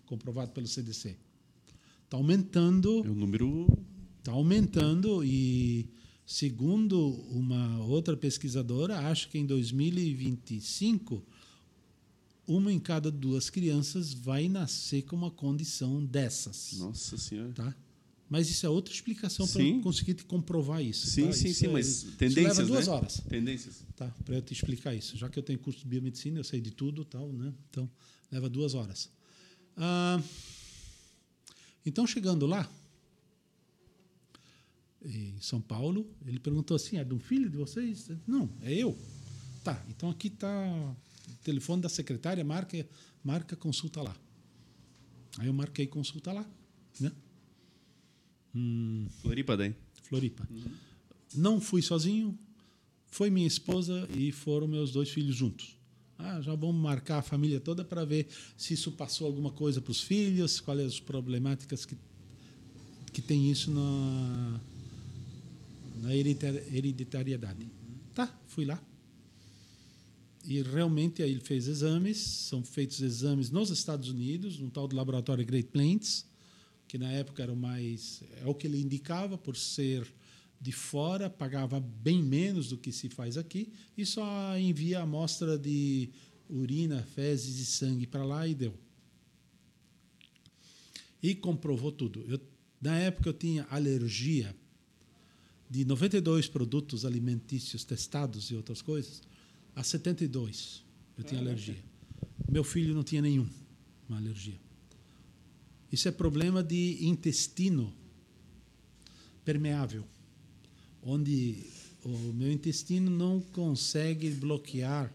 comprovado 0.05 0.51
pelo 0.51 0.67
CDC. 0.67 1.17
Está 2.11 2.17
aumentando, 2.17 3.06
É 3.06 3.09
um 3.09 3.15
número. 3.15 3.65
está 4.19 4.33
aumentando 4.33 5.23
e 5.23 5.88
segundo 6.25 6.99
uma 7.31 7.85
outra 7.85 8.17
pesquisadora, 8.17 8.99
acho 9.09 9.30
que 9.30 9.38
em 9.38 9.45
2025 9.45 11.23
uma 12.45 12.69
em 12.69 12.81
cada 12.81 13.09
duas 13.09 13.49
crianças 13.49 14.11
vai 14.14 14.49
nascer 14.49 15.03
com 15.03 15.15
uma 15.15 15.31
condição 15.31 16.03
dessas. 16.06 16.73
Nossa 16.73 17.17
Senhora. 17.17 17.53
Tá? 17.53 17.73
Mas 18.30 18.49
isso 18.49 18.65
é 18.65 18.69
outra 18.69 18.93
explicação 18.93 19.48
para 19.48 19.64
eu 19.64 19.80
conseguir 19.80 20.15
te 20.15 20.25
comprovar 20.25 20.83
isso. 20.83 21.07
Sim, 21.07 21.27
tá? 21.27 21.31
sim, 21.31 21.48
Isso 21.48 21.59
sim, 21.61 21.67
é- 21.67 21.69
mas 21.69 22.03
tendências. 22.17 22.57
leva 22.57 22.65
duas 22.65 22.88
né? 22.88 22.93
horas 22.93 23.22
Tendências. 23.30 23.85
tá? 23.95 24.14
para 24.25 24.35
eu 24.35 24.41
te 24.41 24.51
explicar 24.51 24.93
isso. 24.93 25.15
Já 25.15 25.30
que 25.30 25.40
eu 25.40 25.43
tenho 25.43 25.59
curso 25.59 25.80
de 25.80 25.85
biomedicina, 25.85 26.41
eu 26.41 26.43
sei 26.43 26.59
de 26.59 26.72
tudo, 26.72 27.06
tal, 27.06 27.31
né? 27.31 27.53
Então 27.69 27.90
leva 28.30 28.49
duas 28.49 28.73
horas. 28.73 29.09
Ah, 29.77 30.22
então 31.85 32.05
chegando 32.05 32.45
lá 32.45 32.69
em 35.03 35.39
São 35.39 35.59
Paulo, 35.59 36.07
ele 36.25 36.39
perguntou 36.39 36.75
assim: 36.75 36.97
é 36.97 37.03
de 37.03 37.13
um 37.13 37.19
filho 37.19 37.49
de 37.49 37.57
vocês? 37.57 38.09
Não, 38.27 38.49
é 38.61 38.73
eu. 38.73 38.97
Tá. 39.63 39.83
Então 39.89 40.09
aqui 40.09 40.27
está 40.27 40.49
o 40.49 41.35
telefone 41.43 41.81
da 41.81 41.89
secretária, 41.89 42.43
marca, 42.43 42.87
marca 43.23 43.55
consulta 43.55 44.01
lá. 44.01 44.15
Aí 45.37 45.47
eu 45.47 45.53
marquei 45.53 45.87
consulta 45.87 46.31
lá, 46.31 46.45
né? 46.99 47.11
Floripa 49.21 49.55
daí. 49.55 49.75
Floripa. 50.03 50.47
Não 51.33 51.61
fui 51.61 51.81
sozinho, 51.81 52.37
foi 53.07 53.29
minha 53.29 53.47
esposa 53.47 54.07
e 54.13 54.31
foram 54.31 54.67
meus 54.67 54.91
dois 54.91 55.09
filhos 55.09 55.35
juntos. 55.35 55.77
Ah, 56.24 56.41
já 56.41 56.53
vamos 56.53 56.82
marcar 56.82 57.17
a 57.17 57.22
família 57.22 57.59
toda 57.59 57.83
para 57.83 58.06
ver 58.06 58.27
se 58.56 58.74
isso 58.74 58.91
passou 58.91 59.25
alguma 59.27 59.51
coisa 59.51 59.82
para 59.82 59.91
os 59.91 60.01
filhos, 60.01 60.59
quais 60.59 60.80
as 60.80 61.00
problemáticas 61.00 61.85
que, 61.85 61.98
que 63.11 63.22
tem 63.22 63.50
isso 63.50 63.72
na, 63.72 64.59
na 66.01 66.16
hereditar- 66.16 66.64
hereditariedade. 66.72 67.67
Tá, 68.14 68.32
fui 68.48 68.66
lá. 68.66 68.80
E 70.45 70.61
realmente 70.61 71.22
aí 71.22 71.32
ele 71.32 71.40
fez 71.40 71.67
exames, 71.67 72.17
são 72.17 72.64
feitos 72.64 73.01
exames 73.01 73.50
nos 73.50 73.69
Estados 73.69 74.09
Unidos, 74.09 74.58
num 74.59 74.69
tal 74.69 74.88
do 74.88 74.95
laboratório 74.95 75.45
Great 75.45 75.69
Plains, 75.69 76.25
que 76.88 76.98
na 76.98 77.11
época 77.11 77.41
era 77.41 77.53
o 77.53 77.56
mais 77.56 78.22
é 78.43 78.48
o 78.48 78.53
que 78.53 78.67
ele 78.67 78.80
indicava 78.80 79.38
por 79.38 79.56
ser 79.56 80.06
de 80.61 80.72
fora 80.72 81.30
pagava 81.30 81.80
bem 81.80 82.22
menos 82.22 82.69
do 82.69 82.77
que 82.77 82.91
se 82.91 83.09
faz 83.09 83.35
aqui 83.35 83.73
e 83.98 84.06
só 84.06 84.57
envia 84.57 84.99
a 84.99 85.03
amostra 85.03 85.57
de 85.57 86.09
urina, 86.48 87.01
fezes 87.15 87.59
e 87.59 87.65
sangue 87.65 88.06
para 88.06 88.23
lá 88.23 88.48
e 88.48 88.53
deu 88.53 88.77
e 91.22 91.35
comprovou 91.35 91.91
tudo. 91.91 92.25
Eu, 92.27 92.40
na 92.81 92.98
época 92.98 93.30
eu 93.30 93.33
tinha 93.33 93.65
alergia 93.69 94.56
de 95.69 95.85
92 95.85 96.48
produtos 96.48 97.06
alimentícios 97.06 97.83
testados 97.83 98.49
e 98.49 98.56
outras 98.56 98.81
coisas 98.81 99.22
a 99.75 99.83
72 99.83 100.83
eu 101.17 101.23
tinha 101.23 101.40
alergia. 101.40 101.83
Meu 102.49 102.64
filho 102.64 102.93
não 102.93 103.03
tinha 103.03 103.22
nenhum 103.22 103.48
uma 104.09 104.17
alergia. 104.17 104.59
Isso 105.91 106.07
é 106.07 106.11
problema 106.11 106.64
de 106.64 107.06
intestino 107.06 107.93
permeável, 109.45 110.06
onde 111.03 111.63
o 112.03 112.33
meu 112.33 112.51
intestino 112.51 113.09
não 113.11 113.39
consegue 113.39 114.30
bloquear, 114.31 115.13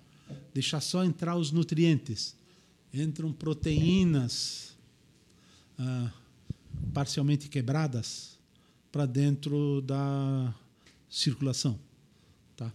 deixar 0.54 0.80
só 0.80 1.04
entrar 1.04 1.36
os 1.36 1.50
nutrientes. 1.50 2.36
Entram 2.92 3.32
proteínas 3.32 4.76
ah, 5.78 6.12
parcialmente 6.92 7.48
quebradas 7.48 8.38
para 8.90 9.04
dentro 9.04 9.82
da 9.82 10.54
circulação. 11.08 11.78
Tá? 12.56 12.72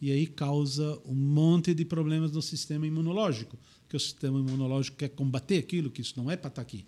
E 0.00 0.10
aí 0.10 0.26
causa 0.26 1.00
um 1.04 1.14
monte 1.14 1.74
de 1.74 1.84
problemas 1.84 2.32
no 2.32 2.42
sistema 2.42 2.86
imunológico, 2.86 3.56
que 3.88 3.96
o 3.96 4.00
sistema 4.00 4.38
imunológico 4.38 4.96
quer 4.96 5.10
combater 5.10 5.58
aquilo, 5.58 5.90
que 5.90 6.00
isso 6.00 6.14
não 6.16 6.30
é 6.30 6.36
para 6.36 6.48
estar 6.48 6.62
aqui. 6.62 6.84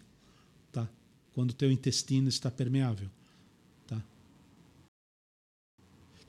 Tá? 0.73 0.89
Quando 1.33 1.51
o 1.51 1.55
teu 1.55 1.71
intestino 1.71 2.29
está 2.29 2.51
permeável. 2.51 3.09
Tá? 3.87 4.03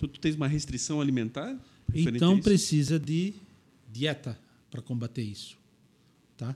Tu, 0.07 0.19
tens 0.19 0.35
uma 0.35 0.47
restrição 0.47 0.99
alimentar? 0.99 1.57
Então 1.93 2.39
precisa 2.39 2.99
de 2.99 3.33
dieta 3.91 4.39
para 4.69 4.81
combater 4.81 5.21
isso. 5.21 5.57
Tá? 6.35 6.55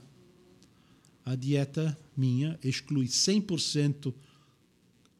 A 1.24 1.34
dieta 1.34 1.96
minha 2.16 2.58
exclui 2.62 3.06
100% 3.06 4.12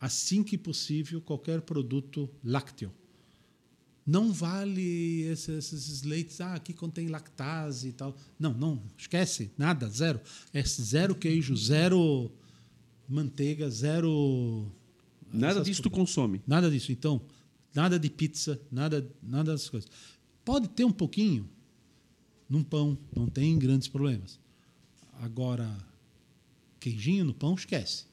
assim 0.00 0.42
que 0.42 0.56
possível 0.56 1.20
qualquer 1.20 1.60
produto 1.62 2.28
lácteo. 2.44 2.92
Não 4.06 4.32
vale 4.32 5.22
esses, 5.22 5.72
esses 5.72 6.02
leites, 6.02 6.40
ah, 6.40 6.54
aqui 6.54 6.72
contém 6.72 7.08
lactase 7.08 7.88
e 7.88 7.92
tal. 7.92 8.16
Não, 8.38 8.54
não, 8.54 8.82
esquece, 8.96 9.50
nada, 9.58 9.86
zero. 9.88 10.18
É 10.52 10.62
zero 10.62 11.14
queijo, 11.14 11.54
zero 11.54 12.30
manteiga, 13.06 13.68
zero. 13.68 14.66
Nada 15.30 15.60
disso 15.60 15.82
tu 15.82 15.90
consome. 15.90 16.40
Nada 16.46 16.70
disso. 16.70 16.90
Então, 16.90 17.20
nada 17.74 17.98
de 17.98 18.10
pizza, 18.10 18.60
nada, 18.70 19.08
nada 19.22 19.52
dessas 19.52 19.68
coisas. 19.68 19.90
Pode 20.44 20.68
ter 20.68 20.84
um 20.84 20.92
pouquinho 20.92 21.48
num 22.48 22.62
pão, 22.62 22.98
não 23.14 23.26
tem 23.26 23.58
grandes 23.58 23.88
problemas. 23.88 24.38
Agora, 25.20 25.76
queijinho 26.80 27.24
no 27.24 27.34
pão, 27.34 27.54
esquece. 27.54 28.06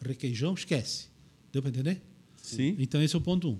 Requeijão, 0.00 0.54
esquece. 0.54 1.08
Deu 1.52 1.60
para 1.60 1.70
entender? 1.70 2.02
Sim. 2.36 2.76
Então, 2.78 3.02
esse 3.02 3.14
é 3.14 3.18
o 3.18 3.22
ponto 3.22 3.50
um. 3.50 3.58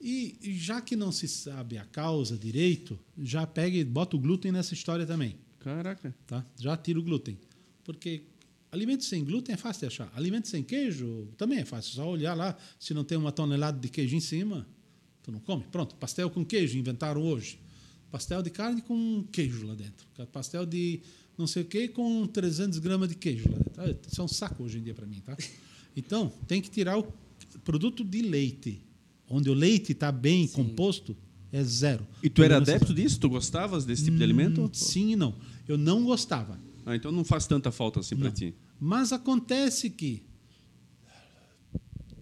E 0.00 0.36
já 0.58 0.80
que 0.80 0.94
não 0.94 1.10
se 1.10 1.26
sabe 1.26 1.76
a 1.76 1.84
causa 1.84 2.36
direito, 2.36 2.98
já 3.16 3.46
pega 3.46 3.76
e 3.76 3.84
bota 3.84 4.16
o 4.16 4.20
glúten 4.20 4.52
nessa 4.52 4.74
história 4.74 5.06
também. 5.06 5.36
Caraca. 5.58 6.14
Tá? 6.26 6.44
Já 6.58 6.76
tira 6.76 6.98
o 6.98 7.02
glúten. 7.02 7.38
Porque 7.84 8.22
alimento 8.70 9.04
sem 9.04 9.24
glúten 9.24 9.54
é 9.54 9.58
fácil 9.58 9.80
de 9.80 9.86
achar. 9.86 10.12
Alimento 10.14 10.48
sem 10.48 10.62
queijo 10.62 11.28
também 11.36 11.58
é 11.58 11.64
fácil. 11.64 11.94
Só 11.94 12.08
olhar 12.08 12.34
lá, 12.34 12.56
se 12.78 12.94
não 12.94 13.02
tem 13.02 13.18
uma 13.18 13.32
tonelada 13.32 13.78
de 13.78 13.88
queijo 13.88 14.14
em 14.14 14.20
cima, 14.20 14.66
tu 15.28 15.32
não 15.32 15.40
come. 15.40 15.62
Pronto, 15.70 15.94
pastel 15.96 16.30
com 16.30 16.42
queijo, 16.44 16.78
inventaram 16.78 17.22
hoje. 17.22 17.58
Pastel 18.10 18.42
de 18.42 18.48
carne 18.48 18.80
com 18.80 19.22
queijo 19.30 19.66
lá 19.66 19.74
dentro. 19.74 20.06
Pastel 20.32 20.64
de 20.64 21.00
não 21.36 21.46
sei 21.46 21.62
o 21.62 21.66
que 21.66 21.88
com 21.88 22.26
300 22.26 22.78
gramas 22.78 23.10
de 23.10 23.14
queijo 23.14 23.44
lá 23.50 23.84
dentro. 23.84 24.10
Isso 24.10 24.20
é 24.20 24.24
um 24.24 24.28
saco 24.28 24.64
hoje 24.64 24.78
em 24.78 24.82
dia 24.82 24.94
para 24.94 25.06
mim, 25.06 25.20
tá? 25.20 25.36
Então, 25.94 26.32
tem 26.46 26.62
que 26.62 26.70
tirar 26.70 26.98
o 26.98 27.12
produto 27.62 28.02
de 28.02 28.22
leite. 28.22 28.82
Onde 29.28 29.50
o 29.50 29.54
leite 29.54 29.92
está 29.92 30.10
bem 30.10 30.48
composto, 30.48 31.14
é 31.52 31.62
zero. 31.62 32.06
E 32.22 32.30
tu 32.30 32.42
era 32.42 32.56
adepto 32.56 32.94
disso? 32.94 33.20
Tu 33.20 33.28
gostavas 33.28 33.84
desse 33.84 34.04
tipo 34.04 34.16
de 34.16 34.24
alimento? 34.24 34.62
Hum, 34.62 34.70
Sim 34.72 35.12
e 35.12 35.16
não. 35.16 35.34
Eu 35.66 35.76
não 35.76 36.04
gostava. 36.04 36.58
Ah, 36.86 36.96
então 36.96 37.12
não 37.12 37.24
faz 37.24 37.46
tanta 37.46 37.70
falta 37.70 38.00
assim 38.00 38.14
Não. 38.14 38.30
ti. 38.30 38.54
Mas 38.80 39.12
acontece 39.12 39.90
que 39.90 40.22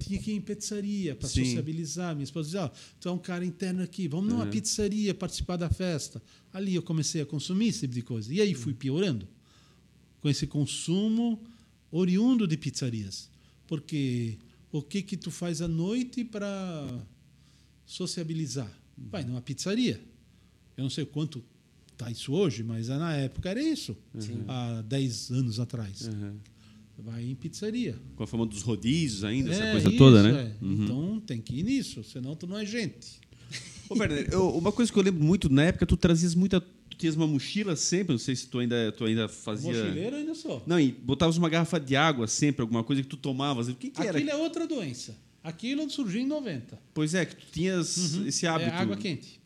tinha 0.09 0.19
que 0.21 0.31
ir 0.31 0.35
em 0.35 0.41
pizzaria 0.41 1.15
para 1.15 1.29
sociabilizar. 1.29 2.15
Minha 2.15 2.25
esposa 2.25 2.47
dizia: 2.47 2.65
oh, 2.67 2.97
tu 3.01 3.09
é 3.09 3.13
um 3.13 3.19
cara 3.19 3.45
interno 3.45 3.83
aqui, 3.83 4.07
vamos 4.09 4.29
numa 4.33 4.45
Uhum. 4.45 4.51
pizzaria 4.51 5.15
participar 5.15 5.57
da 5.57 5.69
festa. 5.71 6.23
Ali 6.53 6.75
eu 6.75 6.83
comecei 6.83 7.21
a 7.21 7.27
consumir 7.27 7.69
esse 7.69 7.81
tipo 7.81 7.95
de 7.95 8.03
coisa. 8.03 8.33
E 8.33 8.41
aí 8.41 8.55
fui 8.55 8.73
piorando 8.75 9.27
com 10.21 10.29
esse 10.29 10.47
consumo 10.47 11.41
oriundo 11.91 12.47
de 12.47 12.57
pizzarias. 12.57 13.29
Porque 13.67 14.39
o 14.73 14.81
que 14.83 15.03
que 15.03 15.17
tu 15.17 15.31
faz 15.31 15.61
à 15.61 15.69
noite 15.69 16.25
para 16.25 16.89
sociabilizar? 17.85 18.71
Vai 18.97 19.25
numa 19.25 19.41
pizzaria. 19.41 20.01
Eu 20.77 20.83
não 20.85 20.91
sei 20.91 21.05
quanto 21.05 21.43
tá 21.97 22.11
isso 22.11 22.33
hoje, 22.33 22.63
mas 22.63 22.89
na 22.89 23.15
época 23.15 23.49
era 23.51 23.63
isso. 23.63 23.97
Há 24.49 24.83
10 24.83 25.31
anos 25.31 25.61
atrás. 25.61 26.03
Uhum. 26.09 26.37
Vai 26.99 27.25
em 27.25 27.35
pizzaria. 27.35 27.99
Com 28.17 28.23
a 28.25 28.27
fama 28.27 28.47
dos 28.47 28.63
rodízios 28.63 29.23
ainda, 29.23 29.51
essa 29.53 29.63
É, 29.65 29.73
coisa 29.73 29.89
isso, 29.89 29.99
toda, 29.99 30.23
né? 30.23 30.55
é. 30.61 30.65
Então 30.65 31.21
tem 31.27 31.41
que 31.41 31.57
ir 31.59 31.63
nisso, 31.63 32.03
senão 32.03 32.35
tu 32.35 32.47
não 32.47 32.59
é 32.59 32.65
gente. 32.65 33.21
Ô, 33.89 33.95
Werner, 33.99 34.29
eu- 34.33 34.49
uma 34.57 34.73
coisa 34.73 34.91
que 34.93 34.99
eu 34.99 35.03
lembro 35.03 35.23
muito, 35.23 35.49
na 35.49 35.65
época 35.65 35.85
tu 35.87 35.97
trazias 35.97 36.35
muita. 36.35 36.61
Tu 36.61 36.97
tinhas 36.97 37.15
uma 37.15 37.27
mochila 37.27 37.77
sempre, 37.77 38.13
não 38.13 38.19
sei 38.19 38.35
se 38.35 38.47
tu 38.49 38.59
ainda, 38.59 38.91
tu 38.93 39.05
ainda 39.05 39.29
fazia. 39.29 39.73
Mochileiro 39.73 40.17
ainda 40.17 40.35
sou. 40.35 40.63
Não, 40.67 40.81
e 40.81 40.91
botavas 40.91 41.37
uma 41.37 41.49
garrafa 41.51 41.79
de 41.79 41.95
água 41.95 42.27
sempre, 42.27 42.63
alguma 42.63 42.83
coisa 42.83 43.03
que 43.03 43.09
tu 43.09 43.17
tomavas. 43.19 43.69
O 43.69 43.75
que, 43.75 43.91
que 43.91 44.01
era? 44.01 44.13
Aquilo 44.19 44.31
é 44.31 44.37
outra 44.37 44.67
doença. 44.67 45.15
Aquilo 45.45 45.89
surgiu 45.91 46.23
em 46.23 46.27
90. 46.27 46.79
Pois 46.95 47.15
é, 47.15 47.25
que 47.27 47.37
tu 47.37 47.47
tinhas 47.53 48.15
esse 48.27 48.47
hábito. 48.47 48.71
É 48.71 48.75
água 48.75 48.97
quente. 48.97 49.39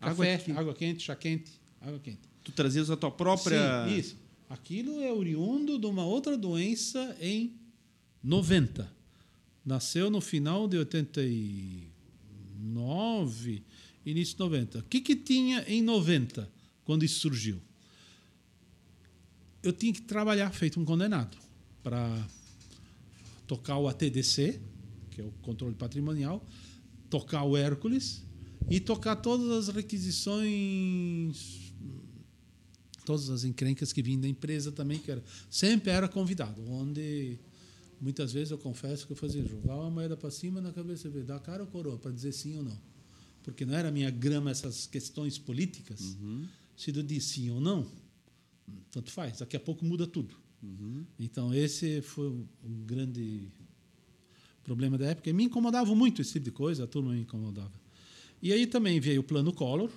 Água 0.00 0.26
Café, 0.26 0.38
quente. 0.38 0.58
água 0.58 0.74
quente, 0.74 1.02
chá 1.04 1.14
quente, 1.14 1.52
água 1.80 1.98
quente. 2.00 2.18
Tu 2.44 2.52
trazias 2.52 2.90
a 2.90 2.96
tua 2.96 3.10
própria. 3.10 3.86
Sim, 3.88 3.96
isso. 3.96 4.16
Aquilo 4.50 5.00
é 5.00 5.10
oriundo 5.12 5.78
de 5.78 5.86
uma 5.86 6.04
outra 6.04 6.36
doença 6.36 7.16
em 7.20 7.54
90. 8.20 8.92
Nasceu 9.64 10.10
no 10.10 10.20
final 10.20 10.66
de 10.66 10.76
89, 10.76 13.62
início 14.04 14.34
de 14.34 14.40
90. 14.40 14.80
O 14.80 14.82
que, 14.82 15.00
que 15.00 15.14
tinha 15.14 15.64
em 15.68 15.80
90, 15.80 16.50
quando 16.84 17.04
isso 17.04 17.20
surgiu? 17.20 17.62
Eu 19.62 19.72
tinha 19.72 19.92
que 19.92 20.02
trabalhar 20.02 20.50
feito 20.50 20.80
um 20.80 20.84
condenado 20.84 21.38
para 21.80 22.28
tocar 23.46 23.78
o 23.78 23.86
ATDC, 23.86 24.60
que 25.12 25.20
é 25.20 25.24
o 25.24 25.30
controle 25.42 25.76
patrimonial, 25.76 26.44
tocar 27.08 27.44
o 27.44 27.56
Hércules 27.56 28.24
e 28.68 28.80
tocar 28.80 29.14
todas 29.14 29.68
as 29.68 29.72
requisições 29.72 31.69
todas 33.10 33.28
as 33.28 33.42
encrencas 33.42 33.92
que 33.92 34.00
vinham 34.00 34.20
da 34.20 34.28
empresa 34.28 34.70
também, 34.70 34.96
que 34.96 35.10
era, 35.10 35.20
sempre 35.50 35.90
era 35.90 36.08
convidado, 36.08 36.62
onde 36.70 37.40
muitas 38.00 38.32
vezes 38.32 38.52
eu 38.52 38.58
confesso 38.58 39.04
que 39.04 39.12
eu 39.12 39.16
fazia 39.16 39.44
jogar 39.44 39.74
uma 39.74 39.90
moeda 39.90 40.16
para 40.16 40.30
cima 40.30 40.60
na 40.60 40.72
cabeça 40.72 41.08
e 41.08 41.10
ver, 41.10 41.24
dar 41.24 41.40
cara 41.40 41.64
ou 41.64 41.68
coroa 41.68 41.98
para 41.98 42.12
dizer 42.12 42.30
sim 42.30 42.56
ou 42.56 42.62
não. 42.62 42.80
Porque 43.42 43.66
não 43.66 43.74
era 43.74 43.90
minha 43.90 44.10
grama 44.10 44.48
essas 44.48 44.86
questões 44.86 45.38
políticas. 45.38 46.16
Se 46.76 46.92
tu 46.92 47.02
diz 47.02 47.24
sim 47.24 47.50
ou 47.50 47.60
não, 47.60 47.84
tanto 48.92 49.10
faz, 49.10 49.38
daqui 49.40 49.56
a 49.56 49.60
pouco 49.60 49.84
muda 49.84 50.06
tudo. 50.06 50.36
Então 51.18 51.52
esse 51.52 52.00
foi 52.02 52.28
um 52.28 52.84
grande 52.86 53.48
problema 54.62 54.96
da 54.96 55.06
época. 55.06 55.28
E 55.28 55.32
me 55.32 55.44
incomodava 55.44 55.92
muito 55.96 56.22
esse 56.22 56.34
tipo 56.34 56.44
de 56.44 56.52
coisa, 56.52 56.84
a 56.84 56.86
turma 56.86 57.10
me 57.10 57.22
incomodava. 57.22 57.72
E 58.40 58.52
aí 58.52 58.68
também 58.68 59.00
veio 59.00 59.20
o 59.20 59.24
plano 59.24 59.52
Collor, 59.52 59.90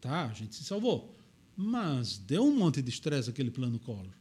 tá? 0.00 0.26
A 0.26 0.32
gente 0.32 0.54
se 0.54 0.62
salvou. 0.62 1.13
Mas 1.56 2.18
deu 2.18 2.44
um 2.44 2.56
monte 2.56 2.82
de 2.82 2.90
estresse 2.90 3.30
aquele 3.30 3.50
plano 3.50 3.78
Collor. 3.78 4.12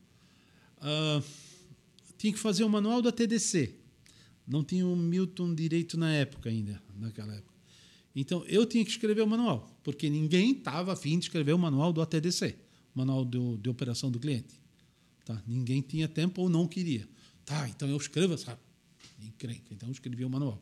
Ah, 0.80 1.22
tinha 2.18 2.32
que 2.32 2.40
fazer 2.40 2.64
o 2.64 2.70
manual 2.70 3.02
da 3.02 3.12
TDC. 3.12 3.76
Não 4.48 4.64
tinha 4.64 4.86
o 4.86 4.96
Milton 4.96 5.56
direito 5.56 5.98
na 5.98 6.14
época 6.14 6.50
ainda, 6.50 6.82
naquela 6.96 7.34
época. 7.34 7.54
Então 8.16 8.46
eu 8.46 8.66
tinha 8.66 8.84
que 8.84 8.92
escrever 8.92 9.22
o 9.22 9.28
manual, 9.28 9.76
porque 9.84 10.10
ninguém 10.10 10.52
estava 10.52 10.94
afim 10.94 11.18
de 11.18 11.26
escrever 11.26 11.54
o 11.54 11.58
manual 11.58 11.92
do 11.92 12.02
ATDC, 12.02 12.56
o 12.94 13.00
manual 13.00 13.26
do, 13.26 13.58
de 13.58 13.70
operação 13.70 14.12
do 14.12 14.20
cliente. 14.20 14.54
Tá? 15.26 15.42
Ninguém 15.48 15.82
tinha 15.82 16.08
tempo 16.08 16.42
ou 16.42 16.50
não 16.50 16.68
queria. 16.68 17.08
Tá, 17.46 17.68
então 17.70 17.90
eu 17.90 17.98
escrevo 17.98 18.34
essa 18.34 18.60
encrenca. 19.20 19.74
Então 19.74 19.90
eu 19.90 19.94
escrevi 19.94 20.24
o 20.24 20.30
manual, 20.30 20.62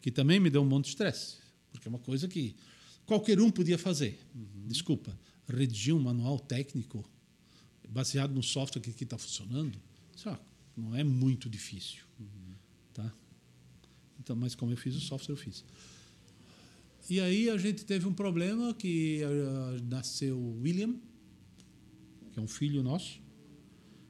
que 0.00 0.10
também 0.10 0.38
me 0.38 0.50
deu 0.50 0.62
um 0.62 0.66
monte 0.66 0.84
de 0.84 0.90
estresse, 0.90 1.38
porque 1.72 1.88
é 1.88 1.90
uma 1.90 1.98
coisa 1.98 2.28
que 2.28 2.54
qualquer 3.06 3.40
um 3.40 3.50
podia 3.50 3.78
fazer. 3.78 4.18
Desculpa, 4.66 5.18
redigir 5.50 5.94
um 5.94 6.00
manual 6.00 6.38
técnico 6.38 7.04
baseado 7.88 8.32
no 8.32 8.42
software 8.42 8.80
que 8.80 9.04
está 9.04 9.18
funcionando, 9.18 9.78
isso, 10.14 10.28
ah, 10.28 10.38
não 10.76 10.94
é 10.94 11.02
muito 11.02 11.48
difícil. 11.48 12.04
Tá? 12.94 13.12
Então, 14.18 14.36
mas 14.36 14.54
como 14.54 14.72
eu 14.72 14.76
fiz 14.76 14.94
o 14.94 15.00
software, 15.00 15.32
eu 15.32 15.36
fiz. 15.36 15.64
E 17.08 17.20
aí 17.20 17.50
a 17.50 17.56
gente 17.56 17.84
teve 17.84 18.06
um 18.06 18.14
problema 18.14 18.72
que 18.74 19.22
ah, 19.24 19.80
nasceu 19.82 20.38
William, 20.62 20.94
que 22.32 22.38
é 22.38 22.42
um 22.42 22.48
filho 22.48 22.82
nosso, 22.82 23.20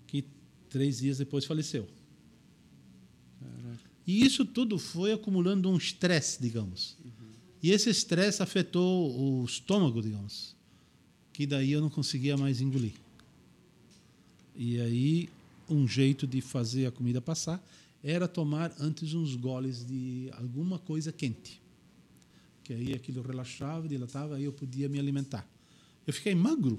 que 0.06 0.24
três 0.68 0.98
dias 0.98 1.18
depois 1.18 1.44
faleceu. 1.44 1.88
E 4.06 4.24
isso 4.24 4.44
tudo 4.44 4.78
foi 4.78 5.12
acumulando 5.12 5.70
um 5.70 5.76
estresse, 5.76 6.40
digamos. 6.42 6.96
E 7.62 7.70
esse 7.70 7.90
estresse 7.90 8.42
afetou 8.42 9.16
o 9.16 9.44
estômago, 9.44 10.02
digamos, 10.02 10.56
que 11.40 11.46
daí 11.46 11.72
eu 11.72 11.80
não 11.80 11.88
conseguia 11.88 12.36
mais 12.36 12.60
engolir. 12.60 12.92
E 14.54 14.78
aí 14.78 15.30
um 15.70 15.88
jeito 15.88 16.26
de 16.26 16.42
fazer 16.42 16.84
a 16.84 16.90
comida 16.90 17.18
passar 17.18 17.66
era 18.04 18.28
tomar 18.28 18.70
antes 18.78 19.14
uns 19.14 19.36
goles 19.36 19.82
de 19.86 20.28
alguma 20.34 20.78
coisa 20.78 21.10
quente. 21.10 21.58
Que 22.62 22.74
aí 22.74 22.92
aquilo 22.92 23.22
relaxava, 23.22 23.88
dilatava, 23.88 24.36
aí 24.36 24.44
eu 24.44 24.52
podia 24.52 24.86
me 24.86 24.98
alimentar. 24.98 25.48
Eu 26.06 26.12
fiquei 26.12 26.34
magro, 26.34 26.78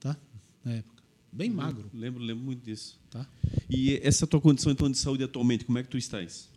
tá? 0.00 0.14
Na 0.62 0.72
época. 0.74 1.02
Bem 1.32 1.48
magro, 1.48 1.90
Lembro, 1.94 2.22
lembro 2.22 2.44
muito 2.44 2.62
disso. 2.62 3.00
tá? 3.08 3.26
E 3.70 3.94
essa 4.02 4.26
tua 4.26 4.38
condição 4.38 4.70
então 4.70 4.90
de 4.90 4.98
saúde 4.98 5.24
atualmente, 5.24 5.64
como 5.64 5.78
é 5.78 5.82
que 5.82 5.88
tu 5.88 5.96
estás? 5.96 6.50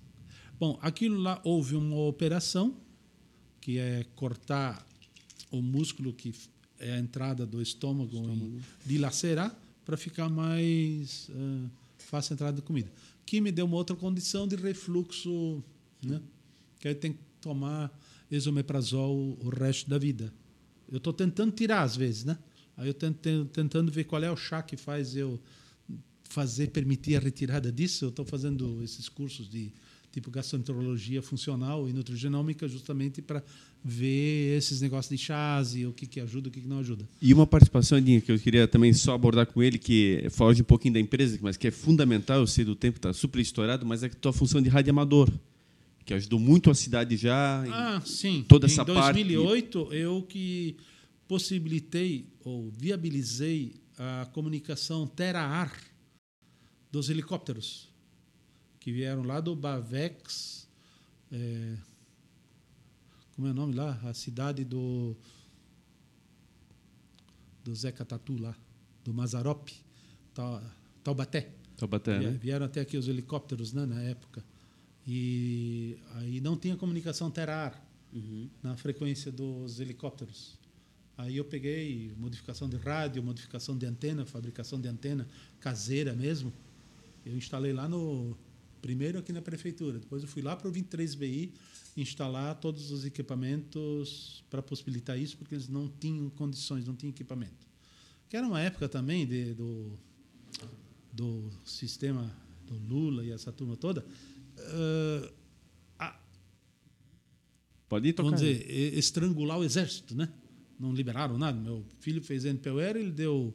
Bom, 0.59 0.77
aquilo 0.81 1.17
lá 1.17 1.39
houve 1.45 1.77
uma 1.77 1.95
operação 1.95 2.75
que 3.61 3.77
é 3.77 4.05
cortar 4.17 4.85
o 5.49 5.61
músculo 5.61 6.11
que 6.11 6.33
é 6.79 6.93
a 6.93 6.99
entrada 6.99 7.45
do 7.45 7.61
estômago, 7.61 8.15
e 8.15 8.61
dilacerar 8.85 9.55
para 9.85 9.97
ficar 9.97 10.29
mais 10.29 11.29
ah, 11.31 11.67
fácil 11.97 12.33
a 12.33 12.35
entrada 12.35 12.55
de 12.55 12.61
comida. 12.61 12.91
Que 13.25 13.41
me 13.41 13.51
deu 13.51 13.65
uma 13.65 13.75
outra 13.75 13.95
condição 13.95 14.47
de 14.47 14.55
refluxo, 14.55 15.63
né? 16.01 16.21
Que 16.79 16.87
aí 16.87 16.95
tem 16.95 17.13
que 17.13 17.19
tomar 17.41 17.91
esomeprazol 18.31 19.37
o 19.43 19.49
resto 19.49 19.89
da 19.89 19.97
vida. 19.97 20.33
Eu 20.91 20.97
estou 20.97 21.13
tentando 21.13 21.51
tirar 21.51 21.83
às 21.83 21.95
vezes, 21.95 22.23
né? 22.23 22.37
Aí 22.77 22.87
eu 22.87 22.93
tento, 22.93 23.45
tentando 23.51 23.91
ver 23.91 24.05
qual 24.05 24.23
é 24.23 24.31
o 24.31 24.37
chá 24.37 24.63
que 24.63 24.77
faz 24.77 25.15
eu 25.15 25.39
fazer, 26.23 26.67
permitir 26.67 27.15
a 27.15 27.19
retirada 27.19 27.71
disso. 27.71 28.05
Eu 28.05 28.09
estou 28.09 28.25
fazendo 28.25 28.81
esses 28.83 29.09
cursos 29.09 29.49
de 29.49 29.71
tipo 30.11 30.31
gastroenterologia 30.31 31.21
funcional 31.21 31.87
e 31.87 31.93
nutrigenômica 31.93 32.67
justamente 32.67 33.21
para 33.21 33.43
ver 33.83 34.57
esses 34.57 34.81
negócios 34.81 35.09
de 35.17 35.23
chás 35.23 35.75
e 35.75 35.85
o 35.85 35.93
que, 35.93 36.05
que 36.05 36.19
ajuda 36.19 36.47
e 36.47 36.49
o 36.49 36.51
que, 36.51 36.61
que 36.61 36.67
não 36.67 36.79
ajuda. 36.79 37.07
E 37.21 37.33
uma 37.33 37.45
participação, 37.47 37.97
Edinho, 37.97 38.21
que 38.21 38.31
eu 38.31 38.39
queria 38.39 38.67
também 38.67 38.91
só 38.91 39.13
abordar 39.13 39.45
com 39.45 39.61
ele, 39.63 39.77
que 39.77 40.25
foge 40.31 40.61
um 40.61 40.65
pouquinho 40.65 40.95
da 40.95 40.99
empresa, 40.99 41.37
mas 41.41 41.55
que 41.57 41.67
é 41.67 41.71
fundamental, 41.71 42.39
eu 42.39 42.47
sei 42.47 42.65
do 42.65 42.75
tempo, 42.75 42.97
está 42.97 43.13
super 43.13 43.39
estourado, 43.39 43.85
mas 43.85 44.03
é 44.03 44.07
a 44.07 44.09
tua 44.09 44.33
função 44.33 44.61
de 44.61 44.67
rádio 44.69 44.89
amador, 44.91 45.31
que 46.05 46.13
ajudou 46.13 46.39
muito 46.39 46.69
a 46.71 46.75
cidade 46.75 47.15
já. 47.15 47.63
Ah, 47.71 48.01
sim. 48.05 48.43
toda 48.47 48.65
em 48.67 48.71
essa 48.71 48.83
parte- 48.83 49.23
2008, 49.23 49.93
eu 49.93 50.23
que 50.23 50.75
possibilitei 51.27 52.25
ou 52.43 52.71
viabilizei 52.71 53.75
a 53.97 54.25
comunicação 54.33 55.05
terra-ar 55.05 55.71
dos 56.91 57.09
helicópteros 57.09 57.88
que 58.79 58.91
vieram 58.91 59.23
lá 59.23 59.39
do 59.41 59.55
Bavex, 59.55 60.67
é, 61.31 61.77
como 63.35 63.47
é 63.47 63.51
o 63.51 63.53
nome 63.53 63.75
lá? 63.75 63.99
A 64.03 64.13
cidade 64.13 64.63
do 64.63 65.15
do 67.63 67.75
Zeca 67.75 68.03
Tatu 68.05 68.37
lá, 68.41 68.55
do 69.03 69.13
Mazarop, 69.13 69.69
Taubaté. 71.03 71.51
Taubaté, 71.77 72.19
né? 72.19 72.31
Vieram 72.31 72.65
até 72.65 72.81
aqui 72.81 72.97
os 72.97 73.07
helicópteros 73.07 73.73
né, 73.73 73.85
na 73.85 74.01
época. 74.01 74.43
E 75.05 75.97
aí 76.15 76.41
não 76.41 76.57
tinha 76.57 76.75
comunicação 76.75 77.31
terra-ar 77.31 77.81
uhum. 78.13 78.49
na 78.61 78.75
frequência 78.75 79.31
dos 79.31 79.79
helicópteros. 79.79 80.57
Aí 81.17 81.35
eu 81.35 81.45
peguei 81.45 82.13
modificação 82.17 82.69
de 82.69 82.77
rádio, 82.77 83.21
modificação 83.21 83.77
de 83.77 83.85
antena, 83.85 84.25
fabricação 84.25 84.79
de 84.79 84.87
antena 84.87 85.27
caseira 85.59 86.13
mesmo. 86.13 86.53
Eu 87.25 87.35
instalei 87.35 87.73
lá 87.73 87.89
no 87.89 88.37
primeiro 88.81 89.19
aqui 89.19 89.31
na 89.31 89.41
prefeitura. 89.41 89.99
Depois 89.99 90.21
eu 90.21 90.27
fui 90.27 90.41
lá 90.41 90.55
para 90.55 90.67
o 90.67 90.71
23BI 90.71 91.51
instalar 91.97 92.55
todos 92.59 92.91
os 92.91 93.05
equipamentos 93.05 94.43
para 94.49 94.61
possibilitar 94.61 95.19
isso, 95.19 95.37
porque 95.37 95.55
eles 95.55 95.67
não 95.67 95.87
tinham 95.87 96.29
condições, 96.29 96.85
não 96.85 96.95
tinham 96.95 97.11
equipamento. 97.11 97.67
Que 98.29 98.37
era 98.37 98.47
uma 98.47 98.61
época 98.61 98.87
também 98.87 99.25
de, 99.25 99.53
do, 99.53 99.91
do 101.11 101.49
sistema 101.65 102.31
do 102.65 102.75
Lula 102.75 103.23
e 103.23 103.31
essa 103.31 103.51
turma 103.51 103.75
toda. 103.75 104.05
Uh, 104.57 105.33
a, 105.97 106.19
Pode 107.87 108.07
ir 108.07 108.13
tocar. 108.13 108.29
Vamos 108.29 108.41
dizer, 108.41 108.97
estrangular 108.97 109.57
o 109.57 109.63
exército, 109.63 110.15
né? 110.15 110.31
não 110.79 110.93
liberaram 110.93 111.37
nada. 111.37 111.59
Meu 111.59 111.85
filho 111.99 112.23
fez 112.23 112.45
NPOR, 112.45 112.95
ele 112.95 113.11
deu 113.11 113.53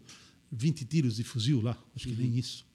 20 0.53 0.85
tiros 0.85 1.17
de 1.17 1.25
fuzil 1.25 1.63
lá, 1.63 1.77
acho 1.97 2.07
que 2.07 2.13
uhum. 2.13 2.21
nem 2.21 2.39
isso. 2.39 2.67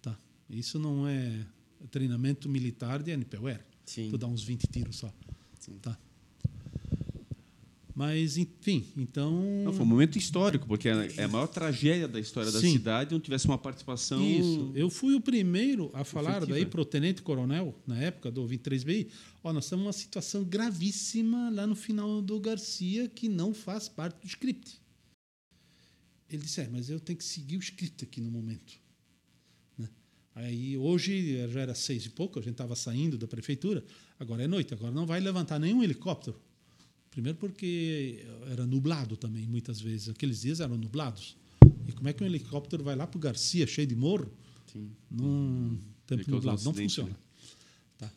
Tá. 0.00 0.16
Isso 0.48 0.78
não 0.78 1.06
é 1.08 1.44
treinamento 1.86 2.48
militar 2.48 3.02
de 3.02 3.10
NPOR. 3.16 3.60
Sim. 3.84 4.10
Tu 4.10 4.18
dá 4.18 4.26
uns 4.26 4.42
20 4.42 4.66
tiros 4.68 4.96
só. 4.96 5.12
Sim. 5.58 5.78
Tá. 5.80 5.98
Mas, 7.98 8.36
enfim, 8.36 8.86
então. 8.96 9.42
Não, 9.64 9.72
foi 9.72 9.82
um 9.82 9.88
momento 9.88 10.16
histórico, 10.16 10.68
porque 10.68 10.88
é 10.88 11.24
a 11.24 11.26
maior 11.26 11.48
tragédia 11.48 12.06
da 12.06 12.20
história 12.20 12.52
da 12.52 12.60
Sim. 12.60 12.70
cidade 12.70 13.12
onde 13.12 13.24
tivesse 13.24 13.46
uma 13.46 13.58
participação. 13.58 14.24
Isso. 14.24 14.70
Eu 14.72 14.88
fui 14.88 15.16
o 15.16 15.20
primeiro 15.20 15.90
a 15.92 16.04
falar 16.04 16.36
efetiva. 16.36 16.52
daí 16.52 16.64
para 16.64 16.80
o 16.80 16.84
tenente-coronel, 16.84 17.74
na 17.84 17.98
época 17.98 18.30
do 18.30 18.46
23BI. 18.46 19.08
Ó, 19.42 19.52
nós 19.52 19.64
estamos 19.64 19.84
numa 19.84 19.92
situação 19.92 20.44
gravíssima 20.44 21.50
lá 21.50 21.66
no 21.66 21.74
final 21.74 22.22
do 22.22 22.38
Garcia 22.38 23.08
que 23.08 23.28
não 23.28 23.52
faz 23.52 23.88
parte 23.88 24.20
do 24.20 24.28
script. 24.28 24.80
Ele 26.30 26.42
disse: 26.42 26.60
é, 26.60 26.68
mas 26.70 26.88
eu 26.88 27.00
tenho 27.00 27.18
que 27.18 27.24
seguir 27.24 27.56
o 27.56 27.60
script 27.60 28.04
aqui 28.04 28.20
no 28.20 28.30
momento. 28.30 28.78
Aí, 30.38 30.76
hoje 30.76 31.48
já 31.48 31.60
era 31.60 31.74
seis 31.74 32.06
e 32.06 32.10
pouco, 32.10 32.38
a 32.38 32.42
gente 32.42 32.52
estava 32.52 32.76
saindo 32.76 33.18
da 33.18 33.26
prefeitura, 33.26 33.84
agora 34.18 34.42
é 34.42 34.46
noite, 34.46 34.72
agora 34.72 34.92
não 34.92 35.06
vai 35.06 35.20
levantar 35.20 35.58
nenhum 35.58 35.82
helicóptero 35.82 36.40
Primeiro 37.18 37.36
porque 37.36 38.24
era 38.48 38.64
nublado 38.64 39.16
também, 39.16 39.44
muitas 39.44 39.80
vezes. 39.80 40.08
Aqueles 40.08 40.42
dias 40.42 40.60
eram 40.60 40.76
nublados. 40.76 41.36
E 41.88 41.92
como 41.92 42.08
é 42.08 42.12
que 42.12 42.22
um 42.22 42.26
helicóptero 42.26 42.84
vai 42.84 42.94
lá 42.94 43.08
para 43.08 43.18
o 43.18 43.20
Garcia, 43.20 43.66
cheio 43.66 43.88
de 43.88 43.96
morro, 43.96 44.30
Sim. 44.72 44.88
num 45.10 45.78
tempo 46.06 46.30
nublado? 46.30 46.62
Não 46.62 46.72
funciona. 46.72 47.10
Né? 47.10 47.16
Tá. 47.98 48.12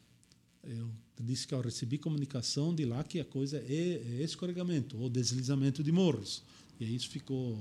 Eu 0.64 0.92
disse 1.20 1.48
que 1.48 1.54
eu 1.56 1.62
recebi 1.62 1.98
comunicação 1.98 2.76
de 2.76 2.86
lá 2.86 3.04
que 3.04 3.20
a 3.20 3.26
coisa 3.26 3.58
é, 3.58 4.20
é 4.20 4.24
escorregamento 4.24 5.00
ou 5.00 5.10
deslizamento 5.10 5.84
de 5.84 5.92
morros. 5.92 6.44
E 6.80 6.86
aí 6.86 6.96
isso 6.96 7.10
ficou 7.10 7.58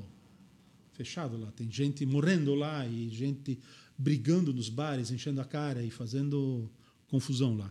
fechado 0.92 1.38
lá. 1.38 1.50
Tem 1.52 1.70
gente 1.70 2.04
morrendo 2.04 2.54
lá 2.54 2.86
e 2.86 3.08
gente 3.08 3.58
brigando 4.00 4.52
nos 4.52 4.70
bares, 4.70 5.10
enchendo 5.10 5.42
a 5.42 5.44
cara 5.44 5.82
e 5.82 5.90
fazendo 5.90 6.70
confusão 7.06 7.54
lá. 7.54 7.70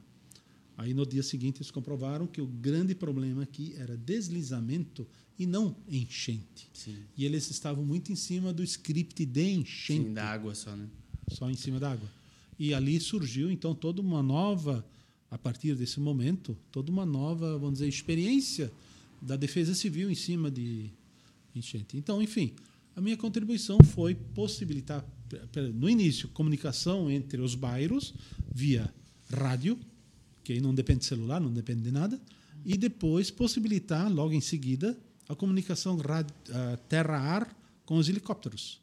Aí 0.77 0.93
no 0.93 1.05
dia 1.05 1.23
seguinte 1.23 1.57
eles 1.57 1.71
comprovaram 1.71 2.27
que 2.27 2.39
o 2.39 2.45
grande 2.45 2.93
problema 2.93 3.43
aqui 3.43 3.73
era 3.75 3.97
deslizamento 3.97 5.07
e 5.39 5.47
não 5.47 5.75
enchente. 5.89 6.69
Sim. 6.71 6.97
E 7.17 7.25
eles 7.25 7.49
estavam 7.49 7.83
muito 7.83 8.11
em 8.11 8.15
cima 8.15 8.53
do 8.53 8.63
script 8.63 9.25
de 9.25 9.51
enchente. 9.51 10.07
Sim, 10.07 10.13
da 10.13 10.25
água 10.25 10.53
só, 10.53 10.75
né? 10.75 10.87
Só 11.29 11.49
em 11.49 11.55
cima 11.55 11.79
da 11.79 11.91
água. 11.93 12.09
E 12.59 12.73
ali 12.73 12.99
surgiu 12.99 13.49
então 13.49 13.73
toda 13.73 13.99
uma 13.99 14.21
nova, 14.21 14.85
a 15.31 15.37
partir 15.37 15.75
desse 15.75 15.99
momento, 15.99 16.55
toda 16.71 16.91
uma 16.91 17.05
nova, 17.05 17.57
vamos 17.57 17.79
dizer, 17.79 17.87
experiência 17.87 18.71
da 19.21 19.35
defesa 19.35 19.73
civil 19.73 20.11
em 20.11 20.15
cima 20.15 20.51
de 20.51 20.91
enchente. 21.55 21.97
Então, 21.97 22.21
enfim, 22.21 22.53
a 22.95 23.01
minha 23.01 23.17
contribuição 23.17 23.79
foi 23.83 24.13
possibilitar, 24.13 25.05
no 25.73 25.89
início, 25.89 26.27
comunicação 26.29 27.09
entre 27.09 27.41
os 27.41 27.55
bairros 27.55 28.13
via 28.53 28.93
rádio, 29.31 29.79
que 30.43 30.53
aí 30.53 30.61
não 30.61 30.73
depende 30.73 30.99
de 30.99 31.05
celular, 31.05 31.39
não 31.39 31.51
depende 31.51 31.81
de 31.81 31.91
nada, 31.91 32.19
e 32.65 32.77
depois 32.77 33.29
possibilitar, 33.29 34.11
logo 34.11 34.33
em 34.33 34.41
seguida, 34.41 34.97
a 35.27 35.35
comunicação 35.35 35.97
terra-ar 36.87 37.55
com 37.85 37.97
os 37.97 38.09
helicópteros, 38.09 38.81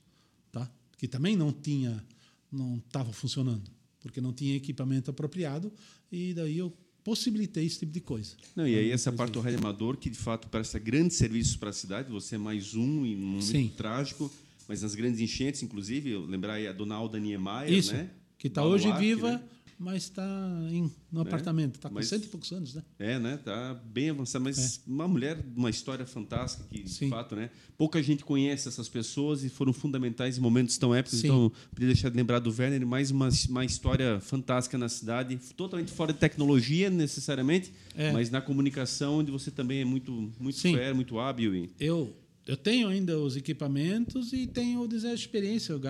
tá? 0.53 0.71
que 0.97 1.09
também 1.09 1.37
não 1.37 1.53
tinha, 1.53 2.03
não 2.51 2.77
estava 2.77 3.13
funcionando, 3.13 3.71
porque 4.01 4.21
não 4.21 4.33
tinha 4.33 4.57
equipamento 4.57 5.11
apropriado, 5.11 5.73
e 6.11 6.33
daí 6.35 6.59
eu 6.59 6.73
possibilitei 7.03 7.65
esse 7.65 7.79
tipo 7.79 7.93
de 7.93 8.01
coisa. 8.01 8.35
Não, 8.55 8.67
e 8.67 8.75
aí 8.75 8.91
essa 8.91 9.13
parte 9.13 9.33
do 9.33 9.41
rádio 9.41 9.59
amador, 9.59 9.97
que 9.97 10.11
de 10.11 10.19
fato 10.19 10.49
presta 10.49 10.79
grandes 10.79 11.17
serviços 11.17 11.55
para 11.55 11.71
a 11.71 11.73
cidade, 11.73 12.11
você 12.11 12.35
é 12.35 12.39
mais 12.39 12.75
um 12.75 13.07
em 13.07 13.15
um 13.15 13.27
momento 13.27 13.45
Sim. 13.45 13.73
trágico, 13.77 14.33
mas 14.69 14.83
nas 14.83 14.95
grandes 14.95 15.21
enchentes, 15.21 15.63
inclusive, 15.63 16.17
lembrar 16.17 16.55
aí 16.55 16.67
a 16.67 16.73
dona 16.73 16.95
Alda 16.95 17.19
Niemeyer, 17.19 17.73
Isso, 17.73 17.93
né? 17.93 18.11
que 18.39 18.49
está 18.49 18.65
hoje 18.65 18.91
viva, 18.93 19.33
né? 19.33 19.43
mas 19.79 20.05
está 20.05 20.27
no 20.27 20.83
né? 21.13 21.21
apartamento. 21.21 21.77
Está 21.77 21.89
com 21.89 21.95
mas, 21.95 22.09
cento 22.09 22.25
e 22.25 22.29
poucos 22.29 22.51
anos, 22.53 22.75
né? 22.75 22.83
É, 22.99 23.19
né? 23.19 23.35
Está 23.35 23.75
bem 23.75 24.11
avançado. 24.11 24.45
Mas 24.45 24.79
é. 24.79 24.91
uma 24.91 25.07
mulher, 25.07 25.39
uma 25.55 25.69
história 25.69 26.07
fantástica 26.07 26.65
que, 26.69 26.83
de 26.83 26.91
Sim. 26.91 27.11
fato, 27.11 27.37
né? 27.37 27.51
Pouca 27.77 28.03
gente 28.03 28.25
conhece 28.25 28.69
essas 28.69 28.89
pessoas 28.89 29.45
e 29.45 29.49
foram 29.49 29.73
fundamentais 29.73 30.39
em 30.39 30.41
momentos 30.41 30.79
tão 30.79 30.95
épicos. 30.95 31.21
Sim. 31.21 31.27
Então, 31.27 31.53
podia 31.71 31.89
deixar 31.89 32.09
de 32.09 32.17
lembrar 32.17 32.39
do 32.39 32.51
Werner, 32.51 32.87
mais 32.87 33.11
uma, 33.11 33.29
uma 33.49 33.65
história 33.65 34.19
fantástica 34.21 34.79
na 34.79 34.89
cidade, 34.89 35.39
totalmente 35.57 35.93
fora 35.93 36.13
de 36.13 36.19
tecnologia, 36.19 36.89
necessariamente, 36.89 37.73
é. 37.95 38.13
mas 38.13 38.31
na 38.31 38.41
comunicação, 38.41 39.19
onde 39.19 39.31
você 39.31 39.51
também 39.51 39.81
é 39.81 39.85
muito, 39.85 40.33
muito 40.41 40.61
fera, 40.61 40.95
muito 40.95 41.19
hábil. 41.19 41.55
E... 41.55 41.71
Eu, 41.79 42.15
eu 42.47 42.57
tenho 42.57 42.89
ainda 42.89 43.19
os 43.19 43.37
equipamentos 43.37 44.33
e 44.33 44.47
tenho 44.47 44.87
dizer, 44.87 45.09
a 45.09 45.15
experiência. 45.15 45.73
Eu, 45.73 45.81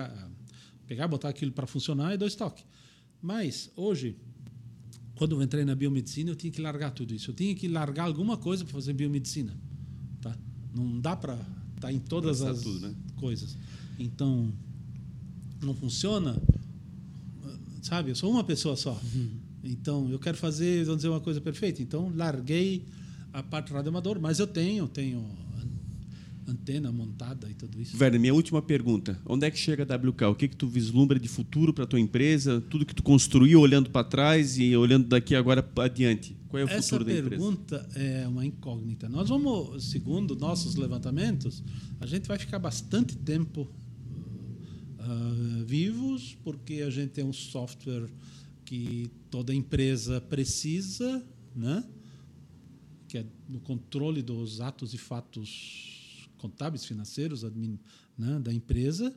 pegar, 0.87 1.07
botar 1.07 1.29
aquilo 1.29 1.51
para 1.51 1.67
funcionar 1.67 2.13
e 2.13 2.17
dou 2.17 2.27
estoque. 2.27 2.63
Mas, 3.21 3.69
hoje, 3.75 4.15
quando 5.15 5.35
eu 5.35 5.43
entrei 5.43 5.63
na 5.63 5.75
biomedicina, 5.75 6.31
eu 6.31 6.35
tinha 6.35 6.51
que 6.51 6.59
largar 6.59 6.91
tudo 6.91 7.13
isso. 7.13 7.29
Eu 7.29 7.35
tinha 7.35 7.53
que 7.53 7.67
largar 7.67 8.05
alguma 8.05 8.37
coisa 8.37 8.63
para 8.63 8.73
fazer 8.73 8.93
biomedicina. 8.93 9.55
Tá? 10.19 10.35
Não 10.73 10.99
dá 10.99 11.15
para 11.15 11.35
estar 11.35 11.47
tá 11.79 11.93
em 11.93 11.99
todas 11.99 12.41
as 12.41 12.61
tudo, 12.61 12.79
né? 12.79 12.95
coisas. 13.17 13.55
Então, 13.99 14.51
não 15.61 15.75
funciona. 15.75 16.41
Sabe, 17.83 18.09
eu 18.11 18.15
sou 18.15 18.31
uma 18.31 18.43
pessoa 18.43 18.75
só. 18.75 18.99
Uhum. 19.13 19.29
Então, 19.63 20.09
eu 20.09 20.17
quero 20.17 20.37
fazer, 20.37 20.83
vamos 20.85 20.97
dizer, 20.97 21.09
uma 21.09 21.21
coisa 21.21 21.39
perfeita. 21.39 21.83
Então, 21.83 22.11
larguei 22.15 22.83
a 23.31 23.43
parte 23.43 23.71
radioamador, 23.71 24.19
mas 24.19 24.39
eu 24.39 24.47
tenho, 24.47 24.87
tenho 24.87 25.23
antena 26.47 26.91
montada 26.91 27.49
e 27.49 27.53
tudo 27.53 27.79
isso. 27.81 27.97
Werner, 27.99 28.19
minha 28.19 28.33
última 28.33 28.61
pergunta. 28.61 29.19
Onde 29.25 29.45
é 29.45 29.51
que 29.51 29.57
chega 29.57 29.83
a 29.83 29.95
WK? 29.95 30.23
O 30.23 30.35
que, 30.35 30.47
que 30.47 30.55
tu 30.55 30.67
vislumbra 30.67 31.19
de 31.19 31.27
futuro 31.27 31.73
para 31.73 31.83
a 31.83 31.87
tua 31.87 31.99
empresa? 31.99 32.61
Tudo 32.61 32.85
que 32.85 32.95
tu 32.95 33.03
construiu 33.03 33.59
olhando 33.59 33.89
para 33.89 34.03
trás 34.03 34.57
e 34.57 34.75
olhando 34.75 35.07
daqui 35.07 35.35
agora 35.35 35.67
adiante. 35.79 36.37
Qual 36.47 36.61
é 36.61 36.65
o 36.65 36.69
Essa 36.69 36.81
futuro 36.81 37.03
da 37.03 37.11
empresa? 37.11 37.35
Essa 37.35 37.51
pergunta 37.51 37.89
é 37.95 38.27
uma 38.27 38.45
incógnita. 38.45 39.09
Nós 39.09 39.27
vamos, 39.27 39.83
segundo 39.91 40.35
nossos 40.35 40.75
levantamentos, 40.75 41.63
a 41.99 42.05
gente 42.05 42.27
vai 42.27 42.39
ficar 42.39 42.59
bastante 42.59 43.17
tempo 43.17 43.67
uh, 44.99 45.65
vivos, 45.65 46.37
porque 46.43 46.75
a 46.75 46.89
gente 46.89 47.09
tem 47.09 47.25
um 47.25 47.33
software 47.33 48.07
que 48.63 49.11
toda 49.29 49.53
empresa 49.53 50.21
precisa, 50.21 51.23
né? 51.53 51.83
que 53.07 53.17
é 53.17 53.25
no 53.47 53.59
controle 53.59 54.21
dos 54.21 54.59
atos 54.59 54.93
e 54.93 54.97
fatos 54.97 55.96
contábeis 56.37 56.85
financeiros 56.85 57.43
admin, 57.43 57.79
né, 58.17 58.39
da 58.39 58.53
empresa, 58.53 59.15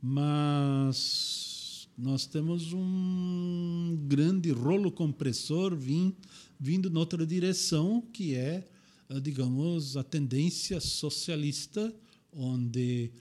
mas 0.00 1.88
nós 1.96 2.26
temos 2.26 2.72
um 2.72 3.96
grande 4.08 4.50
rolo 4.50 4.90
compressor 4.90 5.76
vim, 5.76 6.14
vindo 6.58 6.90
noutra 6.90 7.24
direção, 7.24 8.02
que 8.12 8.34
é, 8.34 8.66
eh, 9.08 9.20
digamos, 9.20 9.96
a 9.96 10.02
tendência 10.02 10.80
socialista, 10.80 11.94
onde 12.32 13.12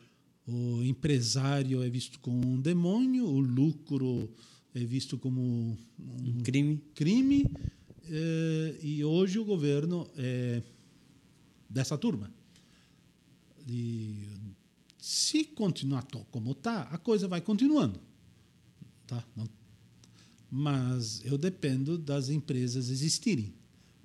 o 0.47 0.83
empresário 0.83 1.83
é 1.83 1.89
visto 1.89 2.19
como 2.19 2.47
um 2.47 2.59
demônio, 2.59 3.25
o 3.25 3.39
lucro 3.39 4.29
é 4.73 4.83
visto 4.83 5.17
como 5.17 5.77
um 5.99 6.41
crime. 6.43 6.81
crime 6.95 7.45
eh, 8.05 8.79
e 8.81 9.03
hoje 9.03 9.37
o 9.37 9.45
governo 9.45 10.09
é 10.17 10.63
dessa 11.69 11.97
turma. 11.97 12.31
Se 14.97 15.43
continuar 15.43 16.05
como 16.31 16.51
está, 16.51 16.83
a 16.83 16.97
coisa 16.97 17.27
vai 17.27 17.41
continuando. 17.41 17.99
Tá? 19.05 19.23
Não, 19.35 19.47
mas 20.55 21.19
eu 21.25 21.35
dependo 21.35 21.97
das 21.97 22.29
empresas 22.29 22.91
existirem. 22.91 23.51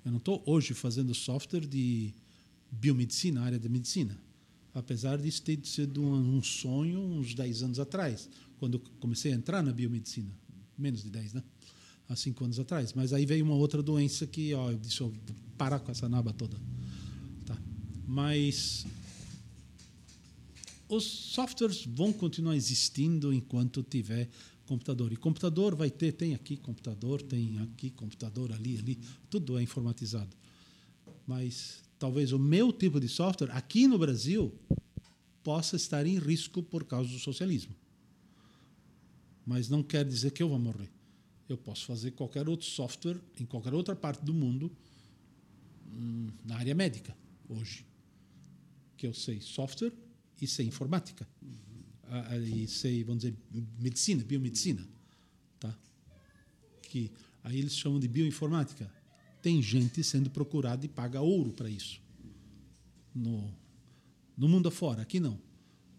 Eu 0.03 0.11
não 0.11 0.17
estou 0.17 0.41
hoje 0.47 0.73
fazendo 0.73 1.13
software 1.13 1.65
de 1.65 2.11
biomedicina, 2.71 3.41
área 3.43 3.59
da 3.59 3.69
medicina. 3.69 4.19
Apesar 4.73 5.17
de 5.19 5.41
ter 5.41 5.59
sido 5.63 6.01
um, 6.01 6.41
sonho 6.41 6.99
uns 6.99 7.35
10 7.35 7.63
anos 7.63 7.79
atrás, 7.79 8.27
quando 8.57 8.75
eu 8.75 8.81
comecei 8.99 9.31
a 9.31 9.35
entrar 9.35 9.61
na 9.61 9.71
biomedicina. 9.71 10.31
Menos 10.75 11.03
de 11.03 11.11
10, 11.11 11.33
né? 11.33 11.43
Há 12.07 12.15
5 12.15 12.43
anos 12.43 12.59
atrás. 12.59 12.93
Mas 12.93 13.13
aí 13.13 13.27
veio 13.27 13.45
uma 13.45 13.55
outra 13.55 13.83
doença 13.83 14.25
que, 14.25 14.51
ó, 14.55 14.71
eu 14.71 14.77
disse, 14.79 15.01
eu 15.01 15.13
parar 15.55 15.79
com 15.79 15.91
essa 15.91 16.09
naba 16.09 16.33
toda. 16.33 16.57
Tá. 17.45 17.55
Mas 18.07 18.87
os 20.89 21.03
softwares 21.03 21.85
vão 21.85 22.11
continuar 22.11 22.55
existindo 22.55 23.31
enquanto 23.31 23.83
tiver 23.83 24.27
computador. 24.65 25.13
E 25.13 25.15
computador 25.15 25.75
vai 25.75 25.91
ter, 25.91 26.11
tem 26.13 26.33
aqui 26.33 26.57
computador, 26.57 27.21
tem 27.21 27.59
aqui 27.59 27.91
computador, 27.91 28.51
ali, 28.51 28.77
ali, 28.77 28.99
tudo 29.29 29.57
é 29.57 29.61
informatizado. 29.61 30.35
Mas 31.27 31.83
talvez 31.99 32.31
o 32.31 32.39
meu 32.39 32.73
tipo 32.73 32.99
de 32.99 33.07
software 33.07 33.51
aqui 33.51 33.87
no 33.87 33.99
Brasil 33.99 34.51
possa 35.43 35.75
estar 35.75 36.05
em 36.07 36.17
risco 36.17 36.63
por 36.63 36.83
causa 36.83 37.09
do 37.09 37.19
socialismo. 37.19 37.75
Mas 39.45 39.69
não 39.69 39.83
quer 39.83 40.03
dizer 40.03 40.31
que 40.31 40.41
eu 40.41 40.49
vou 40.49 40.59
morrer. 40.59 40.89
Eu 41.47 41.57
posso 41.57 41.85
fazer 41.85 42.11
qualquer 42.11 42.49
outro 42.49 42.65
software 42.65 43.19
em 43.39 43.45
qualquer 43.45 43.75
outra 43.75 43.95
parte 43.95 44.23
do 44.25 44.33
mundo 44.33 44.71
hum, 45.91 46.29
na 46.43 46.57
área 46.57 46.73
médica 46.73 47.15
hoje. 47.47 47.85
Que 48.97 49.05
eu 49.07 49.13
sei 49.13 49.39
software 49.39 49.93
e 50.41 50.47
sei 50.47 50.65
informática. 50.67 51.27
E 52.53 52.67
sei, 52.67 53.03
vamos 53.03 53.23
dizer, 53.23 53.35
medicina, 53.79 54.23
biomedicina. 54.23 54.87
Tá? 55.59 55.77
Que 56.81 57.11
aí 57.43 57.59
eles 57.59 57.75
chamam 57.75 57.99
de 57.99 58.07
bioinformática 58.07 58.91
tem 59.41 59.61
gente 59.61 60.03
sendo 60.03 60.29
procurada 60.29 60.85
e 60.85 60.89
paga 60.89 61.21
ouro 61.21 61.51
para 61.51 61.69
isso. 61.69 62.01
No, 63.13 63.53
no 64.37 64.47
mundo 64.47 64.67
afora, 64.67 65.01
aqui 65.01 65.19
não. 65.19 65.39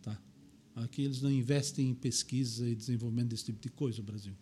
Tá? 0.03 0.21
Aqui 0.77 1.03
eles 1.03 1.21
não 1.21 1.31
investem 1.31 1.91
em 1.91 1.95
pesquisa 1.95 2.69
e 2.69 2.75
desenvolvimento 2.75 3.29
desse 3.29 3.45
tipo 3.45 3.61
de 3.61 3.71
coisa, 3.71 4.01
o 4.01 4.05
Brasil. 4.05 4.35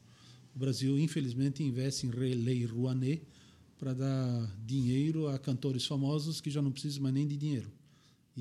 O 0.54 0.58
Brasil, 0.58 0.98
infelizmente, 0.98 1.62
investe 1.62 2.06
em 2.06 2.10
Lei 2.10 2.64
Rouanet 2.64 3.22
para 3.78 3.94
dar 3.94 4.56
dinheiro 4.66 5.28
a 5.28 5.38
cantores 5.38 5.86
famosos 5.86 6.40
que 6.40 6.50
já 6.50 6.60
não 6.60 6.72
precisam 6.72 7.02
mais 7.02 7.14
nem 7.14 7.26
de 7.26 7.36
dinheiro. 7.36 7.70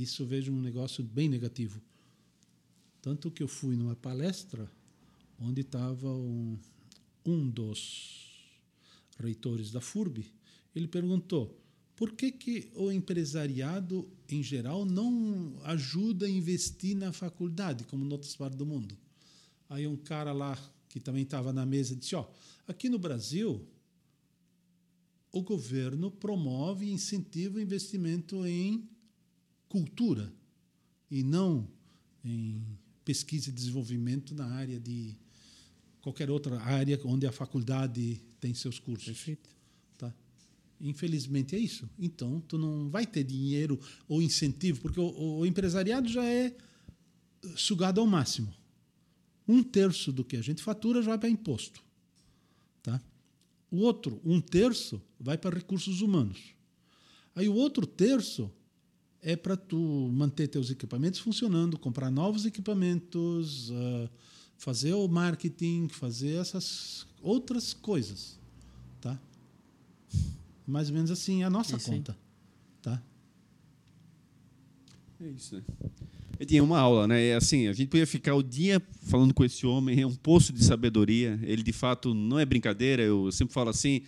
Isso 0.01 0.25
vejo 0.25 0.51
um 0.51 0.61
negócio 0.61 1.03
bem 1.03 1.27
negativo. 1.27 1.81
Tanto 3.01 3.31
que 3.31 3.41
eu 3.41 3.47
fui 3.47 3.75
numa 3.75 3.95
palestra 3.95 4.71
onde 5.39 5.61
estava 5.61 6.07
um, 6.07 6.57
um 7.25 7.49
dos 7.49 8.61
reitores 9.19 9.71
da 9.71 9.81
FURB 9.81 10.25
ele 10.77 10.87
perguntou 10.87 11.59
por 11.95 12.11
que, 12.11 12.31
que 12.31 12.69
o 12.75 12.91
empresariado, 12.91 14.07
em 14.29 14.43
geral, 14.43 14.85
não 14.85 15.55
ajuda 15.63 16.27
a 16.27 16.29
investir 16.29 16.95
na 16.95 17.11
faculdade, 17.11 17.83
como 17.85 18.05
em 18.05 18.11
outras 18.11 18.35
partes 18.35 18.57
do 18.57 18.65
mundo. 18.65 18.95
Aí 19.67 19.87
um 19.87 19.97
cara 19.97 20.31
lá, 20.31 20.55
que 20.87 20.99
também 20.99 21.23
estava 21.23 21.51
na 21.51 21.65
mesa, 21.65 21.95
disse, 21.95 22.15
ó, 22.15 22.29
aqui 22.67 22.87
no 22.87 22.99
Brasil, 22.99 23.67
o 25.31 25.41
governo 25.41 26.11
promove 26.11 26.85
e 26.85 26.91
incentiva 26.91 27.57
o 27.57 27.61
investimento 27.61 28.45
em 28.45 28.87
cultura 29.69 30.33
e 31.09 31.23
não 31.23 31.67
em 32.23 32.61
pesquisa 33.05 33.49
e 33.49 33.53
desenvolvimento 33.53 34.35
na 34.35 34.45
área 34.45 34.79
de 34.79 35.15
qualquer 36.01 36.29
outra 36.29 36.59
área 36.61 36.99
onde 37.05 37.25
a 37.25 37.31
faculdade 37.31 38.21
tem 38.39 38.53
seus 38.53 38.79
cursos. 38.79 39.05
Perfeito. 39.05 39.57
Infelizmente 40.79 41.55
é 41.55 41.59
isso. 41.59 41.89
Então, 41.97 42.39
tu 42.41 42.57
não 42.57 42.89
vai 42.89 43.05
ter 43.05 43.23
dinheiro 43.23 43.79
ou 44.07 44.21
incentivo, 44.21 44.81
porque 44.81 44.99
o, 44.99 45.39
o 45.39 45.45
empresariado 45.45 46.07
já 46.07 46.23
é 46.23 46.55
sugado 47.55 47.99
ao 47.99 48.05
máximo. 48.05 48.53
Um 49.47 49.63
terço 49.63 50.11
do 50.11 50.23
que 50.23 50.37
a 50.37 50.41
gente 50.41 50.61
fatura 50.61 51.01
já 51.01 51.09
vai 51.09 51.17
para 51.17 51.29
imposto. 51.29 51.83
Tá? 52.83 53.01
O 53.71 53.77
outro, 53.77 54.21
um 54.23 54.39
terço, 54.39 55.01
vai 55.19 55.37
para 55.37 55.55
recursos 55.55 56.01
humanos. 56.01 56.53
Aí 57.33 57.49
o 57.49 57.55
outro 57.55 57.87
terço 57.87 58.51
é 59.27 59.35
para 59.35 59.57
tu 59.57 60.09
manter 60.13 60.47
teus 60.47 60.71
equipamentos 60.71 61.19
funcionando, 61.19 61.77
comprar 61.77 62.09
novos 62.09 62.45
equipamentos, 62.45 63.69
uh, 63.71 64.09
fazer 64.57 64.93
o 64.93 65.05
marketing, 65.05 65.89
fazer 65.89 66.35
essas 66.35 67.05
outras 67.21 67.73
coisas. 67.73 68.39
Tá? 69.01 69.19
Mais 70.65 70.87
ou 70.87 70.95
menos 70.95 71.11
assim, 71.11 71.43
a 71.43 71.49
nossa 71.49 71.75
isso 71.75 71.91
conta. 71.91 72.13
Aí. 72.13 72.17
Tá? 72.81 73.03
É 75.19 75.27
isso, 75.27 75.57
né? 75.57 75.63
tinha 76.45 76.63
uma 76.63 76.79
aula, 76.79 77.05
né? 77.05 77.21
É 77.25 77.35
assim, 77.35 77.67
a 77.67 77.73
gente 77.73 77.89
podia 77.89 78.07
ficar 78.07 78.33
o 78.33 78.41
dia 78.41 78.81
falando 79.01 79.33
com 79.33 79.43
esse 79.43 79.65
homem, 79.65 79.99
é 79.99 80.07
um 80.07 80.15
poço 80.15 80.53
de 80.53 80.63
sabedoria. 80.63 81.37
Ele, 81.43 81.63
de 81.63 81.73
fato, 81.73 82.13
não 82.13 82.39
é 82.39 82.45
brincadeira. 82.45 83.03
Eu 83.03 83.29
sempre 83.33 83.53
falo 83.53 83.71
assim, 83.71 84.03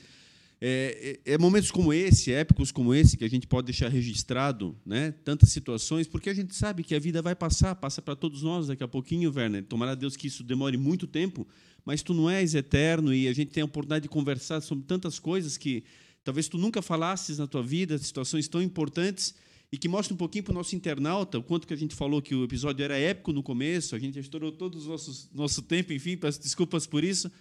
é, 0.62 1.20
é, 1.26 1.34
é, 1.34 1.38
momentos 1.38 1.72
como 1.72 1.94
esse, 1.94 2.34
épicos 2.34 2.70
como 2.72 2.94
esse, 2.94 3.16
que 3.16 3.24
a 3.24 3.30
gente 3.30 3.48
pode 3.48 3.66
deixar 3.66 3.88
registrado, 3.88 4.76
né? 4.86 5.14
Tantas 5.24 5.50
situações, 5.50 6.06
porque 6.06 6.30
a 6.30 6.34
gente 6.34 6.54
sabe 6.54 6.84
que 6.84 6.94
a 6.94 7.00
vida 7.00 7.22
vai 7.22 7.34
passar, 7.34 7.76
passa 7.76 8.02
para 8.02 8.16
todos 8.16 8.44
nós 8.44 8.68
daqui 8.68 8.84
a 8.84 8.88
pouquinho, 8.88 9.32
Werner. 9.34 9.64
Tomara 9.64 9.96
Deus 9.96 10.18
que 10.18 10.28
isso 10.28 10.44
demore 10.44 10.76
muito 10.76 11.08
tempo, 11.08 11.48
mas 11.86 12.04
tu 12.04 12.14
não 12.14 12.30
és 12.30 12.56
eterno 12.56 13.14
e 13.14 13.30
a 13.30 13.34
gente 13.34 13.52
tem 13.52 13.62
a 13.62 13.66
oportunidade 13.66 14.04
de 14.04 14.10
conversar 14.10 14.60
sobre 14.60 14.84
tantas 14.86 15.18
coisas 15.18 15.58
que 15.58 15.84
talvez 16.26 16.50
tu 16.50 16.58
nunca 16.58 16.82
falasses 16.82 17.38
na 17.38 17.48
tua 17.48 17.64
vida, 17.64 17.98
situações 17.98 18.48
tão 18.50 18.62
importantes 18.62 19.34
e 19.72 19.78
que 19.78 19.88
mostra 19.88 20.14
um 20.14 20.18
pouquinho 20.18 20.44
para 20.44 20.52
o 20.52 20.56
nosso 20.56 20.76
internauta 20.76 21.40
o 21.40 21.44
quanto 21.44 21.68
que 21.68 21.74
a 21.74 21.78
gente 21.78 21.96
falou 21.96 22.22
que 22.22 22.36
o 22.36 22.44
episódio 22.44 22.84
era 22.84 22.98
épico 22.98 23.32
no 23.32 23.42
começo, 23.42 23.96
a 23.96 24.00
gente 24.00 24.20
estourou 24.20 24.52
todo 24.52 24.78
o 24.78 24.98
nosso 25.34 25.62
tempo, 25.62 25.94
enfim, 25.94 26.18
peço 26.18 26.42
desculpas 26.42 26.86
por 26.86 27.04
isso, 27.04 27.32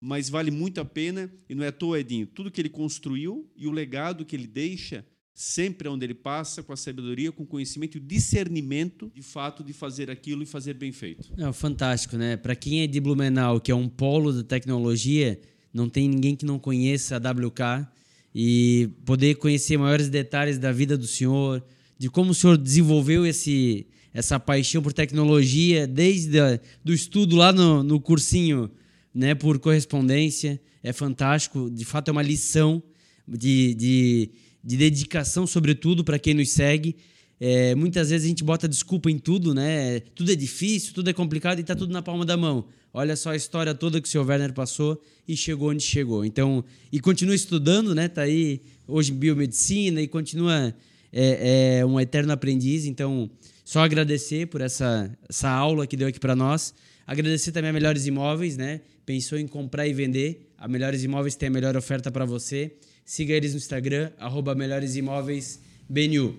mas 0.00 0.28
vale 0.28 0.50
muito 0.50 0.80
a 0.80 0.84
pena 0.84 1.30
e 1.48 1.54
não 1.54 1.64
é 1.64 1.68
à 1.68 1.72
toa, 1.72 2.00
Edinho. 2.00 2.26
Tudo 2.26 2.50
que 2.50 2.60
ele 2.60 2.68
construiu 2.68 3.50
e 3.56 3.66
o 3.66 3.70
legado 3.70 4.24
que 4.24 4.36
ele 4.36 4.46
deixa, 4.46 5.04
sempre 5.34 5.88
onde 5.88 6.04
ele 6.04 6.14
passa, 6.14 6.62
com 6.62 6.72
a 6.72 6.76
sabedoria, 6.76 7.32
com 7.32 7.42
o 7.42 7.46
conhecimento 7.46 7.96
e 7.96 8.00
o 8.00 8.04
discernimento, 8.04 9.10
de 9.14 9.22
fato, 9.22 9.62
de 9.64 9.72
fazer 9.72 10.10
aquilo 10.10 10.42
e 10.42 10.46
fazer 10.46 10.74
bem 10.74 10.92
feito. 10.92 11.32
É 11.36 11.52
fantástico, 11.52 12.16
né? 12.16 12.36
Para 12.36 12.54
quem 12.54 12.82
é 12.82 12.86
de 12.86 13.00
Blumenau, 13.00 13.60
que 13.60 13.70
é 13.70 13.74
um 13.74 13.88
polo 13.88 14.32
da 14.32 14.42
tecnologia, 14.42 15.40
não 15.72 15.88
tem 15.88 16.08
ninguém 16.08 16.34
que 16.34 16.44
não 16.44 16.58
conheça 16.58 17.16
a 17.16 17.18
WK 17.18 17.88
e 18.34 18.90
poder 19.04 19.36
conhecer 19.36 19.76
maiores 19.76 20.08
detalhes 20.08 20.58
da 20.58 20.70
vida 20.70 20.96
do 20.96 21.06
senhor, 21.06 21.64
de 21.98 22.08
como 22.08 22.30
o 22.30 22.34
senhor 22.34 22.56
desenvolveu 22.56 23.26
esse, 23.26 23.86
essa 24.12 24.38
paixão 24.38 24.82
por 24.82 24.92
tecnologia 24.92 25.86
desde 25.86 26.38
a, 26.38 26.60
do 26.84 26.92
estudo 26.92 27.36
lá 27.36 27.52
no, 27.52 27.82
no 27.82 28.00
cursinho, 28.00 28.70
né, 29.14 29.34
por 29.34 29.58
correspondência. 29.58 30.60
É 30.82 30.92
fantástico, 30.92 31.70
de 31.70 31.84
fato 31.84 32.08
é 32.08 32.12
uma 32.12 32.22
lição 32.22 32.82
de, 33.26 33.74
de, 33.74 34.30
de 34.62 34.76
dedicação, 34.76 35.46
sobretudo, 35.46 36.04
para 36.04 36.18
quem 36.18 36.34
nos 36.34 36.50
segue. 36.50 36.96
É, 37.40 37.74
muitas 37.74 38.10
vezes 38.10 38.24
a 38.24 38.28
gente 38.28 38.42
bota 38.42 38.68
desculpa 38.68 39.10
em 39.10 39.18
tudo, 39.18 39.54
né? 39.54 40.00
Tudo 40.14 40.32
é 40.32 40.34
difícil, 40.34 40.92
tudo 40.92 41.08
é 41.10 41.12
complicado 41.12 41.58
e 41.58 41.60
está 41.60 41.74
tudo 41.74 41.92
na 41.92 42.02
palma 42.02 42.24
da 42.24 42.36
mão. 42.36 42.66
Olha 42.92 43.14
só 43.14 43.30
a 43.30 43.36
história 43.36 43.74
toda 43.74 44.00
que 44.00 44.08
o 44.08 44.10
senhor 44.10 44.26
Werner 44.26 44.52
passou 44.52 45.00
e 45.26 45.36
chegou 45.36 45.70
onde 45.70 45.82
chegou. 45.82 46.24
Então, 46.24 46.64
e 46.90 46.98
continua 46.98 47.34
estudando, 47.34 47.94
né? 47.94 48.08
Tá 48.08 48.22
aí 48.22 48.60
hoje 48.86 49.12
em 49.12 49.14
biomedicina 49.14 50.00
e 50.00 50.08
continua 50.08 50.74
é, 51.12 51.78
é 51.78 51.86
um 51.86 52.00
eterno 52.00 52.32
aprendiz. 52.32 52.86
Então, 52.86 53.30
só 53.64 53.80
agradecer 53.80 54.46
por 54.46 54.60
essa, 54.60 55.10
essa 55.28 55.48
aula 55.48 55.86
que 55.86 55.96
deu 55.96 56.08
aqui 56.08 56.18
para 56.18 56.34
nós. 56.34 56.74
Agradecer 57.06 57.52
também 57.52 57.70
a 57.70 57.72
Melhores 57.72 58.06
Imóveis, 58.06 58.56
né? 58.56 58.80
Pensou 59.08 59.38
em 59.38 59.46
comprar 59.46 59.88
e 59.88 59.94
vender. 59.94 60.52
A 60.58 60.68
Melhores 60.68 61.02
Imóveis 61.02 61.34
tem 61.34 61.46
a 61.46 61.50
melhor 61.50 61.74
oferta 61.78 62.10
para 62.10 62.26
você. 62.26 62.76
Siga 63.06 63.32
eles 63.32 63.52
no 63.52 63.56
Instagram, 63.56 64.10
arroba. 64.18 64.54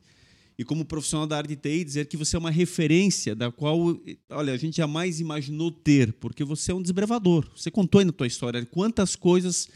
E 0.58 0.62
como 0.62 0.84
profissional 0.84 1.26
da 1.26 1.38
área 1.38 1.48
de 1.48 1.56
TI, 1.56 1.82
dizer 1.82 2.06
que 2.06 2.16
você 2.16 2.36
é 2.36 2.38
uma 2.38 2.50
referência 2.50 3.34
da 3.34 3.50
qual, 3.50 3.98
olha, 4.30 4.52
a 4.52 4.56
gente 4.56 4.76
jamais 4.76 5.18
imaginou 5.20 5.70
ter, 5.70 6.12
porque 6.12 6.44
você 6.44 6.70
é 6.70 6.74
um 6.74 6.82
desbravador. 6.82 7.50
Você 7.56 7.70
contou 7.70 7.98
aí 7.98 8.04
na 8.04 8.12
tua 8.12 8.26
história 8.26 8.64
quantas 8.66 9.16
coisas 9.16 9.68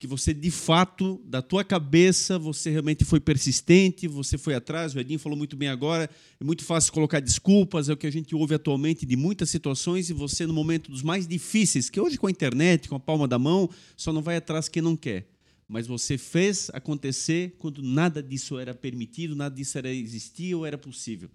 que 0.00 0.06
você 0.06 0.32
de 0.32 0.50
fato, 0.50 1.20
da 1.26 1.42
tua 1.42 1.62
cabeça, 1.62 2.38
você 2.38 2.70
realmente 2.70 3.04
foi 3.04 3.20
persistente, 3.20 4.08
você 4.08 4.38
foi 4.38 4.54
atrás, 4.54 4.94
o 4.94 4.98
Edinho 4.98 5.18
falou 5.18 5.36
muito 5.36 5.58
bem 5.58 5.68
agora, 5.68 6.08
é 6.40 6.42
muito 6.42 6.64
fácil 6.64 6.90
colocar 6.90 7.20
desculpas, 7.20 7.90
é 7.90 7.92
o 7.92 7.96
que 7.98 8.06
a 8.06 8.10
gente 8.10 8.34
ouve 8.34 8.54
atualmente 8.54 9.04
de 9.04 9.14
muitas 9.14 9.50
situações 9.50 10.08
e 10.08 10.14
você 10.14 10.46
no 10.46 10.54
momento 10.54 10.90
dos 10.90 11.02
mais 11.02 11.28
difíceis, 11.28 11.90
que 11.90 12.00
hoje 12.00 12.16
com 12.16 12.26
a 12.26 12.30
internet, 12.30 12.88
com 12.88 12.94
a 12.94 12.98
palma 12.98 13.28
da 13.28 13.38
mão, 13.38 13.68
só 13.94 14.10
não 14.10 14.22
vai 14.22 14.36
atrás 14.36 14.70
quem 14.70 14.82
não 14.82 14.96
quer. 14.96 15.28
Mas 15.68 15.86
você 15.86 16.16
fez 16.16 16.70
acontecer 16.72 17.54
quando 17.58 17.82
nada 17.82 18.22
disso 18.22 18.58
era 18.58 18.72
permitido, 18.72 19.36
nada 19.36 19.54
disso 19.54 19.76
era 19.76 19.92
existia 19.92 20.56
ou 20.56 20.64
era 20.64 20.78
possível. 20.78 21.28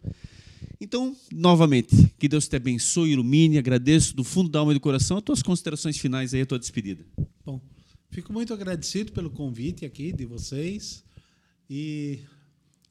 Então, 0.82 1.16
novamente, 1.32 2.11
que 2.18 2.27
Deus 2.27 2.48
te 2.48 2.56
abençoe, 2.56 3.11
ilumine, 3.11 3.60
agradeço 3.60 4.16
do 4.16 4.24
fundo 4.24 4.50
da 4.50 4.58
alma 4.58 4.72
e 4.72 4.74
do 4.74 4.82
coração 4.82 5.18
as 5.18 5.24
tuas 5.24 5.44
considerações 5.44 6.00
finais 6.00 6.34
aí, 6.34 6.42
a 6.42 6.45
tua 6.48 6.58
despedida. 6.58 7.06
Bom, 7.45 7.61
Fico 8.16 8.32
muito 8.32 8.53
agradecido 8.53 9.11
pelo 9.11 9.30
convite 9.30 9.85
aqui 9.85 10.14
de 10.14 10.26
vocês 10.26 11.03
e 11.69 12.22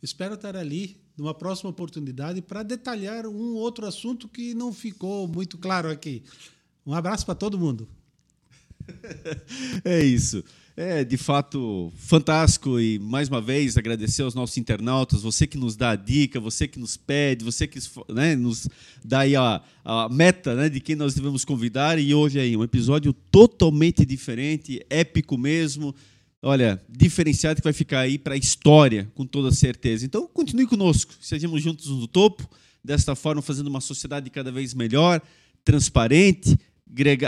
espero 0.02 0.34
estar 0.34 0.54
ali 0.54 0.98
numa 1.16 1.32
próxima 1.32 1.70
oportunidade 1.70 2.42
para 2.42 2.62
detalhar 2.62 3.26
um 3.26 3.54
outro 3.54 3.86
assunto 3.86 4.28
que 4.28 4.52
não 4.52 4.70
ficou 4.70 5.26
muito 5.26 5.56
claro 5.56 5.88
aqui. 5.90 6.22
Um 6.84 6.92
abraço 6.92 7.24
para 7.24 7.34
todo 7.34 7.58
mundo. 7.58 7.88
é 9.82 10.04
isso. 10.04 10.44
É, 10.76 11.04
de 11.04 11.16
fato, 11.16 11.92
fantástico. 11.96 12.80
E 12.80 12.98
mais 12.98 13.28
uma 13.28 13.40
vez 13.40 13.76
agradecer 13.76 14.22
aos 14.22 14.34
nossos 14.34 14.58
internautas, 14.58 15.22
você 15.22 15.46
que 15.46 15.56
nos 15.56 15.76
dá 15.76 15.90
a 15.90 15.96
dica, 15.96 16.40
você 16.40 16.66
que 16.66 16.80
nos 16.80 16.96
pede, 16.96 17.44
você 17.44 17.66
que 17.66 17.78
né, 18.12 18.34
nos 18.34 18.68
dá 19.04 19.20
a, 19.22 19.62
a 19.84 20.08
meta 20.08 20.54
né, 20.56 20.68
de 20.68 20.80
quem 20.80 20.96
nós 20.96 21.14
devemos 21.14 21.44
convidar. 21.44 21.96
E 21.96 22.12
hoje 22.12 22.40
aí 22.40 22.56
um 22.56 22.64
episódio 22.64 23.12
totalmente 23.12 24.04
diferente, 24.04 24.84
épico 24.90 25.38
mesmo, 25.38 25.94
olha, 26.42 26.82
diferenciado 26.88 27.60
que 27.60 27.64
vai 27.64 27.72
ficar 27.72 28.00
aí 28.00 28.18
para 28.18 28.34
a 28.34 28.38
história, 28.38 29.08
com 29.14 29.24
toda 29.24 29.52
certeza. 29.52 30.04
Então, 30.04 30.26
continue 30.26 30.66
conosco, 30.66 31.14
sejamos 31.20 31.62
juntos 31.62 31.86
no 31.86 32.08
topo, 32.08 32.50
desta 32.82 33.14
forma 33.14 33.40
fazendo 33.40 33.68
uma 33.68 33.80
sociedade 33.80 34.28
cada 34.28 34.50
vez 34.50 34.74
melhor, 34.74 35.22
transparente, 35.64 36.58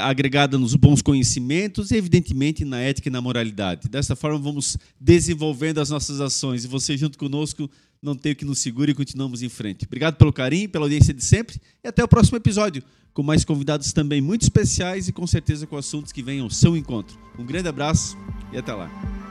agregada 0.03 0.59
nos 0.59 0.75
bons 0.75 1.03
conhecimentos 1.03 1.91
e, 1.91 1.97
evidentemente, 1.97 2.65
na 2.65 2.81
ética 2.81 3.09
e 3.09 3.13
na 3.13 3.21
moralidade. 3.21 3.89
Dessa 3.89 4.15
forma, 4.15 4.39
vamos 4.39 4.77
desenvolvendo 5.01 5.79
as 5.79 5.91
nossas 5.91 6.21
ações 6.21 6.65
e 6.65 6.69
você, 6.69 6.97
junto 6.97 7.19
conosco, 7.19 7.69
não 8.03 8.15
tem 8.15 8.33
o 8.33 8.37
que 8.37 8.45
nos 8.45 8.61
segure 8.61 8.93
e 8.93 8.95
continuamos 8.95 9.43
em 9.43 9.49
frente. 9.49 9.85
Obrigado 9.85 10.17
pelo 10.17 10.33
carinho, 10.33 10.69
pela 10.69 10.85
audiência 10.85 11.13
de 11.13 11.25
sempre 11.25 11.61
e 11.83 11.89
até 11.89 12.05
o 12.05 12.09
próximo 12.09 12.37
episódio, 12.37 12.83
com 13.13 13.23
mais 13.23 13.45
convidados 13.45 13.93
também 13.93 14.21
muito 14.21 14.43
especiais 14.43 15.09
e 15.09 15.13
com 15.13 15.27
certeza 15.27 15.67
com 15.67 15.77
assuntos 15.77 16.13
que 16.13 16.23
venham 16.23 16.45
ao 16.45 16.51
seu 16.51 16.77
encontro. 16.77 17.19
Um 17.39 17.45
grande 17.45 17.69
abraço 17.69 18.17
e 18.53 18.59
até 18.59 18.73
lá. 18.73 19.26